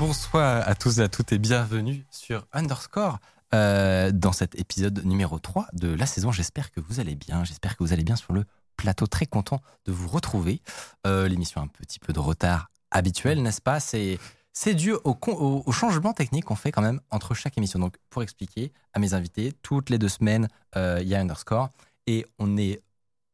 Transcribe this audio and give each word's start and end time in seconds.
Bonsoir 0.00 0.66
à 0.66 0.74
tous 0.74 0.98
et 0.98 1.02
à 1.02 1.10
toutes 1.10 1.30
et 1.30 1.38
bienvenue 1.38 2.06
sur 2.10 2.46
Underscore 2.54 3.18
euh, 3.52 4.10
dans 4.10 4.32
cet 4.32 4.58
épisode 4.58 5.04
numéro 5.04 5.38
3 5.38 5.66
de 5.74 5.92
la 5.92 6.06
saison. 6.06 6.32
J'espère 6.32 6.72
que 6.72 6.80
vous 6.80 7.00
allez 7.00 7.14
bien, 7.14 7.44
j'espère 7.44 7.76
que 7.76 7.84
vous 7.84 7.92
allez 7.92 8.02
bien 8.02 8.16
sur 8.16 8.32
le 8.32 8.46
plateau. 8.78 9.06
Très 9.06 9.26
content 9.26 9.60
de 9.84 9.92
vous 9.92 10.08
retrouver. 10.08 10.62
Euh, 11.06 11.28
L'émission 11.28 11.60
a 11.60 11.64
un 11.64 11.66
petit 11.66 11.98
peu 11.98 12.14
de 12.14 12.18
retard 12.18 12.70
habituel, 12.90 13.42
n'est-ce 13.42 13.60
pas? 13.60 13.78
C'est 13.78 14.18
c'est 14.54 14.72
dû 14.72 14.94
au, 14.94 15.18
au 15.26 15.70
changement 15.70 16.14
technique 16.14 16.46
qu'on 16.46 16.56
fait 16.56 16.72
quand 16.72 16.80
même 16.80 17.02
entre 17.10 17.34
chaque 17.34 17.58
émission. 17.58 17.78
Donc, 17.78 17.96
pour 18.08 18.22
expliquer 18.22 18.72
à 18.94 19.00
mes 19.00 19.12
invités, 19.12 19.52
toutes 19.60 19.90
les 19.90 19.98
deux 19.98 20.08
semaines, 20.08 20.48
euh, 20.76 21.00
il 21.02 21.08
y 21.08 21.14
a 21.14 21.20
Underscore 21.20 21.68
et 22.06 22.24
on 22.38 22.56
est 22.56 22.80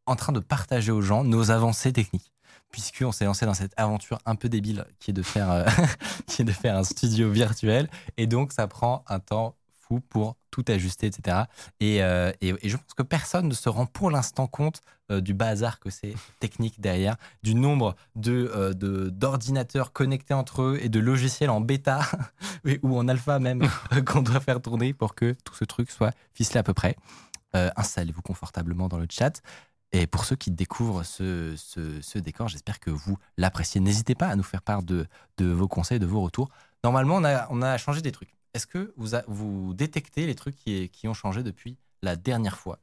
en 0.07 0.17
train 0.17 0.33
de 0.33 0.41
partager 0.41 0.91
aux 0.91 1.01
gens 1.01 1.23
nos 1.23 1.53
avancées 1.53 1.93
techniques. 1.93 2.33
Puisqu'on 2.77 3.11
s'est 3.11 3.25
lancé 3.25 3.47
dans 3.47 3.55
cette 3.55 3.73
aventure 3.79 4.19
un 4.27 4.35
peu 4.35 4.51
débile 4.51 4.85
qui 4.99 5.11
est 5.13 5.15
de 5.15 5.23
faire, 5.23 5.51
euh, 5.51 5.65
qui 6.27 6.43
est 6.43 6.45
de 6.45 6.53
faire 6.53 6.77
un 6.77 6.85
studio 6.85 7.31
virtuel. 7.31 7.89
Et 8.19 8.27
donc, 8.27 8.53
ça 8.53 8.67
prend 8.67 9.03
un 9.09 9.19
temps 9.19 9.57
fou 9.81 10.01
pour 10.01 10.37
tout 10.51 10.63
ajuster, 10.69 11.07
etc. 11.07 11.39
Et, 11.81 12.03
euh, 12.03 12.33
et, 12.43 12.53
et 12.61 12.69
je 12.69 12.77
pense 12.77 12.93
que 12.95 13.03
personne 13.03 13.49
ne 13.49 13.55
se 13.55 13.71
rend 13.71 13.87
pour 13.87 14.11
l'instant 14.11 14.47
compte 14.47 14.83
euh, 15.11 15.23
du 15.23 15.33
bazar 15.33 15.81
que 15.81 15.89
c'est 15.89 16.15
technique 16.39 16.79
derrière, 16.79 17.17
du 17.43 17.55
nombre 17.55 17.97
de 18.15 18.75
de- 18.75 19.09
d'ordinateurs 19.09 19.95
connectés 19.95 20.35
entre 20.35 20.61
eux 20.61 20.79
et 20.83 20.91
de 20.91 21.01
logiciels 21.01 21.49
en 21.49 21.63
bêta 21.63 22.01
ou 22.83 22.99
en 22.99 23.09
alpha 23.09 23.39
même 23.39 23.67
qu'on 24.07 24.21
doit 24.21 24.41
faire 24.41 24.61
tourner 24.61 24.93
pour 24.93 25.15
que 25.15 25.35
tout 25.45 25.55
ce 25.55 25.65
truc 25.65 25.91
soit 25.91 26.13
ficelé 26.35 26.59
à 26.59 26.63
peu 26.63 26.75
près. 26.75 26.95
Euh, 27.55 27.71
Installez-vous 27.77 28.21
confortablement 28.21 28.89
dans 28.89 28.99
le 28.99 29.07
chat. 29.09 29.41
Et 29.97 30.07
pour 30.07 30.27
ceux 30.27 30.37
qui 30.37 30.51
découvrent 30.51 31.05
ce, 31.05 32.19
décor, 32.19 32.49
j'espère 32.49 32.81
que 32.81 32.91
vous 32.91 33.17
l'appréciez. 33.39 33.81
N'hésitez 33.81 34.15
pas 34.15 34.29
à 34.29 34.37
nous 34.37 34.43
faire 34.43 34.61
part 34.61 34.83
de, 34.83 35.07
vos 35.41 35.69
conseils, 35.69 35.99
de 35.99 36.05
vos 36.05 36.21
retours. 36.21 36.51
Normalement, 36.85 37.17
on 37.51 37.63
a, 37.63 37.79
changé 37.79 38.03
des 38.03 38.13
trucs. 38.13 38.35
Est-ce 38.53 38.67
que 38.67 38.93
vous, 38.99 39.73
détectez 39.73 40.27
les 40.27 40.35
trucs 40.35 40.57
qui, 40.57 41.09
ont 41.09 41.15
changé 41.15 41.43
depuis 41.43 41.79
la 42.03 42.15
dernière 42.15 42.59
fois? 42.59 42.79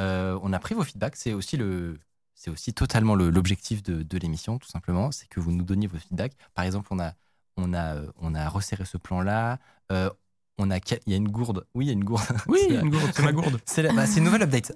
Euh, 0.00 0.36
On 0.42 0.52
a 0.52 0.58
pris 0.58 0.74
vos 0.74 0.82
feedbacks. 0.82 1.14
C'est 1.14 1.32
aussi, 1.32 1.56
le, 1.56 2.00
aussi 2.48 2.74
totalement 2.74 3.14
le- 3.14 3.30
l'objectif 3.30 3.84
de, 3.84 4.18
l'émission, 4.18 4.58
tout 4.58 4.68
simplement. 4.68 5.12
C'est 5.12 5.28
que 5.28 5.38
vous 5.38 5.52
nous 5.52 5.64
donniez 5.64 5.86
vos 5.86 5.98
feedbacks. 5.98 6.34
Par 6.54 6.64
exemple, 6.64 6.88
on 6.92 6.98
a, 6.98 7.12
on 7.56 7.72
a, 7.72 7.94
euh, 7.94 8.48
resserré 8.48 8.84
ce 8.84 8.96
plan-là. 8.96 9.60
Euh, 9.92 10.10
on 10.58 10.70
a, 10.70 10.76
il 10.78 11.12
y 11.12 11.14
a 11.14 11.16
une 11.16 11.28
gourde. 11.28 11.64
Oui, 11.74 11.84
il 11.86 11.88
y 11.88 11.90
a 11.90 11.94
une 11.94 12.04
gourde. 12.04 12.24
Oui, 12.48 12.58
C'est- 12.68 12.74
une 12.74 12.90
gourde, 12.90 13.10
c'est 13.14 13.22
ma 13.22 13.32
gourde. 13.32 13.60
c'est 13.66 13.82
la- 13.82 13.92
bah, 13.92 14.04
une 14.16 14.24
nouvelle 14.24 14.42
update. 14.42 14.72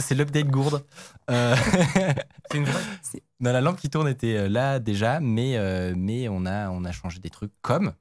C'est- 0.00 0.14
l'update 0.14 0.46
gourde. 0.48 0.84
Euh, 1.30 1.56
C'est 2.50 2.58
une 2.58 2.64
vraie. 2.64 2.82
non, 3.40 3.52
la 3.52 3.60
lampe 3.60 3.78
qui 3.78 3.88
tourne 3.90 4.08
était 4.08 4.36
euh, 4.36 4.48
là 4.48 4.78
déjà, 4.80 5.20
mais, 5.20 5.56
euh, 5.56 5.94
mais 5.96 6.28
on, 6.28 6.44
a, 6.46 6.68
on 6.70 6.84
a 6.84 6.92
changé 6.92 7.18
des 7.20 7.30
trucs 7.30 7.52
comme, 7.62 7.92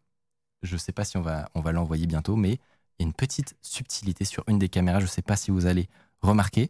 je 0.63 0.75
sais 0.77 0.91
pas 0.91 1.05
si 1.05 1.17
on 1.17 1.21
va, 1.21 1.49
on 1.55 1.61
va 1.61 1.71
l'envoyer 1.71 2.07
bientôt, 2.07 2.35
mais 2.35 2.53
il 2.53 2.59
y 2.99 3.03
a 3.03 3.05
une 3.05 3.13
petite 3.13 3.55
subtilité 3.61 4.25
sur 4.25 4.43
une 4.47 4.59
des 4.59 4.67
caméras. 4.69 4.99
Je 4.99 5.05
sais 5.05 5.21
pas 5.21 5.35
si 5.35 5.51
vous 5.51 5.65
allez 5.67 5.87
remarquer. 6.21 6.69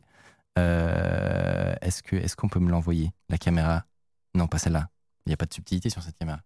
Euh, 0.58 1.74
Est-ce 1.82 2.04
que 2.04 2.16
est-ce 2.18 2.36
qu'on 2.36 2.50
peut 2.50 2.60
me 2.60 2.70
l'envoyer 2.70 3.12
La 3.30 3.38
caméra? 3.38 3.86
Non, 4.36 4.48
pas 4.48 4.58
celle-là. 4.60 4.90
Il 5.26 5.30
n'y 5.30 5.34
a 5.34 5.38
pas 5.38 5.46
de 5.46 5.54
subtilité 5.54 5.90
sur 5.90 6.04
cette 6.04 6.18
caméra. 6.18 6.40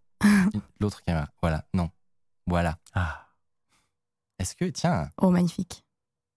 L'autre 0.79 1.01
caméra. 1.03 1.27
Voilà. 1.41 1.65
Non. 1.73 1.89
Voilà. 2.47 2.77
Ah. 2.93 3.25
Est-ce 4.39 4.55
que 4.55 4.65
tiens, 4.65 5.09
Oh, 5.21 5.29
magnifique. 5.29 5.83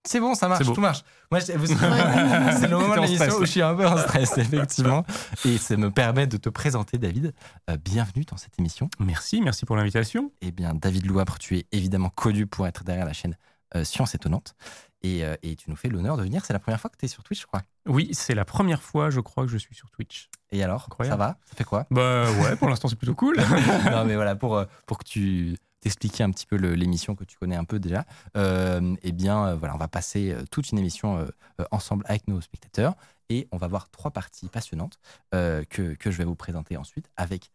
c'est 0.07 0.19
bon, 0.19 0.35
ça 0.35 0.47
marche, 0.47 0.65
tout 0.65 0.79
marche. 0.81 1.03
Moi, 1.31 1.39
je- 1.39 1.45
c'est 1.47 2.67
le 2.67 2.77
moment 2.77 2.95
de 2.95 3.01
l'émission 3.01 3.35
où 3.37 3.41
je 3.45 3.51
suis 3.51 3.61
un 3.61 3.75
peu 3.75 3.85
en 3.87 3.97
stress, 3.97 4.37
effectivement. 4.37 5.05
Et 5.45 5.57
ça 5.57 5.75
me 5.77 5.91
permet 5.91 6.27
de 6.27 6.37
te 6.37 6.49
présenter, 6.49 6.97
David. 6.97 7.33
Euh, 7.69 7.77
bienvenue 7.77 8.23
dans 8.25 8.37
cette 8.37 8.57
émission. 8.59 8.89
Merci, 8.99 9.41
merci 9.41 9.65
pour 9.65 9.75
l'invitation. 9.75 10.31
Eh 10.41 10.51
bien, 10.51 10.73
David 10.73 11.05
Louapre, 11.05 11.37
tu 11.39 11.57
es 11.57 11.65
évidemment 11.71 12.09
connu 12.09 12.47
pour 12.47 12.67
être 12.67 12.83
derrière 12.83 13.05
la 13.05 13.13
chaîne 13.13 13.35
euh, 13.75 13.83
Science 13.83 14.15
Étonnante. 14.15 14.55
Et, 15.03 15.23
euh, 15.23 15.35
et 15.43 15.55
tu 15.55 15.69
nous 15.69 15.75
fais 15.75 15.89
l'honneur 15.89 16.17
de 16.17 16.23
venir. 16.23 16.43
C'est 16.45 16.53
la 16.53 16.59
première 16.59 16.79
fois 16.81 16.89
que 16.89 16.97
tu 16.97 17.05
es 17.05 17.07
sur 17.07 17.21
Twitch, 17.23 17.41
je 17.41 17.45
crois. 17.45 17.61
Oui, 17.87 18.09
c'est 18.13 18.33
la 18.33 18.45
première 18.45 18.81
fois, 18.81 19.09
je 19.11 19.19
crois, 19.19 19.43
que 19.45 19.51
je 19.51 19.57
suis 19.57 19.75
sur 19.75 19.91
Twitch. 19.91 20.29
Et 20.51 20.63
alors, 20.63 20.85
Incroyable. 20.87 21.13
ça 21.21 21.27
va? 21.27 21.37
Ça 21.45 21.55
fait 21.55 21.63
quoi? 21.63 21.85
Bah 21.91 22.31
ouais, 22.31 22.55
pour 22.55 22.67
l'instant, 22.67 22.87
c'est 22.87 22.95
plutôt 22.95 23.13
cool. 23.13 23.37
non, 23.91 24.05
mais 24.05 24.15
voilà, 24.15 24.35
pour, 24.35 24.55
euh, 24.57 24.65
pour 24.87 24.97
que 24.97 25.03
tu 25.03 25.55
t'expliquiez 25.87 26.25
un 26.25 26.31
petit 26.31 26.45
peu 26.45 26.57
l'émission 26.57 27.15
que 27.15 27.23
tu 27.23 27.37
connais 27.37 27.55
un 27.55 27.63
peu 27.63 27.79
déjà, 27.79 28.05
euh, 28.35 28.95
eh 29.03 29.11
bien, 29.13 29.47
euh, 29.47 29.55
voilà, 29.55 29.73
on 29.73 29.77
va 29.77 29.87
passer 29.87 30.31
euh, 30.31 30.43
toute 30.51 30.71
une 30.71 30.79
émission 30.79 31.25
ensemble 31.71 32.03
avec 32.07 32.27
nos 32.27 32.41
spectateurs 32.41 32.95
et 33.29 33.47
on 33.51 33.57
va 33.57 33.67
voir 33.67 33.89
trois 33.89 34.11
parties 34.11 34.47
passionnantes 34.47 34.99
que, 35.31 35.95
que 35.95 36.11
je 36.11 36.17
vais 36.17 36.23
vous 36.23 36.35
présenter 36.35 36.77
ensuite 36.77 37.09
avec 37.17 37.51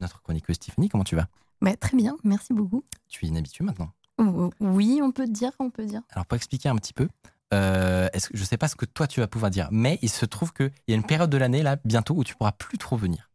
notre 0.00 0.22
chroniqueuse 0.22 0.58
Tiffany. 0.58 0.88
Comment 0.88 1.04
tu 1.04 1.16
vas? 1.16 1.26
Bah, 1.60 1.76
très 1.76 1.96
bien, 1.96 2.16
merci 2.24 2.52
beaucoup. 2.52 2.84
Tu 3.08 3.24
es 3.24 3.28
inhabituée 3.28 3.64
maintenant? 3.64 3.92
Oui, 4.60 5.00
on 5.02 5.12
peut 5.12 5.26
dire, 5.26 5.52
on 5.58 5.70
peut 5.70 5.84
dire. 5.84 6.02
Alors, 6.10 6.26
pour 6.26 6.36
expliquer 6.36 6.68
un 6.68 6.76
petit 6.76 6.92
peu, 6.92 7.08
euh, 7.52 8.08
est-ce 8.12 8.28
que, 8.28 8.36
je 8.36 8.42
ne 8.42 8.46
sais 8.46 8.56
pas 8.56 8.68
ce 8.68 8.76
que 8.76 8.86
toi 8.86 9.06
tu 9.06 9.20
vas 9.20 9.26
pouvoir 9.26 9.50
dire, 9.50 9.68
mais 9.70 9.98
il 10.02 10.08
se 10.08 10.24
trouve 10.24 10.52
qu'il 10.52 10.72
y 10.88 10.92
a 10.92 10.96
une 10.96 11.04
période 11.04 11.30
de 11.30 11.36
l'année, 11.36 11.62
là, 11.62 11.76
bientôt, 11.84 12.14
où 12.14 12.24
tu 12.24 12.34
pourras 12.34 12.52
plus 12.52 12.78
trop 12.78 12.96
venir. 12.96 13.28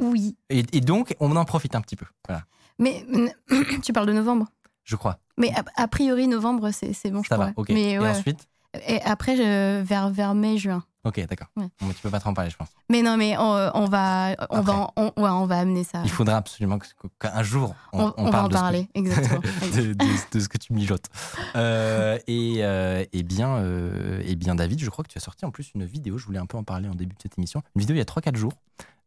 Oui, 0.00 0.36
Et, 0.48 0.64
et 0.72 0.80
donc, 0.80 1.16
on 1.18 1.34
en 1.34 1.44
profite 1.44 1.74
un 1.74 1.80
petit 1.80 1.96
peu. 1.96 2.06
Voilà, 2.26 2.44
mais 2.78 3.04
tu 3.82 3.92
parles 3.92 4.06
de 4.06 4.12
novembre. 4.12 4.46
je 4.84 4.96
crois. 4.96 5.18
Mais 5.36 5.52
a, 5.54 5.62
a 5.82 5.88
priori, 5.88 6.26
novembre, 6.28 6.70
c'est 6.72 7.10
bon, 7.10 7.22
je 7.22 7.28
Ça 7.28 7.36
va, 7.36 7.52
ok. 7.56 7.68
Mais 7.70 7.92
et 7.92 7.98
ouais. 7.98 8.08
ensuite 8.10 8.48
Et 8.88 9.00
après, 9.02 9.36
je- 9.36 9.82
vers, 9.82 10.10
vers 10.10 10.34
mai, 10.34 10.58
juin. 10.58 10.82
Ok, 11.04 11.24
d'accord. 11.26 11.46
Ouais. 11.56 11.68
Bon, 11.80 11.88
tu 11.90 12.02
peux 12.02 12.10
pas 12.10 12.18
trop 12.20 12.30
en 12.30 12.34
parler, 12.34 12.50
je 12.50 12.56
pense. 12.56 12.68
Mais 12.90 13.00
non, 13.02 13.16
mais 13.16 13.36
on, 13.38 13.42
on 13.74 13.84
va, 13.86 14.34
on 14.50 14.60
va, 14.60 14.90
on, 14.96 15.04
ouais, 15.16 15.30
on 15.30 15.46
va 15.46 15.60
amener 15.60 15.84
ça. 15.84 16.02
Il 16.04 16.10
faudra 16.10 16.36
absolument 16.38 16.78
qu'un 17.20 17.42
jour 17.44 17.74
on, 17.92 18.12
on 18.18 18.24
va 18.24 18.30
parle 18.30 18.44
en 18.44 18.48
de 18.48 18.52
ce 18.52 18.58
que- 18.58 18.62
parler, 18.62 18.88
exactement. 18.94 19.40
de, 19.74 19.92
de- 19.94 20.32
de 20.32 20.40
ce 20.40 20.48
que 20.48 20.58
tu 20.58 20.72
mijotes. 20.74 21.06
Euh, 21.54 22.18
et, 22.26 22.56
euh, 22.58 23.04
et 23.12 23.22
bien, 23.22 23.56
euh, 23.58 24.20
et 24.24 24.34
bien, 24.34 24.54
David, 24.56 24.80
je 24.80 24.90
crois 24.90 25.04
que 25.04 25.10
tu 25.10 25.18
as 25.18 25.22
sorti 25.22 25.44
en 25.44 25.50
plus 25.52 25.70
une 25.74 25.84
vidéo. 25.84 26.18
Je 26.18 26.26
voulais 26.26 26.40
un 26.40 26.46
peu 26.46 26.58
en 26.58 26.64
parler 26.64 26.88
en 26.88 26.94
début 26.94 27.14
de 27.14 27.22
cette 27.22 27.38
émission. 27.38 27.62
Une 27.76 27.80
vidéo 27.80 27.94
il 27.94 27.98
y 27.98 28.02
a 28.02 28.04
3-4 28.04 28.36
jours. 28.36 28.52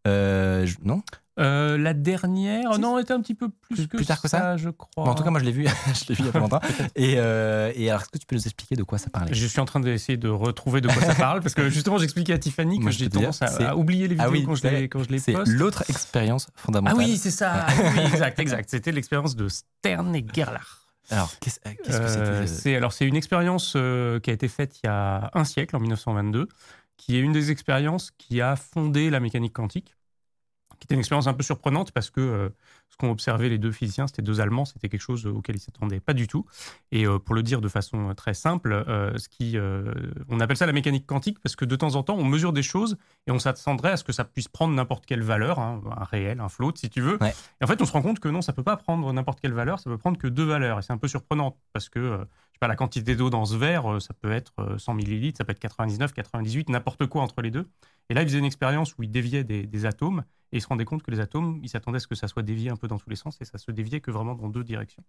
Euh, 0.07 0.66
je- 0.66 0.78
non 0.84 1.01
Euh, 1.39 1.78
la 1.78 1.94
dernière, 1.94 2.78
non, 2.78 2.97
elle 2.97 3.03
était 3.03 3.13
un 3.13 3.22
petit 3.22 3.35
peu 3.35 3.47
plus, 3.50 3.75
Plus- 3.75 3.88
que, 3.88 3.97
plus 3.97 4.06
tard 4.06 4.22
que 4.22 4.28
ça 4.28 4.57
je 4.57 4.69
crois. 4.69 5.06
Bon, 5.06 5.12
En 5.12 5.16
tout 5.16 5.23
cas, 5.23 5.29
moi, 5.29 5.39
je 5.39 5.45
l'ai 5.45 5.51
vu. 5.53 5.66
je 5.95 6.09
l'ai 6.09 6.16
vu 6.16 6.23
il 6.23 6.25
y 6.25 6.29
a 6.29 6.31
pas 6.31 6.39
longtemps. 6.39 6.59
Et, 6.95 7.13
euh, 7.17 7.72
et 7.73 7.89
alors, 7.89 8.01
est-ce 8.01 8.09
que 8.09 8.17
tu 8.17 8.25
peux 8.25 8.35
nous 8.35 8.44
expliquer 8.44 8.75
de 8.75 8.84
quoi 8.84 8.97
ça 8.97 9.09
parlait? 9.09 9.34
Je 9.34 9.47
suis 9.47 9.59
en 9.59 9.66
train 9.66 9.79
d'essayer 9.79 10.17
de 10.17 10.28
retrouver 10.28 10.81
de 10.81 10.88
quoi 10.89 11.01
ça 11.01 11.16
parle 11.16 11.39
parce 11.41 11.56
que 11.56 11.69
justement, 11.69 11.97
j'expliquais 11.97 12.34
à 12.34 12.38
Tiffany 12.38 12.79
que 12.79 12.91
j'ai 12.91 13.06
peux 13.06 13.12
te 13.12 13.17
dire, 13.17 13.22
tendance 13.29 13.41
à, 13.44 13.47
c'est- 13.47 13.63
à 13.63 13.78
oublier 13.78 14.07
les 14.09 14.16
Ah 14.19 14.25
vidéos 14.28 14.39
oui, 14.41 14.45
quand, 14.45 14.56
je 14.56 14.62
c'est- 14.62 14.72
les, 14.81 14.89
quand 14.89 15.03
je 15.03 15.09
les 15.09 15.19
C'est 15.19 15.31
poste. 15.34 15.51
l'autre 15.53 15.84
expérience 15.89 16.47
Ah 16.50 16.53
fondamentale. 16.57 16.97
oui, 17.00 17.18
c'est 17.18 17.31
ça. 17.31 17.66
oui, 17.95 18.01
exact, 18.12 18.38
exact. 18.39 18.69
C'était 18.69 18.91
l'expérience 18.91 19.35
de 19.35 19.47
Stern 19.47 20.13
et 20.16 20.25
Gerlach. 20.33 20.62
Alors, 21.09 21.31
qu'est-ce 21.39 21.59
que 21.59 21.69
c'était 21.85 22.19
Euh, 22.22 22.47
c'est 22.47 22.75
alors 22.75 22.94
c'est 22.94 23.06
une 23.06 23.16
expérience 23.18 23.72
qui 23.72 24.29
a 24.29 24.33
été 24.33 24.47
faite 24.47 24.78
il 24.83 24.88
y 24.88 24.89
a 24.89 25.29
un 25.33 25.44
siècle, 25.45 25.75
en 25.75 25.79
1922, 25.79 26.47
qui 27.01 27.17
est 27.17 27.19
une 27.19 27.31
des 27.31 27.50
expériences 27.50 28.12
qui 28.12 28.42
a 28.42 28.56
fondé 28.56 29.09
la 29.09 29.19
mécanique 29.19 29.53
quantique, 29.53 29.95
qui 30.80 30.86
était 30.86 30.94
une 30.94 31.00
expérience 31.00 31.25
un 31.25 31.33
peu 31.33 31.42
surprenante 31.42 31.92
parce 31.92 32.12
que 32.12 32.21
euh, 32.21 32.50
ce 32.89 32.98
qu'ont 32.98 33.09
observé 33.09 33.50
les 33.50 33.57
deux 33.57 33.71
physiciens, 33.71 34.06
c'était 34.06 34.21
deux 34.21 34.39
Allemands, 34.39 34.65
c'était 34.65 34.88
quelque 34.88 35.01
chose 35.01 35.25
auquel 35.25 35.56
ils 35.56 35.59
s'attendaient 35.59 36.00
pas 36.00 36.13
du 36.13 36.27
tout. 36.27 36.45
Et 36.92 37.07
euh, 37.07 37.18
pour 37.18 37.33
le 37.33 37.42
dire 37.42 37.59
de 37.59 37.69
façon 37.69 38.09
euh, 38.09 38.13
très 38.13 38.36
simple, 38.36 38.71
euh, 38.71 39.18
ce 39.18 39.30
qui, 39.30 39.57
euh, 39.57 39.92
on 40.30 40.39
appelle 40.39 40.57
ça 40.57 40.68
la 40.68 40.74
mécanique 40.74 41.07
quantique 41.07 41.39
parce 41.39 41.56
que 41.56 41.65
de 41.65 41.75
temps 41.75 41.95
en 41.95 42.03
temps, 42.03 42.15
on 42.15 42.24
mesure 42.24 42.53
des 42.53 42.63
choses 42.63 42.98
et 43.25 43.31
on 43.31 43.39
s'attendrait 43.39 43.92
à 43.92 43.97
ce 43.97 44.04
que 44.04 44.12
ça 44.12 44.24
puisse 44.24 44.47
prendre 44.47 44.75
n'importe 44.75 45.07
quelle 45.07 45.24
valeur, 45.24 45.57
hein, 45.57 45.81
un 45.97 46.04
réel, 46.04 46.39
un 46.39 46.50
float, 46.50 46.74
si 46.75 46.92
tu 46.92 47.01
veux. 47.01 47.18
Ouais. 47.19 47.33
Et 47.62 47.63
en 47.63 47.68
fait, 47.68 47.81
on 47.81 47.86
se 47.86 47.92
rend 47.92 48.04
compte 48.04 48.19
que 48.19 48.30
non, 48.30 48.44
ça 48.44 48.54
peut 48.54 48.63
pas 48.63 48.77
prendre 48.77 49.12
n'importe 49.12 49.39
quelle 49.42 49.54
valeur, 49.54 49.80
ça 49.80 49.89
peut 49.89 49.97
prendre 49.97 50.19
que 50.19 50.27
deux 50.27 50.45
valeurs. 50.45 50.77
Et 50.77 50.81
c'est 50.83 50.94
un 50.94 51.00
peu 51.00 51.07
surprenant 51.07 51.57
parce 51.74 51.89
que 51.89 52.00
euh, 52.00 52.25
la 52.68 52.75
quantité 52.75 53.16
d'eau 53.16 53.30
dans 53.30 53.46
ce 53.46 53.56
verre, 53.56 53.92
euh, 53.92 54.00
ça 54.00 54.13
peut 54.13 54.31
être 54.31 54.54
euh, 54.60 54.78
100 54.78 54.94
millilitres, 54.94 55.38
ça 55.38 55.46
peut 55.46 55.52
être 55.52 55.60
99, 55.60 56.13
98, 56.13 56.69
n'importe 56.69 57.06
quoi 57.08 57.22
entre 57.22 57.42
les 57.42 57.52
deux. 57.52 57.69
Et 58.10 58.13
là, 58.13 58.22
ils 58.22 58.28
faisaient 58.28 58.40
une 58.40 58.46
expérience 58.46 58.96
où 58.98 59.04
ils 59.04 59.12
déviaient 59.12 59.44
des, 59.44 59.86
atomes 59.86 60.24
et 60.52 60.58
ils 60.58 60.62
se 60.62 60.68
rendaient 60.68 60.86
compte 60.86 61.04
que 61.04 61.12
les 61.12 61.19
atomes, 61.19 61.60
ils 61.63 61.69
s'attendaient 61.69 61.98
à 61.98 62.00
ce 62.00 62.08
que 62.08 62.16
ça 62.16 62.28
soit 62.28 62.44
dévié 62.44 62.69
un 62.69 62.75
peu 62.75 62.88
dans 62.88 62.98
tous 62.98 63.10
les 63.10 63.16
sens 63.16 63.38
et 63.42 63.46
ça 63.46 63.58
se 63.58 63.72
déviait 63.72 64.02
que 64.02 64.12
vraiment 64.12 64.36
dans 64.36 64.50
deux 64.50 64.63
directions. 64.63 65.04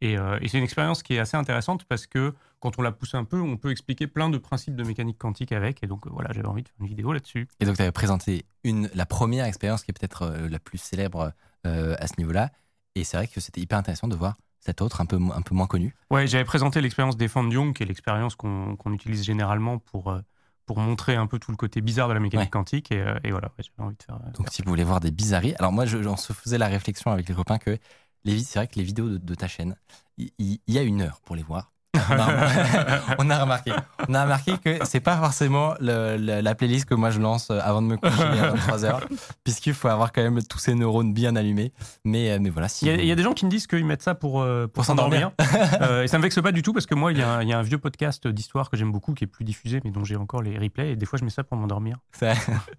Et, 0.00 0.18
euh, 0.18 0.38
c'est 0.46 0.58
une 0.58 0.64
expérience 0.64 1.02
qui 1.02 1.14
est 1.14 1.20
assez 1.20 1.36
intéressante 1.36 1.84
parce 1.84 2.06
que 2.06 2.34
quand 2.62 2.78
on 2.78 2.82
la 2.82 2.92
pousse 2.92 3.14
un 3.14 3.24
peu, 3.24 3.40
on 3.40 3.56
peut 3.56 3.70
expliquer 3.72 4.06
plein 4.06 4.30
de 4.30 4.38
principes 4.38 4.76
de 4.76 4.84
mécanique 4.84 5.18
quantique 5.18 5.52
avec. 5.52 5.82
Et 5.82 5.86
donc 5.86 6.06
euh, 6.06 6.10
voilà, 6.12 6.30
j'avais 6.32 6.48
envie 6.48 6.62
de 6.62 6.68
faire 6.68 6.76
une 6.80 6.86
vidéo 6.86 7.12
là-dessus. 7.12 7.48
Et 7.60 7.64
donc, 7.64 7.76
tu 7.76 7.82
avais 7.82 7.92
présenté 7.92 8.46
une, 8.64 8.88
la 8.94 9.04
première 9.04 9.46
expérience 9.46 9.82
qui 9.82 9.90
est 9.90 9.94
peut-être 9.98 10.22
euh, 10.22 10.48
la 10.48 10.60
plus 10.60 10.78
célèbre 10.78 11.32
euh, 11.66 11.96
à 11.98 12.06
ce 12.06 12.14
niveau-là. 12.18 12.50
Et 12.94 13.04
c'est 13.04 13.16
vrai 13.16 13.26
que 13.26 13.40
c'était 13.40 13.60
hyper 13.60 13.78
intéressant 13.78 14.06
de 14.08 14.14
voir 14.14 14.36
cette 14.64 14.80
autre 14.80 15.00
un 15.00 15.06
peu, 15.06 15.18
un 15.34 15.42
peu 15.42 15.54
moins 15.54 15.66
connue. 15.66 15.94
Ouais, 16.10 16.26
j'avais 16.26 16.44
présenté 16.44 16.80
l'expérience 16.80 17.16
des 17.16 17.26
Young, 17.34 17.74
qui 17.74 17.82
est 17.82 17.86
l'expérience 17.86 18.36
qu'on 18.36 18.76
qu'on 18.76 18.92
utilise 18.92 19.24
généralement 19.24 19.78
pour, 19.78 20.10
euh, 20.12 20.20
pour 20.66 20.78
montrer 20.78 21.16
un 21.16 21.26
peu 21.26 21.38
tout 21.40 21.50
le 21.50 21.56
côté 21.56 21.80
bizarre 21.80 22.08
de 22.08 22.14
la 22.14 22.20
mécanique 22.20 22.46
Ouais. 22.46 22.50
quantique. 22.50 22.92
Et, 22.92 23.00
euh, 23.00 23.18
et 23.24 23.32
voilà, 23.32 23.48
ouais, 23.48 23.64
j'avais 23.64 23.86
envie 23.86 23.96
de 23.96 24.02
faire. 24.02 24.14
euh, 24.14 24.30
Donc, 24.32 24.48
si 24.50 24.62
vous 24.62 24.68
voulez 24.70 24.84
voir 24.84 25.00
des 25.00 25.10
bizarreries. 25.10 25.54
Alors, 25.58 25.72
moi, 25.72 25.84
je, 25.84 25.98
on 25.98 26.16
se 26.16 26.32
faisait 26.32 26.58
la 26.58 26.68
réflexion 26.68 27.10
avec 27.10 27.28
les 27.28 27.34
copains 27.34 27.58
que 27.58 27.76
c'est 28.24 28.54
vrai 28.54 28.68
que 28.68 28.76
les 28.76 28.84
vidéos 28.84 29.08
de, 29.08 29.18
de 29.18 29.34
ta 29.34 29.48
chaîne, 29.48 29.76
il 30.16 30.60
y, 30.68 30.78
a 30.78 30.82
une 30.82 31.00
heure 31.02 31.20
pour 31.22 31.34
les 31.34 31.42
voir. 31.42 31.71
On 31.94 32.14
a, 32.18 33.00
on 33.18 33.30
a 33.30 33.38
remarqué. 33.42 33.72
On 34.08 34.14
a 34.14 34.22
remarqué 34.22 34.56
que 34.58 34.78
c'est 34.86 35.00
pas 35.00 35.16
forcément 35.18 35.74
le- 35.78 36.16
le- 36.16 36.40
la 36.40 36.54
playlist 36.54 36.86
que 36.86 36.94
moi 36.94 37.10
je 37.10 37.20
lance 37.20 37.50
avant 37.50 37.82
de 37.82 37.86
me 37.88 37.96
coucher 37.98 38.22
à 38.22 38.50
23 38.52 38.84
heures, 38.86 39.00
puisqu'il 39.44 39.74
faut 39.74 39.88
avoir 39.88 40.10
quand 40.12 40.22
même 40.22 40.42
tous 40.42 40.58
ces 40.58 40.74
neurones 40.74 41.12
bien 41.12 41.36
allumés. 41.36 41.72
Mais, 42.04 42.30
euh, 42.30 42.38
mais 42.40 42.48
voilà, 42.48 42.68
si 42.68 42.86
Il 42.86 42.88
y, 42.88 42.92
a, 42.92 42.94
vous- 42.96 43.00
il 43.02 43.06
y 43.06 43.12
a 43.12 43.14
des 43.14 43.22
gens 43.22 43.34
qui 43.34 43.44
me 43.44 43.50
disent 43.50 43.66
qu'ils 43.66 43.84
mettent 43.84 44.02
ça 44.02 44.14
pour, 44.14 44.40
euh, 44.40 44.62
pour, 44.64 44.72
Pour 44.72 44.84
s'endormir. 44.86 45.32
Euh, 45.82 46.02
et 46.04 46.08
ça 46.08 46.18
me 46.18 46.22
vexe 46.22 46.40
pas 46.40 46.52
du 46.52 46.62
tout 46.62 46.72
parce 46.72 46.86
que 46.86 46.94
moi, 46.94 47.12
il 47.12 47.18
y, 47.18 47.22
a 47.22 47.28
un- 47.30 47.42
il 47.42 47.48
y 47.48 47.52
a 47.52 47.58
un 47.58 47.62
vieux 47.62 47.78
podcast 47.78 48.26
d'histoire 48.26 48.70
que 48.70 48.76
j'aime 48.76 48.90
beaucoup 48.92 49.12
qui 49.14 49.24
est 49.24 49.26
plus 49.26 49.44
diffusé, 49.44 49.80
mais 49.84 49.90
dont 49.90 50.04
j'ai 50.04 50.16
encore 50.16 50.42
les 50.42 50.58
replays. 50.58 50.92
Et 50.92 50.96
des 50.96 51.06
fois, 51.06 51.18
je 51.18 51.24
mets 51.24 51.30
ça 51.30 51.44
pour 51.44 51.56
m'endormir. 51.58 51.98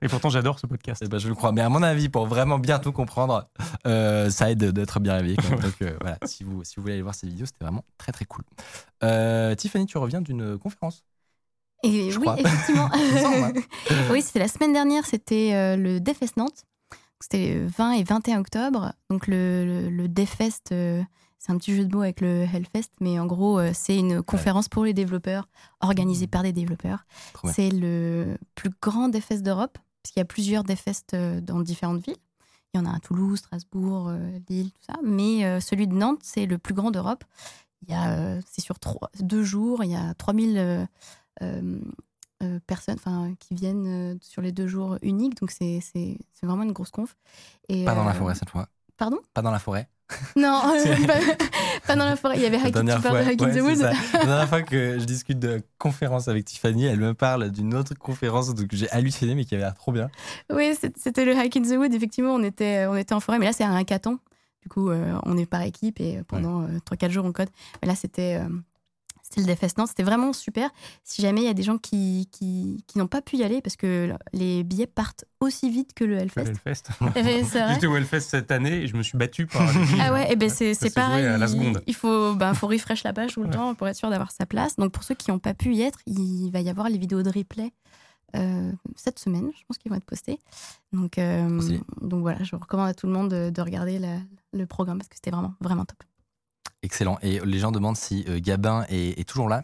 Et 0.02 0.08
pourtant, 0.08 0.30
j'adore 0.30 0.60
ce 0.60 0.66
podcast. 0.68 1.02
Eh 1.06 1.08
ben, 1.10 1.18
je 1.20 1.28
le 1.28 1.36
crois. 1.36 1.52
Mais 1.52 1.62
à 1.62 1.70
mon 1.70 1.84
avis, 1.84 2.10
pour 2.10 2.26
vraiment 2.28 2.58
bien 2.60 2.80
tout 2.80 2.92
comprendre, 2.92 3.48
euh, 3.88 4.30
ça 4.30 4.50
aide 4.52 4.64
d'être 4.72 5.00
bien 5.00 5.14
réveillé. 5.16 5.36
quand 5.38 5.50
même. 5.52 5.60
Donc 5.60 5.76
euh, 5.82 5.96
voilà, 6.02 6.18
si 6.26 6.44
vous, 6.44 6.64
si 6.64 6.76
vous 6.78 6.82
voulez 6.84 6.94
aller 6.94 7.02
voir 7.04 7.16
ces 7.16 7.28
vidéos, 7.28 7.46
c'était 7.46 7.64
vraiment 7.64 7.84
très 7.98 8.12
très 8.12 8.26
cool. 8.26 8.44
Euh, 9.04 9.56
Tiffany, 9.56 9.86
tu 9.86 9.98
reviens 9.98 10.22
d'une 10.22 10.58
conférence. 10.58 11.04
Et 11.84 12.12
Je 12.12 12.18
oui, 12.18 12.26
crois. 12.26 12.40
effectivement. 12.40 12.90
Oui, 14.12 14.22
c'était 14.22 14.40
la 14.40 14.48
semaine 14.48 14.74
dernière, 14.74 15.06
c'était 15.06 15.54
euh, 15.54 15.76
le 15.76 16.00
DevFest 16.00 16.38
Nantes. 16.38 16.64
C'était 17.20 17.56
le 17.56 17.68
20 17.68 17.92
et 17.94 18.04
21 18.04 18.40
octobre. 18.40 18.94
Donc 19.10 19.28
le, 19.28 19.66
le, 19.66 19.90
le 19.90 20.10
euh, 20.72 21.04
c'est 21.40 21.52
un 21.52 21.58
petit 21.58 21.76
jeu 21.76 21.86
de 21.86 21.96
mots 21.96 22.02
avec 22.02 22.22
le 22.22 22.44
Hellfest, 22.54 22.90
mais 23.02 23.20
en 23.20 23.26
gros, 23.26 23.60
c'est 23.74 23.98
une 23.98 24.22
conférence 24.24 24.70
pour 24.70 24.86
les 24.86 24.94
développeurs, 24.94 25.48
organisée 25.82 26.28
par 26.28 26.44
des 26.44 26.54
développeurs. 26.54 27.06
C'est 27.46 27.70
le 27.70 28.38
plus 28.56 28.70
grand 28.82 29.10
DevFest 29.10 29.42
d'Europe, 29.42 29.78
puisqu'il 30.02 30.20
y 30.20 30.22
a 30.22 30.26
plusieurs 30.26 30.64
DevFest 30.64 31.14
euh, 31.14 31.42
dans 31.42 31.60
différentes 31.60 32.06
villes. 32.06 32.18
Il 32.74 32.80
y 32.80 32.82
en 32.82 32.86
a 32.86 32.96
à 32.96 33.00
Toulouse, 33.00 33.40
Strasbourg, 33.40 34.12
Lille, 34.50 34.72
tout 34.72 34.82
ça. 34.88 34.98
Mais 35.04 35.62
celui 35.62 35.86
de 35.88 35.94
Nantes, 35.94 36.22
c'est 36.24 36.48
le 36.48 36.58
plus 36.58 36.74
grand 36.74 36.90
d'Europe. 36.90 37.24
Il 37.88 37.94
y 37.94 37.98
a, 37.98 38.12
euh, 38.12 38.42
c'est 38.50 38.62
sur 38.62 38.80
trois, 38.80 39.10
deux 39.20 39.44
jours, 39.44 39.84
il 39.84 39.92
y 39.92 39.96
a 39.96 40.14
3000 40.14 40.58
euh, 40.58 40.86
euh, 41.42 42.60
personnes 42.66 42.96
enfin, 42.96 43.34
qui 43.40 43.56
viennent 43.56 44.18
sur 44.22 44.42
les 44.42 44.52
deux 44.52 44.68
jours 44.68 44.98
uniques. 45.02 45.40
Donc, 45.40 45.52
c'est, 45.52 45.80
c'est, 45.82 46.18
c'est 46.34 46.46
vraiment 46.46 46.64
une 46.64 46.72
grosse 46.72 46.92
conf. 46.92 47.16
Et, 47.70 47.86
Pas 47.86 47.96
dans 47.96 48.06
la 48.06 48.14
forêt 48.14 48.36
cette 48.36 48.50
fois. 48.50 48.68
Pardon? 48.98 49.20
Pas 49.34 49.42
dans 49.42 49.52
la 49.52 49.60
forêt. 49.60 49.90
Non, 50.36 50.62
pas, 51.08 51.14
pas 51.88 51.96
dans 51.96 52.06
la 52.06 52.16
forêt. 52.16 52.38
Il 52.38 52.44
y 52.44 52.46
avait 52.46 52.58
Hack, 52.58 52.66
tu 52.68 52.72
dernière 52.72 53.02
parles 53.02 53.24
fois, 53.24 53.26
de 53.26 53.30
Hack 53.32 53.42
in 53.42 53.46
ouais, 53.46 53.52
the 53.52 53.54
c'est 53.56 53.62
Wood. 53.62 53.78
ça. 53.78 53.92
La 54.20 54.26
dernière 54.26 54.50
fois 54.50 54.62
que 54.62 55.00
je 55.00 55.06
discute 55.06 55.40
de 55.40 55.62
conférence 55.78 56.28
avec 56.28 56.46
Tiffany, 56.46 56.86
elle 56.86 57.00
me 57.00 57.14
parle 57.14 57.50
d'une 57.50 57.74
autre 57.74 57.94
conférence 57.96 58.54
que 58.54 58.76
j'ai 58.76 58.90
halluciné 58.92 59.34
mais 59.34 59.46
qui 59.46 59.56
avait 59.56 59.64
l'air 59.64 59.74
trop 59.74 59.92
bien. 59.92 60.10
Oui, 60.52 60.76
c'était 60.98 61.26
le 61.26 61.36
Hack 61.36 61.56
in 61.58 61.62
the 61.62 61.78
Wood. 61.78 61.94
Effectivement, 61.94 62.34
on 62.34 62.44
était, 62.44 62.86
on 62.88 62.96
était 62.96 63.14
en 63.14 63.20
forêt, 63.20 63.40
mais 63.40 63.46
là, 63.46 63.54
c'est 63.54 63.64
un 63.64 63.76
hackathon. 63.76 64.20
Du 64.64 64.70
coup, 64.70 64.90
euh, 64.90 65.14
on 65.24 65.38
est 65.38 65.46
par 65.46 65.62
équipe 65.62 66.00
et 66.00 66.22
pendant 66.28 66.62
euh, 66.64 66.80
3-4 66.90 67.10
jours, 67.12 67.26
on 67.26 67.32
code. 67.34 67.50
Mais 67.82 67.88
là, 67.88 67.96
c'était 67.96 68.40
euh, 68.42 68.48
c'était 69.22 69.42
le 69.42 69.48
DevFest. 69.48 69.78
Non, 69.78 69.86
c'était 69.86 70.04
vraiment 70.04 70.32
super. 70.32 70.70
Si 71.04 71.22
jamais 71.22 71.42
il 71.42 71.46
y 71.46 71.50
a 71.50 71.54
des 71.54 71.64
gens 71.64 71.78
qui, 71.78 72.30
qui, 72.32 72.84
qui 72.88 72.98
n'ont 72.98 73.08
pas 73.08 73.22
pu 73.22 73.36
y 73.38 73.44
aller, 73.44 73.62
parce 73.62 73.76
que 73.76 74.14
les 74.32 74.64
billets 74.64 74.88
partent 74.88 75.26
aussi 75.42 75.70
vite 75.70 75.94
que 75.94 76.04
le 76.06 76.16
Le 76.16 76.22
Hellfest. 76.22 76.90
Eh 77.16 77.24
ben. 77.24 77.46
J'étais 77.74 77.88
au 77.88 77.96
Hellfest 77.98 78.22
cette 78.22 78.52
année 78.52 78.84
et 78.84 78.88
je 78.88 78.96
me 78.96 79.04
suis 79.04 79.18
battu 79.18 79.48
par. 79.48 79.68
Ah 80.00 80.14
ouais, 80.14 80.32
et 80.32 80.36
ben 80.38 80.50
c'est 80.50 80.94
pareil. 80.94 81.26
à 81.26 81.38
la 81.38 81.48
il- 81.88 81.96
faut, 81.96 82.36
ben, 82.36 82.54
faut 82.54 82.68
refresh 82.68 83.04
la 83.04 83.12
page 83.14 83.34
tout 83.34 83.42
le 83.42 83.48
Ouais. 83.48 83.54
temps 83.54 83.76
pour 83.76 83.88
être 83.88 83.96
sûr 83.98 84.10
d'avoir 84.10 84.32
sa 84.32 84.46
place. 84.46 84.76
Donc 84.78 84.92
pour 84.94 85.04
ceux 85.04 85.16
qui 85.16 85.32
n'ont 85.32 85.40
pas 85.40 85.54
pu 85.54 85.74
y 85.76 85.82
être, 85.82 86.00
il 86.06 86.50
va 86.52 86.62
y 86.62 86.70
avoir 86.70 86.90
les 86.90 86.98
vidéos 86.98 87.22
de 87.24 87.30
replay 87.30 87.72
euh, 88.36 88.72
cette 88.96 89.20
semaine. 89.20 89.52
Je 89.58 89.64
pense 89.68 89.78
qu'ils 89.78 89.92
vont 89.92 89.98
être 89.98 90.06
postés. 90.06 90.40
Donc, 90.92 91.18
euh, 91.18 91.60
Stylé. 91.62 91.82
donc 92.02 92.22
voilà, 92.22 92.44
je 92.44 92.56
recommande 92.56 92.90
à 92.90 92.94
tout 92.94 93.08
le 93.08 93.14
monde 93.14 93.30
de, 93.30 93.50
de 93.50 93.62
regarder 93.62 94.00
la- 94.00 94.20
le 94.54 94.66
programme 94.66 94.98
parce 94.98 95.10
que 95.10 95.16
c'était 95.16 95.32
vraiment, 95.32 95.54
vraiment 95.62 95.86
top. 95.86 96.04
Excellent. 96.82 97.18
Et 97.22 97.40
les 97.40 97.60
gens 97.60 97.72
demandent 97.72 97.98
si 97.98 98.26
euh, 98.28 98.40
Gabin 98.42 98.86
est, 98.90 99.20
est 99.20 99.28
toujours 99.28 99.50
là. 99.50 99.64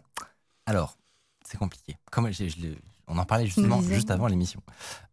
Alors, 0.65 0.97
c'est 1.45 1.57
compliqué. 1.57 1.97
Comme 2.11 2.31
je 2.31 2.43
l'ai- 2.43 2.77
on 3.09 3.17
en 3.17 3.25
parlait 3.25 3.45
justement 3.45 3.81
juste 3.81 4.11
avant 4.11 4.27
l'émission. 4.27 4.61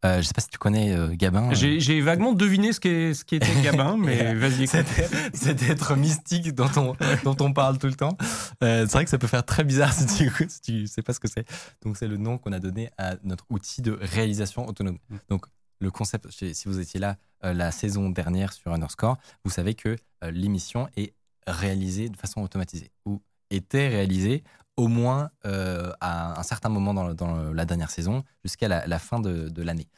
Euh, 0.05 0.19
je 0.19 0.27
sais 0.27 0.35
pas 0.35 0.41
si 0.41 0.49
tu 0.49 0.59
connais 0.59 0.93
euh, 0.95 1.15
Gabin. 1.15 1.53
J'ai 1.53 1.81
j'ai 1.81 2.01
vaguement 2.01 2.33
deviné 2.33 2.73
ce 2.73 2.81
qu'était 2.81 3.47
Gabin, 3.63 3.97
mais 3.97 4.35
vas-y, 4.35 4.65
écoute. 4.65 4.87
Cet, 5.35 5.63
être 5.63 5.97
mystique 5.97 6.55
dont 6.55 6.71
on, 6.77 6.95
dont 7.25 7.37
on 7.45 7.53
parle 7.53 7.79
tout 7.79 7.89
le 7.89 7.95
temps. 7.95 8.17
Euh, 8.63 8.87
c'est 8.87 8.93
vrai 8.93 9.05
que 9.05 9.11
ça 9.11 9.19
peut 9.19 9.27
faire 9.27 9.45
très 9.45 9.65
bizarre 9.65 9.93
si 9.93 10.07
tu 10.07 10.31
si 10.49 10.61
tu 10.61 10.87
sais 10.87 11.03
pas 11.03 11.13
ce 11.13 11.21
que 11.21 11.29
c'est. 11.29 11.47
Donc 11.83 11.97
c'est 11.97 12.09
le 12.09 12.17
nom 12.17 12.39
qu'on 12.39 12.53
a 12.53 12.61
donné 12.61 12.91
à 12.99 13.17
notre 13.25 13.45
outil 13.51 13.83
de 13.83 13.99
réalisation 14.01 14.67
autonome. 14.67 14.99
Donc 15.29 15.47
le 15.81 15.91
concept, 15.91 16.31
si 16.31 16.63
vous 16.67 16.81
étiez 16.81 17.01
là 17.01 17.17
euh, 17.45 17.53
la 17.53 17.71
saison 17.71 18.11
dernière 18.11 18.53
sur 18.53 18.73
Underscore, 18.73 19.19
vous 19.45 19.51
savez 19.51 19.75
que 19.75 19.97
euh, 20.25 20.31
l'émission 20.31 20.89
est 20.97 21.15
réalisée 21.47 22.09
de 22.09 22.17
façon 22.17 22.41
automatisée 22.43 22.91
ou 23.05 23.21
était 23.51 23.89
réalisée 23.89 24.43
au 24.77 24.89
moins 24.89 25.31
euh, 25.47 25.93
à 26.01 26.39
un 26.39 26.43
certain 26.43 26.69
moment 26.69 26.93
dans, 26.95 27.53
la 27.53 27.65
dernière 27.65 27.91
saison 27.91 28.25
jusqu'à 28.45 28.69
la, 28.69 28.87
la 28.87 28.99
fin 28.99 29.21
de, 29.21 29.49
de 29.49 29.63
l'année. 29.63 29.89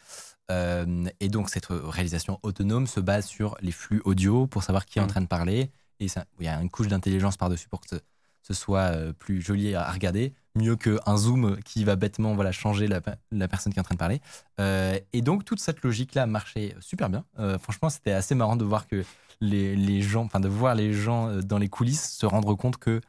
Euh, 0.51 1.05
et 1.21 1.29
donc 1.29 1.51
cette 1.51 1.67
réalisation 1.69 2.39
autonome 2.43 2.87
se 2.87 3.01
base 3.01 3.27
sur 3.27 3.57
les 3.61 3.73
flux 3.73 4.01
audio 4.05 4.47
pour 4.47 4.63
savoir 4.63 4.87
qui 4.87 4.99
est 4.99 5.03
en 5.03 5.07
Mm. 5.07 5.09
train 5.09 5.21
de 5.21 5.27
parler. 5.27 5.71
Et 6.01 6.07
il 6.39 6.45
y 6.47 6.49
a 6.49 6.61
une 6.61 6.71
couche 6.71 6.89
d'intelligence 6.89 7.37
par-dessus 7.37 7.69
pour 7.69 7.81
que 7.81 7.89
ce, 7.89 7.97
ce 8.43 8.55
soit 8.55 8.93
euh, 8.95 9.13
plus 9.13 9.43
joli 9.43 9.75
à 9.75 9.91
regarder, 9.91 10.33
mieux 10.55 10.77
qu'un 10.77 11.17
zoom 11.17 11.59
qui 11.65 11.85
va 11.85 11.97
bêtement 11.97 12.35
voilà, 12.35 12.53
changer 12.53 12.87
la, 12.87 13.01
pe- 13.01 13.11
la 13.33 13.49
personne 13.49 13.73
qui 13.73 13.79
est 13.79 13.81
en 13.81 13.85
train 13.85 13.95
de 13.97 13.99
parler. 13.99 14.21
Euh, 14.61 14.99
et 15.13 15.23
donc 15.23 15.45
toute 15.45 15.61
cette 15.61 15.83
logique-là 15.83 16.27
marchait 16.27 16.75
super 16.81 17.11
bien. 17.11 17.25
Euh, 17.41 17.59
franchement, 17.59 17.91
c'était 17.91 18.13
assez 18.13 18.35
marrant 18.37 18.57
de 18.57 18.65
voir 18.65 18.87
que 18.87 19.05
les, 19.41 19.77
les 19.77 20.03
gens, 20.03 20.25
enfin 20.25 20.41
de 20.41 20.49
voir 20.49 20.75
les 20.75 20.93
gens 20.93 21.41
dans 21.43 21.59
les 21.59 21.69
coulisses 21.69 22.11
se 22.13 22.27
rendre 22.27 22.55
compte 22.55 22.77
que 22.77 23.01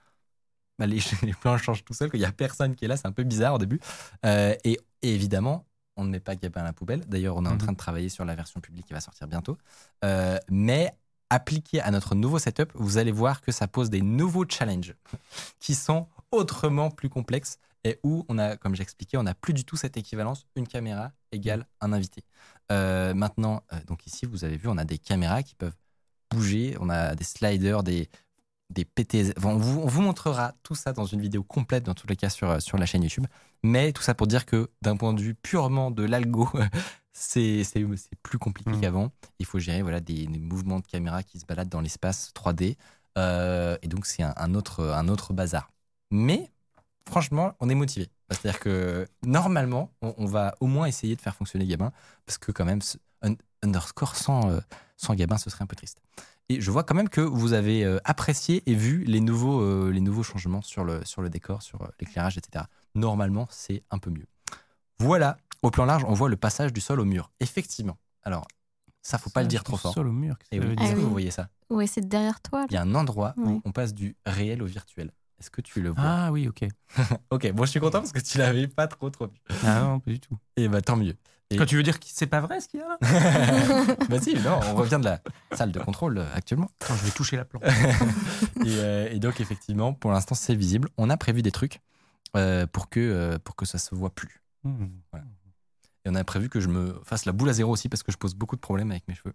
bah, 0.79 0.87
les, 0.87 0.99
les 1.21 1.33
plans 1.33 1.57
changent 1.57 1.83
tout 1.85 1.93
seuls, 1.93 2.09
qu'il 2.09 2.19
n'y 2.19 2.25
a 2.25 2.31
personne 2.31 2.75
qui 2.75 2.85
est 2.85 2.87
là, 2.87 2.97
c'est 2.97 3.07
un 3.07 3.11
peu 3.11 3.23
bizarre 3.23 3.53
au 3.53 3.57
début. 3.59 3.79
Euh, 4.25 4.55
et, 4.63 4.79
et 5.03 5.13
évidemment, 5.13 5.65
on 5.97 6.05
ne 6.05 6.09
met 6.09 6.19
pas 6.21 6.35
Gabin 6.35 6.61
à 6.61 6.63
la 6.63 6.73
poubelle. 6.73 7.01
D'ailleurs, 7.07 7.35
on 7.37 7.45
est 7.45 7.49
en 7.49 7.51
Mhm. 7.53 7.57
train 7.59 7.71
de 7.73 7.77
travailler 7.77 8.09
sur 8.09 8.25
la 8.25 8.33
version 8.33 8.59
publique 8.61 8.87
qui 8.87 8.93
va 8.93 9.01
sortir 9.01 9.27
bientôt. 9.27 9.57
Euh, 10.05 10.37
mais 10.49 10.91
appliqué 11.29 11.79
à 11.81 11.91
notre 11.91 12.15
nouveau 12.15 12.39
setup, 12.39 12.71
vous 12.73 12.97
allez 12.97 13.11
voir 13.11 13.41
que 13.41 13.51
ça 13.51 13.67
pose 13.67 13.89
des 13.91 14.01
nouveaux 14.01 14.45
challenges 14.49 14.95
qui 15.59 15.75
sont 15.75 16.07
autrement 16.31 16.89
plus 16.89 17.09
complexes 17.09 17.57
et 17.83 17.99
où 18.03 18.25
on 18.29 18.37
a, 18.39 18.57
comme 18.57 18.75
j'expliquais, 18.75 19.17
on 19.17 19.23
n'a 19.23 19.33
plus 19.35 19.53
du 19.53 19.63
tout 19.63 19.77
cette 19.77 19.95
équivalence 19.97 20.45
une 20.55 20.67
caméra 20.67 21.11
égale 21.31 21.65
un 21.81 21.93
invité. 21.93 22.23
Euh, 22.71 23.13
maintenant, 23.13 23.63
euh, 23.73 23.77
donc 23.87 24.05
ici, 24.07 24.25
vous 24.25 24.43
avez 24.43 24.57
vu, 24.57 24.67
on 24.69 24.77
a 24.77 24.85
des 24.85 24.97
caméras 24.97 25.43
qui 25.43 25.55
peuvent 25.55 25.75
bouger, 26.31 26.75
on 26.79 26.89
a 26.89 27.15
des 27.15 27.23
sliders, 27.23 27.83
des, 27.83 28.09
des 28.69 28.85
PTS. 28.85 29.33
Enfin, 29.37 29.49
on, 29.49 29.57
vous, 29.57 29.79
on 29.81 29.87
vous 29.87 30.01
montrera 30.01 30.53
tout 30.63 30.75
ça 30.75 30.93
dans 30.93 31.05
une 31.05 31.21
vidéo 31.21 31.43
complète, 31.43 31.83
dans 31.83 31.95
tous 31.95 32.07
les 32.07 32.15
cas, 32.15 32.29
sur, 32.29 32.61
sur 32.61 32.77
la 32.77 32.85
chaîne 32.85 33.03
YouTube. 33.03 33.25
Mais 33.63 33.91
tout 33.93 34.01
ça 34.03 34.13
pour 34.13 34.27
dire 34.27 34.45
que 34.45 34.69
d'un 34.81 34.95
point 34.97 35.13
de 35.13 35.21
vue 35.21 35.35
purement 35.35 35.91
de 35.91 36.03
l'algo, 36.03 36.49
c'est 37.13 37.63
plus 38.23 38.37
compliqué 38.39 38.69
Mhm. 38.71 38.81
qu'avant. 38.81 39.11
Il 39.39 39.45
faut 39.45 39.59
gérer 39.59 39.81
voilà, 39.81 39.99
des, 39.99 40.27
des 40.27 40.39
mouvements 40.39 40.79
de 40.79 40.87
caméra 40.87 41.23
qui 41.23 41.39
se 41.39 41.45
baladent 41.45 41.69
dans 41.69 41.81
l'espace 41.81 42.31
3D. 42.33 42.77
Euh, 43.17 43.77
et 43.81 43.87
donc, 43.87 44.05
c'est 44.05 44.23
un, 44.23 44.33
un 44.37 44.53
autre, 44.55 44.83
un 44.85 45.07
autre 45.07 45.33
bazar. 45.33 45.71
Mais 46.11 46.51
franchement, 47.07 47.53
on 47.59 47.69
est 47.69 47.75
motivé. 47.75 48.09
C'est-à-dire 48.31 48.59
que 48.59 49.07
normalement, 49.25 49.91
on, 50.01 50.13
on 50.17 50.25
va 50.25 50.55
au 50.59 50.67
moins 50.67 50.85
essayer 50.85 51.15
de 51.15 51.21
faire 51.21 51.35
fonctionner 51.35 51.65
Gabin, 51.65 51.91
parce 52.25 52.37
que 52.37 52.51
quand 52.51 52.65
même, 52.65 52.79
un 53.23 53.35
underscore 53.63 54.15
sans, 54.15 54.49
euh, 54.51 54.59
sans 54.97 55.15
Gabin, 55.15 55.37
ce 55.37 55.49
serait 55.49 55.63
un 55.63 55.67
peu 55.67 55.75
triste. 55.75 56.01
Et 56.51 56.59
je 56.61 56.71
vois 56.71 56.83
quand 56.83 56.95
même 56.95 57.09
que 57.09 57.21
vous 57.21 57.53
avez 57.53 57.83
euh, 57.83 57.99
apprécié 58.05 58.63
et 58.65 58.73
vu 58.73 59.03
les 59.05 59.19
nouveaux, 59.21 59.61
euh, 59.61 59.91
les 59.91 60.01
nouveaux 60.01 60.23
changements 60.23 60.63
sur 60.63 60.83
le, 60.83 61.05
sur 61.05 61.21
le 61.21 61.29
décor, 61.29 61.61
sur 61.61 61.81
euh, 61.83 61.87
l'éclairage, 61.99 62.37
etc. 62.37 62.65
Normalement, 62.95 63.47
c'est 63.51 63.83
un 63.91 63.99
peu 63.99 64.09
mieux. 64.09 64.25
Voilà, 64.97 65.37
au 65.61 65.69
plan 65.69 65.85
large, 65.85 66.03
on 66.07 66.13
voit 66.13 66.27
le 66.27 66.37
passage 66.37 66.73
du 66.73 66.81
sol 66.81 66.99
au 66.99 67.05
mur. 67.05 67.31
Effectivement. 67.39 67.97
Alors, 68.23 68.47
ça, 69.03 69.19
faut 69.19 69.29
pas 69.29 69.43
le 69.43 69.47
dire 69.47 69.63
trop 69.63 69.77
fort. 69.77 69.93
Sol 69.93 70.07
au 70.07 70.11
mur. 70.11 70.37
Et 70.51 70.59
oui, 70.59 70.65
Ah 70.77 70.81
est-ce 70.83 70.87
dire 70.87 70.95
que 70.95 70.99
oui. 71.01 71.05
vous 71.05 71.11
voyez 71.11 71.31
ça? 71.31 71.49
Oui, 71.69 71.87
c'est 71.87 72.07
derrière 72.07 72.41
toi. 72.41 72.65
Il 72.69 72.73
y 72.73 72.77
a 72.77 72.81
un 72.81 72.95
endroit 72.95 73.35
où 73.37 73.61
on 73.63 73.71
passe 73.71 73.93
du 73.93 74.15
réel 74.25 74.63
au 74.63 74.65
virtuel. 74.65 75.11
Est-ce 75.39 75.51
que 75.51 75.61
tu 75.61 75.81
le 75.81 75.89
vois? 75.89 76.03
Ah 76.03 76.31
oui, 76.31 76.47
ok. 76.49 76.65
Ok, 77.31 77.51
bon, 77.53 77.63
je 77.63 77.69
suis 77.69 77.79
content 77.79 77.99
parce 77.99 78.11
que 78.11 78.19
tu 78.19 78.39
l'avais 78.39 78.67
pas 78.67 78.87
trop 78.87 79.09
trop 79.09 79.27
vu. 79.27 79.39
Ah 79.63 79.81
non, 79.81 79.99
pas 79.99 80.11
du 80.11 80.19
tout. 80.19 80.37
Et 80.57 80.67
bah 80.67 80.81
tant 80.81 80.97
mieux. 80.97 81.15
Et- 81.51 81.57
Quand 81.57 81.65
tu 81.65 81.75
veux 81.75 81.83
dire 81.83 81.99
que 81.99 82.05
c'est 82.07 82.27
pas 82.27 82.41
vrai 82.41 82.59
ce 82.61 82.67
qu'il 82.67 82.79
y 82.79 82.83
a 82.83 82.87
là 82.87 82.97
bah 84.09 84.19
si, 84.21 84.35
non, 84.35 84.59
on 84.67 84.75
revient 84.75 84.97
de 84.99 85.05
la 85.05 85.19
salle 85.53 85.71
de 85.71 85.79
contrôle 85.79 86.19
euh, 86.19 86.25
actuellement. 86.35 86.69
Attends, 86.81 86.95
je 86.95 87.05
vais 87.05 87.11
toucher 87.11 87.37
la 87.37 87.45
plante. 87.45 87.63
Et, 88.65 88.75
euh, 88.77 89.09
et 89.11 89.19
donc 89.19 89.41
effectivement, 89.41 89.93
pour 89.93 90.11
l'instant, 90.11 90.35
c'est 90.35 90.53
visible. 90.53 90.89
On 90.97 91.09
a 91.09 91.17
prévu 91.17 91.41
des 91.41 91.51
trucs 91.51 91.79
euh, 92.37 92.67
pour 92.67 92.89
que 92.89 92.99
euh, 92.99 93.39
pour 93.43 93.55
que 93.55 93.65
ça 93.65 93.77
se 93.79 93.95
voit 93.95 94.11
plus. 94.13 94.43
Hmm. 94.63 94.87
Et 96.05 96.09
on 96.09 96.15
a 96.15 96.23
prévu 96.23 96.49
que 96.49 96.59
je 96.59 96.67
me 96.67 96.99
fasse 97.03 97.25
la 97.25 97.31
boule 97.31 97.49
à 97.49 97.53
zéro 97.53 97.71
aussi 97.73 97.89
parce 97.89 98.03
que 98.03 98.11
je 98.11 98.17
pose 98.17 98.35
beaucoup 98.35 98.55
de 98.55 98.61
problèmes 98.61 98.91
avec 98.91 99.07
mes 99.07 99.15
cheveux. 99.15 99.33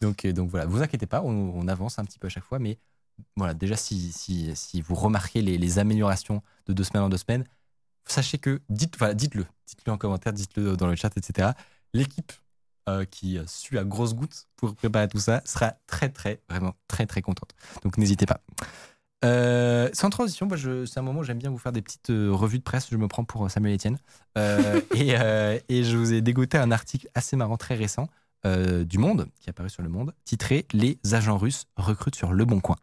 donc, 0.00 0.26
donc 0.26 0.50
voilà, 0.50 0.66
vous 0.66 0.82
inquiétez 0.82 1.06
pas, 1.06 1.22
on, 1.22 1.52
on 1.54 1.66
avance 1.68 1.98
un 1.98 2.04
petit 2.04 2.18
peu 2.18 2.26
à 2.26 2.30
chaque 2.30 2.44
fois, 2.44 2.58
mais 2.58 2.78
voilà, 3.36 3.54
déjà 3.54 3.76
si, 3.76 4.12
si, 4.12 4.54
si 4.54 4.80
vous 4.82 4.94
remarquez 4.94 5.40
les, 5.42 5.58
les 5.58 5.78
améliorations 5.78 6.42
de 6.66 6.72
deux 6.72 6.84
semaines 6.84 7.02
en 7.04 7.08
deux 7.08 7.16
semaines, 7.16 7.44
sachez 8.06 8.38
que 8.38 8.60
dites, 8.68 8.96
voilà, 8.98 9.14
dites-le, 9.14 9.46
dites-le 9.66 9.92
en 9.92 9.98
commentaire, 9.98 10.32
dites-le 10.32 10.76
dans 10.76 10.86
le 10.86 10.96
chat, 10.96 11.10
etc. 11.16 11.50
L'équipe 11.92 12.32
euh, 12.88 13.04
qui 13.04 13.38
suit 13.46 13.78
à 13.78 13.84
grosses 13.84 14.14
gouttes 14.14 14.46
pour 14.56 14.74
préparer 14.74 15.08
tout 15.08 15.18
ça 15.18 15.40
sera 15.46 15.74
très 15.86 16.10
très 16.10 16.40
vraiment 16.50 16.74
très 16.88 17.06
très 17.06 17.22
contente. 17.22 17.52
Donc 17.82 17.96
n'hésitez 17.98 18.26
pas. 18.26 18.40
Euh, 19.24 19.88
sans 19.94 20.10
transition, 20.10 20.46
moi, 20.46 20.56
je- 20.58 20.84
c'est 20.84 21.00
un 21.00 21.02
moment 21.02 21.20
où 21.20 21.24
j'aime 21.24 21.38
bien 21.38 21.48
vous 21.50 21.56
faire 21.58 21.72
des 21.72 21.80
petites 21.80 22.10
euh, 22.10 22.30
revues 22.30 22.58
de 22.58 22.62
presse. 22.62 22.88
Je 22.90 22.96
me 22.98 23.08
prends 23.08 23.24
pour 23.24 23.50
Samuel 23.50 23.74
Etienne. 23.76 23.98
Euh, 24.36 24.82
et, 24.94 25.14
euh, 25.18 25.58
et 25.70 25.82
je 25.82 25.96
vous 25.96 26.12
ai 26.12 26.20
dégoté 26.20 26.58
un 26.58 26.70
article 26.70 27.08
assez 27.14 27.34
marrant, 27.36 27.56
très 27.56 27.74
récent, 27.74 28.08
euh, 28.44 28.84
du 28.84 28.98
Monde, 28.98 29.26
qui 29.40 29.48
est 29.48 29.50
apparu 29.50 29.70
sur 29.70 29.82
Le 29.82 29.88
Monde, 29.88 30.12
titré 30.26 30.66
Les 30.74 30.98
agents 31.12 31.38
russes 31.38 31.64
recrutent 31.76 32.16
sur 32.16 32.34
Le 32.34 32.44
Bon 32.44 32.60
Coin. 32.60 32.76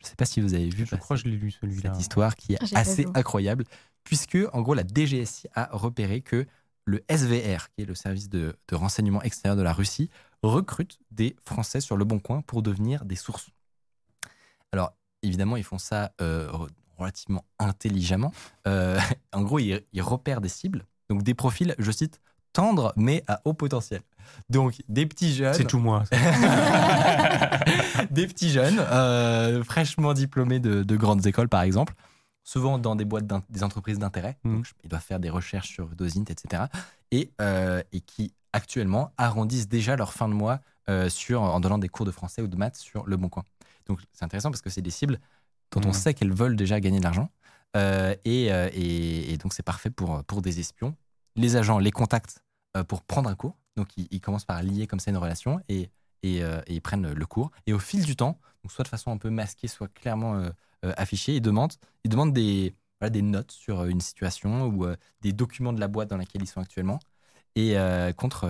Je 0.00 0.04
ne 0.04 0.08
sais 0.10 0.16
pas 0.16 0.26
si 0.26 0.42
vous 0.42 0.52
avez 0.52 0.68
vu 0.68 0.84
Je 0.86 0.94
crois 0.96 1.16
que 1.16 1.22
je 1.22 1.28
l'ai 1.28 1.36
lu 1.36 1.50
celui-là. 1.50 1.92
cette 1.94 2.00
histoire 2.02 2.36
qui 2.36 2.52
est 2.52 2.58
Ah, 2.74 2.80
assez 2.80 3.06
incroyable, 3.14 3.64
puisque 4.08 4.38
en 4.54 4.62
gros 4.62 4.72
la 4.72 4.84
DGSI 4.84 5.48
a 5.54 5.68
repéré 5.70 6.22
que 6.22 6.46
le 6.86 7.04
SVR, 7.10 7.68
qui 7.76 7.82
est 7.82 7.84
le 7.84 7.94
service 7.94 8.30
de, 8.30 8.56
de 8.68 8.74
renseignement 8.74 9.20
extérieur 9.20 9.54
de 9.54 9.60
la 9.62 9.74
Russie, 9.74 10.08
recrute 10.42 10.98
des 11.10 11.36
Français 11.44 11.82
sur 11.82 11.98
le 11.98 12.06
bon 12.06 12.18
coin 12.18 12.40
pour 12.40 12.62
devenir 12.62 13.04
des 13.04 13.16
sources. 13.16 13.50
Alors 14.72 14.94
évidemment, 15.22 15.58
ils 15.58 15.62
font 15.64 15.76
ça 15.76 16.12
euh, 16.22 16.48
re- 16.50 16.70
relativement 16.96 17.44
intelligemment. 17.58 18.32
Euh, 18.66 18.98
en 19.34 19.42
gros, 19.42 19.58
ils, 19.58 19.82
ils 19.92 20.00
repèrent 20.00 20.40
des 20.40 20.48
cibles, 20.48 20.86
donc 21.10 21.22
des 21.22 21.34
profils, 21.34 21.74
je 21.78 21.90
cite, 21.90 22.18
tendres 22.54 22.94
mais 22.96 23.22
à 23.26 23.42
haut 23.44 23.52
potentiel. 23.52 24.00
Donc 24.48 24.80
des 24.88 25.04
petits 25.04 25.34
jeunes 25.34 25.52
C'est 25.52 25.66
tout 25.66 25.80
moi. 25.80 26.04
des 28.10 28.26
petits 28.26 28.48
jeunes, 28.50 28.78
euh, 28.78 29.62
fraîchement 29.64 30.14
diplômés 30.14 30.60
de, 30.60 30.82
de 30.82 30.96
grandes 30.96 31.26
écoles, 31.26 31.50
par 31.50 31.60
exemple, 31.60 31.92
souvent 32.48 32.78
dans 32.78 32.96
des 32.96 33.04
boîtes, 33.04 33.26
des 33.50 33.62
entreprises 33.62 33.98
d'intérêt. 33.98 34.38
Donc, 34.44 34.64
je- 34.64 34.72
ils 34.82 34.88
doivent 34.88 35.02
faire 35.02 35.20
des 35.20 35.28
recherches 35.28 35.68
sur 35.68 35.86
Dosint, 35.88 36.24
etc. 36.30 36.62
Et, 37.10 37.30
euh, 37.42 37.82
et 37.92 38.00
qui, 38.00 38.32
actuellement, 38.54 39.12
arrondissent 39.18 39.68
déjà 39.68 39.96
leur 39.96 40.12
fin 40.14 40.28
de 40.28 40.32
mois 40.34 40.60
euh, 40.88 41.10
sur, 41.10 41.42
en 41.42 41.60
donnant 41.60 41.76
des 41.76 41.90
cours 41.90 42.06
de 42.06 42.10
français 42.10 42.40
ou 42.40 42.46
de 42.48 42.56
maths 42.56 42.76
sur 42.76 43.06
Le 43.06 43.18
Bon 43.18 43.28
Coin. 43.28 43.44
Donc, 43.86 44.00
c'est 44.12 44.24
intéressant 44.24 44.50
parce 44.50 44.62
que 44.62 44.70
c'est 44.70 44.80
des 44.80 44.90
cibles 44.90 45.20
dont 45.72 45.82
on 45.84 45.88
Mhm. 45.88 45.92
sait 45.92 46.14
qu'elles 46.14 46.32
veulent 46.32 46.56
déjà 46.56 46.80
gagner 46.80 46.98
de 47.00 47.04
l'argent. 47.04 47.28
Euh, 47.76 48.14
et, 48.24 48.44
et- 48.46 49.32
et 49.32 49.36
donc, 49.36 49.52
c'est 49.52 49.62
parfait 49.62 49.90
pour, 49.90 50.24
pour 50.24 50.40
des 50.40 50.58
espions. 50.60 50.96
Les 51.36 51.56
agents 51.56 51.78
les 51.78 51.90
contactent 51.90 52.42
pour 52.88 53.02
prendre 53.02 53.28
un 53.28 53.34
cours. 53.34 53.56
Donc, 53.76 53.88
ils, 53.98 54.08
ils 54.10 54.20
commencent 54.22 54.46
par 54.46 54.62
lier 54.62 54.86
comme 54.86 55.00
ça 55.00 55.10
une 55.10 55.18
relation 55.18 55.60
et, 55.68 55.90
et, 56.22 56.42
euh, 56.42 56.62
et 56.66 56.76
ils 56.76 56.80
prennent 56.80 57.12
le 57.12 57.26
cours. 57.26 57.50
Et 57.66 57.74
au 57.74 57.78
fil 57.78 58.02
du 58.06 58.16
temps, 58.16 58.38
donc 58.64 58.72
soit 58.72 58.84
de 58.84 58.88
façon 58.88 59.10
un 59.10 59.18
peu 59.18 59.28
masquée, 59.28 59.68
soit 59.68 59.88
clairement 59.92 60.36
euh, 60.36 60.48
euh, 60.84 60.92
affichée, 60.96 61.36
ils 61.36 61.40
demandent, 61.40 61.72
ils 62.04 62.10
demandent 62.10 62.32
des, 62.32 62.74
voilà, 63.00 63.10
des 63.10 63.22
notes 63.22 63.50
sur 63.50 63.80
euh, 63.80 63.88
une 63.88 64.00
situation 64.00 64.66
ou 64.66 64.84
euh, 64.84 64.96
des 65.20 65.32
documents 65.32 65.72
de 65.72 65.80
la 65.80 65.88
boîte 65.88 66.08
dans 66.08 66.16
laquelle 66.16 66.42
ils 66.42 66.46
sont 66.48 66.60
actuellement 66.60 66.98
et 67.56 67.74
contre 68.16 68.46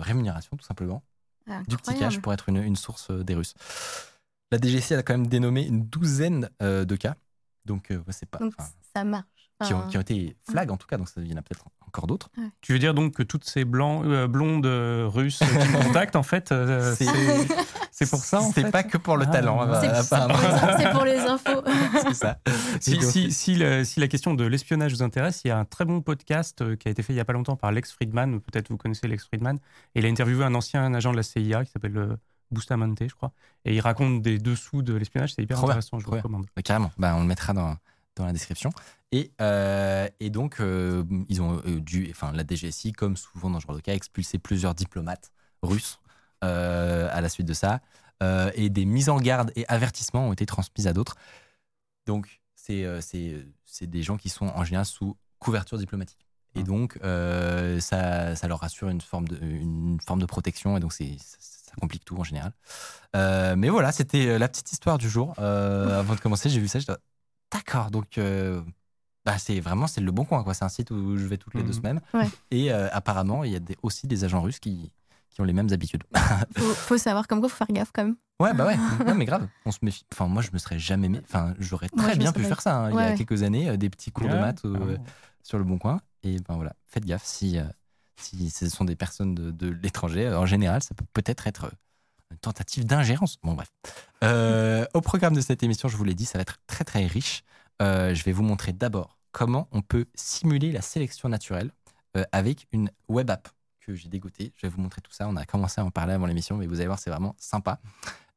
rémunération, 0.00 0.56
tout 0.56 0.64
simplement 0.64 1.02
Ah, 1.46 1.60
du 1.68 1.76
petit 1.76 1.94
cash 1.94 2.22
pour 2.22 2.32
être 2.32 2.48
une, 2.48 2.56
une 2.56 2.76
source 2.76 3.10
des 3.10 3.34
Russes. 3.34 3.52
La 4.50 4.56
DGC 4.56 4.94
a 4.94 5.02
quand 5.02 5.12
même 5.12 5.26
dénommé 5.26 5.66
une 5.66 5.84
douzaine 5.84 6.48
de 6.60 6.96
cas, 6.96 7.16
donc 7.66 7.92
c'est 8.08 8.24
pas 8.24 8.38
Donc 8.38 8.54
ça 8.94 9.04
marche. 9.04 9.26
Qui, 9.64 9.72
ont, 9.72 9.78
Enfin, 9.78 9.88
qui 9.88 9.96
ont 9.96 10.00
été 10.00 10.36
flag 10.50 10.70
en 10.70 10.76
tout 10.76 10.86
cas, 10.86 10.96
donc 10.98 11.08
ça, 11.08 11.20
il 11.22 11.30
y 11.30 11.34
en 11.34 11.38
a 11.38 11.42
peut-être 11.42 11.64
encore 11.86 12.06
d'autres. 12.06 12.28
Tu 12.60 12.72
veux 12.72 12.78
dire 12.78 12.92
donc 12.94 13.14
que 13.14 13.22
toutes 13.22 13.44
ces 13.44 13.64
blancs, 13.64 14.04
euh, 14.04 14.26
blondes 14.26 14.66
euh, 14.66 15.08
russes 15.08 15.38
qui 15.38 15.44
me 15.44 15.82
contactent, 15.86 16.16
en 16.16 16.22
fait, 16.22 16.52
euh, 16.52 16.94
C'est- 17.90 18.10
pour 18.10 18.18
ça, 18.20 18.40
C'est 18.54 18.70
pas 18.70 18.82
que 18.82 18.98
pour 18.98 19.16
le 19.16 19.24
Ah, 19.26 19.30
talent, 19.32 19.62
hein, 19.62 19.80
c'est 20.02 20.08
pour, 20.18 20.28
les- 20.28 20.82
c'est 20.84 20.90
pour 20.90 21.04
les 21.06 21.18
infos. 21.20 21.62
c'est 22.02 22.14
ça. 22.14 22.38
Si, 22.78 23.00
si, 23.00 23.32
si, 23.32 23.54
le- 23.54 23.84
si 23.84 24.00
la 24.00 24.08
question 24.08 24.34
de 24.34 24.44
l'espionnage 24.44 24.92
vous 24.92 25.02
intéresse, 25.02 25.40
il 25.46 25.48
y 25.48 25.50
a 25.50 25.58
un 25.58 25.64
très 25.64 25.86
bon 25.86 26.02
podcast 26.02 26.60
euh, 26.60 26.76
qui 26.76 26.88
a 26.88 26.90
été 26.90 27.02
fait 27.02 27.14
il 27.14 27.16
y 27.16 27.20
a 27.20 27.24
pas 27.24 27.32
longtemps 27.32 27.56
par 27.56 27.72
Lex 27.72 27.92
Friedman, 27.92 28.40
peut-être 28.40 28.68
vous 28.68 28.76
connaissez 28.76 29.08
Lex 29.08 29.24
Friedman, 29.24 29.56
et 29.94 30.00
il 30.00 30.04
a 30.06 30.08
interviewé 30.10 30.44
un 30.44 30.54
ancien 30.54 30.92
agent 30.92 31.10
de 31.12 31.16
la 31.16 31.22
CIA 31.22 31.64
qui 31.64 31.70
s'appelle 31.72 31.96
euh, 31.96 32.16
Bustamante, 32.50 32.98
je 33.00 33.14
crois, 33.14 33.32
et 33.64 33.74
il 33.74 33.80
raconte 33.80 34.20
des 34.20 34.38
dessous 34.38 34.82
de 34.82 34.92
l'espionnage, 34.94 35.32
c'est 35.34 35.42
hyper 35.42 35.56
Trop 35.56 35.66
bien, 35.68 35.76
intéressant, 35.76 35.98
je 35.98 36.04
vous 36.04 36.12
recommande. 36.12 36.44
Euh, 36.58 36.62
Carrément, 36.62 36.92
bah, 36.98 37.14
on 37.16 37.20
le 37.22 37.26
mettra 37.26 37.54
dans, 37.54 37.76
dans 38.16 38.26
la 38.26 38.32
description. 38.32 38.70
Et, 39.12 39.30
euh, 39.40 40.08
et 40.20 40.30
donc, 40.30 40.60
euh, 40.60 41.04
ils 41.28 41.40
ont 41.40 41.62
euh, 41.66 41.80
dû, 41.80 42.08
enfin, 42.10 42.32
la 42.32 42.44
DGSI, 42.44 42.92
comme 42.92 43.16
souvent 43.16 43.50
dans 43.50 43.60
ce 43.60 43.66
genre 43.66 43.76
de 43.76 43.80
cas, 43.80 43.94
expulser 43.94 44.38
plusieurs 44.38 44.74
diplomates 44.74 45.30
russes 45.62 46.00
euh, 46.44 47.08
à 47.12 47.20
la 47.20 47.28
suite 47.28 47.46
de 47.46 47.54
ça. 47.54 47.80
Et 48.54 48.70
des 48.70 48.86
mises 48.86 49.10
en 49.10 49.18
garde 49.18 49.52
et 49.56 49.66
avertissements 49.68 50.28
ont 50.28 50.32
été 50.32 50.46
transmises 50.46 50.86
à 50.86 50.94
d'autres. 50.94 51.16
Donc, 52.06 52.40
c'est 52.54 52.82
des 53.82 54.02
gens 54.02 54.16
qui 54.16 54.30
sont 54.30 54.46
en 54.46 54.64
général 54.64 54.86
sous 54.86 55.16
couverture 55.38 55.78
diplomatique. 55.78 56.26
Et 56.56 56.60
Mmh. 56.60 56.64
donc, 56.64 56.98
euh, 57.04 57.78
ça, 57.80 58.34
ça 58.34 58.48
leur 58.48 58.64
assure 58.64 58.88
une 58.88 59.00
forme 59.00 59.28
de, 59.28 59.38
une 59.44 59.98
forme 60.00 60.20
de 60.20 60.26
protection. 60.26 60.76
Et 60.76 60.80
donc, 60.80 60.92
c'est 60.92 61.16
ça, 61.18 61.36
ça 61.40 61.72
complique 61.80 62.04
tout 62.04 62.16
en 62.16 62.24
général. 62.24 62.52
Euh, 63.14 63.54
mais 63.56 63.68
voilà, 63.68 63.92
c'était 63.92 64.38
la 64.38 64.48
petite 64.48 64.72
histoire 64.72 64.98
du 64.98 65.10
jour. 65.10 65.34
Euh, 65.38 66.00
avant 66.00 66.14
de 66.14 66.20
commencer, 66.20 66.48
j'ai 66.48 66.60
vu 66.60 66.68
ça. 66.68 66.78
D'accord, 67.52 67.90
donc 67.90 68.18
euh, 68.18 68.60
bah, 69.24 69.38
c'est 69.38 69.60
vraiment 69.60 69.86
c'est 69.86 70.00
le 70.00 70.10
bon 70.12 70.24
coin. 70.24 70.42
quoi. 70.44 70.54
C'est 70.54 70.64
un 70.64 70.68
site 70.68 70.90
où 70.90 71.16
je 71.16 71.26
vais 71.26 71.36
toutes 71.38 71.54
les 71.54 71.62
deux 71.62 71.68
Mhm. 71.68 71.72
semaines. 71.74 72.00
Ouais. 72.14 72.28
Et 72.50 72.72
euh, 72.72 72.88
apparemment, 72.92 73.44
il 73.44 73.52
y 73.52 73.56
a 73.56 73.60
des- 73.60 73.76
aussi 73.82 74.06
des 74.06 74.24
agents 74.24 74.42
russes 74.42 74.58
qui, 74.58 74.92
qui 75.30 75.40
ont 75.40 75.44
les 75.44 75.52
mêmes 75.52 75.68
habitudes. 75.72 76.02
faut, 76.56 76.64
faut 76.74 76.98
savoir 76.98 77.26
comme 77.28 77.40
quoi, 77.40 77.48
faut 77.48 77.56
faire 77.56 77.74
gaffe 77.74 77.90
quand 77.92 78.04
même. 78.04 78.16
Ouais, 78.40 78.52
bah 78.52 78.66
ouais. 78.66 78.76
Non, 79.06 79.14
mais 79.14 79.24
grave. 79.24 79.48
On 79.64 79.70
se 79.72 79.78
méfie. 79.82 80.04
Enfin, 80.12 80.26
moi, 80.26 80.42
je 80.42 80.50
me 80.52 80.58
serais 80.58 80.78
jamais. 80.78 81.08
mé- 81.08 81.22
Enfin, 81.24 81.54
j'aurais 81.58 81.88
très 81.88 82.16
bien 82.16 82.32
pu 82.32 82.40
serais- 82.40 82.48
faire 82.48 82.60
ça 82.60 82.76
hein, 82.76 82.90
il 82.90 82.96
y 82.96 82.98
a 82.98 83.06
ouais. 83.10 83.14
quelques 83.14 83.42
années, 83.42 83.68
euh, 83.70 83.76
des 83.76 83.88
petits 83.90 84.10
cours 84.10 84.28
de 84.28 84.34
maths 84.34 84.64
euh, 84.64 84.98
sur 85.42 85.58
le 85.58 85.64
bon 85.64 85.78
coin. 85.78 86.00
Et 86.22 86.36
ben 86.40 86.56
voilà, 86.56 86.74
faites 86.86 87.04
gaffe 87.04 87.24
si, 87.24 87.58
euh, 87.58 87.64
si 88.16 88.50
ce 88.50 88.68
sont 88.68 88.84
des 88.84 88.96
personnes 88.96 89.34
de, 89.34 89.50
de 89.52 89.68
l'étranger. 89.68 90.28
En 90.34 90.44
général, 90.46 90.82
ça 90.82 90.94
peut 90.94 91.04
peut-être 91.12 91.46
être 91.46 91.70
une 92.30 92.38
tentative 92.38 92.84
d'ingérence. 92.84 93.36
Bon, 93.42 93.54
bref. 93.54 93.68
Euh, 94.24 94.86
au 94.94 95.00
programme 95.00 95.34
de 95.34 95.40
cette 95.40 95.62
émission, 95.62 95.88
je 95.88 95.96
vous 95.96 96.04
l'ai 96.04 96.14
dit, 96.14 96.24
ça 96.26 96.38
va 96.38 96.42
être 96.42 96.58
très 96.66 96.84
très 96.84 97.06
riche. 97.06 97.42
Euh, 97.82 98.14
je 98.14 98.24
vais 98.24 98.32
vous 98.32 98.42
montrer 98.42 98.72
d'abord 98.72 99.18
comment 99.32 99.68
on 99.72 99.82
peut 99.82 100.06
simuler 100.14 100.72
la 100.72 100.80
sélection 100.80 101.28
naturelle 101.28 101.70
euh, 102.16 102.24
avec 102.32 102.66
une 102.72 102.90
web 103.08 103.30
app 103.30 103.48
que 103.80 103.94
j'ai 103.94 104.08
dégotée. 104.08 104.52
Je 104.56 104.66
vais 104.66 104.68
vous 104.70 104.80
montrer 104.80 105.00
tout 105.02 105.12
ça. 105.12 105.28
On 105.28 105.36
a 105.36 105.44
commencé 105.44 105.80
à 105.80 105.84
en 105.84 105.90
parler 105.90 106.14
avant 106.14 106.26
l'émission, 106.26 106.56
mais 106.56 106.66
vous 106.66 106.76
allez 106.76 106.86
voir, 106.86 106.98
c'est 106.98 107.10
vraiment 107.10 107.36
sympa. 107.38 107.78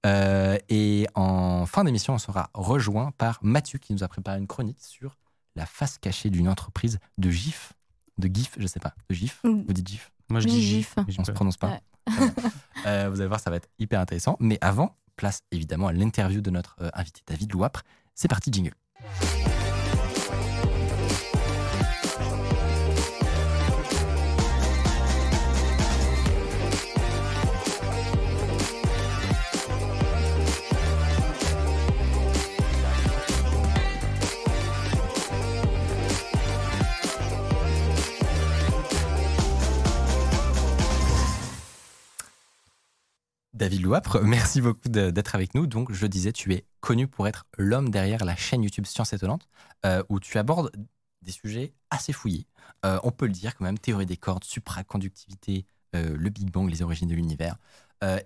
Euh, 0.06 0.58
et 0.70 1.08
en 1.16 1.66
fin 1.66 1.84
d'émission, 1.84 2.14
on 2.14 2.20
sera 2.20 2.50
rejoint 2.54 3.12
par 3.18 3.40
Mathieu 3.42 3.80
qui 3.80 3.94
nous 3.94 4.04
a 4.04 4.08
préparé 4.08 4.38
une 4.38 4.48
chronique 4.48 4.82
sur 4.82 5.18
la 5.56 5.66
face 5.66 5.98
cachée 5.98 6.30
d'une 6.30 6.48
entreprise 6.48 7.00
de 7.18 7.30
GIF. 7.30 7.74
De 8.18 8.28
GIF, 8.34 8.52
je 8.58 8.68
sais 8.68 8.80
pas. 8.80 8.94
De 9.10 9.16
GIF 9.16 9.40
Mm. 9.44 9.64
Vous 9.66 9.74
dites 9.74 9.88
GIF? 9.88 10.12
Moi, 10.30 10.42
je 10.42 10.48
dis 10.48 10.62
gif. 10.62 10.96
se 11.10 11.22
peur. 11.24 11.34
prononce 11.34 11.58
pas. 11.58 11.70
Ouais. 11.70 11.82
Euh, 12.86 13.10
vous 13.10 13.20
allez 13.20 13.28
voir, 13.28 13.42
ça 13.42 13.50
va 13.50 13.58
être 13.58 13.68
hyper 13.78 14.00
intéressant. 14.00 14.38
Mais 14.40 14.58
avant, 14.62 14.96
place 15.18 15.42
évidemment 15.52 15.88
à 15.88 15.92
l'interview 15.92 16.40
de 16.40 16.50
notre 16.50 16.78
euh, 16.80 16.90
invité 16.94 17.22
David 17.28 17.52
Louapre. 17.52 17.84
C'est 18.16 18.30
parti, 18.30 18.54
jingle. 18.54 18.72
David 43.70 43.84
Louapre, 43.84 44.20
merci 44.24 44.62
beaucoup 44.62 44.90
d'être 44.90 45.36
avec 45.36 45.54
nous. 45.54 45.68
Donc, 45.68 45.92
je 45.92 46.08
disais, 46.08 46.32
tu 46.32 46.52
es 46.56 46.66
connu 46.80 47.08
pour 47.08 47.28
être 47.28 47.46
l'homme 47.60 47.92
derrière 47.92 48.26
la 48.26 48.36
chaîne 48.36 48.64
YouTube 48.64 48.88
Science 48.88 49.14
Étonnante, 49.14 49.48
euh, 49.86 50.02
où 50.10 50.20
tu 50.20 50.40
abordes 50.40 50.72
des 51.22 51.32
sujets 51.32 51.76
assez 51.92 52.12
fouillés. 52.12 52.48
Euh, 52.84 52.98
on 53.04 53.12
peut 53.12 53.28
le 53.28 53.32
dire 53.32 53.56
quand 53.56 53.66
même, 53.66 53.78
théorie 53.78 54.08
des 54.08 54.18
cordes, 54.18 54.44
supraconductivité, 54.44 55.68
euh, 55.96 56.18
le 56.18 56.30
Big 56.32 56.50
Bang, 56.50 56.68
les 56.68 56.82
origines 56.82 57.08
de 57.08 57.14
l'univers. 57.14 57.58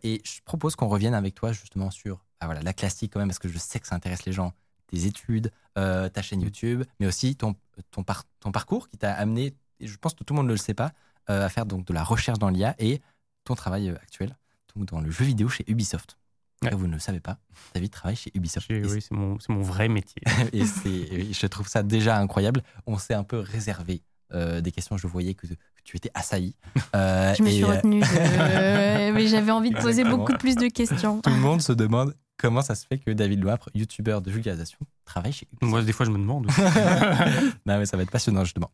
Et 0.01 0.21
je 0.23 0.39
propose 0.45 0.77
qu'on 0.77 0.87
revienne 0.87 1.13
avec 1.13 1.35
toi 1.35 1.51
justement 1.51 1.91
sur 1.91 2.23
ah 2.39 2.45
voilà, 2.45 2.61
la 2.61 2.71
classique 2.71 3.11
quand 3.11 3.19
même, 3.19 3.27
parce 3.27 3.39
que 3.39 3.49
je 3.49 3.57
sais 3.57 3.81
que 3.81 3.87
ça 3.87 3.95
intéresse 3.95 4.23
les 4.23 4.31
gens. 4.31 4.53
tes 4.87 5.07
études, 5.07 5.51
ta 5.75 6.21
chaîne 6.21 6.39
YouTube, 6.39 6.85
mais 7.01 7.07
aussi 7.07 7.35
ton, 7.35 7.55
ton, 7.91 8.05
ton 8.39 8.51
parcours 8.53 8.87
qui 8.87 8.97
t'a 8.97 9.11
amené, 9.11 9.55
et 9.81 9.87
je 9.87 9.97
pense 9.97 10.13
que 10.13 10.23
tout 10.23 10.35
le 10.35 10.37
monde 10.37 10.47
ne 10.47 10.53
le 10.53 10.57
sait 10.57 10.75
pas, 10.75 10.93
à 11.27 11.49
faire 11.49 11.65
donc 11.65 11.85
de 11.85 11.93
la 11.93 12.03
recherche 12.03 12.39
dans 12.39 12.49
l'IA 12.49 12.75
et 12.79 13.01
ton 13.43 13.55
travail 13.55 13.89
actuel 13.89 14.37
donc 14.75 14.87
dans 14.87 15.01
le 15.01 15.11
jeu 15.11 15.25
vidéo 15.25 15.49
chez 15.49 15.63
Ubisoft. 15.67 16.17
Vous 16.71 16.87
ne 16.87 16.93
le 16.93 16.99
savez 16.99 17.19
pas, 17.19 17.39
David 17.73 17.91
travaille 17.91 18.15
chez 18.15 18.31
Ubisoft. 18.33 18.67
Oui, 18.69 19.01
c'est 19.01 19.11
mon, 19.11 19.37
mon, 19.49 19.61
vrai 19.61 19.89
métier. 19.89 20.21
et 20.53 20.63
je 20.63 21.47
trouve 21.47 21.67
ça 21.67 21.83
déjà 21.83 22.17
incroyable. 22.17 22.63
On 22.87 22.97
s'est 22.97 23.13
un 23.13 23.25
peu 23.25 23.37
réservé 23.37 24.01
euh, 24.33 24.61
des 24.61 24.71
questions. 24.71 24.97
Je 24.97 25.05
voyais 25.05 25.35
que, 25.35 25.45
tu 25.83 25.97
étais 25.97 26.11
assailli. 26.13 26.55
Euh, 26.95 27.33
je 27.33 27.41
me 27.41 27.49
suis 27.49 27.63
euh, 27.63 27.67
retenue, 27.67 28.01
mais 29.13 29.27
j'avais 29.27 29.51
envie 29.51 29.71
de 29.71 29.79
poser 29.79 30.03
beaucoup 30.03 30.33
plus 30.33 30.55
de 30.55 30.67
questions. 30.67 31.21
Tout 31.21 31.29
le 31.31 31.37
monde 31.37 31.59
se 31.59 31.71
demande 31.73 32.13
comment 32.37 32.61
ça 32.61 32.75
se 32.75 32.85
fait 32.85 32.99
que 32.99 33.09
David 33.09 33.43
Loapre, 33.43 33.71
youtubeur 33.73 34.21
de 34.21 34.29
vulgarisation, 34.29 34.77
travaille 35.05 35.31
chez 35.33 35.47
Ubisoft. 35.51 35.71
Moi, 35.71 35.81
des 35.81 35.91
fois, 35.91 36.05
je 36.05 36.11
me 36.11 36.19
demande. 36.19 36.45
non, 37.65 37.79
mais 37.79 37.87
ça 37.87 37.97
va 37.97 38.03
être 38.03 38.11
passionnant, 38.11 38.43
justement. 38.43 38.71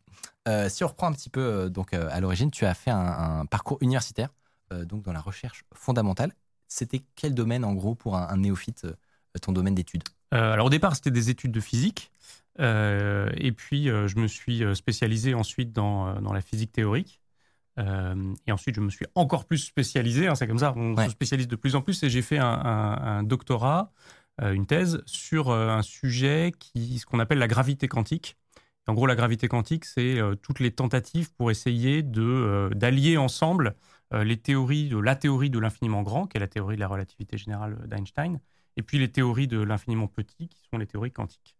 si 0.68 0.84
on 0.84 0.88
reprend 0.88 1.06
un 1.06 1.12
petit 1.12 1.30
peu, 1.30 1.70
donc 1.70 1.94
à 1.94 2.20
l'origine, 2.20 2.50
tu 2.50 2.66
as 2.66 2.74
fait 2.74 2.90
un, 2.90 3.46
parcours 3.46 3.78
universitaire, 3.80 4.28
donc 4.72 5.02
dans 5.02 5.12
la 5.12 5.20
recherche 5.20 5.64
fondamentale. 5.74 6.32
C'était 6.68 7.02
quel 7.16 7.34
domaine, 7.34 7.64
en 7.64 7.74
gros, 7.74 7.94
pour 7.94 8.16
un 8.16 8.36
néophyte, 8.36 8.86
ton 9.42 9.52
domaine 9.52 9.74
d'études 9.74 10.04
Alors, 10.30 10.66
au 10.66 10.70
départ, 10.70 10.94
c'était 10.94 11.10
des 11.10 11.30
études 11.30 11.52
de 11.52 11.60
physique. 11.60 12.10
Euh, 12.58 13.30
et 13.36 13.52
puis, 13.52 13.88
euh, 13.88 14.08
je 14.08 14.18
me 14.18 14.26
suis 14.26 14.64
euh, 14.64 14.74
spécialisé 14.74 15.34
ensuite 15.34 15.72
dans, 15.72 16.20
dans 16.20 16.32
la 16.32 16.40
physique 16.40 16.72
théorique. 16.72 17.20
et 17.78 18.52
ensuite, 18.52 18.76
je 18.76 18.80
me 18.80 18.90
suis 18.90 19.06
encore 19.14 19.46
plus 19.46 19.58
spécialisé. 19.58 20.26
Hein, 20.26 20.34
c'est 20.34 20.46
comme 20.46 20.58
ça, 20.58 20.74
on 20.76 20.96
se 20.96 21.10
spécialise 21.10 21.48
de 21.48 21.56
plus 21.56 21.74
en 21.74 21.82
plus. 21.82 22.02
Et 22.02 22.10
j'ai 22.10 22.22
fait 22.22 22.38
un, 22.38 23.22
doctorat, 23.22 23.92
une 24.42 24.66
thèse 24.66 25.02
sur 25.06 25.50
un 25.50 25.82
sujet 25.82 26.52
qui, 26.58 26.98
ce 26.98 27.06
qu'on 27.06 27.20
appelle 27.20 27.38
la 27.38 27.48
gravité 27.48 27.88
quantique. 27.88 28.36
En 28.86 28.92
gros, 28.92 29.06
la 29.06 29.14
gravité 29.14 29.48
quantique, 29.48 29.86
c'est 29.86 30.18
toutes 30.42 30.60
les 30.60 30.72
tentatives 30.72 31.32
pour 31.32 31.50
essayer 31.50 32.02
de 32.02 32.68
d'allier 32.74 33.16
ensemble 33.16 33.76
les 34.12 34.36
théories 34.36 34.88
de 34.88 34.98
la 34.98 35.14
théorie 35.14 35.50
de 35.50 35.58
l'infiniment 35.58 36.02
grand, 36.02 36.26
qui 36.26 36.36
est 36.36 36.40
la 36.40 36.48
théorie 36.48 36.76
de 36.76 36.80
la 36.80 36.88
relativité 36.88 37.38
générale 37.38 37.76
d'Einstein, 37.86 38.40
et 38.76 38.82
puis 38.82 38.98
les 38.98 39.10
théories 39.10 39.46
de 39.46 39.60
l'infiniment 39.60 40.08
petit, 40.08 40.48
qui 40.48 40.62
sont 40.70 40.78
les 40.78 40.86
théories 40.86 41.12
quantiques. 41.12 41.56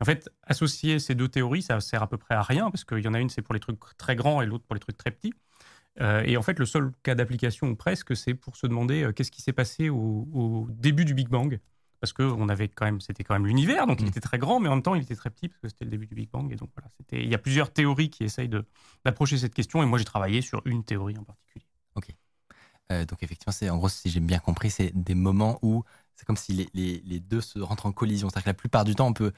En 0.00 0.04
fait, 0.06 0.30
associer 0.44 0.98
ces 0.98 1.14
deux 1.14 1.28
théories, 1.28 1.62
ça 1.62 1.78
sert 1.80 2.02
à 2.02 2.08
peu 2.08 2.16
près 2.16 2.34
à 2.34 2.42
rien, 2.42 2.70
parce 2.70 2.84
qu'il 2.84 3.00
y 3.00 3.08
en 3.08 3.14
a 3.14 3.20
une, 3.20 3.28
c'est 3.28 3.42
pour 3.42 3.54
les 3.54 3.60
trucs 3.60 3.78
très 3.98 4.16
grands 4.16 4.40
et 4.40 4.46
l'autre 4.46 4.64
pour 4.64 4.74
les 4.74 4.80
trucs 4.80 4.96
très 4.96 5.10
petits. 5.10 5.34
Euh, 6.00 6.22
et 6.24 6.36
en 6.36 6.42
fait, 6.42 6.58
le 6.58 6.64
seul 6.64 6.92
cas 7.02 7.14
d'application, 7.14 7.68
ou 7.68 7.76
presque, 7.76 8.16
c'est 8.16 8.34
pour 8.34 8.56
se 8.56 8.66
demander 8.66 9.02
euh, 9.02 9.12
qu'est-ce 9.12 9.30
qui 9.30 9.42
s'est 9.42 9.52
passé 9.52 9.90
au, 9.90 10.66
début 10.70 11.04
du 11.04 11.12
Big 11.12 11.28
Bang. 11.28 11.60
Parce 12.00 12.14
que 12.14 12.22
on 12.22 12.48
avait 12.48 12.68
quand 12.68 12.86
même, 12.86 13.02
c'était 13.02 13.24
quand 13.24 13.34
même 13.34 13.46
l'univers, 13.46 13.86
donc 13.86 14.00
il 14.00 14.06
mm. 14.06 14.08
était 14.08 14.20
très 14.20 14.38
grand, 14.38 14.58
mais 14.58 14.70
en 14.70 14.76
même 14.76 14.82
temps, 14.82 14.94
il 14.94 15.02
était 15.02 15.16
très 15.16 15.28
petit, 15.28 15.48
parce 15.48 15.60
que 15.60 15.68
c'était 15.68 15.84
le 15.84 15.90
début 15.90 16.06
du 16.06 16.14
Big 16.14 16.30
Bang. 16.30 16.50
Et 16.50 16.56
donc 16.56 16.70
voilà, 16.74 16.88
il 17.12 17.28
y 17.28 17.34
a 17.34 17.38
plusieurs 17.38 17.70
théories 17.70 18.08
qui 18.08 18.24
essayent 18.24 18.48
d'approcher 19.04 19.36
cette 19.36 19.52
question, 19.52 19.82
et 19.82 19.86
moi, 19.86 19.98
j'ai 19.98 20.06
travaillé 20.06 20.40
sur 20.40 20.62
une 20.64 20.82
théorie 20.82 21.18
en 21.18 21.24
particulier. 21.24 21.66
Euh, 22.90 23.04
donc 23.04 23.22
effectivement, 23.22 23.52
c'est 23.52 23.70
en 23.70 23.76
gros, 23.78 23.88
si 23.88 24.10
j'ai 24.10 24.20
bien 24.20 24.38
compris, 24.38 24.70
c'est 24.70 24.92
des 24.94 25.14
moments 25.14 25.58
où 25.62 25.84
c'est 26.14 26.24
comme 26.26 26.36
si 26.36 26.52
les, 26.52 26.68
les, 26.74 27.02
les, 27.04 27.20
deux 27.20 27.40
se 27.40 27.58
rentrent 27.58 27.86
en 27.86 27.92
collision. 27.92 28.28
C'est-à-dire 28.28 28.44
que 28.44 28.50
la 28.50 28.54
plupart 28.54 28.84
du 28.84 28.94
temps, 28.94 29.06
on 29.08 29.12
peut, 29.12 29.32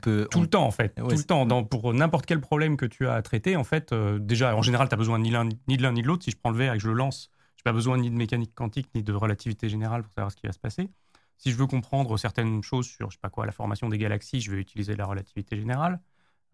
peut 0.00 0.28
tout 0.30 0.40
le 0.40 0.48
temps 0.48 0.66
en 0.66 0.70
fait, 0.70 0.94
tout 0.96 1.08
le 1.08 1.22
temps 1.22 1.46
dans, 1.46 1.64
pour 1.64 1.94
n'importe 1.94 2.26
quel 2.26 2.40
problème 2.40 2.76
que 2.76 2.86
tu 2.86 3.06
as 3.06 3.14
à 3.14 3.22
traiter 3.22 3.56
en 3.56 3.64
fait 3.64 3.92
euh, 3.92 4.18
déjà 4.18 4.56
en 4.56 4.62
général 4.62 4.88
tu 4.88 4.94
as 4.94 4.98
besoin 4.98 5.18
ni 5.20 5.32
ni 5.68 5.76
de 5.76 5.82
l'un 5.82 5.92
ni 5.92 6.02
de 6.02 6.06
l'autre 6.06 6.24
si 6.24 6.32
je 6.32 6.36
prends 6.36 6.50
le 6.50 6.56
verre 6.56 6.74
et 6.74 6.76
que 6.76 6.82
je 6.82 6.88
le 6.88 6.94
lance, 6.94 7.30
j'ai 7.56 7.62
pas 7.62 7.72
besoin 7.72 7.96
ni 7.96 8.10
de 8.10 8.16
mécanique 8.16 8.54
quantique 8.54 8.88
ni 8.94 9.02
de 9.02 9.12
relativité 9.12 9.68
générale 9.68 10.02
pour 10.02 10.12
savoir 10.12 10.32
ce 10.32 10.36
qui 10.36 10.46
va 10.46 10.52
se 10.52 10.58
passer. 10.58 10.90
Si 11.38 11.50
je 11.50 11.56
veux 11.56 11.66
comprendre 11.66 12.16
certaines 12.18 12.62
choses 12.62 12.86
sur 12.86 13.10
je 13.10 13.16
sais 13.16 13.20
pas 13.20 13.30
quoi 13.30 13.46
la 13.46 13.52
formation 13.52 13.88
des 13.88 13.98
galaxies, 13.98 14.40
je 14.40 14.50
vais 14.50 14.58
utiliser 14.58 14.96
la 14.96 15.06
relativité 15.06 15.56
générale. 15.56 16.00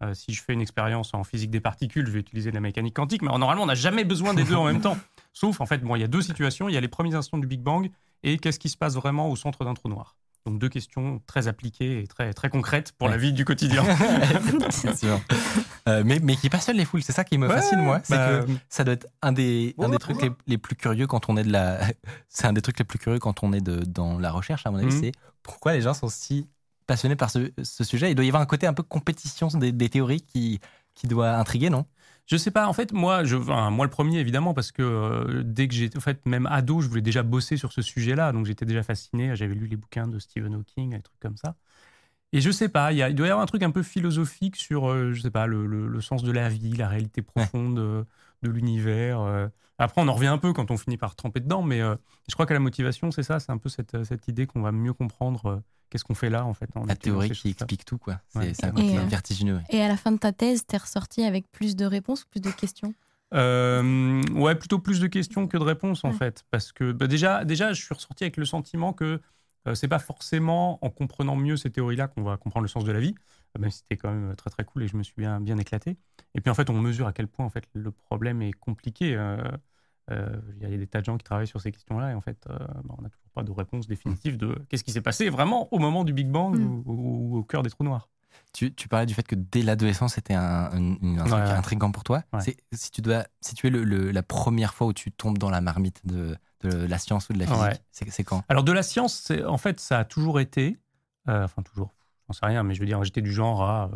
Euh, 0.01 0.13
si 0.13 0.33
je 0.33 0.41
fais 0.41 0.53
une 0.53 0.61
expérience 0.61 1.13
en 1.13 1.23
physique 1.23 1.51
des 1.51 1.59
particules, 1.59 2.05
je 2.05 2.11
vais 2.11 2.19
utiliser 2.19 2.51
la 2.51 2.59
mécanique 2.59 2.95
quantique, 2.95 3.21
mais 3.21 3.29
normalement 3.29 3.63
on 3.63 3.67
n'a 3.67 3.75
jamais 3.75 4.03
besoin 4.03 4.33
des 4.33 4.43
deux 4.43 4.55
en 4.55 4.65
même 4.65 4.81
temps. 4.81 4.97
Sauf 5.33 5.61
en 5.61 5.65
fait, 5.65 5.79
bon, 5.79 5.95
il 5.95 6.01
y 6.01 6.03
a 6.03 6.07
deux 6.07 6.21
situations, 6.21 6.67
il 6.67 6.73
y 6.73 6.77
a 6.77 6.81
les 6.81 6.87
premiers 6.87 7.15
instants 7.15 7.37
du 7.37 7.47
Big 7.47 7.61
Bang 7.61 7.89
et 8.23 8.37
qu'est-ce 8.37 8.59
qui 8.59 8.69
se 8.69 8.77
passe 8.77 8.95
vraiment 8.95 9.29
au 9.29 9.35
centre 9.35 9.63
d'un 9.65 9.73
trou 9.73 9.89
noir. 9.89 10.15
Donc 10.45 10.59
deux 10.59 10.67
questions 10.67 11.21
très 11.25 11.47
appliquées 11.47 12.01
et 12.01 12.07
très, 12.07 12.33
très 12.33 12.49
concrètes 12.49 12.91
pour 12.97 13.07
la 13.07 13.15
vie 13.15 13.31
du 13.31 13.45
quotidien. 13.45 13.81
euh, 15.87 16.03
mais, 16.05 16.19
mais 16.21 16.35
qui 16.35 16.49
passionnent 16.49 16.75
les 16.75 16.83
foules, 16.83 17.01
c'est 17.01 17.13
ça 17.13 17.23
qui 17.23 17.37
me 17.37 17.47
fascine 17.47 17.79
moi. 17.79 18.01
C'est 18.03 18.17
bah, 18.17 18.43
que 18.43 18.51
ça 18.67 18.83
doit 18.83 18.95
être 18.95 19.07
un 19.21 19.31
des, 19.31 19.73
un 19.79 19.87
des 19.87 19.99
trucs 19.99 20.17
les, 20.45 20.57
plus 20.57 20.75
curieux 20.75 21.07
quand 21.07 21.29
on 21.29 21.37
est 21.37 21.43
de 21.43 21.51
la. 21.51 21.79
c'est 22.27 22.45
un 22.45 22.51
des 22.51 22.61
trucs 22.61 22.77
les 22.77 22.83
plus 22.83 22.99
curieux 22.99 23.19
quand 23.19 23.41
on 23.41 23.53
est 23.53 23.61
de, 23.61 23.85
dans 23.85 24.19
la 24.19 24.31
recherche, 24.31 24.65
à 24.65 24.71
mon 24.71 24.79
avis, 24.79 24.87
mhm. 24.87 25.01
c'est 25.01 25.11
pourquoi 25.43 25.71
les 25.71 25.81
gens 25.81 25.93
sont 25.93 26.09
si 26.09 26.49
passionnés 26.85 27.15
par 27.15 27.29
ce, 27.29 27.51
sujet. 27.83 28.11
Il 28.11 28.15
doit 28.15 28.25
y 28.25 28.29
avoir 28.29 28.41
un 28.41 28.47
côté 28.47 28.67
un 28.67 28.73
peu 28.73 28.83
compétition 28.83 29.47
des, 29.47 29.89
théories 29.89 30.21
qui, 30.21 30.59
qui 30.93 31.07
doit 31.07 31.31
intriguer, 31.35 31.69
non? 31.69 31.85
Je 32.25 32.37
sais 32.37 32.51
pas. 32.51 32.67
En 32.67 32.73
fait, 32.73 32.93
moi, 32.93 33.23
je, 33.25 33.35
moi 33.35 33.85
le 33.85 33.89
premier 33.89 34.19
évidemment 34.19 34.53
parce 34.53 34.71
que 34.71 34.81
euh, 34.81 35.43
dès 35.43 35.67
que 35.67 35.73
j'étais, 35.73 35.97
en 35.97 36.01
fait, 36.01 36.25
même 36.25 36.45
ado, 36.45 36.79
je 36.79 36.87
voulais 36.87 37.01
déjà 37.01 37.21
bosser 37.21 37.57
sur 37.57 37.73
ce 37.73 37.81
sujet-là, 37.81 38.31
donc 38.31 38.45
j'étais 38.45 38.65
déjà 38.65 38.83
fasciné. 38.83 39.35
J'avais 39.35 39.55
lu 39.55 39.67
les 39.67 39.75
bouquins 39.75 40.07
de 40.07 40.19
Stephen 40.19 40.53
Hawking, 40.55 40.91
des 40.91 41.01
trucs 41.01 41.19
comme 41.19 41.37
ça. 41.37 41.55
Et 42.33 42.41
je 42.41 42.51
sais 42.51 42.67
pas, 42.67 42.91
il, 42.91 42.97
y 42.97 43.03
a, 43.03 43.09
il 43.09 43.15
doit 43.15 43.27
y 43.27 43.29
avoir 43.29 43.43
un 43.43 43.47
truc 43.47 43.63
un 43.63 43.71
peu 43.71 43.83
philosophique 43.83 44.57
sur, 44.57 44.89
euh, 44.89 45.13
je 45.13 45.21
sais 45.21 45.31
pas, 45.31 45.47
le, 45.47 45.65
le, 45.65 46.01
sens 46.01 46.23
de 46.23 46.31
la 46.31 46.49
vie, 46.49 46.73
la 46.73 46.89
réalité 46.89 47.21
profonde 47.21 47.79
euh, 47.79 48.03
de 48.41 48.49
l'univers. 48.49 49.49
Après, 49.77 50.01
on 50.01 50.07
en 50.07 50.13
revient 50.13 50.27
un 50.27 50.37
peu 50.37 50.51
quand 50.51 50.71
on 50.71 50.77
finit 50.77 50.97
par 50.97 51.15
tremper 51.15 51.39
dedans, 51.39 51.61
mais 51.61 51.79
je 51.79 52.33
crois 52.33 52.45
que 52.45 52.53
la 52.53 52.59
motivation, 52.59 53.11
c'est 53.11 53.23
ça, 53.23 53.39
c'est 53.39 53.51
un 53.51 53.57
peu 53.57 53.69
cette, 53.69 54.03
cette 54.03 54.27
idée 54.27 54.47
qu'on 54.47 54.61
va 54.61 54.73
mieux 54.73 54.93
comprendre 54.93 55.63
qu'est-ce 55.93 56.03
qu'on 56.03 56.15
fait 56.15 56.31
là 56.31 56.43
en 56.43 56.55
fait 56.55 56.67
La 56.87 56.95
théorie 56.95 57.29
qui 57.29 57.49
explique 57.49 57.85
tout, 57.85 57.99
quoi. 57.99 58.19
C'est 58.29 58.65
un 58.65 58.71
côté 58.71 58.97
euh, 58.97 59.05
vertigineux. 59.05 59.61
Et 59.69 59.79
à 59.79 59.87
la 59.87 59.95
fin 59.95 60.11
de 60.11 60.17
ta 60.17 60.31
thèse, 60.31 60.65
tu 60.67 60.75
es 60.75 60.79
ressorti 60.79 61.23
avec 61.23 61.51
plus 61.51 61.75
de 61.75 61.85
réponses, 61.85 62.25
plus 62.25 62.39
de 62.39 62.49
questions? 62.49 62.95
Euh, 63.35 64.23
ouais, 64.33 64.55
plutôt 64.55 64.79
plus 64.79 64.99
de 64.99 65.05
questions 65.05 65.47
que 65.47 65.55
de 65.55 65.63
réponses 65.63 66.03
en 66.03 66.11
fait, 66.11 66.43
parce 66.49 66.71
que 66.71 66.91
bah, 66.91 67.05
déjà, 67.05 67.45
déjà, 67.45 67.73
je 67.73 67.83
suis 67.83 67.93
ressorti 67.93 68.23
avec 68.23 68.37
le 68.37 68.45
sentiment 68.45 68.91
que 68.91 69.21
euh, 69.67 69.75
c'est 69.75 69.87
pas 69.87 69.99
forcément 69.99 70.83
en 70.83 70.89
comprenant 70.89 71.35
mieux 71.35 71.57
ces 71.57 71.69
théories-là 71.69 72.07
qu'on 72.07 72.23
va 72.23 72.37
comprendre 72.37 72.63
le 72.63 72.69
sens 72.69 72.83
de 72.83 72.91
la 72.91 72.99
vie, 72.99 73.15
même 73.57 73.71
si 73.71 73.79
c'était 73.79 73.97
quand 73.97 74.11
même 74.11 74.35
très 74.35 74.49
très 74.49 74.63
cool 74.63 74.83
et 74.83 74.87
je 74.87 74.97
me 74.97 75.03
suis 75.03 75.15
bien 75.17 75.39
bien 75.39 75.57
éclaté. 75.57 75.97
Et 76.35 76.41
puis 76.41 76.49
en 76.49 76.53
fait, 76.53 76.69
on 76.69 76.79
mesure 76.79 77.07
à 77.07 77.13
quel 77.13 77.27
point 77.27 77.45
en 77.45 77.49
fait 77.49 77.65
le 77.73 77.91
problème 77.91 78.41
est 78.41 78.53
compliqué. 78.53 79.17
Euh, 80.11 80.27
il 80.57 80.69
y 80.69 80.73
a 80.73 80.77
des 80.77 80.87
tas 80.87 80.99
de 80.99 81.05
gens 81.05 81.17
qui 81.17 81.23
travaillent 81.23 81.47
sur 81.47 81.61
ces 81.61 81.71
questions-là 81.71 82.11
et 82.11 82.13
en 82.13 82.21
fait, 82.21 82.45
euh, 82.49 82.57
bah, 82.83 82.95
on 82.97 83.01
n'a 83.01 83.09
toujours 83.09 83.29
pas 83.33 83.43
de 83.43 83.51
réponse 83.51 83.87
définitive 83.87 84.37
de 84.37 84.57
qu'est-ce 84.67 84.83
qui 84.83 84.91
s'est 84.91 85.01
passé 85.01 85.29
vraiment 85.29 85.73
au 85.73 85.79
moment 85.79 86.03
du 86.03 86.11
Big 86.11 86.27
Bang 86.27 86.57
mm. 86.57 86.83
ou, 86.85 87.37
au 87.37 87.43
cœur 87.43 87.63
des 87.63 87.69
trous 87.69 87.83
noirs. 87.83 88.09
Tu, 88.51 88.71
parlais 88.87 89.05
du 89.05 89.13
fait 89.13 89.25
que 89.25 89.35
dès 89.35 89.61
l'adolescence, 89.61 90.15
c'était 90.15 90.33
un, 90.33 90.69
truc 90.69 91.31
intrigant 91.31 91.91
pour 91.91 92.03
toi. 92.03 92.23
Si 92.71 92.91
tu 92.91 93.01
dois, 93.01 93.25
si 93.41 93.55
tu 93.55 93.67
es 93.67 93.69
le, 93.69 94.11
la 94.11 94.23
première 94.23 94.73
fois 94.73 94.87
où 94.87 94.93
tu 94.93 95.11
tombes 95.11 95.37
dans 95.37 95.49
la 95.49 95.61
marmite 95.61 96.05
de, 96.05 96.35
la 96.69 96.97
science 96.97 97.29
ou 97.29 97.33
de 97.33 97.39
la 97.39 97.45
physique, 97.45 98.11
c'est 98.11 98.23
quand? 98.23 98.43
Alors 98.49 98.63
de 98.63 98.71
la 98.71 98.83
science, 98.83 99.31
en 99.45 99.57
fait, 99.57 99.79
ça 99.79 99.99
a 99.99 100.05
toujours 100.05 100.39
été, 100.39 100.77
euh, 101.29 101.43
enfin 101.43 101.61
toujours, 101.61 101.93
j'en 102.27 102.33
sais 102.33 102.45
rien, 102.45 102.63
mais 102.63 102.73
je 102.73 102.79
veux 102.79 102.85
dire, 102.85 103.03
j'étais 103.03 103.21
du 103.21 103.31
genre 103.31 103.61
à 103.63 103.89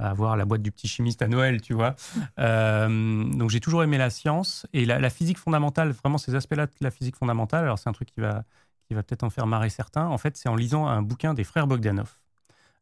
à 0.00 0.10
avoir 0.10 0.36
la 0.36 0.44
boîte 0.44 0.62
du 0.62 0.72
petit 0.72 0.88
chimiste 0.88 1.22
à 1.22 1.28
Noël, 1.28 1.60
tu 1.60 1.74
vois. 1.74 1.94
Euh, 2.38 3.24
donc 3.24 3.50
j'ai 3.50 3.60
toujours 3.60 3.82
aimé 3.82 3.98
la 3.98 4.08
science 4.08 4.66
et 4.72 4.86
la, 4.86 5.10
physique 5.10 5.36
fondamentale, 5.36 5.90
vraiment 5.90 6.16
ces 6.16 6.34
aspects-là 6.34 6.66
de 6.66 6.72
la 6.80 6.90
physique 6.90 7.16
fondamentale. 7.16 7.64
Alors 7.64 7.78
c'est 7.78 7.88
un 7.88 7.92
truc 7.92 8.08
qui 8.08 8.20
va, 8.20 8.44
qui 8.88 8.94
va 8.94 9.02
peut-être 9.02 9.24
en 9.24 9.30
faire 9.30 9.46
marrer 9.46 9.68
certains. 9.68 10.06
En 10.06 10.16
fait, 10.16 10.36
c'est 10.38 10.48
en 10.48 10.56
lisant 10.56 10.86
un 10.86 11.02
bouquin 11.02 11.34
des 11.34 11.44
frères 11.44 11.66
Bogdanov. 11.66 12.16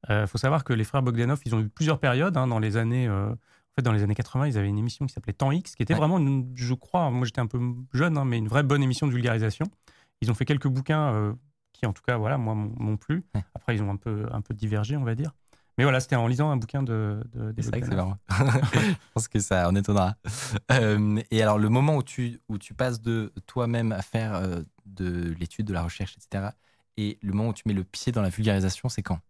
Il 0.09 0.13
euh, 0.13 0.27
faut 0.29 0.39
savoir 0.39 0.63
que 0.63 0.73
les 0.73 0.85
frères 0.85 1.03
Bogdanov, 1.03 1.41
ils 1.45 1.55
ont 1.57 1.61
eu 1.61 1.69
plusieurs 1.69 1.99
périodes 1.99 2.37
hein, 2.37 2.47
dans 2.47 2.61
les 2.61 2.77
années. 2.77 3.09
Euh, 3.79 3.83
fait, 3.83 3.83
dans 3.83 3.93
les 3.93 4.03
années 4.03 4.15
80, 4.15 4.49
ils 4.49 4.59
avaient 4.59 4.69
une 4.69 4.79
émission 4.79 5.07
qui 5.07 5.13
s'appelait 5.15 5.33
Temps 5.33 5.53
X, 5.53 5.75
qui 5.75 5.83
était 5.83 5.95
vraiment, 5.95 6.19
je 6.55 6.75
crois, 6.75 7.11
moi 7.11 7.25
j'étais 7.25 7.41
un 7.41 7.47
peu 7.47 7.61
jeune, 7.93 8.19
hein, 8.19 8.25
mais 8.25 8.39
une 8.39 8.49
vraie 8.49 8.63
bonne 8.63 8.83
émission 8.83 9.07
de 9.07 9.13
vulgarisation. 9.13 9.67
Ils 10.21 10.31
ont 10.31 10.35
fait 10.35 10.45
quelques 10.45 10.69
bouquins 10.69 11.37
qui, 11.73 11.87
en 11.87 11.93
tout 11.93 12.03
cas, 12.03 12.17
voilà, 12.17 12.39
moi, 12.39 12.55
m'ont 12.55 12.97
plu. 12.97 13.25
Après, 13.55 13.77
ils 13.77 13.83
ont 13.83 13.91
un 13.91 13.97
peu, 13.97 14.27
un 14.33 14.41
peu 14.41 14.55
divergé, 14.55 14.97
on 14.97 15.05
va 15.05 15.15
dire. 15.15 15.33
Mais 15.77 15.85
voilà, 15.85 16.01
c'était 16.01 16.17
en 16.17 16.27
lisant 16.27 16.51
un 16.51 16.57
bouquin 16.57 16.83
de. 16.83 17.23
de, 17.33 17.55
c'est 17.63 17.71
vrai 17.71 17.81
que 17.81 17.87
c'est 17.87 17.95
marrant. 17.95 18.19
Je 18.31 18.95
pense 19.15 19.29
que 19.29 19.39
ça 19.39 19.69
en 19.69 19.77
étonnera. 19.77 20.17
Euh, 20.73 21.21
et 21.31 21.41
alors, 21.41 21.57
le 21.57 21.69
moment 21.69 21.97
où 21.97 22.03
tu, 22.03 22.41
où 22.49 22.59
tu 22.59 22.75
passes 22.75 23.01
de 23.01 23.33
toi-même 23.47 23.93
à 23.93 24.03
faire 24.03 24.35
euh, 24.35 24.63
de 24.87 25.33
l'étude, 25.39 25.67
de 25.67 25.73
la 25.73 25.85
recherche, 25.85 26.17
etc., 26.17 26.49
et 26.97 27.17
le 27.23 27.33
moment 27.33 27.51
où 27.51 27.55
tu 27.55 27.63
mets 27.67 27.75
le 27.75 27.85
pied 27.85 28.11
dans 28.11 28.23
la 28.23 28.29
vulgarisation, 28.29 28.89
c'est 28.89 29.03
quand? 29.03 29.21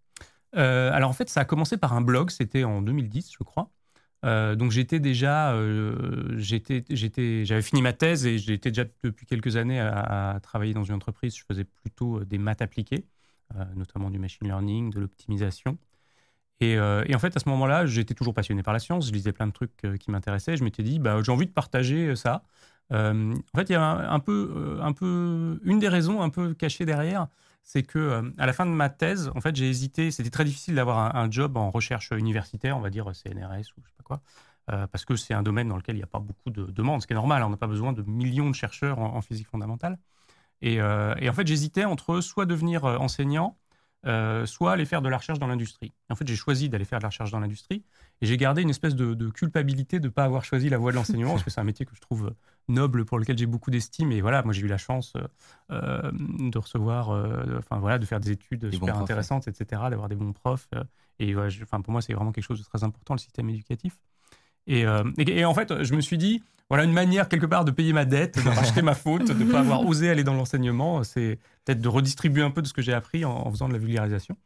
Euh, 0.57 0.91
Alors, 0.95 1.11
en 1.11 1.13
fait, 1.13 1.29
ça 1.29 1.41
a 1.41 1.45
commencé 1.45 1.77
par 1.77 1.93
un 1.93 2.01
blog, 2.01 2.31
c'était 2.31 2.65
en 2.65 2.81
2010, 2.81 3.31
je 3.31 3.45
crois. 3.45 3.71
Donc 4.23 4.71
j'étais 4.73 5.01
déjà, 5.01 5.55
j'étais, 6.37 6.85
j'étais, 6.91 7.45
j'avais 7.45 7.63
fini 7.63 7.83
ma 7.83 7.93
thèse 7.93 8.27
et 8.27 8.39
j'étais 8.39 8.71
déjà 8.71 8.85
depuis 9.05 9.27
quelques 9.27 9.57
années 9.57 9.81
à, 9.81 10.39
travailler 10.43 10.75
dans 10.75 10.85
une 10.85 10.95
entreprise. 10.95 11.37
Je 11.37 11.45
faisais 11.45 11.65
plutôt 11.65 12.25
des 12.25 12.39
maths 12.39 12.63
appliquées, 12.63 13.07
notamment 13.77 14.11
du 14.11 14.19
machine 14.19 14.47
learning, 14.47 14.91
de 14.91 15.01
l'optimisation. 15.01 15.79
Euh, 16.63 17.05
et, 17.07 17.15
en 17.15 17.19
fait, 17.19 17.37
à 17.37 17.41
ce 17.41 17.49
moment-là, 17.49 17.87
j'étais 17.87 18.15
toujours 18.15 18.35
passionné 18.35 18.63
par 18.63 18.73
la 18.73 18.79
science. 18.81 19.07
Je 19.07 19.13
lisais 19.13 19.33
plein 19.33 19.47
de 19.47 19.53
trucs 19.53 19.85
euh, 19.85 19.97
qui 19.97 20.11
m'intéressaient. 20.11 20.57
Je 20.57 20.65
m'étais 20.65 20.83
dit, 20.83 20.99
bah, 20.99 21.21
j'ai 21.23 21.33
envie 21.33 21.47
de 21.47 21.53
partager 21.53 22.09
euh, 22.09 22.17
ça. 22.17 22.43
en 22.91 23.35
fait, 23.57 23.69
il 23.71 23.73
y 23.73 23.77
a 23.77 23.83
un, 23.83 24.21
peu, 24.21 24.79
un 24.83 24.93
peu, 24.93 25.61
une 25.65 25.79
des 25.79 25.89
raisons 25.89 26.23
un 26.23 26.31
peu 26.31 26.55
cachées 26.55 26.87
derrière, 26.87 27.29
c'est 27.63 27.83
que 27.83 27.99
euh, 27.99 28.23
à 28.39 28.47
la 28.47 28.53
fin 28.53 28.67
de 28.67 28.71
ma 28.71 28.89
thèse, 28.89 29.31
en 29.35 29.41
fait, 29.41 29.55
j'ai 29.55 29.69
hésité. 29.69 30.11
C'était 30.11 30.31
très 30.31 30.45
difficile 30.45 30.75
d'avoir 30.75 31.15
un, 31.15 31.31
job 31.31 31.57
en 31.57 31.71
recherche 31.71 32.13
universitaire, 32.13 32.77
on 32.79 32.81
va 32.81 32.91
dire 32.91 33.05
CNRS 33.15 33.73
ou 33.77 33.83
je 33.85 33.89
sais 33.89 33.97
pas 33.97 34.05
quoi, 34.05 34.23
euh, 34.71 34.87
parce 34.87 35.05
que 35.05 35.17
c'est 35.17 35.35
un 35.35 35.43
domaine 35.43 35.69
dans 35.69 35.77
lequel 35.77 35.97
il 35.97 35.99
n'y 35.99 36.05
a 36.05 36.09
pas 36.09 36.19
beaucoup 36.21 36.51
de 36.51 36.65
demandes, 36.65 37.03
ce 37.03 37.07
qui 37.07 37.13
est 37.13 37.17
normal. 37.17 37.43
On 37.43 37.51
n'a 37.51 37.57
pas 37.57 37.67
besoin 37.67 37.93
de 37.93 38.03
millions 38.03 38.49
de 38.49 38.55
chercheurs 38.55 38.99
en, 38.99 39.21
physique 39.21 39.49
fondamentale. 39.49 39.99
Et, 40.63 40.81
euh, 40.81 41.15
en 41.23 41.33
fait, 41.33 41.47
j'hésitais 41.47 41.85
entre 41.85 42.21
soit 42.21 42.47
devenir 42.47 42.85
euh, 42.85 42.97
enseignant, 42.99 43.57
euh, 44.07 44.47
soit 44.47 44.73
aller 44.73 44.85
faire 44.85 45.03
de 45.03 45.09
la 45.09 45.19
recherche 45.19 45.39
dans 45.39 45.47
l'industrie. 45.47 45.93
En 46.11 46.15
fait, 46.15 46.27
j'ai 46.27 46.37
choisi 46.37 46.69
d'aller 46.69 46.85
faire 46.85 46.99
de 46.99 47.05
la 47.05 47.09
recherche 47.09 47.31
dans 47.31 47.41
l'industrie 47.41 47.85
et 48.21 48.27
j'ai 48.27 48.37
gardé 48.37 48.63
une 48.63 48.71
espèce 48.71 48.95
de, 48.95 49.15
de 49.15 49.29
culpabilité 49.31 50.01
de 50.01 50.07
ne 50.07 50.13
pas 50.13 50.25
avoir 50.25 50.45
choisi 50.45 50.69
la 50.69 50.79
voie 50.79 50.91
de 50.91 50.97
l'enseignement 50.97 51.33
parce 51.33 51.45
que 51.45 51.51
c'est 51.51 51.61
un 51.61 51.65
métier 51.65 51.87
que 51.87 51.95
je 51.95 52.01
trouve 52.01 52.33
noble 52.69 53.05
pour 53.05 53.19
lequel 53.19 53.37
j'ai 53.39 53.47
beaucoup 53.47 53.71
d'estime. 53.71 54.13
Et 54.13 54.21
voilà, 54.21 54.43
moi 54.43 54.53
j'ai 54.53 54.63
eu 54.63 54.67
la 54.69 54.79
chance 54.79 55.15
euh, 55.71 56.11
de 56.13 56.59
recevoir, 56.59 57.11
euh, 57.11 57.59
enfin 57.59 57.79
voilà, 57.79 57.99
de 57.99 58.07
faire 58.07 58.21
des 58.21 58.31
études 58.31 58.61
Des 58.67 58.73
super 58.73 58.95
profs, 58.95 59.03
intéressantes, 59.03 59.49
etc., 59.49 59.83
d'avoir 59.91 60.09
des 60.09 60.17
bons 60.17 60.33
profs. 60.33 60.69
euh, 60.75 60.85
et 61.19 61.35
ouais, 61.35 61.51
je- 61.51 61.63
enfin, 61.65 61.81
pour 61.81 61.93
moi, 61.93 62.01
c'est 62.03 62.13
vraiment 62.15 62.33
quelque 62.33 62.45
chose 62.45 62.61
de 62.61 62.65
très 62.65 62.85
important, 62.85 63.15
le 63.15 63.19
système 63.19 63.49
éducatif. 63.51 63.99
Et, 64.67 64.87
euh, 64.87 65.03
et- 65.19 65.39
et 65.41 65.45
en 65.45 65.55
fait, 65.55 65.83
je 65.83 65.95
me 65.95 66.01
suis 66.01 66.19
dit, 66.19 66.43
voilà 66.69 66.85
une 66.85 66.93
manière 66.93 67.29
quelque 67.29 67.47
part 67.47 67.65
de 67.65 67.71
payer 67.71 67.93
ma 67.95 68.05
dette, 68.05 68.37
de 68.45 68.49
racheter 68.51 68.83
ma 68.83 68.95
faute, 68.95 69.27
de 69.27 69.33
ne 69.45 69.51
pas 69.51 69.61
avoir 69.61 69.85
osé 69.87 70.11
aller 70.11 70.25
dans 70.25 70.35
l'enseignement. 70.35 71.03
C'est 71.05 71.39
peut-être 71.65 71.81
de 71.81 71.89
redistribuer 71.89 72.43
un 72.43 72.51
peu 72.51 72.61
de 72.63 72.67
ce 72.67 72.75
que 72.75 72.83
j'ai 72.83 72.93
appris 72.93 73.25
en, 73.25 73.33
en 73.33 73.51
faisant 73.51 73.69
de 73.69 73.73
la 73.73 73.79
vulgarisation. 73.79 74.37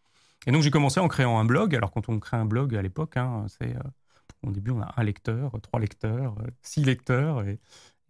Et 0.46 0.52
donc 0.52 0.62
j'ai 0.62 0.70
commencé 0.70 1.00
en 1.00 1.08
créant 1.08 1.38
un 1.40 1.44
blog. 1.44 1.74
Alors 1.74 1.90
quand 1.90 2.08
on 2.08 2.18
crée 2.20 2.36
un 2.36 2.44
blog 2.44 2.74
à 2.76 2.82
l'époque, 2.82 3.16
hein, 3.16 3.46
c'est 3.48 3.74
euh, 3.76 3.80
au 4.46 4.50
début 4.52 4.70
on 4.70 4.80
a 4.80 4.92
un 4.96 5.02
lecteur, 5.04 5.52
trois 5.62 5.80
lecteurs, 5.80 6.36
euh, 6.40 6.46
six 6.62 6.84
lecteurs. 6.84 7.42
Et, 7.44 7.58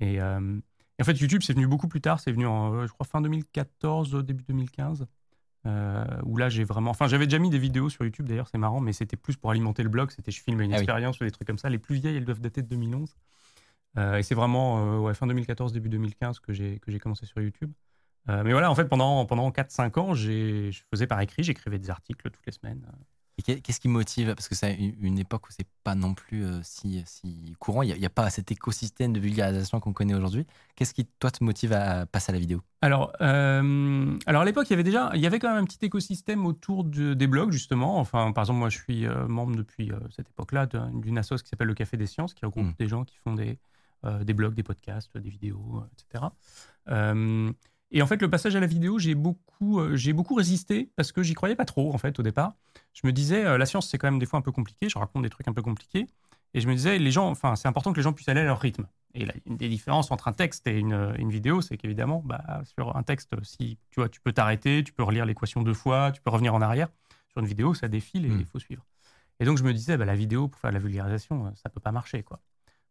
et, 0.03 0.21
euh, 0.21 0.59
et 0.99 1.03
en 1.03 1.05
fait 1.05 1.19
YouTube 1.19 1.43
c'est 1.43 1.53
venu 1.55 1.67
beaucoup 1.67 1.89
plus 1.89 2.01
tard. 2.01 2.21
C'est 2.21 2.33
venu 2.33 2.47
en 2.47 2.75
euh, 2.75 2.87
je 2.87 2.93
crois 2.93 3.07
fin 3.07 3.21
2014, 3.21 4.15
début 4.25 4.45
2015. 4.45 5.07
euh, 5.67 6.05
où 6.25 6.37
là 6.37 6.49
j'ai 6.49 6.65
vraiment, 6.65 6.91
enfin 6.91 7.07
j'avais 7.09 7.27
déjà 7.27 7.39
mis 7.39 7.49
des 7.51 7.59
vidéos 7.59 7.89
sur 7.89 8.05
YouTube 8.05 8.27
d'ailleurs, 8.29 8.49
c'est 8.49 8.59
marrant, 8.59 8.81
mais 8.81 8.93
c'était 8.93 9.17
plus 9.17 9.37
pour 9.37 9.51
alimenter 9.51 9.83
le 9.85 9.89
blog. 9.89 10.11
C'était 10.11 10.33
je 10.33 10.43
filme 10.43 10.61
une 10.61 10.73
Ah 10.73 10.77
oui. 10.77 10.83
expérience 10.83 11.21
ou 11.21 11.25
des 11.25 11.31
trucs 11.31 11.47
comme 11.47 11.59
ça. 11.59 11.69
Les 11.71 11.79
plus 11.79 11.97
vieilles 11.97 12.17
elles 12.17 12.25
doivent 12.25 12.41
dater 12.41 12.63
de 12.63 12.69
2011. 12.69 13.15
Euh, 13.99 14.17
et 14.17 14.23
c'est 14.23 14.35
vraiment 14.35 14.97
euh, 14.97 14.99
ouais, 14.99 15.15
fin 15.15 15.27
2014, 15.27 15.73
début 15.73 15.89
2015 15.89 16.41
que 16.41 16.53
j'ai 16.53 16.81
commencé 17.01 17.27
sur 17.27 17.41
YouTube. 17.41 17.73
Mais 18.29 18.53
voilà, 18.53 18.71
en 18.71 18.75
fait, 18.77 18.85
pendant, 18.85 19.27
pendant 19.27 19.51
4-5 19.51 19.99
ans, 19.99 20.15
j'ai- 20.15 20.71
je 20.71 20.83
faisais 20.93 21.09
par 21.09 21.21
écrit, 21.21 21.43
j'écrivais 21.43 21.81
des 21.81 21.91
articles 21.91 22.31
toutes 22.31 22.47
les 22.47 22.53
semaines. 22.53 22.87
Et 23.39 23.43
qu'est-ce 23.43 23.81
qui 23.81 23.89
motive? 23.89 24.35
Parce 24.35 24.47
que 24.49 24.55
c'est 24.55 24.75
une 24.75 25.19
époque 25.19 25.49
où 25.49 25.53
c'est 25.53 25.67
pas 25.85 25.95
non 25.95 26.13
plus 26.13 26.45
euh, 26.45 26.61
si, 26.63 27.03
si 27.07 27.55
courant. 27.59 27.83
Il 27.83 27.99
n'y 27.99 28.05
a, 28.07 28.11
pas 28.11 28.29
cet 28.29 28.53
écosystème 28.53 29.13
de 29.13 29.21
vulgarisation 29.21 29.81
qu'on 29.81 29.95
connaît 29.95 30.15
aujourd'hui. 30.15 30.47
Qu'est-ce 30.77 30.93
qui, 30.93 31.07
toi, 31.19 31.31
te 31.31 31.43
motive 31.43 31.73
à 31.73 32.05
passer 32.05 32.31
à 32.31 32.35
la 32.35 32.39
vidéo? 32.39 32.61
Alors, 32.83 33.13
euh, 33.23 34.19
alors 34.27 34.43
à 34.43 34.45
l'époque, 34.45 34.67
il 34.69 34.73
y 34.73 34.75
avait 34.75 34.83
déjà, 34.83 35.11
il 35.15 35.21
y 35.21 35.27
avait 35.27 35.39
quand 35.39 35.49
même 35.49 35.63
un 35.63 35.67
petit 35.67 35.85
écosystème 35.85 36.45
autour 36.45 36.85
de- 36.85 37.15
des 37.15 37.27
blogs 37.27 37.53
justement. 37.53 37.99
Enfin, 37.99 38.33
par 38.33 38.43
exemple, 38.43 38.59
moi, 38.59 38.69
je 38.69 38.79
suis 38.79 39.07
euh, 39.07 39.27
membre 39.27 39.57
depuis 39.57 39.91
cette 40.15 40.29
époque-là 40.29 40.67
d'un- 40.67 40.91
d'une 40.93 41.17
assoce 41.17 41.43
qui 41.43 41.49
s'appelle 41.49 41.69
le 41.69 41.75
Café 41.75 41.97
des 41.97 42.07
Sciences, 42.07 42.35
qui 42.35 42.45
regroupe 42.45 42.67
Mm. 42.67 42.75
des 42.79 42.89
gens 42.89 43.05
qui 43.05 43.17
font 43.17 43.35
des, 43.35 43.59
euh, 44.05 44.25
des 44.25 44.35
blogs, 44.35 44.55
des 44.55 44.63
podcasts, 44.63 45.17
des 45.17 45.31
vidéos, 45.31 45.85
etc. 45.93 46.25
Euh, 46.89 47.51
et 47.93 48.03
en 48.03 48.07
fait, 48.07 48.21
le 48.21 48.29
passage 48.29 48.57
à 48.57 48.61
la 48.61 48.67
vidéo, 48.67 48.99
j'ai 48.99 49.15
beaucoup, 49.15 49.79
euh, 49.81 49.97
j'ai 49.97 50.13
beaucoup 50.13 50.35
résisté 50.35 50.91
parce 50.97 51.13
que 51.13 51.23
j'y 51.23 51.35
croyais 51.35 51.55
pas 51.57 51.65
trop 51.65 51.95
en 51.95 51.99
fait 51.99 52.19
au 52.19 52.23
départ. 52.23 52.55
Je 52.95 53.07
me 53.07 53.13
disais, 53.13 53.45
euh, 53.45 53.59
la 53.59 53.67
science, 53.67 53.89
c'est 53.89 53.99
quand 53.99 54.09
même 54.09 54.19
des 54.19 54.27
fois 54.27 54.39
un 54.39 54.43
peu 54.43 54.53
compliqué. 54.53 54.89
Je 54.89 54.99
raconte 54.99 55.23
des 55.23 55.31
trucs 55.31 55.47
un 55.49 55.53
peu 55.53 55.63
compliqués. 55.63 56.07
Et 56.55 56.61
je 56.61 56.69
me 56.69 56.75
disais, 56.75 56.99
les 56.99 57.11
gens, 57.11 57.31
enfin, 57.31 57.57
c'est 57.57 57.69
important 57.69 57.93
que 57.93 57.97
les 57.97 58.03
gens 58.03 58.13
puissent 58.13 58.29
aller 58.29 58.41
à 58.41 58.45
leur 58.45 58.61
rythme. 58.61 58.87
Et 59.15 59.25
là, 59.25 59.33
une 59.47 59.57
des 59.57 59.69
différences 59.69 60.11
entre 60.11 60.29
un 60.29 60.33
texte 60.33 60.67
et 60.67 60.79
une, 60.79 61.15
une 61.19 61.31
vidéo, 61.31 61.61
c'est 61.63 61.77
qu'évidemment, 61.79 62.23
bah, 62.25 62.63
sur 62.65 62.95
un 62.97 63.03
texte, 63.03 63.31
si 63.43 63.79
tu 63.91 64.01
vois, 64.01 64.09
tu 64.11 64.21
peux 64.21 64.33
t'arrêter, 64.33 64.85
tu 64.85 64.93
peux 64.93 65.03
relire 65.03 65.25
l'équation 65.25 65.63
deux 65.63 65.73
fois, 65.75 66.13
tu 66.13 66.21
peux 66.21 66.31
revenir 66.31 66.55
en 66.55 66.61
arrière. 66.61 66.89
Sur 67.31 67.41
une 67.41 67.47
vidéo, 67.47 67.73
ça 67.73 67.89
défile 67.89 68.27
et 68.27 68.29
il 68.29 68.35
Mm. 68.37 68.45
faut 68.45 68.59
suivre. 68.59 68.85
Et 69.41 69.45
donc, 69.47 69.57
je 69.59 69.65
me 69.65 69.73
disais, 69.73 69.97
bah, 69.97 70.05
la 70.05 70.15
vidéo, 70.15 70.49
pour 70.49 70.61
faire 70.61 70.71
de 70.71 70.75
la 70.77 70.81
vulgarisation, 70.83 71.47
euh, 71.47 71.51
ça 71.55 71.71
peut 71.71 71.81
pas 71.81 71.93
marcher, 71.93 72.23
quoi. 72.23 72.41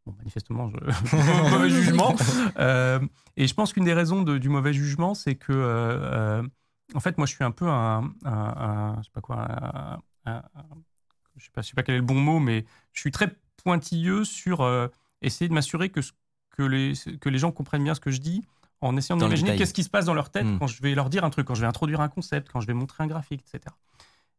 Bon, 0.06 0.16
manifestement, 0.18 0.70
je... 0.70 0.78
mauvais 1.52 1.70
jugement. 1.70 2.16
Euh, 2.58 3.00
et 3.38 3.48
je 3.48 3.54
pense 3.54 3.72
qu'une 3.74 3.86
des 3.86 3.94
raisons 3.94 4.24
de- 4.24 4.38
du 4.38 4.50
mauvais 4.50 4.74
jugement, 4.74 5.14
c'est 5.14 5.36
que, 5.36 5.52
euh, 5.54 6.42
euh, 6.42 6.44
en 6.96 7.00
fait, 7.00 7.18
moi, 7.18 7.26
je 7.28 7.34
suis 7.34 7.44
un 7.44 7.52
peu 7.52 7.68
un, 7.68 8.12
un- 8.26 8.32
un- 8.32 8.96
je 9.00 9.04
sais 9.06 9.12
pas 9.14 9.22
quoi, 9.22 9.38
un- 9.38 10.00
un- 10.26 10.36
un- 10.36 10.44
je 11.38 11.46
sais 11.46 11.52
pas, 11.54 11.62
je 11.62 11.68
sais 11.70 11.74
pas 11.76 11.84
quel 11.84 11.96
est 11.96 12.00
le 12.00 12.04
bon 12.04 12.20
mot, 12.20 12.40
mais 12.40 12.66
je 12.94 13.00
suis 13.00 13.12
très 13.12 13.34
pointilleux 13.64 14.24
sur 14.26 14.62
euh, 14.62 14.88
essayer 15.22 15.48
de 15.48 15.54
m'assurer 15.54 15.90
que, 15.90 16.02
ce- 16.02 16.12
que, 16.58 16.64
les, 16.64 16.94
que 17.20 17.30
les 17.30 17.38
gens 17.38 17.52
comprennent 17.52 17.84
bien 17.84 17.94
ce 17.96 18.00
que 18.02 18.12
je 18.12 18.20
dis 18.20 18.44
en 18.82 18.98
essayant 18.98 19.18
d'imaginer 19.28 19.50
qu'est-ce 19.60 19.74
qui 19.74 19.84
se 19.84 19.90
passe 19.90 20.06
dans 20.06 20.14
leur 20.16 20.30
tête 20.32 20.46
Mm. 20.46 20.58
quand 20.60 20.68
je 20.68 20.82
vais 20.82 20.94
leur 20.96 21.10
dire 21.10 21.24
un 21.24 21.30
truc, 21.30 21.46
quand 21.48 21.56
je 21.56 21.62
vais 21.62 21.68
introduire 21.68 22.02
un 22.02 22.10
concept, 22.10 22.50
quand 22.52 22.60
je 22.60 22.68
vais 22.68 22.74
montrer 22.74 23.04
un 23.04 23.08
graphique, 23.08 23.42
etc. 23.54 23.74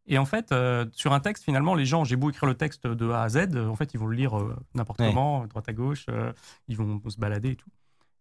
Et 0.06 0.18
en 0.18 0.24
fait, 0.24 0.50
euh, 0.52 0.84
sur 0.92 1.12
un 1.12 1.20
texte, 1.20 1.44
finalement, 1.44 1.74
les 1.74 1.84
gens, 1.86 2.02
j'ai 2.04 2.16
beau 2.16 2.30
écrire 2.30 2.48
le 2.48 2.54
texte 2.54 2.86
de 2.86 3.10
A 3.10 3.22
à 3.22 3.28
Z, 3.28 3.48
euh, 3.54 3.68
en 3.68 3.76
fait, 3.76 3.94
ils 3.94 4.00
vont 4.00 4.06
le 4.06 4.16
lire 4.16 4.36
euh, 4.36 4.56
n'importe 4.74 5.00
Ouais. 5.00 5.08
comment, 5.08 5.46
droite 5.46 5.68
à 5.68 5.72
gauche, 5.72 6.06
euh, 6.08 6.32
ils 6.68 6.76
vont 6.76 7.00
se 7.08 7.18
balader 7.18 7.50
et 7.50 7.56
tout. 7.56 7.68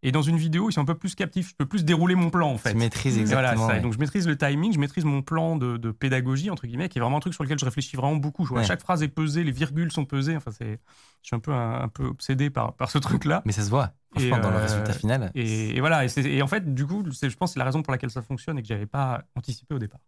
Et 0.04 0.12
dans 0.12 0.24
une 0.24 0.38
vidéo, 0.38 0.67
ils 0.70 0.74
sont 0.74 0.82
un 0.82 0.86
peu 0.86 0.96
plus 0.96 1.13
captifs, 1.13 1.50
je 1.50 1.56
peux 1.56 1.67
plus 1.67 1.86
dérouler 1.86 2.15
mon 2.15 2.32
plan, 2.32 2.50
en 2.52 2.58
fait. 2.58 2.72
Tu 2.72 2.78
maîtrises 2.78 3.17
Et 3.20 3.24
voilà, 3.26 3.50
exactement. 3.54 3.67
ça. 3.67 3.74
Et 3.74 3.78
ouais. 3.78 3.82
donc 3.84 3.94
je 3.94 4.00
maîtrise 4.00 4.28
le 4.28 4.36
timing, 4.36 4.74
je 4.74 4.80
maîtrise 4.80 5.06
mon 5.06 5.22
plan 5.22 5.58
de, 5.58 5.78
de 5.78 5.91
pédagogie 5.91 6.50
entre 6.50 6.65
guillemets, 6.65 6.89
qui 6.89 6.98
est 6.98 7.02
vraiment 7.02 7.17
un 7.17 7.20
truc 7.20 7.36
sur 7.36 7.44
lequel 7.44 7.60
je 7.60 7.65
réfléchis 7.65 7.96
vraiment 7.98 8.15
beaucoup. 8.15 8.44
Je 8.46 8.50
vois, 8.50 8.60
Ouais. 8.62 8.65
Chaque 8.65 8.82
phrase 8.82 9.04
est 9.04 9.08
pesée, 9.10 9.44
les 9.44 9.52
virgules 9.52 9.91
sont 9.91 10.06
pesées. 10.06 10.36
Enfin, 10.36 10.50
c'est, 10.52 10.80
je 11.22 11.28
suis 11.28 11.36
un 11.36 11.39
peu 11.39 11.52
un, 11.54 11.82
un 11.84 11.88
peu 11.88 12.06
obsédé 12.06 12.50
par, 12.50 12.74
par 12.74 12.89
ce 12.89 12.98
truc-là. 12.98 13.44
Mais 13.46 13.52
ça 13.52 13.62
se 13.63 13.70
voit, 13.70 13.91
Et, 14.15 14.28
franchement, 14.28 14.39
dans 14.50 14.50
le 14.52 14.58
résultat 14.63 14.94
final. 14.94 15.32
Et, 15.36 15.76
et 15.78 15.80
voilà. 15.82 16.04
Et, 16.06 16.10
et 16.17 16.41
en 16.41 16.48
fait, 16.48 16.74
du 16.74 16.88
coup, 16.88 17.04
je 17.06 17.28
pense 17.36 17.52
que 17.52 17.54
c'est 17.54 17.60
la 17.60 17.65
raison 17.65 17.84
pour 17.84 17.91
laquelle 17.91 18.10
ça 18.12 18.24
fonctionne 18.24 18.58
et 18.58 18.63
que 18.63 18.67
j'avais 18.67 18.88
pas 18.88 19.24
anticipé 19.36 19.76
au 19.76 19.80
départ. 19.80 20.00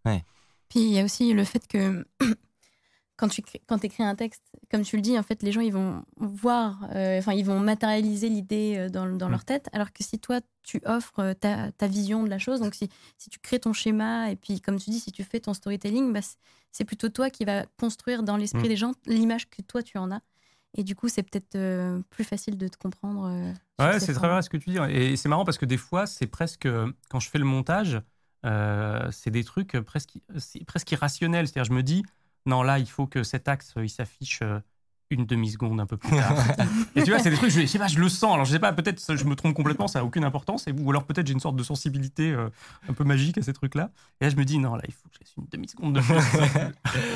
Puis 0.74 0.82
il 0.82 0.92
y 0.92 0.98
a 0.98 1.04
aussi 1.04 1.32
le 1.32 1.44
fait 1.44 1.68
que 1.68 2.04
quand 3.16 3.28
tu 3.28 3.42
quand 3.68 3.84
écris 3.84 4.02
un 4.02 4.16
texte, 4.16 4.42
comme 4.72 4.82
tu 4.82 4.96
le 4.96 5.02
dis, 5.02 5.16
en 5.16 5.22
fait, 5.22 5.40
les 5.44 5.52
gens 5.52 5.60
ils 5.60 5.72
vont 5.72 6.04
voir, 6.16 6.80
euh, 6.96 7.18
enfin 7.20 7.32
ils 7.32 7.44
vont 7.44 7.60
matérialiser 7.60 8.28
l'idée 8.28 8.74
euh, 8.76 8.88
dans, 8.88 9.06
dans 9.06 9.28
Mm. 9.28 9.30
leur 9.30 9.44
tête, 9.44 9.68
alors 9.72 9.92
que 9.92 10.02
si 10.02 10.18
toi 10.18 10.40
tu 10.64 10.80
offres 10.84 11.20
euh, 11.20 11.32
ta, 11.34 11.70
ta 11.70 11.86
vision 11.86 12.24
de 12.24 12.28
la 12.28 12.38
chose, 12.40 12.58
donc 12.60 12.74
si, 12.74 12.88
si 13.18 13.30
tu 13.30 13.38
crées 13.38 13.60
ton 13.60 13.72
schéma 13.72 14.30
et 14.32 14.36
puis 14.36 14.60
comme 14.60 14.80
tu 14.80 14.90
dis, 14.90 14.98
si 14.98 15.12
tu 15.12 15.22
fais 15.22 15.38
ton 15.38 15.54
storytelling, 15.54 16.12
bah, 16.12 16.20
c'est 16.72 16.84
plutôt 16.84 17.08
toi 17.08 17.30
qui 17.30 17.44
va 17.44 17.66
construire 17.78 18.24
dans 18.24 18.36
l'esprit 18.36 18.64
Mm. 18.64 18.68
des 18.68 18.76
gens 18.76 18.92
l'image 19.06 19.48
que 19.48 19.62
toi 19.62 19.80
tu 19.84 19.96
en 19.96 20.10
as. 20.10 20.20
Et 20.76 20.82
du 20.82 20.96
coup, 20.96 21.08
c'est 21.08 21.22
peut-être 21.22 21.54
euh, 21.54 22.00
plus 22.10 22.24
facile 22.24 22.58
de 22.58 22.66
te 22.66 22.76
comprendre. 22.76 23.26
euh, 23.30 23.52
Ouais, 23.78 24.00
ces 24.00 24.06
c'est 24.06 24.12
très 24.14 24.28
vrai 24.28 24.42
ce 24.42 24.50
que 24.50 24.56
tu 24.56 24.70
dis. 24.70 24.78
Et 24.90 25.16
c'est 25.16 25.28
marrant 25.28 25.44
parce 25.44 25.56
que 25.58 25.66
des 25.66 25.76
fois, 25.76 26.04
c'est 26.08 26.26
presque 26.26 26.66
quand 27.10 27.20
je 27.20 27.30
fais 27.30 27.38
le 27.38 27.44
montage, 27.44 28.00
euh, 28.44 29.08
c'est 29.10 29.30
des 29.30 29.44
trucs 29.44 29.72
presque, 29.80 30.12
presque 30.66 30.92
irrationnels. 30.92 31.48
C'est-à-dire, 31.48 31.70
je 31.72 31.76
me 31.76 31.82
dis, 31.82 32.04
non, 32.46 32.62
là, 32.62 32.78
il 32.78 32.88
faut 32.88 33.06
que 33.06 33.22
cet 33.22 33.48
axe, 33.48 33.72
il 33.76 33.88
s'affiche 33.88 34.40
euh, 34.42 34.60
une 35.10 35.26
demi-seconde 35.26 35.80
un 35.80 35.86
peu 35.86 35.96
plus 35.96 36.10
tard. 36.16 36.34
et 36.96 37.02
tu 37.04 37.10
vois, 37.10 37.18
c'est 37.20 37.30
des 37.30 37.36
trucs, 37.36 37.50
je, 37.50 37.60
je 37.60 37.66
sais 37.66 37.78
pas, 37.78 37.86
je 37.86 37.98
le 38.00 38.08
sens. 38.08 38.32
Alors, 38.34 38.44
je 38.46 38.52
sais 38.52 38.58
pas, 38.58 38.72
peut-être 38.72 39.14
je 39.16 39.24
me 39.24 39.34
trompe 39.36 39.54
complètement, 39.54 39.86
ça 39.86 40.00
n'a 40.00 40.04
aucune 40.04 40.24
importance. 40.24 40.66
Et, 40.66 40.72
ou 40.72 40.90
alors, 40.90 41.04
peut-être 41.04 41.26
j'ai 41.26 41.32
une 41.34 41.40
sorte 41.40 41.56
de 41.56 41.62
sensibilité 41.62 42.32
euh, 42.32 42.48
un 42.88 42.92
peu 42.94 43.04
magique 43.04 43.38
à 43.38 43.42
ces 43.42 43.52
trucs-là. 43.52 43.90
Et 44.20 44.24
là, 44.24 44.30
je 44.30 44.36
me 44.36 44.44
dis, 44.44 44.58
non, 44.58 44.74
là, 44.74 44.82
il 44.88 44.92
faut 44.94 45.08
que 45.08 45.14
je 45.14 45.20
laisse 45.20 45.34
une 45.36 45.46
demi-seconde 45.50 45.94
de 45.94 46.00
plus. 46.00 46.14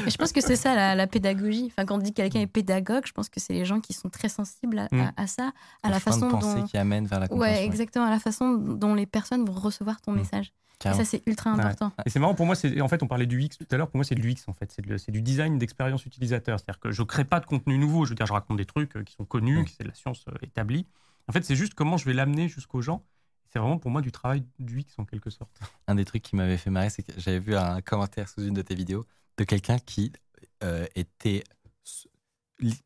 Je 0.10 0.16
pense 0.16 0.32
que 0.32 0.40
c'est 0.40 0.56
ça 0.56 0.74
la, 0.74 0.94
la 0.94 1.06
pédagogie. 1.06 1.66
Enfin, 1.66 1.84
quand 1.86 1.96
on 1.96 1.98
dit 1.98 2.10
que 2.12 2.16
quelqu'un 2.16 2.40
est 2.40 2.46
pédagogue, 2.46 3.04
je 3.06 3.12
pense 3.12 3.28
que 3.28 3.40
c'est 3.40 3.52
les 3.52 3.64
gens 3.64 3.80
qui 3.80 3.92
sont 3.92 4.08
très 4.08 4.28
sensibles 4.28 4.78
à, 4.78 4.88
Mm. 4.92 5.00
à- 5.00 5.12
à 5.22 5.26
ça, 5.26 5.52
à 5.82 5.90
la 5.90 5.96
de 5.96 6.00
façon 6.02 6.28
pensée 6.28 6.60
dont. 6.60 6.66
qui 6.66 6.76
amène 6.78 7.06
vers 7.06 7.20
la 7.20 7.32
Ouais, 7.32 7.64
exactement, 7.64 8.06
à 8.06 8.10
la 8.10 8.18
façon 8.18 8.54
dont 8.54 8.94
les 8.94 9.06
personnes 9.06 9.44
vont 9.44 9.52
recevoir 9.52 10.00
ton 10.00 10.12
Mm. 10.12 10.16
message. 10.16 10.52
Et 10.84 10.92
ça, 10.94 11.04
c'est 11.04 11.22
ultra 11.26 11.54
Ouais. 11.54 11.60
important. 11.60 11.92
Et 12.06 12.10
c'est 12.10 12.20
marrant 12.20 12.34
pour 12.34 12.46
moi, 12.46 12.54
c'est 12.54 12.80
en 12.80 12.88
fait 12.88 13.02
on 13.02 13.08
parlait 13.08 13.26
du 13.26 13.42
X 13.42 13.58
tout 13.58 13.66
à 13.70 13.76
l'heure. 13.76 13.88
Pour 13.88 13.96
moi, 13.96 14.04
c'est 14.04 14.14
de 14.14 14.20
l'UX 14.20 14.36
en 14.46 14.52
fait, 14.52 14.70
c'est 14.70 14.86
de- 14.86 14.96
c'est 14.96 15.10
du 15.10 15.22
design 15.22 15.58
d'expérience 15.58 16.06
utilisateur. 16.06 16.58
C'est-à-dire 16.60 16.78
que 16.80 16.90
je 16.92 17.02
crée 17.02 17.24
pas 17.24 17.40
de 17.40 17.46
contenu 17.46 17.78
nouveau. 17.78 18.04
Je 18.04 18.10
veux 18.10 18.14
dire, 18.14 18.26
je 18.26 18.32
raconte 18.32 18.56
des 18.58 18.64
trucs 18.64 18.94
euh, 18.96 19.02
qui 19.02 19.14
sont 19.14 19.24
connus, 19.24 19.60
Mm. 19.60 19.64
qui 19.64 19.74
c'est 19.74 19.82
de 19.84 19.88
la 19.88 19.94
science 19.94 20.24
euh, 20.28 20.34
établie. 20.42 20.86
En 21.26 21.32
fait, 21.32 21.44
c'est 21.44 21.56
juste 21.56 21.74
comment 21.74 21.96
je 21.96 22.04
vais 22.04 22.12
l'amener 22.14 22.48
jusqu'aux 22.48 22.80
gens. 22.80 23.02
C'est 23.52 23.58
vraiment 23.58 23.78
pour 23.78 23.90
moi 23.90 24.02
du 24.02 24.12
travail 24.12 24.44
du 24.58 24.80
X 24.80 24.94
en 24.98 25.04
quelque 25.04 25.30
sorte. 25.30 25.58
Un 25.88 25.94
des 25.96 26.04
trucs 26.04 26.22
qui 26.22 26.36
m'avait 26.36 26.58
fait 26.58 26.70
marrer, 26.70 26.90
c'est 26.90 27.02
que 27.02 27.12
j'avais 27.16 27.38
vu 27.40 27.56
un 27.56 27.80
commentaire 27.80 28.28
sous 28.28 28.42
une 28.46 28.54
de 28.54 28.62
tes 28.62 28.74
vidéos 28.74 29.04
de 29.38 29.44
quelqu'un 29.44 29.78
qui 29.78 30.12
euh, 30.62 30.86
était 30.94 31.42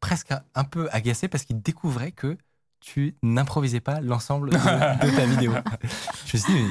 presque 0.01 0.33
un- 0.33 0.43
un 0.55 0.65
peu 0.65 0.89
agacé 0.93 1.29
parce 1.29 1.45
qu'il 1.45 1.61
découvrait 1.63 2.13
que 2.13 2.37
tu 2.81 3.15
n'improvisais 3.23 3.81
pas 3.81 4.01
l'ensemble 4.01 4.51
de, 4.51 4.57
de 4.57 5.17
ta 5.17 5.27
vidéo. 5.27 5.53
Je 6.27 6.37
me 6.37 6.43
suis 6.43 6.53
dit, 6.53 6.53
mais 6.63 6.71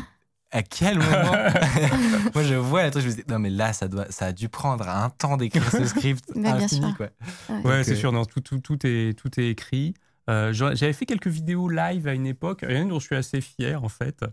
à 0.52 0.64
quel 0.64 1.00
moment 1.00 1.32
Moi, 2.34 2.44
je 2.44 2.56
vois 2.56 2.84
la 2.84 2.92
truc, 2.92 3.04
je 3.04 3.10
me 3.10 3.14
dis, 3.14 3.24
non, 3.28 3.40
mais 3.40 3.50
là, 3.50 3.74
ça, 3.74 3.88
doit, 3.88 4.06
ça 4.10 4.28
a 4.28 4.32
dû 4.34 4.50
prendre 4.50 4.88
un 4.88 5.10
temps 5.10 5.38
d'écrire 5.38 5.70
ce 5.72 5.86
script 5.86 6.24
Mais 6.36 6.54
bien 6.54 6.56
infini, 6.56 6.88
sûr. 6.88 6.98
quoi. 6.98 7.10
Ouais. 7.64 7.84
C'est 7.84 7.94
euh, 7.94 7.96
sûr. 7.96 8.12
Non, 8.12 8.26
tout, 8.26 8.42
tout, 8.42 8.60
tout 8.60 8.78
est 8.86 9.18
tout 9.18 9.40
est 9.40 9.48
écrit. 9.48 9.94
Euh, 10.30 10.54
J'avais 10.54 10.94
fait 10.94 11.06
quelques 11.06 11.28
vidéos 11.28 11.70
live 11.70 12.08
à 12.08 12.14
une 12.14 12.26
époque. 12.28 12.60
Il 12.64 12.72
y 12.72 12.74
en 12.74 12.80
a 12.80 12.82
une 12.82 12.90
dont 12.90 13.00
je 13.00 13.06
suis 13.06 13.16
assez 13.16 13.42
fier 13.42 13.84
en 13.84 13.90
fait, 13.90 14.24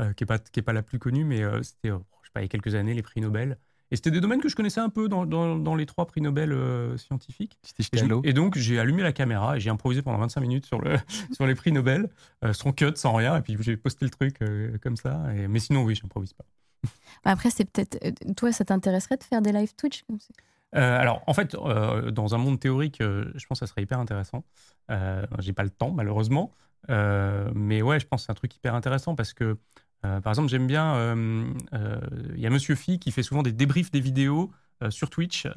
euh, 0.00 0.12
qui 0.12 0.24
est 0.24 0.26
pas 0.26 0.38
qui 0.38 0.60
est 0.60 0.62
pas 0.62 0.72
la 0.72 0.82
plus 0.82 0.98
connue, 0.98 1.24
mais 1.24 1.42
euh, 1.42 1.62
c'était 1.62 1.90
euh, 1.90 1.98
je 2.22 2.28
sais 2.28 2.32
pas 2.32 2.40
il 2.40 2.44
y 2.44 2.46
a 2.46 2.48
quelques 2.48 2.74
années 2.74 2.94
les 2.94 3.02
prix 3.02 3.20
Nobel. 3.20 3.58
Et 3.90 3.96
c'était 3.96 4.10
des 4.10 4.20
domaines 4.20 4.40
que 4.40 4.48
je 4.48 4.56
connaissais 4.56 4.80
un 4.80 4.90
peu 4.90 5.08
dans, 5.08 5.24
dans, 5.26 5.56
dans 5.56 5.74
les 5.74 5.86
trois 5.86 6.06
prix 6.06 6.20
Nobel 6.20 6.52
euh, 6.52 6.96
scientifiques. 6.98 7.58
Et, 7.92 7.96
je- 7.98 8.04
et 8.28 8.32
donc, 8.32 8.56
j'ai 8.58 8.78
allumé 8.78 9.02
la 9.02 9.12
caméra 9.12 9.56
et 9.56 9.60
j'ai 9.60 9.70
improvisé 9.70 10.02
pendant 10.02 10.18
25 10.18 10.40
minutes 10.42 10.66
sur, 10.66 10.80
le, 10.80 10.96
sur 11.32 11.46
les 11.46 11.54
prix 11.54 11.72
Nobel, 11.72 12.10
euh, 12.44 12.52
sans 12.52 12.72
cut, 12.72 12.92
sans 12.96 13.14
rien. 13.14 13.36
Et 13.36 13.40
puis, 13.42 13.56
j'ai 13.60 13.76
posté 13.76 14.04
le 14.04 14.10
truc 14.10 14.42
euh, 14.42 14.76
comme 14.82 14.96
ça. 14.96 15.22
Et, 15.34 15.48
mais 15.48 15.58
sinon, 15.58 15.82
oui, 15.84 15.94
j'improvise 15.94 16.32
pas. 16.34 16.44
Bah, 17.24 17.30
Après, 17.32 17.50
c'est 17.50 17.64
peut-être. 17.64 17.98
euh, 18.04 18.32
Toi, 18.36 18.52
ça 18.52 18.64
t'intéresserait 18.64 19.16
de 19.16 19.24
faire 19.24 19.42
des 19.42 19.52
live 19.52 19.74
Twitch 19.76 20.02
comme 20.04 20.20
ça 20.20 20.28
Euh, 20.76 20.98
alors, 21.00 21.22
en 21.26 21.32
fait, 21.34 21.54
euh, 21.54 22.10
dans 22.10 22.34
un 22.34 22.38
monde 22.38 22.60
théorique, 22.60 23.00
euh, 23.00 23.32
je 23.34 23.46
pense 23.46 23.60
que 23.60 23.66
ça 23.66 23.70
serait 23.70 23.82
hyper 23.82 23.98
intéressant. 23.98 24.44
Euh, 24.90 25.24
J'ai 25.38 25.52
pas 25.54 25.64
le 25.64 25.70
temps, 25.70 25.90
malheureusement. 25.92 26.52
Euh, 26.90 27.50
mais 27.54 27.82
ouais, 27.82 27.98
je 27.98 28.06
pense 28.06 28.20
que 28.22 28.26
c'est 28.26 28.32
un 28.32 28.34
truc 28.36 28.54
hyper 28.54 28.74
intéressant 28.74 29.14
parce 29.16 29.32
que, 29.32 29.56
euh, 30.04 30.20
par 30.20 30.32
exemple, 30.32 30.48
j'aime 30.48 30.66
bien. 30.66 30.94
euh, 30.94 31.44
euh, 31.74 32.00
Il 32.34 32.40
y 32.40 32.46
a 32.46 32.50
Monsieur 32.50 32.74
Phi 32.74 32.98
qui 32.98 33.10
fait 33.12 33.22
souvent 33.22 33.42
des 33.42 33.52
débriefs 33.52 33.90
des 33.90 34.00
vidéos 34.00 34.50
sur 34.90 35.10
Twitch. 35.10 35.44
et 35.46 35.50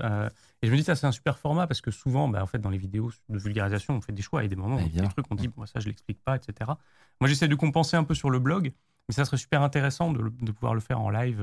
je 0.67 0.71
me 0.71 0.75
dis, 0.77 0.84
ça, 0.84 0.95
c'est 0.95 1.06
un 1.06 1.12
super 1.12 1.38
format 1.38 1.67
parce 1.67 1.80
que 1.80 1.91
souvent, 1.91 2.27
bah, 2.27 2.41
en 2.41 2.47
fait, 2.47 2.58
dans 2.58 2.71
les 2.71 2.80
vidéos 2.80 3.12
de 3.30 3.38
vulgarisation, 3.38 3.93
on 3.95 4.01
fait 4.01 4.13
des 4.13 4.23
choix 4.23 4.43
et 4.43 4.47
des 4.47 4.56
moments, 4.56 4.77
Ouais, 4.77 4.84
on 4.88 4.89
fait 4.89 5.01
des 5.01 5.08
trucs, 5.10 5.25
on 5.30 5.36
dit, 5.36 5.47
bon, 5.47 5.63
ça, 5.67 5.80
je 5.80 5.86
l'explique 5.88 6.19
pas, 6.23 6.36
etc. 6.38 6.71
Moi, 7.19 7.27
j'essaie 7.27 7.47
de 7.47 7.54
compenser 7.54 7.95
un 7.95 8.04
peu 8.04 8.15
sur 8.15 8.32
le 8.32 8.39
blog, 8.39 8.73
mais 9.08 9.13
ça 9.13 9.23
serait 9.25 9.38
super 9.38 9.62
intéressant 9.62 10.12
de, 10.12 10.51
pouvoir 10.51 10.73
le 10.73 10.80
faire 10.80 10.99
en 10.99 11.12
live. 11.12 11.39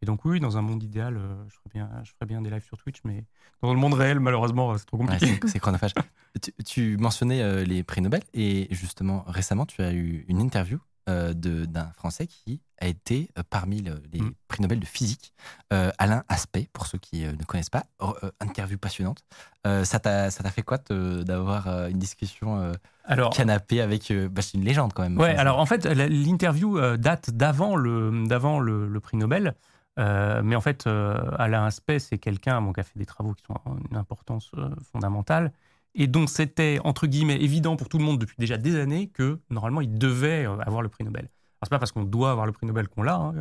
et 0.00 0.06
donc, 0.06 0.24
oui, 0.24 0.40
dans 0.40 0.56
un 0.56 0.62
monde 0.62 0.82
idéal, 0.82 1.18
euh, 1.18 1.34
je, 1.48 1.56
ferais 1.56 1.70
bien, 1.74 1.90
je 2.04 2.10
ferais 2.12 2.24
bien 2.26 2.40
des 2.40 2.48
lives 2.48 2.64
sur 2.64 2.78
Twitch, 2.78 3.00
mais 3.04 3.26
dans 3.60 3.74
le 3.74 3.78
monde 3.78 3.92
réel, 3.92 4.18
malheureusement, 4.18 4.78
c'est 4.78 4.86
trop 4.86 4.96
compliqué. 4.96 5.26
c'est- 5.26 5.46
c'est 5.46 5.58
chronophage. 5.58 5.92
tu, 6.40 6.52
tu 6.64 6.96
mentionnais 6.96 7.42
euh, 7.42 7.64
les 7.64 7.82
prix 7.82 8.00
Nobel 8.00 8.22
et 8.32 8.66
justement 8.70 9.24
récemment 9.26 9.66
tu 9.66 9.82
as 9.82 9.92
eu 9.92 10.24
une 10.28 10.40
interview 10.40 10.78
d'un 11.06 11.90
Français 11.96 12.26
qui 12.26 12.60
a 12.80 12.86
été 12.86 13.28
euh, 13.38 13.42
parmi 13.50 13.82
le- 13.82 14.00
les 14.12 14.20
Mm. 14.22 14.32
prix 14.48 14.62
Nobel 14.62 14.80
de 14.80 14.86
physique, 14.86 15.32
euh, 15.72 15.90
Alain 15.98 16.22
Aspect, 16.28 16.68
pour 16.72 16.86
ceux 16.86 16.98
qui 16.98 17.24
euh, 17.24 17.32
ne 17.38 17.44
connaissent 17.44 17.68
pas. 17.70 17.84
Euh, 18.02 18.30
interview 18.40 18.78
passionnante. 18.78 19.22
Euh, 19.66 19.84
ça 19.84 19.98
t'a 20.00 20.30
fait 20.30 20.62
quoi 20.62 20.78
d'avoir 20.88 21.66
euh, 21.68 21.88
une 21.88 21.98
discussion 21.98 22.60
euh, 22.60 22.72
Alors, 23.04 23.30
canapé 23.32 23.80
avec. 23.80 24.10
euh, 24.10 24.28
bah, 24.28 24.40
c'est 24.42 24.56
une 24.56 24.64
légende 24.64 24.92
quand 24.94 25.02
même. 25.02 25.18
Ouais, 25.18 25.36
alors 25.36 25.58
en 25.58 25.66
fait, 25.66 25.84
l'interview 25.86 26.78
euh, 26.78 26.96
date 26.96 27.30
d'avant 27.30 27.76
le, 27.76 28.10
le, 28.10 28.88
le 28.88 29.00
prix 29.00 29.16
Nobel. 29.16 29.54
Euh, 29.98 30.40
mais 30.42 30.56
en 30.56 30.60
fait, 30.60 30.86
euh, 30.86 31.20
Alain 31.38 31.66
Aspect, 31.66 31.98
c'est 31.98 32.16
quelqu'un 32.18 32.62
bon, 32.62 32.72
qui 32.72 32.80
a 32.80 32.84
fait 32.84 32.98
des 32.98 33.04
travaux 33.06 33.34
qui 33.34 33.42
sont 33.44 33.56
d'une 33.88 33.96
importance 33.98 34.50
euh, 34.56 34.70
fondamentale 34.92 35.52
et 35.94 36.06
dont 36.06 36.26
c'était, 36.26 36.78
entre 36.84 37.06
guillemets, 37.06 37.40
évident 37.40 37.76
pour 37.76 37.88
tout 37.88 37.98
le 37.98 38.04
monde 38.04 38.18
depuis 38.18 38.36
déjà 38.38 38.56
des 38.56 38.76
années 38.76 39.08
que 39.08 39.40
normalement, 39.50 39.80
il 39.80 39.98
devait 39.98 40.46
euh, 40.46 40.58
avoir 40.60 40.82
le 40.82 40.88
prix 40.88 41.04
Nobel. 41.04 41.24
Alors, 41.24 41.30
c'est 41.64 41.70
pas 41.70 41.78
parce 41.78 41.92
qu'on 41.92 42.04
doit 42.04 42.30
avoir 42.30 42.46
le 42.46 42.52
prix 42.52 42.66
Nobel 42.66 42.88
qu'on 42.88 43.02
l'a, 43.02 43.16
hein, 43.16 43.34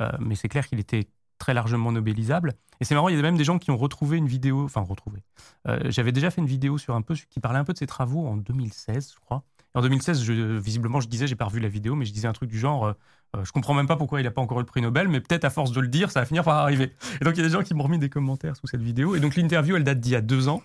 euh, 0.00 0.10
mais 0.20 0.34
c'est 0.34 0.48
clair 0.48 0.66
qu'il 0.66 0.78
était 0.78 1.08
très 1.38 1.54
largement 1.54 1.92
nobélisable. 1.92 2.54
Et 2.80 2.84
c'est 2.84 2.94
marrant, 2.94 3.08
il 3.08 3.16
y 3.16 3.18
a 3.18 3.22
même 3.22 3.36
des 3.36 3.44
gens 3.44 3.58
qui 3.58 3.70
ont 3.70 3.76
retrouvé 3.76 4.18
une 4.18 4.26
vidéo, 4.26 4.64
enfin 4.64 4.80
retrouvé. 4.80 5.22
Euh, 5.66 5.78
J'avais 5.86 6.12
déjà 6.12 6.30
fait 6.30 6.40
une 6.40 6.46
vidéo 6.46 6.78
sur 6.78 6.94
un 6.94 7.02
peu 7.02 7.14
qui 7.14 7.40
parlait 7.40 7.58
un 7.58 7.64
peu 7.64 7.72
de 7.72 7.78
ses 7.78 7.86
travaux 7.86 8.26
en 8.26 8.36
2016, 8.36 9.12
je 9.14 9.20
crois. 9.20 9.44
Et 9.74 9.78
en 9.78 9.82
2016, 9.82 10.22
je, 10.22 10.32
visiblement, 10.58 11.00
je 11.00 11.08
disais, 11.08 11.26
j'ai 11.26 11.36
pas 11.36 11.46
revu 11.46 11.60
la 11.60 11.68
vidéo, 11.68 11.94
mais 11.94 12.04
je 12.04 12.12
disais 12.12 12.28
un 12.28 12.32
truc 12.32 12.50
du 12.50 12.58
genre, 12.58 12.86
euh, 12.86 13.44
je 13.44 13.52
comprends 13.52 13.74
même 13.74 13.86
pas 13.86 13.96
pourquoi 13.96 14.20
il 14.20 14.26
a 14.26 14.30
pas 14.30 14.40
encore 14.40 14.58
le 14.58 14.64
prix 14.64 14.80
Nobel, 14.80 15.08
mais 15.08 15.20
peut-être 15.20 15.44
à 15.44 15.50
force 15.50 15.72
de 15.72 15.80
le 15.80 15.88
dire, 15.88 16.10
ça 16.10 16.20
va 16.20 16.26
finir 16.26 16.44
par 16.44 16.56
arriver. 16.58 16.92
Et 17.20 17.24
donc 17.24 17.34
il 17.34 17.38
y 17.38 17.40
a 17.40 17.46
des 17.46 17.52
gens 17.52 17.62
qui 17.62 17.74
m'ont 17.74 17.84
remis 17.84 17.98
des 17.98 18.08
commentaires 18.08 18.56
sous 18.56 18.66
cette 18.66 18.82
vidéo. 18.82 19.16
Et 19.16 19.20
donc 19.20 19.36
l'interview, 19.36 19.76
elle 19.76 19.84
date 19.84 20.00
d'il 20.00 20.12
y 20.12 20.16
a 20.16 20.20
deux 20.20 20.48
ans. 20.48 20.62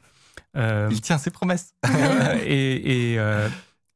Euh, 0.56 0.88
Il 0.92 1.02
tient 1.02 1.18
ses 1.18 1.32
promesses. 1.32 1.74
et, 2.46 3.12
et, 3.13 3.20
euh, 3.20 3.50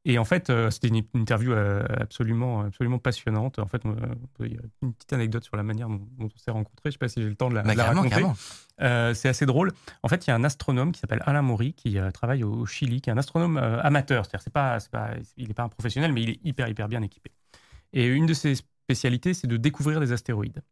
et 0.04 0.18
en 0.18 0.24
fait, 0.24 0.50
euh, 0.50 0.70
c'était 0.70 0.88
une 0.88 0.96
une 0.96 1.20
interview 1.20 1.52
absolument, 1.52 2.62
absolument 2.62 2.98
passionnante. 2.98 3.58
En 3.58 3.66
fait, 3.66 3.82
il 4.40 4.52
y 4.52 4.56
a 4.56 4.60
une 4.82 4.94
petite 4.94 5.12
anecdote 5.12 5.44
sur 5.44 5.56
la 5.56 5.62
manière 5.62 5.88
dont, 5.88 6.00
dont 6.18 6.28
on 6.34 6.38
s'est 6.38 6.50
rencontrés. 6.50 6.90
Je 6.90 6.92
sais 6.92 6.98
pas 6.98 7.08
si 7.08 7.22
j'ai 7.22 7.28
le 7.28 7.34
temps 7.34 7.50
de 7.50 7.54
la, 7.54 7.62
Bah, 7.62 7.74
la 7.74 7.84
raconter. 7.84 8.24
c'est 9.14 9.28
assez 9.28 9.46
drôle. 9.46 9.72
En 10.02 10.08
fait, 10.08 10.26
il 10.26 10.30
y 10.30 10.32
a 10.32 10.36
un 10.36 10.44
astronome 10.44 10.92
qui 10.92 11.00
s'appelle 11.00 11.22
Alain 11.26 11.42
Maury 11.42 11.74
qui 11.74 11.98
travaille 12.14 12.44
au 12.44 12.64
Chili, 12.66 13.00
qui 13.00 13.10
est 13.10 13.12
un 13.12 13.18
astronome 13.18 13.56
amateur. 13.56 14.24
C'est-à-dire, 14.24 14.42
c'est 14.42 14.52
pas, 14.52 14.80
c'est 14.80 14.90
pas, 14.90 15.10
il 15.36 15.48
n'est 15.48 15.54
pas 15.54 15.64
un 15.64 15.68
professionnel, 15.68 16.12
mais 16.12 16.22
il 16.22 16.30
est 16.30 16.40
hyper, 16.44 16.68
hyper 16.68 16.88
bien 16.88 17.02
équipé. 17.02 17.30
Et 17.92 18.06
une 18.06 18.26
de 18.26 18.34
ses 18.34 18.54
spécialités, 18.54 19.34
c'est 19.34 19.46
de 19.46 19.56
découvrir 19.56 20.00
des 20.00 20.12
astéroïdes. 20.12 20.62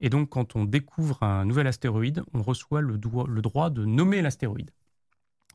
Et 0.00 0.10
donc, 0.10 0.28
quand 0.30 0.54
on 0.54 0.64
découvre 0.64 1.22
un 1.22 1.44
nouvel 1.44 1.66
astéroïde, 1.66 2.22
on 2.32 2.42
reçoit 2.42 2.80
le 2.80 2.96
droit 2.98 3.70
de 3.70 3.84
nommer 3.84 4.22
l'astéroïde. 4.22 4.70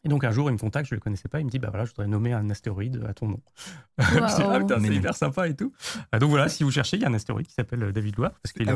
Et 0.05 0.09
donc, 0.09 0.23
un 0.23 0.31
jour, 0.31 0.49
il 0.49 0.53
me 0.53 0.57
contacte, 0.57 0.89
je 0.89 0.95
ne 0.95 0.97
le 0.97 1.01
connaissais 1.01 1.29
pas, 1.29 1.39
il 1.39 1.45
me 1.45 1.49
dit, 1.49 1.59
bah 1.59 1.69
voilà, 1.69 1.85
je 1.85 1.91
voudrais 1.91 2.07
nommer 2.07 2.33
un 2.33 2.49
astéroïde 2.49 3.01
à 3.07 3.13
ton 3.13 3.27
nom. 3.27 3.39
je 3.97 4.03
dis, 4.03 4.19
ah, 4.19 4.59
putain, 4.59 4.77
Mais 4.79 4.89
c'est 4.89 4.95
hyper 4.95 5.15
sympa 5.15 5.47
et 5.47 5.55
tout. 5.55 5.71
Ah, 6.11 6.19
donc 6.19 6.29
voilà, 6.29 6.49
si 6.49 6.63
vous 6.63 6.71
cherchez, 6.71 6.97
il 6.97 7.03
y 7.03 7.05
a 7.05 7.09
un 7.09 7.13
astéroïde 7.13 7.47
qui 7.47 7.53
s'appelle 7.53 7.83
euh, 7.83 7.91
David 7.91 8.17
Loire, 8.17 8.31
parce 8.43 8.51
qu'il 8.51 8.69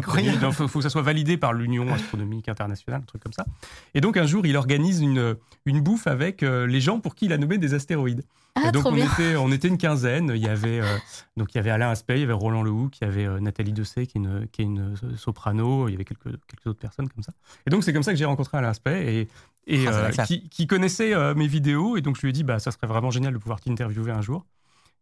faut, 0.54 0.68
faut 0.68 0.80
que 0.80 0.84
ça 0.84 0.90
soit 0.90 1.02
validé 1.02 1.38
par 1.38 1.54
l'Union 1.54 1.92
astronomique 1.92 2.48
internationale, 2.48 3.02
un 3.02 3.06
truc 3.06 3.22
comme 3.22 3.34
ça. 3.34 3.46
Et 3.94 4.02
donc, 4.02 4.16
un 4.16 4.26
jour, 4.26 4.46
il 4.46 4.56
organise 4.56 5.02
une, 5.02 5.36
une 5.66 5.82
bouffe 5.82 6.08
avec 6.08 6.44
euh, 6.44 6.66
les 6.66 6.80
gens 6.80 7.00
pour 7.00 7.16
qui 7.16 7.26
il 7.26 7.34
a 7.34 7.38
nommé 7.38 7.58
des 7.58 7.74
astéroïdes. 7.74 8.24
Ah, 8.58 8.70
et 8.70 8.72
donc 8.72 8.86
on 8.86 8.92
bien. 8.92 9.06
était, 9.06 9.36
on 9.36 9.52
était 9.52 9.68
une 9.68 9.78
quinzaine. 9.78 10.32
Il 10.34 10.42
y 10.42 10.48
avait 10.48 10.80
euh, 10.80 10.98
donc 11.36 11.54
il 11.54 11.58
y 11.58 11.60
avait 11.60 11.70
Alain 11.70 11.90
Aspect, 11.90 12.18
il 12.18 12.22
y 12.22 12.24
avait 12.24 12.34
Roland 12.34 12.64
Lehoucq, 12.64 12.98
il 13.00 13.04
y 13.04 13.08
avait 13.08 13.26
euh, 13.26 13.40
Nathalie 13.40 13.74
Dessay 13.74 14.08
qui 14.08 14.18
est 14.18 14.22
une, 14.22 14.48
qui 14.52 14.62
est 14.62 14.66
une 14.66 14.96
euh, 15.04 15.16
soprano. 15.16 15.88
Il 15.88 15.92
y 15.92 15.96
avait 15.96 16.06
quelques, 16.06 16.24
quelques 16.48 16.68
autres 16.68 16.80
personnes 16.80 17.08
comme 17.08 17.24
ça. 17.24 17.34
Et 17.66 17.70
donc 17.70 17.84
c'est 17.84 17.94
comme 17.94 18.04
ça 18.04 18.12
que 18.12 18.18
j'ai 18.18 18.26
rencontré 18.26 18.58
Alain 18.58 18.70
Aspect 18.70 19.16
et, 19.16 19.28
et 19.68 19.86
Ah, 19.88 19.92
euh, 19.92 20.12
qui, 20.26 20.50
qui 20.50 20.66
connaissait 20.66 21.14
euh, 21.14 21.36
mes 21.36 21.48
vidéos. 21.48 21.98
Et 21.98 22.02
donc 22.02 22.16
je 22.16 22.22
lui 22.22 22.30
ai 22.30 22.34
dit 22.34 22.44
bah 22.44 22.58
ça 22.60 22.72
serait 22.72 22.88
vraiment 22.88 23.12
génial 23.12 23.34
de 23.34 23.38
pouvoir 23.38 23.60
t'interviewer 23.62 24.12
un 24.12 24.22
jour. 24.22 24.46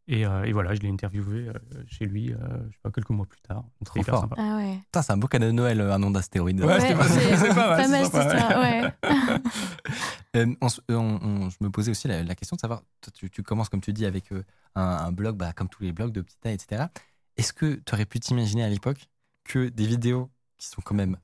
Et, 0.08 0.24
euh, 0.24 0.44
et 0.44 0.52
voilà, 0.52 0.76
je 0.76 0.82
l'ai 0.82 0.90
interviewé 0.90 1.48
euh, 1.48 1.54
chez 1.88 2.06
lui, 2.06 2.32
euh, 2.32 2.36
je 2.68 2.74
sais 2.74 2.80
pas 2.84 2.92
quelques 2.92 3.10
mois 3.10 3.26
plus 3.26 3.42
tard. 3.42 3.64
Trop 3.86 4.00
hyper 4.00 4.14
fort. 4.14 4.22
sympa. 4.22 4.36
Ah 4.38 4.58
ouais. 4.58 4.78
Putain, 4.86 5.02
c'est 5.02 5.14
un 5.14 5.18
beau 5.18 5.28
cadeau 5.28 5.48
de 5.48 5.52
Noël, 5.52 5.82
euh, 5.82 5.94
un 5.96 5.98
nom 5.98 6.12
d'astéroïde. 6.12 6.62
Ouais, 6.64 6.80
c'était 6.80 6.94
pas- 6.94 7.08
c'est 7.08 7.38
c'est 7.38 7.48
pas 7.48 7.56
mal, 7.56 7.78
pas 7.78 7.84
c'est 7.84 7.90
mal 7.90 8.04
cette 8.04 8.14
sympa, 8.14 8.60
ouais. 8.60 8.78
histoire, 8.78 9.34
ouais. 9.34 9.40
Euh, 10.36 10.54
on 10.62 10.68
on- 10.90 10.94
on- 11.24 11.50
je 11.50 11.56
me 11.62 11.70
posais 11.70 11.90
aussi 11.92 12.08
la, 12.08 12.22
la 12.22 12.36
question 12.36 12.56
de 12.56 12.60
savoir, 12.62 12.82
toi, 13.02 13.12
tu, 13.16 13.30
tu 13.30 13.42
commences 13.42 13.70
comme 13.70 13.80
tu 13.82 13.94
dis 13.94 14.06
avec 14.06 14.32
euh, 14.34 14.44
un, 14.76 14.82
un 14.84 15.12
blog, 15.14 15.38
bah, 15.38 15.54
comme 15.54 15.70
tous 15.70 15.82
les 15.82 15.92
blogs 15.94 16.12
de 16.12 16.22
petite 16.22 16.42
taille, 16.42 16.54
etc. 16.56 16.84
Est-ce 17.38 17.54
que 17.54 17.76
tu 17.76 17.94
aurais 17.94 18.06
pu 18.06 18.20
t'imaginer 18.20 18.64
à 18.64 18.70
l'époque 18.70 19.08
que 19.46 19.70
des 19.70 19.86
vidéos 19.88 20.30
qui 20.58 20.68
sont 20.68 20.82
quand 20.84 20.94
même 20.96 21.18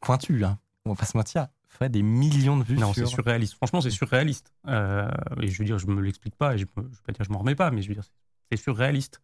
pointues, 0.00 0.44
hein, 0.44 0.58
on 0.84 0.90
va 0.90 0.96
pas 0.96 1.06
se 1.06 1.16
mentir, 1.16 1.46
feraient 1.72 1.88
des 1.88 2.02
millions 2.02 2.56
de 2.56 2.64
vues 2.64 2.76
Non, 2.76 2.92
sur... 2.92 3.06
c'est 3.06 3.14
surréaliste. 3.14 3.54
Franchement, 3.54 3.80
c'est 3.80 3.90
surréaliste. 3.90 4.52
Euh, 4.68 5.10
et 5.40 5.48
je 5.48 5.58
veux 5.58 5.64
dire, 5.64 5.78
je 5.78 5.86
me 5.86 6.00
l'explique 6.00 6.36
pas, 6.36 6.54
et 6.54 6.58
je 6.58 6.64
ne 6.76 6.82
vais 6.82 6.88
pas 7.06 7.12
dire 7.12 7.18
que 7.18 7.24
je 7.24 7.30
m'en 7.30 7.38
remets 7.38 7.54
pas, 7.54 7.70
mais 7.70 7.82
je 7.82 7.88
veux 7.88 7.94
dire, 7.94 8.04
c'est- 8.50 8.56
surréaliste. 8.56 9.22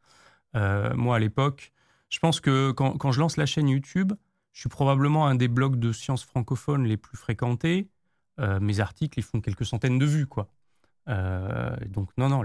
Euh, 0.56 0.94
moi, 0.94 1.16
à 1.16 1.18
l'époque, 1.18 1.72
je 2.08 2.18
pense 2.18 2.40
que 2.40 2.70
quand, 2.70 2.96
quand 2.96 3.12
je 3.12 3.20
lance 3.20 3.36
la 3.36 3.44
chaîne 3.44 3.68
YouTube, 3.68 4.12
je 4.52 4.60
suis 4.60 4.70
probablement 4.70 5.26
un 5.26 5.34
des 5.34 5.48
blogs 5.48 5.76
de 5.76 5.92
sciences 5.92 6.24
francophones 6.24 6.84
les 6.84 6.96
plus 6.96 7.18
fréquentés. 7.18 7.90
Euh, 8.40 8.58
mes 8.60 8.80
articles, 8.80 9.18
ils 9.18 9.22
font 9.22 9.42
quelques 9.42 9.66
centaines 9.66 9.98
de 9.98 10.06
vues, 10.06 10.26
quoi. 10.26 10.48
Donc, 11.86 12.10
non, 12.16 12.28
non, 12.28 12.42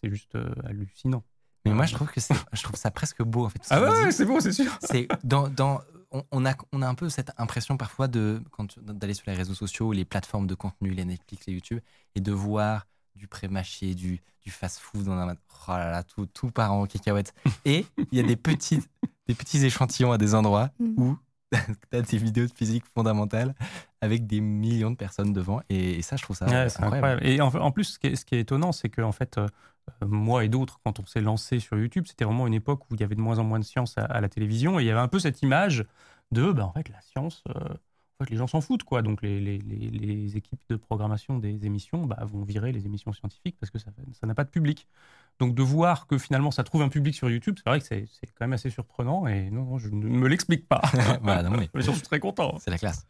c'est 0.00 0.10
juste 0.10 0.36
hallucinant. 0.64 1.22
Mais 1.64 1.72
moi, 1.72 1.86
je 1.86 1.94
trouve 1.94 2.10
que 2.10 2.20
je 2.20 2.62
trouve 2.62 2.76
ça 2.76 2.90
presque 2.90 3.22
beau 3.22 3.44
en 3.46 3.48
fait. 3.48 3.60
Ah 3.70 3.80
ouais, 3.82 4.10
c'est 4.10 4.24
bon, 4.24 4.40
c'est 4.40 4.52
sûr. 4.52 4.76
c'est 4.80 5.06
dans, 5.22 5.48
dans 5.48 5.80
on, 6.12 6.24
on 6.30 6.46
a 6.46 6.54
on 6.72 6.82
a 6.82 6.88
un 6.88 6.94
peu 6.94 7.08
cette 7.08 7.32
impression 7.38 7.76
parfois 7.76 8.08
de 8.08 8.40
d'aller 8.86 9.14
sur 9.14 9.24
les 9.28 9.36
réseaux 9.36 9.54
sociaux, 9.54 9.92
les 9.92 10.04
plateformes 10.04 10.46
de 10.46 10.54
contenu, 10.54 10.90
les 10.90 11.04
Netflix, 11.04 11.46
les 11.46 11.54
YouTube, 11.54 11.80
et 12.14 12.20
de 12.20 12.32
voir 12.32 12.86
du 13.14 13.26
pré-mâché, 13.28 13.94
du, 13.94 14.20
du 14.42 14.50
fast-food, 14.50 15.06
on 15.08 15.12
a 15.18 15.34
oh 15.34 15.70
là 15.72 15.90
là, 15.90 16.02
tout, 16.02 16.26
tout 16.26 16.50
part 16.50 16.72
en 16.72 16.86
cacahuètes. 16.86 17.34
Et 17.66 17.84
il 18.10 18.16
y 18.18 18.20
a 18.20 18.22
des 18.22 18.36
petits 18.36 18.80
des 19.28 19.34
petits 19.34 19.64
échantillons 19.64 20.12
à 20.12 20.18
des 20.18 20.34
endroits 20.34 20.70
Mm. 20.78 20.94
où 21.00 21.18
tu 21.52 21.96
as 21.98 22.00
des 22.02 22.16
vidéos 22.16 22.46
de 22.46 22.52
physique 22.52 22.84
fondamentale 22.94 23.54
avec 24.00 24.26
des 24.26 24.40
millions 24.40 24.90
de 24.90 24.96
personnes 24.96 25.32
devant, 25.34 25.60
et, 25.68 25.98
et 25.98 26.02
ça, 26.02 26.16
je 26.16 26.22
trouve 26.22 26.34
ça 26.36 26.46
Ouais, 26.46 26.54
incroyable. 26.54 26.94
incroyable. 26.96 27.26
Et 27.26 27.40
en, 27.42 27.48
en 27.48 27.70
plus, 27.70 27.84
ce 27.84 27.98
qui 27.98 28.06
est, 28.08 28.16
ce 28.16 28.24
qui 28.24 28.34
est 28.36 28.40
étonnant, 28.40 28.72
c'est 28.72 28.88
que 28.88 29.02
en 29.02 29.12
fait, 29.12 29.36
euh, 29.36 29.46
moi 30.04 30.44
et 30.44 30.48
d'autres, 30.48 30.80
quand 30.84 31.00
on 31.00 31.06
s'est 31.06 31.20
lancé 31.20 31.60
sur 31.60 31.78
YouTube, 31.78 32.04
c'était 32.06 32.24
vraiment 32.24 32.46
une 32.46 32.54
époque 32.54 32.90
où 32.90 32.94
il 32.94 33.00
y 33.00 33.04
avait 33.04 33.14
de 33.14 33.20
moins 33.20 33.38
en 33.38 33.44
moins 33.44 33.58
de 33.58 33.64
science 33.64 33.96
à, 33.98 34.20
la 34.20 34.28
télévision, 34.28 34.78
et 34.78 34.84
il 34.84 34.86
y 34.86 34.90
avait 34.90 35.00
un 35.00 35.08
peu 35.08 35.18
cette 35.18 35.42
image 35.42 35.84
de, 36.32 36.52
bah, 36.52 36.66
en 36.66 36.72
fait, 36.72 36.88
la 36.88 37.00
science, 37.02 37.42
euh, 37.48 37.74
les 38.30 38.36
gens 38.36 38.46
s'en 38.46 38.60
foutent, 38.60 38.84
quoi. 38.84 39.02
Donc 39.02 39.22
les, 39.22 39.40
les- 39.40 39.58
les- 39.58 40.36
équipes 40.36 40.60
de 40.68 40.76
programmation 40.76 41.38
des 41.38 41.66
émissions 41.66 42.06
bah, 42.06 42.18
vont 42.24 42.42
virer 42.42 42.72
les 42.72 42.86
émissions 42.86 43.12
scientifiques 43.12 43.56
parce 43.60 43.70
que 43.70 43.78
ça 43.78 43.90
n'a 44.26 44.34
pas 44.34 44.44
de 44.44 44.50
public. 44.50 44.88
Donc 45.38 45.54
de 45.54 45.62
voir 45.62 46.06
que 46.06 46.18
finalement 46.18 46.50
ça 46.50 46.62
trouve 46.62 46.82
un 46.82 46.88
public 46.88 47.14
sur 47.14 47.28
YouTube, 47.28 47.56
c'est 47.58 47.68
vrai 47.68 47.80
que 47.80 47.86
c'est 47.86 48.06
quand 48.26 48.46
même 48.46 48.52
assez 48.52 48.70
surprenant, 48.70 49.26
et 49.26 49.50
non, 49.50 49.64
non, 49.64 49.78
je 49.78 49.88
ne 49.88 50.06
me 50.06 50.28
l'explique 50.28 50.68
pas. 50.68 50.82
Voilà, 51.22 51.42
non, 51.42 51.56
mais 51.56 51.68
Mais 51.74 51.82
j'en 51.82 51.92
suis 51.94 52.02
très 52.02 52.20
content. 52.20 52.58
C'est 52.60 52.70
la 52.70 52.78
classe. 52.78 53.06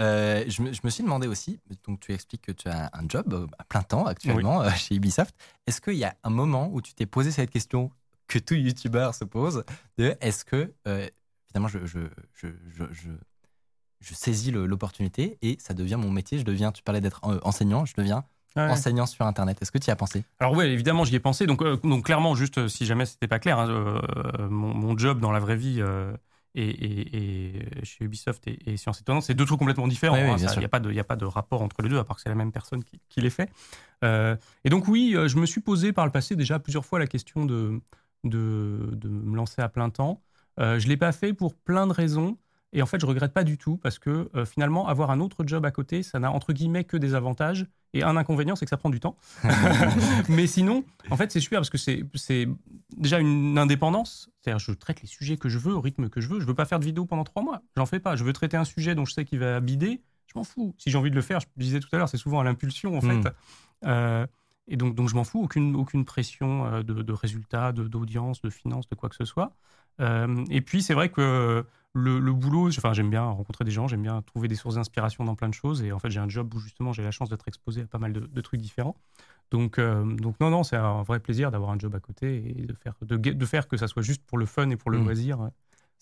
Euh, 0.00 0.44
je, 0.48 0.62
me, 0.62 0.72
je 0.72 0.80
me 0.84 0.90
suis 0.90 1.02
demandé 1.02 1.26
aussi, 1.28 1.60
donc 1.86 2.00
tu 2.00 2.12
expliques 2.12 2.42
que 2.42 2.52
tu 2.52 2.68
as 2.68 2.90
un 2.92 3.08
job 3.08 3.32
euh, 3.32 3.46
à 3.58 3.64
plein 3.64 3.82
temps 3.82 4.06
actuellement 4.06 4.62
euh, 4.62 4.70
chez 4.70 4.94
Ubisoft. 4.96 5.34
Est-ce 5.66 5.80
qu'il 5.80 5.94
y 5.94 6.04
a 6.04 6.14
un 6.24 6.30
moment 6.30 6.68
où 6.72 6.80
tu 6.80 6.94
t'es 6.94 7.06
posé 7.06 7.30
cette 7.30 7.50
question 7.50 7.90
que 8.26 8.38
tout 8.38 8.54
YouTuber 8.54 9.10
se 9.12 9.24
pose 9.24 9.64
de 9.98 10.16
est-ce 10.20 10.44
que 10.44 10.72
euh, 10.88 11.06
finalement 11.48 11.68
je, 11.68 11.86
je, 11.86 12.00
je, 12.34 12.48
je, 12.68 12.84
je, 12.90 13.10
je 14.00 14.14
saisis 14.14 14.50
l'opportunité 14.50 15.38
et 15.42 15.56
ça 15.60 15.74
devient 15.74 15.96
mon 15.98 16.10
métier, 16.10 16.38
je 16.38 16.44
deviens, 16.44 16.72
tu 16.72 16.82
parlais 16.82 17.00
d'être 17.00 17.20
enseignant, 17.44 17.84
je 17.84 17.94
deviens 17.96 18.24
Ouais. 18.56 18.70
enseignant 18.70 19.06
sur 19.06 19.24
Internet. 19.26 19.60
Est-ce 19.62 19.72
que 19.72 19.78
tu 19.78 19.88
y 19.88 19.90
as 19.90 19.96
pensé? 19.96 20.24
Alors 20.38 20.52
oui, 20.54 20.66
évidemment, 20.66 21.04
j'y 21.04 21.14
ai 21.16 21.20
pensé. 21.20 21.46
Donc, 21.46 21.62
euh, 21.62 21.76
donc 21.82 22.04
clairement, 22.04 22.34
juste 22.34 22.58
euh, 22.58 22.68
si 22.68 22.84
jamais 22.86 23.06
c'était 23.06 23.28
pas 23.28 23.38
clair, 23.38 23.58
hein, 23.58 23.68
euh, 23.70 24.48
mon, 24.48 24.74
mon 24.74 24.96
job 24.98 25.20
dans 25.20 25.32
la 25.32 25.38
vraie 25.40 25.56
vie 25.56 25.76
euh, 25.80 26.12
et, 26.54 26.68
et- 26.68 27.56
et 27.80 27.84
chez 27.84 28.04
Ubisoft 28.04 28.46
et, 28.46 28.58
et 28.70 28.76
Science 28.76 29.00
Étonnante, 29.00 29.22
c'est 29.22 29.34
deux 29.34 29.46
trucs 29.46 29.58
complètement 29.58 29.88
différents. 29.88 30.16
Hein, 30.16 30.36
Il 30.38 30.48
sûr. 30.48 30.58
n'y 30.58 30.64
a, 30.64 30.68
pas 30.68 30.80
de- 30.80 30.92
y 30.92 31.00
a 31.00 31.04
pas 31.04 31.16
de 31.16 31.24
rapport 31.24 31.62
entre 31.62 31.80
les 31.82 31.88
deux, 31.88 31.98
à 31.98 32.04
part 32.04 32.16
que 32.16 32.22
c'est 32.22 32.28
la 32.28 32.34
même 32.34 32.52
personne 32.52 32.84
qui, 32.84 33.00
qui 33.08 33.20
les 33.22 33.30
fait. 33.30 33.50
Et 34.02 34.68
donc 34.68 34.88
oui, 34.88 35.16
je 35.26 35.36
me 35.38 35.46
suis 35.46 35.60
posé 35.60 35.92
par 35.92 36.04
le 36.04 36.12
passé 36.12 36.36
déjà 36.36 36.58
plusieurs 36.58 36.84
fois 36.84 36.98
la 36.98 37.06
question 37.06 37.44
de, 37.46 37.80
de, 38.24 38.90
de 38.92 39.08
me 39.08 39.36
lancer 39.36 39.62
à 39.62 39.68
plein 39.68 39.88
temps. 39.90 40.20
Je 40.58 40.86
l'ai 40.88 40.96
pas 40.96 41.12
fait 41.12 41.32
pour 41.32 41.54
plein 41.54 41.86
de 41.86 41.92
raisons. 41.92 42.36
Et 42.74 42.80
en 42.82 42.86
fait, 42.86 42.98
je 43.00 43.06
regrette 43.06 43.32
pas 43.34 43.44
du 43.44 43.58
tout 43.58 43.76
parce 43.76 43.98
que 43.98 44.30
finalement, 44.46 44.88
avoir 44.88 45.10
un 45.10 45.20
autre 45.20 45.44
job 45.46 45.64
à 45.64 45.70
côté, 45.70 46.02
ça 46.02 46.18
n'a 46.18 46.30
entre 46.30 46.52
guillemets 46.52 46.84
que 46.84 46.96
des 46.96 47.14
avantages. 47.14 47.66
Et 47.94 48.02
un 48.02 48.16
inconvénient, 48.16 48.56
c'est 48.56 48.64
que 48.66 48.70
ça 48.70 48.76
prend 48.76 48.88
du 48.90 49.00
temps. 49.00 49.16
Mais 50.28 50.46
sinon, 50.46 50.84
en 51.10 51.16
fait, 51.16 51.30
c'est 51.30 51.40
super 51.40 51.58
parce 51.60 51.70
que 51.70 51.78
c'est 51.78 52.48
déjà 52.96 53.18
une 53.18 53.58
indépendance. 53.58 54.30
C'est-à-dire, 54.40 54.58
je 54.58 54.72
traite 54.72 55.02
les 55.02 55.08
sujets 55.08 55.36
que 55.36 55.48
je 55.48 55.58
veux, 55.58 55.74
au 55.74 55.80
rythme 55.80 56.08
que 56.08 56.20
je 56.20 56.28
veux. 56.28 56.40
Je 56.40 56.46
veux 56.46 56.54
pas 56.54 56.64
faire 56.64 56.78
de 56.80 56.84
vidéo 56.84 57.04
pendant 57.04 57.24
trois 57.24 57.42
mois. 57.42 57.62
J'en 57.76 57.86
fais 57.86 58.00
pas. 58.00 58.16
Je 58.16 58.24
veux 58.24 58.32
traiter 58.32 58.56
un 58.56 58.64
sujet 58.64 58.94
dont 58.94 59.04
je 59.04 59.12
sais 59.12 59.24
qu'il 59.24 59.38
va 59.40 59.60
bider. 59.60 60.00
Je 60.26 60.32
m'en 60.38 60.44
fous. 60.44 60.74
Si 60.78 60.90
j'ai 60.90 60.96
envie 60.96 61.10
de 61.10 61.14
le 61.16 61.20
faire, 61.22 61.40
je 61.40 61.46
disais 61.56 61.80
tout 61.80 61.88
à 61.92 61.98
l'heure, 61.98 62.08
c'est 62.08 62.16
souvent 62.16 62.40
à 62.40 62.44
l'impulsion, 62.44 62.96
en 62.96 63.02
Mm. 63.02 63.22
fait. 63.22 63.28
Euh, 63.84 64.26
et 64.68 64.76
donc, 64.76 64.94
donc 64.94 65.08
je 65.08 65.14
m'en 65.14 65.24
fous. 65.24 65.42
Aucune, 65.42 65.74
aucune 65.76 66.04
pression 66.04 66.66
euh, 66.66 66.82
de, 66.82 67.02
de 67.02 67.12
résultats, 67.12 67.72
d'audience, 67.72 68.40
de, 68.42 68.50
finances, 68.50 68.88
de 68.88 68.94
quoi 68.94 69.08
que 69.08 69.16
ce 69.16 69.24
soit. 69.24 69.52
Euh, 70.00 70.44
et 70.50 70.60
puis, 70.60 70.82
c'est 70.82 70.94
vrai 70.94 71.08
que 71.10 71.64
le, 71.94 72.18
le 72.18 72.32
boulot, 72.32 72.68
enfin, 72.68 72.92
j'aime 72.94 73.10
bien 73.10 73.22
rencontrer 73.24 73.64
des 73.64 73.70
gens, 73.70 73.86
j'aime 73.88 74.02
bien 74.02 74.22
trouver 74.22 74.48
des 74.48 74.54
sources 74.54 74.76
d'inspiration 74.76 75.24
dans 75.24 75.34
plein 75.34 75.48
de 75.48 75.54
choses. 75.54 75.82
Et 75.82 75.92
en 75.92 75.98
fait, 75.98 76.10
j'ai 76.10 76.20
un 76.20 76.28
job 76.28 76.52
où 76.54 76.58
justement, 76.58 76.92
j'ai 76.92 77.02
la 77.02 77.10
chance 77.10 77.28
d'être 77.28 77.46
exposé 77.48 77.82
à 77.82 77.86
pas 77.86 77.98
mal 77.98 78.12
de, 78.12 78.20
de 78.20 78.40
trucs 78.40 78.60
différents. 78.60 78.96
Donc, 79.50 79.78
euh, 79.78 80.04
donc 80.16 80.40
non, 80.40 80.48
non, 80.48 80.62
c'est 80.62 80.76
un 80.76 81.02
vrai 81.02 81.20
plaisir 81.20 81.50
d'avoir 81.50 81.70
un 81.72 81.78
job 81.78 81.94
à 81.94 82.00
côté 82.00 82.54
et 82.56 82.64
de 82.64 82.72
faire, 82.74 82.94
de, 83.02 83.16
de 83.16 83.46
faire 83.46 83.68
que 83.68 83.76
ça 83.76 83.86
soit 83.88 84.00
juste 84.02 84.24
pour 84.24 84.38
le 84.38 84.46
fun 84.46 84.70
et 84.70 84.76
pour 84.76 84.90
le 84.90 84.98
Mm. 84.98 85.04
loisir. 85.04 85.50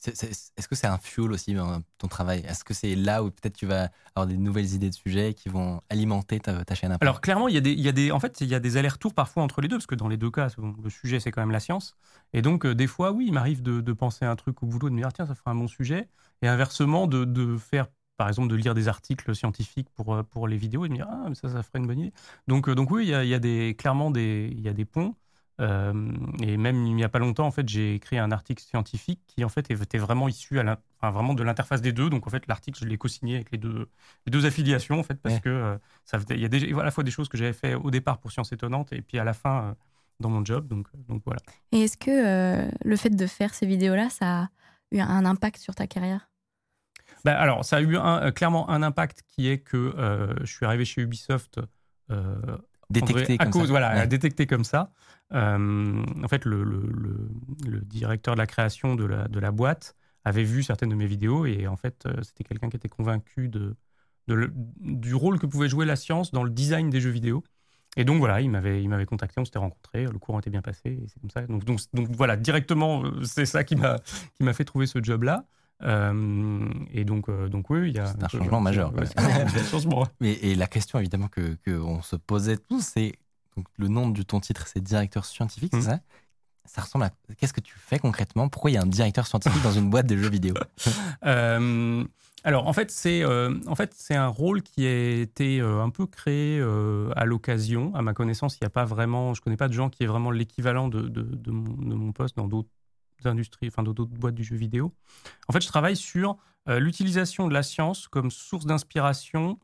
Est-ce 0.06 0.68
que 0.68 0.74
c'est 0.74 0.86
un 0.86 0.98
fuel 0.98 1.30
aussi 1.32 1.52
dans 1.52 1.82
ton 1.98 2.08
travail? 2.08 2.42
Est-ce 2.46 2.64
que 2.64 2.72
c'est 2.72 2.94
là 2.94 3.22
où 3.22 3.30
peut-être 3.30 3.56
tu 3.56 3.66
vas 3.66 3.90
avoir 4.14 4.26
des 4.26 4.38
nouvelles 4.38 4.72
idées 4.74 4.88
de 4.88 4.94
sujets 4.94 5.34
qui 5.34 5.48
vont 5.48 5.82
alimenter 5.90 6.40
ta, 6.40 6.74
chaîne 6.74 6.96
Alors 7.00 7.20
clairement, 7.20 7.48
il 7.48 7.54
y 7.54 7.58
a 7.58 7.60
des, 7.60 7.72
il 7.72 7.80
y 7.80 7.88
a 7.88 7.92
des, 7.92 8.10
en 8.10 8.20
fait, 8.20 8.40
il 8.40 8.48
y 8.48 8.54
a 8.54 8.60
des 8.60 8.76
allers-retours 8.76 9.12
parfois 9.12 9.42
entre 9.42 9.60
les 9.60 9.68
deux, 9.68 9.76
parce 9.76 9.86
que 9.86 9.94
dans 9.94 10.08
les 10.08 10.16
deux 10.16 10.30
cas, 10.30 10.48
le 10.82 10.90
sujet 10.90 11.20
c'est 11.20 11.30
quand 11.30 11.42
même 11.42 11.50
la 11.50 11.60
science. 11.60 11.96
Et 12.32 12.40
donc 12.40 12.64
euh, 12.64 12.74
des 12.74 12.86
fois, 12.86 13.12
oui, 13.12 13.26
il 13.28 13.32
m'arrive 13.32 13.62
de, 13.62 13.92
penser 13.92 14.24
à 14.24 14.30
un 14.30 14.36
truc 14.36 14.62
au 14.62 14.66
boulot, 14.66 14.88
de 14.88 14.94
me 14.94 15.00
dire 15.00 15.12
tiens, 15.12 15.26
ça 15.26 15.34
ferait 15.34 15.50
un 15.50 15.54
bon 15.54 15.68
sujet, 15.68 16.08
et 16.42 16.48
inversement 16.48 17.06
de, 17.06 17.56
faire, 17.58 17.88
par 18.16 18.28
exemple, 18.28 18.48
de 18.48 18.56
lire 18.56 18.74
des 18.74 18.88
articles 18.88 19.34
scientifiques 19.34 19.88
pour 19.90 20.14
euh, 20.14 20.22
pour 20.22 20.48
les 20.48 20.56
vidéos 20.56 20.86
et 20.86 20.88
de 20.88 20.92
me 20.92 20.98
dire 20.98 21.08
ah 21.10 21.26
mais 21.28 21.34
ça, 21.34 21.50
ça 21.50 21.62
ferait 21.62 21.78
une 21.78 21.86
bonne 21.86 21.98
idée. 21.98 22.12
Donc 22.48 22.68
euh, 22.68 22.74
donc 22.74 22.90
oui, 22.90 23.04
il 23.04 23.10
y 23.10 23.14
a, 23.14 23.24
y 23.24 23.34
a 23.34 23.38
des 23.38 23.74
clairement 23.78 24.10
des, 24.10 24.48
il 24.52 24.60
y 24.60 24.68
a 24.68 24.72
des 24.72 24.86
ponts. 24.86 25.14
Euh, 25.60 25.92
et 26.42 26.56
même 26.56 26.86
il 26.86 26.94
n'y 26.94 27.04
a 27.04 27.08
pas 27.10 27.18
longtemps, 27.18 27.46
en 27.46 27.50
fait, 27.50 27.68
j'ai 27.68 27.94
écrit 27.94 28.18
un 28.18 28.32
article 28.32 28.62
scientifique 28.62 29.20
qui 29.26 29.44
en 29.44 29.48
fait 29.50 29.70
était 29.70 29.98
vraiment 29.98 30.26
issu 30.28 30.58
à 30.58 30.78
enfin, 30.98 31.10
vraiment 31.10 31.34
de 31.34 31.42
l'interface 31.42 31.82
des 31.82 31.92
deux. 31.92 32.08
Donc 32.08 32.26
en 32.26 32.30
fait, 32.30 32.46
l'article, 32.46 32.78
je 32.82 32.86
l'ai 32.88 32.96
co-signé 32.96 33.34
avec 33.36 33.50
les 33.52 33.58
deux, 33.58 33.88
les 34.26 34.30
deux 34.30 34.46
affiliations, 34.46 34.98
en 34.98 35.02
fait, 35.02 35.14
parce 35.20 35.36
Ouais. 35.36 35.40
que 35.42 35.48
euh, 35.50 35.78
ça 36.04 36.18
il 36.30 36.40
y 36.40 36.44
a 36.44 36.48
déjà, 36.48 36.66
à 36.80 36.84
la 36.84 36.90
fois 36.90 37.04
des 37.04 37.10
choses 37.10 37.28
que 37.28 37.36
j'avais 37.36 37.52
fait 37.52 37.74
au 37.74 37.90
départ 37.90 38.18
pour 38.18 38.32
Science 38.32 38.52
Étonnante 38.52 38.92
et 38.92 39.02
puis 39.02 39.18
à 39.18 39.24
la 39.24 39.34
fin 39.34 39.64
euh, 39.64 39.74
dans 40.18 40.30
mon 40.30 40.44
job. 40.44 40.66
Donc, 40.68 40.88
donc 41.08 41.22
voilà. 41.26 41.40
Et 41.72 41.82
est-ce 41.82 41.96
que 41.96 42.10
euh, 42.10 42.70
le 42.84 42.96
fait 42.96 43.10
de 43.10 43.26
faire 43.26 43.52
ces 43.54 43.66
vidéos-là, 43.66 44.08
ça 44.08 44.42
a 44.44 44.48
eu 44.92 45.00
un 45.00 45.24
impact 45.26 45.58
sur 45.60 45.74
ta 45.74 45.86
carrière? 45.86 46.28
Bah, 47.24 47.38
alors, 47.38 47.66
ça 47.66 47.76
a 47.76 47.80
eu 47.82 47.96
un- 47.96 48.22
euh, 48.22 48.30
clairement 48.30 48.70
un 48.70 48.82
impact 48.82 49.22
qui 49.28 49.48
est 49.48 49.58
que 49.58 49.76
euh, 49.76 50.34
je 50.40 50.50
suis 50.52 50.64
arrivé 50.64 50.84
chez 50.86 51.02
Ubisoft. 51.02 51.60
Détecté 52.90 53.34
à 53.38 53.44
comme 53.44 53.52
cause, 53.52 53.62
ça. 53.62 53.68
voilà, 53.70 53.94
Ouais. 53.94 54.06
détecté 54.06 54.46
comme 54.46 54.64
ça. 54.64 54.92
Euh, 55.32 56.02
en 56.24 56.28
fait, 56.28 56.44
le, 56.44 56.64
le- 56.64 56.90
le- 56.92 57.30
le 57.70 57.80
directeur 57.80 58.34
de 58.34 58.38
la 58.40 58.46
création 58.46 58.96
de 58.96 59.04
la, 59.04 59.28
de 59.28 59.38
la 59.38 59.52
boîte 59.52 59.94
avait 60.24 60.42
vu 60.44 60.62
certaines 60.62 60.88
de 60.90 60.94
mes 60.96 61.06
vidéos 61.06 61.46
et 61.46 61.66
en 61.66 61.76
fait, 61.76 62.04
euh, 62.06 62.14
c'était 62.22 62.44
quelqu'un 62.44 62.68
qui 62.68 62.76
était 62.76 62.88
convaincu 62.88 63.48
de, 63.48 63.76
de 64.26 64.52
du 64.80 65.14
rôle 65.14 65.38
que 65.38 65.46
pouvait 65.46 65.68
jouer 65.68 65.86
la 65.86 65.96
science 65.96 66.32
dans 66.32 66.42
le 66.42 66.50
design 66.50 66.90
des 66.90 67.00
jeux 67.00 67.10
vidéo. 67.10 67.44
Et 67.96 68.04
donc 68.04 68.18
voilà, 68.18 68.40
il 68.40 68.50
m'avait, 68.50 68.82
il 68.82 68.88
m'avait 68.88 69.06
contacté, 69.06 69.40
on 69.40 69.44
s'était 69.44 69.58
rencontrés, 69.58 70.04
le 70.04 70.18
courant 70.18 70.38
était 70.40 70.50
bien 70.50 70.62
passé, 70.62 70.90
et 70.90 71.06
c'est 71.08 71.18
comme 71.20 71.30
ça. 71.30 71.42
Donc, 71.46 71.64
donc, 71.64 71.80
donc 71.92 72.08
voilà, 72.10 72.36
directement, 72.36 73.04
euh, 73.04 73.24
c'est 73.24 73.46
ça 73.46 73.64
qui 73.64 73.74
m'a, 73.76 73.96
qui 74.34 74.44
m'a 74.44 74.52
fait 74.52 74.64
trouver 74.64 74.86
ce 74.86 75.02
job-là. 75.02 75.44
Euh, 75.82 76.68
et 76.92 77.04
donc, 77.04 77.28
euh, 77.28 77.48
donc 77.48 77.70
oui, 77.70 77.88
il 77.88 77.94
y 77.96 77.98
a 77.98 78.12
un 78.20 78.28
changement 78.28 78.60
majeur. 78.60 78.92
Ouais, 78.94 79.04
changement. 79.70 80.06
Et, 80.20 80.50
et 80.52 80.54
la 80.54 80.66
question 80.66 80.98
évidemment 80.98 81.28
que 81.28 81.56
qu'on 81.64 82.02
se 82.02 82.16
posait 82.16 82.56
tous, 82.58 82.80
c'est 82.82 83.14
donc 83.56 83.66
le 83.78 83.88
nom 83.88 84.08
de 84.10 84.22
ton 84.22 84.40
titre, 84.40 84.66
c'est 84.66 84.80
directeur 84.82 85.24
scientifique, 85.24 85.72
Mhm. 85.74 85.80
c'est 85.80 85.90
ça? 85.90 86.00
Ça 86.66 86.82
ressemble 86.82 87.06
à 87.06 87.10
qu'est-ce 87.36 87.52
que 87.54 87.60
tu 87.60 87.74
fais 87.78 87.98
concrètement? 87.98 88.48
Pourquoi 88.48 88.70
il 88.70 88.74
y 88.74 88.76
a 88.76 88.82
un 88.82 88.86
directeur 88.86 89.26
scientifique 89.26 89.62
dans 89.62 89.72
une 89.72 89.90
boîte 89.90 90.06
de 90.06 90.16
jeux 90.16 90.30
vidéo? 90.30 90.54
Euh, 91.24 92.04
alors 92.44 92.66
en 92.66 92.72
fait 92.72 92.90
c'est 92.90 93.22
euh, 93.22 93.54
en 93.66 93.74
fait 93.74 93.92
c'est 93.94 94.14
un 94.14 94.28
rôle 94.28 94.62
qui 94.62 94.86
a 94.86 95.20
été 95.20 95.60
euh, 95.60 95.82
un 95.82 95.90
peu 95.90 96.06
créé 96.06 96.60
à 97.16 97.24
l'occasion. 97.24 97.94
À 97.94 98.02
ma 98.02 98.14
connaissance, 98.14 98.54
il 98.56 98.58
n'y 98.62 98.66
a 98.66 98.70
pas 98.70 98.84
vraiment, 98.84 99.34
je 99.34 99.40
connais 99.42 99.56
pas 99.56 99.68
de 99.68 99.72
gens 99.74 99.90
qui 99.90 100.04
est 100.04 100.06
vraiment 100.06 100.30
l'équivalent 100.30 100.88
de, 100.88 101.02
de, 101.02 101.22
de 101.22 101.50
mon, 101.50 101.72
de 101.88 101.94
mon 101.94 102.12
poste 102.12 102.36
dans 102.36 102.46
d'autres 102.48 102.68
industries, 103.26 103.68
enfin 103.68 103.82
d'autres 103.82 104.04
boîtes 104.06 104.34
du 104.34 104.44
jeu 104.44 104.56
vidéo. 104.56 104.92
En 105.48 105.52
fait, 105.52 105.60
je 105.60 105.68
travaille 105.68 105.96
sur 105.96 106.36
euh, 106.68 106.78
l'utilisation 106.78 107.48
de 107.48 107.54
la 107.54 107.62
science 107.62 108.08
comme 108.08 108.30
source 108.30 108.66
d'inspiration 108.66 109.58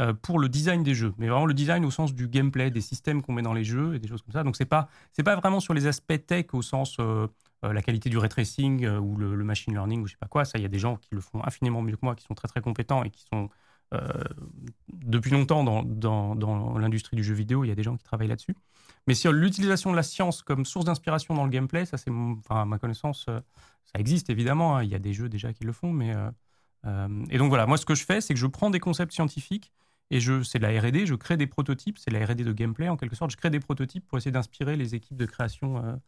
euh, 0.00 0.14
pour 0.14 0.38
le 0.38 0.48
design 0.48 0.82
des 0.82 0.94
jeux, 0.94 1.12
mais 1.18 1.28
vraiment 1.28 1.44
le 1.44 1.52
design 1.52 1.84
au 1.84 1.90
sens 1.90 2.14
du 2.14 2.26
gameplay, 2.26 2.70
des 2.70 2.80
systèmes 2.80 3.20
qu'on 3.20 3.32
met 3.34 3.42
dans 3.42 3.52
les 3.52 3.64
jeux 3.64 3.94
et 3.94 3.98
des 3.98 4.08
choses 4.08 4.22
comme 4.22 4.32
ça. 4.32 4.42
Donc 4.44 4.56
c'est 4.56 4.64
pas 4.64 4.88
c'est 5.12 5.22
pas 5.22 5.36
vraiment 5.36 5.60
sur 5.60 5.74
les 5.74 5.86
aspects 5.86 6.26
tech 6.26 6.46
au 6.54 6.62
sens 6.62 6.96
euh, 7.00 7.26
euh, 7.66 7.72
la 7.74 7.82
qualité 7.82 8.08
du 8.08 8.16
ray 8.16 8.30
tracing 8.30 8.86
ou 8.86 9.16
le, 9.16 9.36
machine 9.44 9.74
learning 9.74 10.00
ou 10.00 10.06
je 10.06 10.12
sais 10.12 10.18
pas 10.18 10.28
quoi. 10.28 10.46
Ça, 10.46 10.58
il 10.58 10.62
y 10.62 10.64
a 10.64 10.68
des 10.68 10.78
gens 10.78 10.96
qui 10.96 11.14
le 11.14 11.20
font 11.20 11.44
infiniment 11.44 11.82
mieux 11.82 11.96
que 11.96 12.04
moi, 12.04 12.14
qui 12.14 12.24
sont 12.24 12.34
très 12.34 12.48
très 12.48 12.62
compétents 12.62 13.04
et 13.04 13.10
qui 13.10 13.24
sont 13.30 13.50
depuis 14.88 15.32
longtemps 15.32 15.64
dans 15.64 16.78
l'industrie 16.78 17.16
du 17.16 17.24
jeu 17.24 17.34
vidéo. 17.34 17.64
Il 17.64 17.68
y 17.68 17.72
a 17.72 17.74
des 17.74 17.82
gens 17.82 17.96
qui 17.96 18.04
travaillent 18.04 18.28
là-dessus. 18.28 18.54
Mais 19.06 19.14
sur 19.14 19.32
l'utilisation 19.32 19.90
de 19.90 19.96
la 19.96 20.02
science 20.02 20.42
comme 20.42 20.64
source 20.64 20.84
d'inspiration 20.84 21.34
dans 21.34 21.44
le 21.44 21.50
gameplay, 21.50 21.84
ça 21.86 21.96
c'est, 21.98 22.10
à 22.50 22.64
ma 22.64 22.78
connaissance, 22.78 23.26
euh, 23.28 23.40
ça 23.84 23.98
existe 23.98 24.30
évidemment. 24.30 24.76
hein. 24.76 24.84
Il 24.84 24.90
y 24.90 24.94
a 24.94 24.98
des 24.98 25.12
jeux 25.12 25.28
déjà 25.28 25.52
qui 25.52 25.64
le 25.64 25.72
font, 25.72 25.92
mais 25.92 26.14
euh, 26.14 26.30
euh, 26.86 27.24
et 27.30 27.38
donc 27.38 27.48
voilà, 27.48 27.66
moi 27.66 27.76
ce 27.76 27.86
que 27.86 27.94
je 27.94 28.04
fais, 28.04 28.20
c'est 28.20 28.34
que 28.34 28.40
je 28.40 28.46
prends 28.46 28.70
des 28.70 28.80
concepts 28.80 29.12
scientifiques 29.12 29.72
et 30.10 30.20
je, 30.20 30.42
c'est 30.42 30.58
de 30.58 30.66
la 30.66 30.80
R&D, 30.80 31.06
je 31.06 31.14
crée 31.14 31.36
des 31.36 31.46
prototypes, 31.46 31.98
c'est 31.98 32.10
de 32.10 32.16
la 32.18 32.26
R&D 32.26 32.44
de 32.44 32.52
gameplay 32.52 32.88
en 32.88 32.96
quelque 32.96 33.16
sorte. 33.16 33.30
Je 33.30 33.36
crée 33.36 33.50
des 33.50 33.60
prototypes 33.60 34.06
pour 34.06 34.18
essayer 34.18 34.32
d'inspirer 34.32 34.76
les 34.76 34.94
équipes 34.94 35.16
de 35.16 35.26
création 35.26 36.00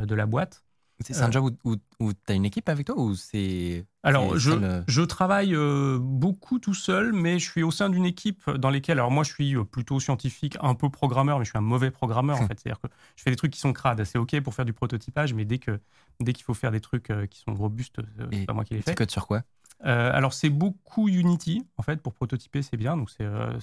de 0.00 0.14
la 0.14 0.26
boîte. 0.26 0.64
C'est 1.00 1.16
un 1.20 1.28
Euh. 1.28 1.32
job 1.32 1.56
où, 1.64 1.76
où, 2.00 2.12
tu 2.12 2.18
as 2.28 2.34
une 2.34 2.44
équipe 2.44 2.68
avec 2.68 2.86
toi 2.86 2.98
ou 2.98 3.14
c'est 3.14 3.84
Alors, 4.04 4.38
je, 4.38 4.50
seul, 4.52 4.64
euh, 4.64 4.82
je 4.86 5.02
travaille 5.02 5.54
euh, 5.54 5.98
beaucoup 6.00 6.58
tout 6.58 6.74
seul, 6.74 7.12
mais 7.12 7.38
je 7.38 7.50
suis 7.50 7.62
au 7.62 7.70
sein 7.70 7.88
d'une 7.90 8.04
équipe 8.04 8.48
dans 8.50 8.70
lesquelles, 8.70 8.98
alors 8.98 9.10
moi, 9.10 9.24
je 9.24 9.32
suis 9.32 9.56
plutôt 9.64 9.98
scientifique, 10.00 10.56
un 10.60 10.74
peu 10.74 10.90
programmeur, 10.90 11.38
mais 11.38 11.44
je 11.44 11.50
suis 11.50 11.58
un 11.58 11.62
mauvais 11.62 11.90
programmeur, 11.90 12.40
en 12.40 12.46
fait. 12.48 12.58
C'est-à-dire 12.60 12.80
que 12.80 12.88
je 13.16 13.22
fais 13.22 13.30
des 13.30 13.36
trucs 13.36 13.52
qui 13.52 13.60
sont 13.60 13.72
crades. 13.72 14.04
C'est 14.04 14.18
OK 14.18 14.38
pour 14.40 14.54
faire 14.54 14.64
du 14.64 14.72
prototypage, 14.72 15.34
mais 15.34 15.44
dès 15.44 15.58
que 15.58 15.80
dès 16.20 16.32
qu'il 16.32 16.44
faut 16.44 16.54
faire 16.54 16.70
des 16.70 16.80
trucs 16.80 17.12
qui 17.28 17.40
sont 17.40 17.54
robustes, 17.54 18.00
c'est 18.32 18.46
pas 18.46 18.52
moi 18.52 18.64
qui 18.64 18.74
les 18.74 18.80
tu 18.82 18.84
fais. 18.90 18.94
codes 18.94 19.10
sur 19.10 19.26
quoi? 19.26 19.42
Euh, 19.84 20.12
alors, 20.14 20.32
c'est 20.32 20.50
beaucoup 20.50 21.08
Unity, 21.08 21.66
en 21.76 21.82
fait, 21.82 22.00
pour 22.00 22.14
prototyper, 22.14 22.62
c'est 22.62 22.76
bien. 22.76 22.96
Donc, 22.96 23.10
c'est 23.10 23.24
euh, 23.24 23.58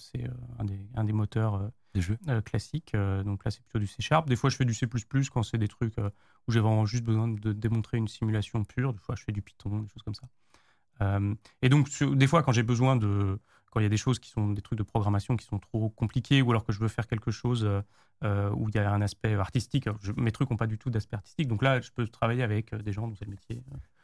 un, 0.59 0.65
des, 0.65 0.79
un 0.95 1.03
des 1.05 1.13
moteurs 1.13 1.71
des 1.93 2.01
jeux 2.01 2.17
euh, 2.27 2.41
classique. 2.41 2.93
euh, 2.95 3.23
donc 3.23 3.43
là, 3.45 3.51
c'est 3.51 3.61
plutôt 3.61 3.79
du 3.79 3.87
C 3.87 4.01
Sharp. 4.01 4.27
Des 4.29 4.35
fois, 4.35 4.49
je 4.49 4.55
fais 4.55 4.65
du 4.65 4.73
C 4.73 4.87
quand 5.31 5.43
c'est 5.43 5.57
des 5.57 5.67
trucs 5.67 5.97
euh, 5.99 6.09
où 6.47 6.51
j'ai 6.51 6.59
vraiment 6.59 6.85
juste 6.85 7.03
besoin 7.03 7.27
de 7.27 7.53
démontrer 7.53 7.97
une 7.97 8.07
simulation 8.07 8.63
pure. 8.63 8.93
Des 8.93 8.99
fois, 8.99 9.15
je 9.15 9.23
fais 9.23 9.31
du 9.31 9.41
Python, 9.41 9.79
des 9.79 9.89
choses 9.89 10.03
comme 10.03 10.15
ça. 10.15 10.27
Et 11.61 11.69
donc, 11.69 11.89
des 12.03 12.27
fois, 12.27 12.43
quand 12.43 12.51
j'ai 12.51 12.63
besoin 12.63 12.95
de. 12.95 13.39
Quand 13.71 13.79
il 13.79 13.83
y 13.83 13.85
a 13.87 13.89
des 13.89 13.97
choses 13.97 14.19
qui 14.19 14.29
sont 14.29 14.49
des 14.49 14.61
trucs 14.61 14.77
de 14.77 14.83
programmation 14.83 15.35
qui 15.37 15.45
sont 15.45 15.57
trop 15.59 15.89
compliqués 15.89 16.41
ou 16.43 16.51
alors 16.51 16.63
que 16.63 16.71
je 16.73 16.79
veux 16.79 16.87
faire 16.89 17.07
quelque 17.07 17.31
chose 17.31 17.63
euh, 17.65 17.81
euh, 18.23 18.51
où 18.51 18.69
il 18.69 18.75
y 18.75 18.77
a 18.77 18.91
un 18.93 19.01
aspect 19.01 19.33
artistique, 19.33 19.87
je- 20.01 20.11
mes 20.17 20.31
trucs 20.31 20.49
n'ont 20.51 20.57
pas 20.57 20.67
du 20.67 20.77
tout 20.77 20.89
d'aspect 20.91 21.15
artistique. 21.15 21.47
Donc 21.47 21.63
là, 21.63 21.81
je 21.81 21.89
peux 21.89 22.05
travailler 22.07 22.43
avec 22.43 22.71
euh, 22.73 22.77
des 22.77 22.91
gens 22.93 23.07
dont 23.07 23.15
c'est 23.17 23.25
le 23.25 23.31
métier. 23.31 23.63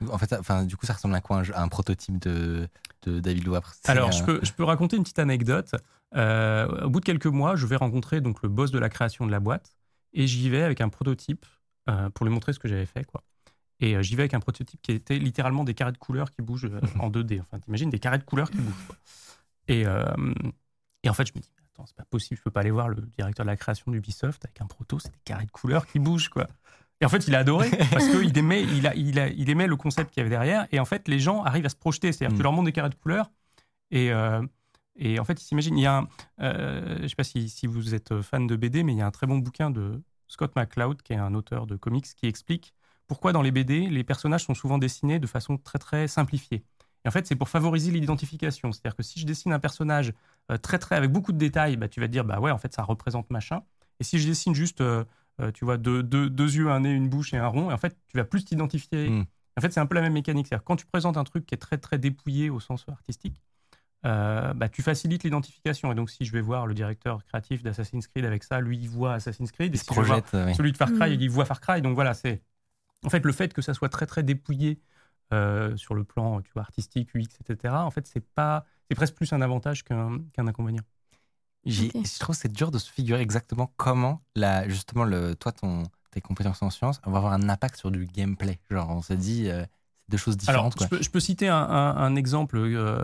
En 0.10 0.17
fait, 0.17 0.34
enfin, 0.34 0.63
du 0.65 0.75
coup, 0.77 0.86
ça 0.88 0.93
ressemble 0.93 1.13
à 1.13 1.21
quoi 1.21 1.43
à 1.53 1.62
un 1.62 1.67
prototype 1.67 2.17
de, 2.17 2.67
de 3.03 3.19
David 3.19 3.43
C'est 3.84 3.89
Alors, 3.91 4.12
je 4.12 4.23
peux, 4.23 4.39
je 4.41 4.51
peux 4.53 4.63
raconter 4.63 4.97
une 4.97 5.03
petite 5.03 5.19
anecdote. 5.19 5.75
Euh, 6.15 6.86
au 6.86 6.89
bout 6.89 6.99
de 7.01 7.06
quelques 7.06 7.25
mois, 7.27 7.56
je 7.56 7.67
vais 7.67 7.75
rencontrer 7.75 8.21
donc 8.21 8.41
le 8.41 8.49
boss 8.49 8.71
de 8.71 8.80
la 8.80 8.89
création 8.89 9.25
de 9.25 9.32
la 9.32 9.39
boîte 9.41 9.75
et 10.13 10.25
j'y 10.25 10.49
vais 10.49 10.63
avec 10.63 10.80
un 10.82 10.89
prototype 10.89 11.45
euh, 11.89 12.10
pour 12.10 12.25
lui 12.25 12.34
montrer 12.34 12.53
ce 12.53 12.60
que 12.60 12.67
j'avais 12.69 12.86
fait. 12.86 13.03
Quoi. 13.03 13.23
Et 13.82 14.01
j'y 14.01 14.15
vais 14.15 14.23
avec 14.23 14.34
un 14.34 14.39
prototype 14.39 14.82
qui 14.82 14.93
était 14.93 15.19
littéralement 15.19 15.63
des 15.63 15.73
carrés 15.75 15.91
de 15.91 15.97
couleurs 15.99 16.32
qui 16.32 16.41
bougent 16.41 16.71
en 16.99 17.12
2D. 17.12 17.39
Enfin, 17.41 17.60
t'imagines 17.60 17.89
des 17.91 17.99
carrés 17.99 18.17
de 18.17 18.23
couleurs 18.23 18.49
qui 18.49 18.58
bougent. 18.58 18.88
quoi. 18.88 18.95
Et, 19.67 19.86
euh, 19.86 20.06
et 21.03 21.10
en 21.10 21.13
fait, 21.13 21.27
je 21.27 21.34
me 21.36 21.41
dis, 21.41 21.49
attends, 21.73 21.86
c'est 21.86 21.95
pas 21.95 22.06
possible, 22.06 22.38
je 22.38 22.43
peux 22.43 22.51
pas 22.51 22.62
aller 22.62 22.71
voir 22.71 22.89
le 22.89 23.01
directeur 23.01 23.45
de 23.45 23.49
la 23.51 23.58
création 23.58 23.91
d'Ubisoft 23.91 24.43
avec 24.45 24.62
un 24.62 24.65
proto, 24.67 24.99
c'est 24.99 25.12
des 25.12 25.19
carrés 25.25 25.45
de 25.45 25.51
couleurs 25.51 25.86
qui 25.88 25.99
bougent. 25.99 26.30
quoi. 26.30 26.47
Et 27.01 27.06
en 27.06 27.10
fait, 27.10 27.27
il 27.27 27.36
a 27.36 27.39
adoré 27.39 27.69
parce 27.91 28.08
qu'il 28.10 28.38
aimait, 28.38 28.63
il 28.63 28.88
a, 28.88 28.95
il, 28.95 29.19
a, 29.19 29.27
il 29.30 29.49
aimait 29.49 29.67
le 29.67 29.75
concept 29.75 30.12
qu'il 30.12 30.21
y 30.21 30.21
avait 30.21 30.30
derrière. 30.30 30.67
Et 30.71 30.80
en 30.80 30.86
fait, 30.86 31.08
les 31.08 31.19
gens 31.19 31.43
arrivent 31.43 31.65
à 31.65 31.69
se 31.69 31.75
projeter. 31.75 32.12
C'est-à-dire, 32.12 32.34
que 32.34 32.38
tu 32.38 32.41
Mm. 32.41 32.43
leur 32.43 32.53
montres 32.53 32.65
des 32.65 32.71
carrés 32.71 32.89
de 32.89 32.95
couleurs 32.95 33.32
et, 33.91 34.12
euh, 34.12 34.45
et 34.95 35.20
en 35.20 35.26
fait, 35.26 35.41
ils 35.41 35.45
s'imaginent. 35.45 35.78
Il 35.78 35.82
y 35.84 35.86
a 35.86 35.97
un, 35.99 36.07
euh, 36.41 36.99
je 37.03 37.07
sais 37.07 37.15
pas 37.15 37.24
si, 37.24 37.49
si 37.49 37.68
vous 37.68 37.93
êtes 37.95 38.22
fan 38.22 38.47
de 38.47 38.55
BD, 38.55 38.84
mais 38.84 38.93
il 38.93 38.97
y 38.99 39.01
a 39.01 39.07
un 39.07 39.11
très 39.11 39.28
bon 39.28 39.38
bouquin 39.38 39.70
de 39.72 40.01
Scott 40.28 40.55
McCloud, 40.55 41.01
qui 41.03 41.13
est 41.13 41.18
un 41.18 41.34
auteur 41.36 41.68
de 41.68 41.76
comics, 41.76 42.05
qui 42.15 42.28
explique 42.28 42.74
pourquoi 43.07 43.32
dans 43.34 43.41
les 43.41 43.51
BD, 43.51 43.88
les 43.88 44.03
personnages 44.03 44.45
sont 44.45 44.53
souvent 44.55 44.78
dessinés 44.80 45.20
de 45.20 45.28
façon 45.28 45.57
très 45.57 45.80
très 45.80 46.07
simplifiée. 46.07 46.63
Et 47.06 47.08
en 47.08 47.12
fait, 47.12 47.26
c'est 47.28 47.36
pour 47.36 47.50
favoriser 47.50 47.91
l'identification. 47.91 48.72
C'est-à-dire 48.72 48.95
que 48.95 49.04
si 49.04 49.20
je 49.20 49.26
dessine 49.26 49.54
un 49.54 49.60
personnage 49.60 50.14
euh, 50.52 50.58
très 50.58 50.80
très 50.80 50.95
avec 50.95 51.12
beaucoup 51.12 51.32
de 51.32 51.38
détails, 51.38 51.78
bah, 51.78 51.88
tu 51.88 52.00
vas 52.00 52.08
te 52.08 52.12
dire 52.12 52.26
bah 52.26 52.39
ouais, 52.39 52.52
en 52.52 52.58
fait, 52.58 52.74
ça 52.74 52.84
représente 52.84 53.30
machin. 53.30 53.62
Et 54.00 54.04
si 54.04 54.20
je 54.20 54.28
dessine 54.28 54.54
juste, 54.56 54.82
euh, 54.82 55.04
euh, 55.39 55.52
tu 55.52 55.66
vois, 55.66 55.78
deux, 55.78 56.04
deux, 56.04 56.30
deux 56.30 56.56
yeux, 56.56 56.70
un 56.72 56.82
nez, 56.82 56.91
une 56.91 57.10
bouche 57.10 57.34
et 57.34 57.38
un 57.38 57.48
rond, 57.48 57.70
et 57.70 57.74
en 57.74 57.78
fait, 57.78 57.95
tu 58.08 58.18
vas 58.18 58.24
plus 58.26 58.43
t'identifier 58.45 59.10
Mm. 59.10 59.26
En 59.58 59.62
fait, 59.62 59.74
c'est 59.74 59.80
un 59.80 59.88
peu 59.88 59.95
la 59.95 60.02
même 60.02 60.14
mécanique. 60.14 60.45
C'est-à-dire, 60.48 60.64
quand 60.64 60.76
tu 60.76 60.86
présentes 60.86 61.18
un 61.18 61.24
truc 61.24 61.48
qui 61.48 61.56
est 61.56 61.58
très, 61.58 61.80
très 61.80 61.98
dépouillé 61.98 62.52
au 62.52 62.60
sens 62.60 62.86
artistique, 62.89 63.41
euh, 64.06 64.54
bah, 64.54 64.70
tu 64.70 64.84
facilites 64.84 65.24
l'identification. 65.24 65.91
Et 65.91 65.95
donc, 65.95 66.12
si 66.12 66.26
je 66.26 66.32
vais 66.32 66.41
voir 66.41 66.68
le 66.68 66.76
directeur 66.76 67.24
créatif 67.26 67.64
d'Assassin's 67.64 68.06
Creed 68.08 68.24
avec 68.26 68.43
ça, 68.43 68.60
lui, 68.62 68.78
il 68.78 68.88
voit 68.88 69.16
Assassin's 69.16 69.52
Creed. 69.52 69.74
Et 69.74 69.78
si 69.78 69.86
je 69.95 70.00
vois 70.08 70.22
celui 70.54 70.72
de 70.72 70.78
Far 70.78 70.91
Cry, 70.93 71.18
Mm. 71.18 71.22
il 71.22 71.30
voit 71.32 71.45
Far 71.45 71.60
Cry. 71.60 71.82
Donc 71.82 71.95
voilà, 71.95 72.14
c'est. 72.14 72.43
En 73.04 73.10
fait, 73.10 73.26
le 73.26 73.32
fait 73.32 73.52
que 73.52 73.64
ça 73.64 73.74
soit 73.74 73.89
très, 73.89 74.06
très 74.06 74.22
dépouillé 74.22 74.80
euh, 75.34 75.75
sur 75.78 75.93
le 75.95 76.03
plan 76.03 76.41
tu 76.41 76.51
vois, 76.53 76.61
artistique, 76.63 77.13
UX, 77.15 77.23
etc., 77.41 77.86
en 77.86 77.91
fait, 77.91 78.07
c'est 78.07 78.25
pas. 78.25 78.65
C'est 78.89 78.95
presque 78.95 79.15
plus 79.15 79.34
un 79.34 79.41
avantage 79.41 79.84
qu'un 79.84 80.19
qu'un 80.34 80.47
inconvénient. 80.47 80.84
J'ai- 81.65 81.88
Ok. 81.89 82.05
Je 82.05 82.19
trouve 82.19 82.36
que 82.36 82.41
c'est 82.41 82.51
dur 82.51 82.71
de 82.71 82.78
se 82.80 82.89
figurer 82.91 83.21
exactement 83.21 83.73
comment, 83.78 84.21
la, 84.36 84.67
justement, 84.69 85.03
le, 85.03 85.36
toi, 85.36 85.51
ton, 85.51 85.84
tes 86.11 86.21
compétences 86.21 86.61
en 86.61 86.69
sciences 86.69 87.01
vont 87.05 87.15
avoir 87.15 87.34
un 87.34 87.49
impact 87.49 87.75
sur 87.78 87.91
du 87.91 88.05
gameplay. 88.05 88.59
Genre, 88.69 88.89
on 88.89 89.01
se 89.01 89.13
dit, 89.13 89.49
euh, 89.49 89.63
c'est 89.63 90.11
deux 90.11 90.17
choses 90.17 90.38
Alors, 90.47 90.69
différentes. 90.69 90.82
je 90.82 90.88
peux, 90.88 91.01
je 91.03 91.09
peux 91.09 91.19
citer 91.19 91.49
un, 91.49 91.57
un- 91.57 91.97
un 91.97 92.15
exemple 92.15 92.57
euh, 92.57 93.03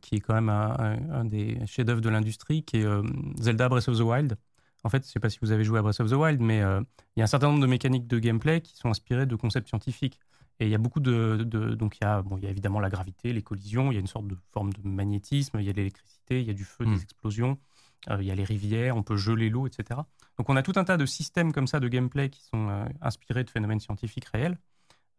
qui 0.00 0.14
est 0.16 0.20
quand 0.20 0.34
même 0.34 0.48
un, 0.48 0.74
un- 0.78 1.10
un 1.20 1.24
des 1.26 1.58
chefs-d'œuvre 1.66 2.00
de 2.00 2.08
l'industrie, 2.08 2.62
qui 2.62 2.78
est 2.78 2.84
euh, 2.84 3.02
Zelda 3.38 3.68
Breath 3.68 3.88
of 3.88 3.98
the 3.98 4.02
Wild. 4.02 4.38
En 4.84 4.88
fait, 4.88 5.02
je 5.02 5.08
ne 5.08 5.12
sais 5.12 5.20
pas 5.20 5.28
si 5.28 5.38
vous 5.42 5.50
avez 5.50 5.64
joué 5.64 5.78
à 5.80 5.82
Breath 5.82 6.00
of 6.00 6.08
the 6.08 6.14
Wild, 6.14 6.40
mais 6.40 6.62
euh, 6.62 6.80
il 7.16 7.20
y 7.20 7.22
a 7.22 7.24
un 7.24 7.26
certain 7.26 7.48
nombre 7.48 7.60
de 7.60 7.66
mécaniques 7.66 8.06
de 8.06 8.18
gameplay 8.18 8.62
qui 8.62 8.74
sont 8.76 8.88
inspirées 8.88 9.26
de 9.26 9.36
concepts 9.36 9.68
scientifiques. 9.68 10.18
Et 10.60 10.66
il 10.66 10.70
y 10.70 10.74
a 10.74 10.78
beaucoup 10.78 11.00
de, 11.00 11.44
de- 11.46 11.74
donc 11.74 11.98
il 11.98 12.04
y 12.04 12.06
a, 12.06 12.22
bon, 12.22 12.36
il 12.38 12.44
y 12.44 12.46
a 12.46 12.50
évidemment 12.50 12.80
la 12.80 12.90
gravité, 12.90 13.32
les 13.32 13.42
collisions, 13.42 13.92
il 13.92 13.94
y 13.94 13.96
a 13.98 14.00
une 14.00 14.06
sorte 14.08 14.26
de 14.26 14.36
forme 14.52 14.72
de 14.72 14.80
magnétisme, 14.88 15.60
il 15.60 15.66
y 15.66 15.70
a 15.70 15.72
l'électricité, 15.72 16.40
il 16.40 16.46
y 16.46 16.50
a 16.50 16.54
du 16.54 16.64
feu, 16.64 16.86
des 16.86 17.02
explosions, 17.02 17.58
euh, 18.10 18.18
il 18.20 18.26
y 18.26 18.30
a 18.30 18.34
les 18.34 18.44
rivières, 18.44 18.96
on 18.96 19.02
peut 19.04 19.16
geler 19.16 19.50
l'eau, 19.50 19.66
etc. 19.68 20.08
Donc 20.36 20.48
on 20.50 20.56
a 20.56 20.62
tout 20.62 20.72
un 20.76 20.84
tas 20.84 20.96
de 20.96 21.06
systèmes 21.06 21.52
comme 21.52 21.66
ça 21.68 21.80
de 21.80 21.88
gameplay 21.88 22.28
qui 22.30 22.42
sont 22.42 22.68
euh, 22.70 22.86
inspirés 23.00 23.44
de 23.44 23.50
phénomènes 23.50 23.80
scientifiques 23.80 24.26
réels. 24.26 24.58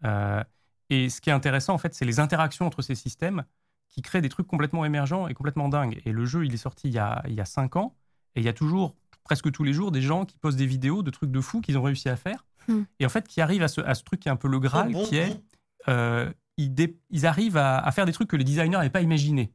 Euh, 0.05 0.43
et 0.89 1.09
ce 1.09 1.21
qui 1.21 1.29
est 1.29 1.33
intéressant, 1.33 1.73
en 1.73 1.77
fait, 1.77 1.93
c'est 1.93 2.05
les 2.05 2.19
interactions 2.19 2.65
entre 2.65 2.81
ces 2.81 2.95
systèmes 2.95 3.43
qui 3.89 4.01
créent 4.01 4.21
des 4.21 4.29
trucs 4.29 4.47
complètement 4.47 4.85
émergents 4.85 5.27
et 5.27 5.33
complètement 5.33 5.69
dingues. 5.69 6.01
Et 6.05 6.11
le 6.11 6.25
jeu, 6.25 6.45
il 6.45 6.53
est 6.53 6.57
sorti 6.57 6.87
il 6.89 6.93
y 6.93 6.99
a, 6.99 7.23
il 7.27 7.33
y 7.33 7.41
a 7.41 7.45
cinq 7.45 7.75
ans, 7.75 7.95
et 8.36 8.41
il 8.41 8.45
y 8.45 8.49
a 8.49 8.53
toujours, 8.53 8.95
presque 9.23 9.51
tous 9.51 9.63
les 9.63 9.73
jours, 9.73 9.91
des 9.91 10.01
gens 10.01 10.25
qui 10.25 10.38
postent 10.38 10.57
des 10.57 10.65
vidéos 10.65 11.03
de 11.03 11.11
trucs 11.11 11.32
de 11.32 11.41
fous 11.41 11.61
qu'ils 11.61 11.77
ont 11.77 11.84
réussi 11.84 12.09
à 12.09 12.15
faire. 12.15 12.45
Hmm. 12.67 12.84
Et 12.99 13.05
en 13.05 13.09
fait, 13.09 13.27
qui 13.27 13.41
arrivent 13.41 13.63
à 13.63 13.67
ce, 13.67 13.82
à 13.82 13.95
ce 13.95 14.03
truc 14.03 14.19
qui 14.19 14.30
est 14.30 14.32
un 14.32 14.36
peu 14.36 14.47
le 14.47 14.59
Graal, 14.59 14.93
qui 15.05 15.17
est, 15.17 15.41
euh, 15.88 16.32
ils, 16.57 16.73
dé- 16.73 16.97
ils 17.09 17.25
arrivent 17.25 17.57
à, 17.57 17.80
à 17.80 17.91
faire 17.91 18.05
des 18.05 18.11
trucs 18.11 18.27
que 18.27 18.36
les 18.36 18.43
designers 18.43 18.77
n'avaient 18.77 18.89
pas 18.89 19.01
imaginés. 19.01 19.51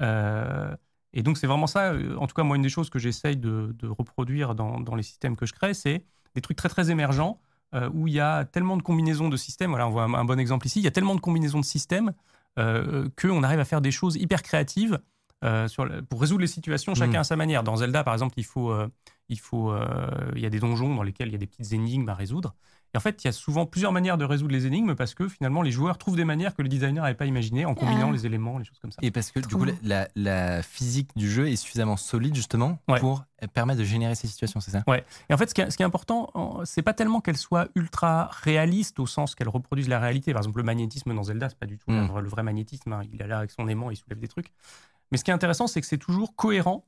Euh, 0.00 0.74
et 1.12 1.22
donc, 1.22 1.38
c'est 1.38 1.46
vraiment 1.46 1.66
ça, 1.66 1.92
euh, 1.92 2.16
en 2.16 2.26
tout 2.26 2.34
cas, 2.34 2.42
moi, 2.42 2.56
une 2.56 2.62
des 2.62 2.68
choses 2.68 2.88
que 2.90 2.98
j'essaye 2.98 3.36
de, 3.36 3.74
de 3.78 3.88
reproduire 3.88 4.54
dans, 4.54 4.80
dans 4.80 4.94
les 4.94 5.02
systèmes 5.02 5.36
que 5.36 5.46
je 5.46 5.52
crée, 5.52 5.74
c'est 5.74 6.04
des 6.34 6.40
trucs 6.40 6.56
très, 6.56 6.68
très 6.68 6.90
émergents 6.90 7.40
euh, 7.74 7.90
où 7.92 8.08
il 8.08 8.14
y 8.14 8.20
a 8.20 8.44
tellement 8.44 8.76
de 8.76 8.82
combinaisons 8.82 9.28
de 9.28 9.36
systèmes. 9.36 9.70
Voilà, 9.70 9.86
on 9.86 9.90
voit 9.90 10.04
un, 10.04 10.14
un 10.14 10.24
bon 10.24 10.38
exemple 10.38 10.66
ici. 10.66 10.80
Il 10.80 10.84
y 10.84 10.88
a 10.88 10.92
tellement 10.92 11.14
de 11.14 11.20
combinaisons 11.20 11.60
de 11.60 11.64
systèmes 11.64 12.12
euh, 12.58 13.08
qu'on 13.20 13.42
arrive 13.42 13.60
à 13.60 13.64
faire 13.64 13.80
des 13.80 13.90
choses 13.90 14.16
hyper 14.16 14.42
créatives 14.42 14.98
euh, 15.44 15.68
sur 15.68 15.84
le- 15.84 16.02
pour 16.02 16.20
résoudre 16.20 16.40
les 16.42 16.46
situations, 16.46 16.94
chacun 16.94 17.18
Mm. 17.18 17.20
à 17.20 17.24
sa 17.24 17.36
manière. 17.36 17.62
Dans 17.62 17.76
Zelda, 17.76 18.04
par 18.04 18.14
exemple, 18.14 18.34
il 18.36 18.44
faut, 18.44 18.70
euh, 18.70 18.88
il 19.28 19.38
faut, 19.40 19.70
euh, 19.72 20.08
il 20.34 20.40
y 20.42 20.46
a 20.46 20.50
des 20.50 20.60
donjons 20.60 20.94
dans 20.94 21.02
lesquels 21.02 21.28
il 21.28 21.32
y 21.32 21.36
a 21.36 21.38
des 21.38 21.46
petites 21.46 21.72
énigmes 21.72 22.08
à 22.08 22.14
résoudre. 22.14 22.54
Et 22.92 22.96
en 22.96 23.00
fait, 23.00 23.22
il 23.22 23.28
y 23.28 23.30
a 23.30 23.32
souvent 23.32 23.66
plusieurs 23.66 23.92
manières 23.92 24.18
de 24.18 24.24
résoudre 24.24 24.50
les 24.52 24.66
énigmes 24.66 24.96
parce 24.96 25.14
que 25.14 25.28
finalement, 25.28 25.62
les 25.62 25.70
joueurs 25.70 25.96
trouvent 25.96 26.16
des 26.16 26.24
manières 26.24 26.56
que 26.56 26.62
le 26.62 26.68
designer 26.68 27.04
n'avait 27.04 27.14
pas 27.14 27.26
imaginées 27.26 27.64
en 27.64 27.76
combinant 27.76 28.08
Ah. 28.10 28.12
les 28.12 28.26
éléments, 28.26 28.58
les 28.58 28.64
choses 28.64 28.80
comme 28.80 28.90
ça. 28.90 28.98
Et 29.02 29.12
parce 29.12 29.30
que 29.30 29.38
du 29.38 29.54
coup, 29.54 29.64
la, 29.84 30.08
la 30.16 30.60
physique 30.64 31.10
du 31.14 31.30
jeu 31.30 31.48
est 31.48 31.54
suffisamment 31.54 31.96
solide 31.96 32.34
justement 32.34 32.80
Ouais. 32.88 32.98
pour 32.98 33.24
permettre 33.54 33.78
de 33.78 33.84
générer 33.84 34.16
ces 34.16 34.26
situations, 34.26 34.58
c'est 34.58 34.72
ça? 34.72 34.82
Et 35.28 35.32
en 35.32 35.36
fait, 35.38 35.48
ce 35.50 35.54
qui 35.54 35.60
est, 35.60 35.70
ce 35.70 35.76
qui 35.76 35.84
est 35.84 35.86
important, 35.86 36.30
c'est 36.64 36.82
pas 36.82 36.92
tellement 36.92 37.20
qu'elle 37.20 37.36
soit 37.36 37.68
ultra 37.76 38.28
réaliste 38.42 38.98
au 38.98 39.06
sens 39.06 39.36
qu'elle 39.36 39.48
reproduise 39.48 39.88
la 39.88 40.00
réalité. 40.00 40.32
Par 40.32 40.40
exemple, 40.42 40.58
le 40.58 40.64
magnétisme 40.64 41.14
dans 41.14 41.22
Zelda, 41.22 41.48
c'est 41.48 41.58
pas 41.58 41.66
du 41.66 41.78
tout 41.78 41.92
Mm. 41.92 42.00
le 42.00 42.06
vrai- 42.08 42.22
le 42.22 42.28
vrai 42.28 42.42
magnétisme. 42.42 42.92
hein. 42.92 43.02
Il 43.12 43.22
est 43.22 43.26
là 43.28 43.38
avec 43.38 43.52
son 43.52 43.68
aimant, 43.68 43.90
il 43.92 43.96
soulève 43.96 44.18
des 44.18 44.28
trucs. 44.28 44.50
Mais 45.12 45.18
ce 45.18 45.24
qui 45.24 45.30
est 45.30 45.34
intéressant, 45.34 45.66
c'est 45.66 45.80
que 45.80 45.86
c'est 45.86 45.98
toujours 45.98 46.34
cohérent. 46.36 46.84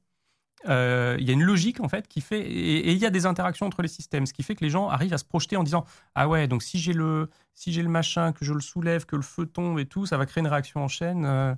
Euh, 0.69 1.17
Il 1.19 1.27
y 1.27 1.31
a 1.31 1.33
une 1.33 1.43
logique 1.43 1.81
en 1.81 1.89
fait 1.89 2.07
qui 2.07 2.21
fait 2.21 2.41
et 2.41 2.89
et 2.89 2.93
il 2.93 2.99
y 2.99 3.07
a 3.07 3.11
des 3.11 3.27
interactions 3.27 3.67
entre 3.67 3.83
les 3.83 3.89
systèmes, 3.89 4.27
ce 4.27 4.33
qui 4.33 4.45
fait 4.45 4.55
que 4.55 4.63
les 4.65 4.71
gens 4.71 4.89
arrivent 4.89 5.13
à 5.15 5.19
se 5.19 5.25
projeter 5.25 5.57
en 5.57 5.65
disant 5.65 5.85
ah 6.15 6.29
ouais 6.29 6.47
donc 6.47 6.63
si 6.63 6.79
j'ai 6.79 6.93
le 6.93 7.29
si 7.55 7.73
j'ai 7.73 7.83
le 7.83 7.89
machin 7.89 8.33
que 8.33 8.45
je 8.45 8.53
le 8.53 8.61
soulève 8.61 9.05
que 9.05 9.17
le 9.17 9.23
feu 9.23 9.45
tombe 9.47 9.81
et 9.81 9.87
tout 9.87 10.07
ça 10.07 10.17
va 10.19 10.25
créer 10.27 10.41
une 10.43 10.47
réaction 10.47 10.85
en 10.85 10.87
chaîne 10.87 11.25
euh, 11.25 11.53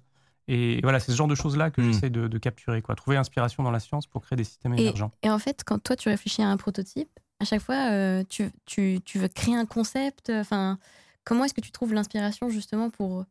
et 0.49 0.81
voilà 0.83 1.01
c'est 1.01 1.13
ce 1.13 1.17
genre 1.19 1.29
de 1.29 1.35
choses 1.35 1.55
là 1.55 1.71
que 1.71 1.83
Mm. 1.83 1.93
j'essaie 1.93 2.09
de, 2.09 2.29
de 2.29 2.39
capturer 2.39 2.81
quoi 2.81 2.95
trouver 2.95 3.19
inspiration 3.19 3.63
dans 3.63 3.71
la 3.71 3.81
science 3.81 4.07
pour 4.07 4.23
créer 4.23 4.37
des 4.37 4.45
systèmes 4.45 4.73
Et, 4.75 4.81
émergents 4.85 5.11
et 5.23 5.29
en 5.29 5.39
fait, 5.39 5.65
quand 5.65 5.83
toi, 5.83 5.97
tu 5.97 6.09
réfléchis 6.09 6.41
à 6.41 6.49
un 6.49 6.57
prototype, 6.57 7.11
à 7.41 7.45
chaque 7.45 7.61
fois, 7.61 7.91
euh, 7.93 8.25
tu, 8.29 8.51
tu, 8.65 9.01
tu 9.05 9.19
veux 9.19 9.29
créer 9.29 9.55
un 9.57 9.67
concept. 9.67 10.31
Enfin, 10.31 10.79
comment 11.25 11.45
est-ce 11.45 11.53
que 11.55 11.61
tu 11.61 11.73
trouves 11.73 11.93
l'inspiration 11.93 12.49
justement 12.49 12.89
pour, 12.89 13.25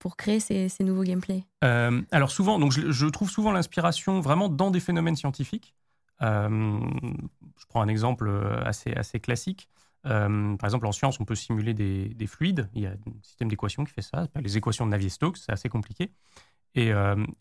pour, 0.00 0.16
créer 0.16 0.40
ces, 0.40 0.68
nouveaux 0.80 1.04
gameplays? 1.04 1.44
Euh, 1.62 2.02
alors 2.10 2.30
souvent, 2.30 2.58
donc 2.58 2.72
je, 2.72 3.06
trouve 3.06 3.30
souvent 3.30 3.52
l'inspiration 3.52 4.20
vraiment 4.20 4.48
dans 4.48 4.70
des 4.70 4.80
phénomènes 4.80 5.14
scientifiques. 5.14 5.74
Euh, 6.22 6.80
je 7.56 7.66
prends 7.68 7.82
un 7.82 7.88
exemple 7.88 8.28
euh, 8.28 8.60
assez, 8.64 9.20
classique. 9.20 9.68
Par 10.02 10.64
exemple, 10.64 10.86
en 10.86 10.92
science, 10.92 11.20
on 11.20 11.24
peut 11.24 11.34
simuler 11.34 11.74
des, 11.74 12.08
des 12.08 12.26
fluides. 12.26 12.68
Il 12.74 12.82
y 12.82 12.86
a 12.86 12.90
un 12.90 13.22
système 13.22 13.48
d'équations 13.48 13.84
qui 13.84 13.92
fait 13.92 14.02
ça. 14.02 14.26
Les 14.42 14.56
équations 14.56 14.86
de 14.86 14.90
Navier-Stokes, 14.90 15.36
c'est 15.36 15.52
assez 15.52 15.68
compliqué. 15.68 16.10
Et, 16.74 16.92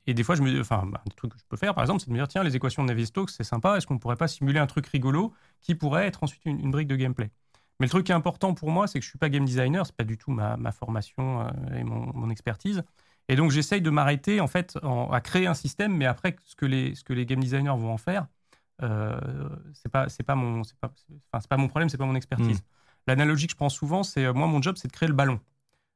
des 0.07 0.23
fois, 0.23 0.35
je 0.35 0.41
me, 0.41 0.59
enfin, 0.59 0.83
un 0.83 1.09
des 1.09 1.15
trucs 1.15 1.31
que 1.31 1.39
je 1.39 1.45
peux 1.47 1.57
faire, 1.57 1.73
par 1.73 1.83
exemple, 1.83 2.01
c'est 2.01 2.07
de 2.07 2.11
me 2.11 2.17
dire 2.17 2.27
tiens, 2.27 2.43
les 2.43 2.55
équations 2.55 2.83
de 2.83 2.89
Navier-Stokes, 2.89 3.29
c'est 3.31 3.43
sympa. 3.43 3.77
Est-ce 3.77 3.87
qu'on 3.87 3.97
pourrait 3.97 4.17
pas 4.17 4.27
simuler 4.27 4.59
un 4.59 4.67
truc 4.67 4.85
rigolo 4.87 5.33
qui 5.61 5.75
pourrait 5.75 6.07
être 6.07 6.23
ensuite 6.23 6.43
une 6.45 6.71
brique 6.71 6.87
de 6.87 6.97
gameplay? 6.97 7.31
Mais 7.79 7.85
le 7.85 7.89
truc 7.89 8.05
qui 8.05 8.11
est 8.11 8.15
important 8.15 8.53
pour 8.53 8.71
moi, 8.71 8.87
c'est 8.87 8.99
que 8.99 9.05
je 9.05 9.09
suis 9.09 9.17
pas 9.19 9.29
game 9.29 9.45
designer. 9.45 9.85
C'est 9.85 9.95
pas 9.95 10.03
du 10.03 10.17
tout 10.17 10.31
ma, 10.31 10.57
ma 10.57 10.71
formation 10.71 11.41
euh, 11.41 11.75
et 11.77 11.83
mon, 11.83 12.11
mon 12.13 12.29
expertise. 12.29 12.83
Et 13.29 13.35
donc, 13.35 13.51
j'essaye 13.51 13.81
de 13.81 13.89
m'arrêter 13.89 14.41
en 14.41 14.47
fait 14.47 14.77
en- 14.83 15.09
à 15.11 15.21
créer 15.21 15.47
un 15.47 15.53
système, 15.53 15.95
mais 15.95 16.05
après, 16.05 16.35
ce 16.43 16.55
que 16.55 16.65
les, 16.65 16.95
ce 16.95 17.03
que 17.03 17.13
les 17.13 17.25
game 17.25 17.39
designers 17.39 17.69
vont 17.77 17.93
en 17.93 17.97
faire, 17.97 18.27
euh, 18.81 19.19
c'est 19.73 19.89
pas, 19.91 20.09
c'est 20.09 20.23
pas 20.23 20.35
mon, 20.35 20.63
c'est 20.63 20.77
pas, 20.79 20.91
enfin, 21.31 21.45
pas 21.47 21.57
mon 21.57 21.67
problème, 21.67 21.89
c'est 21.89 21.97
pas 21.97 22.05
mon 22.05 22.15
expertise. 22.15 22.61
L'analogie 23.07 23.45
que 23.47 23.51
je 23.51 23.57
prends 23.57 23.69
souvent, 23.69 24.03
c'est 24.03 24.25
euh, 24.25 24.33
moi, 24.33 24.47
mon 24.47 24.61
job, 24.61 24.75
c'est 24.77 24.87
de 24.87 24.93
créer 24.93 25.07
le 25.07 25.13
ballon. 25.15 25.39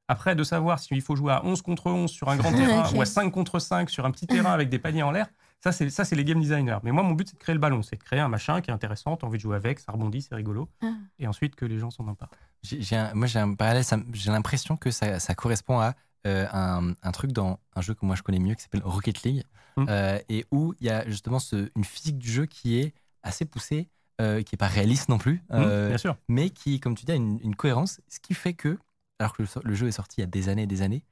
Après, 0.08 0.36
de 0.36 0.44
savoir 0.44 0.80
s'il 0.80 1.02
faut 1.02 1.16
jouer 1.16 1.32
à 1.34 1.46
11 1.46 1.62
contre 1.62 1.88
11 1.88 2.12
sur 2.12 2.30
un 2.30 2.38
grand 2.38 2.52
terrain 2.68 2.84
ou 2.98 3.02
à 3.02 3.06
5 3.06 3.30
contre 3.32 3.60
5 3.60 3.90
sur 3.90 4.06
un 4.06 4.12
petit 4.12 4.28
terrain 4.28 4.52
avec 4.52 4.70
des 4.70 4.80
paniers 4.80 5.04
en 5.04 5.12
l'air, 5.12 5.28
ça, 5.64 5.72
c'est, 5.72 5.90
ça, 5.90 6.04
c'est 6.04 6.16
les 6.16 6.26
game 6.26 6.40
designers. 6.42 6.78
Mais 6.84 6.92
moi, 6.92 7.04
mon 7.04 7.14
but, 7.14 7.28
c'est 7.30 7.36
de 7.36 7.40
créer 7.40 7.54
le 7.56 7.60
ballon. 7.60 7.82
C'est 7.82 7.96
de 7.96 8.04
créer 8.04 8.20
un 8.20 8.28
machin 8.28 8.60
qui 8.62 8.70
est 8.70 8.74
intéressant, 8.74 9.16
tu 9.18 9.24
as 9.26 9.28
envie 9.28 9.38
de 9.38 9.42
jouer 9.44 9.56
avec, 9.56 9.80
ça 9.80 9.92
rebondit, 9.92 10.22
c'est 10.22 10.36
rigolo. 10.36 10.70
Ah. 10.82 10.92
Et 11.20 11.28
ensuite, 11.28 11.56
que 11.56 11.66
les 11.66 11.80
gens 11.80 11.90
s'en 11.90 12.08
emparent. 12.08 12.32
J'ai- 12.64 12.82
j'ai 12.82 12.96
un- 12.98 13.14
moi, 13.14 13.28
j'ai 13.28 13.40
un 13.40 13.54
parallèle, 13.54 13.84
j'ai 14.14 14.32
l'impression 14.32 14.76
que 14.78 14.92
ça, 14.92 15.20
ça 15.20 15.36
correspond 15.36 15.80
à 15.80 15.94
euh, 16.26 16.48
un, 16.54 16.94
un 17.04 17.12
truc 17.12 17.34
dans 17.34 17.60
un 17.76 17.82
jeu 17.82 17.94
que 17.96 18.06
moi 18.06 18.16
je 18.16 18.24
connais 18.24 18.40
mieux 18.40 18.56
qui 18.56 18.62
s'appelle 18.62 18.82
Rocket 18.86 19.24
League, 19.24 19.44
Mm. 19.76 19.86
euh, 19.90 20.20
et 20.30 20.46
où 20.52 20.74
il 20.80 20.86
y 20.88 20.90
a 20.90 21.06
justement 21.10 21.40
ce- 21.40 21.70
une 21.76 21.84
physique 21.84 22.18
du 22.18 22.32
jeu 22.32 22.46
qui 22.46 22.78
est 22.80 22.94
assez 23.24 23.44
poussée, 23.44 23.90
euh, 24.22 24.42
qui 24.42 24.56
est 24.56 24.58
pas 24.58 24.68
réaliste 24.68 25.10
non 25.10 25.18
plus, 25.18 25.44
euh, 25.52 25.88
Mmh, 25.88 25.90
bien 25.90 25.98
sûr. 25.98 26.16
mais 26.30 26.50
qui, 26.50 26.80
comme 26.80 26.96
tu 26.96 27.04
dis, 27.06 27.12
a 27.12 27.16
une, 27.16 27.40
une 27.44 27.56
cohérence, 27.58 28.00
ce 28.08 28.22
qui 28.22 28.34
fait 28.36 28.54
que, 28.54 28.78
alors 29.20 29.34
que 29.36 29.44
le, 29.44 29.50
le 29.66 29.74
jeu 29.76 29.88
est 29.88 29.92
sorti 29.92 30.20
il 30.20 30.22
y 30.22 30.24
a 30.24 30.28
des 30.28 30.48
années 30.48 30.64
et 30.64 30.68
des 30.68 30.82
années, 30.82 31.04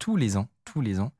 tous 0.00 0.16
les 0.16 0.36
ans, 0.36 0.48
tous 0.64 0.80
les 0.80 0.98
ans, 0.98 1.12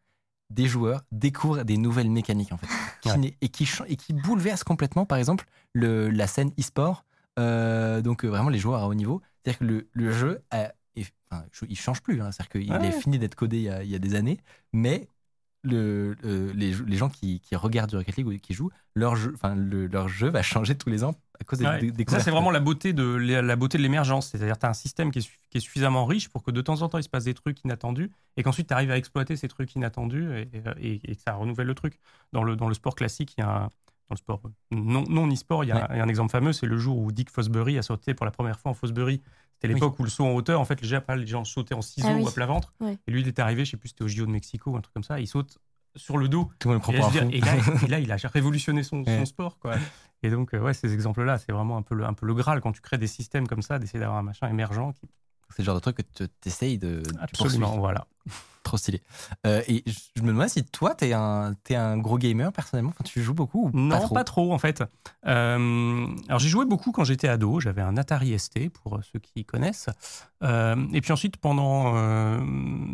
des 0.51 0.67
joueurs 0.67 1.03
découvrent 1.13 1.65
des 1.65 1.77
nouvelles 1.77 2.11
mécaniques 2.11 2.53
en 2.53 2.57
fait, 2.57 2.67
qui 3.03 3.11
Ouais. 3.11 3.17
n'est- 3.19 3.37
et, 3.41 3.49
qui, 3.49 3.67
chan- 3.67 3.85
et 3.89 3.97
qui 3.97 4.13
bouleversent 4.13 4.65
complètement, 4.65 5.05
par 5.07 5.19
exemple, 5.19 5.47
le, 5.73 6.09
la 6.11 6.27
scène 6.27 6.51
e-sport. 6.59 7.05
euh, 7.39 8.01
donc 8.01 8.25
euh, 8.25 8.29
vraiment 8.29 8.49
les 8.49 8.59
joueurs 8.59 8.83
à 8.83 8.89
haut 8.89 8.95
niveau. 8.95 9.21
C'est-à-dire 9.45 9.59
que 9.59 9.65
le, 9.65 9.89
le 9.93 10.11
jeu, 10.13 10.43
a- 10.51 10.73
est- 10.97 11.13
enfin, 11.31 11.45
je- 11.53 11.67
il 11.69 11.77
change 11.77 12.01
plus. 12.03 12.23
hein. 12.23 12.31
C'est-à-dire 12.33 12.49
qu'il 12.63 12.73
Ouais. 12.73 12.87
est 12.89 12.93
fini 13.01 13.19
d'être 13.19 13.35
codé 13.35 13.57
il 13.59 13.63
y, 13.65 13.69
a, 13.69 13.83
il 13.83 13.91
y 13.91 13.95
a 13.95 13.99
des 13.99 14.15
années, 14.15 14.39
mais 14.73 15.09
le, 15.67 16.17
le- 16.23 16.53
les, 16.53 16.97
gens 16.97 17.09
qui, 17.09 17.41
qui 17.41 17.57
regardent 17.57 17.91
du 17.91 17.97
Rocket 17.97 18.17
League 18.17 18.27
ou 18.27 18.37
qui 18.39 18.55
jouent, 18.55 18.71
leur 18.95 19.17
jeu, 19.17 19.33
enfin, 19.35 19.55
le- 19.55 19.87
leur 19.87 20.09
jeu 20.09 20.29
va 20.29 20.43
changer 20.43 20.75
tous 20.77 20.89
les 20.89 21.05
ans 21.05 21.15
à 21.41 21.45
cause 21.45 21.59
des, 21.59 21.67
Ouais. 21.67 21.81
des- 21.81 21.91
des 21.93 22.05
Ça, 22.09 22.21
c'est 22.21 22.31
vraiment 22.31 22.51
la 22.51 22.61
beauté 22.61 22.93
de 22.93 23.03
la 23.05 23.57
beauté 23.57 23.77
de 23.79 23.83
l'émergence. 23.83 24.29
C'est-à-dire, 24.29 24.59
tu 24.59 24.67
as 24.67 24.71
un 24.71 24.75
système 24.75 25.11
qui 25.11 25.19
est, 25.19 25.23
su- 25.23 25.39
qui 25.51 25.59
est 25.59 25.61
suffisamment 25.61 26.07
riche 26.07 26.29
pour 26.29 26.43
que 26.43 26.51
de 26.51 26.61
temps 26.63 26.81
en 26.83 26.89
temps, 26.89 26.99
il 26.99 27.03
se 27.05 27.09
passe 27.09 27.25
des 27.25 27.35
trucs 27.35 27.63
inattendus 27.65 28.11
et 28.37 28.43
qu'ensuite, 28.43 28.69
tu 28.69 28.75
arrives 28.75 28.91
à 28.91 28.97
exploiter 28.97 29.37
ces 29.37 29.49
trucs 29.49 29.75
inattendus 29.75 30.29
et, 30.33 30.49
et- 30.81 31.01
et 31.11 31.17
que 31.17 31.23
ça 31.23 31.35
renouvelle 31.35 31.67
le 31.67 31.75
truc. 31.75 31.99
Dans 32.33 32.43
le, 32.43 32.57
dans 32.57 32.69
le 32.69 32.75
sport 32.75 32.95
classique, 32.95 33.35
il 33.37 33.41
y 33.43 33.45
a 33.45 33.65
un. 33.65 33.71
Dans 34.09 34.15
le 34.15 34.19
sport 34.19 34.41
non, 34.71 35.05
non 35.09 35.29
e-sport, 35.29 35.65
il 35.65 35.69
y, 35.69 35.73
a, 35.73 35.89
il 35.91 35.97
y 35.97 36.01
a 36.01 36.05
un 36.05 36.09
exemple 36.09 36.31
fameux, 36.31 36.53
c'est 36.53 36.67
le 36.67 36.79
jour 36.79 36.99
où 36.99 37.11
Dick 37.11 37.29
Fosbury 37.29 37.77
a 37.77 37.83
sauté 37.83 38.15
pour 38.15 38.25
la 38.25 38.31
première 38.31 38.59
fois 38.61 38.71
en 38.71 38.75
Fosbury. 38.75 39.21
C'était 39.55 39.73
l'époque 39.73 39.99
où 39.99 40.05
le 40.05 40.11
saut 40.11 40.25
en 40.25 40.33
hauteur, 40.33 40.61
en 40.61 40.65
fait, 40.65 40.81
les 40.81 40.87
gens, 40.87 41.01
les 41.17 41.27
gens 41.27 41.45
sautaient 41.45 41.75
en 41.75 41.83
ciseaux 41.83 42.09
Ah 42.11 42.15
oui. 42.15 42.23
ou 42.23 42.29
à 42.29 42.33
plat 42.33 42.47
ventre. 42.47 42.75
Ouais. 42.79 42.99
Et 43.07 43.11
lui, 43.11 43.23
il 43.23 43.29
était 43.29 43.43
arrivé, 43.43 43.65
je 43.65 43.73
sais 43.73 43.77
plus, 43.77 43.89
c'était 43.89 44.05
au 44.05 44.09
JO 44.09 44.27
de 44.27 44.31
Mexico 44.31 44.71
ou 44.71 44.77
un 44.77 44.81
truc 44.81 44.93
comme 44.93 45.03
ça, 45.03 45.19
il 45.19 45.27
saute 45.27 45.59
sur 45.97 46.19
le 46.19 46.29
dos 46.29 46.51
Tout 46.59 46.69
le 46.69 46.75
monde 46.75 46.83
le 46.83 46.83
prend 46.83 46.93
et, 46.93 46.99
pour 46.99 47.07
là, 47.07 47.25
dire, 47.25 47.29
et 47.33 47.41
là, 47.41 47.55
et 47.85 47.87
là, 47.89 47.99
il 48.01 48.13
a 48.13 48.17
révolutionné 48.29 48.83
son, 48.83 49.03
sport. 49.25 49.59
Quoi. 49.59 49.77
Et 50.23 50.31
donc, 50.31 50.55
euh, 50.55 50.61
ouais, 50.61 50.75
ces 50.75 50.93
exemples-là, 50.93 51.39
c'est 51.39 51.53
vraiment 51.53 51.77
un 51.79 51.83
peu, 51.83 51.95
le, 51.95 52.05
un 52.05 52.13
peu 52.13 52.27
le 52.27 52.35
Graal 52.35 52.61
quand 52.61 52.73
tu 52.73 52.83
crées 52.83 52.99
des 52.99 53.07
systèmes 53.07 53.49
comme 53.49 53.63
ça, 53.63 53.79
d'essayer 53.79 53.99
d'avoir 53.99 54.19
un 54.19 54.23
machin 54.23 54.49
émergent 54.49 54.93
qui, 54.93 55.09
C'est 55.51 55.63
le 55.63 55.65
genre 55.67 55.75
de 55.75 55.81
truc 55.81 55.97
que 55.97 56.03
tu 56.03 56.29
essayes 56.45 56.79
de. 56.79 57.03
Absolument, 57.21 57.79
voilà. 57.79 58.07
Trop 58.63 58.79
stylé. 58.79 59.01
Euh, 59.47 59.63
et 59.69 59.85
je 60.17 60.23
me 60.23 60.29
demande 60.29 60.49
si 60.49 60.65
toi, 60.65 60.97
t'es 60.97 61.13
un, 61.13 61.55
t'es 61.63 61.77
un 61.77 61.97
gros 61.97 62.19
gamer 62.19 62.53
personnellement? 62.53 62.91
Enfin, 62.91 63.05
tu 63.05 63.23
joues 63.23 63.33
beaucoup 63.33 63.71
ou 63.73 63.79
Non, 63.79 64.09
pas 64.09 64.25
trop 64.25 64.53
en 64.53 64.59
fait. 64.59 64.83
Euh, 65.25 66.07
alors 66.27 66.41
j'ai 66.41 66.49
joué 66.49 66.65
beaucoup 66.65 66.91
quand 66.91 67.05
j'étais 67.05 67.29
ado. 67.29 67.61
J'avais 67.61 67.83
un 67.83 67.97
Atari 67.97 68.37
ST 68.37 68.69
pour 68.71 68.99
ceux 69.05 69.21
qui 69.21 69.45
connaissent. 69.45 69.89
Euh, 70.43 70.77
et 70.93 71.01
puis 71.01 71.13
ensuite, 71.13 71.37
pendant, 71.37 71.95
euh, 71.97 72.41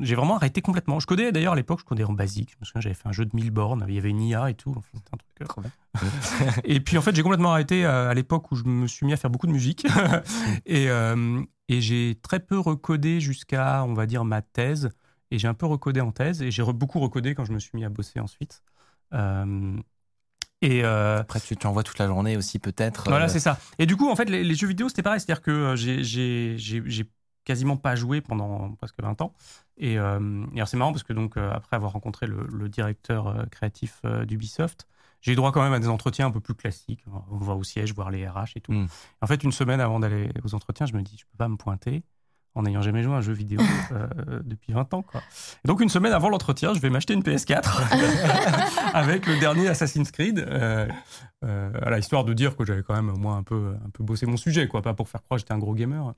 j'ai 0.03 0.15
vraiment 0.15 0.37
arrêté 0.37 0.61
complètement. 0.61 1.01
Je 1.01 1.07
codais 1.07 1.33
d'ailleurs 1.33 1.55
à 1.55 1.57
l'époque, 1.57 1.81
je 1.81 1.85
codais 1.85 2.05
en 2.05 2.13
basique. 2.13 2.51
Je 2.51 2.57
me 2.61 2.65
souviens, 2.65 2.81
j'avais 2.83 2.95
fait 2.95 3.09
un 3.09 3.13
jeu 3.13 3.25
de 3.25 3.35
1000 3.35 3.51
bornes. 3.51 3.85
Il 3.89 3.95
y 3.95 3.99
avait 3.99 4.11
une 4.11 4.21
IA 4.21 4.51
et 4.51 4.55
tout. 4.55 4.75
Enfin, 4.77 4.89
c'était 4.95 5.11
un 5.15 5.17
truc, 5.17 5.31
euh, 5.41 5.45
Trop 5.47 5.61
bien. 5.61 5.71
et 6.65 6.81
puis 6.81 6.99
en 6.99 7.03
fait, 7.03 7.15
j'ai 7.15 7.23
complètement 7.23 7.53
arrêté 7.53 7.85
euh, 7.85 8.11
à 8.11 8.15
l'époque 8.15 8.51
où 8.53 8.57
je 8.57 8.65
me 8.65 8.87
suis 8.87 9.07
mis 9.07 9.13
à 9.13 9.17
faire 9.17 9.31
beaucoup 9.31 9.47
de 9.47 9.53
musique. 9.53 9.87
et 10.67 10.89
euh, 10.89 11.43
et 11.73 11.81
j'ai 11.81 12.19
très 12.23 12.41
peu 12.41 12.59
recodé 12.59 13.21
jusqu'à, 13.21 13.85
on 13.85 13.95
va 13.95 14.07
dire, 14.07 14.25
ma 14.25 14.43
thèse. 14.43 14.91
Et 15.31 15.39
j'ai 15.39 15.49
un 15.49 15.55
peu 15.55 15.67
recodé 15.67 16.01
en 16.01 16.13
thèse. 16.13 16.43
Et 16.43 16.51
j'ai 16.51 16.63
re- 16.63 16.73
beaucoup 16.73 17.01
recodé 17.01 17.35
quand 17.35 17.45
je 17.45 17.53
me 17.53 17.59
suis 17.59 17.71
mis 17.75 17.85
à 17.85 17.89
bosser 17.89 18.21
ensuite. 18.21 18.63
Euh, 19.15 19.77
et 20.61 20.85
euh, 20.85 21.21
Après, 21.21 21.41
tu 21.41 21.57
t'envoies 21.57 21.83
toute 21.83 21.99
la 21.99 22.07
journée 22.07 22.37
aussi, 22.37 22.59
peut-être. 22.59 23.09
voilà, 23.09 23.25
euh, 23.25 23.29
c'est 23.29 23.41
ça. 23.41 23.59
Et 23.79 23.87
du 23.87 23.97
coup, 23.97 24.09
en 24.11 24.17
fait, 24.17 24.29
les, 24.31 24.45
les 24.45 24.55
jeux 24.55 24.69
vidéo, 24.69 24.89
c'était 24.89 25.03
pareil. 25.03 25.21
C'est-à-dire 25.21 25.43
que 25.43 25.75
j'ai- 25.77 27.11
quasiment 27.45 27.77
pas 27.77 27.97
joué 27.97 28.21
pendant 28.21 28.71
presque 28.75 29.03
20 29.03 29.21
ans. 29.21 29.33
Et, 29.77 29.95
et 29.95 29.99
alors, 29.99 30.69
c'est 30.69 30.77
marrant 30.77 30.93
parce 30.93 31.03
que, 31.03 31.13
donc, 31.13 31.37
après 31.37 31.75
avoir 31.75 31.93
rencontré 31.93 32.27
le, 32.27 32.47
le 32.53 32.69
directeur 32.69 33.47
créatif 33.51 34.01
d'Ubisoft, 34.27 34.87
j'ai 35.23 35.33
eu 35.33 35.35
droit 35.37 35.51
quand 35.53 35.63
même 35.63 35.73
à 35.73 35.79
des 35.79 35.89
entretiens 35.89 36.27
un 36.27 36.31
peu 36.31 36.41
plus 36.41 36.55
classiques. 36.55 37.03
On 37.31 37.39
va 37.39 37.55
au 37.55 37.65
siège 37.65 37.95
voir 37.95 38.11
les 38.11 38.29
RH 38.29 38.57
et 38.57 38.61
tout. 38.61 38.73
Mm. 38.73 38.87
En 39.23 39.27
fait, 39.27 39.43
une 39.43 39.53
semaine 39.53 39.81
avant 39.81 39.99
d'aller 40.01 40.29
aux 40.45 40.55
entretiens, 40.55 40.85
je 40.85 40.93
me 40.93 41.01
dis, 41.03 41.17
je 41.19 41.25
peux 41.25 41.39
pas 41.39 41.49
me 41.49 41.57
pointer 41.57 42.03
en 42.55 42.65
n'ayant 42.65 42.83
jamais 42.83 43.03
joué 43.03 43.15
à 43.15 43.17
un 43.17 43.21
jeu 43.23 43.33
vidéo 43.33 43.61
euh, 43.93 44.41
depuis 44.45 44.75
20 44.75 44.93
ans. 44.93 45.01
Quoi. 45.03 45.23
Et 45.65 45.69
donc, 45.69 45.81
une 45.81 45.89
semaine 45.89 46.13
avant 46.13 46.29
l'entretien, 46.29 46.75
je 46.75 46.81
vais 46.81 46.91
m'acheter 46.91 47.15
une 47.15 47.23
PS4 47.23 47.63
avec 48.95 49.27
le 49.27 49.39
dernier 49.39 49.69
Assassin's 49.69 50.11
Creed, 50.11 50.39
euh, 50.41 50.87
euh, 51.45 51.71
voilà, 51.81 51.99
histoire 51.99 52.25
de 52.25 52.35
dire 52.35 52.55
que 52.57 52.65
j'avais 52.65 52.83
quand 52.83 52.95
même 52.95 53.13
moi 53.17 53.37
un 53.37 53.43
peu, 53.43 53.75
un 53.85 53.91
peu 53.91 54.05
bossé 54.05 54.27
mon 54.27 54.37
sujet, 54.37 54.69
quoi, 54.69 54.83
pas 54.83 54.93
pour 54.95 55.09
faire 55.09 55.23
croire 55.23 55.37
que 55.37 55.41
j'étais 55.43 55.55
un 55.55 55.59
gros 55.59 55.75
gamer. 55.75 56.13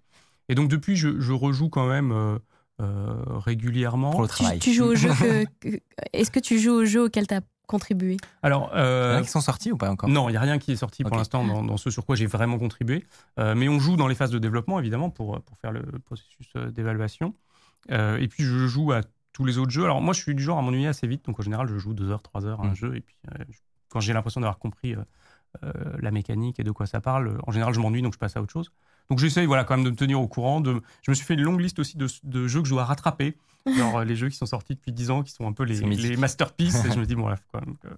Et 0.48 0.55
donc, 0.55 0.68
depuis, 0.68 0.96
je, 0.96 1.20
je 1.20 1.32
rejoue 1.32 1.68
quand 1.68 1.86
même 1.86 2.11
euh, 2.12 2.38
euh, 2.80 3.14
régulièrement. 3.28 4.11
Pour 4.11 4.22
le 4.22 4.28
Tu, 4.28 4.34
travail. 4.34 4.59
tu 4.59 4.72
joues 4.72 4.84
au 4.86 4.94
jeu 4.96 5.11
que, 5.11 5.44
que- 5.61 5.80
Est-ce 6.12 6.30
que 6.30 6.40
tu 6.40 6.59
joues 6.59 6.72
au 6.74 6.84
jeu 6.84 7.05
auquel 7.05 7.26
tu 7.26 7.34
as 7.34 7.40
contribué 7.67 8.17
Alors, 8.43 8.71
Il 8.73 8.77
y 8.79 8.81
en 8.81 8.85
euh, 8.85 9.19
a 9.19 9.23
qui 9.23 9.29
sont 9.29 9.41
sortis 9.41 9.73
ou 9.73 9.77
pas 9.77 9.91
encore? 9.91 10.09
Non, 10.09 10.29
il 10.29 10.33
n'y 10.33 10.37
a 10.37 10.41
rien 10.41 10.59
qui 10.59 10.73
est 10.73 10.77
sorti 10.77 11.03
pour 11.05 11.17
l'instant 11.17 11.45
dans, 11.47 11.62
dans 11.62 11.77
ce 11.77 11.91
sur 11.91 12.05
quoi 12.07 12.17
j'ai 12.17 12.27
vraiment 12.27 12.59
contribué. 12.59 13.05
Euh, 13.39 13.55
mais 13.55 13.69
on 13.69 13.79
joue 13.79 13.97
dans 13.97 14.07
les 14.09 14.15
phases 14.15 14.31
de 14.31 14.39
développement, 14.39 14.79
évidemment, 14.79 15.11
pour, 15.11 15.41
pour 15.43 15.59
faire 15.59 15.73
le 15.73 15.83
processus 16.05 16.49
euh, 16.57 16.71
d'évaluation. 16.71 17.35
Euh, 17.91 18.17
et 18.19 18.29
puis, 18.29 18.45
je 18.45 18.67
joue 18.67 18.93
à 18.93 19.01
tous 19.33 19.45
les 19.45 19.59
autres 19.59 19.71
jeux. 19.73 19.85
Alors, 19.85 20.01
moi, 20.01 20.15
je 20.15 20.21
suis 20.21 20.35
du 20.35 20.43
genre 20.43 20.59
à 20.59 20.62
m'ennuyer 20.62 20.87
assez 20.89 21.07
vite. 21.07 21.25
Donc, 21.27 21.39
en 21.39 21.43
général, 21.43 21.67
je 21.69 21.77
joue 21.79 21.93
2 21.95 22.11
heures, 22.11 22.23
3 22.23 22.47
heures 22.47 22.61
à 22.61 22.67
un 22.67 22.71
Mm. 22.71 22.77
jeu. 22.77 22.97
Et 22.97 23.01
puis, 23.01 23.17
euh, 23.33 23.45
quand 23.89 24.01
j'ai 24.01 24.12
l'impression 24.12 24.41
d'avoir 24.41 24.59
compris 24.59 24.95
euh, 24.95 24.99
euh, 24.99 25.03
la 26.00 26.11
mécanique 26.11 26.61
et 26.61 26.64
de 26.64 26.70
quoi 26.70 26.86
ça 26.86 27.00
parle, 27.00 27.28
euh, 27.28 27.38
en 27.46 27.52
général, 27.52 27.74
je 27.74 27.80
m'ennuie, 27.80 28.02
donc 28.02 28.14
je 28.14 28.18
passe 28.18 28.36
à 28.36 28.42
autre 28.42 28.52
chose. 28.52 28.70
Donc, 29.11 29.18
j'essaye 29.18 29.46
voilà, 29.46 29.64
quand 29.64 29.76
même 29.76 29.84
de 29.84 29.90
me 29.90 29.96
tenir 29.96 30.20
au 30.20 30.28
courant. 30.28 30.61
De... 30.61 30.80
Je 31.02 31.11
me 31.11 31.14
suis 31.14 31.26
fait 31.26 31.34
une 31.34 31.42
longue 31.42 31.61
liste 31.61 31.78
aussi 31.78 31.96
de, 31.96 32.07
de 32.22 32.46
jeux 32.46 32.61
que 32.61 32.68
je 32.68 32.72
dois 32.72 32.84
rattraper. 32.84 33.36
Genre 33.66 33.98
euh, 33.98 34.05
les 34.05 34.16
jeux 34.16 34.28
qui 34.28 34.36
sont 34.36 34.46
sortis 34.46 34.74
depuis 34.74 34.92
10 34.92 35.11
ans, 35.11 35.22
qui 35.22 35.32
sont 35.32 35.46
un 35.46 35.52
peu 35.52 35.64
les, 35.64 36.16
masterpieces. 36.16 36.84
et 36.84 36.92
je 36.92 36.98
me 36.98 37.07
dis, 37.07 37.14
bon, 37.14 37.28
là, 37.28 37.36
faut 37.36 37.42
quand 37.52 37.66
même 37.66 37.76
que- 37.76 37.88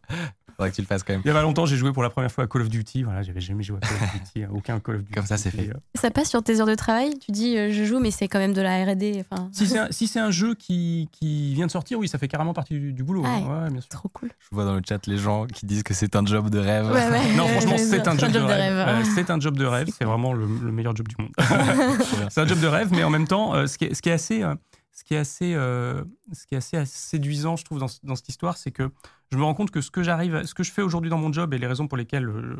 Faudrait 0.56 0.70
que 0.70 0.76
tu 0.76 0.80
le 0.80 0.86
fasses 0.86 1.02
quand 1.02 1.12
même. 1.12 1.22
il 1.24 1.28
y 1.28 1.30
a 1.30 1.34
pas 1.34 1.42
longtemps, 1.42 1.66
j'ai 1.66 1.76
joué 1.76 1.92
pour 1.92 2.02
la 2.02 2.08
première 2.08 2.32
fois 2.32 2.44
à 2.44 2.46
Call 2.46 2.62
of 2.62 2.68
Duty. 2.70 3.02
Voilà, 3.02 3.22
j'avais 3.22 3.40
jamais 3.40 3.62
joué 3.62 3.76
à 3.82 3.86
Call 3.86 3.96
of 3.96 4.12
Duty, 4.34 4.46
aucun 4.54 4.80
Call 4.80 4.94
of 4.96 5.00
Duty. 5.02 5.12
Comme 5.12 5.26
ça, 5.26 5.36
c'est 5.36 5.50
fait. 5.50 5.68
Euh, 5.68 5.74
Ça 5.94 6.10
passe 6.10 6.30
sur 6.30 6.42
tes 6.42 6.60
heures 6.60 6.66
de 6.66 6.74
travail? 6.74 7.12
Tu 7.18 7.30
dis 7.32 7.58
euh, 7.58 7.70
je 7.70 7.84
joue, 7.84 7.98
mais 8.00 8.10
c'est 8.10 8.26
quand 8.26 8.38
même 8.38 8.54
de 8.54 8.62
la 8.62 8.84
RD. 8.84 9.20
Enfin, 9.20 9.50
si 9.52 9.66
c'est 9.66 9.78
un, 9.78 9.88
si 9.90 10.06
c'est 10.06 10.18
un 10.20 10.30
jeu 10.30 10.54
qui, 10.54 11.08
qui 11.12 11.52
vient 11.54 11.66
de 11.66 11.70
sortir, 11.70 11.98
oui, 11.98 12.08
ça 12.08 12.16
fait 12.18 12.28
carrément 12.28 12.54
partie 12.54 12.74
du, 12.74 12.92
du 12.94 13.02
boulot. 13.04 13.22
Ah 13.26 13.36
hein. 13.36 13.64
Ouais, 13.64 13.70
bien 13.70 13.80
sûr. 13.80 13.88
trop 13.90 14.08
cool. 14.08 14.30
Je 14.38 14.54
vois 14.54 14.64
dans 14.64 14.74
le 14.74 14.82
chat 14.86 15.06
les 15.06 15.18
gens 15.18 15.46
qui 15.46 15.66
disent 15.66 15.82
que 15.82 15.92
c'est 15.94 16.16
un 16.16 16.24
job 16.24 16.48
de 16.48 16.58
rêve. 16.58 16.86
Ouais, 16.86 17.08
ouais. 17.10 17.34
Non, 17.36 17.46
franchement, 17.48 17.76
c'est 17.76 18.08
un 18.08 18.16
job, 18.16 18.32
de 18.32 18.38
rêve. 18.38 19.06
c'est 19.14 19.30
un 19.30 19.38
job 19.40 19.56
de 19.58 19.64
rêve. 19.66 19.88
C'est 19.98 20.04
vraiment 20.04 20.32
le, 20.32 20.46
le 20.46 20.72
meilleur 20.72 20.96
job 20.96 21.06
du 21.08 21.16
monde. 21.18 21.32
c'est 22.30 22.40
un 22.40 22.46
job 22.46 22.60
de 22.60 22.66
rêve, 22.66 22.88
mais 22.92 23.04
en 23.04 23.10
même 23.10 23.26
temps, 23.28 23.54
euh, 23.54 23.66
ce, 23.66 23.76
qui 23.78 23.84
est, 23.84 23.94
ce 23.94 24.00
qui 24.00 24.08
est 24.08 24.12
assez, 24.12 24.42
euh, 24.42 24.54
ce 24.96 25.04
qui 25.04 25.14
est 25.14 25.18
assez, 25.18 25.52
euh, 25.54 26.02
ce 26.32 26.46
qui 26.46 26.54
est 26.54 26.58
assez 26.58 26.82
séduisant, 26.86 27.56
je 27.56 27.64
trouve, 27.66 27.78
dans, 27.78 27.86
ce- 27.88 28.00
dans 28.02 28.16
cette 28.16 28.30
histoire, 28.30 28.56
c'est 28.56 28.70
que 28.72 28.90
je 29.30 29.36
me 29.36 29.44
rends 29.44 29.52
compte 29.52 29.70
que 29.70 29.82
ce 29.82 29.90
que 29.90 30.02
j'arrive, 30.02 30.42
ce 30.44 30.54
que 30.54 30.62
je 30.62 30.72
fais 30.72 30.80
aujourd'hui 30.80 31.10
dans 31.10 31.18
mon 31.18 31.30
job 31.30 31.52
et 31.52 31.58
les 31.58 31.66
raisons 31.66 31.86
pour 31.86 31.98
lesquelles 31.98 32.26
euh, 32.30 32.56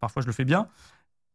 parfois 0.00 0.20
je 0.20 0.26
le 0.26 0.32
fais 0.32 0.44
bien, 0.44 0.68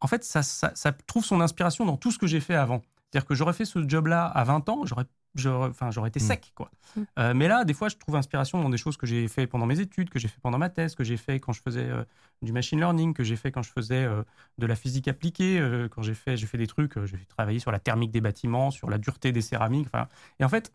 en 0.02 0.08
fait, 0.08 0.24
ça, 0.26 0.44
ça, 0.44 0.92
trouve 1.08 1.24
son 1.24 1.40
inspiration 1.42 1.86
dans 1.86 1.96
tout 1.98 2.12
ce 2.12 2.18
que 2.18 2.28
j'ai 2.28 2.42
fait 2.42 2.56
avant. 2.56 2.82
C'est-à-dire 3.12 3.28
que 3.28 3.36
j'aurais 3.36 3.54
fait 3.54 3.66
ce 3.66 3.88
job-là 3.88 4.26
à 4.26 4.44
20 4.44 4.68
ans, 4.70 4.86
j'aurais 4.86 5.06
enfin, 5.46 5.92
j'aurais 5.92 6.10
été 6.10 6.20
Mm. 6.20 6.24
sec. 6.24 6.52
Quoi. 6.56 6.70
Mm. 6.96 7.02
Euh, 7.20 7.34
mais 7.34 7.48
là, 7.48 7.64
des 7.66 7.74
fois, 7.74 7.90
je 7.90 7.96
trouve 7.98 8.16
inspiration 8.16 8.62
dans 8.62 8.70
des 8.70 8.78
choses 8.78 8.98
que 8.98 9.06
j'ai 9.08 9.28
fait 9.28 9.48
pendant 9.48 9.66
mes 9.66 9.80
études, 9.80 10.10
que 10.10 10.20
j'ai 10.20 10.28
fait 10.28 10.40
pendant 10.42 10.58
ma 10.58 10.70
thèse, 10.70 10.96
que 10.96 11.04
j'ai 11.04 11.18
fait 11.18 11.40
quand 11.40 11.54
je 11.54 11.62
faisais 11.62 11.86
euh, 11.86 12.04
du 12.42 12.52
machine 12.52 12.80
learning, 12.80 13.14
que 13.14 13.24
j'ai 13.24 13.36
fait 13.36 13.52
quand 13.52 13.62
je 13.64 13.72
faisais 13.72 14.04
euh, 14.04 14.24
de 14.58 14.66
la 14.66 14.76
physique 14.76 15.08
appliquée, 15.08 15.60
euh, 15.60 15.88
quand 15.90 16.02
j'ai 16.02 16.14
fait, 16.16 16.38
j'ai 16.38 16.48
fait 16.48 16.58
des 16.58 16.68
trucs, 16.68 16.98
euh, 16.98 17.06
j'ai 17.06 17.18
travaillé 17.28 17.60
sur 17.60 17.72
la 17.72 17.80
thermique 17.80 18.12
des 18.12 18.22
bâtiments, 18.22 18.72
sur 18.72 18.90
la 18.90 18.98
dureté 18.98 19.32
des 19.32 19.42
céramiques. 19.42 19.88
Enfin, 19.94 20.08
et 20.40 20.44
en 20.44 20.50
fait, 20.50 20.74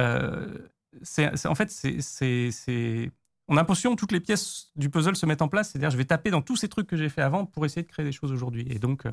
euh, 0.00 0.68
c'est, 1.02 1.36
c'est- 1.36 1.48
en 1.48 1.54
fait, 1.54 1.70
c'est, 1.70 2.00
c'est, 2.00 2.50
c'est- 2.50 3.10
on 3.48 3.56
a 3.56 3.60
l'impression 3.60 3.94
que 3.94 4.00
toutes 4.00 4.12
les 4.12 4.20
pièces 4.20 4.70
du 4.76 4.88
puzzle 4.90 5.16
se 5.16 5.26
mettent 5.26 5.42
en 5.42 5.48
place. 5.48 5.70
C'est-à-dire, 5.70 5.90
je 5.90 5.96
vais 5.98 6.04
taper 6.06 6.30
dans 6.30 6.40
tous 6.42 6.56
ces 6.56 6.68
trucs 6.68 6.86
que 6.86 6.96
j'ai 6.96 7.08
fait 7.10 7.22
avant 7.22 7.44
pour 7.46 7.64
essayer 7.66 7.82
de 7.82 7.88
créer 7.88 8.04
des 8.04 8.12
choses 8.12 8.32
aujourd'hui. 8.32 8.66
Et 8.70 8.78
donc, 8.78 9.06
euh, 9.06 9.12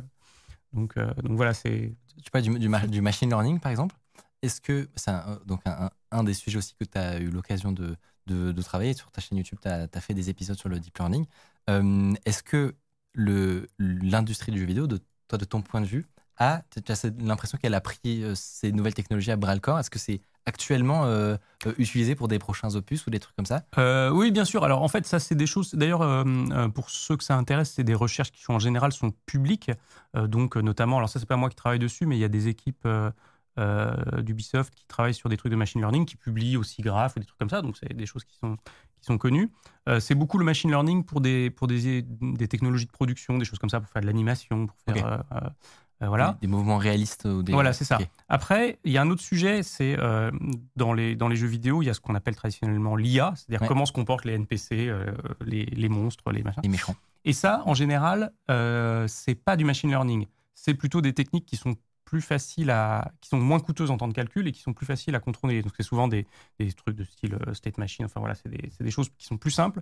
donc, 0.74 0.98
euh, 0.98 1.14
donc 1.24 1.34
voilà, 1.38 1.54
c'est. 1.54 1.94
Tu 2.24 2.32
parles 2.32 2.44
du, 2.46 2.60
du, 2.60 2.70
ma- 2.70 2.88
du 2.88 3.02
machine 3.02 3.30
learning, 3.30 3.60
par 3.60 3.72
exemple? 3.72 3.96
Est-ce 4.42 4.62
que 4.62 4.90
c'est 4.96 5.12
un, 5.12 5.40
donc 5.46 5.62
un, 5.66 6.24
des 6.24 6.34
sujets 6.34 6.58
aussi 6.58 6.76
que 6.76 6.84
tu 6.84 6.98
as 6.98 7.20
eu 7.20 7.30
l'occasion 7.30 7.72
de, 7.72 7.96
de, 8.28 8.62
travailler 8.62 8.94
sur 8.94 9.12
ta 9.12 9.22
chaîne 9.22 9.38
YouTube 9.38 9.60
Tu 9.62 9.68
as, 9.68 10.02
fait 10.02 10.14
des 10.14 10.30
épisodes 10.30 10.58
sur 10.58 10.70
le 10.70 10.80
deep 10.80 10.98
learning. 10.98 11.26
Euh, 11.70 12.14
Est-ce 12.26 12.44
que 12.44 12.76
l'industrie 13.16 14.52
du 14.52 14.60
jeu 14.60 14.66
vidéo, 14.66 14.88
de, 14.88 15.00
toi, 15.28 15.38
de 15.38 15.46
ton 15.46 15.62
point 15.62 15.82
de 15.82 15.86
vue, 15.86 16.08
a, 16.38 16.64
l'impression 17.20 17.58
qu'elle 17.58 17.76
a 17.76 17.82
pris 17.82 18.24
euh, 18.24 18.34
ces 18.36 18.72
nouvelles 18.72 18.94
technologies 18.94 19.32
à 19.32 19.36
bras 19.36 19.54
le 19.54 19.60
corps? 19.60 19.80
Est-ce 19.80 19.90
que 19.90 20.00
c'est 20.00 20.22
actuellement 20.46 21.06
euh, 21.06 21.38
euh, 21.66 21.74
utilisé 21.78 22.16
pour 22.16 22.28
des 22.28 22.40
prochains 22.40 22.76
opus 22.76 23.06
ou 23.06 23.10
des 23.10 23.20
trucs 23.20 23.36
comme 23.36 23.46
ça? 23.46 23.64
Euh, 23.78 24.10
oui, 24.10 24.32
bien 24.32 24.46
sûr. 24.46 24.64
Alors 24.64 24.82
en 24.82 24.88
fait, 24.88 25.06
ça 25.06 25.20
c'est 25.20 25.36
des 25.36 25.46
choses. 25.46 25.76
D'ailleurs, 25.76 26.02
euh, 26.02 26.24
euh, 26.52 26.70
pour 26.70 26.90
ceux 26.90 27.18
que 27.18 27.24
ça 27.24 27.36
intéresse, 27.36 27.74
c'est 27.76 27.84
des 27.84 27.94
recherches 27.94 28.32
qui 28.32 28.44
en 28.50 28.60
général 28.60 28.92
sont 28.92 29.12
publiques. 29.26 29.72
Euh, 30.16 30.28
donc 30.28 30.58
euh, 30.58 30.62
notamment, 30.62 30.98
alors 30.98 31.10
ça 31.10 31.20
c'est 31.20 31.28
pas 31.28 31.38
moi 31.38 31.50
qui 31.50 31.56
travaille 31.56 31.80
dessus, 31.80 32.06
mais 32.06 32.18
il 32.18 32.20
y 32.20 32.26
a 32.26 32.30
des 32.30 32.48
équipes 32.48 32.86
euh, 32.86 33.12
euh, 33.12 33.12
d'Ubisoft 33.58 34.74
qui 34.74 34.86
travaillent 34.88 35.14
sur 35.14 35.30
des 35.30 35.38
trucs 35.38 35.52
de 35.52 35.58
machine 35.58 35.82
learning, 35.82 36.06
qui 36.06 36.16
publient 36.16 36.58
aussi 36.58 36.82
Graph 36.82 37.16
ou 37.16 37.20
des 37.20 37.26
trucs 37.26 37.38
comme 37.38 37.50
ça. 37.50 37.62
Donc 37.62 37.78
c'est 37.78 37.94
des 37.94 38.06
choses 38.06 38.24
qui 38.24 38.38
sont 38.38 38.58
qui 39.00 39.06
sont 39.06 39.18
connues. 39.18 39.52
Euh, 39.90 40.00
c'est 40.00 40.16
beaucoup 40.16 40.38
le 40.38 40.46
machine 40.46 40.70
learning 40.70 41.04
pour 41.04 41.22
des 41.22 41.50
pour 41.50 41.68
des, 41.68 42.04
des 42.04 42.48
technologies 42.48 42.86
de 42.86 42.92
production, 42.92 43.38
des 43.38 43.46
choses 43.46 43.60
comme 43.60 43.70
ça, 43.70 43.80
pour 43.82 43.90
faire 43.90 44.02
de 44.02 44.08
l'animation, 44.08 44.68
pour 44.68 44.78
faire 44.86 45.06
euh, 45.06 45.18
euh, 45.34 45.50
euh, 46.02 46.08
voilà. 46.08 46.38
Des, 46.42 46.48
mouvements 46.48 46.78
réalistes 46.78 47.26
ou 47.26 47.44
des... 47.44 47.54
Voilà, 47.54 47.74
c'est 47.74 47.86
ça. 47.86 48.00
Après, 48.28 48.80
il 48.84 48.92
y 48.92 48.98
a 48.98 49.02
un 49.02 49.10
autre 49.10 49.22
sujet, 49.22 49.62
c'est 49.64 49.98
euh, 50.00 50.32
dans, 50.76 50.94
les, 50.94 51.16
dans 51.16 51.28
les 51.28 51.36
jeux 51.36 51.48
vidéo, 51.48 51.82
il 51.82 51.86
y 51.86 51.90
a 51.90 51.94
ce 51.94 52.00
qu'on 52.00 52.16
appelle 52.16 52.36
traditionnellement 52.36 52.96
l'IA, 52.96 53.34
c'est-à-dire 53.36 53.62
Ouais. 53.62 53.68
comment 53.68 53.86
se 53.86 53.92
comportent 53.92 54.26
les 54.26 54.34
NPC, 54.34 54.88
euh, 54.88 55.12
les, 55.46 55.66
les 55.66 55.90
monstres, 55.90 56.32
les 56.32 56.42
machins. 56.42 56.62
Les 56.64 56.70
méchants. 56.70 56.96
Et 57.24 57.34
ça, 57.34 57.62
en 57.66 57.76
général, 57.76 58.32
euh, 58.50 59.08
c'est 59.08 59.36
pas 59.36 59.56
du 59.56 59.64
machine 59.64 59.90
learning. 59.90 60.26
C'est 60.56 60.74
plutôt 60.74 61.02
des 61.02 61.14
techniques 61.14 61.46
qui 61.46 61.56
sont 61.56 61.76
plus 62.12 62.22
faciles 62.22 62.70
à, 62.72 63.10
qui 63.22 63.30
sont 63.30 63.40
moins 63.40 63.60
coûteuses 63.62 63.90
en 63.90 63.96
temps 63.98 64.10
de 64.10 64.14
calcul 64.14 64.46
et 64.48 64.52
qui 64.52 64.60
sont 64.62 64.74
plus 64.74 64.86
faciles 64.86 65.16
à 65.16 65.22
contrôler. 65.22 65.62
Donc 65.62 65.72
c'est 65.78 65.84
souvent 65.84 66.10
des, 66.10 66.28
des 66.60 66.72
trucs 66.74 66.98
de 66.98 67.06
style 67.06 67.36
euh, 67.48 67.54
state 67.54 67.78
machine. 67.78 68.04
Enfin 68.06 68.20
voilà, 68.20 68.36
c'est 68.36 68.50
des, 68.50 68.70
c'est 68.78 68.84
des 68.84 68.92
choses 68.92 69.10
qui 69.18 69.26
sont 69.26 69.38
plus 69.38 69.52
simples 69.52 69.82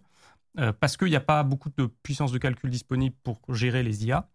euh, 0.60 0.74
parce 0.74 0.98
qu'il 0.98 1.10
n'y 1.10 1.16
a 1.16 1.22
pas 1.22 1.44
beaucoup 1.44 1.70
de 1.76 1.88
puissance 2.04 2.32
de 2.32 2.38
calcul 2.40 2.70
disponible 2.70 3.16
pour 3.24 3.40
gérer 3.50 3.84
les 3.84 4.06
IA 4.06 4.28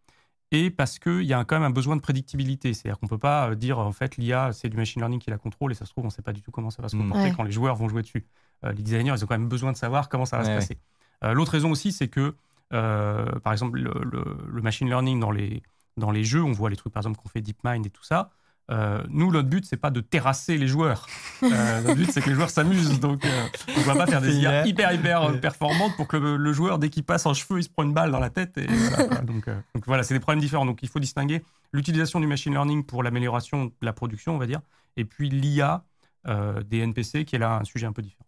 et 0.50 0.70
parce 0.70 0.98
qu'il 0.98 1.22
y 1.22 1.32
a 1.34 1.44
quand 1.44 1.56
même 1.56 1.64
un 1.64 1.70
besoin 1.70 1.96
de 1.96 2.00
prédictibilité. 2.02 2.74
C'est-à-dire 2.74 2.98
qu'on 3.00 3.06
ne 3.06 3.10
peut 3.10 3.18
pas 3.18 3.50
euh, 3.50 3.54
dire 3.56 3.78
en 3.78 3.92
fait 3.92 4.16
l'IA 4.16 4.52
c'est 4.52 4.68
du 4.68 4.76
machine 4.76 5.00
learning 5.02 5.20
qui 5.20 5.30
la 5.30 5.38
contrôle 5.38 5.72
et 5.72 5.74
ça 5.76 5.84
se 5.86 5.90
trouve 5.92 6.04
on 6.04 6.08
ne 6.08 6.12
sait 6.12 6.22
pas 6.22 6.32
du 6.32 6.42
tout 6.42 6.50
comment 6.52 6.70
ça 6.70 6.82
va 6.82 6.88
se 6.88 6.96
Mm. 6.96 7.00
comporter 7.02 7.28
Ouais. 7.28 7.34
quand 7.36 7.44
les 7.44 7.52
joueurs 7.52 7.76
vont 7.76 7.88
jouer 7.88 8.02
dessus. 8.02 8.26
Euh, 8.64 8.72
les 8.72 8.82
designers 8.82 9.14
ils 9.16 9.24
ont 9.24 9.28
quand 9.28 9.38
même 9.38 9.48
besoin 9.48 9.72
de 9.72 9.76
savoir 9.78 10.08
comment 10.08 10.26
ça 10.26 10.38
va 10.38 10.44
Ouais, 10.44 10.48
se 10.50 10.54
passer. 10.54 10.78
Euh, 11.24 11.32
L'autre 11.34 11.52
raison 11.52 11.70
aussi 11.70 11.92
c'est 11.92 12.08
que 12.08 12.34
euh, 12.72 13.38
par 13.40 13.52
exemple 13.52 13.78
le, 13.78 13.92
le- 14.04 14.36
le 14.48 14.62
machine 14.62 14.88
learning 14.88 15.20
dans 15.20 15.30
les, 15.30 15.62
dans 15.96 16.10
les 16.10 16.24
jeux, 16.24 16.42
on 16.42 16.52
voit 16.52 16.70
les 16.70 16.76
trucs 16.76 16.92
par 16.92 17.02
exemple 17.02 17.18
qu'on 17.18 17.28
fait 17.28 17.40
DeepMind 17.40 17.86
et 17.86 17.90
tout 17.90 18.04
ça. 18.04 18.30
Euh, 18.70 19.02
nous, 19.10 19.30
notre 19.30 19.48
but, 19.48 19.64
c'est 19.66 19.76
pas 19.76 19.90
de 19.90 20.00
terrasser 20.00 20.56
les 20.56 20.66
joueurs. 20.66 21.06
Euh, 21.42 21.82
notre 21.82 21.96
but, 21.96 22.10
c'est 22.10 22.22
que 22.22 22.30
les 22.30 22.34
joueurs 22.34 22.48
s'amusent. 22.48 22.98
Donc, 22.98 23.24
euh, 23.26 23.46
on 23.76 23.80
va 23.82 23.94
pas 23.94 24.06
faire 24.06 24.22
des 24.22 24.38
IA 24.38 24.66
hyper, 24.66 24.92
hyper 24.92 25.22
euh, 25.22 25.32
performantes 25.34 25.94
pour 25.96 26.08
que 26.08 26.16
le, 26.16 26.38
le 26.38 26.52
joueur, 26.54 26.78
dès 26.78 26.88
qu'il 26.88 27.04
passe 27.04 27.26
en 27.26 27.34
cheveux, 27.34 27.60
il 27.60 27.64
se 27.64 27.68
prend 27.68 27.82
une 27.82 27.92
balle 27.92 28.10
dans 28.10 28.20
la 28.20 28.30
tête. 28.30 28.56
Et 28.56 28.66
voilà, 28.66 29.04
quoi. 29.04 29.18
donc, 29.22 29.48
euh, 29.48 29.60
donc 29.74 29.84
voilà, 29.86 30.02
c'est 30.02 30.14
des 30.14 30.20
problèmes 30.20 30.40
différents. 30.40 30.64
Donc, 30.64 30.82
il 30.82 30.88
faut 30.88 30.98
distinguer 30.98 31.42
l'utilisation 31.72 32.20
du 32.20 32.26
machine 32.26 32.54
learning 32.54 32.84
pour 32.84 33.02
l'amélioration 33.02 33.66
de 33.66 33.72
la 33.82 33.92
production, 33.92 34.34
on 34.34 34.38
va 34.38 34.46
dire, 34.46 34.62
et 34.96 35.04
puis 35.04 35.28
l'IA 35.28 35.84
euh, 36.26 36.62
des 36.62 36.78
NPC, 36.78 37.26
qui 37.26 37.36
est 37.36 37.40
là 37.40 37.58
un 37.58 37.64
sujet 37.64 37.86
un 37.86 37.92
peu 37.92 38.00
différent. 38.00 38.24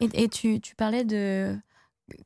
Et, 0.00 0.24
et 0.24 0.28
tu, 0.28 0.60
tu 0.60 0.74
parlais 0.76 1.04
de 1.04 1.56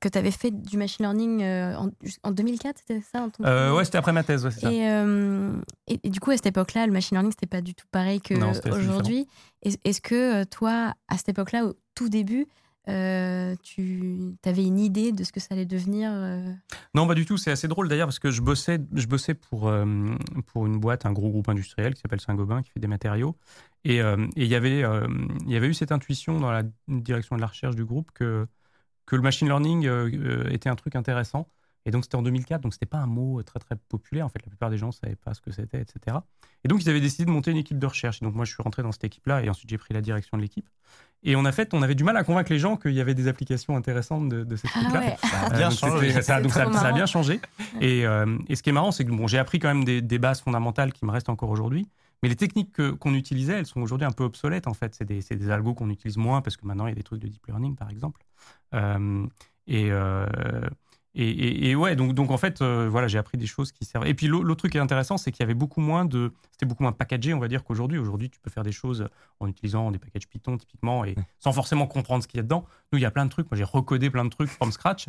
que 0.01 0.09
tu 0.09 0.19
avais 0.19 0.31
fait 0.31 0.51
du 0.51 0.77
machine 0.77 1.05
learning 1.05 1.43
euh, 1.43 1.77
en, 1.77 1.91
en 2.23 2.31
2004, 2.31 2.79
c'était 2.79 3.01
ça 3.01 3.23
en 3.23 3.31
ton 3.31 3.45
Euh, 3.45 3.75
ouais, 3.75 3.85
c'était 3.85 3.99
après 3.99 4.13
ma 4.13 4.23
thèse, 4.25 4.45
ouais, 4.45 4.51
ça. 4.51 4.69
euh, 4.69 5.53
et, 5.89 6.01
et 6.03 6.11
du 6.11 6.21
coup, 6.21 6.31
à 6.31 6.37
cette 6.37 6.47
époque-là, 6.47 6.87
le 6.87 6.93
machine 6.93 7.17
learning, 7.17 7.33
c'était 7.33 7.47
pas 7.47 7.61
du 7.61 7.75
tout 7.75 7.87
pareil 7.91 8.21
qu'aujourd'hui. 8.21 9.27
Est- 9.63 9.81
Est-ce 9.85 10.01
que 10.01 10.43
euh, 10.43 10.45
toi, 10.45 10.95
à 11.09 11.17
cette 11.17 11.29
époque-là, 11.31 11.65
au 11.67 11.75
tout 11.95 12.09
début, 12.09 12.47
euh, 12.89 13.57
tu 13.65 14.37
avais 14.45 14.65
une 14.65 14.79
idée 14.79 15.11
de 15.11 15.25
ce 15.25 15.33
que 15.33 15.41
ça 15.41 15.49
allait 15.51 15.65
devenir 15.67 16.09
Non, 16.95 17.07
pas 17.09 17.15
du 17.15 17.27
tout. 17.27 17.37
C'est 17.37 17.51
assez 17.51 17.67
drôle 17.67 17.89
d'ailleurs 17.89 18.07
parce 18.07 18.21
que 18.21 18.31
je 18.31 18.41
bossais, 18.41 18.79
je 18.95 19.07
bossais 19.09 19.35
pour, 19.35 19.73
pour 20.47 20.67
une 20.67 20.79
boîte, 20.79 21.05
un 21.05 21.13
gros 21.13 21.31
groupe 21.31 21.49
industriel 21.49 21.95
qui 21.95 22.01
s'appelle 22.01 22.21
Saint-Gobain, 22.21 22.63
qui 22.63 22.71
fait 22.71 22.79
des 22.79 22.87
matériaux. 22.87 23.37
Et 23.85 23.97
il 24.37 24.47
y 24.47 24.55
avait, 24.55 24.85
il 25.47 25.51
y 25.53 25.57
avait 25.57 25.67
eu 25.67 25.75
cette 25.75 25.91
intuition 25.91 26.39
dans 26.39 26.53
la 26.53 26.63
direction 26.87 27.35
de 27.35 27.41
la 27.41 27.49
recherche 27.49 27.75
du 27.75 27.85
groupe 27.85 28.11
que, 28.15 28.47
que 29.07 29.17
le 29.17 29.23
machine 29.23 29.47
learning 29.49 29.87
euh, 29.87 30.11
euh, 30.15 30.51
était 30.51 30.69
un 30.69 30.75
truc 30.77 30.97
intéressant. 30.97 31.49
Et 31.89 31.93
donc, 31.93 32.03
c'était 32.03 32.17
en 32.17 32.23
2004, 32.23 32.63
donc 32.63 32.73
c'était 32.73 32.85
pas 32.87 32.99
un 32.99 33.07
mot 33.07 33.41
très 33.45 33.61
très 33.61 33.77
populaire. 33.89 34.27
En 34.27 34.29
fait, 34.29 34.41
la 34.45 34.49
plupart 34.49 34.71
des 34.71 34.77
gens 34.77 34.89
ne 34.89 34.93
savaient 34.93 35.15
pas 35.15 35.35
ce 35.35 35.41
que 35.41 35.53
c'était, 35.53 35.81
etc. 35.81 36.17
Et 36.65 36.69
donc, 36.69 36.83
ils 36.83 36.89
avaient 36.91 37.01
décidé 37.01 37.25
de 37.25 37.31
monter 37.31 37.53
une 37.53 37.57
équipe 37.59 37.79
de 37.79 37.87
recherche. 37.87 38.21
Et 38.21 38.25
donc, 38.25 38.35
moi, 38.35 38.45
je 38.45 38.53
suis 38.53 38.61
rentré 38.63 38.83
dans 38.83 38.91
cette 38.91 39.05
équipe-là 39.05 39.43
et 39.45 39.49
ensuite, 39.49 39.71
j'ai 39.71 39.79
pris 39.79 39.95
la 39.95 40.01
direction 40.01 40.37
de 40.37 40.43
l'équipe. 40.43 40.69
Et 41.23 41.37
on 41.37 41.45
a 41.45 41.53
fait, 41.53 41.73
on 41.75 41.83
avait 41.83 41.95
du 41.95 42.03
mal 42.03 42.17
à 42.17 42.25
convaincre 42.25 42.53
les 42.53 42.59
gens 42.59 42.77
qu'il 42.77 42.93
y 42.93 43.01
avait 43.01 43.15
des 43.15 43.29
applications 43.29 43.77
intéressantes 43.77 44.29
de, 44.29 44.43
de 44.43 44.57
cette 44.57 44.71
Ah 44.75 44.81
truc-là. 44.81 45.01
ouais. 45.01 45.17
Ça 45.23 45.41
a 45.41 45.47
Euh, 45.47 45.57
bien 45.57 45.69
donc 45.69 45.79
changé. 45.79 46.11
ça, 46.23 46.41
donc 46.41 46.53
C'est 46.53 46.59
ça- 46.59 46.65
trop 46.65 46.73
ça 46.75 46.89
a 46.89 46.93
bien 46.93 47.07
changé. 47.07 47.41
Et, 47.81 48.05
euh, 48.05 48.37
et 48.49 48.57
ce 48.57 48.63
qui 48.65 48.71
est 48.71 48.73
marrant, 48.73 48.91
c'est 48.91 49.05
que 49.05 49.13
bon, 49.13 49.29
j'ai 49.29 49.39
appris 49.39 49.61
quand 49.61 49.69
même 49.69 49.85
des, 49.85 50.03
des 50.03 50.19
bases 50.19 50.41
fondamentales 50.41 50.93
qui 50.93 51.05
me 51.07 51.13
restent 51.13 51.29
encore 51.29 51.51
aujourd'hui. 51.51 51.89
Mais 52.23 52.29
les 52.29 52.37
techniques 52.37 52.73
que- 52.73 52.91
qu'on 52.93 53.15
utilisait, 53.15 53.59
elles 53.59 53.67
sont 53.67 53.81
aujourd'hui 53.81 54.07
un 54.07 54.13
peu 54.13 54.25
obsolètes 54.25 54.67
en 54.67 54.75
fait. 54.75 54.95
C'est 54.95 55.05
des, 55.05 55.21
des 55.21 55.51
algos 55.51 55.75
qu'on 55.75 55.91
utilise 55.91 56.17
moins 56.17 56.41
parce 56.43 56.57
que 56.57 56.67
maintenant 56.67 56.87
il 56.87 56.91
y 56.91 56.93
a 56.93 56.97
des 56.97 57.03
trucs 57.03 57.21
de 57.21 57.29
deep 57.29 57.47
learning 57.47 57.77
par 57.77 57.91
exemple. 57.91 58.23
Euh, 58.75 59.27
et, 59.67 59.91
euh, 59.91 60.27
et, 61.15 61.29
et- 61.29 61.71
et 61.71 61.75
ouais, 61.75 61.97
donc, 61.97 62.13
donc 62.15 62.31
en 62.31 62.37
fait, 62.37 62.61
euh, 62.61 62.89
voilà, 62.91 63.09
j'ai 63.09 63.17
appris 63.19 63.39
des 63.39 63.47
choses 63.47 63.73
qui 63.73 63.85
servent. 63.87 64.07
Et 64.07 64.13
puis 64.15 64.27
l'au- 64.27 64.43
l'autre 64.43 64.59
truc 64.61 64.73
qui 64.73 64.79
est 64.79 64.83
intéressant, 64.83 65.17
c'est 65.17 65.33
qu'il 65.33 65.41
y 65.41 65.45
avait 65.45 65.55
beaucoup 65.55 65.81
moins 65.81 66.05
de. 66.05 66.33
C'était 66.53 66.67
beaucoup 66.67 66.83
moins 66.83 66.93
packagé, 66.93 67.33
on 67.35 67.39
va 67.39 67.49
dire, 67.49 67.65
qu'aujourd'hui. 67.65 67.99
Aujourd'hui, 67.99 68.29
tu 68.31 68.39
peux 68.41 68.51
faire 68.51 68.63
des 68.65 68.73
choses 68.73 69.09
en 69.41 69.47
utilisant 69.49 69.91
des 69.91 69.99
packages 69.99 70.29
Python 70.29 70.57
typiquement 70.59 71.05
et 71.05 71.15
sans 71.39 71.53
forcément 71.53 71.87
comprendre 71.87 72.23
ce 72.23 72.29
qu'il 72.29 72.37
y 72.39 72.41
a 72.41 72.43
dedans. 72.43 72.67
Nous, 72.93 72.99
il 72.99 73.03
y 73.03 73.07
a 73.07 73.11
plein 73.11 73.25
de 73.25 73.31
trucs. 73.31 73.51
Moi, 73.51 73.57
j'ai 73.57 73.65
recodé 73.65 74.11
plein 74.11 74.25
de 74.25 74.31
trucs 74.31 74.49
from 74.51 74.71
scratch. 74.73 75.09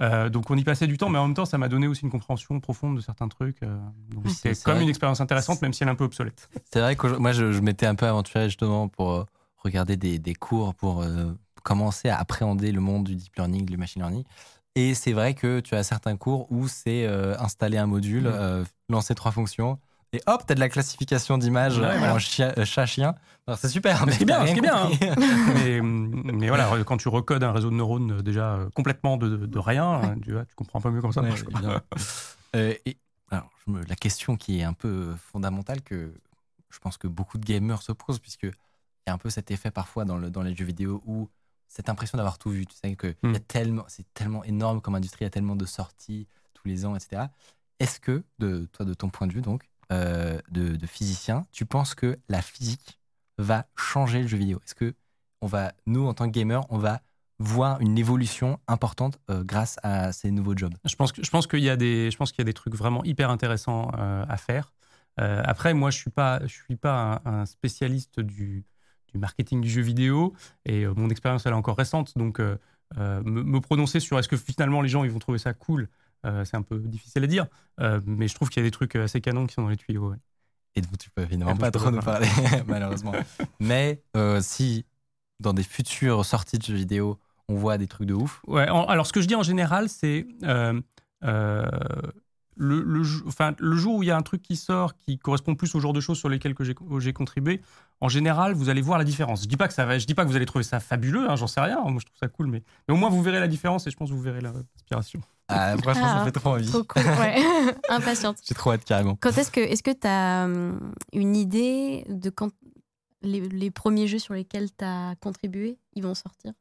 Euh, 0.00 0.28
donc 0.28 0.50
on 0.50 0.56
y 0.56 0.64
passait 0.64 0.86
du 0.86 0.98
temps, 0.98 1.08
mais 1.08 1.18
en 1.18 1.26
même 1.26 1.34
temps, 1.34 1.46
ça 1.46 1.56
m'a 1.58 1.68
donné 1.68 1.86
aussi 1.86 2.02
une 2.02 2.10
compréhension 2.10 2.60
profonde 2.60 2.96
de 2.96 3.00
certains 3.00 3.28
trucs. 3.28 3.62
euh, 3.62 3.78
donc 4.10 4.28
c'était 4.28 4.54
comme 4.60 4.80
une 4.80 4.88
expérience 4.88 5.20
intéressante, 5.20 5.62
même 5.62 5.72
si 5.72 5.82
elle 5.82 5.88
est 5.88 5.92
un 5.92 5.96
peu 5.96 6.04
obsolète. 6.04 6.48
C'est 6.72 6.80
vrai 6.80 6.96
que 6.96 7.06
moi, 7.16 7.32
je, 7.32 7.52
je 7.52 7.60
m'étais 7.60 7.86
un 7.86 7.94
peu 7.94 8.06
aventuré 8.06 8.44
justement 8.44 8.88
pour 8.88 9.12
euh, 9.12 9.24
regarder 9.56 9.96
des, 9.96 10.18
des 10.18 10.34
cours 10.34 10.74
pour 10.74 11.02
euh, 11.02 11.32
commencer 11.62 12.08
à 12.10 12.18
appréhender 12.18 12.72
le 12.72 12.80
monde 12.80 13.04
du 13.04 13.16
deep 13.16 13.34
learning, 13.36 13.64
du 13.64 13.76
machine 13.78 14.02
learning. 14.02 14.24
Et 14.74 14.92
c'est 14.94 15.14
vrai 15.14 15.32
que 15.32 15.60
tu 15.60 15.74
as 15.74 15.82
certains 15.82 16.18
cours 16.18 16.46
où 16.52 16.68
c'est 16.68 17.06
installer 17.38 17.78
un 17.78 17.86
module, 17.86 18.26
euh, 18.26 18.62
lancer 18.90 19.14
trois 19.14 19.32
fonctions, 19.32 19.78
et 20.12 20.20
hop, 20.26 20.44
tu 20.46 20.52
as 20.52 20.54
de 20.54 20.60
la 20.60 20.68
classification 20.68 21.36
d'images 21.38 21.78
Ouais, 21.78 21.98
voilà. 21.98 22.14
euh, 22.14 22.64
chat-chien. 22.64 23.14
Alors, 23.46 23.58
C'est 23.58 23.68
super. 23.68 24.04
Mais 24.06 24.12
ce 24.12 24.18
qui 24.18 24.22
est 24.24 24.26
t'as 24.26 24.44
bien, 24.44 24.46
ce 24.46 24.52
qui 24.60 24.66
est 24.66 24.70
rien 24.70 24.88
bien, 24.88 25.16
mais, 25.54 25.80
mais 26.32 26.48
voilà, 26.48 26.70
quand 26.84 26.96
tu 26.96 27.08
recodes 27.08 27.42
un 27.44 27.52
réseau 27.52 27.70
de 27.70 27.76
neurones 27.76 28.12
euh, 28.18 28.22
déjà 28.22 28.54
euh, 28.54 28.70
complètement 28.70 29.16
de, 29.16 29.36
de 29.46 29.58
rien, 29.58 30.02
euh, 30.04 30.14
tu, 30.22 30.32
vois, 30.32 30.44
tu 30.44 30.54
comprends 30.54 30.78
un 30.78 30.82
peu 30.82 30.90
mieux 30.90 31.00
comment 31.00 31.12
ça 31.12 31.22
Ouais. 31.22 31.30
Euh, 32.54 32.74
et, 32.86 32.96
alors, 33.30 33.50
je 33.66 33.72
me- 33.72 33.84
la 33.84 33.96
question 33.96 34.36
qui 34.36 34.60
est 34.60 34.62
un 34.62 34.72
peu 34.72 35.14
fondamentale 35.16 35.82
que 35.82 36.14
je 36.70 36.78
pense 36.78 36.96
que 36.96 37.06
beaucoup 37.08 37.36
de 37.38 37.44
gamers 37.44 37.82
se 37.82 37.92
posent, 37.92 38.18
puisque 38.20 38.44
il 38.44 38.52
y 39.06 39.10
a 39.10 39.12
un 39.12 39.18
peu 39.18 39.28
cet 39.30 39.50
effet 39.50 39.70
parfois 39.70 40.04
dans, 40.04 40.16
le, 40.16 40.30
dans 40.30 40.42
les 40.42 40.54
jeux 40.56 40.64
vidéo 40.64 41.02
où 41.04 41.28
cette 41.68 41.88
impression 41.90 42.16
d'avoir 42.16 42.38
tout 42.38 42.50
vu. 42.50 42.64
Tu 42.66 42.76
sais 42.76 42.94
que 42.96 43.14
Mm. 43.22 43.34
tellement, 43.48 43.84
c'est 43.88 44.06
tellement 44.14 44.42
énorme 44.44 44.80
comme 44.80 44.94
industrie, 44.94 45.24
il 45.24 45.26
y 45.26 45.28
a 45.28 45.30
tellement 45.30 45.56
de 45.56 45.66
sorties 45.66 46.26
tous 46.54 46.66
les 46.66 46.86
ans, 46.86 46.94
etc. 46.96 47.24
Est-ce 47.78 48.00
que, 48.00 48.24
de 48.38 48.66
toi, 48.72 48.86
de 48.86 48.94
ton 48.94 49.10
point 49.10 49.26
de 49.26 49.32
vue 49.34 49.42
donc, 49.42 49.68
euh, 49.92 50.40
de, 50.50 50.86
physicien, 50.86 51.46
tu 51.52 51.64
penses 51.64 51.94
que 51.94 52.18
la 52.28 52.42
physique 52.42 52.98
va 53.38 53.66
changer 53.76 54.22
le 54.22 54.28
jeu 54.28 54.36
vidéo? 54.36 54.60
Est-ce 54.64 54.74
que 54.74 54.94
on 55.40 55.46
va, 55.46 55.72
nous 55.86 56.06
en 56.06 56.14
tant 56.14 56.26
que 56.26 56.32
gamers, 56.32 56.64
on 56.70 56.78
va 56.78 57.02
voir 57.38 57.80
une 57.80 57.98
évolution 57.98 58.58
importante 58.66 59.20
euh, 59.30 59.44
grâce 59.44 59.78
à 59.82 60.12
ces 60.12 60.30
nouveaux 60.30 60.56
jobs? 60.56 60.74
Je 60.84 60.96
pense 60.96 61.46
qu'il 61.46 61.60
y 61.60 61.70
a 61.70 61.76
des 61.76 62.10
y 62.10 62.40
a 62.40 62.44
des 62.44 62.54
trucs 62.54 62.74
vraiment 62.74 63.04
hyper 63.04 63.30
intéressants 63.30 63.90
euh, 63.98 64.24
à 64.28 64.36
faire. 64.36 64.72
Après, 65.18 65.72
moi, 65.72 65.90
je 65.90 65.96
suis 65.96 66.10
pas 66.10 66.40
je 66.46 66.52
suis 66.52 66.76
pas 66.76 67.22
un, 67.24 67.46
spécialiste 67.46 68.20
du, 68.20 68.66
du 69.10 69.18
marketing 69.18 69.62
du 69.62 69.70
jeu 69.70 69.80
vidéo 69.80 70.34
et 70.66 70.86
mon 70.86 71.08
expérience 71.08 71.46
elle 71.46 71.52
est 71.52 71.56
encore 71.56 71.78
récente, 71.78 72.18
donc 72.18 72.38
me, 72.38 72.58
me 73.24 73.60
prononcer 73.60 73.98
sur 73.98 74.18
est-ce 74.18 74.28
que 74.28 74.36
finalement 74.36 74.82
les 74.82 74.90
gens 74.90 75.04
ils 75.04 75.10
vont 75.10 75.18
trouver 75.18 75.38
ça 75.38 75.54
cool, 75.54 75.88
c'est 76.24 76.56
un 76.56 76.62
peu 76.62 76.78
difficile 76.78 77.24
à 77.24 77.26
dire. 77.26 77.46
Euh, 77.80 78.00
mais 78.06 78.28
je 78.28 78.34
trouve 78.34 78.48
qu'il 78.48 78.62
y 78.62 78.66
a 78.66 78.68
des 78.68 78.72
trucs 78.72 78.96
assez 78.96 79.20
canons 79.20 79.46
qui 79.46 79.54
sont 79.54 79.62
dans 79.62 79.68
les 79.68 79.76
tuyaux. 79.76 80.10
ouais. 80.10 80.16
Et 80.74 80.80
dont 80.82 80.88
tu 80.98 81.08
peux 81.10 81.22
évidemment 81.22 81.56
pas 81.56 81.70
trop 81.70 81.90
nous 81.90 82.00
parler, 82.00 82.28
malheureusement. 82.66 83.12
Mais 83.60 84.02
euh, 84.16 84.40
si 84.42 84.84
dans 85.40 85.52
des 85.54 85.62
futures 85.62 86.24
sorties 86.24 86.58
de 86.58 86.64
jeux 86.64 86.74
vidéo, 86.74 87.18
on 87.48 87.54
voit 87.56 87.78
des 87.78 87.86
trucs 87.86 88.08
de 88.08 88.14
ouf, 88.14 88.42
Ouais, 88.46 88.68
en- 88.68 88.84
alors 88.86 89.06
ce 89.06 89.12
que 89.12 89.20
je 89.20 89.26
dis 89.28 89.34
en 89.34 89.42
général, 89.42 89.88
c'est 89.88 90.26
euh, 90.42 90.80
euh, 91.24 91.64
le, 92.56 92.82
le, 92.82 93.02
enfin, 93.26 93.54
le 93.58 93.76
jour 93.76 93.96
où 93.96 94.02
il 94.02 94.06
y 94.06 94.10
a 94.10 94.16
un 94.16 94.22
truc 94.22 94.42
qui 94.42 94.56
sort 94.56 94.96
qui 94.96 95.18
correspond 95.18 95.54
plus 95.54 95.74
au 95.74 95.80
genre 95.80 95.92
de 95.92 96.00
choses 96.00 96.18
sur 96.18 96.28
lesquelles 96.28 96.54
j'ai 96.98 97.12
contribué, 97.12 97.60
en 98.00 98.08
général, 98.08 98.52
vous 98.52 98.68
allez 98.68 98.82
voir 98.82 98.98
la 98.98 99.04
différence. 99.04 99.42
Je 99.42 99.48
dis 99.48 99.56
pas 99.56 99.68
que 99.68 99.74
ça 99.74 99.84
va, 99.86 99.98
je 99.98 100.06
dis 100.06 100.14
pas 100.14 100.24
que 100.24 100.28
vous 100.28 100.36
allez 100.36 100.46
trouver 100.46 100.64
ça 100.64 100.80
fabuleux, 100.80 101.30
hein, 101.30 101.36
j'en 101.36 101.46
sais 101.46 101.60
rien. 101.60 101.80
Moi, 101.82 101.98
je 102.00 102.06
trouve 102.06 102.18
ça 102.18 102.28
cool, 102.28 102.46
mais, 102.48 102.62
mais 102.88 102.94
au 102.94 102.96
moins 102.96 103.08
vous 103.10 103.22
verrez 103.22 103.40
la 103.40 103.48
différence 103.48 103.86
et 103.86 103.90
je 103.90 103.96
pense 103.96 104.10
que 104.10 104.14
vous 104.14 104.20
verrez 104.20 104.40
l'inspiration. 104.40 105.20
ah, 105.48 105.76
franchement, 105.82 106.02
ça 106.06 106.18
Ah, 106.20 106.24
fait 106.24 106.32
trop 106.32 106.50
envie. 106.50 106.68
Trop 106.68 106.84
cool, 106.84 107.02
ouais. 107.20 107.36
Impatiente. 107.88 108.38
J'ai 108.46 108.54
trop 108.54 108.72
hâte 108.72 108.84
carrément. 108.84 109.16
Quand 109.20 109.36
est-ce 109.38 109.50
que 109.50 109.60
est-ce 109.60 109.82
que 109.82 109.92
tu 109.92 110.06
as 110.06 110.46
une 111.12 111.36
idée 111.36 112.04
de 112.08 112.30
quand 112.30 112.50
les, 113.22 113.40
les 113.40 113.70
premiers 113.70 114.06
jeux 114.06 114.18
sur 114.18 114.34
lesquels 114.34 114.68
tu 114.76 114.84
as 114.84 115.14
contribué, 115.20 115.78
ils 115.94 116.02
vont 116.02 116.14
sortir? 116.14 116.52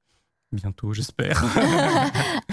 Bientôt, 0.55 0.93
j'espère. 0.93 1.43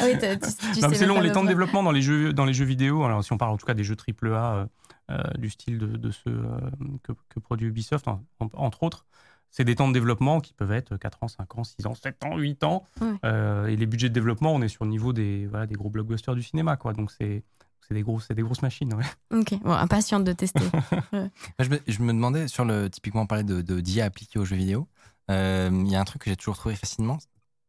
Ah 0.00 0.04
oui, 0.04 0.16
t'as- 0.18 0.36
tu, 0.36 0.40
tu 0.74 0.80
Non, 0.80 0.88
mais 0.88 0.94
sais 0.94 1.00
c'est 1.00 1.06
long, 1.06 1.20
les 1.20 1.30
temps 1.32 1.42
de 1.42 1.48
développement 1.48 1.82
dans 1.82 1.92
les 1.92 2.02
jeux, 2.02 2.32
dans 2.32 2.44
les 2.44 2.54
jeux 2.54 2.64
vidéo, 2.64 3.04
alors 3.04 3.22
si 3.22 3.32
on 3.32 3.38
parle 3.38 3.52
en 3.52 3.56
tout 3.56 3.66
cas 3.66 3.74
des 3.74 3.84
jeux 3.84 3.96
AAA 3.96 4.54
euh, 4.56 4.66
euh, 5.10 5.22
du 5.38 5.48
style 5.50 5.78
de, 5.78 5.86
de 5.86 6.10
ceux 6.10 6.30
euh, 6.30 6.58
que, 7.02 7.12
que 7.28 7.38
produit 7.40 7.68
Ubisoft, 7.68 8.08
en- 8.08 8.22
en- 8.40 8.48
entre 8.54 8.82
autres, 8.82 9.06
c'est 9.50 9.64
des 9.64 9.74
temps 9.76 9.86
de 9.88 9.92
développement 9.92 10.40
qui 10.40 10.54
peuvent 10.54 10.72
être 10.72 10.96
4 10.96 11.22
ans, 11.22 11.28
5 11.28 11.58
ans, 11.58 11.64
6 11.64 11.86
ans, 11.86 11.94
7 11.94 12.24
ans, 12.24 12.36
8 12.38 12.64
ans. 12.64 12.84
Euh, 13.24 13.66
et 13.66 13.76
les 13.76 13.86
budgets 13.86 14.08
de 14.08 14.14
développement, 14.14 14.52
on 14.54 14.62
est 14.62 14.68
sur 14.68 14.84
le 14.84 14.90
niveau 14.90 15.12
des, 15.12 15.46
voilà, 15.46 15.66
des 15.66 15.74
gros 15.74 15.90
blockbusters 15.90 16.34
du 16.34 16.42
cinéma. 16.42 16.76
Quoi. 16.76 16.94
Donc 16.94 17.10
c'est 17.12 17.44
c'est 17.86 17.94
des, 17.94 18.02
gros, 18.02 18.18
c'est 18.20 18.34
des 18.34 18.42
grosses 18.42 18.62
machines. 18.62 18.94
ouais. 18.94 19.04
Ok, 19.38 19.54
bon, 19.62 19.72
impatiente 19.72 20.24
de 20.24 20.32
tester. 20.32 20.62
Moi, 21.12 21.28
Je 21.58 21.68
me, 21.68 21.78
je 21.86 22.00
me 22.00 22.12
demandais, 22.12 22.46
sur 22.48 22.64
le, 22.64 22.88
typiquement, 22.88 23.22
on 23.22 23.26
parlait 23.26 23.42
de, 23.44 23.60
de 23.60 23.80
d'IA 23.80 24.04
appliquée 24.06 24.38
aux 24.38 24.44
jeux 24.44 24.56
vidéo. 24.56 24.86
Euh, 25.30 25.68
Il 25.72 25.90
y 25.90 25.96
a 25.96 26.00
un 26.00 26.04
truc 26.04 26.22
que 26.22 26.30
j'ai 26.30 26.36
toujours 26.36 26.56
trouvé 26.56 26.74
fascinant, 26.76 27.18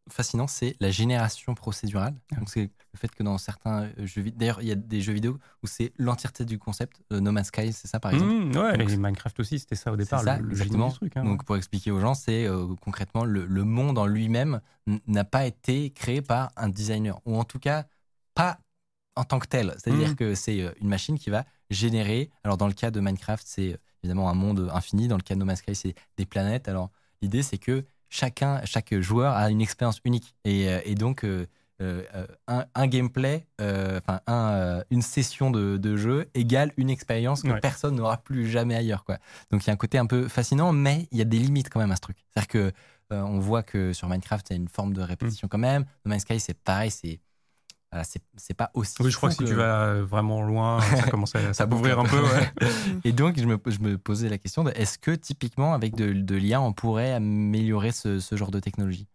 fascinant 0.10 0.48
c'est 0.48 0.76
la 0.80 0.92
génération 0.92 1.56
procédurale. 1.56 2.14
Donc, 2.38 2.50
c'est 2.50 2.64
le 2.94 2.98
fait 3.00 3.10
que 3.14 3.24
dans 3.24 3.38
certains 3.38 3.90
jeux 3.98 4.22
vidéo, 4.22 4.38
d'ailleurs, 4.40 4.62
il 4.62 4.68
y 4.68 4.72
a 4.72 4.76
des 4.76 5.02
jeux 5.02 5.14
vidéo 5.14 5.40
où 5.64 5.68
c'est 5.68 5.94
l'entièreté 5.98 6.46
du 6.46 6.60
concept. 6.60 7.02
Euh, 7.12 7.20
no 7.22 7.32
Man's 7.32 7.48
Sky, 7.48 7.72
c'est 7.74 7.88
ça, 7.88 8.00
par 8.00 8.12
exemple. 8.14 8.32
Mmh, 8.34 8.58
ouais, 8.58 8.78
Donc, 8.78 8.90
et 8.90 8.98
Minecraft 8.98 9.40
aussi, 9.40 9.60
c'était 9.60 9.76
ça 9.76 9.92
au 9.92 9.96
départ, 9.96 10.22
ça, 10.22 10.38
le, 10.40 10.52
exactement. 10.52 10.90
génie 10.90 10.92
du 10.94 10.98
truc. 11.00 11.18
hein. 11.18 11.24
Donc, 11.24 11.44
pour 11.46 11.56
expliquer 11.56 11.92
aux 11.92 12.00
gens, 12.00 12.14
c'est 12.16 12.46
euh, 12.46 12.68
concrètement 12.82 13.24
le, 13.24 13.46
le 13.46 13.64
monde 13.64 13.98
en 13.98 14.06
lui-même 14.06 14.60
n'a 15.08 15.24
pas 15.24 15.46
été 15.46 15.90
créé 15.92 16.22
par 16.22 16.52
un 16.58 16.70
designer, 16.70 17.20
ou 17.26 17.38
en 17.38 17.44
tout 17.46 17.60
cas 17.60 17.86
pas 18.36 18.60
en 19.16 19.24
tant 19.24 19.40
que 19.40 19.48
tel. 19.48 19.74
C'est-à-dire 19.78 20.10
Mhm. 20.10 20.16
que 20.16 20.36
c'est 20.36 20.62
euh, 20.62 20.72
une 20.82 20.90
machine 20.90 21.18
qui 21.18 21.30
va 21.30 21.46
générer. 21.70 22.30
Alors, 22.44 22.58
dans 22.58 22.68
le 22.68 22.74
cas 22.74 22.92
de 22.92 23.00
Minecraft, 23.00 23.46
c'est 23.48 23.74
euh, 23.74 23.78
évidemment 24.04 24.30
un 24.30 24.34
monde 24.34 24.70
infini. 24.74 25.08
Dans 25.08 25.18
le 25.18 25.22
cas 25.24 25.36
de 25.36 25.40
No 25.40 25.46
Man's 25.46 25.60
Sky, 25.60 25.76
c'est 25.76 25.96
des 26.18 26.26
planètes. 26.26 26.68
Alors, 26.68 26.90
l'idée, 27.22 27.42
c'est 27.42 27.58
que 27.58 27.86
chacun, 28.14 28.62
chaque 28.66 28.94
joueur 29.00 29.34
a 29.36 29.50
une 29.50 29.62
expérience 29.62 30.00
unique. 30.06 30.36
Et, 30.46 30.70
euh, 30.70 30.80
et 30.86 30.96
donc, 30.96 31.24
euh, 31.26 31.48
euh, 31.82 32.04
un, 32.48 32.66
un 32.76 32.88
gameplay, 32.88 33.48
euh, 33.60 34.00
enfin, 34.00 34.22
un, 34.28 34.84
une 34.92 35.02
session 35.02 35.50
de, 35.52 35.78
de 35.78 35.98
jeu 35.98 36.30
égale 36.36 36.72
une 36.78 36.90
expérience 36.92 37.42
que 37.42 37.50
Ouais. 37.50 37.60
personne 37.60 37.96
n'aura 37.96 38.18
plus 38.18 38.48
jamais 38.50 38.76
ailleurs. 38.76 39.04
Quoi. 39.04 39.18
Donc 39.50 39.64
il 39.64 39.68
y 39.68 39.70
a 39.72 39.74
un 39.74 39.78
côté 39.78 39.98
un 39.98 40.06
peu 40.06 40.28
fascinant, 40.28 40.72
mais 40.72 41.08
il 41.12 41.18
y 41.18 41.22
a 41.22 41.26
des 41.26 41.40
limites 41.40 41.70
quand 41.70 41.80
même 41.80 41.92
à 41.92 41.96
ce 41.96 42.02
truc. 42.02 42.18
C'est-à-dire 42.30 42.48
que 42.48 42.72
on 43.16 43.38
voit 43.40 43.62
que 43.62 43.94
sur 43.94 44.08
Minecraft, 44.10 44.50
il 44.50 44.54
y 44.54 44.56
a 44.56 44.60
une 44.62 44.68
forme 44.70 44.94
de 44.94 45.02
répétition 45.02 45.48
quand 45.48 45.60
même. 45.60 45.84
No 46.04 46.10
Man's 46.10 46.22
Sky, 46.24 46.40
c'est 46.40 46.58
pareil, 46.58 46.90
c'est 46.90 47.20
c'est 48.04 48.22
c'est 48.36 48.54
pas 48.56 48.72
aussi. 48.74 48.96
Oui, 49.02 49.12
je 49.12 49.18
crois 49.18 49.30
que 49.30 49.36
si 49.36 49.44
tu 49.46 49.54
vas 49.54 49.84
euh, 49.86 50.04
vraiment 50.06 50.42
loin, 50.42 50.80
ça 50.98 51.10
commence 51.12 51.36
à 51.36 51.42
Ça 51.48 51.54
s'appauvrir 51.54 52.00
un 52.00 52.06
peu. 52.06 52.20
ouais. 52.22 52.52
Et 53.04 53.12
donc 53.12 53.38
je 53.40 53.46
me, 53.46 53.60
je 53.68 53.80
me 53.80 53.98
posais 53.98 54.30
la 54.30 54.38
question 54.40 54.68
est-ce 54.70 54.98
que 54.98 55.12
typiquement 55.12 55.74
avec 55.74 55.94
de, 55.96 56.14
de 56.14 56.36
l'IA, 56.36 56.62
on 56.62 56.74
pourrait 56.74 57.14
améliorer 57.14 57.92
ce, 57.92 58.20
ce 58.20 58.36
genre 58.36 58.50
de 58.52 58.60
technologie? 58.60 59.08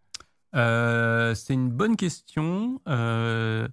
Euh, 0.55 1.35
c'est 1.35 1.55
une 1.55 1.71
bonne 1.71 1.97
question. 1.97 2.81
Euh, 2.89 3.69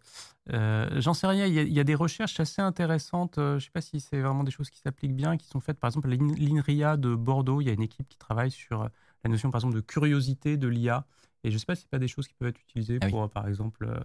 euh, 0.52 0.90
J'en 1.02 1.14
sais 1.14 1.28
rien. 1.28 1.46
Il 1.46 1.54
y, 1.54 1.60
a, 1.60 1.64
il 1.64 1.74
y 1.74 1.80
a 1.80 1.84
des 1.84 1.96
recherches 1.96 2.40
assez 2.40 2.62
intéressantes. 2.62 3.38
euh, 3.38 3.52
je 3.52 3.56
ne 3.56 3.60
sais 3.62 3.72
pas 3.72 3.82
si 3.82 4.00
c'est 4.00 4.20
vraiment 4.20 4.44
des 4.44 4.52
choses 4.52 4.70
qui 4.70 4.80
s'appliquent 4.80 5.16
bien, 5.16 5.38
qui 5.38 5.48
sont 5.48 5.60
faites. 5.62 5.80
Par 5.80 5.90
exemple, 5.90 6.08
à 6.08 6.16
l'IN- 6.16 6.36
l'INRIA 6.38 6.98
de 6.98 7.16
Bordeaux, 7.16 7.62
il 7.62 7.68
y 7.68 7.70
a 7.70 7.74
une 7.74 7.82
équipe 7.82 8.08
qui 8.10 8.18
travaille 8.18 8.52
sur 8.52 8.82
euh, 8.84 8.88
la 9.24 9.30
notion, 9.30 9.52
par 9.52 9.60
exemple, 9.60 9.76
de 9.76 9.82
curiosité 9.82 10.58
de 10.58 10.68
l'IA. 10.68 11.06
Et 11.44 11.50
je 11.50 11.56
ne 11.56 11.60
sais 11.60 11.66
pas 11.66 11.76
si 11.76 11.84
ce 11.84 11.88
pas 11.88 12.00
des 12.00 12.08
choses 12.08 12.28
qui 12.28 12.34
peuvent 12.34 12.50
être 12.50 12.60
utilisées 12.60 12.98
Ah 13.02 13.06
oui. 13.06 13.12
pour, 13.12 13.24
euh, 13.24 13.28
par 13.28 13.48
exemple, 13.48 13.86
euh, 13.86 13.94
euh, 13.94 14.04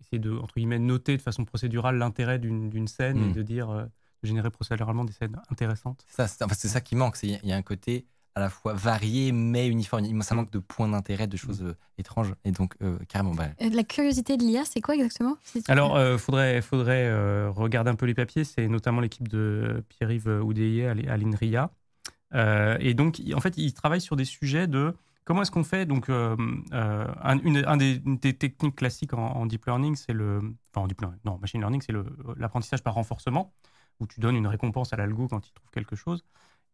essayer 0.00 0.18
de, 0.18 0.32
entre 0.36 0.54
guillemets, 0.56 0.78
noter 0.78 1.16
de 1.16 1.22
façon 1.22 1.44
procédurale 1.44 1.96
l'intérêt 1.98 2.38
d'une 2.38 2.70
d'une 2.70 2.88
scène 2.88 3.18
Mm. 3.18 3.30
et 3.30 3.32
de 3.32 3.42
dire, 3.42 3.70
euh, 3.70 3.84
de 4.22 4.28
générer 4.28 4.50
procéduralement 4.50 5.04
des 5.04 5.12
scènes 5.12 5.36
intéressantes. 5.50 6.04
Ça, 6.08 6.26
c'est 6.26 6.42
enfin, 6.44 6.54
c'est 6.56 6.68
ça 6.68 6.80
qui 6.80 6.96
manque. 6.96 7.16
c'est- 7.16 7.40
Il 7.42 7.48
y 7.48 7.52
a 7.52 7.56
un 7.56 7.62
côté 7.62 8.06
à 8.36 8.40
la 8.40 8.50
fois 8.50 8.72
varié 8.74 9.30
mais 9.30 9.68
uniforme. 9.68 10.20
Ça 10.22 10.34
manque 10.34 10.50
de 10.50 10.58
points 10.58 10.88
d'intérêt, 10.88 11.26
de 11.28 11.36
choses 11.36 11.62
euh, 11.62 11.76
étranges. 11.98 12.34
Et 12.44 12.50
donc, 12.50 12.74
euh, 12.82 12.98
carrément, 13.08 13.32
bah, 13.34 13.48
Euh, 13.62 13.70
La 13.72 13.84
curiosité 13.84 14.36
de 14.36 14.42
l'IA, 14.42 14.64
c'est 14.64 14.80
quoi 14.80 14.94
exactement? 14.96 15.36
Alors, 15.68 16.00
il 16.00 16.18
faudrait, 16.18 16.60
faudrait 16.62 17.06
euh, 17.06 17.48
regarder 17.50 17.90
un 17.90 17.94
peu 17.94 18.06
les 18.06 18.14
papiers. 18.14 18.42
C'est 18.44 18.66
notamment 18.66 19.00
l'équipe 19.00 19.28
de 19.28 19.84
Pierre-Yves 19.88 20.40
Oudéier 20.42 20.86
à 20.88 20.94
l'I- 20.94 21.06
à 21.08 21.16
l'INRIA. 21.16 21.70
Euh, 22.34 22.76
et 22.80 22.94
donc, 22.94 23.20
en 23.34 23.40
fait, 23.40 23.56
ils 23.56 23.72
travaillent 23.72 24.00
sur 24.00 24.16
des 24.16 24.24
sujets 24.24 24.66
de 24.66 24.94
comment 25.24 25.42
est-ce 25.42 25.50
qu'on 25.50 25.64
fait. 25.64 25.86
Donc, 25.86 26.08
euh, 26.08 26.36
euh, 26.72 27.06
un, 27.22 27.38
une, 27.40 27.64
un 27.66 27.76
des, 27.76 28.00
une 28.04 28.18
des 28.18 28.34
techniques 28.34 28.76
classiques 28.76 29.14
en, 29.14 29.26
en 29.26 29.46
deep 29.46 29.64
learning, 29.66 29.96
c'est 29.96 30.12
le. 30.12 30.38
Enfin, 30.70 30.84
en 30.84 30.86
deep 30.86 31.00
learning, 31.00 31.20
non, 31.24 31.38
machine 31.38 31.60
learning, 31.60 31.82
c'est 31.82 31.94
l'apprentissage 32.36 32.82
par 32.82 32.94
renforcement, 32.94 33.52
où 34.00 34.06
tu 34.06 34.20
donnes 34.20 34.36
une 34.36 34.46
récompense 34.46 34.92
à 34.92 34.96
l'algo 34.96 35.28
quand 35.28 35.46
il 35.46 35.52
trouve 35.52 35.70
quelque 35.70 35.96
chose. 35.96 36.24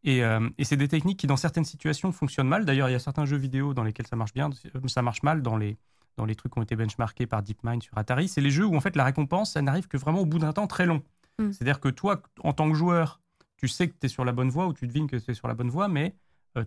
Et, 0.03 0.25
euh, 0.25 0.49
et 0.57 0.65
c'est 0.65 0.77
des 0.77 0.89
techniques 0.89 1.21
qui, 1.21 1.27
dans 1.27 1.37
certaines 1.37 1.65
situations, 1.65 2.11
fonctionnent 2.13 2.49
mal. 2.49 2.65
D'ailleurs, 2.65 2.89
il 2.89 2.93
y 2.93 2.97
a 2.97 3.01
certains 3.01 3.27
jeux 3.27 3.37
vidéo 3.37 3.75
dans 3.75 3.85
lesquels 3.85 4.07
ça 4.07 4.17
marche 4.17 4.33
bien, 4.33 4.49
ça 4.87 5.03
marche 5.03 5.23
mal 5.23 5.43
dans 5.43 5.57
les, 5.59 5.77
dans 6.17 6.25
les 6.25 6.35
trucs 6.35 6.53
qui 6.53 6.59
ont 6.59 6.63
été 6.63 6.75
benchmarkés 6.75 7.27
par 7.27 7.43
DeepMind 7.43 7.83
sur 7.83 7.97
Atari. 7.99 8.29
C'est 8.29 8.41
les 8.41 8.51
jeux 8.51 8.65
où, 8.65 8.75
en 8.77 8.81
fait, 8.81 8.97
la 8.97 9.05
récompense, 9.05 9.53
ça 9.53 9.63
n'arrive 9.63 9.89
que 9.89 9.99
vraiment 9.99 10.21
au 10.21 10.27
bout 10.27 10.39
d'un 10.39 10.55
temps 10.55 10.67
très 10.67 10.87
long. 10.87 11.03
Mm. 11.39 11.53
C'est-à-dire 11.53 11.81
que 11.81 11.89
toi, 11.89 12.23
en 12.43 12.55
tant 12.55 12.71
que 12.71 12.77
joueur, 12.77 13.21
tu 13.59 13.69
sais 13.69 13.89
que 13.89 13.95
tu 14.01 14.07
es 14.07 14.09
sur 14.09 14.25
la 14.25 14.33
bonne 14.33 14.49
voie 14.49 14.67
ou 14.67 14.73
tu 14.73 14.87
devines 14.87 15.07
que 15.07 15.17
tu 15.17 15.31
es 15.31 15.35
sur 15.35 15.49
la 15.49 15.55
bonne 15.55 15.69
voie, 15.69 15.89
mais 15.89 16.15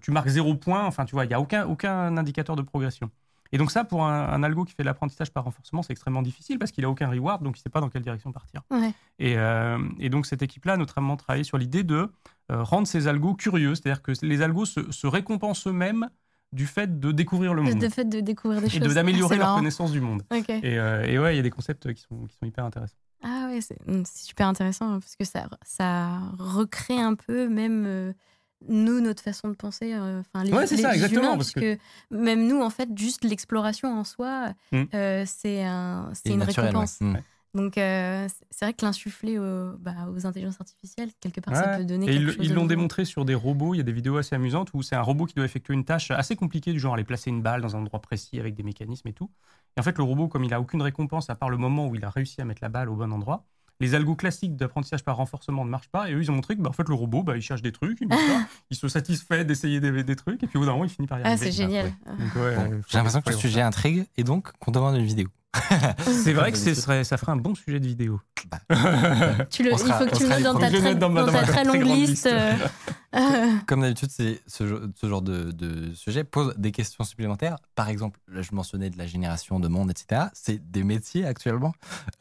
tu 0.02 0.12
marques 0.12 0.28
zéro 0.30 0.56
point. 0.56 0.86
Enfin, 0.86 1.06
tu 1.06 1.14
vois, 1.16 1.26
il 1.26 1.30
n'y 1.30 1.34
a 1.34 1.40
aucun, 1.42 1.66
aucun 1.68 2.18
indicateur 2.18 2.56
de 2.56 2.62
progression. 2.62 3.10
Et 3.52 3.58
donc, 3.60 3.70
ça, 3.70 3.84
pour 3.84 4.04
un, 4.06 4.30
un 4.30 4.42
algo 4.42 4.66
qui 4.66 4.74
fait 4.74 4.82
de 4.82 4.88
l'apprentissage 4.88 5.32
par 5.32 5.44
renforcement, 5.44 5.84
c'est 5.84 5.92
extrêmement 5.94 6.24
difficile 6.24 6.58
parce 6.58 6.72
qu'il 6.72 6.84
n'a 6.84 6.90
aucun 6.90 7.08
reward, 7.08 7.44
donc 7.44 7.56
il 7.58 7.60
ne 7.60 7.64
sait 7.64 7.70
pas 7.70 7.82
dans 7.82 7.90
quelle 7.90 8.02
direction 8.02 8.32
partir. 8.32 8.62
Ouais. 8.72 8.92
Et, 9.20 9.38
euh, 9.38 9.78
et 10.00 10.10
donc, 10.10 10.26
cette 10.26 10.42
équipe-là 10.42 10.74
a 10.74 10.78
notamment 10.78 11.16
travaillé 11.18 11.44
sur 11.44 11.60
l'idée 11.60 11.84
de 11.84 12.10
euh, 12.52 12.64
rendre 12.64 12.88
ces 12.88 13.08
algos 13.08 13.36
curieux, 13.36 13.76
c'est-à-dire 13.76 14.02
que 14.02 14.12
les 14.24 14.42
algos 14.42 14.66
se, 14.66 14.92
se 14.92 15.06
récompensent 15.06 15.68
eux-mêmes 15.68 16.10
du 16.52 16.66
fait 16.66 17.00
de 17.00 17.12
découvrir 17.12 17.54
le 17.54 17.62
monde 17.62 17.82
Le 17.82 17.90
fait 17.90 18.06
de 18.06 18.20
découvrir 18.22 18.60
des 18.62 18.68
et 18.68 18.70
choses. 18.80 18.88
de- 18.88 18.94
d'améliorer 18.94 19.36
C'est 19.36 19.40
leur 19.40 19.48
marrant. 19.48 19.60
connaissance 19.60 19.92
du 19.92 20.02
monde. 20.02 20.24
Et, 20.32 20.80
euh, 20.80 21.04
et 21.06 21.20
ouais, 21.20 21.34
il 21.34 21.38
y 21.38 21.40
a 21.40 21.44
des 21.44 21.50
concepts 21.52 21.94
qui 21.94 22.02
sont, 22.02 22.26
qui 22.26 22.36
sont 22.36 22.46
hyper 22.48 22.66
intéressants. 22.66 22.98
Ah 23.24 23.48
ouais, 23.50 23.62
c'est 23.62 23.78
mm, 23.88 24.04
c'est 24.06 24.26
super 24.26 24.48
intéressant 24.48 24.92
hein, 24.94 25.00
parce 25.00 25.16
que 25.16 25.24
ça, 25.26 25.48
ça 25.64 26.20
recrée 26.40 27.00
un 27.00 27.14
peu 27.16 27.48
même 27.50 27.86
euh, 27.88 28.14
nous, 28.68 29.00
notre 29.02 29.22
façon 29.24 29.48
de 29.50 29.54
penser. 29.56 29.94
euh, 29.94 30.22
Enfin, 30.22 30.44
les, 30.44 30.52
Ouais, 30.54 30.68
c'est 30.68 30.76
les 30.78 30.82
ça, 30.84 30.94
exactement, 30.94 31.22
humains, 31.24 31.36
parce 31.38 31.52
que... 31.52 31.78
même 32.12 32.48
nous, 32.48 32.62
en 32.62 32.70
fait, 32.70 32.90
juste 32.96 33.24
l'exploration 33.24 33.90
en 33.98 34.04
soi, 34.04 34.54
Mm. 34.72 34.84
euh, 34.94 35.24
c'est 35.28 35.64
un, 35.64 36.12
une 36.26 36.38
naturel, 36.38 36.68
récompense. 36.70 36.98
ouais. 37.02 37.08
Mm. 37.08 37.22
Donc, 37.56 37.78
euh, 37.78 38.28
c'est- 38.50 38.66
vrai 38.66 38.74
que 38.74 38.84
l'insuffler 38.84 39.38
aux, 39.38 39.74
bah, 39.78 40.10
aux 40.12 40.26
intelligences 40.26 40.60
artificielles, 40.60 41.10
quelque 41.20 41.40
part, 41.40 41.56
ça 41.56 41.78
peut 41.78 41.86
donner 41.86 42.08
Et 42.08 42.10
ils 42.10 42.14
quelque 42.18 42.26
le- 42.26 42.32
chose 42.34 42.46
ils 42.46 42.50
de 42.50 42.56
l'ont 42.56 42.66
démontré 42.66 43.06
sur 43.06 43.26
des 43.26 43.36
robots. 43.36 43.76
Il 43.76 43.78
y 43.78 43.80
a 43.80 43.84
des 43.84 43.92
vidéos 43.92 44.18
assez 44.18 44.34
amusantes 44.34 44.72
où 44.74 44.82
c'est 44.82 44.96
un 44.96 45.04
robot 45.04 45.26
qui 45.26 45.36
doit 45.36 45.46
effectuer 45.46 45.76
une 45.76 45.86
tâche 45.86 46.10
assez 46.10 46.36
compliquée, 46.36 46.74
du 46.74 46.80
genre 46.80 46.96
aller 46.96 47.04
placer 47.04 47.30
une 47.30 47.44
balle 47.44 47.62
dans 47.62 47.76
un 47.76 47.80
endroit 47.82 48.02
précis 48.02 48.40
avec 48.40 48.56
des 48.56 48.64
mécanismes 48.64 49.08
et 49.08 49.14
tout. 49.14 49.30
Et 49.78 49.80
en 49.80 49.84
fait, 49.84 49.96
le 50.00 50.04
robot, 50.04 50.30
comme 50.30 50.44
il 50.46 50.54
a 50.54 50.60
aucune 50.60 50.82
récompense 50.82 51.30
à 51.30 51.36
part 51.36 51.52
le 51.52 51.58
moment 51.58 51.88
où 51.88 51.94
il 51.96 52.04
a 52.04 52.10
réussi 52.10 52.42
à 52.42 52.46
mettre 52.46 52.64
la 52.64 52.70
balle 52.70 52.90
au 52.90 52.96
bon 52.96 53.12
endroit, 53.14 53.46
les 53.80 53.96
algos 53.96 54.16
classiques 54.16 54.56
d'apprentissage 54.56 55.04
par 55.04 55.18
renforcement 55.18 55.66
ne 55.66 55.70
marchent 55.70 55.90
pas. 55.90 56.10
Et 56.10 56.14
eux, 56.14 56.22
ils 56.22 56.30
ont 56.32 56.36
montré 56.36 56.56
que 56.56 56.62
bah, 56.62 56.70
en 56.70 56.74
fait, 56.74 56.88
le 56.88 56.94
robot, 56.96 57.24
bah, 57.24 57.36
il 57.36 57.42
cherche 57.42 57.62
des 57.62 57.72
trucs, 57.72 58.00
il, 58.02 58.08
met 58.08 58.16
ça, 58.16 58.46
il 58.72 58.78
se 58.78 58.88
satisfait 58.88 59.44
d'essayer 59.46 59.80
des, 59.80 60.04
des 60.04 60.16
trucs, 60.16 60.42
et 60.44 60.48
puis 60.48 60.58
au 60.58 60.62
bout 60.62 60.66
d'un 60.66 60.74
moment, 60.74 60.86
il 60.86 60.90
finit 60.90 61.08
par 61.08 61.20
y 61.20 61.24
Ah, 61.24 61.28
arriver. 61.30 61.46
c'est 61.46 61.52
génial. 61.52 61.86
Ouais, 61.86 62.14
Bon, 62.36 62.42
euh, 62.42 62.82
J'ai 62.88 62.98
l'impression 62.98 63.22
que 63.22 63.30
le 63.30 63.36
sujet 63.36 63.62
intrigue 63.62 64.06
et 64.18 64.24
donc 64.24 64.52
qu'on 64.60 64.72
demande 64.72 64.96
une 64.96 65.06
vidéo. 65.06 65.28
C'est 66.06 66.34
vrai 66.34 66.52
que 66.52 66.58
ce 66.58 66.66
D'habitude. 66.66 66.84
serait, 66.84 67.04
ça 67.04 67.18
ferait 67.18 67.32
un 67.32 67.38
bon 67.38 67.54
sujet 67.56 67.80
de 67.80 67.86
vidéo. 67.88 68.20
Tu 69.50 69.64
le, 69.64 69.74
On 69.74 69.78
sera- 69.78 69.88
il 70.04 70.06
faut 70.06 70.12
que 70.12 70.18
tu 70.18 70.24
le 70.24 70.30
notes 70.30 70.42
dans 70.44 70.54
ta, 70.60 70.68
très, 70.68 70.72
Je 70.72 70.76
le 70.78 70.84
note 70.90 71.00
dans 71.00 71.10
ma- 71.10 71.22
dans 71.22 71.28
dans 71.28 71.34
ta 71.34 71.42
ma 71.42 71.48
très 71.48 71.64
très 71.64 71.80
longue 71.80 71.84
liste. 71.98 72.28
liste. 72.28 72.30
Comme 73.68 73.82
d'habitude, 73.82 74.10
c'est 74.10 74.42
ce, 74.48 74.66
genre 75.04 75.22
de, 75.22 75.52
de 75.52 75.94
sujet 75.94 76.24
pose 76.24 76.54
des 76.58 76.72
questions 76.72 77.04
supplémentaires. 77.04 77.58
Par 77.76 77.90
exemple, 77.90 78.20
là, 78.28 78.42
je 78.42 78.54
mentionnais 78.56 78.90
de 78.90 78.98
la 78.98 79.06
génération 79.06 79.60
de 79.60 79.68
monde, 79.68 79.92
etc. 79.92 80.24
C'est 80.34 80.72
des 80.72 80.84
métiers 80.84 81.26
actuellement. 81.26 81.74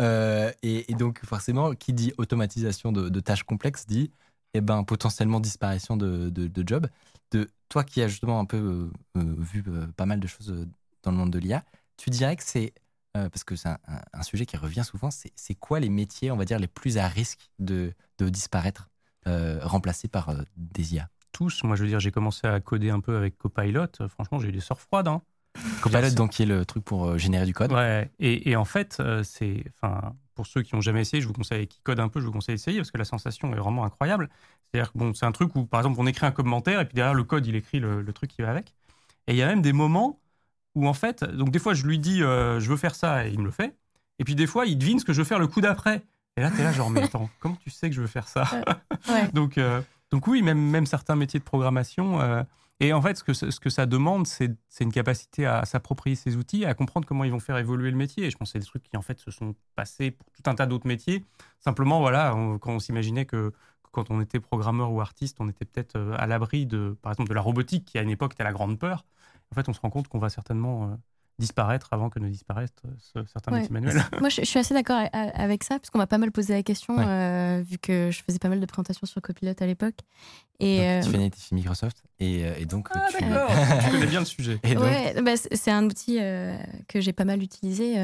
Euh, 0.03 0.51
et, 0.63 0.91
et 0.93 0.95
donc, 0.95 1.21
forcément, 1.25 1.73
qui 1.75 1.93
dit 1.95 2.13
automatisation 2.19 2.93
de, 2.93 3.09
de 3.09 3.21
tâches 3.21 3.45
complexes 3.45 3.87
dit 3.87 4.11
eh 4.55 4.61
ben, 4.61 4.85
potentiellement 4.85 5.41
disparition 5.41 5.97
de, 5.97 6.29
de, 6.29 6.47
de 6.47 6.69
jobs. 6.69 6.87
De, 7.31 7.49
toi 7.71 7.85
qui 7.85 8.03
as 8.03 8.09
justement 8.09 8.39
un 8.39 8.45
peu 8.45 8.59
euh, 8.59 8.91
euh, 9.17 9.35
vu 9.39 9.65
euh, 9.69 9.87
pas 9.97 10.05
mal 10.05 10.21
de 10.21 10.27
choses 10.27 10.55
dans 11.03 11.11
le 11.11 11.17
monde 11.17 11.31
de 11.31 11.39
l'IA, 11.39 11.65
tu 11.97 12.11
dirais 12.11 12.37
que 12.37 12.43
c'est, 12.45 12.75
euh, 13.17 13.29
parce 13.29 13.45
que 13.45 13.57
c'est 13.57 13.69
un, 13.69 13.79
un- 13.89 14.01
un 14.13 14.23
sujet 14.23 14.47
qui 14.47 14.57
revient 14.57 14.85
souvent, 14.85 15.11
c'est 15.11 15.55
quoi 15.55 15.81
les 15.81 15.89
métiers, 15.91 16.31
on 16.31 16.37
va 16.37 16.45
dire, 16.45 16.59
les 16.59 16.67
plus 16.69 16.99
à 16.99 17.09
risque 17.09 17.51
de, 17.59 17.93
de 18.19 18.29
disparaître, 18.29 18.89
euh, 19.27 19.61
remplacés 19.63 20.09
par 20.09 20.31
euh, 20.31 20.43
des 20.57 20.95
IA 20.95 21.09
Tous, 21.33 21.63
moi 21.65 21.77
je 21.77 21.83
veux 21.83 21.89
dire, 21.89 22.01
j'ai 22.01 22.11
commencé 22.11 22.47
à 22.47 22.61
coder 22.61 22.91
un 22.91 23.01
peu 23.01 23.17
avec 23.17 23.37
Copilot. 23.39 23.87
Franchement, 24.09 24.39
j'ai 24.39 24.49
eu 24.49 24.53
des 24.53 24.61
sorts 24.61 24.81
froides. 24.81 25.09
Hein. 25.09 25.23
Copilot, 25.83 26.11
donc, 26.11 26.31
qui 26.31 26.43
est 26.43 26.47
le 26.47 26.65
truc 26.65 26.85
pour 26.85 27.19
générer 27.19 27.45
du 27.47 27.53
code. 27.53 27.73
Ouais, 27.73 28.11
et, 28.19 28.51
et 28.51 28.57
en 28.57 28.65
fait, 28.65 29.03
c'est, 29.23 29.65
enfin, 29.77 30.15
pour 30.35 30.47
ceux 30.47 30.63
qui 30.63 30.75
n'ont 30.75 30.81
jamais 30.81 31.03
essayé, 31.03 31.21
je 31.21 31.27
vous 31.27 31.35
conseille, 31.35 31.67
qui 31.69 31.81
codent 31.83 32.01
un 32.01 32.09
peu, 32.09 32.21
je 32.21 32.27
vous 32.27 32.33
conseille 32.33 32.55
d'essayer 32.55 32.79
parce 32.79 32.91
que 32.91 32.97
la 32.99 33.05
sensation 33.05 33.53
est 33.53 33.59
vraiment 33.59 33.85
incroyable. 33.85 34.31
C'est-à-dire 34.73 34.93
que 34.93 34.99
bon, 34.99 35.13
c'est 35.13 35.27
un 35.27 35.33
truc 35.33 35.55
où, 35.55 35.67
par 35.67 35.81
exemple, 35.81 36.01
on 36.01 36.07
écrit 36.07 36.25
un 36.25 36.31
commentaire 36.31 36.81
et 36.81 36.87
puis 36.87 36.95
derrière 36.95 37.13
le 37.15 37.25
code, 37.25 37.47
il 37.47 37.55
écrit 37.55 37.81
le, 37.81 38.01
le 38.01 38.13
truc 38.15 38.31
qui 38.31 38.41
va 38.41 38.51
avec. 38.51 38.75
Et 39.27 39.33
il 39.33 39.37
y 39.37 39.43
a 39.43 39.47
même 39.47 39.61
des 39.61 39.75
moments 39.75 40.19
où, 40.75 40.87
en 40.87 40.95
fait, 40.95 41.25
donc 41.25 41.51
des 41.51 41.59
fois, 41.59 41.75
je 41.75 41.87
lui 41.87 41.99
dis, 41.99 42.23
euh, 42.23 42.61
je 42.61 42.69
veux 42.71 42.77
faire 42.77 42.95
ça 42.95 43.27
et 43.27 43.31
il 43.33 43.39
me 43.39 43.45
le 43.45 43.51
fait. 43.51 43.77
Et 44.19 44.25
puis 44.25 44.35
des 44.35 44.47
fois, 44.47 44.67
il 44.67 44.79
devine 44.79 44.99
ce 44.99 45.05
que 45.05 45.13
je 45.13 45.19
veux 45.19 45.25
faire 45.27 45.39
le 45.39 45.47
coup 45.49 45.61
d'après. 45.61 46.03
Et 46.37 46.41
là, 46.41 46.51
t'es 46.51 46.63
là, 46.63 46.73
genre, 46.73 46.91
mais 46.91 47.03
attends, 47.03 47.29
comment 47.41 47.57
tu 47.57 47.71
sais 47.71 47.91
que 47.91 47.97
je 47.97 48.01
veux 48.01 48.07
faire 48.07 48.29
ça? 48.29 48.45
Ouais. 49.09 49.29
donc, 49.33 49.59
euh, 49.59 49.83
donc 50.11 50.27
oui, 50.27 50.43
même, 50.43 50.59
même 50.59 50.87
certains 50.87 51.17
métiers 51.17 51.41
de 51.41 51.45
programmation. 51.45 52.21
euh, 52.21 52.43
et 52.81 52.93
en 52.93 53.01
fait, 53.03 53.17
ce 53.17 53.23
que, 53.25 53.33
ce 53.33 53.61
que 53.61 53.71
ça 53.71 53.87
demande, 53.87 54.27
c'est 54.27 54.57
une 54.81 54.93
capacité 54.93 55.47
à 55.47 55.65
s'approprier 55.65 56.17
ces 56.17 56.37
outils, 56.37 56.65
à 56.65 56.75
comprendre 56.75 57.07
comment 57.07 57.23
ils 57.25 57.31
vont 57.31 57.39
faire 57.39 57.59
évoluer 57.59 57.91
le 57.91 57.97
métier. 57.97 58.25
Et 58.27 58.31
je 58.31 58.37
pense 58.37 58.49
que 58.49 58.53
c'est 58.55 58.59
des 58.59 58.65
trucs 58.67 58.83
qui, 58.83 58.97
en 58.97 59.03
fait, 59.03 59.21
se 59.21 59.31
sont 59.31 59.55
passés 59.77 60.11
pour 60.13 60.27
tout 60.33 60.51
un 60.51 60.55
tas 60.55 60.67
d'autres 60.67 60.87
métiers. 60.89 61.25
Simplement, 61.61 62.01
voilà, 62.01 62.35
on- 62.35 62.59
quand 62.59 62.73
on 62.73 62.79
s'imaginait 62.81 63.25
que, 63.27 63.53
quand 63.93 64.11
on 64.11 64.21
était 64.21 64.41
programmeur 64.41 64.91
ou 64.91 65.01
artiste, 65.01 65.37
on 65.41 65.49
était 65.49 65.65
peut-être 65.67 65.97
euh, 65.97 66.15
à 66.19 66.27
l'abri 66.27 66.67
de, 66.67 66.97
par 67.03 67.13
exemple, 67.13 67.29
de 67.29 67.35
la 67.35 67.41
robotique, 67.43 67.85
qui 67.85 67.99
à 67.99 68.03
une 68.03 68.11
époque 68.11 68.33
était 68.33 68.43
la 68.45 68.53
grande 68.53 68.79
peur. 68.79 69.05
En 69.53 69.55
fait, 69.55 69.69
on 69.69 69.73
se 69.73 69.81
rend 69.81 69.91
compte 69.91 70.09
qu'on 70.09 70.19
va 70.19 70.31
certainement 70.31 70.85
euh, 70.85 70.95
disparaître 71.39 71.89
avant 71.93 72.09
que 72.11 72.19
ne 72.19 72.29
disparaissent 72.29 72.71
euh, 72.87 72.91
ce- 72.99 73.25
certains 73.31 73.53
Ouais. 73.53 73.59
métiers 73.61 73.73
manuels. 73.73 74.03
Moi, 74.21 74.29
je, 74.31 74.41
je 74.41 74.47
suis 74.47 74.59
assez 74.59 74.73
d'accord 74.75 75.01
avec 75.13 75.63
ça, 75.65 75.79
parce 75.79 75.91
qu'on 75.91 75.99
m'a 75.99 76.07
pas 76.07 76.19
mal 76.19 76.33
posé 76.33 76.55
la 76.55 76.63
question, 76.63 76.97
Ouais. 76.97 77.05
euh, 77.07 77.63
vu 77.67 77.79
que 77.79 78.11
je 78.11 78.23
faisais 78.23 78.39
pas 78.39 78.49
mal 78.49 78.61
de 78.61 78.67
présentations 78.67 79.07
sur 79.07 79.21
Copilot 79.21 79.53
à 79.61 79.67
l'époque. 79.67 79.97
Et 80.61 80.77
Donc, 80.79 80.87
euh, 80.87 81.01
Tu 81.03 81.11
fais 81.11 81.31
chez 81.49 81.55
Microsoft 81.55 82.03
et, 82.19 82.41
et 82.61 82.65
donc 82.67 82.89
Ah, 82.95 83.07
tu... 83.11 83.17
connais 83.91 84.07
bien 84.07 84.21
le 84.21 84.27
sujet. 84.27 84.59
Ouais, 84.65 85.21
bah, 85.23 85.37
c'est 85.37 85.55
c'est 85.57 85.71
un 85.71 85.85
outil 85.85 86.19
euh, 86.21 86.57
que 86.89 87.01
j'ai 87.01 87.13
pas 87.13 87.25
mal 87.25 87.43
utilisé. 87.43 87.99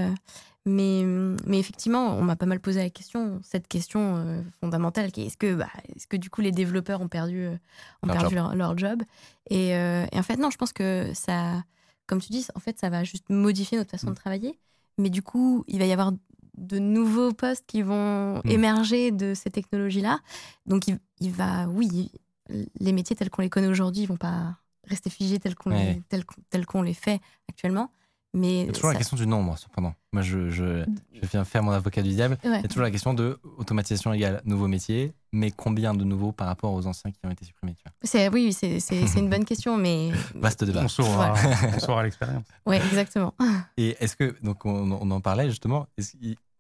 Mais, 0.69 1.03
mais 1.47 1.59
effectivement, 1.59 2.17
on 2.17 2.23
m'a 2.23 2.37
pas 2.37 2.47
mal 2.47 2.61
posé 2.61 2.81
la 2.81 2.91
question, 2.91 3.41
cette 3.43 3.67
question 3.69 4.17
euh, 4.17 4.43
fondamentale 4.61 5.11
qui 5.13 5.23
est 5.23 5.27
est-ce 5.27 5.37
que, 5.37 5.55
bah, 5.55 5.69
est-ce 5.97 6.07
que 6.07 6.17
du 6.17 6.31
coup 6.31 6.41
les 6.41 6.53
développeurs 6.53 7.01
ont 7.01 7.09
perdu, 7.09 7.45
euh, 7.47 7.57
ont 8.03 8.07
Leur 8.07 8.17
perdu 8.17 8.35
job. 8.35 8.45
leur, 8.45 8.55
leur 8.55 8.79
job? 8.79 9.03
Et, 9.51 9.75
euh, 9.75 10.07
et 10.13 10.19
en 10.19 10.23
fait, 10.23 10.37
non, 10.37 10.51
je 10.51 10.57
pense 10.59 10.73
que 10.73 11.11
ça, 11.15 11.65
comme 12.07 12.21
tu 12.21 12.31
dis, 12.31 12.47
en 12.55 12.61
fait, 12.61 12.79
ça 12.79 12.91
va 12.91 13.05
juste 13.05 13.29
modifier 13.31 13.79
notre 13.79 13.91
façon 13.91 14.11
de 14.11 14.15
travailler. 14.15 14.59
Mais 14.99 15.11
du 15.11 15.23
coup, 15.23 15.65
il 15.69 15.79
va 15.79 15.87
y 15.87 15.93
avoir 15.93 16.13
de 16.57 16.79
nouveaux 16.79 17.33
postes 17.33 17.65
qui 17.67 17.83
vont 17.83 18.39
Mm. 18.45 18.51
émerger 18.51 19.11
de 19.13 19.35
ces 19.35 19.51
technologies-là. 19.51 20.19
Donc, 20.67 20.89
il, 20.89 20.99
il 21.21 21.31
va, 21.31 21.69
oui, 21.69 22.11
les 22.81 22.93
métiers 22.93 23.15
tels 23.15 23.31
qu'on 23.31 23.43
les 23.43 23.51
connaît 23.51 23.69
aujourd'hui, 23.69 24.03
ils 24.03 24.07
vont 24.09 24.17
pas 24.17 24.57
rester 24.85 25.09
figés 25.11 25.39
tels 25.39 25.55
qu'on 25.55 25.71
Ouais. 25.71 25.95
les, 25.95 26.03
tels, 26.09 26.25
qu'on- 26.25 26.41
tels 26.51 26.67
qu'on 26.67 26.83
les 26.83 26.95
fait 26.95 27.21
actuellement. 27.49 27.91
Mais 28.35 28.61
il 28.61 28.67
y 28.67 28.69
a 28.69 28.73
toujours 28.73 28.91
la 28.91 28.97
question 28.97 29.17
du 29.17 29.27
nombre, 29.27 29.57
cependant. 29.57 29.95
Moi, 30.13 30.23
je, 30.23 30.51
je, 30.51 30.85
je 31.15 31.29
viens 31.29 31.45
faire 31.45 31.63
mon 31.63 31.71
avocat 31.73 32.03
du 32.03 32.11
diable. 32.11 32.37
Ouais. 32.45 32.59
Il 32.59 32.63
y 32.63 32.65
a 32.65 32.69
toujours 32.69 32.83
la 32.83 32.91
question 32.91 33.15
de 33.15 33.39
automatisation 33.57 34.13
égale 34.13 34.43
nouveau 34.45 34.69
métier, 34.69 35.15
mais 35.33 35.51
combien 35.51 35.95
de 35.95 36.05
nouveaux 36.05 36.33
par 36.33 36.47
rapport 36.47 36.73
aux 36.75 36.87
anciens 36.87 37.11
qui 37.11 37.19
ont 37.25 37.31
été 37.31 37.45
supprimés 37.47 37.75
tu 37.75 37.83
vois. 37.85 37.93
C'est, 38.03 38.29
oui, 38.29 38.47
oui, 38.47 38.53
c'est, 38.53 38.81
c'est, 38.81 39.07
c'est 39.07 39.21
une 39.21 39.31
bonne 39.31 39.47
question, 39.47 39.79
mais 39.79 40.11
Vaste 40.35 40.63
débat. 40.65 40.83
On 40.85 40.89
saura, 40.89 41.35
on 41.75 41.79
saura 41.79 42.03
l'expérience. 42.03 42.45
ouais, 42.67 42.77
exactement. 42.77 43.35
Et 43.79 43.97
est-ce 43.99 44.15
que, 44.15 44.37
donc 44.43 44.65
on, 44.67 44.93
on 44.93 45.11
en 45.11 45.21
parlait 45.21 45.49
justement, 45.49 45.87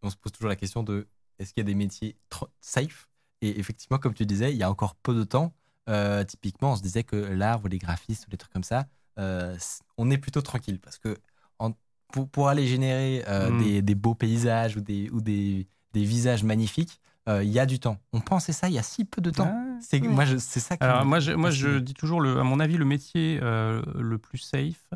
on 0.03 0.11
se 0.11 0.17
pose 0.17 0.33
toujours 0.33 0.49
la 0.49 0.57
question 0.57 0.83
de 0.83 1.07
est-ce 1.39 1.53
qu'il 1.53 1.61
y 1.61 1.67
a 1.67 1.69
des 1.69 1.75
métiers 1.75 2.17
safe? 2.61 3.09
Et 3.43 3.61
effectivement, 3.61 3.99
comme 3.99 4.15
tu 4.15 4.27
disais, 4.27 4.53
il 4.53 4.57
y 4.57 4.63
a 4.63 4.71
encore 4.71 4.95
peu 4.97 5.15
de 5.15 5.23
temps, 5.23 5.53
euh, 5.89 6.25
typiquement, 6.25 6.73
on 6.73 6.77
se 6.77 6.83
disait 6.83 7.05
que 7.05 7.17
l'art 7.17 7.65
ou 7.65 7.69
les 7.69 7.79
graphistes 7.79 8.27
ou 8.27 8.31
les 8.31 8.37
trucs 8.37 8.53
comme 8.53 8.65
ça, 8.65 8.87
euh, 9.19 9.57
on 9.97 10.11
est 10.11 10.19
plutôt 10.19 10.43
tranquille 10.43 10.79
parce 10.81 10.99
que 10.99 11.17
en- 11.59 11.73
pour, 12.13 12.29
pour 12.29 12.49
aller 12.49 12.67
générer 12.67 13.25
euh, 13.29 13.51
Mm. 13.51 13.63
des, 13.63 13.83
des 13.83 13.95
beaux 13.95 14.15
paysages 14.15 14.77
ou 14.77 14.81
des, 14.81 15.11
ou 15.11 15.21
des, 15.21 15.67
des 15.93 16.05
visages 16.05 16.43
magnifiques, 16.45 17.01
euh, 17.29 17.43
il 17.45 17.51
y 17.51 17.59
a 17.59 17.67
du 17.67 17.79
temps. 17.81 17.99
On 18.13 18.21
pensait 18.21 18.53
ça 18.53 18.69
il 18.69 18.75
y 18.75 18.79
a 18.79 18.83
si 18.83 19.05
peu 19.05 19.21
de 19.21 19.31
temps. 19.31 19.51
Ah. 19.53 19.79
C'est 19.81 20.01
moi, 20.01 20.25
je- 20.25 20.39
c'est 20.39 20.61
ça. 20.61 20.77
Qui 20.77 20.85
Alors 20.85 21.05
me- 21.05 21.05
moi, 21.05 21.21
je, 21.21 21.33
moi, 21.33 21.51
je 21.51 21.69
fascine. 21.69 21.81
dis 21.81 21.95
toujours, 21.95 22.21
le, 22.21 22.39
à 22.41 22.45
mon 22.45 22.61
avis, 22.61 22.77
le 22.77 22.85
métier 22.85 23.39
euh, 23.43 23.83
le 23.95 24.19
plus 24.19 24.39
safe, 24.39 24.89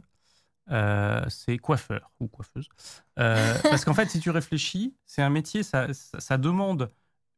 euh, 0.70 1.24
c'est 1.28 1.58
coiffeur 1.58 2.12
ou 2.20 2.28
coiffeuse. 2.28 2.68
Parce 3.70 3.84
qu'en 3.84 3.94
fait, 3.94 4.08
si 4.10 4.20
tu 4.20 4.30
réfléchis, 4.30 4.94
c'est 5.06 5.22
un 5.22 5.30
métier, 5.30 5.62
ça, 5.62 5.92
ça, 5.94 6.20
ça 6.20 6.38
demande 6.38 6.90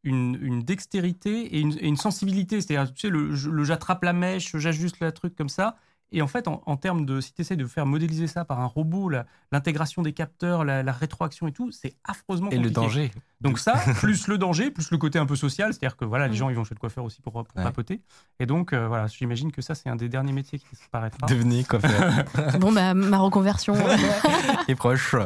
une, 0.05 0.39
une 0.43 0.63
dextérité 0.63 1.57
et 1.57 1.61
une, 1.61 1.73
et 1.79 1.87
une 1.89 1.97
sensibilité. 1.97 2.61
C'est-à-dire, 2.61 2.93
tu 2.95 3.01
sais, 3.03 3.09
le, 3.11 3.35
j'attrape 3.65 4.05
la 4.05 4.13
mèche, 4.13 4.57
j'ajuste 4.57 5.01
le 5.01 5.13
truc 5.13 5.35
comme 5.37 5.49
ça. 5.49 5.77
Et 6.17 6.23
en 6.23 6.27
fait, 6.27 6.49
en, 6.49 6.63
en 6.65 6.77
termes 6.77 7.05
de, 7.05 7.21
si 7.21 7.33
tu 7.35 7.43
essaies 7.43 7.57
de 7.57 7.67
faire 7.67 7.87
modéliser 7.87 8.27
ça 8.27 8.45
par 8.45 8.61
un 8.61 8.67
robot, 8.67 9.11
l'intégration 9.53 10.01
des 10.03 10.13
capteurs, 10.13 10.65
la, 10.65 10.83
la 10.83 10.93
rétroaction 10.93 11.47
et 11.49 11.53
tout, 11.53 11.71
c'est 11.73 11.95
affreusement 12.05 12.49
Et 12.51 12.57
le 12.57 12.63
compliqué. 12.71 12.75
danger. 12.81 13.11
Donc 13.41 13.59
ça, 13.59 13.75
plus 13.97 14.29
le 14.29 14.39
danger, 14.39 14.71
plus 14.71 14.91
le 14.91 14.97
côté 14.99 15.19
un 15.19 15.27
peu 15.27 15.37
social, 15.37 15.73
c'est-à-dire 15.75 15.97
que 15.97 16.05
voilà, 16.05 16.29
les 16.29 16.37
gens 16.37 16.49
ils 16.51 16.57
vont 16.57 16.65
chez 16.65 16.75
le 16.75 16.81
coiffeur 16.81 17.05
aussi 17.05 17.21
pour, 17.21 17.33
pour 17.33 17.45
Ouais. 17.57 17.63
papoter. 17.65 18.01
Et 18.41 18.47
donc 18.47 18.73
euh, 18.73 18.87
voilà, 18.89 19.07
j'imagine 19.09 19.51
que 19.53 19.61
ça 19.61 19.75
c'est 19.75 19.89
un 19.89 19.97
des 19.97 20.09
derniers 20.09 20.33
métiers 20.33 20.59
qui 20.59 20.67
disparaîtra. 20.73 21.27
Devenez 21.27 21.65
coiffeur. 21.65 22.25
Bon, 22.61 22.73
bah, 22.73 22.95
ma 22.95 23.19
reconversion. 23.19 23.75
est 24.69 24.75
proche. 24.75 25.17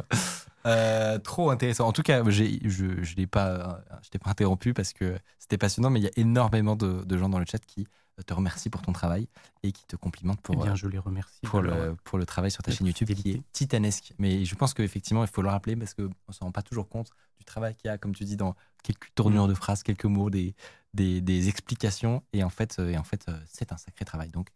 Euh, 0.67 1.19
trop 1.19 1.51
intéressant. 1.51 1.87
En 1.87 1.93
tout 1.93 2.03
cas, 2.03 2.23
je 2.29 2.43
ne 2.45 3.15
l'ai 3.17 3.27
pas, 3.27 3.81
je 4.03 4.11
t'ai 4.11 4.19
pas 4.19 4.31
interrompu 4.31 4.75
parce 4.75 4.93
que 4.93 5.17
c'était 5.39 5.57
passionnant, 5.59 5.89
mais 5.91 6.01
il 6.01 6.05
y 6.05 6.09
a 6.09 6.11
énormément 6.17 6.77
de, 6.77 7.05
de 7.05 7.17
gens 7.17 7.29
dans 7.29 7.39
le 7.39 7.47
chat 7.51 7.59
qui 7.65 7.87
te 8.23 8.35
remercient 8.35 8.71
pour 8.71 8.83
ton 8.83 8.93
travail 8.93 9.29
et 9.63 9.73
qui 9.73 9.85
te 9.87 9.97
complimentent 9.97 10.39
Eh 10.41 10.53
pour, 10.53 10.63
bien, 10.63 10.73
euh, 10.73 10.77
je 10.77 10.87
les 10.89 10.99
remercie. 10.99 11.41
pour, 11.43 11.61
le, 11.61 11.97
pour 12.05 12.19
le 12.19 12.27
travail 12.27 12.51
sur 12.51 12.63
ta 12.63 12.71
chaîne 12.73 12.87
YouTube 12.87 13.11
qui 13.13 13.31
est 13.33 13.43
titanesque. 13.53 14.13
Mais 14.19 14.45
je 14.45 14.55
pense 14.55 14.75
qu'effectivement, 14.75 15.23
il 15.25 15.31
faut 15.31 15.43
le 15.43 15.49
rappeler 15.49 15.77
parce 15.77 15.95
qu'on 15.95 16.11
ne 16.29 16.33
se 16.33 16.41
rend 16.41 16.53
pas 16.53 16.63
toujours 16.63 16.89
compte 16.89 17.11
du 17.39 17.45
travail 17.45 17.75
qu'il 17.77 17.89
y 17.89 17.91
a, 17.91 17.99
comme 17.99 18.15
tu 18.15 18.25
dis, 18.25 18.37
dans 18.37 18.55
quelques 18.83 19.15
tournures 19.15 19.49
de 19.49 19.55
phrases, 19.55 19.83
quelques 19.83 20.05
mots, 20.05 20.31
des, 20.31 20.55
des, 20.95 21.21
des 21.21 21.49
explications. 21.49 22.23
Et 22.33 22.43
en 22.45 22.51
fait, 22.51 22.77
euh, 22.79 22.91
et 22.91 22.99
en 22.99 23.05
fait 23.05 23.25
euh, 23.29 23.39
c'est 23.47 23.73
un 23.73 23.77
sacré 23.77 24.05
travail. 24.05 24.31
Donc, 24.31 24.49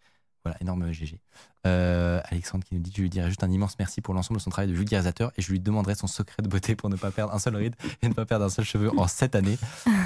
voilà, 0.44 0.56
énorme 0.60 0.90
GG. 0.92 1.18
Euh, 1.66 2.20
Alexandre 2.24 2.64
qui 2.64 2.74
nous 2.74 2.80
dit 2.80 2.92
Je 2.96 3.02
lui 3.02 3.08
dirais 3.10 3.28
juste 3.28 3.44
un 3.44 3.50
immense 3.50 3.76
merci 3.78 4.00
pour 4.00 4.14
l'ensemble 4.14 4.38
de 4.38 4.42
son 4.42 4.50
travail 4.50 4.68
de 4.68 4.74
vulgarisateur 4.76 5.30
et 5.36 5.42
je 5.42 5.50
lui 5.52 5.60
demanderai 5.60 5.94
son 5.94 6.08
secret 6.08 6.42
de 6.42 6.48
beauté 6.48 6.74
pour 6.74 6.90
ne 6.90 6.96
pas 6.96 7.10
perdre 7.12 7.32
un 7.32 7.38
seul 7.38 7.54
ride 7.54 7.76
et 8.02 8.08
ne 8.08 8.14
pas 8.14 8.24
perdre 8.24 8.44
un 8.44 8.48
seul 8.48 8.64
cheveu 8.64 8.90
en 8.98 9.06
cette 9.06 9.34
année. 9.34 9.58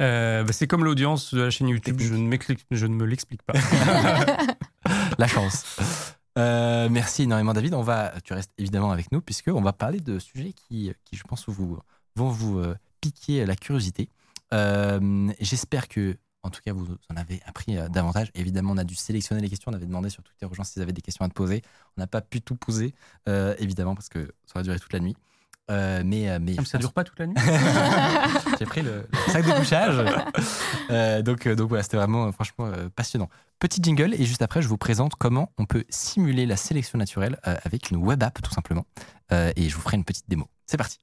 Euh, 0.00 0.44
bah, 0.44 0.52
c'est 0.52 0.68
comme 0.68 0.84
l'audience 0.84 1.34
de 1.34 1.40
la 1.42 1.50
chaîne 1.50 1.66
YouTube, 1.68 1.98
je 1.98 2.14
ne, 2.14 2.28
m'explique- 2.28 2.64
je 2.70 2.86
ne 2.86 2.94
me 2.94 3.04
l'explique 3.04 3.42
pas. 3.42 3.54
La 5.18 5.26
chance. 5.26 5.64
Euh, 6.38 6.88
merci 6.88 7.24
énormément 7.24 7.52
David. 7.52 7.74
On 7.74 7.82
va, 7.82 8.12
tu 8.22 8.32
restes 8.32 8.52
évidemment 8.58 8.92
avec 8.92 9.10
nous 9.10 9.20
puisque 9.20 9.48
on 9.48 9.60
va 9.60 9.72
parler 9.72 9.98
de 9.98 10.20
sujets 10.20 10.52
qui, 10.52 10.92
qui 11.04 11.16
je 11.16 11.24
pense, 11.24 11.48
vous, 11.48 11.80
vont 12.14 12.28
vous 12.28 12.62
piquer 13.00 13.44
la 13.44 13.56
curiosité. 13.56 14.08
J'espère 15.40 15.88
que, 15.88 16.16
en 16.48 16.50
tout 16.50 16.60
cas, 16.64 16.72
vous 16.72 16.86
en 17.10 17.16
avez 17.16 17.40
appris 17.46 17.76
euh, 17.76 17.88
davantage. 17.88 18.30
Évidemment, 18.34 18.72
on 18.72 18.78
a 18.78 18.84
dû 18.84 18.94
sélectionner 18.94 19.40
les 19.40 19.48
questions. 19.48 19.70
On 19.70 19.74
avait 19.74 19.86
demandé 19.86 20.10
sur 20.10 20.22
Twitter 20.22 20.46
aux 20.46 20.54
gens 20.54 20.64
s'ils 20.64 20.82
avaient 20.82 20.92
des 20.92 21.02
questions 21.02 21.24
à 21.24 21.28
te 21.28 21.34
poser. 21.34 21.62
On 21.96 22.00
n'a 22.00 22.06
pas 22.06 22.20
pu 22.20 22.40
tout 22.40 22.56
poser, 22.56 22.94
euh, 23.28 23.54
évidemment, 23.58 23.94
parce 23.94 24.08
que 24.08 24.32
ça 24.46 24.54
va 24.56 24.62
durer 24.62 24.78
toute 24.78 24.92
la 24.92 25.00
nuit. 25.00 25.16
Euh, 25.70 26.02
mais, 26.04 26.30
euh, 26.30 26.38
mais 26.40 26.56
Comme 26.56 26.64
je 26.64 26.70
ça 26.70 26.78
dure 26.78 26.92
pas 26.92 27.04
toute 27.04 27.18
la 27.18 27.26
nuit. 27.26 27.36
j'ai 28.58 28.64
pris 28.64 28.82
le, 28.82 29.06
le 29.12 29.18
sac 29.32 29.44
de 29.44 29.52
couchage. 29.52 30.02
Euh, 30.90 31.20
donc, 31.20 31.46
donc 31.46 31.68
voilà, 31.68 31.82
c'était 31.82 31.98
vraiment 31.98 32.32
franchement 32.32 32.72
passionnant. 32.96 33.28
Petit 33.58 33.82
jingle 33.82 34.14
et 34.14 34.24
juste 34.24 34.42
après, 34.42 34.62
je 34.62 34.68
vous 34.68 34.78
présente 34.78 35.14
comment 35.16 35.52
on 35.58 35.66
peut 35.66 35.84
simuler 35.90 36.46
la 36.46 36.56
sélection 36.56 36.98
naturelle 36.98 37.38
avec 37.42 37.90
une 37.90 37.98
web 37.98 38.22
app 38.22 38.40
tout 38.40 38.52
simplement. 38.52 38.86
Et 39.30 39.68
je 39.68 39.74
vous 39.74 39.82
ferai 39.82 39.96
une 39.96 40.04
petite 40.04 40.28
démo. 40.28 40.48
C'est 40.66 40.78
parti. 40.78 40.98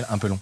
Jingle 0.00 0.12
un 0.12 0.18
peu 0.18 0.28
long. 0.28 0.40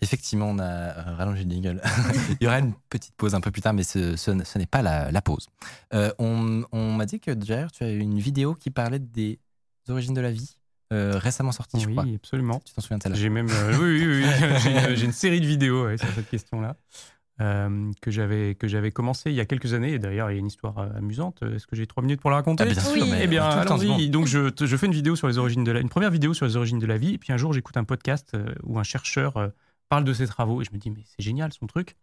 Effectivement, 0.00 0.46
on 0.46 0.58
a 0.60 0.64
euh, 0.64 1.14
rallongé 1.16 1.42
le 1.44 1.50
jingle. 1.50 1.82
Il 2.40 2.44
y 2.44 2.46
aura 2.46 2.60
une 2.60 2.72
petite 2.88 3.14
pause 3.16 3.34
un 3.34 3.40
peu 3.40 3.50
plus 3.50 3.62
tard, 3.62 3.74
mais 3.74 3.82
ce, 3.82 4.14
ce- 4.16 4.44
ce 4.44 4.58
n'est 4.58 4.66
pas 4.66 4.80
la, 4.80 5.10
la 5.10 5.20
pause. 5.20 5.48
Euh, 5.92 6.12
on 6.20 6.62
on 6.70 6.92
m'a 6.92 7.04
dit 7.04 7.18
que 7.18 7.32
d'ailleurs, 7.32 7.72
tu 7.72 7.82
as 7.82 7.90
une 7.90 8.20
vidéo 8.20 8.54
qui 8.54 8.70
parlait 8.70 9.00
des 9.00 9.40
origines 9.88 10.14
de 10.14 10.20
la 10.20 10.30
vie, 10.30 10.56
euh, 10.92 11.18
récemment 11.18 11.50
sortie, 11.50 11.80
je 11.80 11.88
crois. 11.88 12.04
Oui, 12.04 12.14
absolument. 12.14 12.60
Tu 12.64 12.72
t'en 12.74 12.80
souviens 12.80 12.98
de 12.98 13.02
celle-là 13.02 13.18
J'ai 13.18 13.28
même, 13.28 13.48
euh, 13.50 13.76
oui, 13.76 14.06
oui, 14.06 14.22
oui, 14.24 14.94
j'ai 14.96 15.04
une, 15.04 15.12
série 15.12 15.40
de 15.40 15.46
vidéos 15.46 15.86
ouais, 15.86 15.98
sur 15.98 16.08
cette 16.14 16.30
question-là 16.30 16.76
euh, 17.40 17.90
que 18.00 18.10
j'avais 18.10 18.54
que 18.54 18.66
j'avais 18.68 18.90
commencé 18.90 19.30
il 19.30 19.36
y 19.36 19.40
a 19.40 19.44
quelques 19.46 19.72
années. 19.74 19.92
Et 19.92 19.98
d'ailleurs, 19.98 20.30
il 20.30 20.34
y 20.34 20.36
a 20.36 20.40
une 20.40 20.46
histoire 20.46 20.78
euh, 20.78 20.88
amusante. 20.96 21.42
Est-ce 21.42 21.66
que 21.66 21.76
j'ai 21.76 21.86
trois 21.86 22.02
minutes 22.02 22.20
pour 22.20 22.30
la 22.30 22.36
raconter? 22.36 22.64
Ah, 22.64 22.66
bien 22.66 22.80
sûr, 22.80 22.92
Oui. 23.02 23.08
mais 23.10 23.20
Eh 23.22 23.26
bien, 23.26 23.44
allons-y. 23.44 24.10
Donc, 24.10 24.26
je, 24.26 24.50
je 24.60 24.76
fais 24.76 24.86
une 24.86 24.92
vidéo 24.92 25.16
sur 25.16 25.28
les 25.28 25.38
origines 25.38 25.64
de 25.64 25.72
la, 25.72 25.80
une 25.80 25.88
première 25.88 26.10
vidéo 26.10 26.34
sur 26.34 26.46
les 26.46 26.56
origines 26.56 26.78
de 26.78 26.86
la 26.86 26.98
vie. 26.98 27.14
Et 27.14 27.18
puis 27.18 27.32
un 27.32 27.36
jour, 27.36 27.52
j'écoute 27.52 27.76
un 27.76 27.84
podcast 27.84 28.32
euh, 28.34 28.46
où 28.64 28.78
un 28.78 28.82
chercheur 28.84 29.50
parle 29.88 30.04
de 30.04 30.12
ses 30.12 30.26
travaux 30.26 30.60
et 30.60 30.64
je 30.66 30.70
me 30.74 30.76
dis 30.76 30.90
mais 30.90 31.02
c'est 31.06 31.22
génial 31.22 31.50
son 31.50 31.66
truc. 31.66 31.96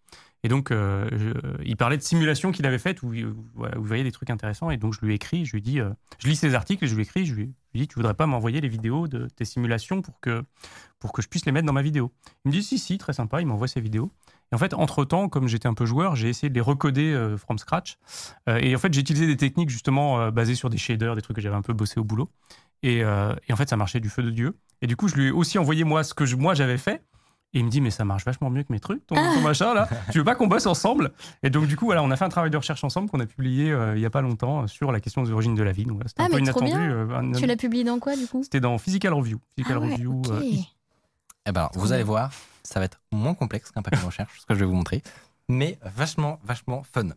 Et 0.43 0.47
donc, 0.47 0.71
euh, 0.71 1.07
je- 1.11 1.63
il 1.63 1.77
parlait 1.77 1.97
de 1.97 2.01
simulations 2.01 2.51
qu'il 2.51 2.65
avait 2.65 2.79
faites 2.79 3.03
où, 3.03 3.09
où, 3.13 3.45
voilà, 3.53 3.77
où 3.77 3.81
il 3.81 3.88
voyait 3.88 4.03
des 4.03 4.11
trucs 4.11 4.31
intéressants. 4.31 4.71
Et 4.71 4.77
donc, 4.77 4.93
je 4.95 5.05
lui 5.05 5.11
ai 5.11 5.15
écrit, 5.15 5.45
je 5.45 5.55
lui 5.55 5.79
euh, 5.79 5.89
je 6.17 6.27
lis 6.27 6.36
ses 6.36 6.55
articles 6.55 6.83
et 6.83 6.88
je 6.88 6.95
lui 6.95 7.01
ai 7.01 7.05
écrit, 7.05 7.25
je 7.27 7.36
lui, 7.36 7.43
je 7.73 7.77
lui 7.79 7.81
dit, 7.81 7.88
tu 7.88 7.95
voudrais 7.95 8.15
pas 8.15 8.25
m'envoyer 8.25 8.59
les 8.59 8.69
vidéos 8.69 9.07
de 9.07 9.27
tes 9.36 9.45
simulations 9.45 10.01
pour 10.01 10.19
que 10.19 10.43
pour 10.99 11.13
que 11.13 11.21
je 11.21 11.27
puisse 11.27 11.45
les 11.45 11.51
mettre 11.51 11.67
dans 11.67 11.73
ma 11.73 11.83
vidéo? 11.83 12.11
Il 12.43 12.49
me 12.49 12.53
dit 12.53 12.63
si 12.63 12.79
si, 12.79 12.97
très 12.97 13.13
sympa. 13.13 13.39
Il 13.41 13.45
m'envoie 13.45 13.67
ses 13.67 13.81
vidéos. 13.81 14.11
Et 14.56 14.58
en 14.58 14.60
fait, 14.60 14.74
entre 14.74 15.03
temps, 15.03 15.28
comme 15.28 15.49
j'étais 15.49 15.68
un 15.68 15.74
peu 15.74 15.86
joueur, 15.86 16.16
j'ai 16.16 16.30
essayé 16.30 16.49
de 16.49 16.56
les 16.56 16.62
recoder 16.62 17.12
euh, 17.12 17.36
from 17.38 17.58
scratch. 17.58 17.97
Euh, 18.47 18.58
et 18.62 18.74
en 18.74 18.80
fait, 18.80 18.93
j'ai 18.93 19.01
utilisé 19.01 19.28
des 19.28 19.36
techniques 19.36 19.70
justement 19.70 20.22
euh, 20.22 20.32
basées 20.32 20.56
sur 20.56 20.70
des 20.70 20.78
shaders, 20.78 21.14
des 21.16 21.22
trucs 21.22 21.36
que 21.36 21.41
j'avais 21.41 21.58
un 21.58 21.62
peu 21.62 21.74
bossé 21.74 21.99
au 21.99 22.06
boulot. 22.06 22.30
Et, 22.84 23.03
euh, 23.03 23.34
et 23.49 23.53
en 23.53 23.58
fait, 23.58 23.68
ça 23.68 23.76
marchait 23.76 23.99
du 23.99 24.08
feu 24.08 24.24
de 24.24 24.30
Dieu. 24.30 24.58
Et 24.82 24.88
du 24.88 24.95
coup, 24.95 25.10
je 25.10 25.16
lui 25.16 25.28
ai 25.28 25.32
aussi 25.32 25.58
envoyé 25.60 25.84
moi 25.84 26.06
ce 26.06 26.14
que 26.14 26.26
je- 26.26 26.38
moi 26.38 26.53
j'avais 26.53 26.78
fait. 26.78 27.01
Et 27.53 27.60
il 27.60 27.66
me 27.66 27.70
dit, 27.70 27.82
mais 27.82 27.89
ça 27.91 28.06
marche 28.06 28.24
vachement 28.24 28.49
mieux 28.49 28.64
que 28.64 28.72
mes 28.72 28.80
trucs, 28.80 29.06
ton, 29.08 29.16
ton 29.16 29.41
machin 29.41 29.74
là. 29.74 29.89
Tu 30.14 30.20
veux 30.20 30.24
pas 30.24 30.36
qu'on 30.36 30.47
bosse 30.47 30.68
ensemble? 30.68 31.12
Et 31.43 31.49
donc, 31.49 31.68
du 31.68 31.76
coup, 31.76 31.86
voilà, 31.86 32.01
on 32.01 32.12
a 32.12 32.16
fait 32.16 32.26
un 32.26 32.30
travail 32.30 32.49
de 32.51 32.58
recherche 32.58 32.84
ensemble 32.86 33.10
qu'on 33.10 33.20
a 33.20 33.26
publié 33.26 33.72
euh, 33.72 33.95
il 33.97 34.01
y 34.01 34.06
a 34.06 34.10
pas 34.10 34.22
longtemps 34.22 34.68
sur 34.68 34.91
la 34.93 35.01
question 35.01 35.22
des 35.24 35.32
origines 35.32 35.56
de 35.56 35.64
la 35.64 35.72
vie. 35.74 35.84
Donc, 35.84 35.95
voilà, 35.95 36.08
c'était 36.08 36.22
Ah, 36.22 36.26
un 36.26 36.30
peu 36.30 36.36
mais 36.36 36.41
inattendu. 36.43 36.72
euh, 36.76 37.10
un- 37.18 37.32
tu 37.34 37.45
l'as 37.45 37.56
publié 37.58 37.84
dans 37.84 37.99
quoi, 37.99 38.16
du 38.16 38.28
coup? 38.28 38.41
C'était 38.43 38.60
dans 38.62 38.78
Physical 38.78 39.14
Review. 39.14 39.39
Physical 39.58 39.78
Ah 39.82 39.86
ouais, 39.86 39.91
Review. 39.93 40.22
ok. 40.26 40.30
euh. 40.32 40.41
Eh 41.47 41.51
ben, 41.51 41.70
vous 41.76 41.91
allez 41.93 42.03
voir, 42.03 42.32
ça 42.66 42.80
va 42.80 42.86
être 42.86 43.01
moins 43.11 43.34
complexe 43.36 43.72
qu'un 43.72 43.82
papier 43.82 44.01
de 44.01 44.05
recherche, 44.05 44.39
ce 44.41 44.45
que 44.45 44.53
je 44.53 44.59
vais 44.59 44.66
vous 44.66 44.76
montrer, 44.76 45.01
mais 45.47 45.78
vachement, 45.84 46.39
vachement 46.43 46.84
fun. 46.84 47.09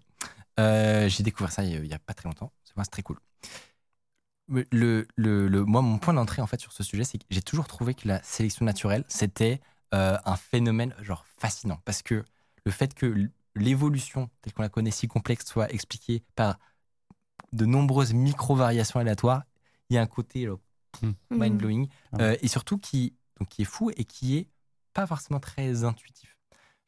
Euh, 0.60 1.08
J'ai 1.08 1.22
découvert 1.22 1.52
ça 1.52 1.64
il 1.64 1.86
y 1.86 1.94
a- 1.94 1.98
pas 1.98 2.14
très 2.14 2.28
longtemps. 2.28 2.52
C'est 2.64 2.90
très 2.90 3.02
cool. 3.02 3.18
Mais 4.48 4.66
Le, 4.70 5.06
le, 5.16 5.48
le- 5.48 5.64
moi, 5.64 5.82
mon 5.82 5.98
point 5.98 6.14
d'entrée 6.14 6.40
en 6.42 6.46
fait 6.46 6.60
sur 6.60 6.72
ce 6.72 6.82
sujet, 6.82 7.04
c'est 7.04 7.18
que 7.18 7.24
j'ai 7.30 7.42
toujours 7.42 7.66
trouvé 7.66 7.94
que 7.94 8.08
la 8.08 8.22
sélection 8.22 8.64
naturelle, 8.64 9.04
c'était 9.08 9.60
euh, 9.94 10.16
un 10.24 10.36
phénomène 10.36 10.94
genre 11.00 11.24
fascinant, 11.38 11.80
parce 11.84 12.02
que 12.02 12.24
le 12.64 12.70
fait 12.72 12.94
que 12.94 13.30
l'évolution 13.54 14.30
telle 14.42 14.52
qu'on 14.52 14.62
la 14.62 14.68
connaît 14.68 14.90
si 14.90 15.08
complexe 15.08 15.46
soit 15.46 15.70
expliquée 15.72 16.22
par 16.34 16.58
de 17.52 17.64
nombreuses 17.64 18.12
micro-variations 18.14 19.00
aléatoires, 19.00 19.42
il 19.90 19.94
y 19.94 19.98
a 19.98 20.02
un 20.02 20.06
côté 20.06 20.48
Hmm. 21.02 21.12
mind-blowing, 21.30 21.88
Ah. 22.12 22.16
euh, 22.22 22.36
et 22.40 22.48
surtout 22.48 22.78
qui, 22.78 23.14
donc, 23.38 23.48
qui 23.50 23.62
est 23.62 23.66
fou 23.66 23.90
et 23.96 24.04
qui 24.04 24.36
est 24.38 24.48
pas 24.98 25.06
forcément 25.06 25.38
très 25.38 25.84
intuitif. 25.84 26.36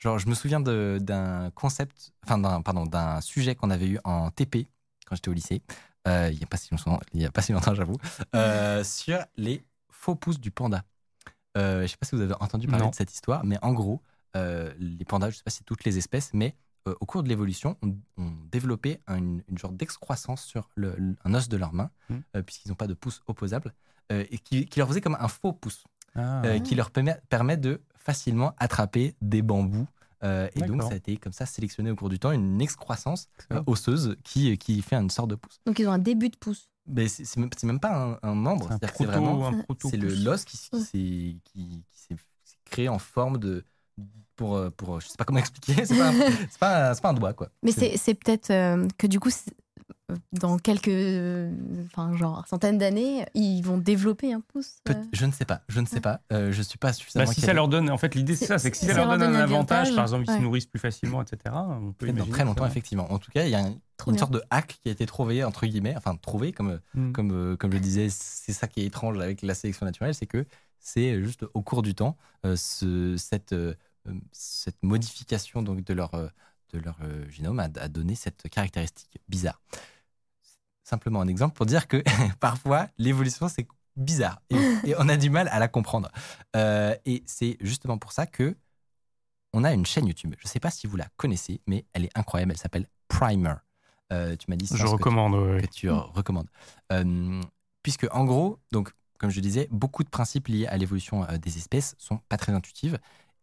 Genre, 0.00 0.18
je 0.18 0.28
me 0.28 0.34
souviens 0.34 0.58
d'un 0.60 1.50
concept, 1.54 2.12
enfin, 2.24 2.38
d'un, 2.38 2.60
pardon, 2.60 2.84
d'un 2.86 3.20
sujet 3.20 3.54
qu'on 3.54 3.70
avait 3.70 3.86
eu 3.88 3.98
en 4.02 4.30
TP 4.32 4.66
quand 5.06 5.14
j'étais 5.14 5.28
au 5.28 5.32
lycée, 5.32 5.62
euh, 6.08 6.28
il 6.32 6.38
n'y 6.38 6.42
a 6.42 6.46
pas 6.46 6.56
si 6.56 6.70
longtemps, 6.72 6.98
il 7.12 7.20
y 7.20 7.26
a 7.26 7.30
pas 7.30 7.42
si 7.42 7.52
longtemps, 7.52 7.74
j'avoue, 7.74 7.98
euh, 8.34 8.82
sur 8.82 9.18
les 9.36 9.62
faux 9.90 10.16
pouces 10.16 10.40
du 10.40 10.50
panda. 10.50 10.82
Euh, 11.56 11.82
je 11.82 11.86
sais 11.88 11.96
pas 11.96 12.06
si 12.06 12.16
vous 12.16 12.22
avez 12.22 12.34
entendu 12.40 12.66
parler 12.66 12.84
Non. 12.84 12.90
de 12.90 12.94
cette 12.96 13.12
histoire, 13.12 13.44
mais 13.44 13.58
en 13.62 13.72
gros, 13.72 14.02
les 14.34 15.04
pandas, 15.06 15.30
je 15.30 15.36
sais 15.36 15.42
pas 15.44 15.50
si 15.52 15.62
toutes 15.62 15.84
les 15.84 15.96
espèces, 15.98 16.30
mais 16.34 16.56
au 16.86 17.06
cours 17.06 17.22
de 17.22 17.28
l'évolution, 17.28 17.76
ont, 17.82 17.96
développé 18.50 19.00
un- 19.06 19.18
une, 19.18 19.42
une 19.48 19.58
genre 19.58 19.72
d'excroissance 19.72 20.42
sur 20.42 20.68
le- 20.74 20.94
le- 20.96 21.14
un 21.24 21.34
os 21.34 21.48
de 21.48 21.56
leur 21.56 21.72
main, 21.74 21.90
Mm. 22.08 22.14
euh, 22.36 22.42
puisqu'ils 22.42 22.70
n'ont 22.70 22.74
pas 22.74 22.86
de 22.88 22.94
pouce 22.94 23.22
opposable, 23.28 23.72
et 24.10 24.38
qui, 24.38 24.66
qui 24.66 24.80
leur 24.80 24.88
faisait 24.88 25.00
comme 25.00 25.16
un 25.20 25.28
faux 25.28 25.52
pouce, 25.52 25.84
Ah. 26.16 26.42
qui 26.64 26.74
leur 26.74 26.90
permet, 26.90 27.20
permet 27.28 27.56
de 27.56 27.80
facilement 28.02 28.52
attraper 28.58 29.14
des 29.20 29.42
bambous. 29.42 29.86
Euh, 30.22 30.48
et 30.54 30.60
donc, 30.60 30.82
ça 30.82 30.90
a 30.90 30.96
été 30.96 31.16
comme 31.16 31.32
ça 31.32 31.46
sélectionné 31.46 31.90
au 31.90 31.96
cours 31.96 32.10
du 32.10 32.18
temps, 32.18 32.30
une 32.32 32.60
excroissance 32.60 33.28
euh, 33.52 33.62
osseuse 33.66 34.16
qui, 34.22 34.56
qui 34.58 34.82
fait 34.82 34.96
une 34.96 35.08
sorte 35.08 35.30
de 35.30 35.34
pouce. 35.34 35.60
Donc, 35.64 35.78
ils 35.78 35.88
ont 35.88 35.92
un 35.92 35.98
début 35.98 36.28
de 36.28 36.36
pouce. 36.36 36.68
Mais 36.86 37.08
c'est 37.08 37.24
c'est 37.24 37.38
même, 37.40 37.48
même 37.62 37.80
pas 37.80 38.18
un, 38.22 38.28
un 38.30 38.34
membre, 38.34 38.68
C'est 38.96 39.04
vraiment 39.06 39.48
un 39.48 39.64
c'est 39.88 39.96
le 39.96 40.12
l'os 40.14 40.44
qui, 40.44 40.56
s'est 40.56 40.76
qui, 40.82 41.38
qui 41.44 42.16
créé 42.64 42.88
en 42.88 42.98
forme 42.98 43.38
de 43.38 43.64
pour 44.36 44.56
euh, 44.56 44.70
pour 44.70 45.00
je 45.00 45.08
sais 45.08 45.16
pas 45.16 45.24
comment 45.24 45.38
expliquer 45.46 45.84
c'est 45.84 45.96
pas 45.96 46.12
pas, 46.58 46.94
pas 46.94 47.08
un 47.10 47.14
doigt 47.14 47.32
quoi 47.34 47.50
Mais 47.62 47.72
C'est- 47.72 48.14
peut-être 48.14 48.50
euh, 48.50 48.88
que 48.98 49.06
du 49.06 49.20
coup, 49.20 49.30
dans 50.32 50.58
quelques, 50.58 50.88
enfin 51.86 52.16
genre 52.16 52.46
centaines 52.46 52.78
d'années, 52.78 53.26
ils 53.34 53.62
vont 53.62 53.78
développer 53.78 54.32
un 54.32 54.40
pouce. 54.40 54.78
Peut- 54.84 54.94
euh. 54.94 55.04
Je 55.12 55.26
ne 55.26 55.32
sais 55.32 55.44
pas, 55.44 55.62
je 55.68 55.80
ne 55.80 55.86
sais 55.86 55.94
Ouais. 55.96 56.00
pas. 56.00 56.20
Euh, 56.32 56.52
je 56.52 56.62
suis 56.62 56.78
pas 56.78 56.92
suffisamment. 56.92 57.26
Bah, 57.26 57.32
si 57.34 57.40
ça 57.40 57.52
leur 57.52 57.68
donne, 57.68 57.90
en 57.90 57.98
fait, 57.98 58.14
l'idée 58.14 58.36
c'est 58.36 58.46
ça, 58.46 58.58
c'est 58.58 58.70
que 58.70 58.76
si 58.76 58.86
ça 58.86 58.92
ça 58.92 58.98
leur 58.98 59.08
donne 59.08 59.22
un 59.22 59.26
donne 59.26 59.36
un 59.36 59.40
avantage, 59.40 59.88
avantage, 59.88 59.94
par 59.96 60.04
exemple, 60.04 60.24
ils 60.26 60.30
ouais. 60.30 60.36
se 60.38 60.42
nourrissent 60.42 60.66
plus 60.66 60.80
facilement, 60.80 61.22
etc. 61.22 61.54
On 61.54 61.92
peut 61.92 62.10
dans 62.12 62.26
très 62.26 62.44
longtemps, 62.44 62.64
ça- 62.64 62.70
effectivement. 62.70 63.10
En 63.12 63.18
tout 63.18 63.30
cas, 63.30 63.44
il 63.44 63.50
y 63.50 63.54
a 63.54 63.60
un- 63.64 63.68
une 64.06 64.12
bien. 64.12 64.18
sorte 64.18 64.32
de 64.32 64.42
hack 64.50 64.78
qui 64.82 64.88
a 64.88 64.92
été 64.92 65.04
trouvé, 65.06 65.44
entre 65.44 65.66
guillemets, 65.66 65.94
enfin 65.96 66.16
trouvé, 66.16 66.52
comme, 66.52 66.80
Mm. 66.94 67.12
comme, 67.12 67.30
euh, 67.32 67.56
comme 67.56 67.70
je 67.70 67.76
le 67.76 67.82
disais, 67.82 68.08
c'est 68.10 68.52
ça 68.52 68.66
qui 68.66 68.80
est 68.80 68.86
étrange 68.86 69.18
avec 69.18 69.42
la 69.42 69.54
sélection 69.54 69.84
naturelle, 69.86 70.14
c'est 70.14 70.26
que 70.26 70.46
c'est 70.78 71.22
juste 71.22 71.44
au 71.54 71.60
cours 71.62 71.82
du 71.82 71.94
temps, 71.94 72.16
euh, 72.46 72.56
ce- 72.56 73.16
cette, 73.18 73.52
euh, 73.52 73.74
cette 74.32 74.82
modification 74.82 75.62
donc, 75.62 75.84
de 75.84 75.92
leur, 75.94 76.14
euh, 76.14 76.28
de 76.72 76.78
leur 76.78 76.96
euh, 77.02 77.28
génome 77.28 77.60
a, 77.60 77.64
a 77.78 77.88
donné 77.88 78.14
cette 78.14 78.48
caractéristique 78.48 79.18
bizarre. 79.28 79.60
Simplement 80.90 81.20
un 81.20 81.28
exemple 81.28 81.54
pour 81.54 81.66
dire 81.66 81.86
que 81.86 82.02
parfois, 82.40 82.88
l'évolution, 82.98 83.48
c'est 83.48 83.66
bizarre 83.96 84.40
et, 84.50 84.56
et 84.90 84.94
on 84.98 85.08
a 85.08 85.16
du 85.16 85.30
mal 85.30 85.46
à 85.48 85.58
la 85.60 85.68
comprendre. 85.68 86.10
Euh, 86.56 86.94
et 87.06 87.22
c'est 87.26 87.56
justement 87.60 87.96
pour 87.98 88.10
ça 88.12 88.26
que 88.26 88.56
on 89.52 89.62
a 89.62 89.72
une 89.72 89.86
chaîne 89.86 90.06
YouTube. 90.06 90.34
Je 90.38 90.44
ne 90.46 90.48
sais 90.48 90.58
pas 90.60 90.70
si 90.70 90.86
vous 90.88 90.96
la 90.96 91.06
connaissez, 91.16 91.60
mais 91.66 91.84
elle 91.92 92.04
est 92.06 92.18
incroyable. 92.18 92.52
Elle 92.52 92.58
s'appelle 92.58 92.86
Primer. 93.08 93.54
Euh, 94.12 94.34
tu 94.36 94.46
m'as 94.50 94.56
dit 94.56 94.66
Je 94.66 94.70
Sens, 94.70 94.80
que 94.80 94.86
tu- 94.86 94.92
recommande. 94.94 95.60
que 95.60 95.66
tu 95.66 95.88
euh, 95.90 95.94
recommandes. 95.94 96.48
Euh, 96.92 97.40
puisque, 97.84 98.06
en 98.12 98.24
gros, 98.24 98.58
donc, 98.72 98.92
comme 99.18 99.30
je 99.30 99.40
disais, 99.40 99.68
beaucoup 99.70 100.02
de 100.02 100.08
principes 100.08 100.48
liés 100.48 100.66
à 100.66 100.76
l'évolution 100.76 101.24
des 101.40 101.56
espèces 101.56 101.94
sont 101.98 102.18
pas 102.28 102.36
très 102.36 102.52
intuitifs. 102.52 102.94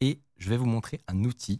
Et 0.01 0.19
je 0.37 0.49
vais 0.49 0.57
vous 0.57 0.65
montrer 0.65 0.99
un 1.07 1.23
outil 1.23 1.59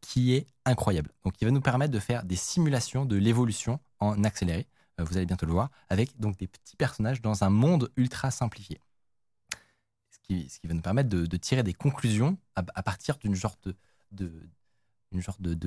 qui 0.00 0.34
est 0.34 0.46
incroyable. 0.64 1.10
Donc, 1.24 1.34
il 1.40 1.44
va 1.44 1.50
nous 1.52 1.60
permettre 1.60 1.92
de 1.92 2.00
faire 2.00 2.24
des 2.24 2.36
simulations 2.36 3.04
de 3.04 3.16
l'évolution 3.16 3.78
en 4.00 4.22
accéléré. 4.24 4.66
Euh, 5.00 5.04
vous 5.04 5.16
allez 5.16 5.26
bientôt 5.26 5.46
le 5.46 5.52
voir, 5.52 5.70
avec 5.88 6.18
donc 6.18 6.36
des 6.38 6.46
petits 6.46 6.76
personnages 6.76 7.20
dans 7.22 7.44
un 7.44 7.50
monde 7.50 7.90
ultra 7.96 8.30
simplifié. 8.30 8.80
Ce 10.10 10.18
qui, 10.22 10.48
ce 10.48 10.58
qui 10.58 10.66
va 10.66 10.74
nous 10.74 10.82
permettre 10.82 11.08
de, 11.08 11.26
de 11.26 11.36
tirer 11.36 11.62
des 11.62 11.74
conclusions 11.74 12.38
à, 12.56 12.62
à 12.74 12.82
partir 12.82 13.18
d'une 13.18 13.34
genre 13.34 13.56
de, 13.62 13.74
de 14.12 14.30
une 15.12 15.22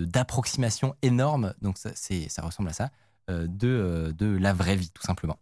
d'approximation 0.06 0.96
énorme. 1.02 1.54
Donc 1.62 1.78
ça, 1.78 1.92
c'est, 1.96 2.30
ça 2.30 2.42
ressemble 2.42 2.70
à 2.70 2.74
ça 2.74 2.92
euh, 3.30 3.48
de, 3.48 3.68
euh, 3.68 4.14
de 4.14 4.38
la 4.38 4.54
vraie 4.54 4.76
vie, 4.76 4.92
tout 4.92 5.04
simplement. 5.04 5.40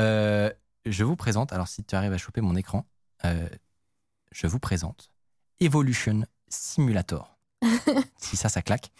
Euh, 0.00 0.52
je 0.84 1.04
vous 1.04 1.16
présente, 1.16 1.52
alors 1.52 1.68
si 1.68 1.84
tu 1.84 1.94
arrives 1.94 2.12
à 2.12 2.18
choper 2.18 2.40
mon 2.40 2.56
écran, 2.56 2.86
euh, 3.24 3.48
je 4.32 4.46
vous 4.46 4.58
présente 4.58 5.10
Evolution 5.60 6.26
Simulator. 6.48 7.38
si 8.18 8.36
ça, 8.36 8.48
ça 8.48 8.62
claque. 8.62 8.92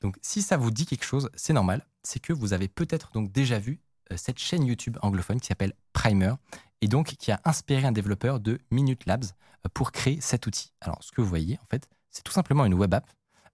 Donc, 0.00 0.16
si 0.22 0.42
ça 0.42 0.56
vous 0.56 0.70
dit 0.70 0.86
quelque 0.86 1.04
chose, 1.04 1.30
c'est 1.34 1.52
normal. 1.52 1.86
C'est 2.02 2.20
que 2.20 2.32
vous 2.32 2.52
avez 2.52 2.68
peut-être 2.68 3.10
donc 3.12 3.30
déjà 3.32 3.58
vu 3.58 3.80
euh, 4.12 4.16
cette 4.16 4.38
chaîne 4.38 4.64
YouTube 4.64 4.98
anglophone 5.02 5.40
qui 5.40 5.48
s'appelle 5.48 5.72
Primer 5.92 6.32
et 6.80 6.88
donc 6.88 7.08
qui 7.08 7.30
a 7.30 7.40
inspiré 7.44 7.86
un 7.86 7.92
développeur 7.92 8.40
de 8.40 8.58
Minute 8.70 9.06
Labs 9.06 9.24
euh, 9.24 9.68
pour 9.72 9.92
créer 9.92 10.20
cet 10.20 10.46
outil. 10.46 10.72
Alors, 10.80 11.02
ce 11.02 11.12
que 11.12 11.20
vous 11.20 11.28
voyez, 11.28 11.58
en 11.62 11.66
fait, 11.70 11.88
c'est 12.10 12.22
tout 12.22 12.32
simplement 12.32 12.64
une 12.64 12.74
web 12.74 12.92
app 12.94 13.06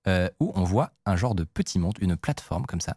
euh, 0.07 0.29
où 0.41 0.53
on 0.55 0.65
voit 0.65 0.93
un 1.05 1.17
genre 1.17 1.35
de 1.35 1.45
petit 1.45 1.79
monde, 1.79 1.97
une 2.01 2.17
plateforme 2.17 2.67
comme 2.67 2.81
ça, 2.81 2.97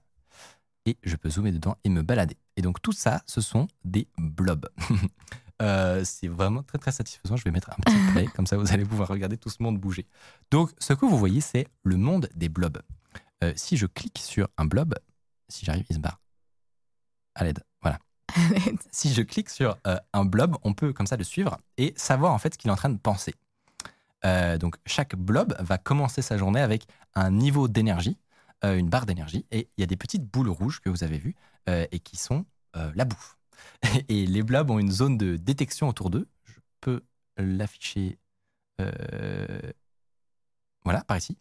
et 0.86 0.98
je 1.04 1.16
peux 1.16 1.30
zoomer 1.30 1.52
dedans 1.52 1.76
et 1.84 1.90
me 1.90 2.02
balader. 2.02 2.38
Et 2.56 2.62
donc 2.62 2.82
tout 2.82 2.92
ça, 2.92 3.22
ce 3.26 3.42
sont 3.42 3.68
des 3.84 4.08
blobs. 4.18 4.70
C'est 6.06 6.30
vraiment 6.30 6.64
très 6.64 6.78
très 6.78 6.94
satisfaisant. 6.94 7.36
Je 7.36 7.44
vais 7.44 7.52
mettre 7.52 7.70
un 7.72 7.82
petit 7.82 8.12
play, 8.14 8.28
comme 8.28 8.48
ça 8.48 8.56
vous 8.56 8.72
allez 8.72 8.86
pouvoir 8.86 9.10
regarder 9.10 9.38
tout 9.38 9.50
ce 9.50 9.62
monde 9.62 9.78
bouger. 9.78 10.08
Donc 10.52 10.72
ce 10.80 10.94
que 10.94 11.06
vous 11.06 11.18
voyez, 11.18 11.42
c'est 11.42 11.68
le 11.84 11.98
monde 11.98 12.30
des 12.34 12.48
blobs. 12.48 12.82
Si 13.56 13.76
je 13.76 13.86
clique 13.86 14.20
sur 14.20 14.48
un 14.58 14.64
blob, 14.64 14.96
si 15.50 15.66
j'arrive, 15.66 15.86
il 15.90 15.96
se 15.96 16.00
barre. 16.00 16.20
À 17.36 17.44
l'aide, 17.44 17.64
voilà. 17.82 18.00
Si 18.92 19.14
je 19.14 19.22
clique 19.22 19.50
sur 19.50 19.78
euh, 19.88 19.98
un 20.14 20.26
blob, 20.26 20.56
on 20.64 20.74
peut 20.74 20.94
comme 20.94 21.08
ça 21.08 21.18
le 21.18 21.24
suivre 21.24 21.58
et 21.78 21.94
savoir 21.96 22.34
en 22.34 22.38
fait 22.38 22.54
ce 22.54 22.58
qu'il 22.58 22.70
est 22.70 22.74
en 22.74 22.78
train 22.78 22.90
de 22.90 22.98
penser. 22.98 23.34
Euh, 24.26 24.58
donc 24.58 24.76
chaque 24.86 25.16
blob 25.16 25.56
va 25.60 25.78
commencer 25.78 26.22
sa 26.22 26.38
journée 26.38 26.62
avec 26.62 26.86
un 27.16 27.32
niveau 27.32 27.68
d'énergie, 27.68 28.18
euh, 28.64 28.78
une 28.78 28.90
barre 28.90 29.06
d'énergie, 29.06 29.46
et 29.52 29.70
il 29.78 29.82
y 29.82 29.84
a 29.84 29.88
des 29.88 29.96
petites 29.96 30.26
boules 30.26 30.50
rouges 30.50 30.82
que 30.82 30.90
vous 30.90 31.04
avez 31.04 31.18
vues 31.18 31.36
et 31.92 32.00
qui 32.00 32.18
sont 32.18 32.46
la 32.74 33.06
bouffe. 33.06 33.38
Et 34.10 34.26
les 34.26 34.42
blobs 34.42 34.72
ont 34.72 34.80
une 34.80 34.92
zone 34.92 35.20
de 35.20 35.36
détection 35.36 35.88
autour 35.88 36.10
d'eux. 36.10 36.28
Je 36.46 36.56
peux 36.82 37.04
l'afficher. 37.38 38.18
voilà, 40.84 41.04
par 41.04 41.18
ici. 41.18 41.38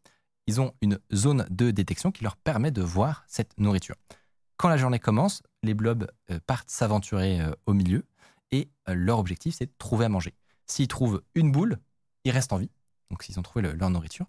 Ils 0.49 0.62
ont 0.62 0.72
une 0.80 0.99
zone 1.14 1.46
de 1.51 1.70
détection 1.70 2.11
qui 2.11 2.24
leur 2.24 2.36
permet 2.36 2.70
de 2.70 2.80
voir 2.80 3.22
cette 3.28 3.53
nourriture. 3.59 3.94
Quand 4.57 4.70
la 4.70 4.78
journée 4.78 4.99
commence, 4.99 5.42
les 5.62 5.74
blobs 5.74 6.11
euh, 6.30 6.40
partent 6.46 6.70
s'aventurer 6.70 7.38
euh, 7.42 7.53
au 7.66 7.74
milieu 7.74 8.03
et 8.51 8.70
euh, 8.88 8.94
leur 8.94 9.18
objectif, 9.18 9.55
c'est 9.57 9.66
de 9.66 9.72
trouver 9.78 10.07
à 10.07 10.09
manger. 10.09 10.34
S'ils 10.66 10.88
trouvent 10.88 11.22
une 11.34 11.53
boule, 11.53 11.78
ils 12.24 12.30
restent 12.30 12.55
en 12.55 12.57
vie. 12.57 12.70
Donc, 13.11 13.22
s'ils 13.24 13.38
ont 13.38 13.42
trouvé 13.42 13.61
le- 13.62 13.72
leur 13.74 13.90
nourriture. 13.90 14.24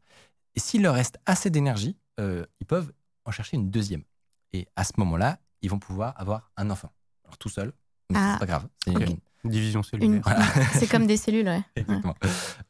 Et 0.56 0.60
s'il 0.60 0.82
leur 0.82 0.94
reste 0.96 1.18
assez 1.26 1.50
d'énergie, 1.50 1.96
euh, 2.20 2.46
ils 2.60 2.68
peuvent 2.68 2.92
en 3.24 3.32
chercher 3.32 3.56
une 3.56 3.72
deuxième. 3.72 4.04
Et 4.52 4.68
à 4.76 4.84
ce 4.84 4.92
moment-là, 4.98 5.40
ils 5.62 5.70
vont 5.70 5.80
pouvoir 5.80 6.20
avoir 6.20 6.52
un 6.58 6.70
enfant. 6.70 6.92
Alors, 7.24 7.38
tout 7.38 7.50
seul, 7.50 7.72
mais 8.10 8.18
Ah, 8.20 8.34
c'est 8.34 8.40
pas 8.40 8.46
grave. 8.46 8.68
C'est 8.84 8.92
une- 8.92 9.20
Division 9.44 9.80
Une- 9.82 9.84
cellulaire. 9.84 10.22
Voilà. 10.24 10.46
C'est 10.74 10.88
comme 10.88 11.08
des 11.08 11.18
cellules, 11.18 11.48
ouais. 11.48 11.62
Exactement. 11.76 12.16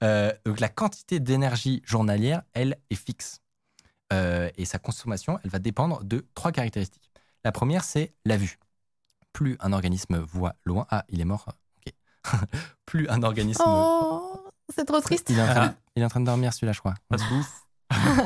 Euh, 0.03 0.31
donc 0.45 0.59
la 0.59 0.69
quantité 0.69 1.19
d'énergie 1.19 1.81
journalière, 1.85 2.43
elle, 2.53 2.77
est 2.89 2.95
fixe. 2.95 3.41
Euh, 4.11 4.49
et 4.57 4.65
sa 4.65 4.79
consommation, 4.79 5.39
elle 5.43 5.49
va 5.51 5.59
dépendre 5.59 6.03
de 6.03 6.25
trois 6.33 6.51
caractéristiques. 6.51 7.11
La 7.43 7.51
première, 7.51 7.83
c'est 7.83 8.13
la 8.25 8.37
vue. 8.37 8.57
Plus 9.33 9.55
un 9.59 9.73
organisme 9.73 10.17
voit 10.17 10.55
loin, 10.65 10.85
ah, 10.89 11.05
il 11.09 11.21
est 11.21 11.25
mort. 11.25 11.47
Ok. 11.85 11.93
Plus 12.85 13.07
un 13.09 13.21
organisme. 13.23 13.63
Oh, 13.65 14.51
c'est 14.75 14.85
trop 14.85 14.99
triste. 14.99 15.29
Il 15.29 15.37
est, 15.37 15.41
en 15.41 15.47
train, 15.47 15.73
Ah. 15.73 15.75
il 15.95 16.01
est 16.01 16.05
en 16.05 16.09
train 16.09 16.19
de 16.21 16.25
dormir 16.25 16.53
celui-là, 16.53 16.73
je 16.73 16.79
crois. 16.79 16.95
Pas 17.07 17.17
de 17.17 17.23
bouffe. 17.29 17.65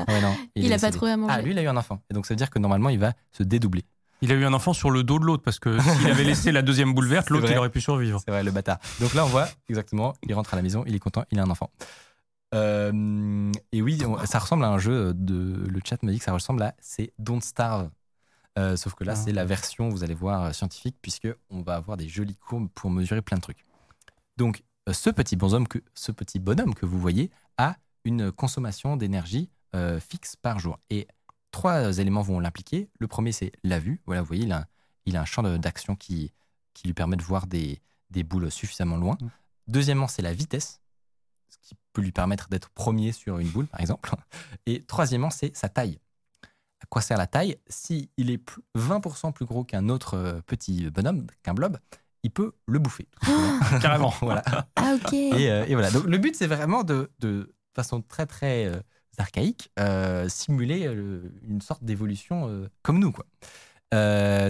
Ouais, 0.07 0.21
non, 0.21 0.35
Il, 0.55 0.71
est 0.71 0.75
a 0.75 0.79
pas 0.79 0.91
trouvé 0.91 1.11
à 1.11 1.17
manger. 1.17 1.33
Ah, 1.37 1.41
lui, 1.41 1.51
il 1.51 1.59
a 1.59 1.63
eu 1.63 1.67
un 1.67 1.77
enfant. 1.77 2.01
Et 2.09 2.13
donc 2.13 2.25
ça 2.25 2.33
veut 2.33 2.37
dire 2.37 2.49
que 2.49 2.59
normalement, 2.59 2.89
il 2.89 2.99
va 2.99 3.13
se 3.31 3.43
dédoubler. 3.43 3.85
Il 4.23 4.31
a 4.31 4.35
eu 4.35 4.45
un 4.45 4.53
enfant 4.53 4.71
sur 4.71 4.89
le 4.89 5.03
dos 5.03 5.19
de 5.19 5.25
l'autre 5.25 5.43
parce 5.43 5.59
que 5.59 5.77
s'il 5.81 6.07
avait 6.09 6.23
laissé 6.23 6.53
la 6.53 6.61
deuxième 6.61 6.93
boule 6.93 7.07
verte, 7.07 7.29
l'autre 7.29 7.51
il 7.51 7.57
aurait 7.57 7.69
pu 7.69 7.81
survivre. 7.81 8.21
C'est 8.23 8.31
vrai, 8.31 8.41
le 8.41 8.51
bâtard. 8.51 8.79
Donc 9.01 9.13
là, 9.15 9.25
on 9.25 9.27
voit 9.27 9.49
exactement, 9.67 10.13
il 10.25 10.33
rentre 10.33 10.53
à 10.53 10.55
la 10.55 10.63
maison, 10.63 10.85
il 10.87 10.95
est 10.95 10.99
content, 10.99 11.25
il 11.29 11.39
a 11.39 11.43
un 11.43 11.49
enfant. 11.49 11.69
Euh, 12.55 13.51
et 13.73 13.81
oui, 13.81 14.01
ça 14.23 14.39
ressemble 14.39 14.63
à 14.63 14.69
un 14.69 14.77
jeu 14.77 15.13
de. 15.13 15.65
Le 15.67 15.79
chat 15.83 16.01
m'a 16.03 16.11
dit 16.13 16.19
que 16.19 16.23
ça 16.23 16.31
ressemble 16.31 16.63
à. 16.63 16.73
C'est 16.79 17.11
Don't 17.19 17.41
Starve. 17.41 17.89
Euh, 18.57 18.77
sauf 18.77 18.93
que 18.93 19.03
là, 19.03 19.11
Ah. 19.11 19.15
c'est 19.17 19.33
la 19.33 19.43
version, 19.43 19.89
vous 19.89 20.05
allez 20.05 20.13
voir, 20.13 20.55
scientifique, 20.55 20.95
puisque 21.01 21.27
on 21.49 21.61
va 21.61 21.75
avoir 21.75 21.97
des 21.97 22.07
jolies 22.07 22.37
courbes 22.37 22.69
pour 22.73 22.91
mesurer 22.91 23.21
plein 23.21 23.35
de 23.37 23.41
trucs. 23.41 23.65
Donc, 24.37 24.63
euh, 24.87 24.93
ce 24.93 25.09
petit 25.09 25.35
bonhomme 25.35 25.67
que, 25.67 25.79
ce 25.95 26.13
petit 26.13 26.39
bonhomme 26.39 26.75
que 26.75 26.85
vous 26.85 26.99
voyez 26.99 27.29
a 27.57 27.75
une 28.05 28.31
consommation 28.31 28.95
d'énergie 28.95 29.49
euh, 29.75 29.99
fixe 29.99 30.37
par 30.37 30.59
jour. 30.59 30.79
Et 30.91 31.07
trois 31.53 31.97
éléments 31.99 32.21
vont 32.21 32.41
l'impliquer. 32.41 32.89
Le 32.99 33.07
premier, 33.07 33.31
c'est 33.31 33.53
la 33.63 33.79
vue. 33.79 34.01
Voilà, 34.05 34.21
vous 34.21 34.27
voyez, 34.27 34.43
il 34.43 34.51
a, 34.51 34.57
un- 34.59 34.65
il 35.05 35.15
a 35.15 35.21
un 35.21 35.25
champ 35.25 35.43
d'action 35.43 35.95
qui, 35.95 36.33
qui 36.73 36.87
lui 36.87 36.93
permet 36.93 37.15
de 37.15 37.23
voir 37.23 37.47
des, 37.47 37.81
des 38.09 38.23
boules 38.23 38.51
suffisamment 38.51 38.97
loin. 38.97 39.17
Mm. 39.21 39.27
Deuxièmement, 39.67 40.07
c'est 40.09 40.21
la 40.21 40.33
vitesse, 40.33 40.81
ce 41.49 41.57
qui 41.61 41.75
peut 41.93 42.01
lui 42.01 42.11
permettre 42.11 42.49
d'être 42.49 42.69
premier 42.71 43.11
sur 43.13 43.39
une 43.39 43.47
boule, 43.47 43.67
par 43.67 43.79
exemple. 43.79 44.09
Et 44.65 44.83
troisièmement, 44.83 45.29
c'est 45.29 45.55
sa 45.55 45.69
taille. 45.69 45.99
À 46.81 46.85
quoi 46.89 47.01
sert 47.01 47.17
la 47.17 47.27
taille? 47.27 47.55
S'il 47.69 48.09
est 48.17 48.37
plus- 48.37 48.61
20% 48.75 49.31
plus 49.31 49.45
gros 49.45 49.63
qu'un 49.63 49.87
autre 49.87 50.15
euh, 50.15 50.41
petit 50.45 50.89
bonhomme, 50.89 51.27
qu'un 51.43 51.53
blob, 51.53 51.77
il 52.23 52.31
peut 52.31 52.53
le 52.65 52.79
bouffer. 52.79 53.07
simplement. 53.21 53.79
Carrément. 53.81 54.13
voilà. 54.21 54.43
Ah, 54.75 54.95
ok. 54.95 55.13
Et, 55.13 55.49
euh, 55.51 55.65
et 55.65 55.73
voilà. 55.75 55.91
Donc 55.91 56.03
le 56.05 56.17
but, 56.17 56.35
c'est 56.35 56.47
vraiment 56.47 56.83
de, 56.83 57.09
de 57.19 57.53
façon 57.75 58.01
très 58.01 58.25
très 58.25 58.65
euh, 59.19 59.21
archaïque, 59.21 59.71
euh, 59.79 60.29
simuler 60.29 60.87
euh, 60.87 61.21
une 61.47 61.61
sorte 61.61 61.83
d'évolution 61.83 62.47
euh, 62.47 62.69
comme 62.81 62.99
nous, 62.99 63.11
quoi. 63.11 63.25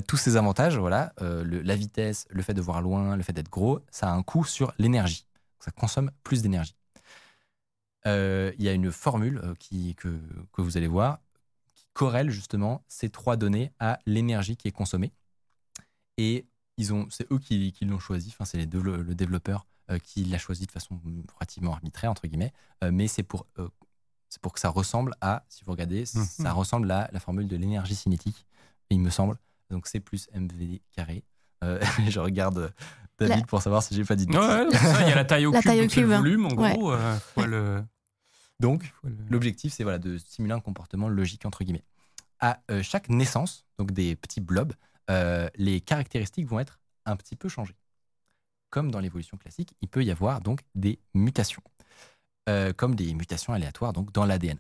Tous 0.08 0.16
ces 0.16 0.38
avantages, 0.38 0.78
voilà, 0.78 1.12
la 1.20 1.76
vitesse, 1.76 2.26
le 2.30 2.42
fait 2.42 2.54
de 2.54 2.62
voir 2.62 2.82
loin, 2.82 3.18
le 3.18 3.24
fait 3.24 3.34
d'être 3.34 3.50
gros, 3.50 3.82
ça 3.92 4.08
a 4.08 4.14
un 4.14 4.24
coût 4.24 4.46
sur 4.46 4.74
l'énergie. 4.78 5.28
Ça 5.60 5.70
consomme 5.72 6.12
plus 6.24 6.42
d'énergie. 6.42 6.78
Il 8.06 8.56
y 8.60 8.70
a 8.70 8.72
une 8.72 8.90
formule 8.90 9.42
qui, 9.60 9.96
que, 9.96 10.18
que 10.54 10.62
vous 10.62 10.78
allez 10.78 10.88
voir 10.88 11.20
qui 11.74 11.86
corrèle 11.92 12.30
justement 12.30 12.86
ces 12.88 13.10
trois 13.10 13.36
données 13.36 13.74
à 13.80 14.00
l'énergie 14.06 14.56
qui 14.56 14.70
est 14.70 14.72
consommée. 14.72 15.12
Et 16.18 16.46
ils 16.78 16.94
ont, 16.94 17.08
c'est 17.10 17.30
eux 17.30 17.40
qui, 17.40 17.76
l'ont 17.82 18.00
choisi. 18.00 18.30
Enfin, 18.30 18.46
c'est 18.46 18.58
le 18.66 19.14
développeur 19.14 19.68
qui 20.04 20.24
l'a 20.24 20.38
choisi 20.38 20.68
de 20.68 20.72
façon 20.72 21.02
relativement 21.36 21.74
arbitraire 21.74 22.12
entre 22.12 22.28
guillemets. 22.28 22.54
Mais 22.82 23.10
c'est 23.10 23.24
pour, 23.24 23.46
c'est 24.34 24.42
pour 24.42 24.52
que 24.52 24.60
ça 24.60 24.70
ressemble 24.70 25.14
à, 25.22 25.44
si 25.48 25.64
vous 25.64 25.72
regardez, 25.72 26.06
Mhm. 26.16 26.24
ça 26.26 26.52
ressemble 26.54 26.90
à 26.90 27.08
la 27.14 27.20
formule 27.20 27.48
de 27.48 27.56
l'énergie 27.56 27.94
cinétique. 27.94 28.48
Il 28.90 29.00
me 29.00 29.12
semble. 29.12 29.38
Donc 29.70 29.86
c'est 29.88 30.00
plus 30.00 30.28
MV 30.34 30.82
carré. 30.92 31.24
Euh, 31.64 31.80
je 32.10 32.20
regarde 32.20 32.58
euh, 32.58 32.70
David 33.20 33.42
La- 33.42 33.46
pour 33.46 33.62
savoir 33.62 33.84
si 33.84 33.94
j'ai 33.94 34.04
pas 34.04 34.16
dit 34.16 34.26
de 34.26 34.32
Ouais, 34.36 34.68
il 35.04 35.08
y 35.08 35.12
a 35.12 35.16
la 35.16 35.24
taille 35.24 35.46
au 35.46 35.52
La 35.52 35.60
cube, 35.60 35.68
taille 35.70 35.80
au 35.80 35.84
donc 35.84 35.92
c'est 35.92 36.02
le 36.02 36.08
cube. 36.08 36.18
volume 36.18 36.46
en 36.48 36.56
Ouais. 36.56 36.74
gros. 36.74 36.92
euh, 36.94 37.18
le- 37.46 37.84
Donc 38.60 38.92
L'objectif, 39.30 39.72
c'est 39.72 39.84
voilà, 39.84 40.00
de 40.00 40.18
simuler 40.18 40.54
un 40.56 40.60
comportement 40.60 41.10
logique, 41.10 41.46
entre 41.46 41.64
guillemets. 41.64 41.84
À 42.40 42.60
euh, 42.72 42.82
chaque 42.82 43.10
naissance, 43.10 43.66
donc 43.78 43.92
des 43.92 44.16
petits 44.16 44.42
blobs, 44.42 44.74
euh, 45.12 45.48
les 45.56 45.80
caractéristiques 45.80 46.48
vont 46.48 46.60
être 46.60 46.80
un 47.06 47.16
petit 47.16 47.36
peu 47.36 47.50
changées. 47.50 47.76
Comme 48.72 48.90
dans 48.90 49.00
l'évolution 49.00 49.38
classique, 49.38 49.74
il 49.82 49.88
peut 49.88 50.04
y 50.04 50.10
avoir 50.12 50.42
donc 50.42 50.62
des 50.74 50.98
mutations, 51.14 51.62
euh, 52.50 52.74
comme 52.74 52.96
des 52.96 53.14
mutations 53.14 53.54
aléatoires 53.54 53.94
donc 53.94 54.12
dans 54.12 54.26
l'ADN. 54.26 54.58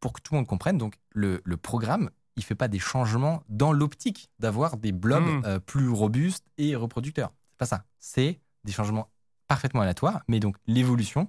Pour 0.00 0.12
que 0.12 0.20
tout 0.20 0.34
le 0.34 0.38
monde 0.38 0.46
comprenne, 0.46 0.78
donc 0.78 0.96
le, 1.10 1.40
le 1.44 1.56
programme, 1.56 2.10
il 2.36 2.44
fait 2.44 2.54
pas 2.54 2.68
des 2.68 2.78
changements 2.78 3.42
dans 3.48 3.72
l'optique 3.72 4.30
d'avoir 4.38 4.76
des 4.76 4.92
blobs 4.92 5.24
Mm. 5.24 5.42
euh, 5.46 5.58
plus 5.58 5.88
robustes 5.88 6.44
et 6.58 6.76
reproducteurs. 6.76 7.32
C'est 7.50 7.58
pas 7.58 7.66
ça. 7.66 7.84
C'est 7.98 8.40
des 8.64 8.72
changements 8.72 9.10
parfaitement 9.48 9.80
aléatoires, 9.80 10.22
mais 10.28 10.40
donc 10.40 10.56
l'évolution 10.66 11.28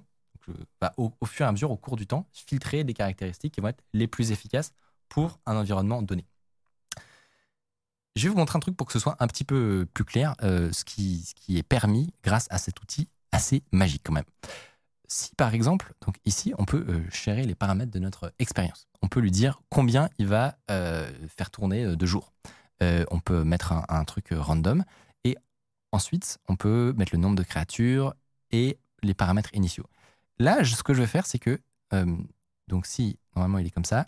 va 0.80 0.94
au, 0.96 1.12
au 1.20 1.26
fur 1.26 1.44
et 1.44 1.48
à 1.48 1.52
mesure, 1.52 1.70
au 1.70 1.76
cours 1.76 1.96
du 1.96 2.06
temps, 2.06 2.26
filtrer 2.32 2.82
des 2.82 2.94
caractéristiques 2.94 3.52
qui 3.54 3.60
vont 3.60 3.68
être 3.68 3.82
les 3.92 4.06
plus 4.06 4.30
efficaces 4.32 4.72
pour 5.08 5.38
un 5.44 5.56
environnement 5.56 6.00
donné. 6.02 6.24
Je 8.16 8.24
vais 8.24 8.28
vous 8.30 8.36
montrer 8.36 8.56
un 8.56 8.60
truc 8.60 8.76
pour 8.76 8.86
que 8.86 8.92
ce 8.92 8.98
soit 8.98 9.16
un 9.20 9.26
petit 9.26 9.44
peu 9.44 9.86
plus 9.92 10.04
clair, 10.04 10.34
euh, 10.42 10.72
ce, 10.72 10.84
qui, 10.84 11.22
ce 11.22 11.34
qui 11.34 11.58
est 11.58 11.62
permis 11.62 12.12
grâce 12.24 12.46
à 12.50 12.58
cet 12.58 12.80
outil 12.82 13.08
assez 13.30 13.62
magique 13.72 14.02
quand 14.04 14.12
même. 14.12 14.24
Si 15.10 15.34
par 15.36 15.54
exemple, 15.54 15.94
donc 16.04 16.16
ici, 16.26 16.52
on 16.58 16.64
peut 16.66 16.84
euh, 16.88 17.02
gérer 17.10 17.44
les 17.44 17.54
paramètres 17.54 17.90
de 17.90 17.98
notre 17.98 18.32
expérience. 18.38 18.86
On 19.00 19.08
peut 19.08 19.20
lui 19.20 19.30
dire 19.30 19.62
combien 19.70 20.10
il 20.18 20.26
va 20.26 20.58
euh, 20.70 21.10
faire 21.36 21.50
tourner 21.50 21.84
euh, 21.84 21.96
de 21.96 22.06
jours. 22.06 22.32
Euh, 22.82 23.04
on 23.10 23.18
peut 23.18 23.42
mettre 23.42 23.72
un, 23.72 23.84
un 23.88 24.04
truc 24.04 24.32
euh, 24.32 24.40
random 24.40 24.84
et 25.24 25.36
ensuite, 25.92 26.38
on 26.48 26.56
peut 26.56 26.92
mettre 26.96 27.12
le 27.14 27.18
nombre 27.18 27.36
de 27.36 27.42
créatures 27.42 28.14
et 28.50 28.78
les 29.02 29.14
paramètres 29.14 29.54
initiaux. 29.54 29.86
Là, 30.38 30.62
ce 30.64 30.82
que 30.82 30.92
je 30.94 31.00
vais 31.00 31.06
faire, 31.06 31.26
c'est 31.26 31.38
que, 31.38 31.58
euh, 31.94 32.16
donc 32.68 32.84
si 32.86 33.18
normalement 33.34 33.58
il 33.58 33.66
est 33.66 33.70
comme 33.70 33.84
ça, 33.86 34.04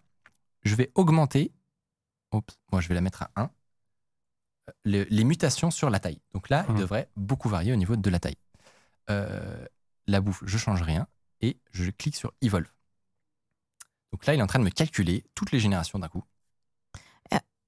je 0.65 0.75
vais 0.75 0.93
augmenter, 0.95 1.51
oups, 2.33 2.59
moi 2.73 2.81
je 2.83 2.89
vais 2.89 2.95
la 2.95 3.01
mettre 3.01 3.23
à 3.23 3.31
1, 3.37 3.51
le- 4.85 5.05
les 5.11 5.25
mutations 5.25 5.71
sur 5.71 5.89
la 5.91 5.99
taille. 5.99 6.21
Donc 6.35 6.49
là, 6.51 6.65
il 6.69 6.75
Mhm. 6.75 6.81
devrait 6.81 7.09
beaucoup 7.17 7.49
varier 7.49 7.73
au 7.73 7.77
niveau 7.77 7.97
de 7.97 8.11
la 8.11 8.21
taille. 8.21 8.37
Euh, 9.09 9.65
la 10.11 10.21
bouffe, 10.21 10.43
je 10.47 10.59
change 10.59 10.83
rien 10.83 11.07
et 11.41 11.59
je 11.73 11.91
clique 11.91 12.17
sur 12.17 12.33
Evolve. 12.43 12.71
Donc 14.13 14.27
là, 14.27 14.35
il 14.35 14.41
est 14.41 14.43
en 14.43 14.47
train 14.47 14.59
de 14.59 14.65
me 14.65 14.71
calculer 14.71 15.25
toutes 15.35 15.53
les 15.53 15.61
générations 15.61 15.99
d'un 15.99 16.09
coup. 16.09 16.25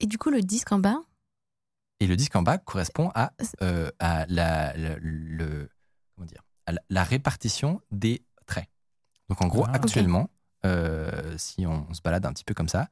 Et 0.00 0.06
du 0.06 0.18
coup, 0.18 0.30
le 0.30 0.40
disque 0.40 0.72
en 0.72 0.80
bas, 0.80 0.98
Et 2.00 2.08
le 2.08 2.16
disque 2.16 2.34
en 2.34 2.42
bas 2.42 2.58
correspond 2.58 3.12
à, 3.14 3.32
euh, 3.62 3.88
à 4.00 4.26
la, 4.26 4.76
la- 4.76 4.96
le, 4.98 5.70
comment 6.16 6.26
dire, 6.26 6.42
à 6.66 6.72
la, 6.72 6.80
la 6.90 7.04
répartition 7.04 7.80
des 7.92 8.24
traits. 8.46 8.68
Donc 9.28 9.40
en 9.40 9.46
gros, 9.46 9.64
Ah. 9.68 9.74
actuellement, 9.74 10.28
euh, 10.66 11.38
si 11.38 11.64
on, 11.64 11.94
se 11.94 12.02
balade 12.02 12.26
un 12.26 12.32
petit 12.32 12.42
peu 12.42 12.54
comme 12.54 12.68
ça, 12.68 12.88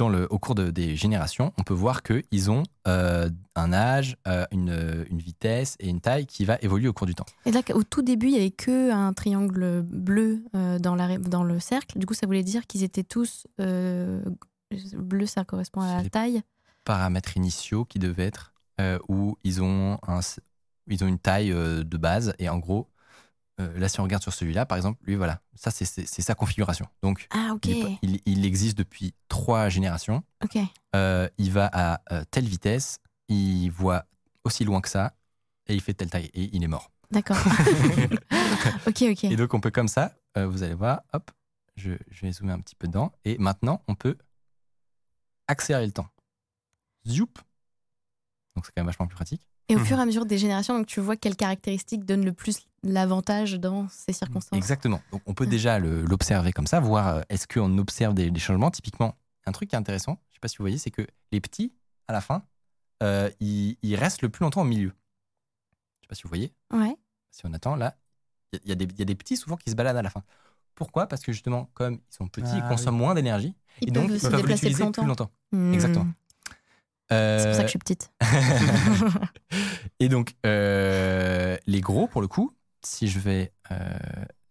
dans 0.00 0.08
le, 0.08 0.26
au 0.32 0.38
cours 0.38 0.54
de- 0.54 0.70
des 0.70 0.96
générations, 0.96 1.52
on 1.58 1.62
peut 1.62 1.74
voir 1.74 2.02
qu'ils 2.02 2.50
ont 2.50 2.62
euh, 2.88 3.28
un 3.54 3.72
âge, 3.74 4.16
euh, 4.26 4.46
une, 4.50 5.04
une 5.10 5.18
vitesse 5.18 5.76
et 5.78 5.88
une 5.90 6.00
taille 6.00 6.24
qui 6.26 6.46
va 6.46 6.56
évoluer 6.62 6.88
au 6.88 6.94
cours 6.94 7.06
du 7.06 7.14
temps. 7.14 7.26
et 7.44 7.52
là, 7.52 7.60
au 7.74 7.82
tout 7.82 8.00
début, 8.00 8.28
il 8.28 8.32
y 8.32 8.36
avait 8.36 8.50
que 8.50 8.90
un 8.90 9.12
triangle 9.12 9.82
bleu 9.82 10.42
euh, 10.56 10.78
dans, 10.78 10.94
la, 10.94 11.18
dans 11.18 11.44
le 11.44 11.60
cercle. 11.60 11.98
Du 11.98 12.06
coup, 12.06 12.14
ça 12.14 12.26
voulait 12.26 12.42
dire 12.42 12.66
qu'ils 12.66 12.82
étaient 12.82 13.04
tous 13.04 13.46
bleu, 13.58 15.26
ça 15.26 15.44
correspond 15.44 15.82
à 15.82 16.02
la 16.02 16.08
taille. 16.08 16.42
Paramètres 16.84 17.36
initiaux 17.36 17.84
qui 17.84 17.98
devaient 17.98 18.26
être 18.26 18.52
où 19.08 19.36
ils 19.44 19.62
ont, 19.62 19.98
un, 20.08 20.20
ils 20.86 21.04
ont 21.04 21.06
une 21.06 21.18
taille 21.18 21.50
de 21.50 21.96
base 21.98 22.32
et 22.38 22.48
en 22.48 22.58
gros, 22.58 22.88
euh, 23.60 23.78
là 23.78 23.88
si 23.88 24.00
on 24.00 24.02
regarde 24.02 24.22
sur 24.22 24.32
celui-là, 24.32 24.66
par 24.66 24.76
exemple, 24.76 24.98
lui 25.04 25.14
voilà, 25.16 25.40
ça 25.54 25.70
c'est- 25.70 25.84
c'est 25.84 26.06
c'est 26.06 26.22
sa 26.22 26.34
configuration. 26.34 26.86
Donc 27.02 27.28
Ah. 27.30 27.54
Il, 28.02 28.44
existe 28.44 28.76
depuis 28.76 29.14
trois 29.28 29.68
générations. 29.68 30.22
Euh, 30.96 31.28
il 31.38 31.52
va 31.52 31.70
à 31.72 32.00
euh, 32.12 32.24
telle 32.30 32.46
vitesse, 32.46 32.98
il 33.28 33.68
voit 33.70 34.04
aussi 34.44 34.64
loin 34.64 34.80
que 34.80 34.88
ça, 34.88 35.14
et 35.66 35.74
il 35.74 35.80
fait 35.80 35.94
telle 35.94 36.10
taille, 36.10 36.30
et 36.34 36.50
il 36.56 36.64
est 36.64 36.68
mort. 36.68 36.90
D'accord. 37.10 37.36
ok, 38.86 39.02
ok. 39.10 39.24
Et 39.24 39.36
donc 39.36 39.52
on 39.54 39.60
peut 39.60 39.70
comme 39.70 39.88
ça, 39.88 40.14
vous 40.36 40.62
allez 40.62 40.74
voir, 40.74 41.02
hop, 41.12 41.30
je, 41.76 41.92
je 42.10 42.22
vais 42.22 42.32
zoomer 42.32 42.52
un 42.54 42.60
petit 42.60 42.74
peu 42.74 42.86
dedans, 42.88 43.12
et 43.24 43.36
maintenant 43.38 43.82
on 43.88 43.94
peut 43.94 44.16
accélérer 45.48 45.86
le 45.86 45.92
temps. 45.92 46.08
Zoup 47.06 47.32
Donc 48.56 48.66
c'est 48.66 48.72
quand 48.72 48.82
même 48.82 48.86
vachement 48.86 49.06
plus 49.06 49.16
pratique. 49.16 49.42
Et 49.70 49.76
au 49.76 49.78
Mhm. 49.78 49.84
fur 49.84 49.98
et 49.98 50.02
à 50.02 50.06
mesure 50.06 50.26
des 50.26 50.36
générations, 50.38 50.76
donc 50.76 50.86
tu 50.86 51.00
vois 51.00 51.16
quelles 51.16 51.36
caractéristiques 51.36 52.04
donnent 52.04 52.24
le 52.24 52.32
plus 52.32 52.58
l'avantage 52.82 53.54
dans 53.54 53.88
ces 53.88 54.12
circonstances. 54.12 54.56
Exactement. 54.56 55.00
Donc 55.12 55.22
on 55.26 55.34
peut 55.34 55.44
Ah. 55.46 55.50
déjà 55.50 55.78
l'observer 55.78 56.52
comme 56.52 56.66
ça, 56.66 56.80
voir 56.80 57.08
euh, 57.08 57.22
est-ce 57.28 57.46
qu'on 57.46 57.78
observe 57.78 58.14
des, 58.14 58.30
des 58.30 58.40
changements. 58.40 58.70
Typiquement, 58.70 59.16
un 59.46 59.52
truc 59.52 59.70
qui 59.70 59.76
est 59.76 59.78
intéressant, 59.78 60.18
je 60.30 60.34
sais 60.34 60.40
pas 60.40 60.48
si 60.48 60.56
vous 60.58 60.62
voyez, 60.64 60.78
c'est 60.78 60.90
que 60.90 61.06
les 61.32 61.40
petits, 61.40 61.72
à 62.08 62.12
la 62.12 62.20
fin, 62.20 62.42
euh, 63.02 63.30
ils, 63.40 63.76
ils 63.82 63.94
restent 63.96 64.22
le 64.22 64.28
plus 64.28 64.42
longtemps 64.42 64.62
au 64.62 64.64
milieu. 64.64 64.88
Je 66.00 66.04
sais 66.04 66.08
pas 66.08 66.14
si 66.16 66.22
vous 66.24 66.28
voyez. 66.28 66.52
Ouais. 66.72 66.96
Si 67.30 67.42
on 67.46 67.52
attend, 67.52 67.76
là, 67.76 67.96
il 68.52 68.58
y, 68.68 68.70
a- 68.72 68.74
y 68.74 68.76
des- 68.76 68.84
il 68.86 68.98
y 68.98 69.02
a 69.02 69.04
des 69.04 69.14
petits 69.14 69.36
souvent 69.36 69.56
qui 69.56 69.70
se 69.70 69.76
baladent 69.76 69.96
à 69.98 70.02
la 70.02 70.10
fin. 70.10 70.24
Pourquoi? 70.74 71.06
Parce 71.06 71.22
que 71.22 71.30
justement, 71.32 71.70
comme 71.74 71.94
ils 71.94 72.14
sont 72.14 72.26
petits, 72.26 72.50
ils 72.56 72.62
Ah, 72.64 72.68
consomment 72.68 72.96
moins 72.96 73.14
d'énergie, 73.14 73.54
Ils 73.82 73.88
et 73.88 73.90
donc 73.92 74.08
peuvent 74.08 74.16
ils 74.16 74.20
se 74.20 74.26
peuvent 74.26 74.36
déplacer 74.40 74.60
plus 74.60 74.68
l'utiliser 74.68 74.82
longtemps. 74.84 75.02
plus 75.02 75.08
longtemps. 75.08 75.30
Hmm. 75.52 75.74
Exactement. 75.74 76.06
C'est 77.10 77.46
pour 77.46 77.54
ça 77.54 77.60
Euh, 77.60 77.60
que 77.60 77.62
je 77.64 77.68
suis 77.68 77.78
petite. 77.78 78.12
et 80.00 80.08
donc, 80.08 80.34
euh, 80.46 81.56
les 81.66 81.80
gros, 81.80 82.06
pour 82.06 82.20
le 82.20 82.28
coup, 82.28 82.54
si 82.84 83.08
je 83.08 83.18
vais, 83.18 83.52
euh, 83.72 83.98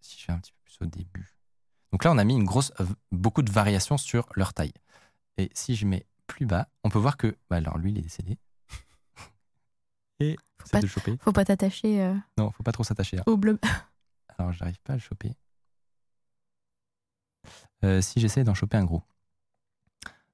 si 0.02 0.20
je 0.20 0.28
vais 0.28 0.34
un 0.34 0.40
petit 0.40 0.52
peu 0.52 0.60
plus 0.66 0.86
au 0.86 0.90
début. 0.90 1.34
Donc 1.92 2.04
là, 2.04 2.12
on 2.12 2.18
a 2.18 2.24
mis 2.24 2.36
une 2.36 2.44
grosse, 2.44 2.72
euh, 2.82 2.86
beaucoup 3.12 3.42
de 3.42 3.52
variations 3.52 3.98
sur 3.98 4.28
leur 4.36 4.54
taille. 4.54 4.74
Et 5.38 5.50
si 5.54 5.76
je 5.76 5.86
mets 5.86 6.06
plus 6.28 6.46
bas, 6.46 6.68
on 6.84 6.90
peut 6.90 7.00
voir 7.00 7.18
que, 7.18 7.36
bah 7.50 7.56
alors 7.58 7.78
lui, 7.78 7.92
il 7.92 7.98
est 7.98 8.02
décédé. 8.02 8.38
Et 10.20 10.36
Faut 10.62 10.70
pas, 10.70 10.82
de 10.82 10.88
choper. 10.88 11.18
faut 11.22 11.32
pas 11.32 11.46
t'attacher 11.46 12.02
euh, 12.02 12.14
Non, 12.38 12.52
faut 12.52 12.64
pas 12.64 12.74
trop 12.74 12.84
s'attacher. 12.84 13.16
là. 13.18 13.24
au 13.26 13.38
bleu. 13.38 13.58
Alors, 14.38 14.52
j'arrive 14.52 14.80
pas 14.84 14.94
à 14.94 14.96
le 14.98 15.02
choper. 15.02 15.34
Euh, 17.86 18.02
si 18.02 18.20
j'essaie 18.20 18.44
d'en 18.44 18.54
choper 18.54 18.76
un 18.78 18.84
gros. 18.84 19.02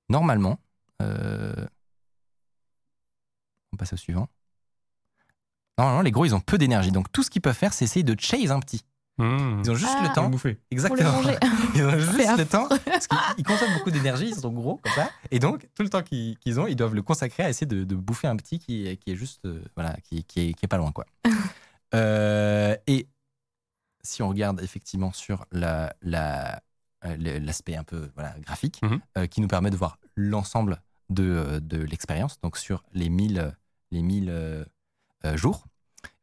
Normalement, 0.09 0.59
euh, 1.01 1.67
on 3.76 3.78
passe 3.78 3.93
au 3.93 3.97
suivant. 3.97 4.28
Normalement, 5.78 6.01
les 6.01 6.11
gros, 6.11 6.26
ils 6.26 6.34
ont 6.34 6.39
peu 6.39 6.57
d'énergie. 6.57 6.91
Donc, 6.91 7.11
tout 7.11 7.21
ce 7.23 7.30
qu'ils 7.30 7.41
peuvent 7.41 7.55
faire, 7.55 7.73
c'est 7.73 7.86
essayer 7.86 8.03
de 8.03 8.15
chase 8.19 8.51
un 8.51 8.59
petit. 8.59 8.82
Mmh. 9.17 9.61
Ils 9.63 9.71
ont 9.71 9.76
juste 9.76 9.91
Ah. 9.97 10.03
le 10.07 10.13
temps. 10.13 10.30
bouffer. 10.30 10.55
Pour 10.55 10.63
le 10.63 10.76
Exactement. 10.76 11.21
Ils 11.76 11.84
ont 11.86 11.99
juste 11.99 12.38
le 12.38 12.45
temps. 12.45 12.67
Parce 12.86 13.07
qu'ils 13.07 13.17
ils 13.38 13.43
consomment 13.45 13.73
beaucoup 13.78 13.91
d'énergie, 13.91 14.28
ils 14.30 14.36
sont 14.36 14.51
gros 14.51 14.78
comme 14.78 14.91
ça. 14.93 15.09
Et 15.32 15.39
donc, 15.39 15.67
tout 15.73 15.84
le 15.84 15.89
temps 15.89 16.01
qu'ils 16.03 16.59
ont, 16.59 16.67
ils 16.67 16.76
doivent 16.76 16.95
le 16.95 17.01
consacrer 17.01 17.43
à 17.43 17.49
essayer 17.49 17.65
de, 17.67 17.84
de 17.86 17.95
bouffer 17.95 18.28
un 18.28 18.36
petit 18.36 18.59
qui, 18.59 18.88
est- 18.88 18.97
qui 18.97 19.11
est 19.11 19.15
juste, 19.15 19.45
euh, 19.45 19.63
voilà, 19.76 19.95
qui, 20.03 20.23
qui 20.26 20.49
est, 20.49 20.53
qui 20.53 20.65
est 20.65 20.67
pas 20.67 20.78
loin, 20.78 20.91
quoi. 20.91 21.05
Euh, 21.93 22.76
et 22.88 23.07
si 24.01 24.21
on 24.21 24.28
regarde 24.28 24.59
effectivement 24.61 25.13
sur 25.13 25.45
la, 25.53 25.95
la, 26.01 26.61
euh, 27.05 27.15
l'aspect 27.39 27.78
un 27.78 27.84
peu 27.86 28.09
voilà, 28.15 28.36
graphique, 28.39 28.82
euh, 29.17 29.28
qui 29.28 29.39
nous 29.39 29.47
permet 29.47 29.69
de 29.69 29.78
voir 29.78 29.97
l'ensemble 30.15 30.82
de, 31.09 31.59
de 31.63 31.78
l'expérience, 31.78 32.41
donc 32.41 32.57
sur 32.57 32.84
les 32.91 33.07
1000, 33.07 33.39
euh, 33.39 33.49
les 33.95 34.01
1000 34.01 34.29
euh, 34.29 34.65
euh, 35.25 35.37
jours, 35.37 35.65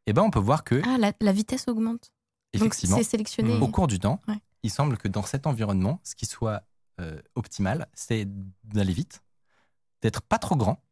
et 0.06 0.12
ben 0.12 0.22
on 0.22 0.30
peut 0.30 0.38
voir 0.38 0.62
que, 0.64 0.80
Ah, 0.86 0.98
la, 0.98 1.12
la 1.20 1.32
vitesse 1.32 1.66
augmente. 1.68 2.12
Effectivement, 2.52 2.98
c'est 2.98 3.02
sélectionné. 3.04 3.56
au 3.58 3.68
cours 3.68 3.86
du 3.86 3.98
temps, 3.98 4.20
Ouais. 4.28 4.38
il 4.62 4.70
semble 4.70 4.98
que 4.98 5.08
dans 5.08 5.22
cet 5.22 5.46
environnement, 5.46 6.00
ce 6.04 6.14
qui 6.14 6.26
soit 6.26 6.62
euh, 7.00 7.20
optimal, 7.34 7.88
c'est 7.94 8.28
d'aller 8.64 8.92
vite, 8.92 9.22
d'être 10.02 10.20
pas 10.20 10.38
trop 10.38 10.54
grand 10.56 10.82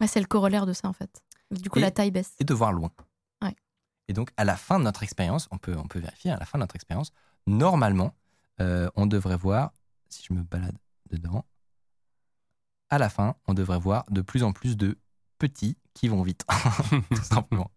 Ouais, 0.00 0.06
c'est 0.06 0.20
le 0.20 0.26
corollaire 0.26 0.66
de 0.66 0.74
ça 0.74 0.88
en 0.88 0.92
fait. 0.92 1.22
Du 1.50 1.70
coup, 1.70 1.78
Et- 1.78 1.82
la 1.82 1.90
taille 1.90 2.10
baisse. 2.10 2.34
et 2.38 2.44
de 2.44 2.52
voir 2.52 2.72
loin. 2.72 2.90
Ouais. 3.42 3.54
Et 4.08 4.12
donc, 4.12 4.30
à 4.36 4.44
la 4.44 4.56
fin 4.56 4.78
de 4.78 4.84
notre 4.84 5.02
expérience, 5.02 5.48
on 5.50 5.56
peut, 5.58 5.74
on 5.76 5.86
peut 5.88 5.98
vérifier, 6.00 6.30
à 6.30 6.36
la 6.36 6.44
fin 6.44 6.58
de 6.58 6.62
notre 6.64 6.76
expérience, 6.76 7.12
normalement, 7.46 8.14
euh, 8.60 8.90
on 8.96 9.06
devrait 9.06 9.38
voir, 9.38 9.72
si 10.10 10.22
je 10.28 10.34
me 10.34 10.42
balade 10.42 10.76
dedans, 11.10 11.46
à 12.90 12.98
la 12.98 13.08
fin, 13.08 13.36
on 13.46 13.54
devrait 13.54 13.78
voir 13.78 14.04
de 14.10 14.20
plus 14.20 14.42
en 14.42 14.52
plus 14.52 14.76
de 14.76 14.98
petits 15.38 15.76
qui 15.94 16.08
vont 16.08 16.22
vite, 16.22 16.44
tout 17.10 17.22
simplement. 17.22 17.70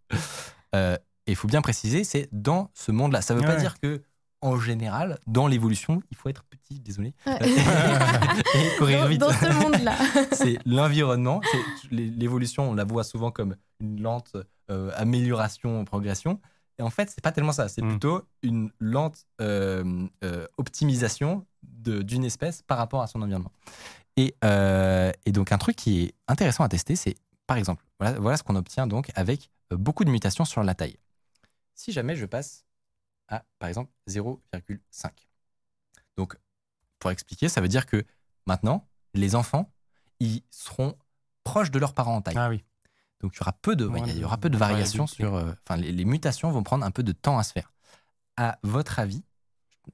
Euh, 0.76 0.95
et 1.28 1.32
il 1.32 1.36
faut 1.36 1.47
bien 1.47 1.62
préciser, 1.62 2.03
c'est 2.03 2.28
dans 2.32 2.70
ce 2.74 2.91
monde-là. 2.91 3.22
Ça 3.22 3.34
ne 3.36 3.39
veut 3.39 3.45
pas 3.45 3.55
dire 3.55 3.80
que, 3.80 4.01
en 4.41 4.57
général, 4.60 5.20
dans 5.28 5.47
l'évolution, 5.47 6.01
il 6.12 6.17
faut 6.17 6.29
être 6.29 6.43
petit, 6.46 6.79
désolé, 6.79 7.13
Ouais. 7.25 7.38
et 7.43 8.78
courir 8.78 9.01
dans, 9.01 9.08
vite. 9.08 9.20
dans 9.21 9.32
ce 9.32 9.54
monde-là. 9.62 9.96
c'est 10.32 10.58
l'environnement. 10.66 11.42
L'évolution, 11.92 12.70
on 12.71 12.74
la 12.74 12.84
voit 12.86 13.04
souvent 13.04 13.32
comme 13.32 13.55
une 13.79 14.01
lente 14.01 14.36
euh, 14.71 14.92
amélioration, 14.96 15.84
progression. 15.86 16.39
Et 16.78 16.82
en 16.82 16.89
fait, 16.89 17.09
c'est 17.09 17.21
pas 17.21 17.32
tellement 17.34 17.51
ça. 17.51 17.67
C'est 17.67 17.82
Mm. 17.82 17.89
plutôt 17.89 18.21
une 18.42 18.71
lente 18.79 19.25
euh, 19.42 20.08
euh, 20.24 20.46
optimisation 20.58 21.46
de- 21.63 22.01
d'une 22.01 22.24
espèce 22.24 22.62
par 22.62 22.78
rapport 22.78 23.01
à 23.01 23.08
son 23.08 23.21
environnement. 23.21 23.51
Et, 24.16 24.36
euh, 24.46 25.12
et 25.25 25.32
donc, 25.34 25.51
un 25.51 25.58
truc 25.58 25.75
qui 25.75 26.04
est 26.04 26.13
intéressant 26.28 26.63
à 26.63 26.70
tester, 26.70 26.96
c'est 26.96 27.16
par 27.50 27.58
exemple, 27.58 27.84
voilà, 28.00 28.20
voilà 28.20 28.38
ce 28.38 28.43
qu'on 28.43 28.55
obtient 28.55 28.86
donc 28.86 29.12
avec 29.16 29.50
euh, 29.74 29.78
beaucoup 29.78 30.05
de 30.05 30.12
mutations 30.12 30.46
sur 30.46 30.62
la 30.63 30.76
taille. 30.76 30.97
Si 31.74 31.92
jamais 31.92 32.16
je 32.16 32.26
passe 32.28 32.63
à, 33.28 33.43
par 33.58 33.67
exemple, 33.70 33.92
0,5. 34.08 35.09
Donc, 36.16 36.36
pour 37.00 37.09
expliquer, 37.09 37.50
ça 37.50 37.59
veut 37.59 37.67
dire 37.67 37.86
que 37.88 38.05
maintenant, 38.46 38.88
les 39.16 39.34
enfants, 39.34 39.71
ils 40.20 40.43
seront 40.51 40.96
proches 41.43 41.71
de 41.71 41.80
leurs 41.80 41.93
parents 41.96 42.16
en 42.17 42.21
taille. 42.21 42.38
Ah 42.38 42.50
oui. 42.50 42.63
Donc 43.21 43.34
il 43.36 43.39
y 43.39 43.42
aura 43.42 43.54
peu 43.54 43.76
de, 43.76 43.86
Moins 43.86 44.01
ouais, 44.01 44.09
il 44.09 44.17
y 44.17 44.20
de- 44.20 44.26
aura 44.26 44.38
peu 44.38 44.50
de 44.50 44.58
moins 44.58 44.67
de 44.67 44.74
variations 44.74 45.08
sur. 45.08 45.34
euh, 45.36 45.51
les, 45.78 45.92
les 45.92 46.05
mutations 46.05 46.51
vont 46.51 46.62
prendre 46.63 46.86
un 46.86 46.92
peu 46.92 47.01
de 47.04 47.12
temps 47.12 47.39
à 47.39 47.43
se 47.43 47.51
faire. 47.51 47.74
À 48.38 48.59
votre 48.63 49.00
avis, 49.00 49.24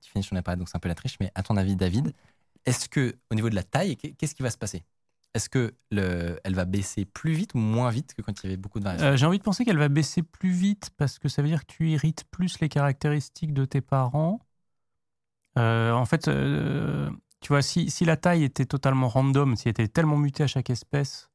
je 0.03 0.19
n'en 0.33 0.39
ai 0.39 0.43
pas, 0.43 0.55
donc 0.57 0.67
c'est 0.67 0.75
un 0.75 0.79
peu 0.81 0.89
la 0.89 0.95
triche, 0.95 1.17
mais 1.21 1.31
à 1.35 1.41
ton 1.41 1.55
avis, 1.57 1.75
David, 1.77 2.13
est-ce 2.65 2.89
que 2.89 3.17
au 3.31 3.35
niveau 3.35 3.49
de 3.49 3.55
la 3.55 3.63
taille, 3.63 3.95
qu'est- 3.97 4.11
qu'est-ce 4.11 4.35
qui 4.35 4.43
va 4.43 4.49
se 4.51 4.57
passer? 4.57 4.83
Est-ce 5.35 5.49
que 5.49 5.75
le, 5.91 6.39
elle 6.45 6.55
va 6.55 6.63
baisser 6.63 7.03
plus 7.03 7.33
vite 7.33 7.53
ou 7.55 7.57
moins 7.57 7.89
vite 7.89 8.13
que 8.13 8.21
quand 8.21 8.41
il 8.41 8.45
y 8.45 8.47
avait 8.47 8.57
beaucoup 8.57 8.79
de 8.79 8.85
variations? 8.85 9.07
Euh, 9.07 9.17
J'ai 9.17 9.25
envie 9.25 9.37
de 9.37 9.43
penser 9.43 9.65
qu'elle 9.65 9.77
va 9.77 9.89
baisser 9.89 10.23
plus 10.23 10.49
vite 10.49 10.91
parce 10.95 11.19
que 11.19 11.27
ça 11.27 11.41
veut 11.41 11.49
dire 11.49 11.65
que 11.65 11.73
tu 11.73 11.89
irrites 11.89 12.23
plus 12.31 12.57
les 12.61 12.69
caractéristiques 12.69 13.53
de 13.53 13.65
tes 13.65 13.81
parents. 13.81 14.39
Euh, 15.57 15.91
en 15.91 16.05
fait, 16.05 16.29
euh, 16.29 17.09
tu 17.41 17.49
vois, 17.49 17.61
si, 17.61 17.91
si 17.91 18.05
la 18.05 18.15
taille 18.15 18.45
était 18.45 18.65
totalement 18.65 19.09
random, 19.09 19.57
si 19.57 19.67
elle 19.67 19.71
était 19.71 19.89
tellement 19.89 20.17
mutée 20.17 20.43
à 20.43 20.47
chaque 20.47 20.69
espèce, 20.69 21.29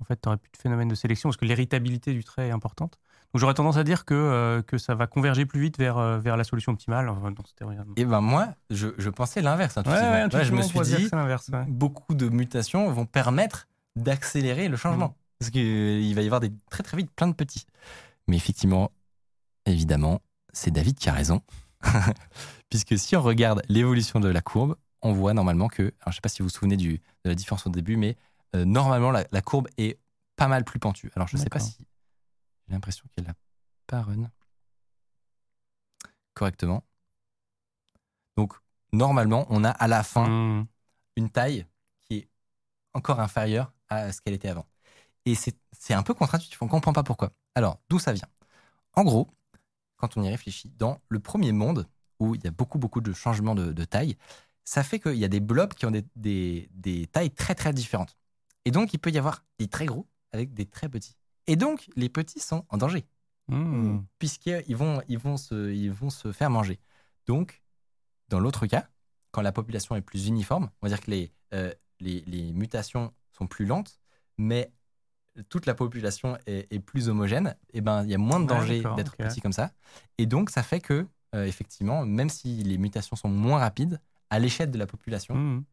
en 0.00 0.04
fait, 0.04 0.20
tu 0.20 0.28
n'aurais 0.28 0.38
plus 0.38 0.50
de 0.50 0.56
phénomène 0.56 0.88
de 0.88 0.96
sélection 0.96 1.28
parce 1.28 1.36
que 1.36 1.44
l'héritabilité 1.44 2.12
du 2.12 2.24
trait 2.24 2.48
est 2.48 2.52
importante. 2.52 2.98
Donc 3.34 3.40
j'aurais 3.40 3.54
tendance 3.54 3.78
à 3.78 3.82
dire 3.82 4.04
que, 4.04 4.14
euh, 4.14 4.62
que 4.62 4.78
ça 4.78 4.94
va 4.94 5.08
converger 5.08 5.44
plus 5.44 5.60
vite 5.60 5.76
vers, 5.76 5.98
euh, 5.98 6.20
vers 6.20 6.36
la 6.36 6.44
solution 6.44 6.70
optimale. 6.70 7.06
Dans 7.06 7.44
cette 7.44 7.56
théorie. 7.56 7.74
Et 7.96 8.04
ben 8.04 8.20
moi, 8.20 8.54
je, 8.70 8.86
je 8.96 9.10
pensais 9.10 9.42
l'inverse. 9.42 9.74
Ouais, 9.74 9.82
intuitivement. 9.88 10.12
ouais, 10.12 10.34
Ouais, 10.34 10.44
je 10.44 10.52
me 10.52 10.62
suis 10.62 10.80
dit, 10.96 11.08
ouais. 11.12 11.64
beaucoup 11.66 12.14
de 12.14 12.28
mutations 12.28 12.88
vont 12.92 13.06
permettre 13.06 13.66
d'accélérer 13.96 14.68
le 14.68 14.76
changement. 14.76 15.08
Mm. 15.08 15.14
Parce 15.40 15.50
qu'il 15.50 16.14
va 16.14 16.22
y 16.22 16.26
avoir 16.26 16.38
des, 16.38 16.52
très 16.70 16.84
très 16.84 16.96
vite 16.96 17.10
plein 17.10 17.26
de 17.26 17.32
petits. 17.32 17.66
Mais 18.28 18.36
effectivement, 18.36 18.92
évidemment, 19.66 20.20
c'est 20.52 20.70
David 20.70 20.96
qui 20.96 21.08
a 21.08 21.12
raison. 21.12 21.42
Puisque 22.70 22.96
si 22.96 23.16
on 23.16 23.22
regarde 23.22 23.62
l'évolution 23.68 24.20
de 24.20 24.28
la 24.28 24.42
courbe, 24.42 24.76
on 25.02 25.12
voit 25.12 25.34
normalement 25.34 25.66
que, 25.66 25.82
alors 25.82 25.92
je 26.04 26.08
ne 26.10 26.14
sais 26.14 26.20
pas 26.20 26.28
si 26.28 26.40
vous 26.40 26.46
vous 26.46 26.54
souvenez 26.54 26.76
du, 26.76 27.00
de 27.24 27.30
la 27.30 27.34
différence 27.34 27.66
au 27.66 27.70
début, 27.70 27.96
mais 27.96 28.16
euh, 28.54 28.64
normalement 28.64 29.10
la, 29.10 29.24
la 29.32 29.42
courbe 29.42 29.66
est 29.76 29.98
pas 30.36 30.46
mal 30.46 30.62
plus 30.62 30.78
pentue. 30.78 31.10
Alors 31.16 31.26
je 31.26 31.36
ne 31.36 31.42
sais 31.42 31.48
pas 31.48 31.58
si 31.58 31.78
j'ai 32.66 32.74
l'impression 32.74 33.04
qu'elle 33.14 33.26
n'a 33.26 33.34
pas 33.86 34.02
run 34.02 34.30
correctement. 36.34 36.84
Donc 38.36 38.54
normalement, 38.92 39.46
on 39.50 39.64
a 39.64 39.70
à 39.70 39.88
la 39.88 40.02
fin 40.02 40.28
Mmh. 40.28 40.66
une 41.16 41.30
taille 41.30 41.66
qui 42.04 42.18
est 42.18 42.28
encore 42.94 43.20
inférieure 43.20 43.72
à 43.88 44.12
ce 44.12 44.20
qu'elle 44.20 44.34
était 44.34 44.48
avant. 44.48 44.66
Et 45.26 45.34
c'est 45.34 45.94
un 45.94 46.02
peu 46.02 46.14
contre-intuitif, 46.14 46.60
on 46.62 46.66
ne 46.66 46.70
comprend 46.70 46.92
pas 46.92 47.02
pourquoi. 47.04 47.32
Alors, 47.54 47.80
d'où 47.88 47.98
ça 47.98 48.12
vient? 48.12 48.28
En 48.94 49.04
gros, 49.04 49.28
quand 49.96 50.16
on 50.16 50.22
y 50.22 50.28
réfléchit, 50.30 50.70
dans 50.78 51.00
le 51.08 51.20
premier 51.20 51.52
monde, 51.52 51.88
où 52.20 52.34
il 52.34 52.44
y 52.44 52.48
a 52.48 52.50
beaucoup, 52.50 52.78
beaucoup 52.78 53.00
de 53.00 53.12
changements 53.12 53.54
de, 53.54 53.72
de 53.72 53.84
taille, 53.84 54.16
ça 54.64 54.82
fait 54.84 55.00
qu'il 55.00 55.16
y 55.16 55.24
a 55.24 55.28
des 55.28 55.40
blobs 55.40 55.74
qui 55.74 55.86
ont 55.86 55.90
des, 55.92 56.04
des- 56.16 56.68
des 56.72 57.06
tailles 57.08 57.30
très, 57.32 57.54
très 57.54 57.72
différentes. 57.72 58.16
Et 58.64 58.70
donc, 58.70 58.94
il 58.94 58.98
peut 58.98 59.10
y 59.10 59.18
avoir 59.18 59.44
des 59.58 59.68
très 59.68 59.86
gros 59.86 60.08
avec 60.32 60.54
des 60.54 60.66
très 60.66 60.88
petits. 60.88 61.16
Et 61.46 61.56
donc, 61.56 61.88
les 61.96 62.08
petits 62.08 62.40
sont 62.40 62.64
en 62.68 62.76
danger 62.78 63.06
Mmh. 63.48 63.98
puisqu'ils 64.18 64.74
vont, 64.74 65.02
ils 65.06 65.18
vont, 65.18 65.36
se, 65.36 65.70
ils 65.70 65.92
vont 65.92 66.08
se 66.08 66.32
faire 66.32 66.48
manger. 66.48 66.80
Donc, 67.26 67.62
dans 68.30 68.40
l'autre 68.40 68.66
cas, 68.66 68.88
quand 69.32 69.42
la 69.42 69.52
population 69.52 69.94
est 69.96 70.00
plus 70.00 70.28
uniforme, 70.28 70.70
on 70.80 70.86
va 70.86 70.88
dire 70.88 71.04
que 71.04 71.10
les, 71.10 71.30
euh, 71.52 71.70
les, 72.00 72.22
les 72.22 72.54
mutations 72.54 73.12
sont 73.32 73.46
plus 73.46 73.66
lentes, 73.66 74.00
mais 74.38 74.72
toute 75.50 75.66
la 75.66 75.74
population 75.74 76.38
est, 76.46 76.72
est 76.72 76.78
plus 76.78 77.10
homogène, 77.10 77.54
et 77.74 77.82
ben 77.82 78.02
il 78.04 78.10
y 78.10 78.14
a 78.14 78.18
moins 78.18 78.40
de 78.40 78.46
danger 78.46 78.80
d'être 78.96 79.14
petit 79.28 79.40
comme 79.42 79.52
ça. 79.52 79.72
Et 80.16 80.24
donc, 80.24 80.48
ça 80.48 80.62
fait 80.62 80.80
que, 80.80 81.06
euh, 81.34 81.44
effectivement, 81.44 82.06
même 82.06 82.30
si 82.30 82.62
les 82.62 82.78
mutations 82.78 83.16
sont 83.16 83.28
moins 83.28 83.58
rapides, 83.58 84.00
à 84.30 84.38
l'échelle 84.38 84.70
de 84.70 84.78
la 84.78 84.86
population, 84.86 85.34
Mmh. 85.34 85.64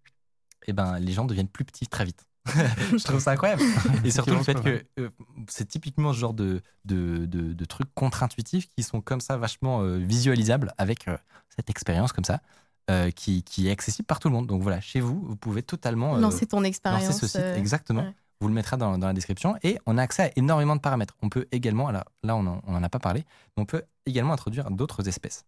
eh 0.67 0.73
ben, 0.73 0.99
les 0.99 1.13
gens 1.13 1.23
deviennent 1.23 1.47
plus 1.47 1.63
petits 1.63 1.87
très 1.87 2.03
vite. 2.03 2.27
je 2.91 3.03
trouve 3.03 3.19
ça 3.19 3.31
incroyable. 3.31 3.61
Et 4.03 4.11
surtout 4.11 4.31
le 4.35 4.43
fait 4.43 4.55
que 4.61 4.83
euh, 4.99 5.09
c'est 5.47 5.65
typiquement 5.67 6.11
ce 6.13 6.17
genre 6.19 6.33
de, 6.33 6.61
de, 6.85 7.25
de, 7.25 7.53
de 7.53 7.65
trucs 7.65 7.93
contre-intuitifs 7.93 8.67
qui 8.69 8.83
sont 8.83 9.01
comme 9.01 9.21
ça 9.21 9.37
vachement 9.37 9.81
euh, 9.81 9.97
visualisables 9.97 10.73
avec 10.77 11.07
euh, 11.07 11.17
cette 11.55 11.69
expérience 11.69 12.13
comme 12.13 12.23
ça, 12.25 12.41
euh, 12.89 13.11
qui, 13.11 13.43
qui 13.43 13.67
est 13.67 13.71
accessible 13.71 14.05
par 14.07 14.19
tout 14.19 14.27
le 14.27 14.33
monde. 14.33 14.47
Donc 14.47 14.61
voilà, 14.63 14.81
chez 14.81 14.99
vous, 15.01 15.21
vous 15.23 15.35
pouvez 15.35 15.61
totalement 15.63 16.15
euh, 16.15 16.19
Lancer 16.19 16.47
ton 16.47 16.57
lancer 16.57 16.69
expérience. 16.69 17.19
ce 17.19 17.27
site. 17.27 17.35
euh, 17.41 17.55
Exactement. 17.55 18.01
ouais. 18.01 18.13
Vous 18.39 18.47
le 18.47 18.55
mettrez 18.55 18.75
dans, 18.75 18.97
dans 18.97 19.05
la 19.05 19.13
description. 19.13 19.55
Et 19.61 19.77
on 19.85 19.99
a 19.99 20.01
accès 20.01 20.23
à 20.23 20.31
énormément 20.35 20.75
de 20.75 20.81
paramètres. 20.81 21.15
On 21.21 21.29
peut 21.29 21.45
également, 21.51 21.87
alors 21.89 22.05
là 22.23 22.35
on 22.35 22.41
n'en 22.41 22.59
on 22.65 22.73
en 22.75 22.81
a 22.81 22.89
pas 22.89 22.97
parlé, 22.97 23.23
mais 23.55 23.61
on 23.61 23.65
peut 23.67 23.83
également 24.07 24.33
introduire 24.33 24.71
d'autres 24.71 25.07
espèces 25.07 25.45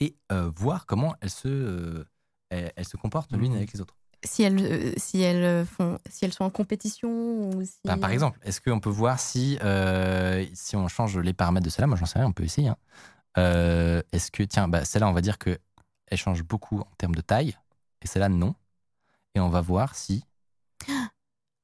et 0.00 0.14
euh, 0.30 0.50
voir 0.54 0.84
comment 0.84 1.14
elles 1.22 1.30
se, 1.30 1.48
euh, 1.48 2.04
elles, 2.50 2.72
elles 2.76 2.84
se 2.86 2.96
comportent 2.98 3.32
l'une 3.32 3.52
Mhm. 3.52 3.56
avec 3.56 3.72
les 3.72 3.80
autres. 3.80 3.96
Si 4.24 4.42
elles, 4.42 4.58
euh, 4.58 4.92
si, 4.96 5.20
elles 5.20 5.64
font, 5.64 5.98
si 6.10 6.24
elles 6.24 6.32
sont 6.32 6.44
en 6.44 6.50
compétition 6.50 7.08
ou 7.50 7.64
si... 7.64 7.78
Ben, 7.84 7.98
par 7.98 8.10
exemple, 8.10 8.38
est-ce 8.42 8.60
qu'on 8.60 8.80
peut 8.80 8.90
voir 8.90 9.20
si, 9.20 9.58
euh, 9.62 10.44
si 10.54 10.74
on 10.74 10.88
change 10.88 11.16
les 11.18 11.32
paramètres 11.32 11.64
de 11.64 11.70
celle-là? 11.70 11.86
Moi, 11.86 11.96
j'en 11.96 12.06
sais 12.06 12.18
rien, 12.18 12.26
on 12.28 12.32
peut 12.32 12.44
essayer. 12.44 12.68
hein. 12.68 12.76
Euh, 13.36 14.02
est-ce 14.12 14.30
que, 14.32 14.42
tiens, 14.42 14.66
bah, 14.66 14.84
celle-là, 14.84 15.08
on 15.08 15.12
va 15.12 15.20
dire 15.20 15.38
qu'elle 15.38 15.58
change 16.14 16.42
beaucoup 16.42 16.80
en 16.80 16.88
termes 16.98 17.14
de 17.14 17.20
taille, 17.20 17.56
et 18.02 18.08
celle-là, 18.08 18.28
non. 18.28 18.54
Et 19.34 19.40
on 19.40 19.48
va 19.50 19.60
voir 19.60 19.94
si, 19.94 20.24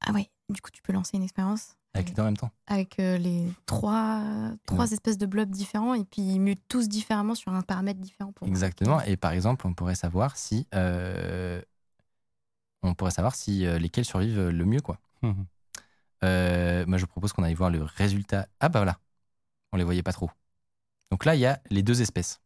Ah 0.06 0.12
ouais, 0.12 0.30
du 0.48 0.60
coup, 0.60 0.70
tu 0.70 0.82
peux 0.82 0.92
lancer 0.92 1.16
une 1.16 1.22
expérience 1.22 1.76
avec 1.94 2.08
les 2.08 2.14
deux 2.14 2.22
en 2.22 2.26
même 2.26 2.36
temps. 2.36 2.50
avec 2.66 2.98
euh, 2.98 3.16
les 3.18 3.46
trois, 3.66 4.20
trois 4.66 4.90
espèces 4.92 5.16
de 5.16 5.26
blobs 5.26 5.48
différents 5.50 5.94
et 5.94 6.04
puis 6.04 6.22
ils 6.22 6.40
mutent 6.40 6.64
tous 6.68 6.88
différemment 6.88 7.34
sur 7.34 7.52
un 7.52 7.62
paramètre 7.62 8.00
différent. 8.00 8.32
Pour 8.32 8.46
Exactement. 8.48 9.00
Et 9.02 9.16
par 9.16 9.30
exemple, 9.32 9.66
on 9.66 9.72
pourrait 9.74 9.94
savoir 9.94 10.36
si, 10.36 10.66
euh, 10.74 11.62
on 12.84 12.94
pourrait 12.94 13.10
savoir 13.10 13.34
si 13.34 13.66
euh, 13.66 13.78
lesquels 13.78 14.04
survivent 14.04 14.48
le 14.48 14.64
mieux, 14.64 14.80
quoi. 14.80 14.98
Mhm. 15.22 15.46
Euh, 16.24 16.84
moi, 16.86 16.98
je 16.98 17.06
propose 17.06 17.32
qu'on 17.32 17.42
aille 17.42 17.54
voir 17.54 17.70
le 17.70 17.82
résultat. 17.82 18.46
Ah 18.60 18.68
bah 18.68 18.80
voilà, 18.80 18.98
on 19.72 19.76
les 19.76 19.84
voyait 19.84 20.02
pas 20.02 20.12
trop. 20.12 20.30
Donc 21.10 21.24
là, 21.24 21.34
il 21.34 21.40
y 21.40 21.46
a 21.46 21.60
les 21.70 21.82
deux 21.82 22.02
espèces. 22.02 22.40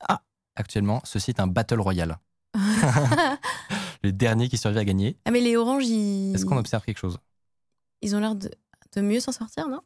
Ah. 0.00 0.22
Actuellement, 0.56 1.00
ceci 1.04 1.30
est 1.30 1.40
un 1.40 1.46
battle 1.46 1.80
royal. 1.80 2.18
ah, 2.54 3.38
Le 4.02 4.12
dernier 4.12 4.48
qui 4.48 4.58
survit 4.58 4.78
à 4.78 4.84
gagner. 4.84 5.16
mais 5.30 5.40
les 5.40 5.56
oranges, 5.56 5.86
ils, 5.86 6.34
Est-ce 6.34 6.44
qu'on 6.46 6.56
observe 6.56 6.84
quelque 6.84 6.98
chose? 6.98 7.18
Ils 8.02 8.14
ont 8.14 8.20
l'air 8.20 8.34
de, 8.34 8.50
de 8.94 9.00
mieux 9.00 9.20
s'en 9.20 9.32
sortir, 9.32 9.68
non? 9.68 9.80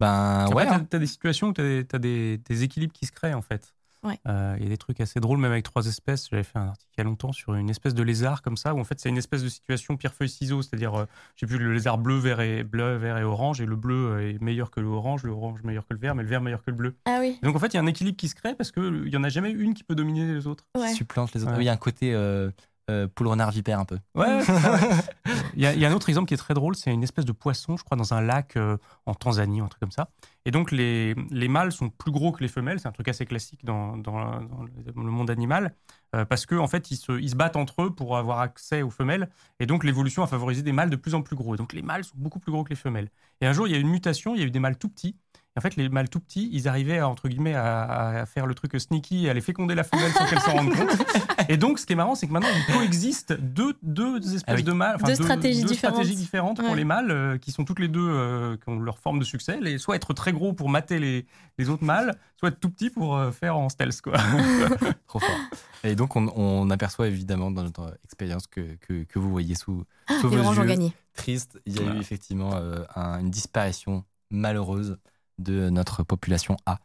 Ben 0.00 0.48
ouais. 0.52 0.66
t'as 0.66 0.74
hein. 0.74 0.86
as 0.92 0.98
des 0.98 1.06
situations 1.06 1.48
où 1.48 1.52
tu 1.52 1.86
as, 1.92 1.98
des, 1.98 2.38
des 2.38 2.62
équilibres 2.62 2.92
qui 2.92 3.06
se 3.06 3.12
créent, 3.12 3.34
en 3.34 3.42
fait. 3.42 3.74
Ouais. 4.06 4.18
Euh, 4.28 4.54
Il 4.58 4.62
y 4.64 4.66
a 4.66 4.68
des 4.68 4.76
trucs 4.76 5.00
assez 5.00 5.20
drôles, 5.20 5.38
même 5.38 5.50
avec 5.50 5.64
trois 5.64 5.86
espèces. 5.86 6.28
J'avais 6.30 6.42
fait 6.44 6.58
un 6.58 6.68
article 6.68 6.92
il 6.96 7.00
y 7.00 7.00
a 7.02 7.04
longtemps 7.04 7.32
sur 7.32 7.54
une 7.54 7.68
espèce 7.68 7.94
de 7.94 8.02
lézard 8.02 8.42
comme 8.42 8.56
ça, 8.56 8.74
où 8.74 8.80
en 8.80 8.84
fait, 8.84 8.98
c'est 9.00 9.08
une 9.08 9.18
espèce 9.18 9.42
de 9.42 9.48
situation 9.48 9.96
pierre-feuille-ciseau. 9.96 10.62
C'est-à-dire, 10.62 10.94
euh, 10.94 11.04
je 11.34 11.40
sais 11.40 11.46
plus, 11.46 11.58
le 11.58 11.72
lézard 11.72 11.98
bleu, 11.98 12.16
vert 12.18 12.40
et, 12.40 12.64
bleu, 12.64 12.96
vert 12.96 13.18
et 13.18 13.24
orange, 13.24 13.60
et 13.60 13.66
le 13.66 13.76
bleu 13.76 14.20
est 14.22 14.40
meilleur 14.40 14.70
que 14.70 14.80
le 14.80 14.88
orange, 14.88 15.24
le 15.24 15.32
orange 15.32 15.62
meilleur 15.62 15.86
que 15.86 15.94
le 15.94 16.00
vert, 16.00 16.14
mais 16.14 16.22
le 16.22 16.28
vert 16.28 16.40
meilleur 16.40 16.62
que 16.62 16.70
le 16.70 16.76
bleu. 16.76 16.96
Ah 17.04 17.18
oui. 17.20 17.38
Et 17.42 17.46
donc, 17.46 17.56
en 17.56 17.58
fait, 17.58 17.68
il 17.68 17.74
y 17.74 17.78
a 17.78 17.82
un 17.82 17.86
équilibre 17.86 18.16
qui 18.16 18.28
se 18.28 18.34
crée 18.34 18.54
parce 18.54 18.72
qu'il 18.72 19.04
n'y 19.04 19.16
en 19.16 19.24
a 19.24 19.28
jamais 19.28 19.50
une 19.50 19.74
qui 19.74 19.84
peut 19.84 19.94
dominer 19.94 20.24
les 20.32 20.46
autres. 20.46 20.64
Ouais. 20.76 20.92
Supplante 20.92 21.34
les 21.34 21.42
autres. 21.42 21.52
Ouais. 21.52 21.62
Il 21.62 21.66
y 21.66 21.68
a 21.68 21.72
un 21.72 21.76
côté 21.76 22.14
euh, 22.14 22.50
euh, 22.90 23.08
poule 23.08 23.26
renard 23.28 23.50
vipère 23.50 23.80
un 23.80 23.84
peu. 23.84 23.98
Ouais. 24.14 24.40
Il 25.56 25.62
y, 25.62 25.66
a, 25.66 25.72
il 25.72 25.80
y 25.80 25.86
a 25.86 25.88
un 25.88 25.92
autre 25.92 26.08
exemple 26.10 26.28
qui 26.28 26.34
est 26.34 26.36
très 26.36 26.52
drôle, 26.54 26.76
c'est 26.76 26.92
une 26.92 27.02
espèce 27.02 27.24
de 27.24 27.32
poisson, 27.32 27.76
je 27.76 27.84
crois, 27.84 27.96
dans 27.96 28.12
un 28.14 28.20
lac 28.20 28.56
euh, 28.56 28.76
en 29.06 29.14
Tanzanie, 29.14 29.60
un 29.60 29.68
truc 29.68 29.80
comme 29.80 29.90
ça. 29.90 30.10
Et 30.44 30.50
donc, 30.50 30.70
les, 30.70 31.14
les 31.30 31.48
mâles 31.48 31.72
sont 31.72 31.88
plus 31.88 32.12
gros 32.12 32.30
que 32.30 32.42
les 32.42 32.48
femelles, 32.48 32.78
c'est 32.78 32.88
un 32.88 32.92
truc 32.92 33.08
assez 33.08 33.24
classique 33.24 33.64
dans, 33.64 33.96
la- 33.96 34.40
dans 34.94 35.02
le 35.02 35.10
monde 35.10 35.30
animal, 35.30 35.74
euh, 36.14 36.24
parce 36.24 36.46
qu'en 36.46 36.58
en 36.58 36.68
fait, 36.68 36.90
ils 36.90 36.96
se, 36.96 37.12
ils 37.18 37.30
se 37.30 37.36
battent 37.36 37.56
entre 37.56 37.82
eux 37.82 37.90
pour 37.94 38.16
avoir 38.18 38.40
accès 38.40 38.82
aux 38.82 38.90
femelles. 38.90 39.28
Et 39.60 39.66
donc, 39.66 39.82
l'évolution 39.82 40.22
a 40.22 40.26
favorisé 40.26 40.62
des 40.62 40.72
mâles 40.72 40.90
de 40.90 40.96
plus 40.96 41.14
en 41.14 41.22
plus 41.22 41.36
gros. 41.36 41.54
Et 41.54 41.58
donc, 41.58 41.72
les 41.72 41.82
mâles 41.82 42.04
sont 42.04 42.16
beaucoup 42.18 42.38
plus 42.38 42.52
gros 42.52 42.62
que 42.64 42.70
les 42.70 42.76
femelles. 42.76 43.08
Et 43.40 43.46
un 43.46 43.52
jour, 43.52 43.66
il 43.66 43.72
y 43.72 43.74
a 43.74 43.78
eu 43.78 43.82
une 43.82 43.88
mutation, 43.90 44.34
il 44.34 44.40
y 44.40 44.44
a 44.44 44.46
eu 44.46 44.50
des 44.50 44.60
mâles 44.60 44.78
tout 44.78 44.88
petits. 44.88 45.16
En 45.56 45.60
fait, 45.62 45.76
les 45.76 45.88
mâles 45.88 46.08
tout 46.10 46.20
petits, 46.20 46.50
ils 46.52 46.68
arrivaient 46.68 46.98
à, 46.98 47.08
entre 47.08 47.28
guillemets, 47.28 47.54
à, 47.54 48.20
à 48.20 48.26
faire 48.26 48.46
le 48.46 48.54
truc 48.54 48.78
sneaky, 48.78 49.26
à 49.28 49.30
aller 49.30 49.40
féconder 49.40 49.74
la 49.74 49.84
femelle 49.84 50.12
sans 50.12 50.26
qu'elle 50.26 50.40
s'en 50.40 50.52
rende 50.52 50.74
compte. 50.74 50.90
Et 51.48 51.56
donc, 51.56 51.78
ce 51.78 51.86
qui 51.86 51.94
est 51.94 51.96
marrant, 51.96 52.14
c'est 52.14 52.26
que 52.26 52.32
maintenant, 52.32 52.50
il 52.68 52.74
coexiste 52.74 53.32
deux, 53.40 53.74
deux 53.82 54.16
espèces 54.18 54.42
Ah 54.46 54.54
oui. 54.54 54.62
de 54.64 54.72
mâles, 54.72 54.98
Deux 55.04 55.14
stratégies 55.14 55.62
deux 55.62 55.68
différentes. 55.68 55.94
stratégies 55.96 56.16
différentes 56.16 56.58
pour 56.60 56.70
Ouais. 56.70 56.76
les 56.76 56.84
mâles, 56.84 57.10
euh, 57.10 57.38
qui 57.38 57.52
sont 57.52 57.64
toutes 57.64 57.78
les 57.78 57.88
deux, 57.88 58.06
euh, 58.06 58.56
qui 58.56 58.68
ont 58.68 58.78
leur 58.78 58.98
forme 58.98 59.18
de 59.18 59.24
succès. 59.24 59.58
Les, 59.60 59.78
soit 59.78 59.96
être 59.96 60.12
très 60.12 60.32
gros 60.32 60.52
pour 60.52 60.68
mater 60.68 60.98
les, 60.98 61.24
les 61.58 61.68
autres 61.70 61.84
mâles, 61.84 62.16
soit 62.38 62.50
être 62.50 62.60
tout 62.60 62.68
petit 62.70 62.90
pour 62.90 63.16
euh, 63.16 63.30
faire 63.32 63.56
en 63.56 63.68
stealth. 63.68 64.00
Quoi. 64.02 64.14
Trop 65.06 65.20
fort. 65.20 65.30
Et 65.84 65.94
donc, 65.94 66.16
on, 66.16 66.28
on 66.36 66.68
aperçoit 66.70 67.06
évidemment 67.08 67.50
dans 67.50 67.62
notre 67.62 67.96
expérience 68.04 68.46
que, 68.46 68.74
que, 68.86 69.04
que 69.04 69.18
vous 69.18 69.30
voyez 69.30 69.54
sous, 69.54 69.84
sous 70.20 70.28
Les 70.28 70.36
vos 70.36 70.52
yeux. 70.52 70.90
Triste, 71.14 71.58
il 71.64 71.74
y 71.76 71.78
a 71.78 71.82
Voilà. 71.82 71.96
eu 71.96 72.00
effectivement 72.00 72.50
euh, 72.54 72.82
un- 72.94 73.20
une 73.20 73.30
disparition 73.30 74.04
malheureuse 74.30 74.98
de 75.38 75.70
notre 75.70 76.02
population 76.02 76.56
A. 76.66 76.78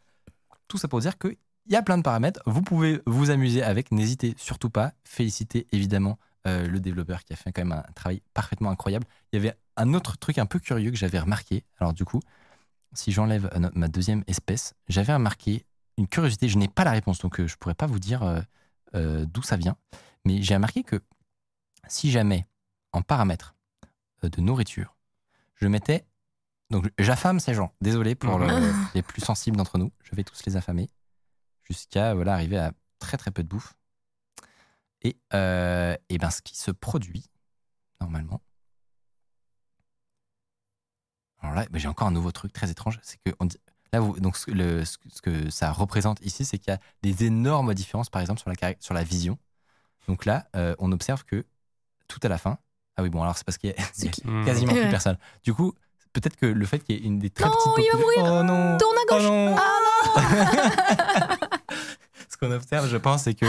Tout 0.68 0.78
ça 0.78 0.88
pour 0.88 1.00
dire 1.00 1.18
qu'il 1.18 1.38
y 1.68 1.76
a 1.76 1.82
plein 1.82 1.98
de 1.98 2.04
paramètres. 2.04 2.42
Vous 2.46 2.62
pouvez 2.62 3.02
vous 3.06 3.30
amuser 3.30 3.64
avec. 3.64 3.92
N'hésitez 3.92 4.34
surtout 4.38 4.70
pas. 4.70 4.94
Féliciter 5.04 5.68
évidemment 5.72 6.18
euh, 6.48 6.68
le 6.68 6.80
développeur 6.80 7.24
qui 7.24 7.34
a 7.34 7.36
fait 7.36 7.52
quand 7.52 7.62
même 7.64 7.78
un 7.78 7.92
travail 7.94 8.22
parfaitement 8.34 8.72
incroyable. 8.72 9.06
Il 9.32 9.36
y 9.36 9.40
avait 9.40 9.56
un 9.78 9.94
autre 9.94 10.18
truc 10.18 10.38
un 10.38 10.46
peu 10.46 10.60
curieux 10.60 10.90
que 10.90 10.98
j'avais 10.98 11.20
remarqué. 11.20 11.64
Alors 11.80 11.94
du 11.94 12.04
coup, 12.04 12.20
si 12.94 13.12
j'enlève 13.12 13.50
euh, 13.56 13.70
ma 13.74 13.88
deuxième 13.88 14.24
espèce, 14.28 14.74
j'avais 14.88 15.14
remarqué 15.14 15.66
une 15.98 16.08
curiosité. 16.08 16.50
Je 16.50 16.58
n'ai 16.58 16.68
pas 16.68 16.84
la 16.84 16.92
réponse, 16.92 17.20
donc 17.20 17.40
euh, 17.40 17.48
je 17.48 17.56
pourrais 17.58 17.76
pas 17.76 17.86
vous 17.86 18.00
dire 18.00 18.44
d'où 18.94 19.42
ça 19.42 19.56
vient. 19.56 19.78
Mais 20.26 20.42
j'ai 20.42 20.54
remarqué 20.56 20.84
que 20.84 21.00
si 21.88 22.12
jamais 22.12 22.46
en 22.92 23.02
paramètres 23.02 23.56
de 24.24 24.42
nourriture, 24.42 24.96
je 25.56 25.68
mettais. 25.68 26.06
Donc, 26.72 26.90
j'affame 26.98 27.40
ces 27.40 27.54
gens. 27.54 27.74
Désolé 27.82 28.16
pour 28.16 28.40
Mhm. 28.40 28.48
le- 28.48 28.74
les 28.96 29.02
plus 29.04 29.22
sensibles 29.22 29.58
d'entre 29.58 29.78
nous. 29.78 29.92
Je 30.04 30.16
vais 30.16 30.24
tous 30.24 30.46
les 30.46 30.56
affamer 30.58 30.90
jusqu'à 31.64 32.14
voilà, 32.16 32.34
arriver 32.34 32.58
à 32.58 32.72
très 33.00 33.18
très 33.18 33.30
peu 33.32 33.44
de 33.44 33.48
bouffe. 33.48 33.74
Et, 35.04 35.18
euh, 35.34 35.96
et 36.10 36.18
ben, 36.18 36.30
ce 36.30 36.42
qui 36.42 36.56
se 36.56 36.72
produit, 36.72 37.26
normalement. 38.00 38.42
Alors 41.40 41.56
là, 41.56 41.66
ben, 41.72 41.80
j'ai 41.80 41.88
encore 41.88 42.08
un 42.08 42.12
nouveau 42.12 42.32
truc 42.32 42.54
très 42.54 42.70
étrange. 42.70 43.00
C'est 43.02 43.18
que 43.24 43.32
on 43.40 43.46
dit- 43.46 43.58
là, 43.94 44.00
vous, 44.00 44.20
donc, 44.20 44.38
ce, 44.38 44.46
que 44.46 44.52
le- 44.52 44.86
ce 44.86 44.98
que- 45.22 45.50
ça 45.50 45.72
représente 45.72 46.22
ici, 46.22 46.46
c'est 46.46 46.58
qu'il 46.60 46.72
y 46.72 46.76
a 46.76 46.80
des 47.02 47.26
énormes 47.26 47.74
différences, 47.74 48.10
par 48.10 48.22
exemple, 48.22 48.40
sur 48.40 48.50
la, 48.50 48.74
sur 48.80 48.94
la 48.94 49.04
vision. 49.04 49.38
Donc 50.08 50.26
là, 50.26 50.48
euh, 50.56 50.76
on 50.80 50.92
observe 50.92 51.26
que 51.26 51.46
tout 52.08 52.20
à 52.24 52.28
la 52.28 52.38
fin. 52.38 52.60
Ah 52.98 53.04
oui, 53.04 53.10
bon, 53.10 53.22
alors 53.24 53.38
c'est 53.38 53.44
parce 53.46 53.58
qu'il 53.58 53.72
y 53.72 53.74
a, 53.74 53.76
y 53.76 54.12
quasiment 54.46 54.74
plus 54.74 54.90
personne. 54.90 55.18
Du 55.44 55.54
coup, 55.54 55.74
peut-être 56.14 56.36
que 56.36 56.46
le 56.46 56.66
fait 56.66 56.80
qu'il 56.80 56.96
y 56.96 57.00
ait 57.00 57.04
une 57.06 57.20
des 57.20 57.30
très 57.30 57.46
Non, 57.46 57.52
petites. 57.52 57.86
il 57.86 57.92
va 57.92 57.98
mourir. 58.00 58.40
Oh 58.40 58.44
non 58.44 58.78
Tourne 58.78 58.96
à 58.98 59.14
gauche. 59.14 59.28
Oh 59.28 59.32
non 59.32 59.58
Ah 59.58 61.38
Ce 62.30 62.38
qu'on 62.38 62.52
observe, 62.52 62.88
je 62.88 62.98
pense, 62.98 63.24
c'est 63.24 63.34
que 63.36 63.46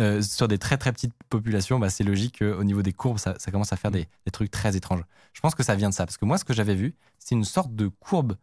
euh, 0.00 0.22
sur 0.22 0.48
des 0.48 0.58
très 0.58 0.78
très 0.78 0.92
petites 0.92 1.12
populations, 1.28 1.78
bah, 1.78 1.90
c'est 1.90 2.04
logique 2.04 2.38
qu'au 2.38 2.64
niveau 2.64 2.82
des 2.82 2.92
courbes, 2.92 3.18
ça, 3.18 3.34
ça 3.38 3.50
commence 3.50 3.72
à 3.72 3.76
faire 3.76 3.90
des, 3.90 4.08
des 4.24 4.30
trucs 4.32 4.50
très 4.50 4.76
étranges. 4.76 5.02
Je 5.32 5.40
pense 5.40 5.54
que 5.54 5.62
ça 5.62 5.74
vient 5.74 5.90
de 5.90 5.94
ça. 5.94 6.06
Parce 6.06 6.16
que 6.16 6.24
moi, 6.24 6.38
ce 6.38 6.44
que 6.44 6.54
j'avais 6.54 6.74
vu, 6.74 6.94
c'est 7.18 7.34
une 7.34 7.44
sorte 7.44 7.74
de 7.74 7.88
courbe 7.88 8.36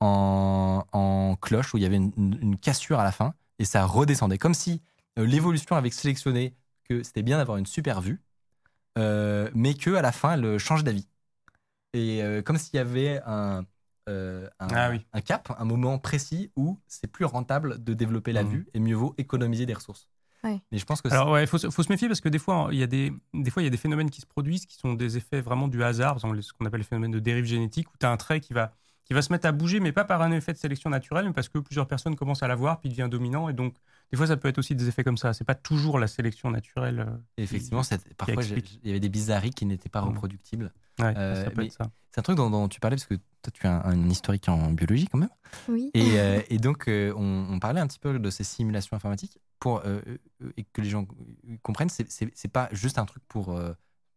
en, 0.00 0.84
en 0.92 1.36
cloche 1.40 1.74
où 1.74 1.76
il 1.78 1.82
y 1.82 1.86
avait 1.86 1.96
une, 1.96 2.12
une- 2.16 2.38
une 2.40 2.56
cassure 2.56 3.00
à 3.00 3.04
la 3.04 3.12
fin 3.12 3.34
et 3.58 3.64
ça 3.64 3.84
redescendait. 3.84 4.38
Comme 4.38 4.54
si 4.54 4.80
euh, 5.18 5.26
l'évolution 5.26 5.76
avait 5.76 5.90
sélectionné 5.90 6.54
que 6.88 7.02
c'était 7.02 7.22
bien 7.22 7.38
d'avoir 7.38 7.58
une 7.58 7.66
super 7.66 8.00
vue, 8.00 8.20
euh, 8.98 9.50
mais 9.54 9.74
que 9.74 9.94
à 9.94 10.02
la 10.02 10.12
fin, 10.12 10.34
elle 10.34 10.58
change 10.58 10.84
d'avis. 10.84 11.06
Et 11.92 12.22
euh, 12.22 12.42
comme 12.42 12.56
s'il 12.58 12.76
y 12.76 12.78
avait 12.78 13.20
un, 13.26 13.64
euh, 14.08 14.48
un, 14.58 14.68
Ah 14.68 14.90
oui. 14.90 15.00
un 15.12 15.20
cap, 15.20 15.54
un 15.58 15.64
moment 15.64 15.98
précis 15.98 16.50
où 16.56 16.80
c'est 16.86 17.06
plus 17.06 17.24
rentable 17.24 17.82
de 17.82 17.94
développer 17.94 18.32
la 18.32 18.42
Mhm. 18.44 18.50
vue 18.50 18.68
et 18.74 18.80
mieux 18.80 18.94
vaut 18.96 19.14
économiser 19.18 19.66
des 19.66 19.74
ressources. 19.74 20.08
Ouais. 20.44 20.60
Mais 20.72 20.78
je 20.78 20.84
pense 20.84 21.00
que 21.02 21.08
Alors 21.12 21.30
ouais, 21.30 21.44
il 21.44 21.46
faut, 21.46 21.58
se- 21.58 21.70
faut 21.70 21.82
se 21.82 21.88
méfier 21.92 22.08
parce 22.08 22.20
que 22.20 22.28
des 22.28 22.38
fois, 22.40 22.68
il 22.72 22.78
y 22.78 22.82
a 22.82 22.86
des, 22.88 23.12
des 23.34 23.50
fois, 23.50 23.62
il 23.62 23.66
y 23.66 23.68
a 23.68 23.70
des 23.70 23.76
phénomènes 23.76 24.10
qui 24.10 24.20
se 24.20 24.26
produisent 24.26 24.66
qui 24.66 24.76
sont 24.76 24.94
des 24.94 25.16
effets 25.16 25.40
vraiment 25.40 25.68
du 25.68 25.82
hasard, 25.84 26.18
ce 26.18 26.52
qu'on 26.52 26.66
appelle 26.66 26.80
les 26.80 26.84
phénomènes 26.86 27.12
de 27.12 27.20
dérive 27.20 27.44
génétique, 27.44 27.92
où 27.92 27.96
tu 27.98 28.06
as 28.06 28.10
un 28.10 28.16
trait 28.16 28.40
qui 28.40 28.52
va, 28.54 28.74
qui 29.04 29.14
va 29.14 29.22
se 29.22 29.32
mettre 29.32 29.46
à 29.46 29.52
bouger, 29.52 29.80
mais 29.80 29.92
pas 29.92 30.04
par 30.04 30.22
un 30.22 30.30
effet 30.32 30.52
de 30.52 30.58
sélection 30.58 30.88
naturelle, 30.90 31.26
mais 31.26 31.32
parce 31.32 31.48
que 31.48 31.58
plusieurs 31.58 31.86
personnes 31.88 32.14
commencent 32.16 32.42
à 32.42 32.48
l'avoir, 32.48 32.78
puis 32.80 32.88
il 32.88 32.92
devient 32.96 33.08
dominant, 33.10 33.48
et 33.48 33.52
donc 33.52 33.74
des 34.10 34.16
fois, 34.16 34.26
ça 34.26 34.36
peut 34.36 34.48
être 34.48 34.58
aussi 34.58 34.74
des 34.74 34.88
effets 34.88 35.04
comme 35.04 35.16
ça. 35.16 35.32
C'est 35.32 35.44
pas 35.44 35.54
toujours 35.54 35.98
la 35.98 36.06
sélection 36.06 36.50
naturelle. 36.50 37.00
euh, 37.00 37.16
effectivement, 37.38 37.82
c'est- 37.82 38.14
parfois 38.14 38.42
il 38.44 38.62
y 38.84 38.90
avait 38.90 39.00
des 39.00 39.08
bizarreries 39.08 39.50
qui 39.50 39.64
n'étaient 39.66 39.88
pas 39.88 40.00
reproductibles. 40.00 40.72
Ouais, 41.00 41.14
Euh, 41.16 41.44
ça 41.44 41.50
peut 41.50 41.62
mais- 41.62 41.66
être 41.66 41.72
ça. 41.72 41.90
C'est 42.10 42.18
un 42.18 42.22
truc 42.22 42.36
dont, 42.36 42.50
dont 42.50 42.68
tu 42.68 42.78
parlais 42.78 42.96
parce 42.96 43.06
que 43.06 43.14
toi 43.14 43.50
tu 43.54 43.66
as 43.66 43.86
un, 43.86 43.92
un 43.92 44.08
historique 44.10 44.46
en 44.50 44.70
biologie 44.72 45.08
quand 45.10 45.16
même. 45.18 45.30
Oui. 45.68 45.90
Et, 45.94 46.20
euh, 46.20 46.40
et 46.50 46.58
donc 46.58 46.86
euh, 46.88 47.14
on, 47.16 47.46
on 47.54 47.58
parlait 47.58 47.80
un 47.80 47.86
petit 47.86 47.98
peu 47.98 48.18
de 48.18 48.30
ces 48.30 48.44
simulations 48.44 48.94
informatiques 48.94 49.38
pour 49.58 49.78
euh, 49.86 50.00
euh, 50.42 50.52
et 50.58 50.64
que 50.64 50.82
les 50.82 50.90
gens 50.90 51.06
euh, 51.48 51.56
comprennent. 51.62 51.88
C'est- 51.88 52.48
pas 52.52 52.68
juste 52.72 52.98
un 52.98 53.06
truc 53.06 53.22
pour 53.28 53.52
euh, 53.56 53.72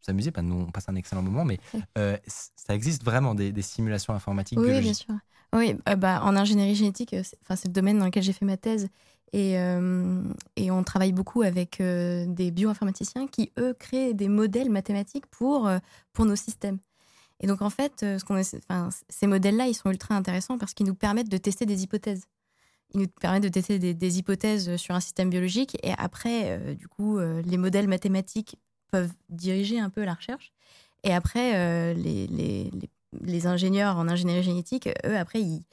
s'amuser. 0.06 0.32
Bah, 0.32 0.42
nous 0.42 0.56
on 0.68 0.72
passe 0.72 0.90
un 0.90 0.96
excellent 0.96 1.22
moment, 1.22 1.46
mais 1.46 1.60
euh, 1.98 2.18
ça 2.56 2.76
existe 2.76 3.04
vraiment 3.04 3.36
des, 3.36 3.52
des 3.52 3.62
simulations 3.62 4.14
informatiques 4.14 4.60
Oui, 4.60 4.80
bien 4.80 4.94
sûr. 4.94 5.16
Oui, 5.54 5.76
euh, 5.88 5.96
bah, 5.96 6.22
en 6.24 6.36
ingénierie 6.36 6.76
génétique, 6.76 7.14
euh, 7.14 7.24
c'est 7.24 7.68
le 7.68 7.74
domaine 7.74 7.98
dans 7.98 8.06
lequel 8.06 8.24
j'ai 8.24 8.34
fait 8.34 8.46
ma 8.46 8.58
thèse. 8.58 8.90
Et, 9.34 9.58
euh, 9.60 10.22
et 10.56 10.72
on 10.72 10.84
travaille 10.84 11.12
beaucoup 11.12 11.42
avec 11.42 11.82
des 11.82 12.52
bioinformaticiens 12.52 13.28
qui, 13.28 13.52
eux, 13.60 13.74
créent 13.74 14.14
des 14.14 14.30
modèles 14.30 14.70
mathématiques 14.70 15.26
pour, 15.26 15.70
pour 16.14 16.26
nos 16.26 16.38
systèmes. 16.38 16.80
Et 17.42 17.48
donc, 17.48 17.62
en 17.62 17.70
fait, 17.70 18.00
ce 18.00 18.24
qu'on 18.24 18.40
enfin, 18.40 18.90
ces 19.10 19.28
modèles-là, 19.28 19.68
ils 19.68 19.74
sont 19.74 19.90
ultra 19.92 20.16
intéressants 20.16 20.58
parce 20.58 20.74
qu'ils 20.74 20.86
nous 20.86 20.96
permettent 20.96 21.30
de 21.30 21.38
tester 21.38 21.66
des 21.66 21.84
hypothèses. 21.84 22.28
Ils 22.94 23.02
nous 23.02 23.08
permettent 23.08 23.44
de 23.44 23.50
tester 23.50 23.78
des, 23.78 23.94
des 23.94 24.20
hypothèses 24.20 24.78
sur 24.78 24.96
un 24.96 25.02
système 25.02 25.30
biologique. 25.30 25.78
Et 25.84 25.92
après, 25.98 26.52
euh, 26.52 26.74
du 26.76 26.88
coup, 26.88 27.18
euh, 27.18 27.42
les 27.42 27.58
modèles 27.58 27.88
mathématiques 27.88 28.58
peuvent 28.92 29.12
diriger 29.30 29.80
un 29.80 29.90
peu 29.90 30.04
la 30.04 30.14
recherche. 30.14 30.52
Et 31.04 31.14
après, 31.14 31.56
euh, 31.56 31.94
les, 31.94 32.28
les, 32.28 32.72
les 32.72 32.90
les 33.22 33.48
ingénieurs 33.48 33.96
en 33.96 34.10
ingénierie 34.10 34.44
génétique, 34.44 34.90
eux, 35.06 35.18
après, 35.18 35.40
ils, 35.42 35.64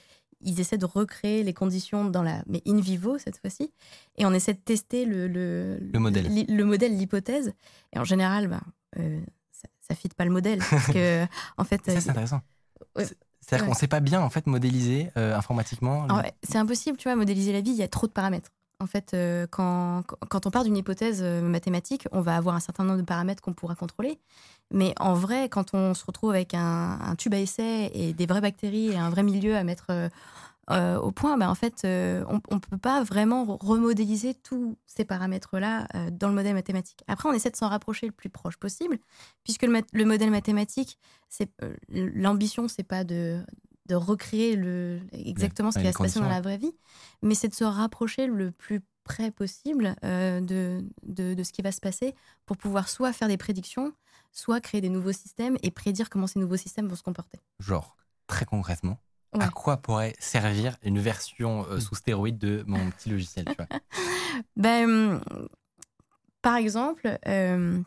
ils 0.43 0.61
essaient 0.61 0.79
de 0.79 0.85
recréer 0.87 1.43
les 1.43 1.53
conditions 1.53 2.05
dans 2.05 2.23
la, 2.23 2.45
mais 2.47 2.63
in 2.69 2.79
vivo 2.81 3.19
cette 3.19 3.37
fois-ci, 3.39 3.73
et 4.17 4.25
on 4.27 4.33
essaie 4.33 4.55
de 4.55 4.61
tester 4.61 5.05
le, 5.07 5.27
le, 5.27 5.79
Le 5.93 5.99
modèle. 5.99 6.27
li- 6.33 6.47
le 6.47 6.65
modèle, 6.65 6.97
l'hypothèse. 6.97 7.53
Et 7.93 7.99
en 7.99 8.05
général, 8.05 8.47
bah, 8.47 8.61
euh, 9.01 9.21
ça, 9.51 9.67
ça 9.81 9.95
fit 9.97 10.09
pas 10.11 10.25
le 10.25 10.31
modèle, 10.31 10.61
parce 10.71 10.87
que 10.93 11.25
en 11.57 11.65
fait, 11.65 11.85
Ça 11.87 11.93
euh, 11.93 11.97
c'est 12.01 12.11
intéressant. 12.11 12.43
Ouais. 12.97 13.07
C'est-à-dire 13.41 13.65
Ouais. 13.65 13.69
qu'on 13.71 13.75
ne 13.75 13.79
sait 13.81 13.89
pas 13.89 13.99
bien 14.01 14.21
en 14.21 14.31
fait 14.31 14.47
modéliser 14.47 15.11
euh, 15.17 15.35
informatiquement. 15.37 16.07
C'est 16.45 16.59
impossible, 16.59 16.97
tu 16.97 17.09
vois, 17.09 17.17
modéliser 17.17 17.53
la 17.53 17.61
vie, 17.61 17.71
il 17.73 17.77
y 17.77 17.83
a 17.83 17.89
trop 17.89 18.07
de 18.07 18.13
paramètres. 18.13 18.51
En 18.81 18.87
fait, 18.87 19.15
euh, 19.15 19.47
quand, 19.49 20.03
on 20.21 20.51
part 20.51 20.65
d'une 20.65 20.77
hypothèse 20.77 21.21
euh, 21.23 21.41
mathématique, 21.41 22.09
on 22.11 22.21
va 22.21 22.37
avoir 22.37 22.57
un 22.57 22.61
certain 22.61 22.85
nombre 22.85 22.99
de 22.99 23.05
paramètres 23.05 23.41
qu'on 23.41 23.53
pourra 23.53 23.75
contrôler. 23.75 24.19
Mais 24.73 24.95
en 24.99 25.15
vrai, 25.15 25.49
quand 25.49 25.75
on 25.75 25.95
se 25.95 26.05
retrouve 26.05 26.31
avec 26.31 26.55
un, 26.55 27.15
tube 27.17 27.35
à 27.35 27.39
essai 27.39 27.91
et 27.95 28.13
des 28.13 28.27
vraies 28.27 28.41
bactéries 28.41 28.89
et 28.89 28.97
un 28.97 29.11
vrai 29.11 29.23
milieu 29.23 29.57
à 29.57 29.63
mettre 29.63 30.11
euh, 30.71 30.99
au 30.99 31.13
point, 31.13 31.37
bah, 31.37 31.51
en 31.51 31.55
fait, 31.55 31.83
on 31.85 32.55
ne 32.55 32.59
peut 32.59 32.79
pas 32.79 33.03
vraiment 33.05 33.57
remodéliser 33.61 34.35
tous 34.35 34.77
ces 34.87 35.05
paramètres-là 35.05 35.87
dans 36.11 36.29
le 36.29 36.35
modèle 36.35 36.55
mathématique. 36.55 37.05
Après, 37.07 37.29
on 37.29 37.33
essaie 37.33 37.51
de 37.51 37.57
s'en 37.57 37.69
rapprocher 37.69 38.07
le 38.07 38.13
plus 38.13 38.31
proche 38.31 38.57
possible, 38.57 38.99
puisque 39.45 39.63
le, 39.63 39.83
le 39.93 40.05
modèle 40.05 40.31
mathématique, 40.31 40.99
l'ambition, 41.91 42.67
c'est 42.67 42.83
pas 42.83 43.05
de, 43.05 43.45
de 43.87 43.95
recréer 43.95 44.57
le, 44.57 45.01
exactement 45.13 45.71
ce 45.73 45.79
qui 45.79 45.85
va 45.85 45.93
se 45.93 45.99
passer 45.99 46.21
dans 46.21 46.29
la 46.29 46.41
vraie 46.41 46.59
vie, 46.59 46.73
mais 47.23 47.35
c'est 47.35 47.49
de 47.49 47.55
se 47.55 47.65
rapprocher 47.65 48.27
le 48.27 48.51
plus 48.53 48.81
près 49.05 49.31
possible 49.33 49.97
euh, 50.05 50.41
de, 50.41 50.85
de, 51.03 51.35
de 51.35 51.43
ce 51.43 51.53
qui 51.53 51.63
va 51.63 51.73
se 51.73 51.81
passer 51.81 52.15
pour 52.47 52.57
pouvoir 52.57 52.89
soit 52.89 53.13
faire 53.13 53.27
des 53.29 53.37
prédictions, 53.37 53.93
soit 54.31 54.61
créer 54.61 54.81
des 54.81 54.89
nouveaux 54.89 55.13
systèmes 55.13 55.57
et 55.65 55.71
prédire 55.73 56.09
comment 56.09 56.29
ces 56.29 56.39
nouveaux 56.39 56.57
systèmes 56.57 56.87
vont 56.87 56.95
se 56.95 57.03
comporter. 57.03 57.39
Genre 57.59 57.97
très 58.29 58.45
concrètement, 58.45 58.99
Ouais. 59.35 59.45
à 59.45 59.49
quoi 59.49 59.79
pourrait 59.79 60.15
servir 60.19 60.77
une 60.83 60.99
version 60.99 61.65
euh, 61.71 61.81
sous 61.81 61.95
stéroïde 61.95 62.37
de 62.37 62.65
mon 62.67 62.91
petit 62.91 63.09
logiciel 63.09 63.47
tu 63.47 63.55
vois? 63.57 63.67
Ben, 64.57 65.23
par 66.43 66.57
exemple, 66.57 67.19
euh, 67.27 67.81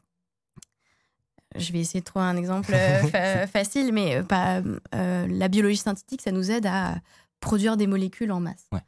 je 1.58 1.72
vais 1.74 1.80
essayer 1.80 2.00
de 2.02 2.06
trouver 2.06 2.26
un 2.26 2.38
exemple 2.38 2.72
euh, 2.74 3.04
fa- 3.12 3.48
facile, 3.48 3.92
mais 3.94 4.18
euh, 4.18 4.24
pas, 4.24 4.62
euh, 4.94 5.28
la 5.30 5.48
biologie 5.48 5.78
synthétique, 5.78 6.22
ça 6.22 6.32
nous 6.32 6.52
aide 6.52 6.66
à 6.66 6.96
produire 7.40 7.78
des 7.78 7.88
molécules 7.88 8.32
en 8.32 8.40
masse. 8.40 8.66
Ouais. 8.72 8.82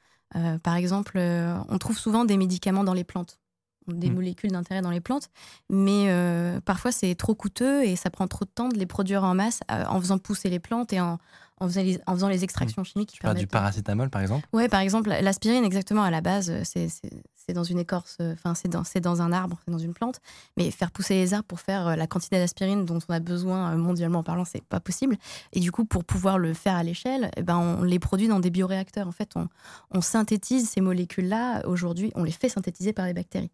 Par 0.63 0.75
exemple, 0.75 1.17
on 1.17 1.77
trouve 1.77 1.97
souvent 1.97 2.25
des 2.25 2.37
médicaments 2.37 2.83
dans 2.83 2.93
les 2.93 3.03
plantes, 3.05 3.39
des 3.87 4.09
Mm. 4.09 4.13
molécules 4.13 4.51
d'intérêt 4.51 4.81
dans 4.81 4.91
les 4.91 4.99
plantes, 4.99 5.29
mais 5.69 6.07
euh, 6.09 6.59
parfois 6.61 6.91
c'est 6.91 7.15
trop 7.15 7.33
coûteux 7.33 7.83
et 7.85 7.95
ça 7.95 8.09
prend 8.09 8.27
trop 8.27 8.43
de 8.45 8.49
temps 8.49 8.67
de 8.67 8.77
les 8.77 8.85
produire 8.85 9.23
en 9.23 9.33
masse 9.33 9.61
euh, 9.71 9.85
en 9.87 9.99
faisant 10.01 10.17
pousser 10.17 10.49
les 10.49 10.59
plantes 10.59 10.91
et 10.91 10.99
en, 10.99 11.17
en 11.59 11.67
faisant, 11.67 11.81
les, 11.81 11.99
en 12.05 12.13
faisant 12.13 12.29
les 12.29 12.43
extractions 12.43 12.83
chimiques. 12.83 13.09
qui 13.09 13.15
tu 13.17 13.21
parles 13.21 13.35
du 13.35 13.47
permettent 13.47 13.49
de- 13.49 13.51
paracétamol 13.51 14.09
par 14.09 14.21
exemple? 14.21 14.47
Ouais, 14.53 14.69
par 14.69 14.79
exemple, 14.81 15.09
l'aspirine, 15.09 15.63
exactement, 15.63 16.03
à 16.03 16.11
la 16.11 16.21
base, 16.21 16.49
euh, 16.49 16.61
c'est 16.63 17.53
dans 17.53 17.63
une 17.63 17.79
écorce, 17.79 18.17
euh, 18.19 18.33
enfin, 18.33 18.53
c'est 18.55 18.67
dans, 18.67 18.83
dans 19.01 19.21
un 19.21 19.31
arbre, 19.31 19.57
c'est 19.65 19.71
dans 19.71 19.77
une 19.77 19.93
plante. 19.93 20.19
Mais 20.57 20.69
faire 20.69 20.91
pousser 20.91 21.13
les 21.13 21.33
arbres 21.33 21.45
pour 21.47 21.61
faire 21.61 21.87
euh, 21.87 21.95
la 21.95 22.05
quantité 22.05 22.37
d'aspirine 22.37 22.83
dont 22.85 22.99
on 23.07 23.13
a 23.13 23.19
besoin 23.21 23.73
mondialement 23.77 24.21
parlant, 24.21 24.43
c'est 24.43 24.63
pas 24.65 24.81
possible. 24.81 25.15
Et 25.53 25.61
du 25.61 25.71
coup, 25.71 25.85
pour 25.85 26.03
pouvoir 26.03 26.37
le 26.37 26.53
faire 26.53 26.75
à 26.75 26.83
l'échelle, 26.83 27.31
eh 27.37 27.43
ben, 27.43 27.57
on 27.57 27.83
les 27.83 27.99
produit 27.99 28.27
dans 28.27 28.41
des 28.41 28.49
bioréacteurs. 28.49 29.07
En 29.07 29.13
fait, 29.13 29.31
on, 29.35 29.47
on 29.91 30.01
synthétise 30.01 30.69
ces 30.69 30.81
molécules-là. 30.81 31.65
Aujourd'hui, 31.65 32.11
on 32.15 32.23
les 32.25 32.31
fait 32.31 32.49
synthétiser 32.49 32.91
par 32.91 33.05
les 33.05 33.13
bactéries. 33.13 33.51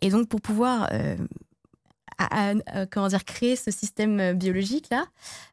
Et 0.00 0.08
donc, 0.08 0.28
pour 0.28 0.40
pouvoir 0.40 0.88
euh, 0.92 1.16
à- 2.18 2.50
à- 2.50 2.54
à- 2.66 2.86
comment 2.86 3.08
dire, 3.08 3.24
créer 3.24 3.56
ce 3.56 3.70
système 3.70 4.20
euh, 4.20 4.32
biologique-là, 4.34 5.04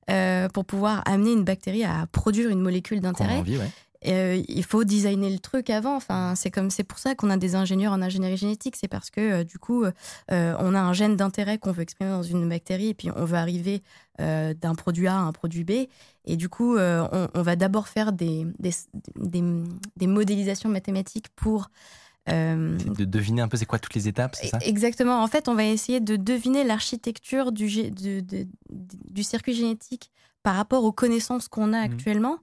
euh, 0.09 0.47
pour 0.49 0.65
pouvoir 0.65 1.01
amener 1.05 1.33
une 1.33 1.43
bactérie 1.43 1.83
à 1.83 2.07
produire 2.11 2.49
une 2.49 2.61
molécule 2.61 2.99
d'intérêt, 3.01 3.41
ouais. 3.41 3.69
euh, 4.07 4.41
il 4.47 4.63
faut 4.63 4.83
designer 4.83 5.29
le 5.29 5.39
truc 5.39 5.69
avant. 5.69 5.95
Enfin, 5.95 6.33
c'est 6.35 6.51
comme 6.51 6.69
c'est 6.69 6.83
pour 6.83 6.99
ça 6.99 7.15
qu'on 7.15 7.29
a 7.29 7.37
des 7.37 7.55
ingénieurs 7.55 7.93
en 7.93 8.01
ingénierie 8.01 8.37
génétique. 8.37 8.75
C'est 8.75 8.87
parce 8.89 9.09
que 9.09 9.21
euh, 9.21 9.43
du 9.43 9.57
coup, 9.59 9.83
euh, 9.85 9.91
on 10.29 10.73
a 10.75 10.79
un 10.79 10.93
gène 10.93 11.15
d'intérêt 11.15 11.57
qu'on 11.57 11.71
veut 11.71 11.83
exprimer 11.83 12.09
dans 12.11 12.23
une 12.23 12.47
bactérie 12.49 12.89
et 12.89 12.93
puis 12.93 13.09
on 13.15 13.23
veut 13.25 13.37
arriver 13.37 13.81
euh, 14.19 14.53
d'un 14.53 14.75
produit 14.75 15.07
A 15.07 15.15
à 15.15 15.19
un 15.21 15.31
produit 15.31 15.63
B. 15.63 15.71
Et 16.25 16.35
du 16.37 16.47
coup, 16.49 16.75
euh, 16.75 17.07
on, 17.11 17.27
on 17.33 17.41
va 17.41 17.55
d'abord 17.55 17.87
faire 17.87 18.11
des, 18.13 18.45
des, 18.59 18.71
des, 19.15 19.43
des 19.97 20.07
modélisations 20.07 20.69
mathématiques 20.69 21.27
pour 21.35 21.69
euh, 22.29 22.77
de 22.77 23.05
deviner 23.05 23.41
un 23.41 23.47
peu 23.47 23.57
c'est 23.57 23.65
quoi 23.65 23.79
toutes 23.79 23.95
les 23.95 24.07
étapes 24.07 24.35
c'est 24.39 24.47
ça? 24.47 24.57
Exactement. 24.61 25.21
En 25.23 25.27
fait, 25.27 25.47
on 25.49 25.55
va 25.55 25.65
essayer 25.65 25.99
de 25.99 26.15
deviner 26.15 26.63
l'architecture 26.63 27.51
du, 27.51 27.67
gé- 27.67 27.91
de- 27.93 28.21
de- 28.21 28.47
du 28.69 29.23
circuit 29.23 29.53
génétique 29.53 30.11
par 30.41 30.55
rapport 30.55 30.83
aux 30.83 30.91
connaissances 30.91 31.47
qu'on 31.47 31.73
a 31.73 31.79
Mhm. 31.79 31.83
actuellement. 31.93 32.37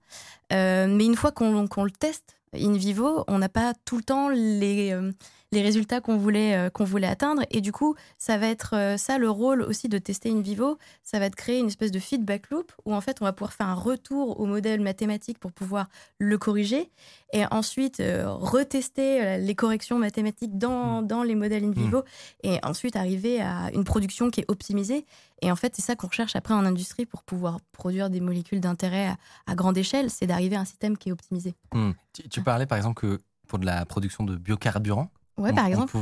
Euh, 0.53 0.87
mais 0.89 1.05
une 1.07 1.17
fois 1.17 1.33
qu'on 1.33 1.67
qu'on 1.69 1.85
le 1.85 1.91
teste 1.91 2.37
in 2.55 2.73
vivo, 2.73 3.25
on 3.29 3.39
n'a 3.39 3.49
pas 3.49 3.73
tout 3.85 3.97
le 3.97 4.03
temps 4.03 4.29
les, 4.29 4.91
euh, 4.93 5.13
les 5.53 5.63
résultats 5.63 6.01
qu'on 6.01 6.17
voulait, 6.17 6.55
euh, 6.57 6.71
qu'on 6.71 6.85
voulait 6.85 7.07
atteindre. 7.07 7.43
Et 7.51 7.61
du 7.61 7.73
coup, 7.73 7.95
ça 8.19 8.39
va 8.39 8.47
être 8.47 8.75
euh, 8.75 8.97
ça 8.97 9.19
le 9.19 9.31
rôle 9.31 9.63
aussi 9.63 9.89
de 9.89 9.99
tester 9.99 10.31
in 10.31 10.41
vivo. 10.41 10.79
Ça 11.03 11.19
va 11.19 11.27
être 11.27 11.35
créer 11.35 11.59
une 11.59 11.67
espèce 11.67 11.91
de 11.91 11.99
feedback 11.99 12.51
loop 12.51 12.73
où 12.85 12.95
en 12.95 13.01
fait, 13.01 13.19
on 13.21 13.25
va 13.25 13.33
pouvoir 13.33 13.53
faire 13.53 13.67
un 13.67 13.75
retour 13.75 14.41
au 14.41 14.47
modèle 14.47 14.81
mathématique 14.81 15.39
pour 15.39 15.53
pouvoir 15.53 15.89
le 16.19 16.39
corriger 16.39 16.91
et 17.33 17.45
ensuite 17.51 18.03
retester 18.25 19.39
les 19.39 19.55
corrections 19.55 19.99
mathématiques 19.99 20.59
dans, 20.59 21.01
dans 21.01 21.23
les 21.23 21.37
modèles 21.37 21.65
in 21.65 21.71
vivo 21.71 22.03
et 22.43 22.59
ensuite 22.65 22.97
arriver 22.97 23.41
à 23.41 23.71
une 23.73 23.85
production 23.85 24.31
qui 24.31 24.41
est 24.41 24.45
optimisée. 24.49 25.07
Et 25.43 25.51
en 25.51 25.57
fait, 25.57 25.75
c'est 25.75 25.83
ça 25.83 25.97
qu'on 25.97 26.09
recherche 26.09 26.37
après 26.37 26.55
en 26.55 26.65
industrie 26.65 27.07
pour 27.07 27.23
pouvoir 27.23 27.61
produire 27.73 28.11
des 28.11 28.21
molécules 28.21 28.61
d'intérêt 28.61 29.15
à, 29.47 29.55
grande 29.55 29.79
échelle, 29.79 30.11
c'est 30.11 30.27
d'arriver 30.27 30.57
à 30.57 30.61
un 30.61 30.65
système 30.65 30.97
qui 30.97 31.09
est 31.09 31.13
optimisé. 31.13 31.55
Hmm. 31.73 31.93
Tu, 32.31 32.43
parlais 32.43 32.67
par 32.67 32.79
exemple 32.79 33.01
que 33.01 33.21
pour 33.47 33.59
de 33.59 33.67
la 33.67 33.85
production 33.87 34.25
de 34.25 34.37
biocarburants, 34.37 35.11
ouais, 35.41 35.53
par 35.53 35.67
exemple, 35.67 35.97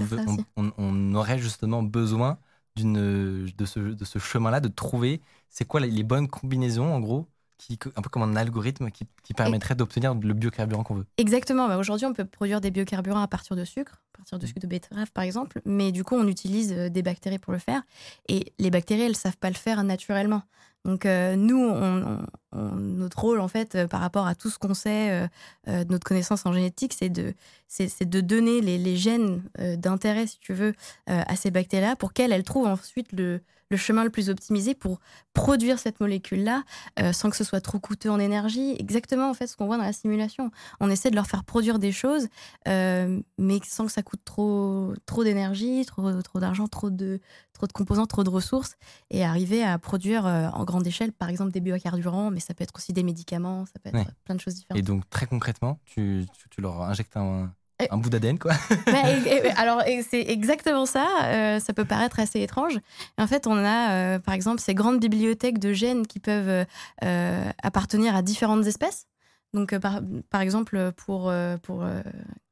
on, 0.56 1.14
aurait 1.14 1.38
justement 1.38 1.82
besoin 1.82 2.38
de 2.76 3.46
ce, 3.64 3.80
de 3.80 4.04
ce 4.04 4.18
chemin-là, 4.18 4.60
de 4.60 4.68
trouver 4.68 5.20
c'est 5.48 5.64
quoi 5.64 5.80
les 5.80 6.02
bonnes 6.02 6.28
combinaisons 6.28 6.94
en 6.94 7.00
gros 7.00 7.26
un 7.96 8.02
peu 8.02 8.08
comme 8.08 8.22
un 8.22 8.36
algorithme 8.36 8.90
qui, 8.90 9.06
permettrait 9.34 9.74
d'obtenir 9.74 10.14
le 10.14 10.34
biocarburant 10.34 10.82
qu'on 10.82 10.96
veut. 10.96 11.06
Exactement. 11.16 11.68
Bah, 11.68 11.76
aujourd'hui, 11.76 12.06
on 12.06 12.12
peut 12.12 12.24
produire 12.24 12.60
des 12.60 12.70
biocarburants 12.70 13.22
à 13.22 13.28
partir 13.28 13.56
de 13.56 13.64
sucre, 13.64 14.00
à 14.14 14.18
partir 14.18 14.38
de 14.38 14.44
mmh. 14.44 14.48
sucre 14.48 14.60
de 14.60 14.66
betterave 14.66 15.12
par 15.12 15.24
exemple, 15.24 15.60
mais 15.64 15.92
du 15.92 16.02
coup, 16.02 16.16
on 16.16 16.26
utilise 16.26 16.72
euh, 16.72 16.88
des 16.88 17.02
bactéries 17.02 17.38
pour 17.38 17.52
le 17.52 17.58
faire. 17.58 17.82
Et 18.28 18.52
les 18.58 18.70
bactéries, 18.70 19.02
elles 19.02 19.10
ne 19.10 19.16
savent 19.16 19.36
pas 19.36 19.50
le 19.50 19.56
faire 19.56 19.82
naturellement. 19.84 20.42
Donc 20.84 21.04
euh, 21.04 21.36
nous, 21.36 21.74
notre 22.52 23.18
rôle 23.18 23.40
en 23.40 23.48
fait 23.48 23.74
euh, 23.74 23.88
par 23.88 24.00
rapport 24.00 24.26
à 24.26 24.34
tout 24.34 24.48
ce 24.48 24.58
qu'on 24.58 24.74
sait, 24.74 25.28
notre 25.66 26.04
connaissance 26.04 26.46
en 26.46 26.52
génétique, 26.52 26.94
c'est 26.98 27.10
de, 27.10 27.34
c'est, 27.66 28.08
de 28.08 28.20
donner 28.20 28.60
les, 28.60 28.78
les 28.78 28.96
gènes 28.96 29.42
d'intérêt, 29.76 30.26
si 30.26 30.38
tu 30.38 30.54
veux, 30.54 30.74
à 31.06 31.36
ces 31.36 31.50
bactéries-là 31.50 31.96
pour 31.96 32.12
qu'elles 32.12 32.32
elles 32.32 32.44
trouvent 32.44 32.68
ensuite 32.68 33.12
le, 33.12 33.42
le 33.70 33.76
chemin 33.76 34.04
le 34.04 34.10
plus 34.10 34.30
optimisé 34.30 34.74
pour 34.74 35.00
produire 35.34 35.78
cette 35.78 36.00
molécule-là 36.00 36.62
euh, 36.98 37.12
sans 37.12 37.30
que 37.30 37.36
ce 37.36 37.44
soit 37.44 37.60
trop 37.60 37.78
coûteux 37.78 38.10
en 38.10 38.18
énergie. 38.18 38.76
Exactement 38.78 39.30
en 39.30 39.34
fait 39.34 39.46
ce 39.46 39.56
qu'on 39.56 39.66
voit 39.66 39.76
dans 39.76 39.84
la 39.84 39.92
simulation. 39.92 40.50
On 40.80 40.90
essaie 40.90 41.10
de 41.10 41.16
leur 41.16 41.26
faire 41.26 41.44
produire 41.44 41.78
des 41.78 41.92
choses, 41.92 42.28
euh, 42.66 43.20
mais 43.38 43.60
sans 43.64 43.86
que 43.86 43.92
ça 43.92 44.02
coûte 44.02 44.20
trop, 44.24 44.94
trop 45.06 45.24
d'énergie, 45.24 45.84
trop, 45.86 46.22
trop 46.22 46.40
d'argent, 46.40 46.66
trop 46.66 46.90
de, 46.90 47.20
trop 47.52 47.66
de 47.66 47.72
composants, 47.72 48.06
trop 48.06 48.24
de 48.24 48.30
ressources, 48.30 48.76
et 49.10 49.24
arriver 49.24 49.62
à 49.62 49.78
produire 49.78 50.26
euh, 50.26 50.48
en 50.48 50.64
grande 50.64 50.86
échelle, 50.86 51.12
par 51.12 51.28
exemple 51.28 51.52
des 51.52 51.60
biocarburants, 51.60 52.30
mais 52.30 52.40
ça 52.40 52.54
peut 52.54 52.64
être 52.64 52.74
aussi 52.76 52.92
des 52.92 53.02
médicaments, 53.02 53.66
ça 53.66 53.78
peut 53.82 53.90
être 53.96 54.12
plein 54.24 54.34
de 54.34 54.40
choses 54.40 54.54
différentes. 54.54 54.78
Et 54.78 54.82
donc 54.82 55.08
très 55.10 55.26
concrètement, 55.26 55.78
tu, 55.84 56.26
tu 56.50 56.60
leur 56.60 56.82
injectes 56.82 57.16
un, 57.16 57.52
un 57.90 57.96
bout 57.98 58.10
d'ADN, 58.10 58.38
quoi. 58.38 58.52
Bah, 58.86 59.02
alors, 59.56 59.82
c'est 60.08 60.22
exactement 60.22 60.86
ça. 60.86 61.06
Euh, 61.24 61.60
ça 61.60 61.72
peut 61.72 61.84
paraître 61.84 62.20
assez 62.20 62.40
étrange. 62.40 62.78
En 63.18 63.26
fait, 63.26 63.46
on 63.46 63.56
a, 63.56 63.92
euh, 63.92 64.18
par 64.18 64.34
exemple, 64.34 64.60
ces 64.60 64.74
grandes 64.74 65.00
bibliothèques 65.00 65.58
de 65.58 65.72
gènes 65.72 66.06
qui 66.06 66.18
peuvent 66.18 66.66
euh, 67.04 67.50
appartenir 67.62 68.16
à 68.16 68.22
différentes 68.22 68.66
espèces. 68.66 69.06
Donc, 69.54 69.76
par, 69.78 70.00
par, 70.30 70.40
exemple, 70.40 70.92
pour, 70.96 71.32
pour 71.62 71.84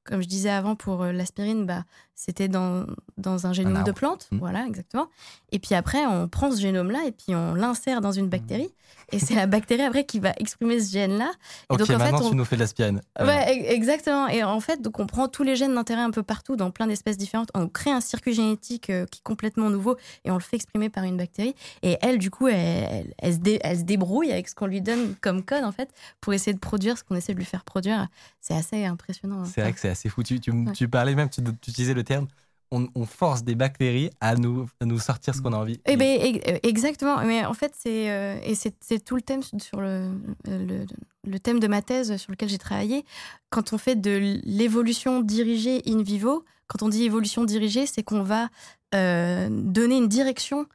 comme 0.06 0.22
je 0.22 0.28
disais 0.28 0.50
avant, 0.50 0.76
pour 0.76 1.04
l'aspirine, 1.04 1.66
bah, 1.66 1.84
c'était 2.14 2.48
dans, 2.48 2.86
dans 3.18 3.46
un 3.46 3.52
génome 3.52 3.84
de 3.84 3.92
plante. 3.92 4.28
Mmh. 4.30 4.38
Voilà, 4.38 4.66
exactement. 4.66 5.08
Et 5.52 5.58
puis 5.58 5.74
après, 5.74 6.06
on 6.06 6.28
prend 6.28 6.50
ce 6.50 6.60
génome-là 6.60 7.04
et 7.06 7.12
puis 7.12 7.34
on 7.34 7.54
l'insère 7.54 8.00
dans 8.00 8.12
une 8.12 8.28
bactérie. 8.28 8.72
Et 9.12 9.18
c'est 9.20 9.34
la 9.34 9.46
bactérie 9.46 9.82
après 9.82 10.04
qui 10.04 10.18
va 10.18 10.32
exprimer 10.38 10.80
ce 10.80 10.90
gène-là. 10.92 11.30
Ok, 11.68 11.78
donc, 11.78 11.90
en 11.90 11.98
maintenant 11.98 12.18
fait, 12.18 12.24
on... 12.24 12.30
tu 12.30 12.36
nous 12.36 12.44
fais 12.44 12.56
de 12.56 12.60
l'aspirine. 12.60 13.00
Ouais, 13.20 13.72
exactement. 13.72 14.26
Et 14.28 14.42
en 14.42 14.58
fait, 14.58 14.82
donc 14.82 14.98
on 14.98 15.06
prend 15.06 15.28
tous 15.28 15.44
les 15.44 15.54
gènes 15.54 15.74
d'intérêt 15.74 16.02
un 16.02 16.10
peu 16.10 16.24
partout, 16.24 16.56
dans 16.56 16.70
plein 16.70 16.86
d'espèces 16.86 17.16
différentes. 17.16 17.50
On 17.54 17.68
crée 17.68 17.92
un 17.92 18.00
circuit 18.00 18.34
génétique 18.34 18.90
euh, 18.90 19.06
qui 19.06 19.20
est 19.20 19.22
complètement 19.22 19.70
nouveau 19.70 19.96
et 20.24 20.30
on 20.30 20.34
le 20.34 20.40
fait 20.40 20.56
exprimer 20.56 20.88
par 20.88 21.04
une 21.04 21.16
bactérie. 21.16 21.54
Et 21.82 21.98
elle, 22.00 22.18
du 22.18 22.30
coup, 22.30 22.48
elle, 22.48 23.14
elle, 23.18 23.34
se, 23.34 23.58
elle 23.60 23.78
se, 23.78 23.82
débrouille 23.82 24.32
avec 24.32 24.48
ce 24.48 24.54
qu'on 24.54 24.66
lui 24.66 24.80
donne 24.80 25.14
comme 25.20 25.44
code, 25.44 25.64
en 25.64 25.72
fait, 25.72 25.90
pour 26.20 26.32
essayer 26.32 26.54
de 26.54 26.58
produire 26.58 26.98
ce 26.98 27.04
qu'on 27.04 27.14
essaie 27.14 27.32
de 27.32 27.38
lui 27.38 27.44
faire 27.44 27.62
produire. 27.64 28.08
C'est 28.40 28.54
assez 28.54 28.84
impressionnant. 28.84 29.42
Hein. 29.42 29.50
C'est 29.52 29.60
vrai 29.60 29.72
que 29.72 29.80
c'est 29.80 29.88
assez 29.96 30.08
fou. 30.08 30.22
Tu, 30.22 30.40
tu, 30.40 30.88
parlais 30.88 31.14
même, 31.14 31.30
tu, 31.30 31.42
tu 31.42 31.70
utilisais 31.70 31.94
le 31.94 32.04
terme 32.04 32.26
on, 32.70 33.06
force 33.06 33.44
des 33.44 33.54
bactéries 33.54 34.10
à 34.20 34.34
nous, 34.34 34.68
nous 34.82 34.98
sortir 34.98 35.34
ce 35.34 35.40
qu'on 35.40 35.52
a 35.52 35.56
envie. 35.56 35.80
Eh 35.86 35.96
ben, 35.96 36.40
exactement. 36.62 37.18
Mais 37.24 37.44
en 37.44 37.54
fait, 37.54 37.72
c'est 37.76 38.10
euh, 38.10 38.38
et 38.42 38.54
c'est 38.54 39.04
tout 39.04 39.16
le 39.16 39.22
thème 39.22 39.42
sur 39.42 39.80
le, 39.80 40.10
le, 40.46 41.38
thème 41.38 41.60
de 41.60 41.68
ma 41.68 41.82
thèse 41.82 42.16
sur 42.16 42.30
lequel 42.30 42.48
j'ai 42.48 42.58
travaillé. 42.58 43.04
Quand 43.50 43.72
on 43.72 43.78
fait 43.78 43.96
de 43.96 44.40
l'évolution 44.44 45.20
dirigée 45.20 45.82
in 45.86 46.02
vivo, 46.02 46.44
quand 46.66 46.82
on 46.82 46.88
dit 46.88 47.04
évolution 47.04 47.44
dirigée, 47.44 47.86
c'est 47.86 48.02
qu'on 48.02 48.22
va 48.22 48.48
euh, 48.94 49.48
donner 49.50 49.96
une 49.96 50.08
direction 50.08 50.66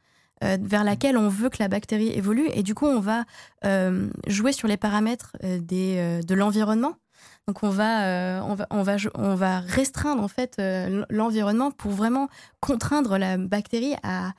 euh, 0.42 0.56
vers 0.60 0.84
laquelle 0.84 1.16
on 1.16 1.28
veut 1.28 1.50
que 1.50 1.58
la 1.60 1.68
bactérie 1.68 2.10
évolue. 2.10 2.48
Et 2.54 2.62
du 2.62 2.74
coup, 2.74 2.86
on 2.86 3.00
va 3.00 3.24
jouer 4.26 4.52
sur 4.52 4.66
les 4.66 4.76
paramètres 4.76 5.36
des, 5.42 6.20
de 6.26 6.34
l'environnement 6.34 6.96
donc 7.48 7.62
on 7.62 7.70
va, 7.70 8.04
euh, 8.04 8.40
on 8.40 8.54
va, 8.54 8.66
on 8.70 8.82
va, 8.82 8.96
on 9.14 9.34
va 9.34 9.60
restreindre 9.60 10.22
en 10.22 10.28
fait 10.28 10.56
euh, 10.58 11.04
l'environnement 11.10 11.70
pour 11.70 11.90
vraiment 11.90 12.28
contraindre 12.60 13.18
la 13.18 13.36
bactérie 13.36 13.94
à, 14.02 14.32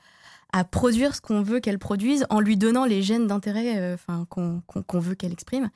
à 0.52 0.64
produire 0.64 1.14
ce 1.14 1.20
qu'on 1.20 1.42
veut 1.42 1.60
qu'elle 1.60 1.78
produise 1.78 2.26
en 2.30 2.40
lui 2.40 2.56
donnant 2.56 2.86
les 2.86 3.02
gènes 3.02 3.26
d'intérêt 3.26 3.74
euh, 3.78 3.96
qu'on 4.28 4.98
veut 5.00 5.14
qu'elle 5.14 5.32
exprime. 5.32 5.70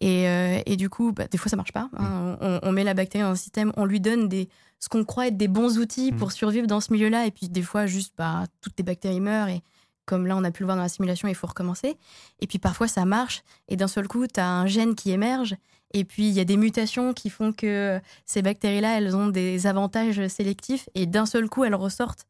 Et, 0.00 0.24
et, 0.66 0.76
du 0.76 0.90
coup, 0.90 1.12
bah, 1.12 1.26
des 1.30 1.38
fois 1.38 1.50
ça 1.50 1.56
marche 1.56 1.72
pas. 1.72 1.88
Hein. 1.96 2.36
Mm. 2.40 2.58
On, 2.62 2.72
met 2.72 2.82
la 2.82 2.94
bactérie 2.94 3.22
dans 3.22 3.30
un 3.30 3.36
système, 3.36 3.72
on 3.76 3.84
lui 3.84 4.00
donne 4.00 4.28
des, 4.28 4.48
ce 4.80 4.88
qu'on 4.88 5.04
croit 5.04 5.28
être 5.28 5.36
des 5.36 5.48
bons 5.48 5.78
outils 5.78 6.10
mm. 6.12 6.16
pour 6.16 6.32
survivre 6.32 6.66
dans 6.66 6.80
ce 6.80 6.92
milieu-là. 6.92 7.26
Et 7.26 7.30
puis 7.30 7.48
des 7.48 7.62
fois, 7.62 7.86
juste 7.86 8.14
bah, 8.18 8.44
toutes 8.60 8.74
les 8.78 8.84
bactéries 8.84 9.20
meurent 9.20 9.48
et 9.48 9.62
comme 10.04 10.26
là 10.26 10.36
on 10.36 10.44
a 10.44 10.50
pu 10.50 10.62
le 10.62 10.66
voir 10.66 10.76
dans 10.76 10.82
la 10.82 10.88
simulation, 10.88 11.28
il 11.28 11.34
faut 11.34 11.46
recommencer. 11.46 11.96
Et 12.40 12.46
puis 12.46 12.58
parfois 12.58 12.88
ça 12.88 13.04
marche 13.04 13.42
et 13.68 13.76
d'un 13.76 13.88
seul 13.88 14.08
coup, 14.08 14.26
tu 14.26 14.40
as 14.40 14.48
un 14.48 14.66
gène 14.66 14.94
qui 14.94 15.12
émerge 15.12 15.56
et 15.92 16.04
puis, 16.04 16.28
il 16.28 16.32
y 16.32 16.40
a 16.40 16.44
des 16.44 16.56
mutations 16.56 17.12
qui 17.12 17.30
font 17.30 17.52
que 17.52 18.00
ces 18.24 18.42
bactéries-là, 18.42 18.98
elles 18.98 19.16
ont 19.16 19.28
des 19.28 19.66
avantages 19.66 20.26
sélectifs 20.28 20.88
et 20.94 21.06
d'un 21.06 21.26
seul 21.26 21.48
coup, 21.48 21.64
elles 21.64 21.74
ressortent. 21.74 22.26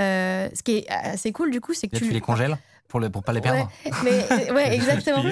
Euh, 0.00 0.48
ce 0.54 0.62
qui 0.62 0.78
est 0.78 0.88
assez 0.88 1.32
cool, 1.32 1.50
du 1.50 1.60
coup, 1.60 1.74
c'est 1.74 1.88
que 1.88 1.96
tu... 1.96 2.10
les 2.10 2.20
congèles 2.20 2.56
pour 2.88 3.00
ne 3.00 3.08
pour 3.08 3.22
pas 3.22 3.32
les 3.32 3.40
perdre. 3.40 3.70
Ouais, 4.04 4.52
mais, 4.52 4.74
exactement. 4.74 5.22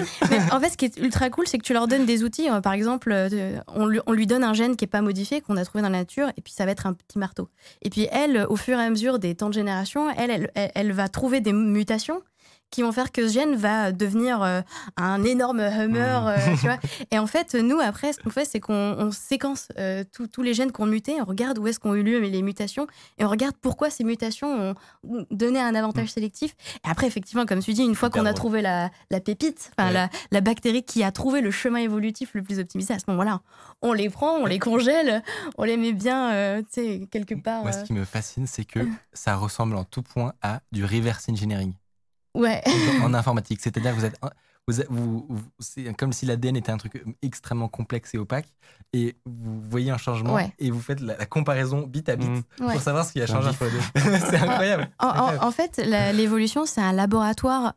en 0.51 0.61
fait, 0.61 0.71
ce 0.71 0.77
qui 0.77 0.87
est 0.87 0.97
ultra 0.97 1.29
cool, 1.29 1.47
c'est 1.47 1.59
que 1.59 1.63
tu 1.63 1.75
leur 1.75 1.89
donnes 1.89 2.07
des 2.07 2.25
outils. 2.25 2.49
Euh, 2.49 2.61
par 2.61 2.73
exemple, 2.73 3.11
euh, 3.13 3.59
on 3.69 3.87
lui, 3.87 4.01
on 4.07 4.13
lui, 4.13 4.27
donne 4.27 4.45
un 4.45 4.55
gène 4.55 4.77
qui 4.77 4.85
n'est 4.85 4.91
pas 4.91 5.03
modifié, 5.03 5.41
qu'on 5.41 5.57
a 5.57 5.65
trouvé 5.65 5.83
dans 5.83 5.91
la 5.91 5.99
nature, 5.99 6.29
et 6.39 6.41
puis 6.41 6.53
ça 6.55 6.65
va 6.65 6.73
être 6.73 6.87
un 6.87 6.95
petit 6.95 7.19
marteau. 7.19 7.49
Et 7.83 7.91
puis 7.91 8.09
elle, 8.11 8.47
au 8.49 8.57
fur 8.57 8.79
et 8.79 8.83
à 8.83 8.89
mesure 8.89 9.19
des 9.19 9.35
temps 9.35 9.49
de 9.49 9.55
génération, 9.55 10.11
elle, 10.17 10.51
elle, 10.55 10.73
elle 10.75 10.93
va 10.93 11.09
trouver 11.09 11.41
des 11.41 11.53
mutations 11.53 12.23
qui 12.71 12.83
vont 12.83 12.93
faire 12.93 13.13
que 13.13 13.27
ce 13.27 13.33
gène 13.33 13.57
va 13.57 13.93
devenir 13.93 14.43
euh, 14.43 14.61
un 14.97 15.25
énorme 15.25 15.61
Hummer, 15.61 16.21
mmh. 16.21 16.29
euh, 16.29 16.57
tu 16.61 16.67
vois. 16.67 16.79
Et 17.11 17.19
en 17.19 17.27
fait, 17.27 17.55
nous, 17.55 17.81
après, 17.81 18.13
ce 18.13 18.21
qu'on 18.21 18.31
fait, 18.31 18.45
c'est 18.45 18.61
qu'on 18.61 19.11
séquence 19.13 19.69
euh, 19.79 20.05
tous 20.33 20.43
les 20.43 20.55
gènes 20.55 20.73
qui 20.73 20.81
ont 20.81 20.87
muté, 20.87 21.21
on 21.21 21.25
regarde 21.25 21.59
où 21.59 21.67
est-ce 21.67 21.81
qu'ont 21.81 21.95
eu 21.95 22.03
lieu 22.03 22.21
les 22.21 22.43
mutations, 22.43 22.87
et 23.19 23.25
on 23.25 23.29
regarde 23.29 23.57
pourquoi 23.61 23.91
ces 23.91 24.05
mutations 24.05 24.75
ont 25.05 25.27
donné 25.31 25.61
un 25.61 25.75
avantage 25.75 26.07
mmh. 26.07 26.09
sélectif. 26.09 26.55
Et 26.85 26.89
après, 26.89 27.07
effectivement, 27.07 27.47
comme 27.47 27.61
tu 27.61 27.73
dis, 27.73 27.83
une 27.83 27.95
fois 27.95 28.11
qu'on 28.11 28.27
a 28.27 28.35
trouvé 28.35 28.63
la, 28.63 28.91
la 29.11 29.21
pépite, 29.21 29.73
enfin 29.77 29.91
la, 29.91 30.09
la, 30.31 30.41
bactérie 30.41 30.83
qui 30.83 31.03
a 31.03 31.13
trouvé 31.13 31.41
le 31.41 31.51
chemin 31.51 31.79
évolutif 31.79 32.31
le 32.35 32.43
plus 32.43 32.59
optimisé, 32.59 32.95
à 32.95 32.99
ce 32.99 33.05
moment-là, 33.09 33.41
on 33.83 33.93
les 33.93 34.11
prend, 34.11 34.37
on 34.37 34.47
les 34.47 34.59
congèle, 34.59 35.23
on 35.59 35.65
les 35.65 35.77
met 35.77 35.93
bien, 35.93 36.63
tu 36.63 36.67
sais, 36.71 37.09
quelque 37.11 37.35
part. 37.35 37.63
Moi, 37.63 37.73
ce 37.73 37.85
qui 37.85 37.93
me 37.93 38.05
fascine, 38.05 38.47
c'est 38.47 38.65
que 38.65 38.81
ça 39.13 39.37
ressemble 39.37 39.77
en 39.77 39.85
tout 39.85 40.03
point 40.03 40.35
à 40.43 40.61
du 40.73 40.85
reverse 40.85 41.29
engineering. 41.29 41.75
Ouais. 42.35 42.63
En, 43.03 43.15
informatique. 43.15 43.61
C'est-à-dire 43.61 43.93
que 43.93 44.01
vous 44.01 44.05
êtes. 44.05 44.19
Vous, 44.89 45.27
c'est 45.59 45.93
comme 45.95 46.13
si 46.13 46.27
l'ADN 46.27 46.57
était 46.57 46.71
un 46.71 46.77
truc 46.77 47.03
extrêmement 47.23 47.67
complexe 47.67 48.15
et 48.15 48.19
opaque, 48.19 48.47
et 48.93 49.17
vous 49.25 49.61
voyez 49.69 49.91
un 49.91 49.99
changement 49.99 50.39
et 50.59 50.71
vous 50.71 50.81
faites 50.81 51.01
la, 51.01 51.27
comparaison 51.27 51.87
bit 51.89 52.09
à 52.09 52.15
bit 52.15 52.29
mmh. 52.29 52.71
pour 52.71 52.81
savoir 52.81 53.05
ce 53.05 53.13
qui 53.13 53.21
a 53.21 53.27
changé 53.27 53.49
entre 53.49 53.65
les 53.65 53.71
deux. 53.73 54.19
c'est 54.19 54.37
incroyable. 54.37 54.89
En, 55.01 55.51
fait, 55.51 55.79
l'évolution, 56.15 56.67
c'est 56.67 56.81
un 56.81 56.93
laboratoire 56.93 57.75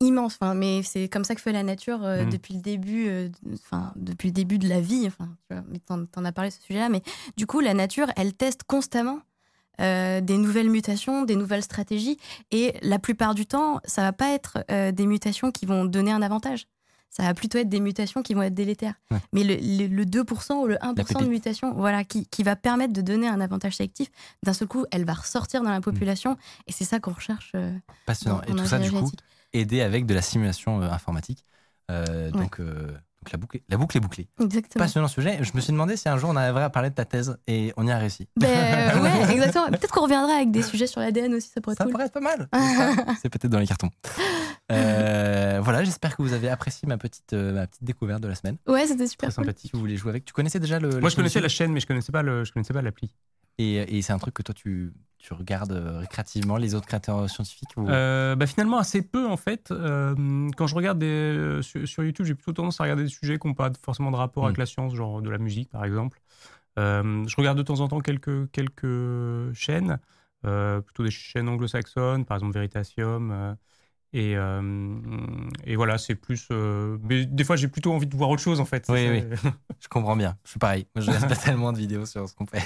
immense. 0.00 0.36
Enfin, 0.40 0.54
mais 0.54 0.82
c'est 0.82 1.08
comme 1.08 1.24
ça 1.24 1.34
que 1.34 1.40
fait 1.40 1.52
la 1.52 1.62
nature 1.62 2.04
euh, 2.04 2.24
mmh. 2.24 2.30
depuis 2.30 2.54
le 2.54 2.60
début, 2.60 3.08
euh, 3.08 3.28
enfin 3.54 3.92
depuis 3.96 4.28
le 4.28 4.32
début 4.32 4.58
de 4.58 4.68
la 4.68 4.80
vie. 4.80 5.04
Enfin, 5.06 5.30
tu 5.48 5.54
vois, 5.54 5.64
mais 5.68 5.78
t'en 5.78 6.24
as 6.24 6.32
parlé 6.32 6.50
de 6.50 6.54
ce 6.54 6.62
sujet-là. 6.62 6.88
Mais 6.88 7.02
du 7.36 7.46
coup, 7.46 7.60
la 7.60 7.74
nature, 7.74 8.08
elle 8.16 8.34
teste 8.34 8.64
constamment 8.64 9.20
euh, 9.80 10.20
des 10.20 10.36
nouvelles 10.36 10.70
mutations, 10.70 11.24
des 11.24 11.36
nouvelles 11.36 11.62
stratégies. 11.62 12.18
Et 12.50 12.74
la 12.82 12.98
plupart 12.98 13.34
du 13.34 13.46
temps, 13.46 13.80
ça 13.84 14.02
va 14.02 14.12
pas 14.12 14.32
être 14.32 14.64
euh, 14.70 14.92
des 14.92 15.06
mutations 15.06 15.50
qui 15.50 15.66
vont 15.66 15.84
donner 15.84 16.12
un 16.12 16.22
avantage. 16.22 16.66
Ça 17.10 17.24
va 17.24 17.34
plutôt 17.34 17.58
être 17.58 17.68
des 17.68 17.80
mutations 17.80 18.22
qui 18.22 18.32
vont 18.32 18.42
être 18.42 18.54
délétères. 18.54 18.94
Mais 19.34 19.44
le, 19.44 20.04
2% 20.04 20.52
ou 20.54 20.66
le 20.66 20.76
1% 20.76 21.20
de 21.20 21.26
mutations 21.26 21.74
voilà, 21.74 22.04
qui, 22.04 22.42
va 22.42 22.56
permettre 22.56 22.94
de 22.94 23.02
donner 23.02 23.28
un 23.28 23.40
avantage 23.40 23.76
sélectif, 23.76 24.10
d'un 24.42 24.54
seul 24.54 24.66
coup, 24.66 24.86
elle 24.90 25.04
va 25.04 25.12
ressortir 25.12 25.62
dans 25.62 25.70
la 25.70 25.82
population. 25.82 26.38
Et 26.66 26.72
c'est 26.72 26.84
ça 26.84 27.00
qu'on 27.00 27.12
recherche. 27.12 27.52
Euh, 27.54 27.76
Passionnant. 28.06 28.40
et 28.42 28.52
tout 28.52 28.64
ça, 28.64 28.78
du 28.78 28.90
coup, 28.90 29.10
aider 29.52 29.82
avec 29.82 30.06
de 30.06 30.14
la 30.14 30.22
simulation 30.22 30.80
informatique. 30.80 31.44
Donc, 32.32 32.58
Donc 33.22 33.30
la 33.30 33.38
boucle, 33.38 33.56
est- 33.58 33.62
la 33.68 33.76
boucle 33.76 33.96
est 33.96 34.00
bouclée. 34.00 34.28
Exactement. 34.40 34.84
Passionnant 34.84 35.06
sujet. 35.06 35.38
Je 35.42 35.52
me 35.54 35.60
suis 35.60 35.72
demandé 35.72 35.96
si 35.96 36.08
un 36.08 36.16
jour 36.18 36.30
on 36.30 36.36
arriverait 36.36 36.64
à 36.64 36.70
parler 36.70 36.90
de 36.90 36.94
ta 36.96 37.04
thèse 37.04 37.36
et 37.46 37.72
on 37.76 37.86
y 37.86 37.92
a 37.92 37.98
réussi. 37.98 38.28
Ben, 38.36 38.48
ouais, 39.02 39.32
exactement. 39.32 39.68
Peut-être 39.68 39.92
qu'on 39.92 40.02
reviendra 40.02 40.34
avec 40.34 40.50
des 40.50 40.62
sujets 40.62 40.88
sur 40.88 41.00
l'ADN 41.00 41.32
aussi, 41.34 41.48
ça 41.54 41.60
pourrait 41.60 41.74
être 41.74 41.78
Ça 41.78 41.84
cool. 41.84 41.92
pourrait 41.92 42.06
être 42.06 42.12
pas 42.12 42.20
mal. 42.20 42.48
C'est 43.22 43.28
peut-être 43.28 43.50
dans 43.52 43.60
les 43.60 43.66
cartons. 43.68 43.90
Euh, 44.72 45.60
voilà, 45.62 45.84
j'espère 45.84 46.16
que 46.16 46.22
vous 46.22 46.32
avez 46.32 46.48
apprécié 46.48 46.88
ma 46.88 46.98
petite, 46.98 47.32
euh, 47.32 47.52
ma 47.52 47.66
petite 47.66 47.84
découverte 47.84 48.20
de 48.22 48.28
la 48.28 48.34
semaine. 48.34 48.56
Ouais, 48.66 48.86
c'était 48.86 49.06
super 49.06 49.28
Très 49.28 49.34
cool. 49.36 49.44
sympathique. 49.44 49.70
Si 49.70 49.76
vous 49.76 49.80
voulez 49.80 49.96
jouer 49.96 50.10
avec, 50.10 50.24
tu 50.24 50.32
connaissais 50.32 50.58
déjà 50.60 50.78
le. 50.80 50.98
Moi, 51.00 51.10
je 51.10 51.16
connaissais 51.16 51.40
la 51.40 51.48
chaîne, 51.48 51.72
mais 51.72 51.80
je 51.80 51.86
connaissais 51.86 52.12
pas 52.12 52.22
le, 52.22 52.44
je 52.44 52.52
connaissais 52.52 52.74
pas 52.74 52.82
l'appli. 52.82 53.14
Et, 53.58 53.98
et 53.98 54.02
c'est 54.02 54.12
un 54.12 54.18
truc 54.18 54.34
que 54.34 54.42
toi 54.42 54.54
tu, 54.54 54.92
tu 55.18 55.34
regardes 55.34 55.72
euh, 55.72 56.00
récréativement 56.00 56.56
les 56.56 56.74
autres 56.74 56.86
créateurs 56.86 57.30
scientifiques 57.30 57.70
ou... 57.76 57.88
Euh, 57.88 58.34
bah, 58.34 58.46
finalement, 58.46 58.78
assez 58.78 59.02
peu 59.02 59.26
en 59.26 59.36
fait. 59.36 59.70
Euh, 59.70 60.48
quand 60.56 60.66
je 60.66 60.74
regarde 60.74 60.98
des, 60.98 61.60
sur, 61.62 61.86
sur 61.86 62.02
YouTube, 62.02 62.26
j'ai 62.26 62.34
plutôt 62.34 62.52
tendance 62.52 62.80
à 62.80 62.84
regarder 62.84 63.04
des 63.04 63.08
sujets 63.08 63.38
qui 63.38 63.46
n'ont 63.46 63.54
pas 63.54 63.70
forcément 63.84 64.10
de 64.10 64.16
rapport 64.16 64.42
Mm. 64.42 64.46
avec 64.46 64.58
la 64.58 64.66
science, 64.66 64.94
genre 64.94 65.22
de 65.22 65.30
la 65.30 65.38
musique 65.38 65.70
par 65.70 65.84
exemple. 65.84 66.20
Euh, 66.78 67.24
je 67.28 67.36
regarde 67.36 67.58
de 67.58 67.62
temps 67.62 67.80
en 67.80 67.88
temps 67.88 68.00
quelques, 68.00 68.50
quelques 68.50 69.52
chaînes, 69.52 69.98
plutôt 70.42 71.04
des 71.04 71.10
chaînes 71.10 71.48
anglo-saxonnes, 71.48 72.24
par 72.24 72.38
exemple 72.38 72.54
Veritasium. 72.54 73.56
Et, 74.14 74.36
euh, 74.36 74.98
et 75.64 75.76
voilà, 75.76 75.96
c'est 75.98 76.14
plus. 76.14 76.46
euh, 76.50 76.98
mais 77.02 77.24
des 77.26 77.44
fois, 77.44 77.56
j'ai 77.56 77.68
plutôt 77.68 77.92
envie 77.92 78.06
de 78.06 78.16
voir 78.16 78.28
autre 78.30 78.42
chose 78.42 78.60
en 78.60 78.64
fait. 78.64 78.84
Oui, 78.88 78.98
C'est- 78.98 79.28
Je 79.80 79.88
comprends 79.88 80.16
bien. 80.16 80.36
Je 80.44 80.50
suis 80.50 80.58
pareil. 80.58 80.86
Je 80.96 81.06
regarde 81.10 81.28
pas 81.28 81.36
tellement 81.44 81.72
de 81.72 81.78
vidéos 81.78 82.06
sur 82.06 82.28
ce 82.28 82.34
qu'on 82.34 82.46
fait. 82.46 82.62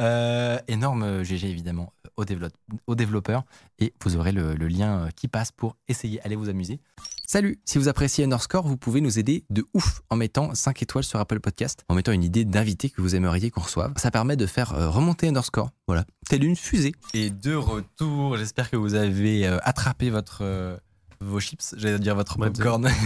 Euh, 0.00 0.58
énorme 0.68 1.22
GG, 1.24 1.48
évidemment, 1.50 1.92
aux, 2.18 2.24
développe- 2.26 2.52
aux 2.86 2.94
développeurs. 2.94 3.44
Et 3.78 3.94
vous 4.04 4.16
aurez 4.16 4.32
le, 4.32 4.54
le 4.54 4.68
lien 4.68 4.98
euh, 5.06 5.08
qui 5.16 5.28
passe 5.28 5.50
pour 5.52 5.76
essayer. 5.88 6.20
Allez 6.24 6.36
vous 6.36 6.48
amuser. 6.50 6.80
Salut 7.26 7.58
Si 7.64 7.78
vous 7.78 7.88
appréciez 7.88 8.24
Underscore, 8.24 8.66
vous 8.66 8.76
pouvez 8.76 9.00
nous 9.00 9.18
aider 9.18 9.44
de 9.50 9.64
ouf 9.74 10.00
en 10.10 10.16
mettant 10.16 10.54
5 10.54 10.82
étoiles 10.82 11.04
sur 11.04 11.18
Apple 11.20 11.40
Podcast, 11.40 11.84
en 11.88 11.94
mettant 11.94 12.12
une 12.12 12.24
idée 12.24 12.44
d'invité 12.44 12.90
que 12.90 13.00
vous 13.00 13.14
aimeriez 13.14 13.50
qu'on 13.50 13.60
reçoive. 13.62 13.92
Ça 13.96 14.10
permet 14.10 14.36
de 14.36 14.46
faire 14.46 14.74
euh, 14.74 14.90
remonter 14.90 15.28
Underscore. 15.28 15.70
Voilà. 15.86 16.04
Telle 16.28 16.44
une 16.44 16.56
fusée. 16.56 16.94
Et 17.14 17.30
de 17.30 17.54
retour, 17.54 18.36
j'espère 18.36 18.70
que 18.70 18.76
vous 18.76 18.94
avez 18.94 19.46
euh, 19.46 19.58
attrapé 19.62 20.10
votre, 20.10 20.78
vos 21.20 21.40
chips. 21.40 21.74
J'allais 21.76 21.98
dire 21.98 22.14
votre 22.14 22.36
popcorn. 22.38 22.88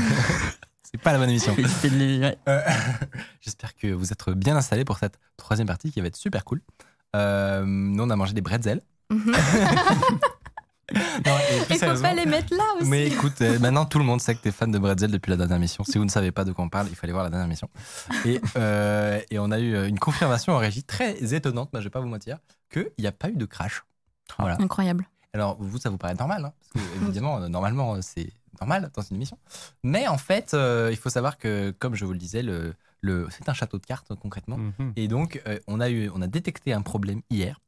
C'est 0.94 1.00
pas 1.00 1.12
la 1.12 1.18
bonne 1.18 1.30
émission. 1.30 1.56
Euh, 2.48 2.60
J'espère 3.40 3.74
que 3.74 3.86
vous 3.92 4.12
êtes 4.12 4.28
bien 4.30 4.56
installés 4.56 4.84
pour 4.84 4.98
cette 4.98 5.18
troisième 5.36 5.66
partie 5.66 5.90
qui 5.90 6.00
va 6.00 6.06
être 6.06 6.16
super 6.16 6.44
cool. 6.44 6.60
Euh, 7.16 7.64
nous, 7.66 8.02
on 8.02 8.10
a 8.10 8.16
mangé 8.16 8.34
des 8.34 8.40
bretzels. 8.42 8.82
Mhm. 9.12 9.34
Non, 10.94 10.98
et 10.98 11.00
plus 11.00 11.58
Il 11.60 11.66
faut 11.66 11.74
sérieusement- 11.78 12.08
pas 12.08 12.14
les 12.14 12.26
mettre 12.26 12.52
là 12.54 12.64
aussi. 12.78 12.90
Mais 12.90 13.06
écoute, 13.06 13.40
euh, 13.40 13.58
maintenant 13.60 13.86
tout 13.86 13.98
le 13.98 14.04
monde 14.04 14.20
sait 14.20 14.34
que 14.34 14.42
tu 14.42 14.48
es 14.48 14.52
fan 14.52 14.70
de 14.70 14.78
bretzel 14.78 15.10
depuis 15.10 15.30
la 15.30 15.36
dernière 15.38 15.58
mission. 15.58 15.84
Si 15.84 15.96
vous 15.96 16.04
ne 16.04 16.10
savez 16.10 16.32
pas 16.32 16.44
de 16.44 16.52
quoi 16.52 16.64
on 16.64 16.68
parle, 16.68 16.88
il 16.90 16.94
faut 16.94 17.04
aller 17.06 17.12
voir 17.14 17.24
la 17.24 17.30
dernière 17.30 17.48
mission. 17.48 17.70
Et, 18.26 18.40
euh, 18.56 19.18
et 19.30 19.38
on 19.38 19.50
a 19.52 19.58
eu 19.58 19.74
euh, 19.74 19.88
une 19.88 19.98
confirmation 19.98 20.52
en 20.52 20.58
régie 20.58 20.82
très 20.84 21.32
étonnante, 21.34 21.70
mais 21.72 21.80
je 21.80 21.84
vais 21.84 21.90
pas 21.90 22.00
vous 22.00 22.08
mentir, 22.08 22.38
qu'il 22.70 22.90
n'y 22.98 23.06
a 23.06 23.12
pas 23.12 23.30
eu 23.30 23.36
de 23.36 23.44
crash. 23.46 23.84
Voilà. 24.38 24.56
Incroyable. 24.60 25.06
Alors, 25.32 25.56
vous, 25.58 25.78
ça 25.78 25.88
vous 25.88 25.96
paraît 25.96 26.14
normal, 26.14 26.44
hein, 26.44 26.52
parce 26.74 26.84
que, 26.86 27.02
évidemment, 27.04 27.40
normalement, 27.48 28.02
c'est 28.02 28.28
normal 28.60 28.90
dans 28.94 29.00
une 29.02 29.16
émission. 29.16 29.38
Mais 29.82 30.06
en 30.08 30.18
fait, 30.18 30.52
euh, 30.52 30.88
il 30.90 30.98
faut 30.98 31.08
savoir 31.08 31.38
que, 31.38 31.70
comme 31.78 31.94
je 31.94 32.04
vous 32.04 32.12
le 32.12 32.18
disais, 32.18 32.42
le, 32.42 32.74
le, 33.00 33.28
c'est 33.30 33.48
un 33.48 33.54
château 33.54 33.78
de 33.78 33.86
cartes, 33.86 34.12
concrètement. 34.20 34.58
Mhm. 34.58 34.92
Et 34.96 35.08
donc, 35.08 35.40
euh, 35.46 35.58
on, 35.68 35.80
a 35.80 35.88
eu, 35.88 36.10
on 36.14 36.20
a 36.20 36.26
détecté 36.26 36.74
un 36.74 36.82
problème 36.82 37.22
hier, 37.30 37.60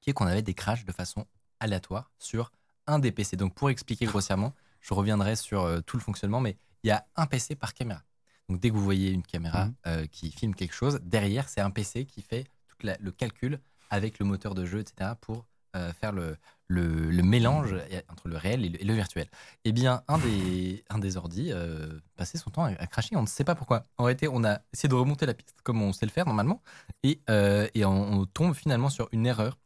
qui 0.00 0.10
est 0.10 0.12
qu'on 0.12 0.26
avait 0.26 0.42
des 0.42 0.54
crashs 0.54 0.84
de 0.84 0.92
façon 0.92 1.26
aléatoire 1.60 2.10
sur 2.18 2.52
un 2.86 2.98
des 2.98 3.12
PC. 3.12 3.36
Donc, 3.36 3.54
pour 3.54 3.70
expliquer 3.70 4.06
grossièrement, 4.06 4.54
je 4.80 4.94
reviendrai 4.94 5.36
sur 5.36 5.62
euh, 5.62 5.80
tout 5.80 5.96
le 5.96 6.02
fonctionnement, 6.02 6.40
mais 6.40 6.56
il 6.82 6.88
y 6.88 6.90
a 6.90 7.06
un 7.16 7.26
PC 7.26 7.54
par 7.54 7.74
caméra. 7.74 8.02
Donc, 8.48 8.60
dès 8.60 8.70
que 8.70 8.74
vous 8.74 8.82
voyez 8.84 9.10
une 9.10 9.22
caméra 9.22 9.66
Mhm. 9.66 9.74
euh, 9.86 10.06
qui 10.06 10.30
filme 10.32 10.54
quelque 10.54 10.74
chose, 10.74 10.98
derrière, 11.02 11.48
c'est 11.48 11.60
un 11.60 11.70
PC 11.70 12.04
qui 12.06 12.22
fait 12.22 12.44
tout 12.68 12.78
la- 12.82 12.96
le 12.98 13.12
calcul 13.12 13.60
avec 13.90 14.18
le 14.18 14.24
moteur 14.24 14.54
de 14.54 14.64
jeu, 14.64 14.80
etc., 14.80 15.14
pour 15.20 15.46
euh, 15.76 15.92
faire 15.92 16.10
le, 16.10 16.36
le, 16.66 17.10
le 17.12 17.22
mélange 17.22 17.76
entre 18.08 18.26
le 18.26 18.36
réel 18.36 18.64
et 18.64 18.68
le, 18.70 18.80
et 18.80 18.84
le 18.84 18.92
virtuel. 18.94 19.28
Eh 19.64 19.70
bien, 19.70 20.02
un 20.08 20.18
des, 20.18 20.84
un 20.90 20.98
des 20.98 21.16
ordis 21.16 21.52
euh, 21.52 22.00
passait 22.16 22.38
son 22.38 22.50
temps 22.50 22.64
à, 22.64 22.70
à 22.70 22.86
cracher, 22.88 23.14
on 23.14 23.22
ne 23.22 23.28
sait 23.28 23.44
pas 23.44 23.54
pourquoi. 23.54 23.86
En 23.96 24.02
réalité, 24.04 24.26
on 24.26 24.42
a 24.42 24.62
essayé 24.72 24.88
de 24.88 24.94
remonter 24.96 25.26
la 25.26 25.34
piste 25.34 25.54
comme 25.62 25.80
on 25.80 25.92
sait 25.92 26.06
le 26.06 26.10
faire 26.10 26.26
normalement, 26.26 26.60
et, 27.04 27.20
euh, 27.30 27.68
et 27.74 27.84
on, 27.84 28.12
on 28.14 28.26
tombe 28.26 28.54
finalement 28.54 28.88
sur 28.90 29.08
une 29.12 29.26
erreur 29.26 29.58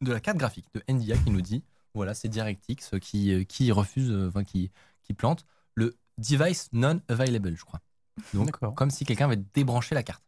de 0.00 0.12
la 0.12 0.20
carte 0.20 0.36
graphique 0.38 0.66
de 0.74 0.82
NVIDIA 0.88 1.16
qui 1.18 1.30
nous 1.30 1.40
dit 1.40 1.62
voilà, 1.94 2.14
c'est 2.14 2.28
DirectX 2.28 2.90
qui, 3.00 3.32
euh, 3.32 3.44
qui 3.44 3.72
refuse, 3.72 4.10
euh, 4.10 4.28
enfin, 4.28 4.44
qui, 4.44 4.70
qui 5.02 5.14
plante 5.14 5.46
le 5.74 5.96
device 6.18 6.68
non 6.72 7.00
available, 7.08 7.54
je 7.56 7.64
crois. 7.64 7.80
Donc, 8.34 8.50
comme 8.74 8.90
si 8.90 9.04
quelqu'un 9.04 9.26
avait 9.26 9.42
débranché 9.54 9.94
la 9.94 10.02
carte. 10.02 10.22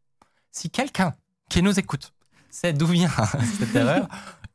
Si 0.51 0.71
quelqu'un 0.71 1.15
qui 1.51 1.63
nous 1.63 1.79
écoute 1.79 2.13
sait 2.51 2.73
d'où 2.73 2.87
vient 2.87 3.11
cette 3.59 3.75
erreur, 3.75 4.09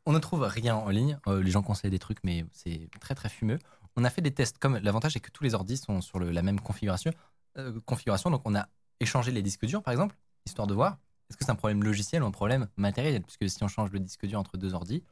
on 0.06 0.12
ne 0.12 0.18
trouve 0.18 0.42
rien 0.42 0.74
en 0.74 0.88
ligne. 0.88 1.18
Euh, 1.28 1.42
les 1.42 1.50
gens 1.50 1.62
conseillent 1.62 1.90
des 1.90 1.98
trucs, 1.98 2.18
mais 2.24 2.44
c'est 2.52 2.88
très 3.00 3.14
très 3.14 3.28
fumeux. 3.28 3.58
On 3.96 4.04
a 4.04 4.10
fait 4.10 4.20
des 4.22 4.32
tests. 4.34 4.58
Comme 4.58 4.76
l'avantage 4.78 5.14
est 5.16 5.20
que 5.20 5.30
tous 5.30 5.44
les 5.44 5.54
ordis 5.54 5.76
sont 5.76 6.00
sur 6.00 6.18
le- 6.18 6.30
la 6.32 6.42
même 6.42 6.58
configuration, 6.60 7.12
euh, 7.58 7.80
configuration. 7.86 8.30
Donc 8.30 8.42
on 8.44 8.54
a 8.56 8.68
échangé 9.00 9.30
les 9.30 9.42
disques 9.42 9.66
durs, 9.66 9.82
par 9.82 9.92
exemple, 9.92 10.16
histoire 10.46 10.66
de 10.66 10.74
voir 10.74 10.98
est-ce 11.28 11.36
que 11.36 11.44
c'est 11.44 11.50
un 11.50 11.56
problème 11.56 11.82
logiciel 11.82 12.22
ou 12.22 12.26
un 12.26 12.30
problème 12.30 12.68
matériel? 12.76 13.22
Puisque 13.22 13.48
si 13.48 13.62
on 13.62 13.68
change 13.68 13.90
le 13.92 14.00
disque 14.00 14.26
dur 14.26 14.38
entre 14.38 14.56
deux 14.56 14.74
ordis, 14.74 15.02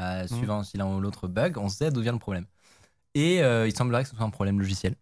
euh, 0.00 0.26
suivant 0.26 0.62
si 0.62 0.76
l'un 0.76 0.86
ou 0.86 1.00
l'autre 1.00 1.28
bug, 1.28 1.58
on 1.58 1.68
sait 1.68 1.90
d'où 1.90 2.00
vient 2.00 2.12
le 2.12 2.18
problème. 2.18 2.46
Et 3.14 3.42
euh, 3.42 3.66
il 3.66 3.76
semblerait 3.76 4.04
que 4.04 4.10
ce 4.10 4.16
soit 4.16 4.24
un 4.24 4.30
problème 4.30 4.58
logiciel. 4.58 4.94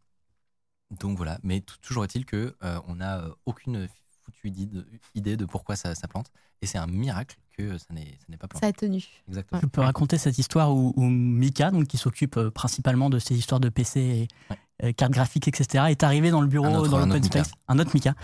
Donc 0.90 1.16
voilà, 1.16 1.38
mais 1.43 1.60
toujours 1.82 2.05
est-il 2.05 2.24
que 2.24 2.56
euh, 2.62 2.80
on 2.86 2.97
n'a 2.97 3.18
euh, 3.20 3.34
aucune 3.44 3.88
foutue 4.22 4.48
idée 4.48 4.66
de, 4.66 4.86
idée 5.14 5.36
de 5.36 5.44
pourquoi 5.44 5.76
ça, 5.76 5.94
ça 5.94 6.06
plante, 6.09 6.30
et 6.62 6.66
c'est 6.66 6.78
un 6.78 6.86
miracle 6.86 7.36
que 7.56 7.78
ça 7.78 7.86
n'est 7.92 8.36
pas 8.36 8.48
planté. 8.48 8.66
Ça 8.66 8.68
a 8.70 8.72
tenu. 8.72 9.02
Exactement. 9.28 9.60
Je 9.62 9.66
peux 9.66 9.80
raconter 9.80 10.18
cette 10.18 10.38
histoire 10.38 10.74
où, 10.74 10.92
où 10.96 11.02
Mika, 11.04 11.70
donc, 11.70 11.86
qui 11.86 11.96
s'occupe 11.96 12.36
euh, 12.36 12.50
principalement 12.50 13.08
de 13.10 13.18
ces 13.18 13.34
histoires 13.36 13.60
de 13.60 13.68
PC 13.68 14.00
et 14.00 14.28
Ouais. 14.50 14.58
euh, 14.84 14.92
cartes 14.92 15.12
graphiques, 15.12 15.48
etc., 15.48 15.84
est 15.88 16.02
arrivé 16.02 16.30
dans 16.30 16.40
le 16.42 16.46
bureau, 16.48 16.66
autre- 16.66 16.88
dans 16.90 16.98
l'open 16.98 17.22
space. 17.22 17.50
Un 17.68 17.78
autre 17.78 17.90
Mika. 17.94 18.14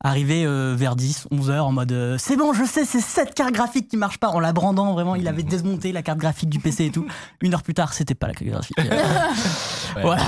Arrivé 0.00 0.44
euh, 0.44 0.74
vers 0.76 0.96
10, 0.96 1.28
11 1.30 1.50
heures 1.50 1.66
en 1.66 1.72
mode 1.72 1.92
euh, 1.92 2.18
C'est 2.18 2.36
bon, 2.36 2.52
je 2.52 2.64
sais, 2.64 2.84
c'est 2.84 3.00
cette 3.00 3.34
carte 3.34 3.52
graphique 3.54 3.88
qui 3.88 3.96
marche 3.96 4.18
pas. 4.18 4.28
En 4.28 4.38
la 4.40 4.52
brandant, 4.52 4.92
vraiment, 4.92 5.14
il 5.14 5.26
avait 5.28 5.42
démonté 5.42 5.90
la 5.92 6.02
carte 6.02 6.18
graphique 6.18 6.50
du 6.50 6.58
PC 6.60 6.84
et 6.86 6.90
tout. 6.90 7.06
Une 7.40 7.54
heure 7.54 7.62
plus 7.62 7.74
tard, 7.74 7.94
c'était 7.94 8.14
pas 8.14 8.26
la 8.28 8.34
carte 8.34 8.50
graphique. 8.50 8.76
Ouais. 8.78 8.88
Voilà. 10.02 10.24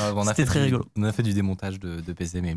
Euh, 0.00 0.12
on 0.14 0.20
a 0.22 0.26
C'était 0.28 0.44
très 0.44 0.60
du- 0.60 0.64
rigolo. 0.66 0.84
On 0.96 1.02
a 1.02 1.12
fait 1.12 1.24
du 1.24 1.32
démontage 1.34 1.80
de, 1.80 2.00
de 2.00 2.12
PC, 2.12 2.40
mais 2.40 2.56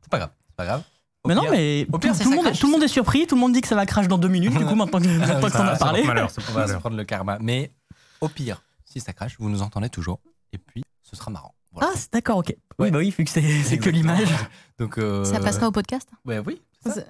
c'est 0.00 0.08
pas 0.10 0.16
grave. 0.18 0.30
C'est 0.48 0.56
pas 0.56 0.64
grave. 0.64 0.82
Au 1.22 1.28
mais 1.28 1.34
non, 1.34 1.42
mais 1.50 1.86
au 1.88 1.92
tout, 1.92 1.98
pire, 1.98 2.14
si 2.14 2.22
tout 2.22 2.30
monde, 2.30 2.44
crache, 2.44 2.58
tout 2.60 2.66
le 2.66 2.72
monde 2.72 2.82
est 2.82 2.88
surpris, 2.88 3.26
tout 3.26 3.34
le 3.34 3.40
monde 3.42 3.52
dit 3.52 3.60
que 3.60 3.68
ça 3.68 3.74
va 3.76 3.84
crash 3.84 4.08
dans 4.08 4.16
deux 4.16 4.28
minutes. 4.28 4.56
Du 4.56 4.64
coup, 4.64 4.74
maintenant 4.74 5.00
que, 5.00 5.06
maintenant 5.06 5.40
que 5.48 5.52
t'en 5.52 5.64
as 5.66 5.76
parlé. 5.76 6.02
on 6.08 6.52
va 6.54 6.66
se 6.66 6.74
prendre 6.74 6.96
le 6.96 7.04
karma. 7.04 7.38
Mais 7.40 7.72
au 8.20 8.28
pire, 8.28 8.62
si 8.84 9.00
ça 9.00 9.12
crache, 9.12 9.36
vous 9.38 9.50
nous 9.50 9.60
entendez 9.62 9.90
toujours. 9.90 10.20
Et 10.52 10.58
puis, 10.58 10.82
ce 11.02 11.16
sera 11.16 11.30
marrant. 11.30 11.54
Voilà. 11.72 11.90
Ah, 11.92 11.96
c'est- 11.96 12.12
d'accord, 12.12 12.38
ok. 12.38 12.48
Ouais. 12.48 12.56
Oui, 12.78 12.90
bah 12.90 12.98
oui, 12.98 13.14
vu 13.16 13.24
que 13.24 13.30
c'est 13.30 13.78
que 13.78 13.90
l'image. 13.90 14.28
Donc, 14.78 14.98
euh, 14.98 15.24
Ça 15.24 15.38
passera 15.40 15.68
au 15.68 15.72
podcast 15.72 16.08
Ouais, 16.24 16.38
oui. 16.44 16.60
Ça? 16.84 17.02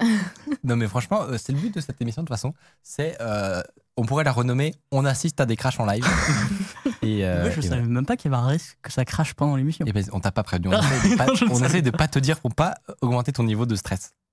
Non, 0.64 0.76
mais 0.76 0.88
franchement, 0.88 1.22
euh, 1.22 1.36
c'est 1.38 1.52
le 1.52 1.58
but 1.58 1.74
de 1.74 1.80
cette 1.80 2.00
émission 2.00 2.22
de 2.22 2.26
toute 2.26 2.34
façon. 2.34 2.54
C'est, 2.82 3.16
euh, 3.20 3.62
on 3.96 4.04
pourrait 4.04 4.24
la 4.24 4.32
renommer 4.32 4.74
On 4.90 5.04
assiste 5.04 5.40
à 5.40 5.46
des 5.46 5.56
crashs 5.56 5.78
en 5.78 5.86
live. 5.86 6.04
et, 7.02 7.24
euh, 7.24 7.50
je 7.52 7.60
et 7.60 7.62
savais 7.62 7.82
même 7.82 8.06
pas 8.06 8.16
qu'il 8.16 8.30
y 8.30 8.34
avait 8.34 8.42
un 8.42 8.46
risque 8.46 8.76
que 8.82 8.90
ça 8.92 9.04
crache 9.04 9.34
pendant 9.34 9.56
l'émission. 9.56 9.86
Et 9.86 9.92
ben, 9.92 10.04
on 10.12 10.20
t'a 10.20 10.32
pas 10.32 10.42
prévenu. 10.42 10.68
On 10.74 10.80
essaie 10.80 11.10
de 11.10 11.16
pas, 11.16 11.26
Non, 11.26 11.34
je 11.34 11.44
le 11.44 11.50
on 11.50 11.54
savais 11.54 11.66
essaie 11.68 11.82
de 11.82 11.90
pas 11.90 12.08
te 12.08 12.18
dire 12.18 12.40
pour 12.40 12.54
pas 12.54 12.74
augmenter 13.00 13.32
ton 13.32 13.44
niveau 13.44 13.66
de 13.66 13.76
stress. 13.76 14.12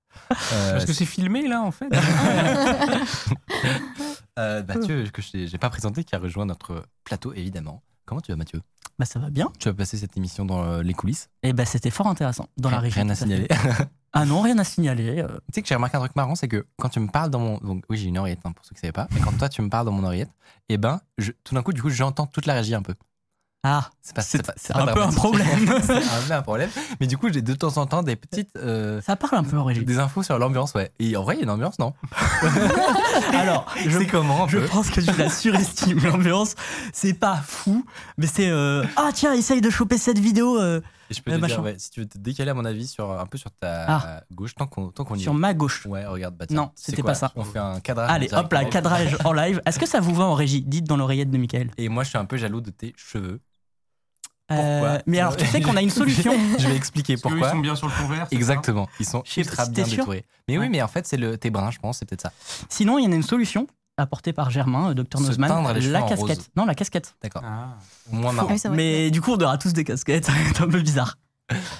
Euh, 0.52 0.72
Parce 0.72 0.84
que 0.84 0.92
c'est 0.92 1.04
filmé 1.06 1.46
là 1.46 1.62
en 1.62 1.70
fait. 1.70 1.86
euh, 4.38 4.62
Mathieu, 4.66 5.04
que 5.12 5.22
je 5.22 5.30
t'ai- 5.30 5.46
j'ai 5.46 5.58
pas 5.58 5.70
présenté, 5.70 6.04
qui 6.04 6.14
a 6.14 6.18
rejoint 6.18 6.44
notre 6.46 6.84
plateau 7.04 7.32
évidemment. 7.34 7.82
Comment 8.08 8.22
tu 8.22 8.32
vas, 8.32 8.36
Mathieu? 8.36 8.62
Bah, 8.98 9.04
ça 9.04 9.18
va 9.18 9.28
bien. 9.28 9.52
Tu 9.58 9.68
as 9.68 9.74
passé 9.74 9.98
cette 9.98 10.16
émission 10.16 10.46
dans 10.46 10.64
euh, 10.64 10.82
les 10.82 10.94
coulisses? 10.94 11.28
Et 11.42 11.52
bah, 11.52 11.66
c'était 11.66 11.90
fort 11.90 12.06
intéressant 12.06 12.48
dans 12.56 12.70
la 12.70 12.78
régie. 12.80 12.94
Rien 12.98 13.10
à 13.10 13.14
signaler. 13.14 13.48
Ah 14.14 14.24
non, 14.24 14.40
rien 14.40 14.56
à 14.58 14.64
signaler. 14.64 15.18
euh, 15.20 15.28
tu 15.28 15.34
sais 15.56 15.62
que 15.62 15.68
j'ai 15.68 15.74
remarqué 15.74 15.98
un 15.98 16.00
truc 16.00 16.16
marrant, 16.16 16.34
c'est 16.34 16.48
que 16.48 16.66
quand 16.78 16.88
tu 16.88 16.98
me 16.98 17.08
parles 17.08 17.28
dans 17.28 17.38
mon. 17.40 17.58
Donc, 17.58 17.84
oui, 17.90 17.98
j'ai 17.98 18.06
une 18.08 18.16
oreillette, 18.16 18.40
hein, 18.44 18.52
pour 18.52 18.64
ceux 18.64 18.70
qui 18.70 18.76
ne 18.76 18.80
savaient 18.80 18.92
pas. 18.92 19.06
Mais 19.12 19.20
quand 19.20 19.36
toi, 19.36 19.50
tu 19.50 19.60
me 19.60 19.68
parles 19.68 19.84
dans 19.84 19.92
mon 19.92 20.02
oreillette, 20.02 20.30
et 20.70 20.78
ben, 20.78 21.02
je- 21.18 21.32
tout 21.44 21.54
d'un 21.54 21.62
coup, 21.62 21.74
du 21.74 21.82
coup, 21.82 21.90
j'entends 21.90 22.26
toute 22.26 22.46
la 22.46 22.54
régie 22.54 22.74
un 22.74 22.80
peu. 22.80 22.94
Ah, 23.70 23.90
C'est 24.00 24.14
pas, 24.14 24.22
C'est- 24.22 24.72
pas 24.72 24.80
un 24.82 24.86
peu 24.86 25.02
un 25.02 25.12
problème. 25.12 25.46
c'est 25.82 25.92
un 25.96 26.22
peu 26.26 26.32
un 26.32 26.42
problème. 26.42 26.70
Mais 27.00 27.06
du 27.06 27.18
coup, 27.18 27.28
j'ai 27.32 27.42
de 27.42 27.54
temps 27.54 27.76
en 27.76 27.86
temps 27.86 28.02
des 28.02 28.16
petites. 28.16 28.50
euh, 28.56 29.00
ça 29.02 29.16
parle 29.16 29.36
un 29.36 29.44
peu 29.44 29.58
en 29.58 29.64
régie. 29.64 29.84
des 29.84 29.98
infos 29.98 30.22
sur 30.22 30.38
l'ambiance, 30.38 30.72
ouais. 30.74 30.90
Et 30.98 31.16
en 31.16 31.22
vrai, 31.22 31.34
il 31.34 31.38
y 31.38 31.40
a 31.40 31.44
une 31.44 31.50
ambiance, 31.50 31.78
non? 31.78 31.92
Alors, 33.34 33.66
je, 33.86 33.98
C'est 33.98 34.06
comment 34.06 34.44
un 34.44 34.48
je 34.48 34.58
pense 34.58 34.90
que 34.90 35.00
tu 35.00 35.12
la 35.18 35.28
surestimes, 35.28 36.00
l'ambiance. 36.04 36.54
C'est 36.92 37.14
pas 37.14 37.36
fou, 37.36 37.84
mais 38.16 38.26
c'est. 38.26 38.48
euh, 38.48 38.84
Ah, 38.96 39.10
tiens, 39.12 39.32
essaye 39.34 39.60
de 39.60 39.70
choper 39.70 39.98
cette 39.98 40.18
vidéo 40.18 40.58
euh, 40.60 40.80
Et 41.10 41.14
je 41.14 41.22
peux 41.22 41.30
te 41.32 41.44
dire, 41.46 41.62
ouais, 41.62 41.76
si 41.78 41.90
tu 41.90 42.00
veux 42.00 42.06
te 42.06 42.18
décaler, 42.18 42.50
à 42.50 42.54
mon 42.54 42.64
avis, 42.64 42.86
sur, 42.86 43.10
un 43.18 43.26
peu 43.26 43.38
sur 43.38 43.50
ta 43.50 43.84
Ah. 43.88 44.20
gauche, 44.32 44.54
tant 44.54 44.66
qu'on 44.66 44.88
tant 44.88 45.04
qu'on 45.04 45.14
y 45.16 45.20
sur 45.20 45.34
ma 45.34 45.54
gauche. 45.54 45.84
Ouais, 45.86 46.06
regarde, 46.06 46.34
bah 46.36 46.46
tiens, 46.46 46.56
Non, 46.56 46.70
c'était 46.74 47.02
quoi 47.02 47.12
pas 47.12 47.14
ça. 47.14 47.32
On 47.36 47.44
fait 47.44 47.58
un 47.58 47.80
cadrage. 47.80 48.10
Allez, 48.10 48.28
hop 48.32 48.52
là, 48.52 48.64
cadrage 48.64 49.16
en 49.24 49.32
live. 49.32 49.60
Est-ce 49.66 49.78
que 49.78 49.86
ça 49.86 50.00
vous 50.00 50.14
va 50.14 50.24
en 50.24 50.34
régie 50.34 50.62
Dites 50.62 50.84
dans 50.86 50.96
l'oreillette 50.96 51.30
de 51.30 51.38
Michael. 51.38 51.70
Et 51.78 51.88
moi, 51.88 52.04
je 52.04 52.08
suis 52.10 52.18
un 52.18 52.24
peu 52.24 52.36
jaloux 52.36 52.60
de 52.60 52.70
tes 52.70 52.94
cheveux. 52.96 53.40
Euh, 54.50 54.80
Pourquoi 54.80 55.02
mais 55.06 55.18
alors, 55.20 55.36
tu 55.36 55.44
sais 55.46 55.60
qu'on 55.60 55.76
a 55.76 55.82
une 55.82 55.90
solution. 55.90 56.32
Je 56.58 56.68
vais 56.68 56.76
expliquer 56.76 57.14
Parce 57.16 57.22
pourquoi. 57.34 57.48
ils 57.48 57.50
sont 57.52 57.58
bien 57.58 57.76
sur 57.76 57.86
le 57.86 57.92
fond 57.92 58.06
vert. 58.08 58.26
Exactement, 58.30 58.88
ils 58.98 59.06
sont 59.06 59.22
ultra 59.36 59.64
si 59.66 59.70
bien 59.72 59.84
détourés. 59.84 60.24
Mais 60.48 60.56
oui, 60.58 60.68
mais 60.70 60.80
en 60.82 60.88
fait, 60.88 61.06
c'est 61.06 61.16
le 61.18 61.36
tes 61.36 61.50
brun, 61.50 61.70
je 61.70 61.78
pense, 61.78 61.98
c'est 61.98 62.06
peut-être 62.08 62.22
ça. 62.22 62.32
Sinon, 62.70 62.98
il 62.98 63.04
y 63.04 63.08
en 63.08 63.12
a 63.12 63.14
une 63.14 63.22
solution 63.22 63.66
apportée 63.98 64.32
par 64.32 64.48
Germain, 64.50 64.90
euh, 64.90 64.94
Dr 64.94 65.18
Se 65.18 65.24
Nozman. 65.24 65.48
teindre 65.48 65.72
les 65.72 65.80
cheveux 65.82 65.92
La 65.92 66.04
en 66.04 66.08
casquette. 66.08 66.38
rose. 66.38 66.48
Non, 66.56 66.64
la 66.66 66.74
casquette. 66.74 67.14
D'accord. 67.22 67.42
Ah. 67.44 67.76
Moins 68.10 68.32
marrant. 68.32 68.48
Ah 68.50 68.54
oui. 68.70 68.70
Mais 68.76 69.10
du 69.10 69.20
coup, 69.20 69.32
on 69.32 69.42
aura 69.42 69.58
tous 69.58 69.72
des 69.72 69.84
casquettes. 69.84 70.28
c'est 70.54 70.62
un 70.62 70.68
peu 70.68 70.80
bizarre. 70.80 71.16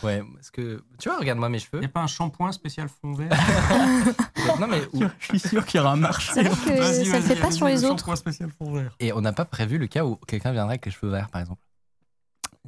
Ouais, 0.03 0.23
parce 0.35 0.51
que 0.51 0.83
tu 0.99 1.09
vois, 1.11 1.19
regarde-moi 1.19 1.49
mes 1.51 1.59
Il 1.59 1.61
cheveux. 1.61 1.79
n'y 1.81 1.85
a 1.87 1.91
pas 1.91 2.01
un 2.01 2.07
shampoing 2.07 2.53
spécial 2.53 2.89
fond 2.89 3.13
vert 3.13 3.29
non 4.61 4.67
mais 4.67 4.81
Je 5.21 5.27
suis 5.27 5.39
sûr 5.39 5.65
qu'il 5.67 5.79
y 5.79 5.81
aura 5.83 5.93
un 5.93 5.97
marché. 5.97 6.31
C'est 6.33 6.43
vrai 6.43 6.51
que 6.51 6.83
ça 6.83 7.03
le 7.05 7.11
vas-y, 7.11 7.23
fait 7.23 7.37
pas 7.37 7.51
sur 7.51 7.67
les 7.67 7.75
le 7.77 7.85
autres. 7.85 7.99
shampoing 7.99 8.17
spécial 8.17 8.51
fond 8.57 8.73
vert. 8.73 8.97
et 8.99 9.13
on 9.13 9.21
n'a 9.21 9.35
pas 9.35 9.45
prévu 9.45 9.77
le 9.77 9.87
cas 9.87 10.05
où 10.07 10.17
quelqu'un 10.27 10.53
viendrait 10.53 10.73
avec 10.75 10.87
les 10.87 10.93
cheveux 10.93 11.13
verts, 11.13 11.29
par 11.29 11.43
exemple. 11.43 11.61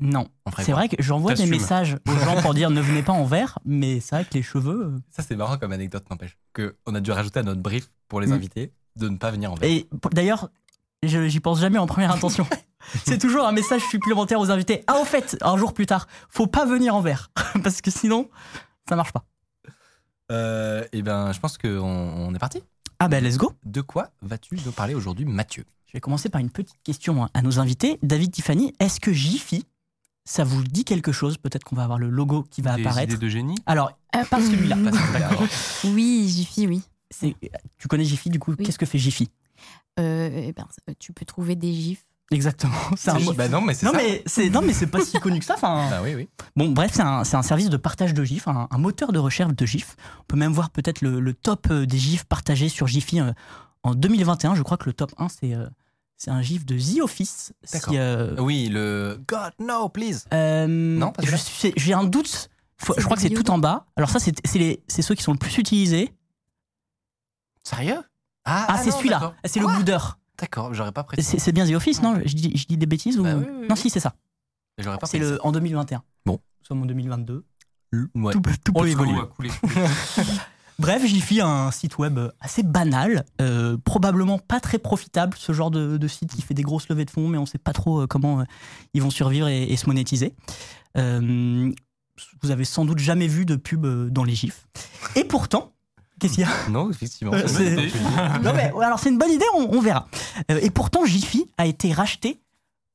Non. 0.00 0.28
C'est 0.58 0.72
vrai 0.72 0.88
que 0.88 0.96
j'envoie 1.02 1.34
des 1.34 1.46
messages 1.46 1.96
aux 2.08 2.18
gens 2.24 2.40
pour 2.42 2.54
dire 2.54 2.70
ne 2.70 2.80
venez 2.80 3.02
pas 3.02 3.12
en 3.12 3.24
vert, 3.24 3.58
mais 3.64 4.00
c'est 4.00 4.14
vrai 4.16 4.24
que 4.24 4.34
les 4.34 4.42
cheveux. 4.42 4.86
euh, 4.94 4.98
Ça 5.10 5.22
c'est 5.22 5.36
marrant 5.36 5.58
comme 5.58 5.72
anecdote, 5.72 6.04
n'empêche. 6.10 6.38
Que 6.52 6.76
on 6.86 6.94
a 6.94 7.00
dû 7.00 7.10
rajouter 7.12 7.40
à 7.40 7.42
notre 7.42 7.60
brief 7.60 7.88
pour 8.08 8.20
les 8.20 8.28
Mm. 8.28 8.32
invités 8.32 8.72
de 8.96 9.08
ne 9.08 9.16
pas 9.16 9.30
venir 9.30 9.52
en 9.52 9.54
vert. 9.54 9.68
Et 9.68 9.88
d'ailleurs, 10.12 10.50
je- 11.02 11.28
j'y 11.28 11.40
pense 11.40 11.60
jamais 11.60 11.78
en 11.78 11.86
première 11.86 12.12
intention. 12.12 12.46
c'est 13.06 13.18
toujours 13.18 13.46
un 13.46 13.52
message 13.52 13.82
supplémentaire 13.88 14.40
aux 14.40 14.50
invités. 14.50 14.82
Ah, 14.86 14.96
au 15.00 15.04
fait, 15.04 15.36
un 15.42 15.56
jour 15.56 15.72
plus 15.74 15.86
tard, 15.86 16.08
faut 16.28 16.46
pas 16.46 16.64
venir 16.66 16.94
en 16.94 17.00
vert. 17.00 17.30
Parce 17.62 17.80
que 17.80 17.90
sinon, 17.90 18.28
ça 18.88 18.96
marche 18.96 19.12
pas. 19.12 19.24
Euh, 20.32 20.84
et 20.92 21.02
ben, 21.02 21.32
je 21.32 21.40
pense 21.40 21.58
qu'on 21.58 21.68
on 21.78 22.34
est 22.34 22.38
parti. 22.38 22.62
Ah, 22.98 23.08
ben, 23.08 23.22
let's 23.24 23.36
go. 23.38 23.52
De 23.64 23.80
quoi 23.80 24.10
vas-tu 24.22 24.56
nous 24.64 24.72
parler 24.72 24.94
aujourd'hui, 24.94 25.24
Mathieu? 25.24 25.64
Je 25.86 25.92
vais 25.94 26.00
commencer 26.00 26.28
par 26.28 26.40
une 26.40 26.50
petite 26.50 26.76
question 26.84 27.28
à 27.34 27.42
nos 27.42 27.58
invités. 27.58 27.98
David 28.02 28.30
Tiffany, 28.30 28.72
est-ce 28.78 29.00
que 29.00 29.12
Jiffy, 29.12 29.66
ça 30.30 30.44
vous 30.44 30.62
dit 30.62 30.84
quelque 30.84 31.10
chose 31.12 31.36
Peut-être 31.38 31.64
qu'on 31.64 31.74
va 31.76 31.82
avoir 31.84 31.98
le 31.98 32.08
logo 32.08 32.44
qui 32.50 32.62
va 32.62 32.76
Des 32.76 32.82
apparaître. 32.82 33.12
idées 33.14 33.20
de 33.24 33.28
génie 33.28 33.56
Alors, 33.66 33.92
Euh, 34.14 34.24
pas 34.24 34.40
celui-là. 34.40 34.76
alors. 35.14 35.42
Oui, 35.84 36.28
Jiffy, 36.28 36.66
oui. 36.68 36.82
Tu 37.78 37.88
connais 37.88 38.04
Jiffy, 38.04 38.30
du 38.30 38.38
coup, 38.38 38.54
Oui. 38.56 38.64
qu'est-ce 38.64 38.78
que 38.78 38.86
fait 38.86 38.98
Jiffy? 38.98 39.28
Euh, 39.98 40.30
eh 40.32 40.52
ben, 40.52 40.66
tu 40.98 41.12
peux 41.12 41.24
trouver 41.24 41.56
des 41.56 41.72
gifs. 41.72 42.04
Exactement. 42.30 42.72
C'est 42.96 43.10
un 43.10 43.18
mot- 43.18 43.32
Bah 43.32 43.48
non, 43.48 43.60
mais 43.60 43.74
c'est 43.74 43.86
Non 43.86 43.92
ça. 43.92 43.98
mais 43.98 44.22
c'est 44.24 44.50
non 44.50 44.62
mais 44.62 44.72
c'est 44.72 44.86
pas 44.86 45.04
si 45.04 45.18
connu 45.18 45.40
que 45.40 45.44
ça. 45.44 45.54
Enfin, 45.54 45.88
Bah 45.90 46.00
oui, 46.00 46.14
oui. 46.14 46.28
Bon, 46.54 46.68
bref, 46.70 46.92
c'est 46.94 47.02
un, 47.02 47.42
service 47.42 47.68
de 47.70 47.76
partage 47.76 48.14
de 48.14 48.22
GIFs, 48.22 48.46
un, 48.46 48.68
un 48.70 48.78
moteur 48.78 49.10
de 49.10 49.18
recherche 49.18 49.52
de 49.52 49.66
GIFs. 49.66 49.96
On 50.20 50.24
peut 50.28 50.36
même 50.36 50.52
voir 50.52 50.70
peut-être 50.70 51.00
le, 51.02 51.18
le 51.18 51.34
top 51.34 51.66
euh, 51.72 51.86
des 51.86 51.98
GIFs 51.98 52.22
partagés 52.24 52.68
sur 52.68 52.86
Jiffy 52.86 53.18
euh, 53.20 53.32
en 53.82 53.96
2021. 53.96 54.54
Je 54.54 54.62
crois 54.62 54.76
que 54.76 54.86
le 54.86 54.92
top 54.92 55.12
1, 55.18 55.28
c'est 55.28 55.54
euh, 55.54 55.66
c'est 56.22 56.30
un 56.30 56.42
GIF 56.42 56.66
de 56.66 56.76
The 56.78 57.00
Office. 57.02 57.52
Si, 57.64 57.72
D'accord. 57.72 57.94
euh, 57.96 58.36
Oui, 58.38 58.68
le 58.70 59.18
God 59.26 59.52
no, 59.58 59.88
please. 59.88 60.26
euh, 60.34 60.66
Non, 60.66 61.14
celui-là. 61.18 61.36
suis- 61.38 61.72
J'ai 61.76 61.94
un 61.94 62.04
doute. 62.04 62.50
Faut- 62.76 62.92
C'est 62.94 63.00
je 63.00 63.04
crois 63.06 63.16
que 63.16 63.22
c'est 63.22 63.30
tout 63.30 63.50
en 63.50 63.56
bas. 63.58 63.86
Alors 63.96 64.10
ça, 64.10 64.18
c'est 64.18 64.34
c'est 64.46 64.58
les- 64.58 64.82
c'est 64.86 65.00
ceux 65.02 65.14
qui 65.14 65.22
sont 65.22 65.32
le 65.32 65.38
plus 65.38 65.56
utilisés. 65.56 66.12
Sérieux? 67.64 68.02
Ah, 68.44 68.78
c'est 68.82 68.90
non, 68.90 68.96
celui-là. 68.98 69.18
d'accord. 69.18 69.34
C'est 69.44 69.60
le 69.60 69.66
boudeur. 69.66 70.18
D'accord, 70.38 70.72
j'aurais 70.74 70.92
pas 70.92 71.04
précisé. 71.04 71.30
C'est 71.30 71.38
c'est 71.38 71.52
bien 71.52 71.66
The 71.66 71.72
Office, 71.74 72.02
non? 72.02 72.20
Je 72.24 72.34
dis, 72.34 72.56
je 72.56 72.66
dis 72.66 72.76
des 72.76 72.86
bêtises 72.86 73.18
ou... 73.18 73.22
Bah 73.22 73.34
oui, 73.36 73.44
oui, 73.46 73.66
Non, 73.68 73.74
oui. 73.74 73.76
si, 73.76 73.90
c'est 73.90 74.00
ça. 74.00 74.14
J'aurais 74.78 74.96
pas 74.98 75.06
C'est 75.06 75.18
le 75.18 75.38
en 75.44 75.52
2021. 75.52 76.02
Bon. 76.26 76.32
Nous 76.60 76.66
sommes 76.66 76.82
en 76.82 76.86
2022. 76.86 77.44
Ouais. 78.14 78.32
Tout, 78.32 78.40
peut- 78.40 78.50
tout 78.64 78.72
peut 78.72 78.86
évolue. 78.88 79.10
évoluer. 79.10 79.50
Bref, 80.80 81.04
Jiffy 81.04 81.40
a 81.42 81.46
un 81.46 81.70
site 81.70 81.98
web 81.98 82.18
assez 82.40 82.62
banal, 82.62 83.24
euh, 83.42 83.76
probablement 83.84 84.38
pas 84.38 84.60
très 84.60 84.78
profitable, 84.78 85.36
ce 85.38 85.52
genre 85.52 85.70
de, 85.70 85.98
de 85.98 86.08
site 86.08 86.34
qui 86.34 86.40
fait 86.40 86.54
des 86.54 86.62
grosses 86.62 86.88
levées 86.88 87.04
de 87.04 87.10
fonds, 87.10 87.28
mais 87.28 87.36
on 87.36 87.44
sait 87.44 87.58
pas 87.58 87.74
trop 87.74 88.00
euh, 88.00 88.06
comment 88.06 88.40
euh, 88.40 88.44
ils 88.94 89.02
vont 89.02 89.10
survivre 89.10 89.46
et, 89.48 89.64
et 89.64 89.76
se 89.76 89.86
monétiser. 89.86 90.34
Euh, 90.96 91.70
vous 92.42 92.50
avez 92.50 92.64
sans 92.64 92.86
doute 92.86 92.98
jamais 92.98 93.26
vu 93.26 93.44
de 93.44 93.56
pub 93.56 93.86
dans 94.08 94.24
les 94.24 94.34
gifs. 94.34 94.66
Et 95.16 95.24
pourtant, 95.24 95.72
qu'est-ce 96.18 96.34
qu'il 96.34 96.44
y 96.44 96.46
a? 96.46 96.50
Non, 96.70 96.90
effectivement. 96.90 97.32
C'est 97.34 97.68
une 97.68 97.74
bonne 97.76 97.88
c'est- 97.88 97.88
idée. 97.88 97.92
Non, 98.42 98.52
mais, 98.54 98.72
alors 98.82 98.98
c'est 98.98 99.10
une 99.10 99.18
bonne 99.18 99.30
idée, 99.32 99.44
on, 99.54 99.68
on 99.76 99.80
verra. 99.82 100.08
Et 100.48 100.70
pourtant, 100.70 101.04
Jiffy 101.04 101.44
a 101.58 101.66
été 101.66 101.92
racheté 101.92 102.40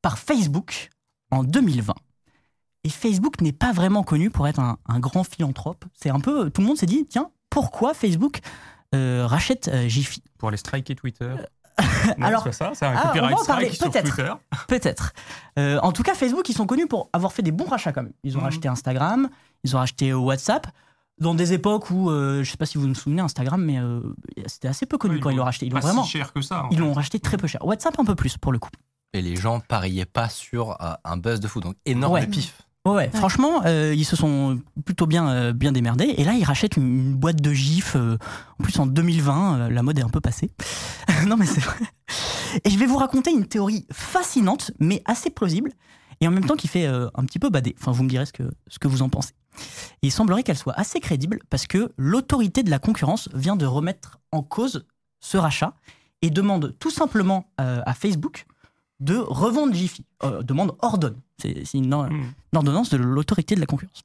par 0.02 0.18
Facebook 0.18 0.90
en 1.30 1.44
2020. 1.44 1.94
Et 2.84 2.90
Facebook 2.90 3.41
n'est 3.41 3.52
pas 3.52 3.74
vraiment 3.74 4.02
connu 4.03 4.30
pour 4.32 4.48
être 4.48 4.60
un, 4.60 4.78
un 4.88 4.99
grand 4.99 5.24
philanthrope. 5.24 5.86
C'est 5.94 6.10
un 6.10 6.20
peu, 6.20 6.49
tout 6.49 6.62
le 6.62 6.68
monde 6.68 6.78
s'est 6.78 6.86
dit, 6.86 7.06
tiens, 7.10 7.30
pourquoi 7.56 7.94
Facebook 7.94 8.40
euh, 8.94 9.26
rachète 9.26 9.69
euh, 9.69 9.88
Jiffy 9.88 10.22
Pour 10.38 10.49
aller 10.49 10.57
striker 10.57 10.94
Twitter. 10.94 11.34
Non, 12.18 12.27
Alors- 12.27 12.44
c'est 12.44 12.49
pas 12.49 12.52
ça, 12.52 12.72
c'est 12.76 12.86
un 12.86 12.94
Ah, 12.98 13.07
copyright 13.07 13.38
strike 13.40 13.73
sur 13.76 13.90
peut-être. 13.91 14.14
Twitter. 14.15 14.34
Peut-être. 14.68 15.14
Euh, 15.57 15.80
en 15.82 15.91
tout 15.94 16.03
cas, 16.03 16.14
Facebook, 16.15 16.48
ils 16.49 16.53
sont 16.56 16.65
connus 16.65 16.88
pour 16.88 17.10
avoir 17.14 17.32
fait 17.34 17.41
des 17.44 17.52
bons 17.52 17.65
rachats 17.65 17.94
quand 17.94 18.03
même. 18.03 18.11
Ils 18.26 18.36
ont 18.38 18.40
Mhm. 18.41 18.45
racheté 18.45 18.68
Instagram, 18.68 19.30
ils 19.64 19.73
ont 19.76 19.80
racheté 19.80 20.10
euh, 20.10 20.15
WhatsApp. 20.18 20.68
Dans 21.18 21.34
des 21.34 21.53
époques 21.53 21.91
où, 21.91 22.10
euh, 22.10 22.44
je 22.44 22.52
sais 22.52 22.57
pas 22.57 22.65
si 22.65 22.77
vous 22.77 22.88
vous 22.90 22.94
souvenez, 22.94 23.22
Instagram, 23.22 23.64
mais 23.64 23.80
euh, 23.80 24.02
c'était 24.48 24.68
assez 24.68 24.86
peu 24.86 24.98
connu 24.98 25.15
Ouais, 25.15 25.22
quand 25.22 25.30
ils 25.30 25.38
l'ont 25.38 25.45
racheté. 25.45 25.65
Ils 25.65 25.72
l'ont 25.73 25.80
vraiment, 25.80 26.03
si 26.03 26.11
cher 26.11 26.34
que 26.34 26.41
ça. 26.41 26.65
ils 26.72 26.80
l'ont 26.80 26.91
racheté 26.91 27.19
très 27.22 27.38
peu 27.38 27.48
cher. 27.48 27.65
WhatsApp 27.65 27.98
un 27.99 28.03
peu 28.06 28.15
plus 28.15 28.38
pour 28.38 28.52
le 28.52 28.60
coup. 28.60 28.69
Et 29.14 29.22
les 29.22 29.38
gens 29.38 29.61
pariaient 29.61 30.03
pas 30.06 30.27
sur 30.27 30.72
euh, 30.82 30.94
un 31.06 31.15
buzz 31.15 31.40
de 31.40 31.48
fou. 31.48 31.61
Donc 31.61 31.76
énorme 31.86 32.14
Ouais. 32.15 32.27
pif. 32.27 32.61
Ouais, 32.86 32.91
ouais, 32.94 33.10
franchement, 33.14 33.64
euh, 33.66 33.94
ils 33.95 34.06
se 34.06 34.16
sont 34.16 34.62
plutôt 34.86 35.07
bien, 35.07 35.28
euh, 35.30 35.53
bien 35.53 35.72
démerdés. 35.72 36.14
Et 36.18 36.24
là, 36.24 36.34
ils 36.34 36.44
rachètent 36.44 36.78
une, 36.78 36.84
une 36.86 37.14
boîte 37.16 37.41
de 37.41 37.52
gifs. 37.52 37.95
euh, 37.95 38.18
en 38.60 38.64
plus, 38.64 38.78
en 38.80 38.86
2020, 38.86 39.57
euh, 39.57 39.70
la 39.70 39.82
mode 39.82 39.98
est 39.98 40.03
un 40.03 40.10
peu 40.10 40.22
passée. 40.22 40.52
non, 41.28 41.36
mais 41.36 41.48
c'est 41.48 41.62
vrai. 41.62 41.78
Et 42.64 42.70
je 42.70 42.78
vais 42.78 42.86
vous 42.86 42.98
raconter 42.98 43.32
une 43.32 43.48
théorie 43.48 43.88
fascinante, 43.91 44.72
mais 44.80 45.02
assez 45.06 45.32
plausible, 45.32 45.72
et 46.22 46.28
en 46.28 46.32
même 46.32 46.45
temps 46.45 46.56
qui 46.56 46.68
fait 46.68 46.86
euh, 46.86 47.07
un 47.16 47.26
petit 47.26 47.40
peu 47.40 47.49
bader. 47.49 47.76
Enfin, 47.80 47.91
vous 47.91 48.03
me 48.03 48.10
direz 48.10 48.28
ce 48.28 48.34
que, 48.34 48.44
ce 48.68 48.78
que 48.78 48.88
vous 48.88 49.02
en 49.02 49.10
pensez. 49.10 49.34
Et 50.03 50.07
il 50.07 50.12
semblerait 50.12 50.44
qu'elle 50.44 50.57
soit 50.57 50.78
assez 50.80 50.99
crédible 50.99 51.40
parce 51.49 51.66
que 51.66 51.91
l'autorité 51.98 52.62
de 52.62 52.70
la 52.70 52.78
concurrence 52.80 53.30
vient 53.34 53.56
de 53.56 53.66
remettre 53.66 54.20
en 54.32 54.44
cause 54.44 54.86
ce 55.22 55.38
rachat 55.38 55.74
et 56.22 56.30
demande 56.30 56.76
tout 56.80 56.91
simplement 56.91 57.52
euh, 57.60 57.82
à 57.86 57.94
Facebook 57.94 58.45
de 58.99 59.17
revendre 59.17 59.73
Jiffy. 59.73 60.05
Euh, 60.23 60.41
demande, 60.41 60.76
ordonne. 60.81 61.17
C'est 61.41 61.51
une, 61.73 61.93
Hmm. 61.93 62.11
une 62.53 62.57
ordonnance 62.57 62.89
de 62.89 62.97
l'autorité 62.97 63.55
de 63.55 63.59
la 63.59 63.65
concurrence. 63.65 64.03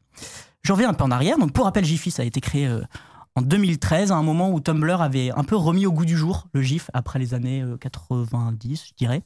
Je 0.63 0.73
reviens 0.73 0.89
un 0.91 0.95
peu 0.95 1.05
en 1.05 1.11
arrière. 1.11 1.39
Donc, 1.39 1.53
pour 1.53 1.65
rappel, 1.65 1.85
Jiffy, 1.85 2.11
ça 2.11 2.23
a 2.23 2.25
été 2.25 2.41
créé 2.41 2.67
euh, 2.67 2.83
en 3.37 3.43
2013, 3.43 4.11
à 4.13 4.17
un 4.17 4.23
moment 4.23 4.51
où 4.51 4.61
Tumblr 4.61 5.01
avait 5.01 5.31
un 5.31 5.45
peu 5.45 5.55
remis 5.57 5.87
au 5.87 5.93
goût 5.93 6.05
du 6.05 6.17
jour 6.17 6.49
le 6.53 6.61
GIF 6.63 6.91
après 6.93 7.19
les 7.21 7.33
années 7.35 7.63
euh, 7.63 7.77
90, 7.77 8.85
je 8.89 8.93
dirais. 8.97 9.23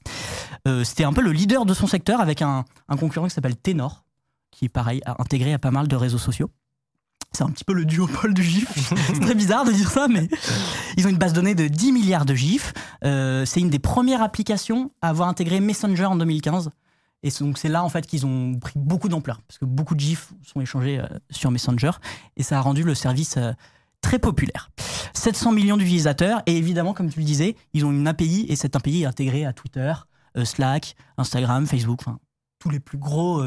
Euh, 0.68 0.84
C'était 0.84 1.04
un 1.04 1.12
peu 1.12 1.22
le 1.22 1.32
leader 1.32 1.64
de 1.64 1.72
son 1.74 1.86
secteur 1.86 2.20
avec 2.20 2.42
un, 2.42 2.64
un 2.88 2.96
concurrent 2.96 3.26
qui 3.26 3.34
s'appelle 3.34 3.56
Tenor, 3.56 4.04
qui, 4.50 4.68
pareil, 4.68 5.00
a 5.06 5.20
intégré 5.20 5.54
à 5.54 5.58
pas 5.58 5.70
mal 5.70 5.88
de 5.88 5.96
réseaux 5.96 6.18
sociaux. 6.18 6.50
C'est 7.34 7.42
un 7.42 7.50
petit 7.50 7.64
peu 7.64 7.72
le 7.72 7.84
duopole 7.84 8.32
du 8.32 8.42
GIF. 8.42 8.68
C'est 9.14 9.20
très 9.20 9.34
bizarre 9.34 9.64
de 9.64 9.72
dire 9.72 9.90
ça, 9.90 10.06
mais 10.08 10.28
ils 10.96 11.06
ont 11.06 11.10
une 11.10 11.18
base 11.18 11.32
de 11.32 11.36
données 11.36 11.56
de 11.56 11.66
10 11.66 11.92
milliards 11.92 12.24
de 12.24 12.34
GIFs. 12.34 12.72
Euh, 13.04 13.44
c'est 13.44 13.60
une 13.60 13.70
des 13.70 13.80
premières 13.80 14.22
applications 14.22 14.92
à 15.02 15.08
avoir 15.08 15.28
intégré 15.28 15.58
Messenger 15.58 16.04
en 16.04 16.16
2015. 16.16 16.70
Et 17.24 17.30
donc 17.40 17.58
c'est 17.58 17.70
là 17.70 17.82
en 17.82 17.88
fait 17.88 18.06
qu'ils 18.06 18.26
ont 18.26 18.54
pris 18.60 18.74
beaucoup 18.76 19.08
d'ampleur 19.08 19.40
parce 19.48 19.58
que 19.58 19.64
beaucoup 19.64 19.94
de 19.94 20.00
GIFs 20.00 20.32
sont 20.42 20.60
échangés 20.60 21.00
euh, 21.00 21.06
sur 21.30 21.50
Messenger 21.50 21.92
et 22.36 22.42
ça 22.42 22.58
a 22.58 22.60
rendu 22.60 22.82
le 22.82 22.94
service 22.94 23.38
euh, 23.38 23.52
très 24.02 24.18
populaire. 24.18 24.70
700 25.14 25.52
millions 25.52 25.78
d'utilisateurs 25.78 26.42
et 26.44 26.56
évidemment 26.56 26.92
comme 26.92 27.10
tu 27.10 27.18
le 27.20 27.24
disais, 27.24 27.56
ils 27.72 27.86
ont 27.86 27.90
une 27.92 28.06
API 28.06 28.44
et 28.50 28.56
cette 28.56 28.76
API 28.76 29.02
est 29.02 29.06
intégrée 29.06 29.46
à 29.46 29.54
Twitter, 29.54 29.94
euh, 30.36 30.44
Slack, 30.44 30.96
Instagram, 31.16 31.66
Facebook, 31.66 32.00
enfin 32.02 32.18
tous 32.58 32.68
les 32.68 32.80
plus 32.80 32.98
gros 32.98 33.42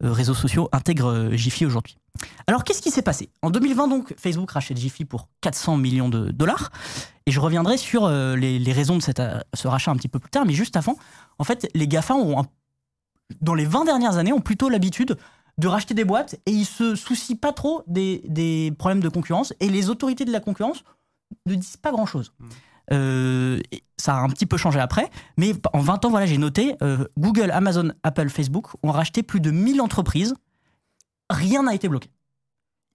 réseaux 0.00 0.34
sociaux 0.34 0.68
intègrent 0.72 1.12
euh, 1.12 1.36
Jiffy 1.36 1.66
aujourd'hui. 1.66 1.96
Alors 2.46 2.64
qu'est-ce 2.64 2.82
qui 2.82 2.90
s'est 2.90 3.02
passé? 3.02 3.30
En 3.42 3.50
2020 3.50 3.88
donc 3.88 4.14
Facebook 4.18 4.50
rachète 4.50 4.76
Jiffy 4.76 5.04
pour 5.04 5.28
400 5.40 5.76
millions 5.76 6.08
de 6.08 6.30
dollars 6.30 6.70
et 7.26 7.30
je 7.30 7.40
reviendrai 7.40 7.76
sur 7.76 8.04
euh, 8.04 8.36
les, 8.36 8.72
raisons 8.72 8.96
de 8.96 9.02
cette, 9.02 9.20
euh, 9.20 9.40
ce 9.54 9.68
rachat 9.68 9.90
un 9.90 9.96
petit 9.96 10.08
peu 10.08 10.18
plus 10.18 10.30
tard 10.30 10.46
mais 10.46 10.52
juste 10.52 10.76
avant, 10.76 10.96
en 11.38 11.44
fait 11.44 11.68
les 11.74 11.88
GAFA 11.88 12.14
ont 12.14 12.44
dans 13.40 13.54
les 13.54 13.64
20 13.64 13.84
dernières 13.84 14.18
années, 14.18 14.32
ont 14.32 14.40
plutôt 14.40 14.68
l'habitude 14.68 15.16
de 15.58 15.68
racheter 15.68 15.94
des 15.94 16.04
boîtes 16.04 16.34
et 16.46 16.52
ils 16.52 16.66
se 16.66 16.94
soucient 16.94 17.36
pas 17.36 17.52
trop 17.52 17.82
des, 17.86 18.22
des 18.28 18.72
problèmes 18.78 19.00
de 19.00 19.08
concurrence 19.08 19.52
et 19.60 19.68
les 19.68 19.90
autorités 19.90 20.24
de 20.24 20.32
la 20.32 20.40
concurrence 20.40 20.84
ne 21.46 21.54
disent 21.54 21.76
pas 21.76 21.90
grand-chose. 21.90 22.32
Mm. 22.38 22.48
Euh, 22.92 23.60
ça 23.96 24.16
a 24.16 24.20
un 24.20 24.28
petit 24.28 24.46
peu 24.46 24.56
changé 24.56 24.78
après, 24.78 25.10
mais 25.36 25.52
en 25.72 25.80
20 25.80 26.04
ans, 26.04 26.10
voilà, 26.10 26.26
j'ai 26.26 26.38
noté, 26.38 26.76
euh, 26.82 27.06
Google, 27.18 27.50
Amazon, 27.50 27.92
Apple, 28.02 28.28
Facebook 28.28 28.68
ont 28.82 28.92
racheté 28.92 29.22
plus 29.22 29.40
de 29.40 29.50
1000 29.50 29.80
entreprises. 29.80 30.34
Rien 31.30 31.64
n'a 31.64 31.74
été 31.74 31.88
bloqué. 31.88 32.10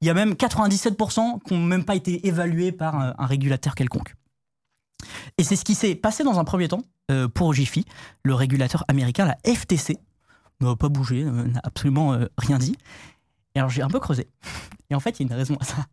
Il 0.02 0.08
y 0.08 0.10
a 0.10 0.14
même 0.14 0.34
97% 0.34 1.44
qui 1.44 1.54
n'ont 1.54 1.60
même 1.60 1.86
pas 1.86 1.96
été 1.96 2.28
évalués 2.28 2.72
par 2.72 2.96
un, 2.96 3.14
un 3.18 3.26
régulateur 3.26 3.76
quelconque. 3.76 4.16
Et 5.38 5.44
c'est 5.44 5.56
ce 5.56 5.66
qui 5.66 5.76
s'est 5.76 5.96
passé 5.96 6.24
dans 6.24 6.40
un 6.40 6.44
premier 6.44 6.68
temps 6.68 6.84
euh, 7.12 7.28
pour 7.28 7.54
Jiffy, 7.54 7.86
le 8.24 8.34
régulateur 8.34 8.86
américain, 8.88 9.26
la 9.26 9.38
FTC, 9.54 9.98
n'a 10.62 10.76
pas 10.76 10.90
bougé, 10.90 11.24
euh, 11.24 11.48
n'a 11.48 11.60
absolument 11.64 12.14
euh, 12.14 12.28
rien 12.38 12.58
dit. 12.58 12.76
Et 13.56 13.60
alors 13.60 13.70
j'ai 13.70 13.82
un 13.82 13.90
peu 13.90 14.00
creusé. 14.00 14.30
Et 14.90 14.96
en 14.96 15.00
fait, 15.00 15.20
il 15.20 15.28
y 15.28 15.30
a 15.30 15.34
une 15.34 15.38
raison 15.38 15.58
à 15.60 15.66
ça. 15.66 15.86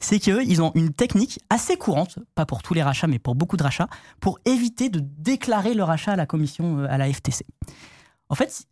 C'est 0.00 0.18
qu'ils 0.18 0.62
ont 0.62 0.72
une 0.74 0.92
technique 0.92 1.40
assez 1.50 1.76
courante, 1.76 2.18
pas 2.34 2.46
pour 2.46 2.62
tous 2.62 2.74
les 2.74 2.82
rachats, 2.82 3.06
mais 3.06 3.18
pour 3.18 3.34
beaucoup 3.34 3.56
de 3.56 3.62
rachats, 3.62 3.88
pour 4.20 4.38
éviter 4.44 4.88
de 4.88 5.00
déclarer 5.00 5.74
le 5.74 5.82
rachat 5.82 6.12
à 6.12 6.16
la 6.16 6.26
commission, 6.26 6.80
euh, 6.80 6.86
à 6.88 6.98
la 6.98 7.12
FTC. 7.12 7.46
En 8.28 8.34
fait, 8.34 8.66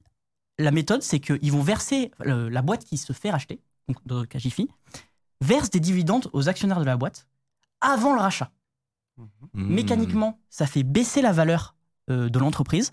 la 0.59 0.70
méthode, 0.70 1.02
c'est 1.02 1.20
qu'ils 1.20 1.52
vont 1.52 1.62
verser 1.62 2.10
la 2.24 2.62
boîte 2.62 2.85
qui 2.85 2.97
se 2.97 3.12
fait 3.12 3.31
racheter, 3.31 3.60
donc 3.89 3.97
dans 4.06 4.20
le 4.20 4.27
cas 4.27 4.39
Jiffy, 4.39 4.69
verse 5.40 5.70
des 5.70 5.81
dividendes 5.81 6.28
aux 6.32 6.48
actionnaires 6.48 6.81
de 6.81 6.85
la 6.85 6.97
boîte 6.97 7.27
avant 7.81 8.14
le 8.14 8.20
rachat. 8.20 8.51
Hmm. 9.16 9.74
Mécaniquement, 9.74 10.39
ça 10.48 10.66
fait 10.66 10.82
baisser 10.82 11.20
la 11.23 11.32
valeur 11.32 11.74
euh, 12.10 12.28
de 12.28 12.39
l'entreprise. 12.39 12.93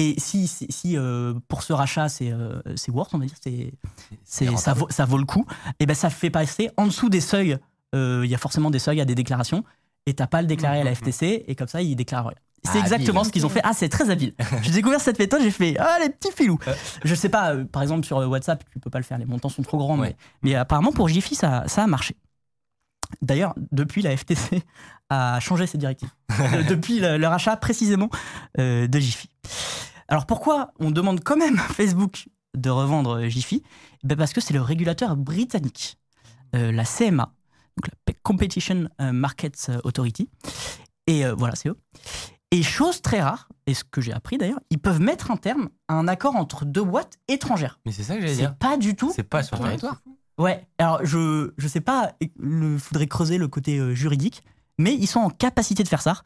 Et 0.00 0.14
si, 0.18 0.46
si, 0.46 0.66
si, 0.70 0.96
euh, 0.96 1.34
pour 1.48 1.62
ce 1.64 1.72
rachat, 1.72 2.08
c'est 2.08 2.30
euh, 2.30 2.60
worth, 2.88 3.14
on 3.14 3.18
va 3.18 3.26
dire, 3.26 3.34
c'est 3.42 3.72
ça, 4.56 4.72
vaut, 4.74 4.86
ça 4.90 5.04
vaut 5.04 5.18
le 5.18 5.24
coup, 5.24 5.44
et 5.80 5.86
ben 5.86 5.94
ça 5.94 6.08
fait 6.08 6.30
passer 6.30 6.70
en 6.76 6.86
dessous 6.86 7.08
des 7.08 7.20
seuils. 7.20 7.58
euh, 7.94 8.22
Il 8.24 8.30
y 8.30 8.34
a 8.34 8.38
forcément 8.38 8.70
des 8.70 8.78
seuils, 8.78 8.96
il 8.96 9.00
y 9.00 9.02
a 9.02 9.06
des 9.06 9.14
déclarations, 9.16 9.64
et 10.06 10.14
t'as 10.14 10.26
pas 10.28 10.38
à 10.38 10.42
le 10.42 10.46
déclarer 10.46 10.80
à 10.80 10.84
la 10.84 10.90
Mhm. 10.90 10.96
FTC, 10.96 11.44
et 11.48 11.54
comme 11.56 11.66
ça, 11.68 11.82
ils 11.82 11.96
déclarent 11.96 12.26
rien. 12.28 12.38
C'est 12.64 12.78
Ah, 12.78 12.80
exactement 12.80 13.20
habile. 13.20 13.28
ce 13.28 13.32
qu'ils 13.32 13.46
ont 13.46 13.48
fait. 13.48 13.60
Ah, 13.64 13.72
c'est 13.72 13.88
très 13.88 14.08
habile. 14.10 14.34
J'ai 14.62 14.70
découvert 14.72 15.00
cette 15.00 15.18
méthode, 15.18 15.42
j'ai 15.42 15.50
fait 15.50 15.76
Ah, 15.78 15.96
les 16.00 16.10
petits 16.10 16.32
filous. 16.32 16.58
Je 17.04 17.14
sais 17.14 17.28
pas, 17.28 17.54
euh, 17.54 17.64
par 17.64 17.82
exemple, 17.82 18.04
sur 18.06 18.18
WhatsApp, 18.18 18.64
tu 18.72 18.78
peux 18.78 18.90
pas 18.90 18.98
le 18.98 19.04
faire, 19.04 19.18
les 19.18 19.24
montants 19.26 19.48
sont 19.48 19.62
trop 19.62 19.78
grands, 19.78 19.98
Ouais. 19.98 20.16
mais, 20.42 20.50
mais 20.50 20.54
apparemment, 20.54 20.92
pour 20.92 21.08
Jiffy, 21.08 21.34
ça, 21.34 21.64
ça 21.66 21.82
a 21.84 21.86
marché. 21.88 22.14
D'ailleurs, 23.22 23.54
depuis, 23.72 24.02
la 24.02 24.16
FTC 24.16 24.62
a 25.10 25.40
changé 25.40 25.66
ses 25.66 25.78
directives. 25.78 26.10
Euh, 26.40 26.62
depuis 26.62 27.00
le, 27.00 27.16
le 27.18 27.26
rachat 27.26 27.56
précisément 27.56 28.10
euh, 28.60 28.86
de 28.86 28.98
Jiffy. 29.00 29.28
Alors 30.08 30.26
pourquoi 30.26 30.72
on 30.78 30.90
demande 30.90 31.22
quand 31.22 31.36
même 31.36 31.58
à 31.58 31.62
Facebook 31.72 32.28
de 32.56 32.70
revendre 32.70 33.18
euh, 33.18 33.28
Jiffy? 33.28 33.62
Ben 34.04 34.16
Parce 34.16 34.32
que 34.32 34.40
c'est 34.40 34.54
le 34.54 34.62
régulateur 34.62 35.16
britannique, 35.16 35.98
euh, 36.54 36.72
la 36.72 36.84
CMA, 36.84 37.32
donc 37.76 37.90
la 38.06 38.14
Competition 38.22 38.88
euh, 39.00 39.12
Markets 39.12 39.70
Authority. 39.84 40.30
Et 41.06 41.24
euh, 41.24 41.34
voilà, 41.36 41.54
c'est 41.56 41.68
eux. 41.68 41.76
Et 42.50 42.62
chose 42.62 43.02
très 43.02 43.20
rare, 43.20 43.48
et 43.66 43.74
ce 43.74 43.84
que 43.84 44.00
j'ai 44.00 44.12
appris 44.12 44.38
d'ailleurs, 44.38 44.60
ils 44.70 44.78
peuvent 44.78 45.00
mettre 45.00 45.30
un 45.30 45.36
terme 45.36 45.68
à 45.88 45.94
un 45.94 46.08
accord 46.08 46.34
entre 46.36 46.64
deux 46.64 46.82
boîtes 46.82 47.18
étrangères. 47.28 47.78
Mais 47.84 47.92
c'est 47.92 48.02
ça 48.02 48.14
que 48.14 48.22
j'allais 48.22 48.34
C'est 48.34 48.40
dire. 48.40 48.56
pas 48.56 48.78
du 48.78 48.96
tout 48.96 49.12
C'est 49.14 49.22
pas 49.22 49.42
sur 49.42 49.56
le 49.58 49.64
territoire. 49.64 50.00
Ouais, 50.38 50.66
alors 50.78 51.04
je 51.04 51.52
je 51.58 51.68
sais 51.68 51.80
pas, 51.82 52.12
il 52.20 52.78
faudrait 52.78 53.06
creuser 53.08 53.36
le 53.36 53.48
côté 53.48 53.78
euh, 53.78 53.94
juridique, 53.94 54.42
mais 54.78 54.94
ils 54.94 55.06
sont 55.08 55.20
en 55.20 55.30
capacité 55.30 55.82
de 55.82 55.88
faire 55.88 56.00
ça. 56.00 56.22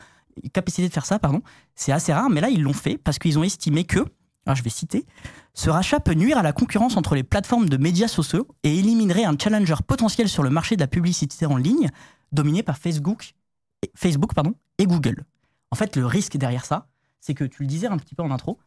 Capacité 0.53 0.89
de 0.89 0.93
faire 0.93 1.07
ça, 1.07 1.19
pardon. 1.19 1.43
C'est 1.75 1.93
assez 1.93 2.13
rare, 2.13 2.31
mais 2.31 2.41
là 2.41 2.49
ils 2.49 2.63
l'ont 2.63 2.73
fait 2.73 2.99
parce 2.99 3.19
qu'ils 3.19 3.39
ont 3.39 3.43
estimé 3.45 3.85
que, 3.85 4.01
alors 4.47 4.57
je 4.57 4.63
vais 4.63 4.71
citer, 4.71 5.07
ce 5.55 5.71
rachat 5.71 6.01
peut 6.01 6.15
nuire 6.15 6.39
à 6.39 6.43
la 6.43 6.53
concurrence 6.53 6.97
entre 6.97 7.15
les 7.15 7.23
plateformes 7.23 7.69
de 7.69 7.77
médias 7.77 8.09
sociaux 8.09 8.49
et 8.63 8.79
éliminerait 8.79 9.25
un 9.25 9.37
challenger 9.39 9.77
potentiel 9.87 10.29
sur 10.29 10.43
le 10.43 10.51
marché 10.51 10.77
de 10.77 10.81
la 10.81 10.87
publicité 10.87 11.47
en 11.47 11.57
ligne, 11.57 11.91
dominé 12.33 12.63
par 12.63 12.79
Facebook, 12.79 13.35
et- 13.83 13.91
Facebook 13.95 14.35
pardon, 14.35 14.55
et 14.79 14.87
Google. 14.87 15.25
En 15.71 15.77
fait, 15.77 15.97
le 15.97 16.07
risque 16.07 16.37
derrière 16.37 16.65
ça, 16.65 16.89
c'est 17.21 17.35
que 17.35 17.45
tu 17.45 17.63
le 17.63 17.69
disais 17.69 17.87
un 17.87 17.99
petit 17.99 18.15
peu 18.15 18.23
en 18.23 18.31
intro, 18.31 18.59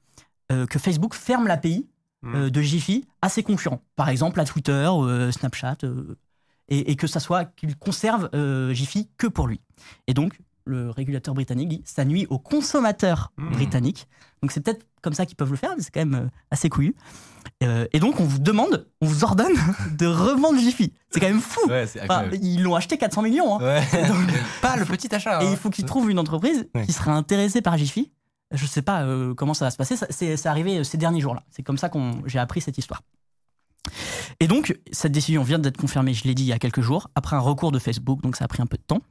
euh, 0.51 0.65
que 0.67 0.79
Facebook 0.79 1.13
ferme 1.15 1.47
l'API 1.47 1.87
euh, 2.25 2.49
de 2.49 2.61
Jiffy 2.61 3.05
à 3.21 3.29
ses 3.29 3.43
concurrents. 3.43 3.81
Par 3.95 4.09
exemple, 4.09 4.39
à 4.39 4.45
Twitter, 4.45 4.71
euh, 4.71 5.31
Snapchat, 5.31 5.77
euh, 5.83 6.17
et, 6.69 6.91
et 6.91 6.95
que 6.95 7.05
ça 7.05 7.19
soit 7.19 7.45
qu'il 7.45 7.75
conserve 7.75 8.29
Jiffy 8.73 9.09
que 9.17 9.27
pour 9.27 9.47
lui. 9.47 9.61
Et 10.07 10.13
donc, 10.15 10.39
le 10.65 10.89
régulateur 10.89 11.33
britannique 11.33 11.69
dit 11.69 11.81
ça 11.85 12.05
nuit 12.05 12.25
aux 12.29 12.39
consommateurs 12.39 13.31
Mhm. 13.37 13.51
britanniques. 13.51 14.07
Donc, 14.41 14.51
c'est 14.51 14.59
peut-être 14.61 14.85
comme 15.01 15.13
ça 15.13 15.25
qu'ils 15.25 15.35
peuvent 15.35 15.51
le 15.51 15.57
faire, 15.57 15.73
mais 15.77 15.83
c'est 15.83 15.91
quand 15.91 15.99
même 16.05 16.15
euh, 16.15 16.29
assez 16.51 16.69
couillu. 16.69 16.95
Euh, 17.63 17.85
et 17.93 17.99
donc, 17.99 18.19
on 18.19 18.23
vous 18.25 18.39
demande, 18.39 18.87
on 19.01 19.05
vous 19.05 19.23
ordonne 19.23 19.53
de 19.97 20.05
revendre 20.07 20.59
Jiffy. 20.59 20.93
C'est 21.11 21.19
quand 21.19 21.27
même 21.27 21.39
fou. 21.41 21.67
Ouais, 21.69 21.85
Enfin, 22.03 22.25
ils 22.41 22.61
l'ont 22.61 22.75
acheté 22.75 22.97
400 22.97 23.21
millions. 23.21 23.59
hein. 23.59 23.63
Ouais. 23.63 24.07
Donc, 24.07 24.27
pas 24.61 24.75
le 24.75 24.85
petit 24.85 25.13
achat. 25.13 25.41
et 25.41 25.45
hein. 25.45 25.49
il 25.51 25.57
faut 25.57 25.69
qu'ils 25.69 25.85
trouvent 25.85 26.09
une 26.09 26.19
entreprise 26.19 26.67
Ouais. 26.75 26.85
qui 26.85 26.91
serait 26.93 27.11
intéressée 27.11 27.61
par 27.61 27.77
Jiffy. 27.77 28.11
Je 28.51 28.65
sais 28.65 28.81
pas 28.83 29.03
euh, 29.03 29.33
comment 29.33 29.53
ça 29.53 29.65
va 29.65 29.71
se 29.71 29.77
passer. 29.77 29.95
C'est 30.09 30.45
arrivé 30.45 30.83
ces 30.83 30.97
derniers 30.97 31.21
jours-là. 31.21 31.43
C'est 31.49 31.63
comme 31.63 31.77
ça 31.77 31.89
que 31.89 31.97
j'ai 32.25 32.39
appris 32.39 32.61
cette 32.61 32.77
histoire. 32.77 33.01
Et 34.39 34.47
donc, 34.47 34.77
cette 34.91 35.11
décision 35.11 35.43
vient 35.43 35.59
d'être 35.59 35.77
confirmée, 35.77 36.13
je 36.13 36.23
l'ai 36.23 36.35
dit 36.35 36.43
il 36.43 36.47
y 36.47 36.53
a 36.53 36.59
quelques 36.59 36.81
jours, 36.81 37.09
après 37.15 37.35
un 37.35 37.39
recours 37.39 37.71
de 37.71 37.79
Facebook, 37.79 38.21
donc 38.21 38.35
ça 38.35 38.45
a 38.45 38.47
pris 38.47 38.61
un 38.61 38.65
peu 38.65 38.77
de 38.77 38.83
temps. 38.83 39.01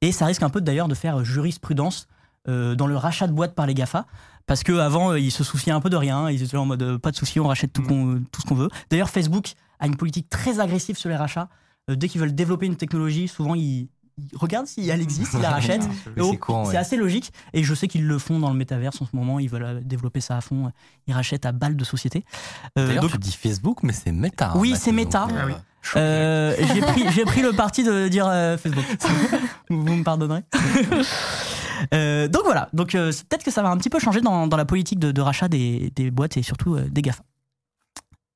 Et 0.00 0.12
ça 0.12 0.26
risque 0.26 0.42
un 0.42 0.50
peu 0.50 0.60
d'ailleurs 0.60 0.88
de 0.88 0.94
faire 0.94 1.24
jurisprudence 1.24 2.08
euh, 2.48 2.74
dans 2.74 2.86
le 2.86 2.96
rachat 2.96 3.26
de 3.26 3.32
boîtes 3.32 3.54
par 3.54 3.66
les 3.66 3.74
GAFA, 3.74 4.06
parce 4.46 4.62
qu'avant, 4.62 5.12
euh, 5.12 5.18
ils 5.18 5.30
se 5.30 5.44
souciaient 5.44 5.72
un 5.72 5.80
peu 5.80 5.90
de 5.90 5.96
rien, 5.96 6.30
ils 6.30 6.42
étaient 6.42 6.56
en 6.56 6.66
mode 6.66 6.82
euh, 6.82 6.98
pas 6.98 7.10
de 7.10 7.16
souci, 7.16 7.40
on 7.40 7.46
rachète 7.48 7.72
tout, 7.72 7.82
Mm. 7.82 8.24
tout 8.30 8.40
ce 8.42 8.46
qu'on 8.46 8.54
veut. 8.54 8.68
D'ailleurs, 8.90 9.08
Facebook 9.10 9.54
a 9.80 9.86
une 9.86 9.96
politique 9.96 10.28
très 10.28 10.60
agressive 10.60 10.96
sur 10.98 11.08
les 11.08 11.16
rachats. 11.16 11.48
Euh, 11.90 11.96
dès 11.96 12.08
qu'ils 12.08 12.20
veulent 12.20 12.34
développer 12.34 12.66
une 12.66 12.76
technologie, 12.76 13.28
souvent 13.28 13.54
ils, 13.54 13.88
ils 14.18 14.36
regardent 14.38 14.66
si 14.66 14.88
elle 14.88 15.00
existe, 15.00 15.32
ils 15.34 15.40
la 15.40 15.50
Et 16.62 16.66
c'est 16.66 16.70
ouais. 16.72 16.76
assez 16.76 16.96
logique. 16.96 17.32
Et 17.52 17.62
je 17.64 17.74
sais 17.74 17.88
qu'ils 17.88 18.06
le 18.06 18.18
font 18.18 18.38
dans 18.38 18.50
le 18.50 18.56
métaverse 18.56 19.00
en 19.02 19.06
ce 19.06 19.14
moment. 19.16 19.38
Ils 19.40 19.48
veulent 19.48 19.64
euh, 19.64 19.80
développer 19.82 20.20
ça 20.20 20.36
à 20.36 20.40
fond. 20.40 20.70
Ils 21.06 21.14
rachètent 21.14 21.46
à 21.46 21.52
balles 21.52 21.76
de 21.76 21.84
société. 21.84 22.24
Euh, 22.78 22.86
D'ailleurs, 22.86 23.02
donc, 23.02 23.12
tu 23.12 23.18
dis 23.18 23.32
Facebook, 23.36 23.82
mais 23.82 23.92
c'est 23.92 24.12
Meta. 24.12 24.50
hein, 24.50 24.54
Oui, 24.56 24.74
c'est 24.76 24.90
donc, 24.92 25.00
Meta. 25.00 25.24
euh, 25.30 25.36
Ah 25.40 25.46
oui. 25.46 25.52
euh, 25.96 26.54
j'ai 26.74 26.80
pris, 26.80 27.04
j'ai 27.12 27.24
pris 27.24 27.42
le 27.42 27.52
parti 27.52 27.82
de 27.84 28.08
dire 28.08 28.26
euh, 28.28 28.56
Facebook. 28.56 28.84
vous 29.70 29.94
me 29.96 30.02
pardonnerez. 30.04 30.42
Euh, 31.92 32.28
donc 32.28 32.42
voilà. 32.44 32.68
Donc 32.72 32.94
euh, 32.94 33.10
peut-être 33.28 33.42
que 33.44 33.50
ça 33.50 33.62
va 33.62 33.68
un 33.70 33.76
petit 33.76 33.90
peu 33.90 33.98
changer 33.98 34.20
dans, 34.20 34.46
dans 34.46 34.56
la 34.56 34.64
politique 34.64 34.98
de, 35.00 35.10
de 35.12 35.20
rachat 35.20 35.48
des, 35.48 35.90
des 35.96 36.10
boîtes 36.12 36.36
et 36.36 36.42
surtout 36.42 36.76
euh, 36.76 36.88
des 36.88 37.02
GAFA. 37.02 37.24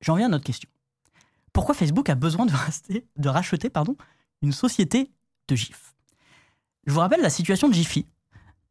J'en 0.01 0.15
viens 0.15 0.25
à 0.27 0.29
notre 0.29 0.43
question. 0.43 0.69
Pourquoi 1.53 1.73
Facebook 1.73 2.09
a 2.09 2.15
besoin 2.15 2.45
de, 2.45 2.51
racheter- 2.51 3.05
de 3.17 3.29
racheter 3.29 3.69
pardon, 3.69 3.95
une 4.41 4.51
société 4.51 5.09
de 5.49 5.55
GIF 5.55 5.93
Je 6.85 6.93
vous 6.93 6.99
rappelle 6.99 7.21
la 7.21 7.29
situation 7.29 7.67
de 7.67 7.73
Jiffy. 7.73 8.05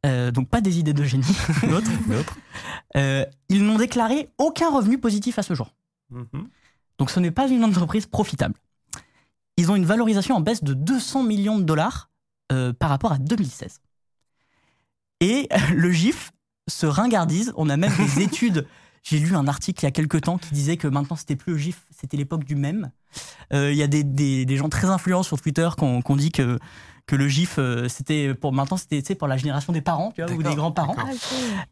Euh, 0.07 0.31
donc 0.31 0.49
pas 0.49 0.61
des 0.61 0.79
idées 0.79 0.93
de 0.93 1.05
génie. 1.05 1.25
L'autre. 1.69 1.91
Euh, 2.97 3.25
ils 3.49 3.65
n'ont 3.65 3.77
déclaré 3.77 4.31
aucun 4.39 4.71
revenu 4.71 4.99
positif 4.99 5.39
à 5.39 5.43
ce 5.43 5.55
jour. 5.55 5.75
Mhm. 6.11 6.49
Donc 6.99 7.11
ce 7.11 7.21
n'est 7.21 7.31
pas 7.31 7.49
une 7.49 7.65
entreprise 7.65 8.07
profitable. 8.07 8.55
Ils 9.57 9.71
ont 9.71 9.77
une 9.77 9.85
valorisation 9.85 10.37
en 10.37 10.41
baisse 10.41 10.63
de 10.63 10.73
200 10.73 11.25
millions 11.25 11.59
de 11.59 11.65
dollars 11.65 12.11
euh, 12.53 12.73
par 12.73 12.91
rapport 12.91 13.13
à 13.13 13.19
2016. 13.19 13.81
Et 15.21 15.49
le 15.75 15.91
GIF 15.91 16.31
se 16.69 16.87
ringardise. 16.87 17.53
On 17.57 17.69
a 17.69 17.77
même 17.77 17.93
des 17.97 18.23
études. 18.23 18.67
J'ai 19.09 19.19
lu 19.19 19.35
un 19.35 19.49
article 19.49 19.83
il 19.83 19.87
y 19.87 19.89
a 19.89 19.91
quelques 19.91 20.21
temps 20.23 20.37
qui 20.39 20.53
disait 20.53 20.77
que 20.77 20.87
maintenant 20.89 21.17
c'était 21.17 21.37
plus 21.37 21.53
le 21.53 21.59
GIF, 21.59 21.87
c'était 21.99 22.17
l'époque 22.17 22.45
du 22.45 22.57
mème. 22.57 22.91
Euh, 23.55 23.73
Il 23.73 23.79
y 23.79 23.83
a 23.83 23.87
des, 23.87 24.05
des- 24.05 24.45
des 24.45 24.57
gens 24.57 24.69
très 24.69 24.89
influents 24.89 25.23
sur 25.23 25.41
Twitter 25.41 25.69
qui 25.79 25.85
ont, 25.85 26.17
dit 26.17 26.31
que, 26.31 26.59
que 27.07 27.17
le 27.17 27.27
GIF, 27.27 27.55
euh, 27.59 27.89
c'était 27.89 28.35
pour 28.35 28.53
maintenant 28.53 28.77
c'était 28.77 29.15
pour 29.15 29.29
la 29.29 29.37
génération 29.39 29.73
des 29.73 29.81
parents 29.81 30.13
tu 30.15 30.23
vois, 30.23 30.31
ou 30.33 30.43
des 30.43 30.55
grands-parents. 30.55 30.97
Ah. 30.99 31.05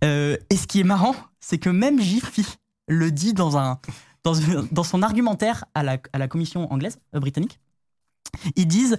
Euh, 0.05 0.37
et 0.49 0.57
ce 0.57 0.67
qui 0.67 0.81
est 0.81 0.85
marrant, 0.85 1.15
c'est 1.41 1.59
que 1.59 1.69
même 1.69 2.01
Jiffy 2.01 2.47
le 2.89 3.11
dit 3.11 3.35
dans, 3.35 3.59
un, 3.59 3.81
dans, 4.73 4.83
son 4.85 5.03
argumentaire 5.03 5.65
à 5.75 5.83
la, 5.83 5.99
à 6.13 6.19
la 6.19 6.29
commission 6.29 6.73
anglaise, 6.73 6.99
euh, 7.15 7.21
britannique. 7.21 7.61
Ils 8.57 8.67
disent 8.67 8.97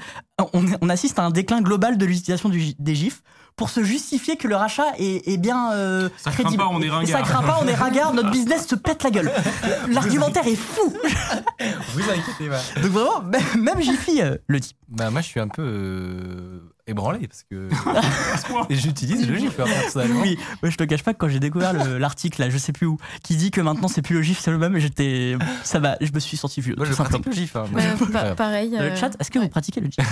on, 0.54 0.66
on 0.82 0.90
assiste 0.90 1.18
à 1.20 1.26
un 1.26 1.32
déclin 1.32 1.62
global 1.62 1.98
de 1.98 2.06
l'utilisation 2.06 2.50
des 2.50 2.96
GIFs 2.96 3.22
pour 3.58 3.70
se 3.70 3.84
justifier 3.84 4.38
que 4.38 4.48
le 4.48 4.56
rachat 4.56 4.86
est, 5.00 5.28
est 5.28 5.38
bien 5.38 5.72
euh, 5.74 6.10
Ça 6.18 6.32
craint 6.32 6.44
crédible. 6.44 6.64
pas, 6.64 6.70
on 6.72 6.80
est 6.82 6.86
Et 6.86 6.90
Ça 6.90 6.96
ringard. 7.18 7.22
craint 7.24 7.42
pas, 7.44 7.60
on 7.62 7.68
est 7.68 7.74
ringard, 7.76 8.14
notre 8.14 8.30
business 8.32 8.68
se 8.68 8.76
pète 8.76 9.04
la 9.04 9.10
gueule. 9.10 9.32
L'argumentaire 9.90 10.48
est 10.48 10.56
fou. 10.56 10.94
Vous 11.94 12.02
inquiétez 12.04 12.50
pas. 12.50 12.82
Donc 12.82 12.92
vraiment, 12.92 13.22
même- 13.58 13.82
Jiffy 13.82 14.22
euh, 14.22 14.38
le 14.48 14.60
dit. 14.60 14.76
Bah, 14.90 15.10
moi, 15.10 15.20
je 15.22 15.26
suis 15.28 15.40
un 15.40 15.48
peu 15.50 15.64
euh, 15.64 16.60
ébranlé 16.88 17.28
parce 17.28 17.44
que 17.50 17.68
j'utilise 18.70 19.28
le 19.28 19.36
GIF 19.38 19.60
hein, 19.60 19.66
personnellement. 19.66 20.22
Oui, 20.22 20.38
moi, 20.62 20.70
je 20.70 20.78
te 20.78 20.84
cache 20.86 21.04
pas 21.04 21.14
que 21.14 21.18
quand 21.18 21.28
j'ai 21.28 21.40
découvert 21.40 21.74
le- 21.74 21.98
l'article, 21.98 22.40
là, 22.42 22.50
je 22.50 22.58
sais 22.58 22.72
plus 22.74 22.86
où, 22.86 22.98
qui 23.24 23.36
dit 23.36 23.50
que 23.52 23.60
maintenant 23.60 23.88
c'est 23.88 24.02
plus 24.04 24.16
le 24.16 24.22
GIF, 24.22 24.40
c'est 24.40 24.52
le 24.52 24.58
même, 24.60 24.78
j'étais, 24.78 25.36
ça 25.64 25.80
va, 25.80 25.98
je 26.00 26.12
me 26.14 26.20
suis 26.20 26.38
senti 26.38 26.62
vieux. 26.62 26.76
Moi, 26.78 26.86
je 26.86 26.94
pratique 26.94 27.26
le 27.26 27.32
GIF. 27.32 27.56
hein. 27.56 27.66
Pa- 28.14 28.24
Ouais. 28.30 28.36
pareil. 28.36 28.78
Le 28.80 28.96
chat, 28.96 29.12
est-ce 29.20 29.30
que 29.32 29.40
ouais. 29.40 29.46
vous 29.46 29.50
pratiquez 29.52 29.82
le 29.82 29.88
GIF 29.90 30.08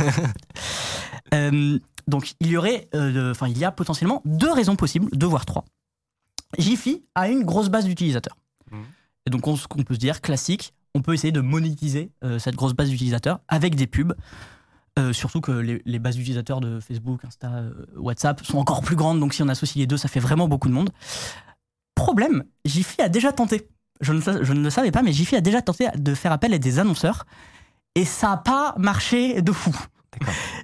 Euh, 1.34 1.80
Donc, 2.08 2.34
il 2.40 2.48
y 2.48 2.58
aurait, 2.58 2.88
euh, 2.94 3.32
enfin, 3.32 3.48
il 3.48 3.58
y 3.58 3.66
a 3.66 3.72
potentiellement 3.72 4.22
deux 4.26 4.52
raisons 4.52 4.76
possibles, 4.76 5.10
deux 5.14 5.26
voire 5.26 5.46
trois. 5.46 5.66
Jiffy 6.58 7.04
a 7.16 7.30
une 7.30 7.44
grosse 7.44 7.70
base 7.70 7.86
d'utilisateurs. 7.86 8.38
Mhm. 8.72 8.84
Et 9.26 9.30
donc, 9.30 9.48
on, 9.48 9.56
ce 9.56 9.68
qu'on 9.68 9.84
peut 9.84 9.96
se 9.96 10.00
dire, 10.00 10.22
classique, 10.22 10.74
on 10.94 11.02
peut 11.02 11.14
essayer 11.14 11.32
de 11.32 11.42
monétiser 11.42 12.12
euh, 12.24 12.40
cette 12.40 12.56
grosse 12.56 12.74
base 12.74 12.90
d'utilisateurs 12.90 13.40
avec 13.48 13.76
des 13.76 13.88
pubs. 13.88 14.14
Euh, 14.98 15.12
surtout 15.12 15.42
que 15.42 15.52
les, 15.52 15.82
les 15.86 16.00
bases 16.00 16.16
d'utilisateurs 16.16 16.62
de 16.62 16.80
Facebook, 16.80 17.26
Insta, 17.26 17.64
WhatsApp 17.98 18.46
sont 18.46 18.60
encore 18.60 18.82
plus 18.82 18.96
grandes, 18.96 19.20
donc 19.20 19.34
si 19.34 19.44
on 19.44 19.50
associe 19.50 19.76
les 19.82 19.88
deux, 19.88 19.98
ça 19.98 20.08
fait 20.08 20.22
vraiment 20.22 20.48
beaucoup 20.48 20.70
de 20.70 20.74
monde. 20.74 20.92
Problème, 21.96 22.46
Jiffy 22.64 23.02
a 23.02 23.10
déjà 23.10 23.34
tenté. 23.34 23.70
Je 24.00 24.14
ne, 24.14 24.22
je 24.22 24.54
ne 24.54 24.62
le 24.62 24.70
savais 24.70 24.92
pas, 24.92 25.02
mais 25.02 25.12
Jiffy 25.12 25.36
a 25.36 25.42
déjà 25.42 25.62
tenté 25.62 25.88
de 25.96 26.14
faire 26.14 26.32
appel 26.32 26.54
à 26.54 26.58
des 26.58 26.80
annonceurs 26.80 27.26
et 27.96 28.06
ça 28.06 28.30
n'a 28.30 28.38
pas 28.38 28.76
marché 28.78 29.42
de 29.42 29.52
fou. 29.52 29.76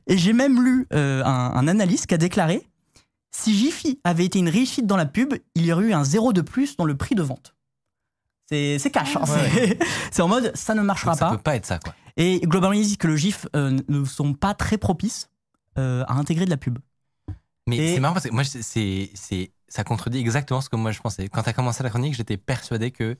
Et 0.07 0.17
j'ai 0.17 0.33
même 0.33 0.63
lu 0.63 0.87
euh, 0.93 1.23
un, 1.23 1.51
un 1.55 1.67
analyste 1.67 2.07
qui 2.07 2.13
a 2.13 2.17
déclaré 2.17 2.67
si 3.33 3.55
Jiffy 3.57 3.99
avait 4.03 4.25
été 4.25 4.39
une 4.39 4.49
réussite 4.49 4.85
dans 4.85 4.97
la 4.97 5.05
pub, 5.05 5.33
il 5.55 5.65
y 5.65 5.71
aurait 5.71 5.85
eu 5.85 5.93
un 5.93 6.03
zéro 6.03 6.33
de 6.33 6.41
plus 6.41 6.75
dans 6.75 6.83
le 6.85 6.97
prix 6.97 7.15
de 7.15 7.21
vente. 7.21 7.55
C'est 8.49 8.91
cash. 8.91 9.15
hein, 9.15 9.23
Ouais. 9.29 9.77
c'est- 10.11 10.21
en 10.21 10.27
mode 10.27 10.51
ça 10.55 10.73
ne 10.75 10.81
marchera 10.81 11.11
Donc, 11.11 11.19
ça 11.19 11.25
pas. 11.29 11.31
peut 11.37 11.41
pas 11.41 11.55
être 11.55 11.65
ça, 11.65 11.79
quoi. 11.79 11.95
Et 12.17 12.41
globalement, 12.41 12.73
ils 12.73 12.83
disent 12.83 12.97
que 12.97 13.07
le 13.07 13.15
GIF 13.15 13.47
euh, 13.55 13.77
ne 13.87 14.03
sont 14.03 14.33
pas 14.33 14.53
très 14.53 14.77
propices 14.77 15.29
euh, 15.77 16.03
à 16.07 16.15
intégrer 16.15 16.43
de 16.43 16.49
la 16.49 16.57
pub. 16.57 16.77
Mais 17.67 17.77
Et- 17.77 17.93
c'est 17.93 17.99
marrant 18.01 18.13
parce 18.13 18.27
que 18.27 18.33
moi, 18.33 18.43
c'est, 18.43 19.11
ça 19.69 19.83
contredit 19.85 20.17
exactement 20.19 20.59
ce 20.59 20.67
que 20.67 20.75
moi 20.75 20.91
je 20.91 20.99
pensais. 20.99 21.29
Quand 21.29 21.43
tu 21.43 21.49
as 21.49 21.53
commencé 21.53 21.81
la 21.83 21.89
chronique, 21.89 22.13
j'étais 22.15 22.35
persuadé 22.35 22.91
que 22.91 23.17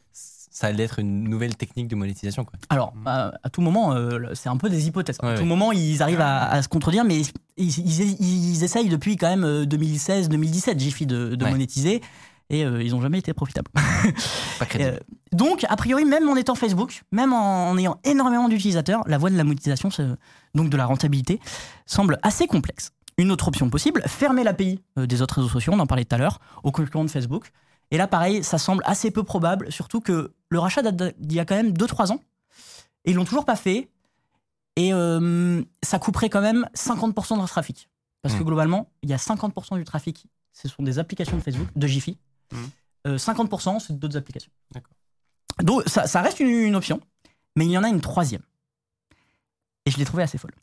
ça 0.53 0.67
allait 0.67 0.83
être 0.83 0.99
une 0.99 1.23
nouvelle 1.29 1.55
technique 1.55 1.87
de 1.87 1.95
monétisation. 1.95 2.43
Quoi. 2.45 2.59
Alors, 2.69 2.93
à, 3.05 3.31
à 3.41 3.49
tout 3.49 3.61
moment, 3.61 3.93
euh, 3.93 4.19
c'est 4.33 4.49
un 4.49 4.57
peu 4.57 4.69
des 4.69 4.85
hypothèses. 4.87 5.17
à 5.23 5.33
tout 5.35 5.41
ouais. 5.41 5.47
moment, 5.47 5.71
ils 5.71 6.01
arrivent 6.03 6.21
à, 6.21 6.49
à 6.49 6.61
se 6.61 6.67
contredire, 6.67 7.05
mais 7.05 7.21
ils, 7.57 7.79
ils- 7.79 8.51
ils 8.53 8.63
essayent 8.63 8.89
depuis 8.89 9.15
quand 9.15 9.29
même 9.29 9.45
euh, 9.45 9.65
2016-2017, 9.65 10.77
Jiffy, 10.77 11.05
de, 11.05 11.35
de 11.35 11.45
Ouais. 11.45 11.51
monétiser, 11.51 12.01
et 12.49 12.65
euh, 12.65 12.83
ils 12.83 12.91
n'ont 12.91 13.01
jamais 13.01 13.19
été 13.19 13.33
profitables. 13.33 13.71
Pas 14.59 14.65
crédible. 14.65 14.91
Euh, 14.97 14.99
donc, 15.31 15.65
a 15.69 15.75
priori, 15.77 16.03
même 16.03 16.27
en 16.27 16.35
étant 16.35 16.55
Facebook, 16.55 17.03
même 17.13 17.31
en, 17.31 17.69
en 17.69 17.77
ayant 17.77 17.97
énormément 18.03 18.49
d'utilisateurs, 18.49 19.03
la 19.07 19.17
voie 19.17 19.29
de 19.29 19.37
la 19.37 19.45
monétisation, 19.45 19.87
donc 20.53 20.69
de 20.69 20.75
la 20.77 20.85
rentabilité, 20.85 21.39
semble 21.85 22.19
assez 22.23 22.47
complexe. 22.47 22.91
Une 23.17 23.31
autre 23.31 23.47
option 23.47 23.69
possible, 23.69 24.01
fermer 24.07 24.43
l'API 24.43 24.81
euh, 24.97 25.05
des 25.05 25.21
autres 25.21 25.35
réseaux 25.35 25.49
sociaux, 25.49 25.71
on 25.73 25.79
en 25.79 25.87
parlait 25.87 26.03
tout 26.05 26.15
à 26.15 26.17
l'heure, 26.17 26.39
aux 26.63 26.71
concurrents 26.71 27.05
de 27.05 27.09
Facebook. 27.09 27.51
Et 27.91 27.97
là, 27.97 28.07
pareil, 28.07 28.43
ça 28.43 28.57
semble 28.57 28.83
assez 28.85 29.11
peu 29.11 29.23
probable, 29.23 29.71
surtout 29.71 30.01
que 30.01 30.33
le 30.49 30.59
rachat 30.59 30.81
date 30.81 31.15
d'il 31.19 31.37
y 31.37 31.39
a 31.39 31.45
quand 31.45 31.55
même 31.55 31.71
2-3 31.73 32.11
ans, 32.11 32.21
et 33.05 33.11
ils 33.11 33.15
l'ont 33.15 33.25
toujours 33.25 33.45
pas 33.45 33.55
fait. 33.55 33.89
Et 34.77 34.93
euh, 34.93 35.61
ça 35.83 35.99
couperait 35.99 36.29
quand 36.29 36.41
même 36.41 36.65
50% 36.73 37.33
de 37.33 37.39
leur 37.39 37.49
trafic. 37.49 37.89
Parce 38.21 38.35
que 38.35 38.41
Mm. 38.41 38.45
globalement, 38.45 38.91
il 39.01 39.09
y 39.09 39.13
a 39.13 39.17
50% 39.17 39.75
du 39.77 39.83
trafic, 39.83 40.27
ce 40.53 40.67
sont 40.69 40.83
des 40.83 40.99
applications 40.99 41.35
de 41.35 41.41
Facebook, 41.41 41.67
de 41.75 41.87
Jiffy. 41.87 42.17
Mm. 42.51 42.57
Euh, 43.07 43.17
50%, 43.17 43.79
c'est 43.79 43.97
d'autres 43.99 44.15
applications. 44.17 44.51
Donc 45.63 45.83
ça, 45.87 46.07
ça 46.07 46.21
reste 46.21 46.39
une, 46.39 46.47
une 46.47 46.75
option, 46.75 47.01
mais 47.55 47.65
il 47.65 47.71
y 47.71 47.77
en 47.77 47.83
a 47.83 47.89
une 47.89 47.99
troisième. 48.01 48.43
Et 49.85 49.91
je 49.91 49.97
l'ai 49.97 50.05
trouvée 50.05 50.23
assez 50.23 50.37
folle. 50.37 50.53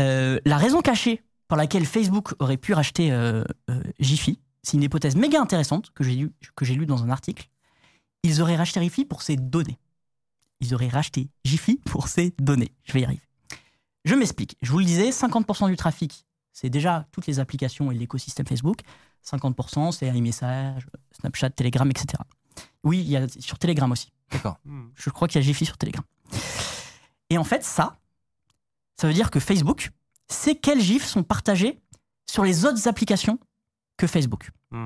Euh, 0.00 0.40
la 0.44 0.58
raison 0.58 0.82
cachée 0.82 1.22
pour 1.48 1.56
laquelle 1.56 1.86
Facebook 1.86 2.34
aurait 2.40 2.56
pu 2.56 2.74
racheter 2.74 3.12
euh, 3.12 3.44
euh, 3.70 3.82
Jiffy, 4.00 4.40
c'est 4.64 4.76
une 4.78 4.82
hypothèse 4.82 5.14
méga 5.14 5.40
intéressante 5.40 5.90
que 5.94 6.02
j'ai 6.02 6.16
lu, 6.16 6.32
que 6.56 6.64
j'ai 6.64 6.74
lu 6.74 6.86
dans 6.86 7.04
un 7.04 7.10
article. 7.10 7.48
Ils 8.22 8.40
auraient 8.40 8.56
racheté 8.56 8.80
Jiffy 8.80 9.04
pour 9.04 9.22
ses 9.22 9.36
données. 9.36 9.78
Ils 10.60 10.74
auraient 10.74 10.88
racheté 10.88 11.28
Jiffy 11.44 11.76
pour 11.76 12.08
ses 12.08 12.34
données. 12.38 12.72
Je 12.84 12.94
vais 12.94 13.02
y 13.02 13.04
arriver. 13.04 13.22
Je 14.06 14.14
m'explique. 14.14 14.56
Je 14.62 14.72
vous 14.72 14.78
le 14.78 14.86
disais, 14.86 15.10
50% 15.10 15.68
du 15.68 15.76
trafic, 15.76 16.24
c'est 16.52 16.70
déjà 16.70 17.06
toutes 17.12 17.26
les 17.26 17.40
applications 17.40 17.92
et 17.92 17.94
l'écosystème 17.94 18.46
Facebook. 18.46 18.80
50%, 19.26 19.92
c'est 19.92 20.08
iMessage, 20.08 20.86
Snapchat, 21.12 21.50
Telegram, 21.50 21.88
etc. 21.90 22.22
Oui, 22.82 23.00
il 23.00 23.08
y 23.08 23.16
a 23.16 23.26
sur 23.28 23.58
Telegram 23.58 23.90
aussi. 23.92 24.12
D'accord. 24.30 24.58
Hmm. 24.64 24.88
Je 24.94 25.10
crois 25.10 25.28
qu'il 25.28 25.40
y 25.40 25.44
a 25.44 25.46
Jiffy 25.46 25.66
sur 25.66 25.76
Telegram. 25.76 26.04
Et 27.28 27.36
en 27.36 27.44
fait, 27.44 27.64
ça, 27.64 27.98
ça 28.96 29.06
veut 29.06 29.14
dire 29.14 29.30
que 29.30 29.40
Facebook 29.40 29.90
sait 30.28 30.54
quels 30.54 30.80
GIFs 30.80 31.06
sont 31.06 31.22
partagés 31.22 31.80
sur 32.26 32.44
les 32.44 32.64
autres 32.64 32.88
applications 32.88 33.38
que 33.96 34.06
Facebook. 34.06 34.50
Mhm. 34.70 34.84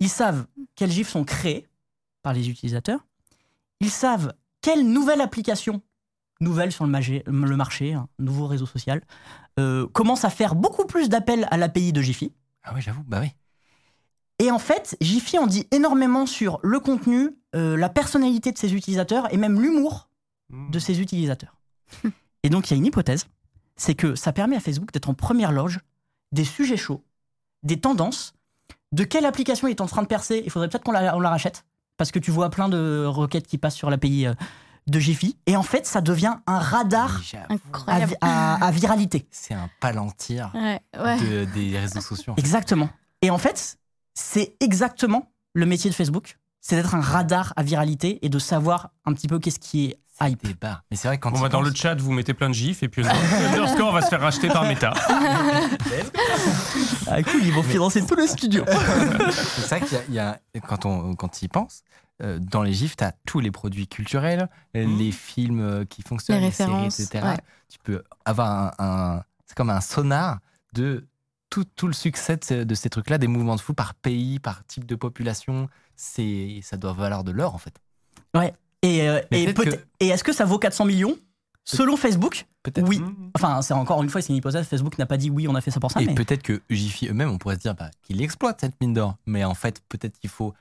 Ils 0.00 0.08
savent 0.08 0.46
quels 0.74 0.90
GIFs 0.90 1.08
sont 1.08 1.24
créés 1.24 1.66
par 2.22 2.32
les 2.32 2.48
utilisateurs. 2.48 3.06
Ils 3.80 3.90
savent 3.90 4.34
quelle 4.60 4.86
nouvelle 4.90 5.20
application, 5.20 5.82
nouvelle 6.40 6.72
sur 6.72 6.84
le, 6.86 6.90
magé- 6.92 7.22
le 7.26 7.56
marché, 7.56 7.94
un 7.94 8.08
nouveau 8.18 8.46
réseau 8.46 8.66
social, 8.66 9.02
euh, 9.58 9.86
commence 9.88 10.24
à 10.24 10.30
faire 10.30 10.54
beaucoup 10.54 10.86
plus 10.86 11.08
d'appels 11.08 11.46
à 11.50 11.56
l'API 11.56 11.92
de 11.92 12.02
Jiffy. 12.02 12.32
Ah 12.62 12.72
oui, 12.74 12.80
j'avoue, 12.82 13.02
bah 13.04 13.20
oui. 13.20 13.30
Et 14.38 14.50
en 14.50 14.58
fait, 14.58 14.96
Jiffy 15.00 15.38
en 15.38 15.46
dit 15.46 15.66
énormément 15.70 16.26
sur 16.26 16.58
le 16.62 16.78
contenu, 16.78 17.30
euh, 17.54 17.76
la 17.76 17.88
personnalité 17.88 18.52
de 18.52 18.58
ses 18.58 18.74
utilisateurs 18.74 19.32
et 19.32 19.36
même 19.36 19.60
l'humour 19.60 20.08
Hmm. 20.48 20.70
de 20.70 20.78
ses 20.78 21.00
utilisateurs. 21.00 21.56
Et 22.44 22.50
donc, 22.50 22.70
il 22.70 22.74
y 22.74 22.74
a 22.74 22.76
une 22.76 22.86
hypothèse, 22.86 23.26
c'est 23.74 23.96
que 23.96 24.14
ça 24.14 24.32
permet 24.32 24.54
à 24.54 24.60
Facebook 24.60 24.92
d'être 24.92 25.08
en 25.10 25.14
première 25.14 25.50
loge 25.50 25.80
des 26.30 26.44
sujets 26.44 26.76
chauds, 26.76 27.02
des 27.64 27.80
tendances, 27.80 28.32
de 28.92 29.04
quelle 29.04 29.24
application 29.26 29.68
est 29.68 29.80
en 29.80 29.86
train 29.86 30.02
de 30.02 30.06
percer. 30.06 30.42
Il 30.44 30.50
faudrait 30.50 30.68
peut-être 30.68 30.84
qu'on 30.84 30.92
la, 30.92 31.16
on 31.16 31.20
la 31.20 31.30
rachète, 31.30 31.64
parce 31.96 32.10
que 32.12 32.18
tu 32.18 32.30
vois 32.30 32.50
plein 32.50 32.68
de 32.68 33.04
requêtes 33.06 33.46
qui 33.46 33.58
passent 33.58 33.74
sur 33.74 33.90
l'API 33.90 34.26
euh, 34.26 34.34
de 34.86 34.98
Jiffy. 35.00 35.36
Et 35.46 35.56
en 35.56 35.62
fait, 35.62 35.86
ça 35.86 36.00
devient 36.00 36.36
un 36.46 36.58
radar 36.58 37.20
à, 38.20 38.70
viralité. 38.70 39.26
C'est 39.30 39.54
un 39.54 39.68
palantir 39.80 40.50
Ouais, 40.54 40.80
ouais. 41.02 41.18
de- 41.20 41.44
des 41.54 41.78
réseaux 41.78 42.00
sociaux. 42.00 42.34
Exactement. 42.36 42.88
Et 43.22 43.30
en 43.30 43.38
fait, 43.38 43.78
c'est 44.14 44.56
exactement 44.60 45.30
le 45.54 45.66
métier 45.66 45.90
de 45.90 45.94
Facebook. 45.94 46.38
C'est 46.60 46.76
d'être 46.76 46.94
un 46.94 47.00
radar 47.00 47.52
à 47.56 47.62
viralité 47.62 48.24
et 48.24 48.28
de 48.28 48.38
savoir 48.38 48.90
un 49.04 49.12
petit 49.12 49.28
peu 49.28 49.38
qu'est-ce 49.38 49.58
qui 49.60 49.86
est 49.86 49.98
hype. 50.20 50.44
Débat. 50.46 50.82
Mais 50.90 50.96
c'est 50.96 51.08
vrai 51.08 51.18
quand 51.18 51.30
Bon, 51.30 51.40
bah, 51.40 51.48
dans 51.48 51.60
le 51.62 51.72
chat, 51.74 51.94
vous 52.00 52.12
mettez 52.12 52.34
plein 52.34 52.48
de 52.48 52.54
gifs 52.54 52.82
et 52.82 52.88
puis 52.88 53.02
Underscore 53.06 53.92
va 53.92 54.02
se 54.02 54.08
faire 54.08 54.20
racheter 54.20 54.48
par 54.48 54.64
Meta. 54.64 54.92
Ah 57.08 57.22
cool, 57.22 57.42
ils 57.44 57.52
vont 57.52 57.62
financer 57.62 58.04
tout 58.04 58.16
le 58.16 58.26
studio. 58.26 58.64
C'est 59.30 59.60
ça 59.62 59.80
qu'il 59.80 60.14
y 60.14 60.18
a, 60.18 60.40
y 60.54 60.60
quand 60.60 60.84
on 60.86 61.14
quand 61.14 61.42
il 61.42 61.48
pense, 61.48 61.82
euh, 62.22 62.38
dans 62.40 62.62
les 62.62 62.72
gifs, 62.72 62.96
tu 62.96 63.04
as 63.04 63.12
tous 63.26 63.40
les 63.40 63.50
produits 63.50 63.86
culturels, 63.86 64.48
euh, 64.76 64.86
Mhm. 64.86 64.98
les 64.98 65.12
films 65.12 65.60
euh, 65.60 65.84
qui 65.84 66.02
fonctionnent, 66.02 66.40
Les 66.40 66.46
les, 66.46 66.50
séries, 66.52 66.86
etc. 66.86 67.08
ouais. 67.24 67.36
Tu 67.68 67.78
peux 67.82 68.02
avoir 68.24 68.74
un, 68.80 69.16
un- 69.18 69.22
c'est 69.46 69.56
comme 69.56 69.70
un 69.70 69.80
sonar 69.80 70.38
de 70.72 71.06
tout, 71.50 71.64
tout 71.76 71.86
le 71.86 71.92
succès 71.92 72.36
de 72.36 72.44
ces, 72.44 72.64
de 72.64 72.74
ces 72.74 72.90
trucs-là, 72.90 73.18
des 73.18 73.28
mouvements 73.28 73.54
de 73.56 73.60
fou 73.60 73.72
par 73.74 73.94
pays, 73.94 74.38
par 74.40 74.64
type 74.66 74.84
de 74.86 74.96
population. 74.96 75.68
C'est 75.94 76.60
ça 76.62 76.76
doit 76.76 76.92
valoir 76.92 77.22
de 77.24 77.30
l'or 77.30 77.54
en 77.54 77.58
fait. 77.58 77.74
Et, 78.86 79.08
euh, 79.08 79.20
et, 79.30 79.44
peut-être 79.52 79.56
peut- 79.56 79.70
que- 79.70 79.84
et 80.00 80.08
est-ce 80.08 80.24
que 80.24 80.32
ça 80.32 80.44
vaut 80.44 80.58
400 80.58 80.84
millions 80.84 81.16
Selon 81.68 81.96
Facebook, 81.96 82.46
Peut-être. 82.62 82.86
oui. 82.88 83.00
Hmm. 83.00 83.30
Enfin, 83.34 83.60
c'est 83.60 83.74
encore 83.74 84.00
une 84.02 84.08
fois, 84.08 84.20
c'est 84.22 84.28
une 84.28 84.36
hypothèse. 84.36 84.64
Facebook 84.66 84.98
n'a 84.98 85.06
pas 85.06 85.16
dit 85.16 85.30
oui, 85.30 85.48
on 85.48 85.54
a 85.56 85.60
fait 85.60 85.72
ça 85.72 85.80
pour 85.80 85.90
ça. 85.90 86.00
Et 86.00 86.06
mais- 86.06 86.14
peut-être 86.14 86.42
que 86.42 86.62
Jiffy 86.70 87.08
eux-mêmes, 87.08 87.28
on 87.30 87.38
pourrait 87.38 87.56
se 87.56 87.60
dire 87.62 87.74
bah, 87.74 87.90
qu'ils 88.02 88.22
exploitent 88.22 88.60
cette 88.60 88.80
mine 88.80 88.94
d'or. 88.94 89.16
Mais 89.26 89.42
en 89.44 89.54
fait, 89.54 89.82
peut-être 89.88 90.16
qu'il 90.20 90.30
faut 90.30 90.54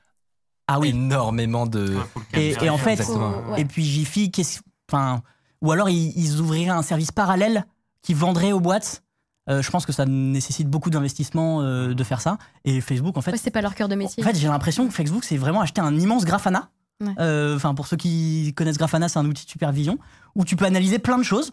Ah 0.68 0.80
oui. 0.80 0.90
énormément 0.90 1.68
de. 1.68 1.96
Et, 2.34 2.56
en 2.72 2.78
fait, 2.80 2.94
Exactement. 2.94 3.32
Faut- 3.34 3.52
ouais. 3.52 3.62
et 3.62 3.66
puis 3.66 3.84
Jiffy, 3.86 4.32
qu'est-ce- 4.32 4.62
enfin, 4.90 5.22
ou 5.62 5.72
alors 5.72 5.90
ils, 5.90 6.12
ils 6.18 6.40
ouvriraient 6.42 6.70
un 6.72 6.82
service 6.82 7.12
parallèle 7.12 7.66
qui 8.02 8.16
vendrait 8.16 8.52
aux 8.52 8.60
boîtes. 8.60 9.04
Euh, 9.48 9.62
je 9.62 9.70
pense 9.70 9.86
que 9.86 9.92
ça 9.94 10.08
nécessite 10.08 10.68
beaucoup 10.68 10.90
d'investissement 10.90 11.62
euh, 11.62 11.94
de 11.94 12.04
faire 12.04 12.20
ça. 12.20 12.40
Et 12.64 12.82
Facebook, 12.82 13.16
en 13.16 13.22
fait, 13.22 13.30
Ouais, 13.34 13.38
c'est 13.38 13.52
pas 13.52 13.62
leur 13.62 13.76
cœur 13.76 13.88
de 13.90 13.94
En 13.94 13.98
métier. 13.98 14.24
fait, 14.24 14.36
j'ai 14.36 14.48
l'impression 14.48 14.88
que 14.88 14.94
Facebook, 14.94 15.24
c'est 15.24 15.38
vraiment 15.38 15.62
acheter 15.62 15.82
un 15.82 15.96
immense 15.96 16.26
Grafana. 16.26 16.72
Ouais. 17.02 17.14
Euh, 17.20 17.56
Enfin, 17.56 17.74
pour 17.76 17.88
ceux 17.88 17.98
qui 17.98 18.54
connaissent 18.56 18.78
Grafana, 18.78 19.10
c'est 19.10 19.20
un 19.20 19.26
outil 19.26 19.46
de 19.46 19.50
supervision 19.50 19.98
où 20.36 20.46
tu 20.46 20.56
peux 20.56 20.66
analyser 20.66 21.00
plein 21.00 21.18
de 21.18 21.24
choses 21.24 21.52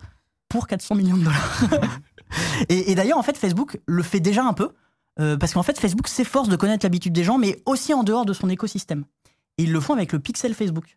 pour 0.49 0.67
400 0.67 0.95
millions 0.95 1.17
de 1.17 1.25
dollars. 1.25 1.63
et 2.69 2.91
et 2.93 2.95
d'ailleurs, 2.95 3.19
en 3.19 3.23
fait, 3.23 3.37
Facebook 3.37 3.81
le 3.87 4.03
fait 4.03 4.21
déjà 4.21 4.45
un 4.45 4.53
peu 4.53 4.71
euh, 5.21 5.37
parce 5.37 5.53
qu'en 5.55 5.63
fait, 5.63 5.79
Facebook 5.79 6.09
s'efforce 6.09 6.49
de 6.49 6.57
connaître 6.57 6.85
l'habitude 6.85 7.13
des 7.13 7.25
gens, 7.25 7.39
mais 7.39 7.61
aussi 7.67 7.93
en 7.93 8.03
dehors 8.03 8.25
de 8.25 8.33
son 8.33 8.49
écosystème. 8.49 9.05
Et 9.59 9.65
ils 9.65 9.73
le 9.73 9.81
font 9.81 9.93
avec 9.95 10.13
le 10.13 10.19
Pixel 10.21 10.55
Facebook. 10.55 10.97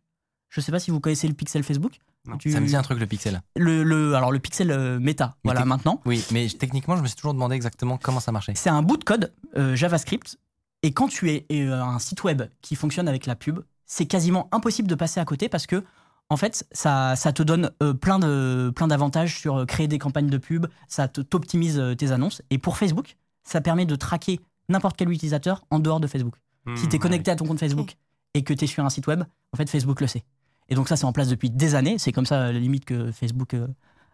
Je 0.50 0.62
sais 0.62 0.72
pas 0.72 0.80
si 0.80 0.90
vous 0.92 1.00
connaissez 1.02 1.28
le 1.28 1.34
Pixel 1.34 1.64
Facebook. 1.64 1.94
Non. 2.28 2.38
Tu- 2.38 2.52
Ça 2.52 2.60
me 2.62 2.66
dit 2.68 2.76
un 2.76 2.82
truc 2.82 3.00
le 3.00 3.06
pixel. 3.06 3.42
le, 3.56 3.84
le- 3.84 4.16
alors 4.16 4.32
le 4.32 4.40
Pixel 4.40 4.72
euh, 4.72 5.00
Meta, 5.00 5.36
Mais 5.44 5.50
voilà 5.52 5.66
maintenant. 5.66 6.02
Oui, 6.06 6.24
mais 6.32 6.48
techniquement, 6.48 6.96
je 6.98 7.02
me 7.02 7.08
suis 7.08 7.16
toujours 7.18 7.34
demandé 7.34 7.56
exactement 7.56 7.98
comment 8.02 8.20
ça 8.20 8.32
marchait. 8.32 8.54
C'est 8.56 8.70
un 8.70 8.82
bout 8.82 8.98
de 8.98 9.04
code 9.04 9.32
euh, 9.58 9.76
JavaScript. 9.76 10.38
Et 10.82 10.92
quand 10.92 11.08
tu 11.08 11.30
es 11.32 11.46
euh, 11.52 11.84
un 11.84 12.00
site 12.00 12.24
web 12.24 12.44
qui 12.62 12.76
fonctionne 12.76 13.08
avec 13.08 13.26
la 13.28 13.36
pub, 13.36 13.60
c'est 13.86 14.06
quasiment 14.06 14.48
impossible 14.52 14.88
de 14.88 14.96
passer 14.96 15.20
à 15.20 15.26
côté 15.26 15.50
parce 15.50 15.68
que, 15.68 15.84
en 16.30 16.38
fait, 16.38 16.66
ça, 16.72 17.16
ça 17.16 17.32
te 17.34 17.44
donne 17.44 17.72
euh, 17.84 17.94
plein 17.94 18.18
de 18.20 18.72
plein 18.76 18.88
d'avantages 18.88 19.38
sur 19.40 19.58
euh, 19.58 19.66
créer 19.66 19.88
des 19.88 20.00
campagnes 20.00 20.30
de 20.30 20.38
pub, 20.38 20.66
ça 20.88 21.08
te- 21.08 21.22
t'optimise 21.22 21.78
euh, 21.80 21.94
tes 21.96 22.12
annonces. 22.12 22.42
Et 22.50 22.58
pour 22.58 22.78
Facebook, 22.78 23.16
ça 23.44 23.62
permet 23.62 23.86
de 23.86 23.96
traquer 23.96 24.40
n'importe 24.70 24.98
quel 24.98 25.10
utilisateur 25.12 25.64
en 25.70 25.78
dehors 25.80 26.00
de 26.00 26.08
Facebook. 26.08 26.36
Hmm. 26.66 26.76
Si 26.76 26.88
tu 26.90 26.96
es 26.96 27.00
connecté 27.00 27.30
à 27.30 27.36
ton 27.36 27.46
compte 27.46 27.60
Facebook 27.60 27.96
et 28.34 28.44
que 28.44 28.54
tu 28.54 28.64
es 28.64 28.68
sur 28.68 28.84
un 28.84 28.90
site 28.90 29.06
web, 29.06 29.24
en 29.54 29.58
fait, 29.58 29.70
Facebook 29.70 30.02
le 30.02 30.08
sait. 30.08 30.24
Et 30.68 30.74
donc 30.74 30.88
ça, 30.90 30.96
c'est 30.98 31.06
en 31.06 31.14
place 31.14 31.28
depuis 31.28 31.52
des 31.52 31.76
années. 31.76 32.00
C'est 32.00 32.12
comme 32.12 32.26
ça, 32.26 32.46
à 32.46 32.52
la 32.52 32.58
limite, 32.60 32.86
que 32.86 33.12
Facebook 33.12 33.54
euh, 33.54 33.68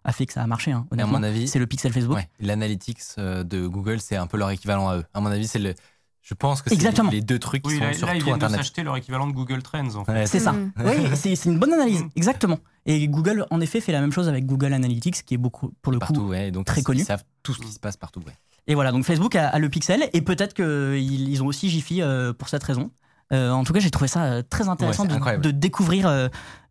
a 0.03 0.11
fait 0.11 0.25
que 0.25 0.33
ça 0.33 0.43
a 0.43 0.47
marché. 0.47 0.73
hein, 0.73 0.85
Et 0.91 0.91
à 0.91 0.93
honnêtement. 0.95 1.13
mon 1.19 1.23
avis, 1.23 1.47
c'est 1.47 1.59
le 1.59 1.65
Pixel 1.67 1.93
Facebook. 1.93 2.17
ouais, 2.17 2.27
l'analytics 2.41 2.99
de 3.17 3.67
Google, 3.67 4.01
c'est 4.01 4.17
un 4.17 4.27
peu 4.27 4.35
leur 4.37 4.49
équivalent 4.51 4.89
à 4.89 4.97
eux. 4.97 5.05
À 5.13 5.21
mon 5.21 5.29
avis, 5.31 5.47
c'est 5.47 5.59
le. 5.59 5.73
Je 6.21 6.33
pense 6.35 6.61
que 6.61 6.69
c'est 6.69 7.01
les 7.11 7.21
deux 7.21 7.39
trucs 7.39 7.63
qui 7.63 7.69
Oui, 7.71 7.77
sont 7.79 7.83
là, 7.83 7.93
sur 7.93 8.07
là, 8.07 8.13
ils 8.15 8.19
tout 8.19 8.25
viennent 8.25 8.37
de 8.37 8.43
Internet. 8.45 8.59
s'acheter 8.65 8.83
leur 8.83 8.95
équivalent 8.95 9.27
de 9.27 9.33
Google 9.33 9.63
Trends, 9.63 9.95
en 9.95 10.05
fait. 10.05 10.11
Ouais, 10.11 10.25
C'est 10.27 10.39
ça. 10.39 10.51
Mm. 10.53 10.71
Oui, 10.85 11.35
c'est 11.35 11.45
une 11.49 11.57
bonne 11.59 11.73
analyse, 11.73 12.03
Mm. 12.03 12.09
exactement. 12.15 12.59
Et 12.85 13.07
Google, 13.07 13.45
en 13.49 13.59
effet, 13.59 13.81
fait 13.81 13.91
la 13.91 14.01
même 14.01 14.11
chose 14.11 14.27
avec 14.29 14.45
Google 14.45 14.73
Analytics, 14.73 15.23
qui 15.25 15.33
est 15.33 15.37
beaucoup, 15.37 15.73
pour 15.81 15.91
le 15.91 15.99
partout, 15.99 16.21
coup. 16.21 16.27
ouais. 16.29 16.51
Donc 16.51 16.65
très 16.65 16.81
ils- 16.81 16.83
connu. 16.83 17.01
Ils 17.01 17.05
savent 17.05 17.23
tout 17.43 17.53
ce 17.53 17.59
qui 17.59 17.71
se 17.71 17.79
passe 17.79 17.97
partout, 17.97 18.21
ouais. 18.25 18.33
Et 18.67 18.75
voilà, 18.75 18.91
donc 18.91 19.03
Facebook 19.03 19.35
a, 19.35 19.47
a 19.49 19.57
le 19.59 19.67
Pixel, 19.69 20.07
et 20.13 20.21
peut-être 20.21 20.53
qu'ils 20.53 21.29
ils 21.29 21.41
ont 21.43 21.47
aussi 21.47 21.69
Jiffy 21.69 22.01
euh, 22.03 22.33
pour 22.33 22.49
cette 22.49 22.63
raison. 22.63 22.91
Euh, 23.33 23.49
en 23.49 23.63
tout 23.63 23.71
cas, 23.73 23.79
j'ai 23.79 23.89
trouvé 23.91 24.07
ça 24.07 24.23
euh, 24.25 24.43
très 24.47 24.67
intéressant 24.69 25.05
de, 25.05 25.51
découvrir 25.51 26.05
euh, 26.05 26.27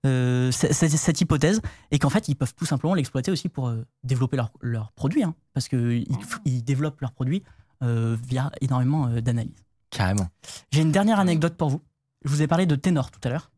euh, 0.06 0.52
ce- 0.52 0.72
cette, 0.72 1.20
hypothèse, 1.20 1.60
et 1.90 1.98
qu'en 1.98 2.10
fait, 2.10 2.28
ils 2.28 2.36
peuvent 2.36 2.54
tout 2.54 2.66
simplement 2.66 2.94
l'exploiter 2.94 3.30
aussi 3.30 3.48
pour 3.48 3.68
euh, 3.68 3.84
développer 4.04 4.36
leurs 4.36 4.52
leurs 4.60 4.92
produits, 4.92 5.24
hein, 5.24 5.34
parce 5.54 5.68
qu'ils 5.68 6.06
ils 6.44 6.62
développent 6.62 7.00
leurs 7.00 7.12
produits 7.12 7.42
via 7.82 8.50
énormément 8.60 9.06
euh, 9.08 9.20
d'analyses. 9.20 9.64
Carrément. 9.90 10.28
J'ai 10.70 10.82
une 10.82 10.92
dernière 10.92 11.18
anecdote 11.18 11.56
pour 11.56 11.70
vous. 11.70 11.80
Je 12.24 12.30
vous 12.30 12.42
ai 12.42 12.46
parlé 12.46 12.66
de 12.66 12.76
Ténor 12.76 13.10
tout 13.10 13.20
à 13.24 13.28
l'heure. 13.30 13.50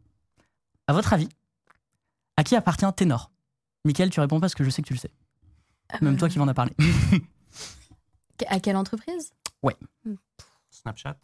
À 0.87 0.93
votre 0.93 1.13
avis, 1.13 1.29
à 2.37 2.45
qui 2.45 2.57
appartient 2.57 2.87
Ténor? 2.97 3.31
Michael, 3.85 4.11
tu 4.11 4.21
réponds 4.21 4.37
pas 4.37 4.43
parce 4.43 4.55
que 4.55 4.65
je 4.65 4.71
sais 4.71 4.83
que 4.83 4.87
tu 4.89 4.95
le 4.95 4.99
sais. 4.99 5.11
Même 6.01 6.17
toi 6.17 6.29
qui 6.29 6.39
m'en 6.39 6.49
as 6.49 6.55
parlé. 6.55 6.73
À 8.49 8.59
quelle 8.59 8.77
entreprise? 8.77 9.31
Snapchat. 10.71 11.17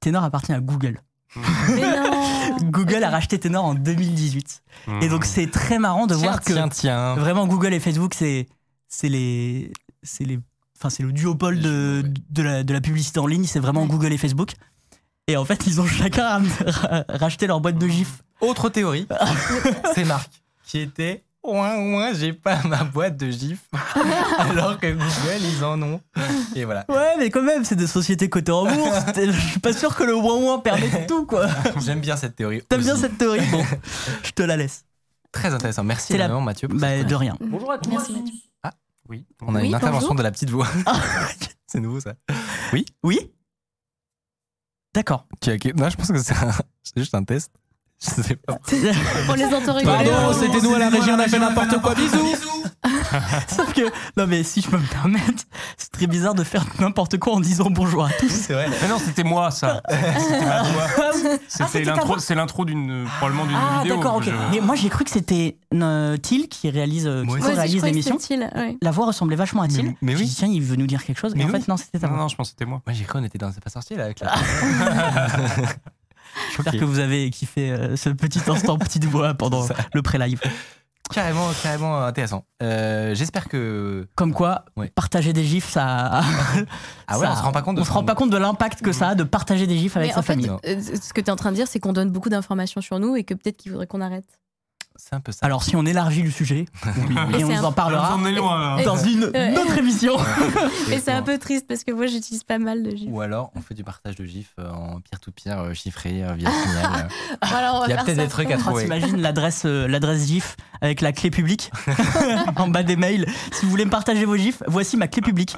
Ténor 0.00 0.24
appartient 0.24 0.52
à 0.52 0.60
Google. 0.60 0.98
Mais 1.68 2.00
non 2.00 2.56
Google 2.70 3.04
a 3.04 3.10
racheté 3.10 3.38
Tenor 3.38 3.64
en 3.64 3.74
2018. 3.74 4.62
Et 5.02 5.08
donc 5.08 5.24
c'est 5.26 5.50
très 5.50 5.78
marrant 5.78 6.06
de 6.06 6.14
Tiens, 6.14 6.22
voir 6.22 6.40
que 6.40 6.52
tiens, 6.52 6.68
tiens. 6.70 7.14
vraiment 7.16 7.46
Google 7.46 7.74
et 7.74 7.80
Facebook, 7.80 8.14
c'est 8.14 8.48
c'est 8.88 9.08
les 9.10 9.72
c'est 10.02 10.24
les 10.24 10.40
enfin 10.82 10.90
c'est 10.90 11.02
le 11.02 11.12
duopole 11.12 11.60
de, 11.60 12.02
de, 12.30 12.42
la, 12.42 12.62
de 12.64 12.72
la 12.72 12.80
publicité 12.80 13.20
en 13.20 13.26
ligne, 13.26 13.44
c'est 13.44 13.60
vraiment. 13.60 13.86
Google 13.86 14.12
et 14.12 14.18
Facebook. 14.18 14.52
Et 15.28 15.36
en 15.36 15.44
fait, 15.44 15.66
ils 15.68 15.80
ont 15.80 15.86
chacun 15.86 16.42
ra- 16.66 17.04
racheté 17.08 17.46
leur 17.46 17.60
boîte 17.60 17.78
de 17.78 17.86
gifs. 17.86 18.22
Autre 18.40 18.68
théorie, 18.68 19.06
c'est 19.94 20.04
Marc 20.04 20.30
qui 20.66 20.78
était 20.80 21.22
ouin 21.44 21.76
ouin, 21.78 22.12
j'ai 22.12 22.32
pas 22.32 22.60
ma 22.64 22.82
boîte 22.84 23.16
de 23.16 23.30
gifs, 23.30 23.68
alors 24.38 24.78
que 24.78 24.88
Google 24.92 25.44
ils 25.58 25.64
en 25.64 25.80
ont. 25.82 26.00
Et 26.56 26.64
voilà. 26.64 26.84
Ouais, 26.88 27.14
mais 27.18 27.30
quand 27.30 27.42
même, 27.42 27.64
c'est 27.64 27.76
des 27.76 27.86
sociétés 27.86 28.28
cotées 28.28 28.50
en 28.52 28.64
bourse. 28.66 28.98
Je 29.16 29.30
suis 29.32 29.60
pas 29.60 29.72
sûr 29.72 29.94
que 29.94 30.02
le 30.02 30.14
ouin 30.16 30.34
ouin 30.36 30.58
permet 30.58 31.06
tout, 31.06 31.24
quoi. 31.26 31.46
J'aime 31.84 32.00
bien 32.00 32.16
cette 32.16 32.34
théorie. 32.36 32.62
T'aimes 32.68 32.82
bien 32.82 32.96
cette 32.96 33.16
théorie? 33.18 33.46
Bon, 33.50 33.64
je 34.24 34.30
te 34.32 34.42
la 34.42 34.56
laisse. 34.56 34.84
Très 35.30 35.54
intéressant. 35.54 35.84
Merci 35.84 36.12
la- 36.14 36.24
énormément 36.26 36.44
Mathieu. 36.44 36.68
pour 36.68 36.78
Bah, 36.78 37.02
de 37.02 37.14
rien. 37.14 37.36
Bonjour 37.40 37.70
à 37.72 37.78
tous. 37.78 37.90
Merci 37.90 38.12
Mathieu. 38.12 38.34
Oui. 39.08 39.26
On 39.42 39.54
a 39.54 39.60
Oui, 39.60 39.68
une 39.68 39.74
intervention 39.74 40.08
bonjour. 40.08 40.16
de 40.16 40.22
la 40.22 40.30
petite 40.30 40.50
voix. 40.50 40.68
c'est 41.66 41.80
nouveau 41.80 42.00
ça. 42.00 42.14
Oui? 42.72 42.84
D'accord. 44.94 45.26
Tu 45.40 45.50
as... 45.50 45.54
Non, 45.74 45.88
je 45.90 45.96
pense 45.96 46.08
que 46.12 46.18
c'est 46.18 46.34
un- 46.36 46.52
c'est 46.82 46.98
juste 46.98 47.14
un 47.14 47.24
test. 47.24 47.50
Je 48.04 48.22
sais 48.22 48.36
pas. 48.36 48.58
On 49.28 49.34
les 49.34 49.44
entend 49.44 49.74
rigoler. 49.74 49.84
Pardon, 50.10 50.32
c'était 50.38 50.60
nous 50.60 50.74
à 50.74 50.78
la 50.78 50.88
régie, 50.90 51.10
on 51.10 51.18
a 51.18 51.28
fait 51.28 51.38
n'importe 51.38 51.80
quoi. 51.80 51.94
Bisous. 51.94 52.34
Sauf 53.48 53.72
que, 53.74 53.82
non 54.16 54.26
mais 54.26 54.42
si 54.42 54.60
je 54.60 54.68
peux 54.68 54.76
me 54.78 54.86
permettre, 54.86 55.44
c'est 55.76 55.90
très 55.92 56.06
bizarre 56.08 56.34
de 56.34 56.42
faire 56.42 56.64
n'importe 56.80 57.18
quoi 57.18 57.34
en 57.34 57.40
disant 57.40 57.68
bonjour 57.70 58.04
à 58.06 58.10
tous. 58.18 58.28
C'est 58.28 58.54
vrai. 58.54 58.68
Mais 58.82 58.88
non, 58.88 58.98
c'était 58.98 59.22
moi, 59.22 59.50
ça. 59.52 59.82
C'était 59.90 60.44
ma 60.44 60.62
voix. 60.62 60.86
c'était 61.12 61.38
C'était 61.68 61.84
ta 61.84 61.90
l'intro, 61.94 62.18
c'est 62.18 62.34
l'intro 62.34 62.64
d'une, 62.64 63.06
probablement 63.18 63.46
d'une 63.46 63.56
Ah 63.56 63.82
vidéo. 63.82 63.96
d'accord, 63.96 64.14
que 64.20 64.24
ok. 64.30 64.34
je- 64.50 64.54
Mais 64.54 64.60
moi 64.60 64.74
j'ai 64.74 64.88
cru 64.88 65.04
que 65.04 65.10
c'était 65.10 65.56
euh, 65.74 66.16
Thiel 66.16 66.48
qui 66.48 66.70
réalise, 66.70 67.06
euh, 67.06 67.24
qui 67.24 67.40
réalise 67.52 67.84
l'émission. 67.84 68.18
c'était 68.18 68.38
ouais. 68.38 68.76
La 68.82 68.90
voix 68.90 69.06
ressemblait 69.06 69.36
vachement 69.36 69.62
à 69.62 69.68
Thiel. 69.68 69.94
Mais- 70.02 70.16
oui. 70.16 70.24
dit, 70.24 70.34
tiens, 70.34 70.48
il 70.48 70.62
veut 70.62 70.76
nous 70.76 70.86
dire 70.88 71.04
quelque 71.04 71.18
chose. 71.20 71.34
Mais 71.36 71.44
en 71.44 71.48
oui. 71.48 71.52
fait, 71.60 71.68
non, 71.68 71.76
c'était 71.76 71.98
ta 72.00 72.06
Non, 72.08 72.14
voix. 72.14 72.22
non, 72.22 72.28
je 72.28 72.34
pense 72.36 72.48
que 72.48 72.54
c'était 72.58 72.68
moi. 72.68 72.80
Moi 72.84 72.94
j'ai 72.94 73.04
cru 73.04 73.18
qu'on 73.18 73.24
était 73.24 73.38
dans 73.38 73.52
C'est 73.52 73.62
pas 73.62 73.70
sorcier 73.70 73.96
là 73.96 74.04
avec 74.06 74.18
la. 74.20 74.32
J'espère 76.56 76.72
que 76.80 76.84
vous 76.84 76.98
avez 76.98 77.30
kiffé 77.30 77.70
euh, 77.70 77.96
ce 77.96 78.08
petit 78.10 78.40
instant 78.48 78.78
petite 78.78 79.04
voix 79.04 79.34
pendant 79.34 79.66
le 79.94 80.02
pré-live. 80.02 80.40
carrément, 81.12 81.48
carrément 81.62 81.98
intéressant. 82.04 82.44
Euh, 82.62 83.14
J'espère 83.14 83.48
que. 83.48 84.06
Comme 84.14 84.32
quoi, 84.32 84.64
Ouais. 84.76 84.90
partager 84.94 85.32
des 85.32 85.44
gifs, 85.44 85.68
ça. 85.70 86.22
Ah 87.06 87.18
ouais, 87.18 87.26
ça- 87.26 87.32
on 87.32 87.36
se 87.36 87.42
rend 87.42 87.52
pas 87.52 87.62
compte 87.62 87.76
de 87.76 87.80
On 87.80 87.84
se 87.84 87.92
rend 87.92 88.04
pas 88.04 88.14
compte 88.14 88.30
de 88.30 88.36
l'impact 88.36 88.82
que 88.82 88.92
ça 88.92 89.08
a 89.10 89.14
de 89.14 89.24
partager 89.24 89.66
des 89.66 89.76
gifs 89.78 89.96
avec 89.96 90.08
Mais 90.08 90.14
sa 90.14 90.20
en 90.20 90.22
fait, 90.22 90.32
famille. 90.34 90.50
euh, 90.66 90.80
ce 90.80 91.12
que 91.12 91.20
tu 91.20 91.26
es 91.26 91.30
en 91.30 91.36
train 91.36 91.50
de 91.50 91.56
dire, 91.56 91.66
c'est 91.68 91.80
qu'on 91.80 91.92
donne 91.92 92.10
beaucoup 92.10 92.28
d'informations 92.28 92.80
sur 92.80 92.98
nous 92.98 93.16
et 93.16 93.24
que 93.24 93.34
peut-être 93.34 93.56
qu'il 93.56 93.70
faudrait 93.70 93.86
qu'on 93.86 94.00
arrête. 94.00 94.24
C'est 94.96 95.14
un 95.14 95.20
peu 95.20 95.32
ça. 95.32 95.44
Alors 95.46 95.62
si 95.62 95.74
on 95.76 95.84
élargit 95.86 96.22
le 96.22 96.30
sujet, 96.30 96.66
et 97.38 97.44
on 97.44 97.50
un- 97.50 97.64
en 97.64 97.72
parlera 97.72 98.16
On 98.16 98.24
est 98.26 98.32
loin, 98.32 98.76
là. 98.76 98.84
dans 98.84 98.96
une 98.96 99.24
Ouais. 99.24 99.56
autre 99.58 99.76
émission. 99.78 100.16
Et 100.90 100.98
c'est 101.00 101.12
un 101.12 101.22
peu 101.22 101.38
triste 101.38 101.66
parce 101.66 101.84
que 101.84 101.92
moi, 101.92 102.06
j'utilise 102.06 102.44
pas 102.44 102.58
mal 102.58 102.82
de 102.82 102.90
gifs. 102.94 103.08
Ou 103.10 103.20
alors 103.20 103.50
on 103.54 103.60
fait 103.60 103.74
du 103.74 103.84
partage 103.84 104.16
de 104.16 104.24
gifs 104.24 104.54
euh, 104.58 104.70
en 104.70 105.00
peer-to-peer 105.00 105.58
euh, 105.58 105.74
chiffré 105.74 106.22
euh, 106.24 106.32
via 106.34 106.50
Signal. 106.50 107.08
Il 107.42 107.90
y 107.90 107.92
a 107.94 108.04
peut-être 108.04 108.16
des 108.18 108.28
trucs 108.28 108.50
à 108.50 108.56
Oh, 108.58 108.60
trouver. 108.60 108.82
T'imagines 108.84 109.20
l'adresse 109.20 109.64
l'adresse 109.64 110.26
GIF 110.26 110.56
avec 110.80 111.00
la 111.00 111.12
clé 111.12 111.30
publique 111.30 111.70
en 112.56 112.68
bas 112.68 112.82
des 112.82 112.96
mails. 112.96 113.26
Si 113.52 113.64
vous 113.64 113.70
voulez 113.70 113.84
me 113.84 113.90
partager 113.90 114.24
vos 114.24 114.36
GIFs, 114.36 114.62
voici 114.66 114.96
ma 114.96 115.08
clé 115.08 115.22
publique. 115.22 115.56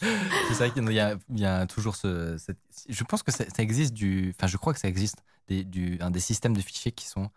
C'est 0.00 0.54
vrai 0.54 0.70
qu'il 0.70 0.92
y 0.92 1.00
a, 1.00 1.14
il 1.30 1.40
y 1.40 1.44
a 1.46 1.66
toujours 1.66 1.96
ce. 1.96 2.36
cette- 2.38 2.58
je 2.88 3.04
pense 3.04 3.22
que 3.22 3.32
ça, 3.32 3.44
ça 3.54 3.62
existe 3.62 3.92
du. 3.94 4.32
Enfin, 4.38 4.46
je 4.46 4.56
crois 4.56 4.72
que 4.72 4.78
ça 4.80 4.88
existe 4.88 5.16
des, 5.48 5.64
du, 5.64 5.98
un 6.00 6.10
des 6.10 6.20
systèmes 6.20 6.56
de 6.56 6.60
fichiers 6.60 6.92
qui 6.92 7.06
sont 7.06 7.30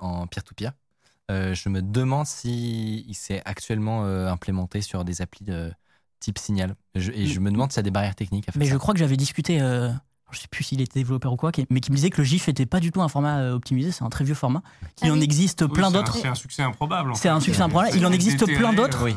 en 0.00 0.26
peer-to-peer. 0.26 0.72
Euh, 1.30 1.54
je 1.54 1.68
me 1.68 1.80
demande 1.82 2.26
si 2.26 3.04
il 3.08 3.14
s'est 3.14 3.40
actuellement 3.44 4.04
euh, 4.04 4.28
implémenté 4.28 4.80
sur 4.82 5.04
des 5.04 5.22
applis 5.22 5.44
de 5.44 5.72
type 6.20 6.38
Signal. 6.38 6.74
Je- 6.94 7.10
et 7.12 7.26
je 7.26 7.40
me 7.40 7.50
demande 7.50 7.70
s'il 7.72 7.78
y 7.78 7.80
a 7.80 7.82
des 7.84 7.90
barrières 7.90 8.14
techniques 8.14 8.48
à 8.48 8.52
faire 8.52 8.60
Mais 8.60 8.66
ça. 8.66 8.72
je 8.72 8.76
crois 8.76 8.92
que 8.92 9.00
j'avais 9.00 9.16
discuté, 9.16 9.60
euh, 9.60 9.90
je 10.30 10.38
sais 10.40 10.48
plus 10.50 10.64
s'il 10.64 10.80
était 10.80 11.00
développeur 11.00 11.32
ou 11.32 11.36
quoi, 11.36 11.50
mais 11.70 11.80
qui 11.80 11.90
me 11.90 11.96
disait 11.96 12.10
que 12.10 12.18
le 12.18 12.24
GIF 12.24 12.48
était 12.48 12.66
pas 12.66 12.80
du 12.80 12.90
tout 12.92 13.00
un 13.02 13.08
format 13.08 13.38
euh, 13.38 13.54
optimisé, 13.54 13.92
c'est 13.92 14.02
un 14.04 14.08
très 14.10 14.24
vieux 14.24 14.34
format. 14.34 14.62
Il 15.02 15.08
Ah 15.08 15.12
en 15.12 15.16
oui. 15.16 15.22
existe 15.22 15.62
Oui, 15.62 15.68
plein 15.68 15.88
c'est 15.88 15.92
d'autres 15.94 16.16
C'est 16.16 16.28
un 16.28 16.34
succès 16.34 16.62
improbable. 16.62 17.12
en 17.12 17.14
C'est 17.14 17.22
fait. 17.22 17.28
un 17.28 17.40
succès 17.40 17.62
improbable. 17.62 17.92
Il 17.96 18.04
en 18.06 18.12
existe 18.12 18.44
plein 18.46 18.72
d'autres. 18.72 19.02
euh, 19.02 19.04
Oui. 19.04 19.16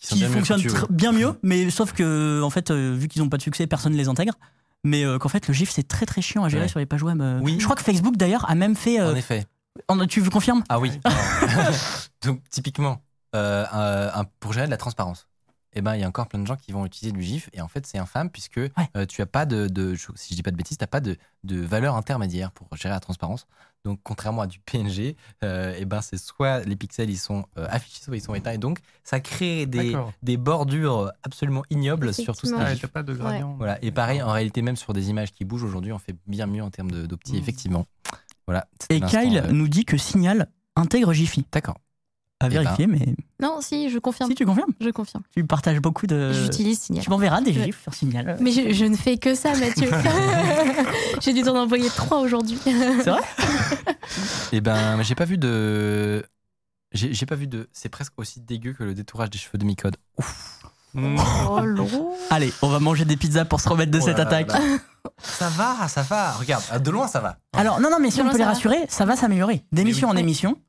qui 0.00 0.14
bien 0.16 0.28
mieux 0.28 0.34
fonctionnent 0.34 0.62
bien 0.90 1.12
mieux, 1.12 1.38
mais 1.42 1.70
sauf 1.70 1.92
que, 1.92 2.40
en 2.42 2.50
fait, 2.50 2.70
euh, 2.70 2.94
vu 2.96 3.08
qu'ils 3.08 3.20
n'ont 3.22 3.28
pas 3.28 3.36
de 3.38 3.42
succès, 3.42 3.66
personne 3.66 3.92
ne 3.92 3.98
les 3.98 4.08
intègre. 4.08 4.34
Mais 4.84 5.04
euh, 5.04 5.18
qu'en 5.18 5.28
fait, 5.28 5.48
le 5.48 5.54
GIF, 5.54 5.70
c'est 5.70 5.88
très 5.88 6.06
très 6.06 6.22
chiant 6.22 6.44
à 6.44 6.48
gérer 6.48 6.62
Ouais. 6.62 6.68
sur 6.68 6.78
les 6.78 6.86
pages 6.86 7.02
web. 7.02 7.20
euh. 7.20 7.40
Oui. 7.42 7.56
Je 7.58 7.64
crois 7.64 7.74
que 7.74 7.82
Facebook, 7.82 8.16
d'ailleurs, 8.16 8.48
a 8.48 8.54
même 8.54 8.76
fait. 8.76 9.00
euh, 9.00 9.12
En 9.12 9.16
effet. 9.16 9.44
En- 9.88 10.06
tu 10.06 10.20
veux 10.20 10.30
confirmes 10.30 10.64
Ah 10.68 10.78
oui. 10.80 10.98
Donc 12.22 12.42
typiquement, 12.50 13.00
euh, 13.34 13.64
un- 13.70 14.20
un- 14.20 14.24
pour 14.40 14.52
gérer 14.52 14.66
de 14.66 14.70
la 14.70 14.76
transparence, 14.76 15.28
eh 15.74 15.82
ben 15.82 15.94
il 15.94 16.00
y 16.00 16.04
a 16.04 16.08
encore 16.08 16.28
plein 16.28 16.40
de 16.40 16.46
gens 16.46 16.56
qui 16.56 16.72
vont 16.72 16.86
utiliser 16.86 17.12
du 17.12 17.22
GIF 17.22 17.50
et 17.52 17.60
en 17.60 17.68
fait 17.68 17.86
c'est 17.86 17.98
infâme 17.98 18.30
puisque 18.30 18.58
euh, 18.58 19.06
tu 19.06 19.20
as 19.22 19.26
pas 19.26 19.44
de, 19.46 19.68
de- 19.68 19.94
je- 19.94 20.06
si 20.16 20.30
je 20.30 20.36
dis 20.36 20.42
pas 20.42 20.50
de 20.50 20.56
bêtises, 20.56 20.78
t'as 20.78 20.86
pas 20.86 21.00
de, 21.00 21.16
de 21.44 21.60
valeur 21.60 21.94
intermédiaire 21.94 22.50
pour 22.52 22.68
gérer 22.74 22.94
la 22.94 23.00
transparence. 23.00 23.46
Donc 23.84 24.00
contrairement 24.02 24.42
à 24.42 24.46
du 24.46 24.58
PNG, 24.60 25.14
euh, 25.44 25.74
eh 25.78 25.84
ben 25.84 26.00
c'est 26.00 26.16
soit 26.18 26.60
les 26.60 26.74
pixels 26.74 27.10
ils 27.10 27.18
sont 27.18 27.44
euh, 27.58 27.66
affichés, 27.70 28.02
soit 28.02 28.16
ils 28.16 28.20
sont 28.22 28.34
éteints 28.34 28.52
et 28.52 28.58
donc 28.58 28.80
ça 29.04 29.20
crée 29.20 29.66
des, 29.66 29.94
des 30.22 30.36
bordures 30.36 31.12
absolument 31.22 31.62
ignobles 31.70 32.12
sur 32.14 32.34
tout 32.36 32.46
Ah, 32.58 32.74
pas 32.92 33.02
de 33.02 33.14
gradient. 33.14 33.54
Voilà. 33.56 33.78
Et 33.84 33.92
pareil, 33.92 34.20
en 34.22 34.32
réalité, 34.32 34.62
même 34.62 34.76
sur 34.76 34.94
des 34.94 35.10
images 35.10 35.32
qui 35.32 35.44
bougent 35.44 35.62
aujourd'hui, 35.64 35.92
on 35.92 35.98
fait 35.98 36.16
bien 36.26 36.46
mieux 36.46 36.62
en 36.62 36.70
termes 36.70 36.90
de- 36.90 37.06
d'opti, 37.06 37.34
Mm. 37.34 37.36
effectivement. 37.36 37.86
Voilà. 38.48 38.66
Et 38.90 39.00
Kyle 39.00 39.42
euh, 39.44 39.52
nous 39.52 39.68
dit 39.68 39.84
que 39.84 39.96
Signal 39.98 40.48
intègre 40.74 41.12
Jiffy. 41.12 41.44
D'accord. 41.52 41.76
À 42.40 42.46
Eh 42.46 42.50
ben. 42.50 42.62
vérifier, 42.62 42.86
mais 42.86 43.14
Non, 43.42 43.60
si, 43.60 43.90
je 43.90 43.98
confirme. 43.98 44.30
si 44.30 44.34
tu 44.36 44.46
confirmes, 44.46 44.72
Je 44.80 44.88
confirme. 44.90 45.22
tu 45.36 45.44
partages 45.44 45.80
beaucoup 45.80 46.06
de. 46.06 46.32
J'utilise 46.32 46.78
Signal. 46.80 47.04
Tu 47.04 47.10
m'enverras 47.10 47.40
des 47.42 47.52
gifs 47.52 47.82
sur 47.82 47.92
Signal. 47.92 48.38
Mais 48.40 48.52
je, 48.52 48.72
je 48.72 48.84
ne 48.86 48.96
fais 48.96 49.18
que 49.18 49.34
ça, 49.34 49.54
Mathieu. 49.56 49.90
J'ai 51.20 51.32
dû 51.34 51.42
t'en 51.42 51.56
envoyer 51.56 51.88
trois 51.90 52.20
aujourd'hui. 52.20 52.58
C'est 52.64 53.10
vrai? 53.10 53.20
Eh 54.52 54.60
ben, 54.62 55.02
j'ai 55.02 55.14
pas 55.14 55.26
vu 55.26 55.36
de. 55.36 56.24
J'ai 56.92 57.12
j'ai 57.12 57.26
pas 57.26 57.34
vu 57.34 57.46
de. 57.46 57.68
C'est 57.72 57.90
presque 57.90 58.14
aussi 58.16 58.40
dégueu 58.40 58.72
que 58.72 58.82
le 58.82 58.94
détourage 58.94 59.28
des 59.28 59.36
cheveux 59.38 59.58
de 59.58 59.64
Micode. 59.66 59.96
Ouf. 60.18 60.62
Oh. 60.96 62.14
Allez, 62.30 62.52
on 62.62 62.68
va 62.68 62.78
manger 62.80 63.04
des 63.04 63.16
pizzas 63.16 63.44
pour 63.44 63.60
se 63.60 63.68
remettre 63.68 63.90
de 63.92 63.98
Oh 63.98 64.04
cette 64.04 64.18
là 64.18 64.24
là 64.24 64.30
attaque. 64.30 64.52
là. 64.52 64.58
Ça 65.22 65.48
va, 65.48 65.88
ça 65.88 66.02
va. 66.02 66.32
Regarde, 66.32 66.62
à 66.70 66.78
de 66.78 66.90
loin, 66.90 67.06
ça 67.08 67.20
va. 67.20 67.38
Alors, 67.56 67.80
non, 67.80 67.88
non, 67.90 67.98
mais 68.00 68.10
si 68.10 68.20
on 68.20 68.24
peut 68.24 68.32
les 68.32 68.38
ça 68.38 68.44
va. 68.44 68.50
rassurer, 68.52 68.84
ça 68.88 69.04
va 69.06 69.16
s'améliorer. 69.16 69.64
D'émission 69.72 70.08
oui. 70.08 70.14
en 70.14 70.16
émission, 70.18 70.60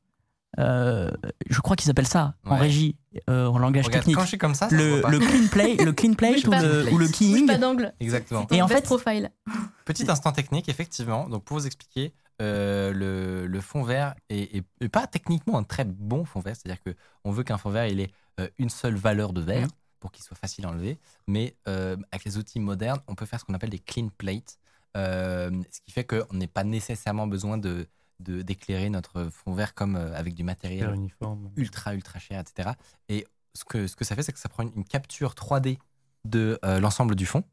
euh, 0.58 1.10
je 1.48 1.60
crois 1.60 1.76
qu'ils 1.76 1.90
appellent 1.90 2.06
ça 2.08 2.34
en 2.46 2.56
régie, 2.56 2.96
euh, 3.28 3.46
en 3.46 3.58
langage 3.58 3.86
Regarde, 3.86 4.02
technique. 4.04 4.16
quand 4.16 4.22
je 4.22 4.28
suis 4.28 4.38
comme 4.38 4.54
ça, 4.54 4.68
Le, 4.70 5.02
clean 5.18 5.46
play, 5.50 5.76
le 5.76 5.92
clean 5.92 6.14
plate 6.14 6.34
Bouge 6.44 6.46
ou 6.46 6.50
le, 6.62 6.92
ou 6.94 6.98
le 6.98 7.08
keying. 7.08 7.46
pas 7.46 7.58
d'angle. 7.58 7.92
Exactement. 8.00 8.46
Et 8.50 8.62
en 8.62 8.68
fait- 8.68 8.82
profile. 8.84 9.30
Petit 9.84 10.10
instant 10.10 10.32
technique, 10.32 10.68
effectivement. 10.68 11.28
Donc, 11.28 11.44
pour 11.44 11.58
vous 11.58 11.66
expliquer, 11.66 12.14
euh, 12.40 12.92
le, 12.92 13.46
le 13.46 13.60
fond 13.60 13.82
vert 13.82 14.14
est, 14.30 14.56
est- 14.56 14.64
est 14.80 14.88
pas 14.88 15.06
techniquement 15.06 15.58
un 15.58 15.64
très 15.64 15.84
bon 15.84 16.24
fond 16.24 16.40
vert. 16.40 16.54
C'est-à-dire 16.56 16.82
que 16.82 16.94
on 17.24 17.30
veut 17.30 17.42
qu'un 17.42 17.58
fond 17.58 17.70
vert 17.70 17.86
il 17.86 18.00
ait 18.00 18.10
euh, 18.40 18.48
une 18.58 18.70
seule 18.70 18.94
valeur 18.96 19.32
de 19.34 19.42
vert. 19.42 19.68
Pour 20.00 20.10
qu'il 20.12 20.24
soit 20.24 20.36
facile 20.36 20.64
à 20.66 20.70
enlever. 20.70 20.98
Mais 21.28 21.54
euh, 21.68 21.96
avec 22.10 22.24
les 22.24 22.38
outils 22.38 22.58
modernes, 22.60 23.00
on 23.06 23.14
peut 23.14 23.26
faire 23.26 23.38
ce 23.38 23.44
qu'on 23.44 23.54
appelle 23.54 23.70
des 23.70 23.78
clean 23.78 24.08
plates. 24.16 24.58
Euh, 24.96 25.50
ce 25.70 25.80
qui 25.82 25.92
fait 25.92 26.04
qu'on 26.04 26.34
n'est 26.34 26.48
pas 26.48 26.64
nécessairement 26.64 27.26
besoin 27.26 27.58
de 27.58 27.86
d'éclairer 28.22 28.90
notre 28.90 29.30
fond 29.30 29.54
vert 29.54 29.72
comme 29.72 29.96
euh, 29.96 30.14
avec 30.14 30.34
du 30.34 30.44
matériel 30.44 30.92
uniforme. 30.94 31.50
ultra 31.56 31.94
ultra 31.94 32.18
cher, 32.18 32.38
etc. 32.38 32.70
Et 33.08 33.26
ce 33.54 33.64
que, 33.64 33.86
ce 33.86 33.96
que 33.96 34.04
ça 34.04 34.14
fait, 34.14 34.22
c'est 34.22 34.32
que 34.32 34.38
ça 34.38 34.50
prend 34.50 34.62
une, 34.64 34.72
une 34.76 34.84
capture 34.84 35.32
3D 35.32 35.78
de 36.26 36.58
euh, 36.62 36.80
l'ensemble 36.80 37.14
du 37.14 37.24
fond. 37.24 37.44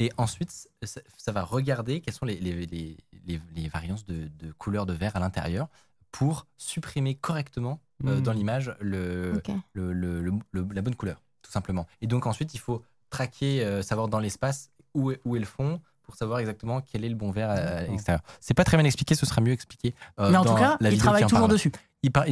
Et 0.00 0.10
ensuite, 0.16 0.50
ça, 0.82 1.00
ça 1.16 1.30
va 1.32 1.42
regarder 1.44 2.00
quelles 2.00 2.14
sont 2.14 2.26
les, 2.26 2.36
les, 2.40 2.66
les, 2.66 2.96
les- 3.26 3.40
les 3.54 3.68
variances 3.68 4.04
de, 4.04 4.26
de 4.26 4.50
couleur 4.52 4.86
de 4.86 4.92
vert 4.92 5.14
à 5.14 5.20
l'intérieur 5.20 5.68
pour 6.10 6.48
supprimer 6.58 7.14
correctement 7.14 7.80
euh, 8.06 8.18
Mm. 8.18 8.22
dans 8.22 8.32
l'image 8.32 8.74
le, 8.80 9.34
Ok. 9.36 9.50
le- 9.72 9.92
le- 9.92 10.20
le- 10.20 10.32
le- 10.50 10.68
la 10.72 10.82
bonne 10.82 10.96
couleur, 10.96 11.22
tout 11.46 11.52
simplement. 11.52 11.86
Et 12.02 12.06
donc 12.06 12.26
ensuite, 12.26 12.54
il 12.54 12.58
faut 12.58 12.82
traquer, 13.10 13.64
euh, 13.64 13.82
savoir 13.82 14.08
dans 14.08 14.18
l'espace 14.18 14.70
où 14.94 15.12
est, 15.12 15.20
où 15.24 15.36
est 15.36 15.40
le 15.40 15.46
fond 15.46 15.80
pour 16.02 16.16
savoir 16.16 16.38
exactement 16.40 16.80
quel 16.80 17.04
est 17.04 17.08
le 17.08 17.14
bon 17.14 17.30
vert 17.30 17.50
à- 17.50 17.54
à 17.54 17.56
D'accord. 17.80 17.90
l'extérieur. 17.92 18.22
C'est 18.40 18.54
pas 18.54 18.64
très 18.64 18.76
bien 18.76 18.86
expliqué, 18.86 19.14
ce 19.14 19.26
sera 19.26 19.40
mieux 19.40 19.52
expliqué. 19.52 19.94
euh, 20.20 20.30
Mais 20.30 20.36
en 20.36 20.44
dans 20.44 20.54
tout 20.54 20.60
cas, 20.60 20.76
la 20.80 20.88
ils 20.88 20.92
vidéo 20.92 21.02
travaillent 21.04 21.20
qui 21.22 21.24
en 21.24 21.28
toujours 21.28 21.46
parle. 21.46 21.52
dessus. 21.52 21.72
Ils, 22.02 22.12
par- 22.12 22.24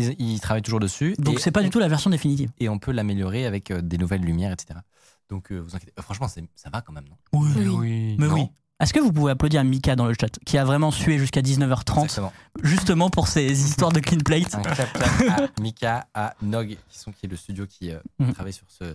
travaillent 0.42 0.62
toujours 0.62 0.80
dessus. 0.80 1.14
Donc 1.18 1.40
c'est 1.40 1.50
pas 1.50 1.60
on- 1.60 1.64
du 1.64 1.70
tout 1.70 1.78
la 1.80 1.88
version 1.88 2.10
définitive. 2.10 2.50
Et 2.58 2.68
on 2.68 2.78
peut 2.78 2.92
l'améliorer 2.92 3.46
avec 3.46 3.70
euh, 3.70 3.80
des 3.82 3.98
nouvelles 3.98 4.20
lumières, 4.22 4.52
etc. 4.52 4.78
Donc 5.30 5.50
euh, 5.50 5.58
vous 5.58 5.74
inquiétez. 5.74 5.92
euh, 5.98 6.02
franchement, 6.02 6.28
ça 6.28 6.70
va 6.72 6.80
quand 6.82 6.92
même, 6.92 7.08
non? 7.08 7.16
Oui. 7.32 7.48
Mais 7.56 7.66
oui. 7.68 8.16
Mais 8.18 8.26
Non? 8.28 8.34
oui. 8.34 8.48
Est-ce 8.80 8.92
que 8.92 8.98
vous 8.98 9.12
pouvez 9.12 9.30
applaudir 9.30 9.62
Mika 9.62 9.94
dans 9.94 10.06
le 10.06 10.14
chat, 10.20 10.36
qui 10.44 10.58
a 10.58 10.64
vraiment 10.64 10.90
sué 10.90 11.16
jusqu'à 11.18 11.40
19h30, 11.42 12.02
Exactement. 12.04 12.32
justement 12.62 13.08
pour 13.08 13.28
ces 13.28 13.44
histoires 13.66 13.92
de 13.92 14.00
clean 14.00 14.18
plate 14.18 14.54
Un 14.54 14.62
clap 14.62 14.92
clap 14.92 15.10
à 15.30 15.48
Mika, 15.60 16.08
à 16.12 16.34
Nog, 16.42 16.76
qui, 16.88 16.98
sont, 16.98 17.12
qui 17.12 17.26
est 17.26 17.28
le 17.28 17.36
studio 17.36 17.66
qui 17.66 17.90
euh, 17.92 17.98
Mhm. 18.18 18.32
travaille 18.34 18.52
sur 18.52 18.66
ce 18.68 18.94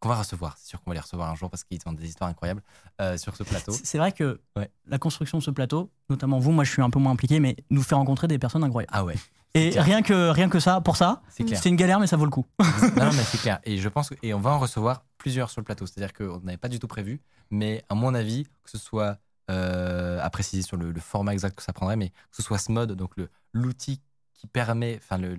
qu'on 0.00 0.08
va 0.08 0.16
recevoir. 0.16 0.56
C'est 0.58 0.68
sûr 0.70 0.80
qu'on 0.82 0.90
va 0.90 0.94
les 0.94 1.00
recevoir 1.00 1.30
un 1.30 1.36
jour 1.36 1.48
parce 1.48 1.62
qu'ils 1.62 1.78
ont 1.86 1.92
des 1.92 2.08
histoires 2.08 2.28
incroyables 2.28 2.62
euh, 3.00 3.16
sur 3.18 3.36
ce 3.36 3.44
plateau. 3.44 3.70
C'est 3.72 3.86
c'est 3.86 3.98
vrai 3.98 4.10
que 4.12 4.40
Ouais. 4.56 4.68
la 4.86 4.98
construction 4.98 5.38
de 5.38 5.42
ce 5.44 5.50
plateau, 5.52 5.90
notamment 6.08 6.38
vous, 6.40 6.50
moi 6.50 6.64
je 6.64 6.72
suis 6.72 6.82
un 6.82 6.90
peu 6.90 6.98
moins 6.98 7.12
impliqué, 7.12 7.38
mais 7.38 7.54
nous 7.70 7.82
fait 7.82 7.94
rencontrer 7.94 8.26
des 8.26 8.38
personnes 8.38 8.64
incroyables. 8.64 8.90
Ah 8.92 9.04
ouais, 9.04 9.14
Et 9.54 9.70
clair. 9.70 9.84
rien 9.84 10.02
que, 10.02 10.30
rien 10.30 10.48
que 10.48 10.60
ça, 10.60 10.80
pour 10.80 10.96
ça, 10.96 11.22
c'est 11.28 11.68
une 11.68 11.76
galère, 11.76 11.98
mais 11.98 12.06
ça 12.06 12.16
vaut 12.16 12.24
le 12.24 12.30
coup. 12.30 12.46
non, 12.60 13.06
mais 13.12 13.24
c'est 13.24 13.38
clair. 13.40 13.58
Et 13.64 13.78
je 13.78 13.88
pense 13.88 14.12
et 14.22 14.32
on 14.32 14.40
va 14.40 14.50
en 14.50 14.58
recevoir 14.58 15.04
plusieurs 15.18 15.50
sur 15.50 15.60
le 15.60 15.64
plateau. 15.64 15.86
C'est-à-dire 15.86 16.12
qu'on 16.12 16.40
n'avait 16.40 16.56
pas 16.56 16.68
du 16.68 16.78
tout 16.78 16.86
prévu, 16.86 17.20
mais 17.50 17.82
à 17.88 17.94
mon 17.94 18.14
avis, 18.14 18.44
que 18.44 18.70
ce 18.70 18.78
soit 18.78 19.18
euh, 19.50 20.20
à 20.22 20.30
préciser 20.30 20.62
sur 20.62 20.76
le, 20.76 20.92
le 20.92 21.00
format 21.00 21.32
exact 21.32 21.56
que 21.56 21.62
ça 21.62 21.72
prendrait, 21.72 21.96
mais 21.96 22.10
que 22.10 22.36
ce 22.36 22.42
soit 22.42 22.58
ce 22.58 22.70
mode, 22.70 22.92
donc 22.92 23.14
l'outil 23.52 24.00
qui 24.34 24.46
permet, 24.46 25.00
enfin 25.02 25.18
le 25.18 25.36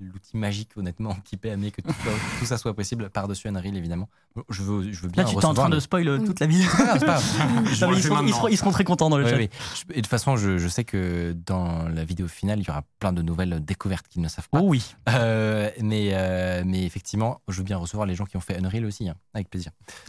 l'outil 0.00 0.36
magique 0.36 0.70
honnêtement 0.76 1.14
qui 1.24 1.36
permet 1.36 1.70
que 1.70 1.80
tout, 1.80 1.94
tout 2.38 2.44
ça 2.46 2.58
soit 2.58 2.74
possible 2.74 3.08
par-dessus 3.10 3.48
Unreal 3.48 3.76
évidemment. 3.76 4.08
Je 4.48 4.62
veux, 4.62 4.90
je 4.92 5.00
veux 5.02 5.08
bien 5.08 5.22
Là, 5.24 5.28
tu 5.30 5.36
en 5.36 5.40
t'es 5.40 5.46
en 5.46 5.54
train 5.54 5.68
de 5.68 5.78
spoil 5.78 6.08
euh, 6.08 6.18
toute 6.18 6.40
la 6.40 6.46
pas 6.48 6.52
grave. 6.98 7.22
Non, 7.54 7.62
mais 7.62 7.62
le 7.62 7.70
ils, 7.70 7.76
seront, 7.76 7.92
ils 7.92 8.02
maintenant. 8.02 8.28
seront- 8.36 8.48
ils 8.48 8.56
seront 8.56 8.70
très 8.70 8.84
contents 8.84 9.10
dans 9.10 9.18
le 9.18 9.24
Ouais, 9.24 9.30
chat. 9.30 9.36
oui. 9.36 9.50
Je- 9.74 9.92
Et 9.92 9.96
de 9.96 10.00
toute 10.00 10.06
façon, 10.08 10.36
je, 10.36 10.58
je 10.58 10.68
sais 10.68 10.84
que 10.84 11.36
dans 11.46 11.88
la 11.88 12.04
vidéo 12.04 12.26
finale, 12.28 12.58
il 12.60 12.66
y 12.66 12.70
aura 12.70 12.82
plein 12.98 13.12
de 13.12 13.22
nouvelles 13.22 13.62
découvertes 13.64 14.08
qu'ils 14.08 14.22
ne 14.22 14.28
savent 14.28 14.48
pas. 14.48 14.60
Oh 14.60 14.68
oui. 14.68 14.94
Euh, 15.10 15.70
mais, 15.80 16.10
euh, 16.12 16.62
mais 16.66 16.84
effectivement, 16.84 17.40
je 17.48 17.58
veux 17.58 17.64
bien 17.64 17.76
recevoir 17.76 18.06
les 18.06 18.14
gens 18.14 18.24
qui 18.24 18.36
ont 18.36 18.40
fait 18.40 18.56
Unreal 18.56 18.84
aussi, 18.86 19.08
hein, 19.08 19.16
avec 19.34 19.50
plaisir. 19.50 19.72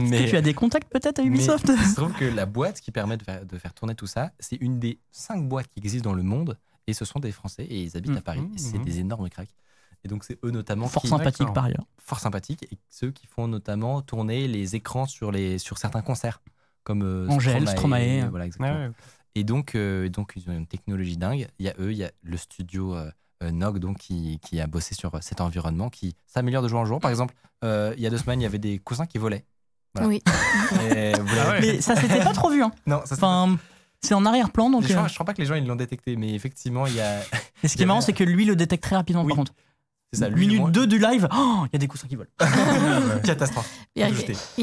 Mais 0.00 0.24
que 0.24 0.30
tu 0.30 0.36
as 0.36 0.42
des 0.42 0.54
contacts 0.54 0.90
peut-être 0.92 1.18
à 1.18 1.22
Ubisoft 1.22 1.70
il 1.76 1.86
se 1.86 1.94
trouve 1.96 2.12
que 2.12 2.24
la 2.24 2.46
boîte 2.46 2.80
qui 2.80 2.90
permet 2.90 3.16
de 3.16 3.22
faire, 3.22 3.44
de 3.44 3.58
faire 3.58 3.72
tourner 3.74 3.94
tout 3.94 4.06
ça, 4.06 4.30
c'est 4.38 4.56
une 4.56 4.78
des 4.78 4.98
cinq 5.10 5.48
boîtes 5.48 5.66
qui 5.68 5.78
existent 5.78 6.10
dans 6.10 6.16
le 6.16 6.22
monde, 6.22 6.58
et 6.86 6.92
ce 6.94 7.04
sont 7.04 7.18
des 7.20 7.32
Français, 7.32 7.64
et 7.64 7.82
ils 7.82 7.96
habitent 7.96 8.16
à 8.16 8.20
Paris, 8.20 8.48
et 8.54 8.58
c'est 8.58 8.78
Mhm. 8.78 8.84
des 8.84 8.98
énormes 9.00 9.28
cracks. 9.28 9.54
Et 10.04 10.08
donc 10.08 10.24
c'est 10.24 10.38
eux 10.44 10.50
notamment 10.50 10.86
Fort 10.88 11.02
qui, 11.02 11.08
sympathique 11.08 11.38
D'accord. 11.40 11.54
par 11.54 11.64
ailleurs. 11.64 11.84
fort 11.98 12.20
sympathiques, 12.20 12.62
et 12.70 12.78
ceux 12.90 13.10
qui 13.10 13.26
font 13.26 13.48
notamment 13.48 14.02
tourner 14.02 14.46
les 14.46 14.76
écrans 14.76 15.06
sur, 15.06 15.32
les, 15.32 15.58
sur 15.58 15.78
certains 15.78 16.02
concerts, 16.02 16.40
comme 16.84 17.02
euh, 17.02 17.26
Angèle, 17.28 17.66
Stromae. 17.68 18.28
Voilà, 18.30 18.46
exactement. 18.46 18.78
Ouais, 18.78 18.86
ouais. 18.86 18.92
Et 19.34 19.42
donc, 19.44 19.74
euh, 19.74 20.08
donc, 20.08 20.32
ils 20.36 20.48
ont 20.48 20.52
une 20.54 20.66
technologie 20.66 21.16
dingue. 21.16 21.48
Il 21.58 21.66
y 21.66 21.68
a 21.68 21.74
eux, 21.78 21.90
il 21.92 21.98
y 21.98 22.04
a 22.04 22.10
le 22.22 22.36
studio 22.36 22.94
euh, 22.94 23.10
euh, 23.42 23.50
Nog 23.50 23.78
donc, 23.80 23.98
qui, 23.98 24.38
qui 24.40 24.60
a 24.60 24.66
bossé 24.66 24.94
sur 24.94 25.14
euh, 25.14 25.18
cet 25.20 25.40
environnement, 25.40 25.90
qui 25.90 26.14
s'améliore 26.26 26.62
de 26.62 26.68
jour 26.68 26.78
en 26.80 26.86
jour. 26.86 27.00
Par 27.00 27.10
exemple, 27.10 27.34
euh, 27.64 27.92
il 27.96 28.02
y 28.02 28.06
a 28.06 28.10
deux 28.10 28.16
semaines, 28.18 28.40
il 28.40 28.44
y 28.44 28.46
avait 28.46 28.58
des 28.58 28.78
coussins 28.78 29.04
qui 29.06 29.18
volaient. 29.18 29.44
Voilà. 29.94 30.08
Oui. 30.08 30.22
Et 30.94 31.12
Ah 31.14 31.50
ouais. 31.50 31.60
Mais 31.60 31.80
ça 31.80 31.96
s'était 31.96 32.22
pas 32.22 32.32
trop 32.32 32.48
vu. 32.50 32.62
Hein. 32.62 32.70
Non, 32.86 33.02
ça, 33.04 33.14
Enfin, 33.16 33.58
c'est 34.00 34.14
en 34.14 34.24
arrière-plan. 34.24 34.70
Donc, 34.70 34.82
je, 34.82 34.88
crois, 34.88 35.04
euh, 35.04 35.08
je 35.08 35.14
crois 35.14 35.26
pas 35.26 35.34
que 35.34 35.40
les 35.40 35.46
gens 35.46 35.54
ils 35.54 35.66
l'ont 35.66 35.76
détecté, 35.76 36.16
mais 36.16 36.34
effectivement, 36.34 36.86
il 36.86 36.94
y 36.94 37.00
a. 37.00 37.20
et 37.62 37.68
ce 37.68 37.76
qui 37.76 37.82
est 37.82 37.86
marrant, 37.86 38.00
c'est 38.00 38.12
que 38.12 38.24
lui 38.24 38.44
le 38.44 38.56
détecte 38.56 38.82
très 38.82 38.96
rapidement 38.96 39.22
Oui. 39.22 39.28
par 39.28 39.36
contre. 39.38 39.54
C'est 40.12 40.20
ça, 40.20 40.28
lui, 40.28 40.46
Minute 40.46 40.60
moi- 40.60 40.70
2 40.70 40.86
du 40.86 40.98
live, 40.98 41.28
oh, 41.32 41.64
il 41.66 41.70
y 41.72 41.76
a 41.76 41.78
des 41.78 41.88
coussins 41.88 42.06
qui 42.06 42.14
volent. 42.14 42.30
Catastrophe. 43.24 43.68
Il, 43.96 44.04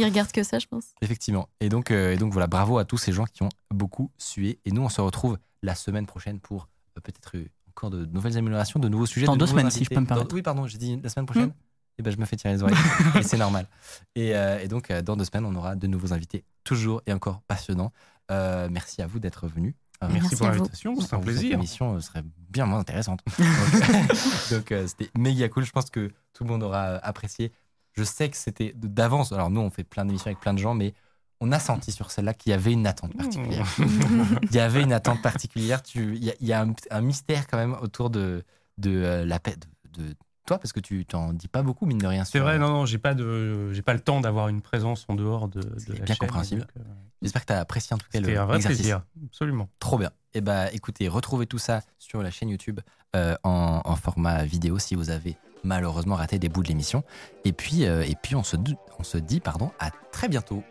regarde 0.06 0.32
que 0.32 0.42
ça, 0.42 0.58
je 0.58 0.68
pense. 0.68 0.86
Effectivement. 1.02 1.50
Et 1.60 1.70
donc, 1.70 1.92
euh, 1.92 2.14
et 2.14 2.18
donc 2.18 2.32
voilà, 2.32 2.48
bravo 2.48 2.78
à 2.78 2.86
tous 2.86 2.98
ces 2.98 3.12
gens 3.12 3.26
qui 3.26 3.44
ont 3.44 3.50
beaucoup 3.70 4.10
sué. 4.18 4.60
Et 4.66 4.72
nous, 4.72 4.82
on 4.82 4.90
se 4.90 5.02
retrouve 5.02 5.38
la 5.62 5.76
semaine 5.76 6.06
prochaine 6.06 6.40
pour 6.40 6.70
euh, 6.98 7.02
peut-être 7.02 7.34
encore 7.70 7.90
de 7.90 8.06
nouvelles 8.06 8.38
améliorations, 8.38 8.80
de 8.80 8.88
nouveaux 8.88 9.06
sujets. 9.06 9.26
Dans 9.26 9.34
de 9.34 9.40
deux 9.40 9.48
semaines, 9.48 9.70
si 9.70 9.84
je 9.84 9.90
peux 9.90 9.96
me 9.96 10.02
Dans- 10.02 10.16
permettre. 10.16 10.34
oui, 10.34 10.42
pardon, 10.42 10.66
j'ai 10.66 10.78
dit 10.78 11.00
la 11.04 11.10
semaine 11.10 11.26
prochaine. 11.26 11.50
Hmm. 11.50 12.00
Et 12.00 12.02
ben, 12.02 12.12
je 12.12 12.18
me 12.18 12.26
fais 12.26 12.36
tirer 12.38 12.54
les 12.54 12.64
oreilles. 12.64 12.76
et 13.20 13.24
c'est 13.24 13.38
normal. 13.38 13.68
Et, 14.16 14.36
euh, 14.36 14.60
et 14.60 14.68
donc, 14.68 14.92
dans 14.92 15.16
deux 15.16 15.26
semaines, 15.26 15.46
on 15.46 15.54
aura 15.56 15.76
de 15.76 15.86
nouveaux 15.88 16.14
invités, 16.14 16.44
toujours 16.64 17.02
et 17.06 17.14
encore 17.14 17.42
passionnants. 17.48 17.92
Euh, 18.32 18.68
merci 18.72 19.02
à 19.02 19.08
vous 19.08 19.20
d'être 19.20 19.48
venus. 19.48 19.74
Euh, 20.04 20.08
Merci 20.08 20.22
Merci 20.22 20.36
pour 20.38 20.48
l'invitation, 20.48 20.95
c'est 21.00 21.14
un 21.14 21.18
vous, 21.18 21.24
Cette 21.24 21.36
plaisir. 21.40 21.54
émission 21.54 21.95
euh, 21.95 22.00
serait 22.02 22.24
bien 22.50 22.66
moins 22.66 22.80
intéressante. 22.80 23.22
Donc, 24.52 24.72
euh, 24.72 24.88
c'était 24.88 25.10
méga 25.18 25.48
cool. 25.50 25.64
Je 25.66 25.72
pense 25.72 25.90
que 25.90 26.12
tout 26.34 26.44
le 26.44 26.50
monde 26.50 26.64
aura 26.64 26.95
apprécié. 26.98 27.52
Je 27.94 28.04
sais 28.04 28.30
que 28.30 28.38
c'était 28.38 28.74
d'avance. 28.76 29.32
Alors 29.32 29.50
nous, 29.50 29.62
on 29.62 29.70
fait 29.70 29.84
plein 29.84 30.04
d'émissions 30.06 30.28
avec 30.28 30.40
plein 30.40 30.54
de 30.54 30.60
gens, 30.60 30.74
mais 30.74 30.94
on 31.40 31.52
a 31.52 31.60
senti 31.60 31.91
sur 31.91 32.10
celle-là 32.12 32.34
qu'il 32.34 32.50
y 32.52 32.54
avait 32.54 32.72
une 32.74 32.88
attente 32.88 33.16
particulière. 33.16 33.68
Il 34.50 34.56
y 34.56 34.60
avait 34.60 34.82
une 34.82 34.94
attente 34.94 35.22
particulière. 35.22 35.84
Tu- 35.84 36.16
Il 36.16 36.24
y 36.24 36.30
a, 36.32 36.34
il 36.40 36.48
y 36.48 36.54
a 36.54 36.62
un, 36.62 36.74
un 36.90 37.02
mystère 37.02 37.48
quand 37.48 37.58
même 37.58 37.74
autour 37.82 38.10
de, 38.10 38.44
de 38.78 38.90
euh, 38.91 39.26
la 39.26 39.40
paix 39.40 39.56
de, 39.98 40.04
de 40.04 40.16
toi, 40.45 40.57
parce 40.60 40.74
que 40.74 40.80
tu 40.80 41.06
t'en 41.06 41.34
dis 41.34 41.48
pas 41.48 41.61
beaucoup, 41.64 41.86
mine 41.86 41.98
de 41.98 42.07
rien. 42.07 42.26
C'est 42.26 42.32
sur- 42.32 42.44
vrai, 42.44 42.57
non, 42.60 42.70
non, 42.70 42.86
j'ai 42.86 42.98
pas 42.98 43.14
de, 43.14 43.72
j'ai 43.74 43.82
pas 43.82 43.94
le 43.94 43.99
temps 43.99 44.20
d'avoir 44.22 44.48
une 44.49 44.61
présence 44.61 45.06
en 45.07 45.15
dehors 45.15 45.48
de, 45.48 45.61
de 45.61 45.80
C'est 45.80 45.90
la 45.94 45.95
bien 45.99 46.06
chaîne, 46.07 46.18
compréhensible. 46.18 46.68
euh, 46.78 46.84
J'espère 47.22 47.41
que 47.44 47.48
tu 47.48 47.53
as 47.53 47.60
apprécié 47.60 47.94
en 47.94 47.98
tout 47.98 48.07
cas 48.11 48.20
le 48.20 48.26
C'était 48.26 48.38
un 48.38 48.45
vrai 48.45 48.60
plaisir, 48.60 49.03
absolument. 49.26 49.70
Trop 49.80 49.98
bien. 49.98 50.11
Et 50.34 50.41
bah 50.41 50.72
écoutez, 50.74 51.07
retrouvez 51.07 51.45
tout 51.45 51.57
ça 51.60 51.82
sur 51.98 52.22
la 52.22 52.32
chaîne 52.32 52.49
YouTube 52.49 52.82
euh, 53.15 53.36
en, 53.44 53.82
en 53.86 53.95
format 53.95 54.44
vidéo 54.44 54.80
si 54.80 54.95
vous 54.95 55.10
avez 55.10 55.38
malheureusement 55.64 56.15
raté 56.15 56.40
des 56.40 56.49
bouts 56.49 56.64
de 56.64 56.68
l'émission. 56.68 57.03
Et 57.45 57.53
puis, 57.53 57.86
euh, 57.86 58.03
et 58.03 58.15
puis 58.22 58.36
on, 58.36 58.44
se, 58.44 58.57
dit- 58.57 58.76
on 58.99 59.03
se 59.03 59.18
dit 59.18 59.40
pardon, 59.40 59.72
à 59.80 59.91
très 60.11 60.28
bientôt. 60.28 60.64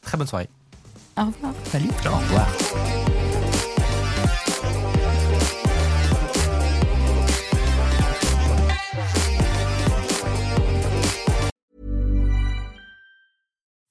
Très 0.00 0.16
bonne 0.16 0.26
soirée. 0.26 0.48
Au 1.18 1.26
revoir. 1.26 1.52
Salut. 1.66 1.90
Au 2.06 2.16
revoir. 2.16 3.03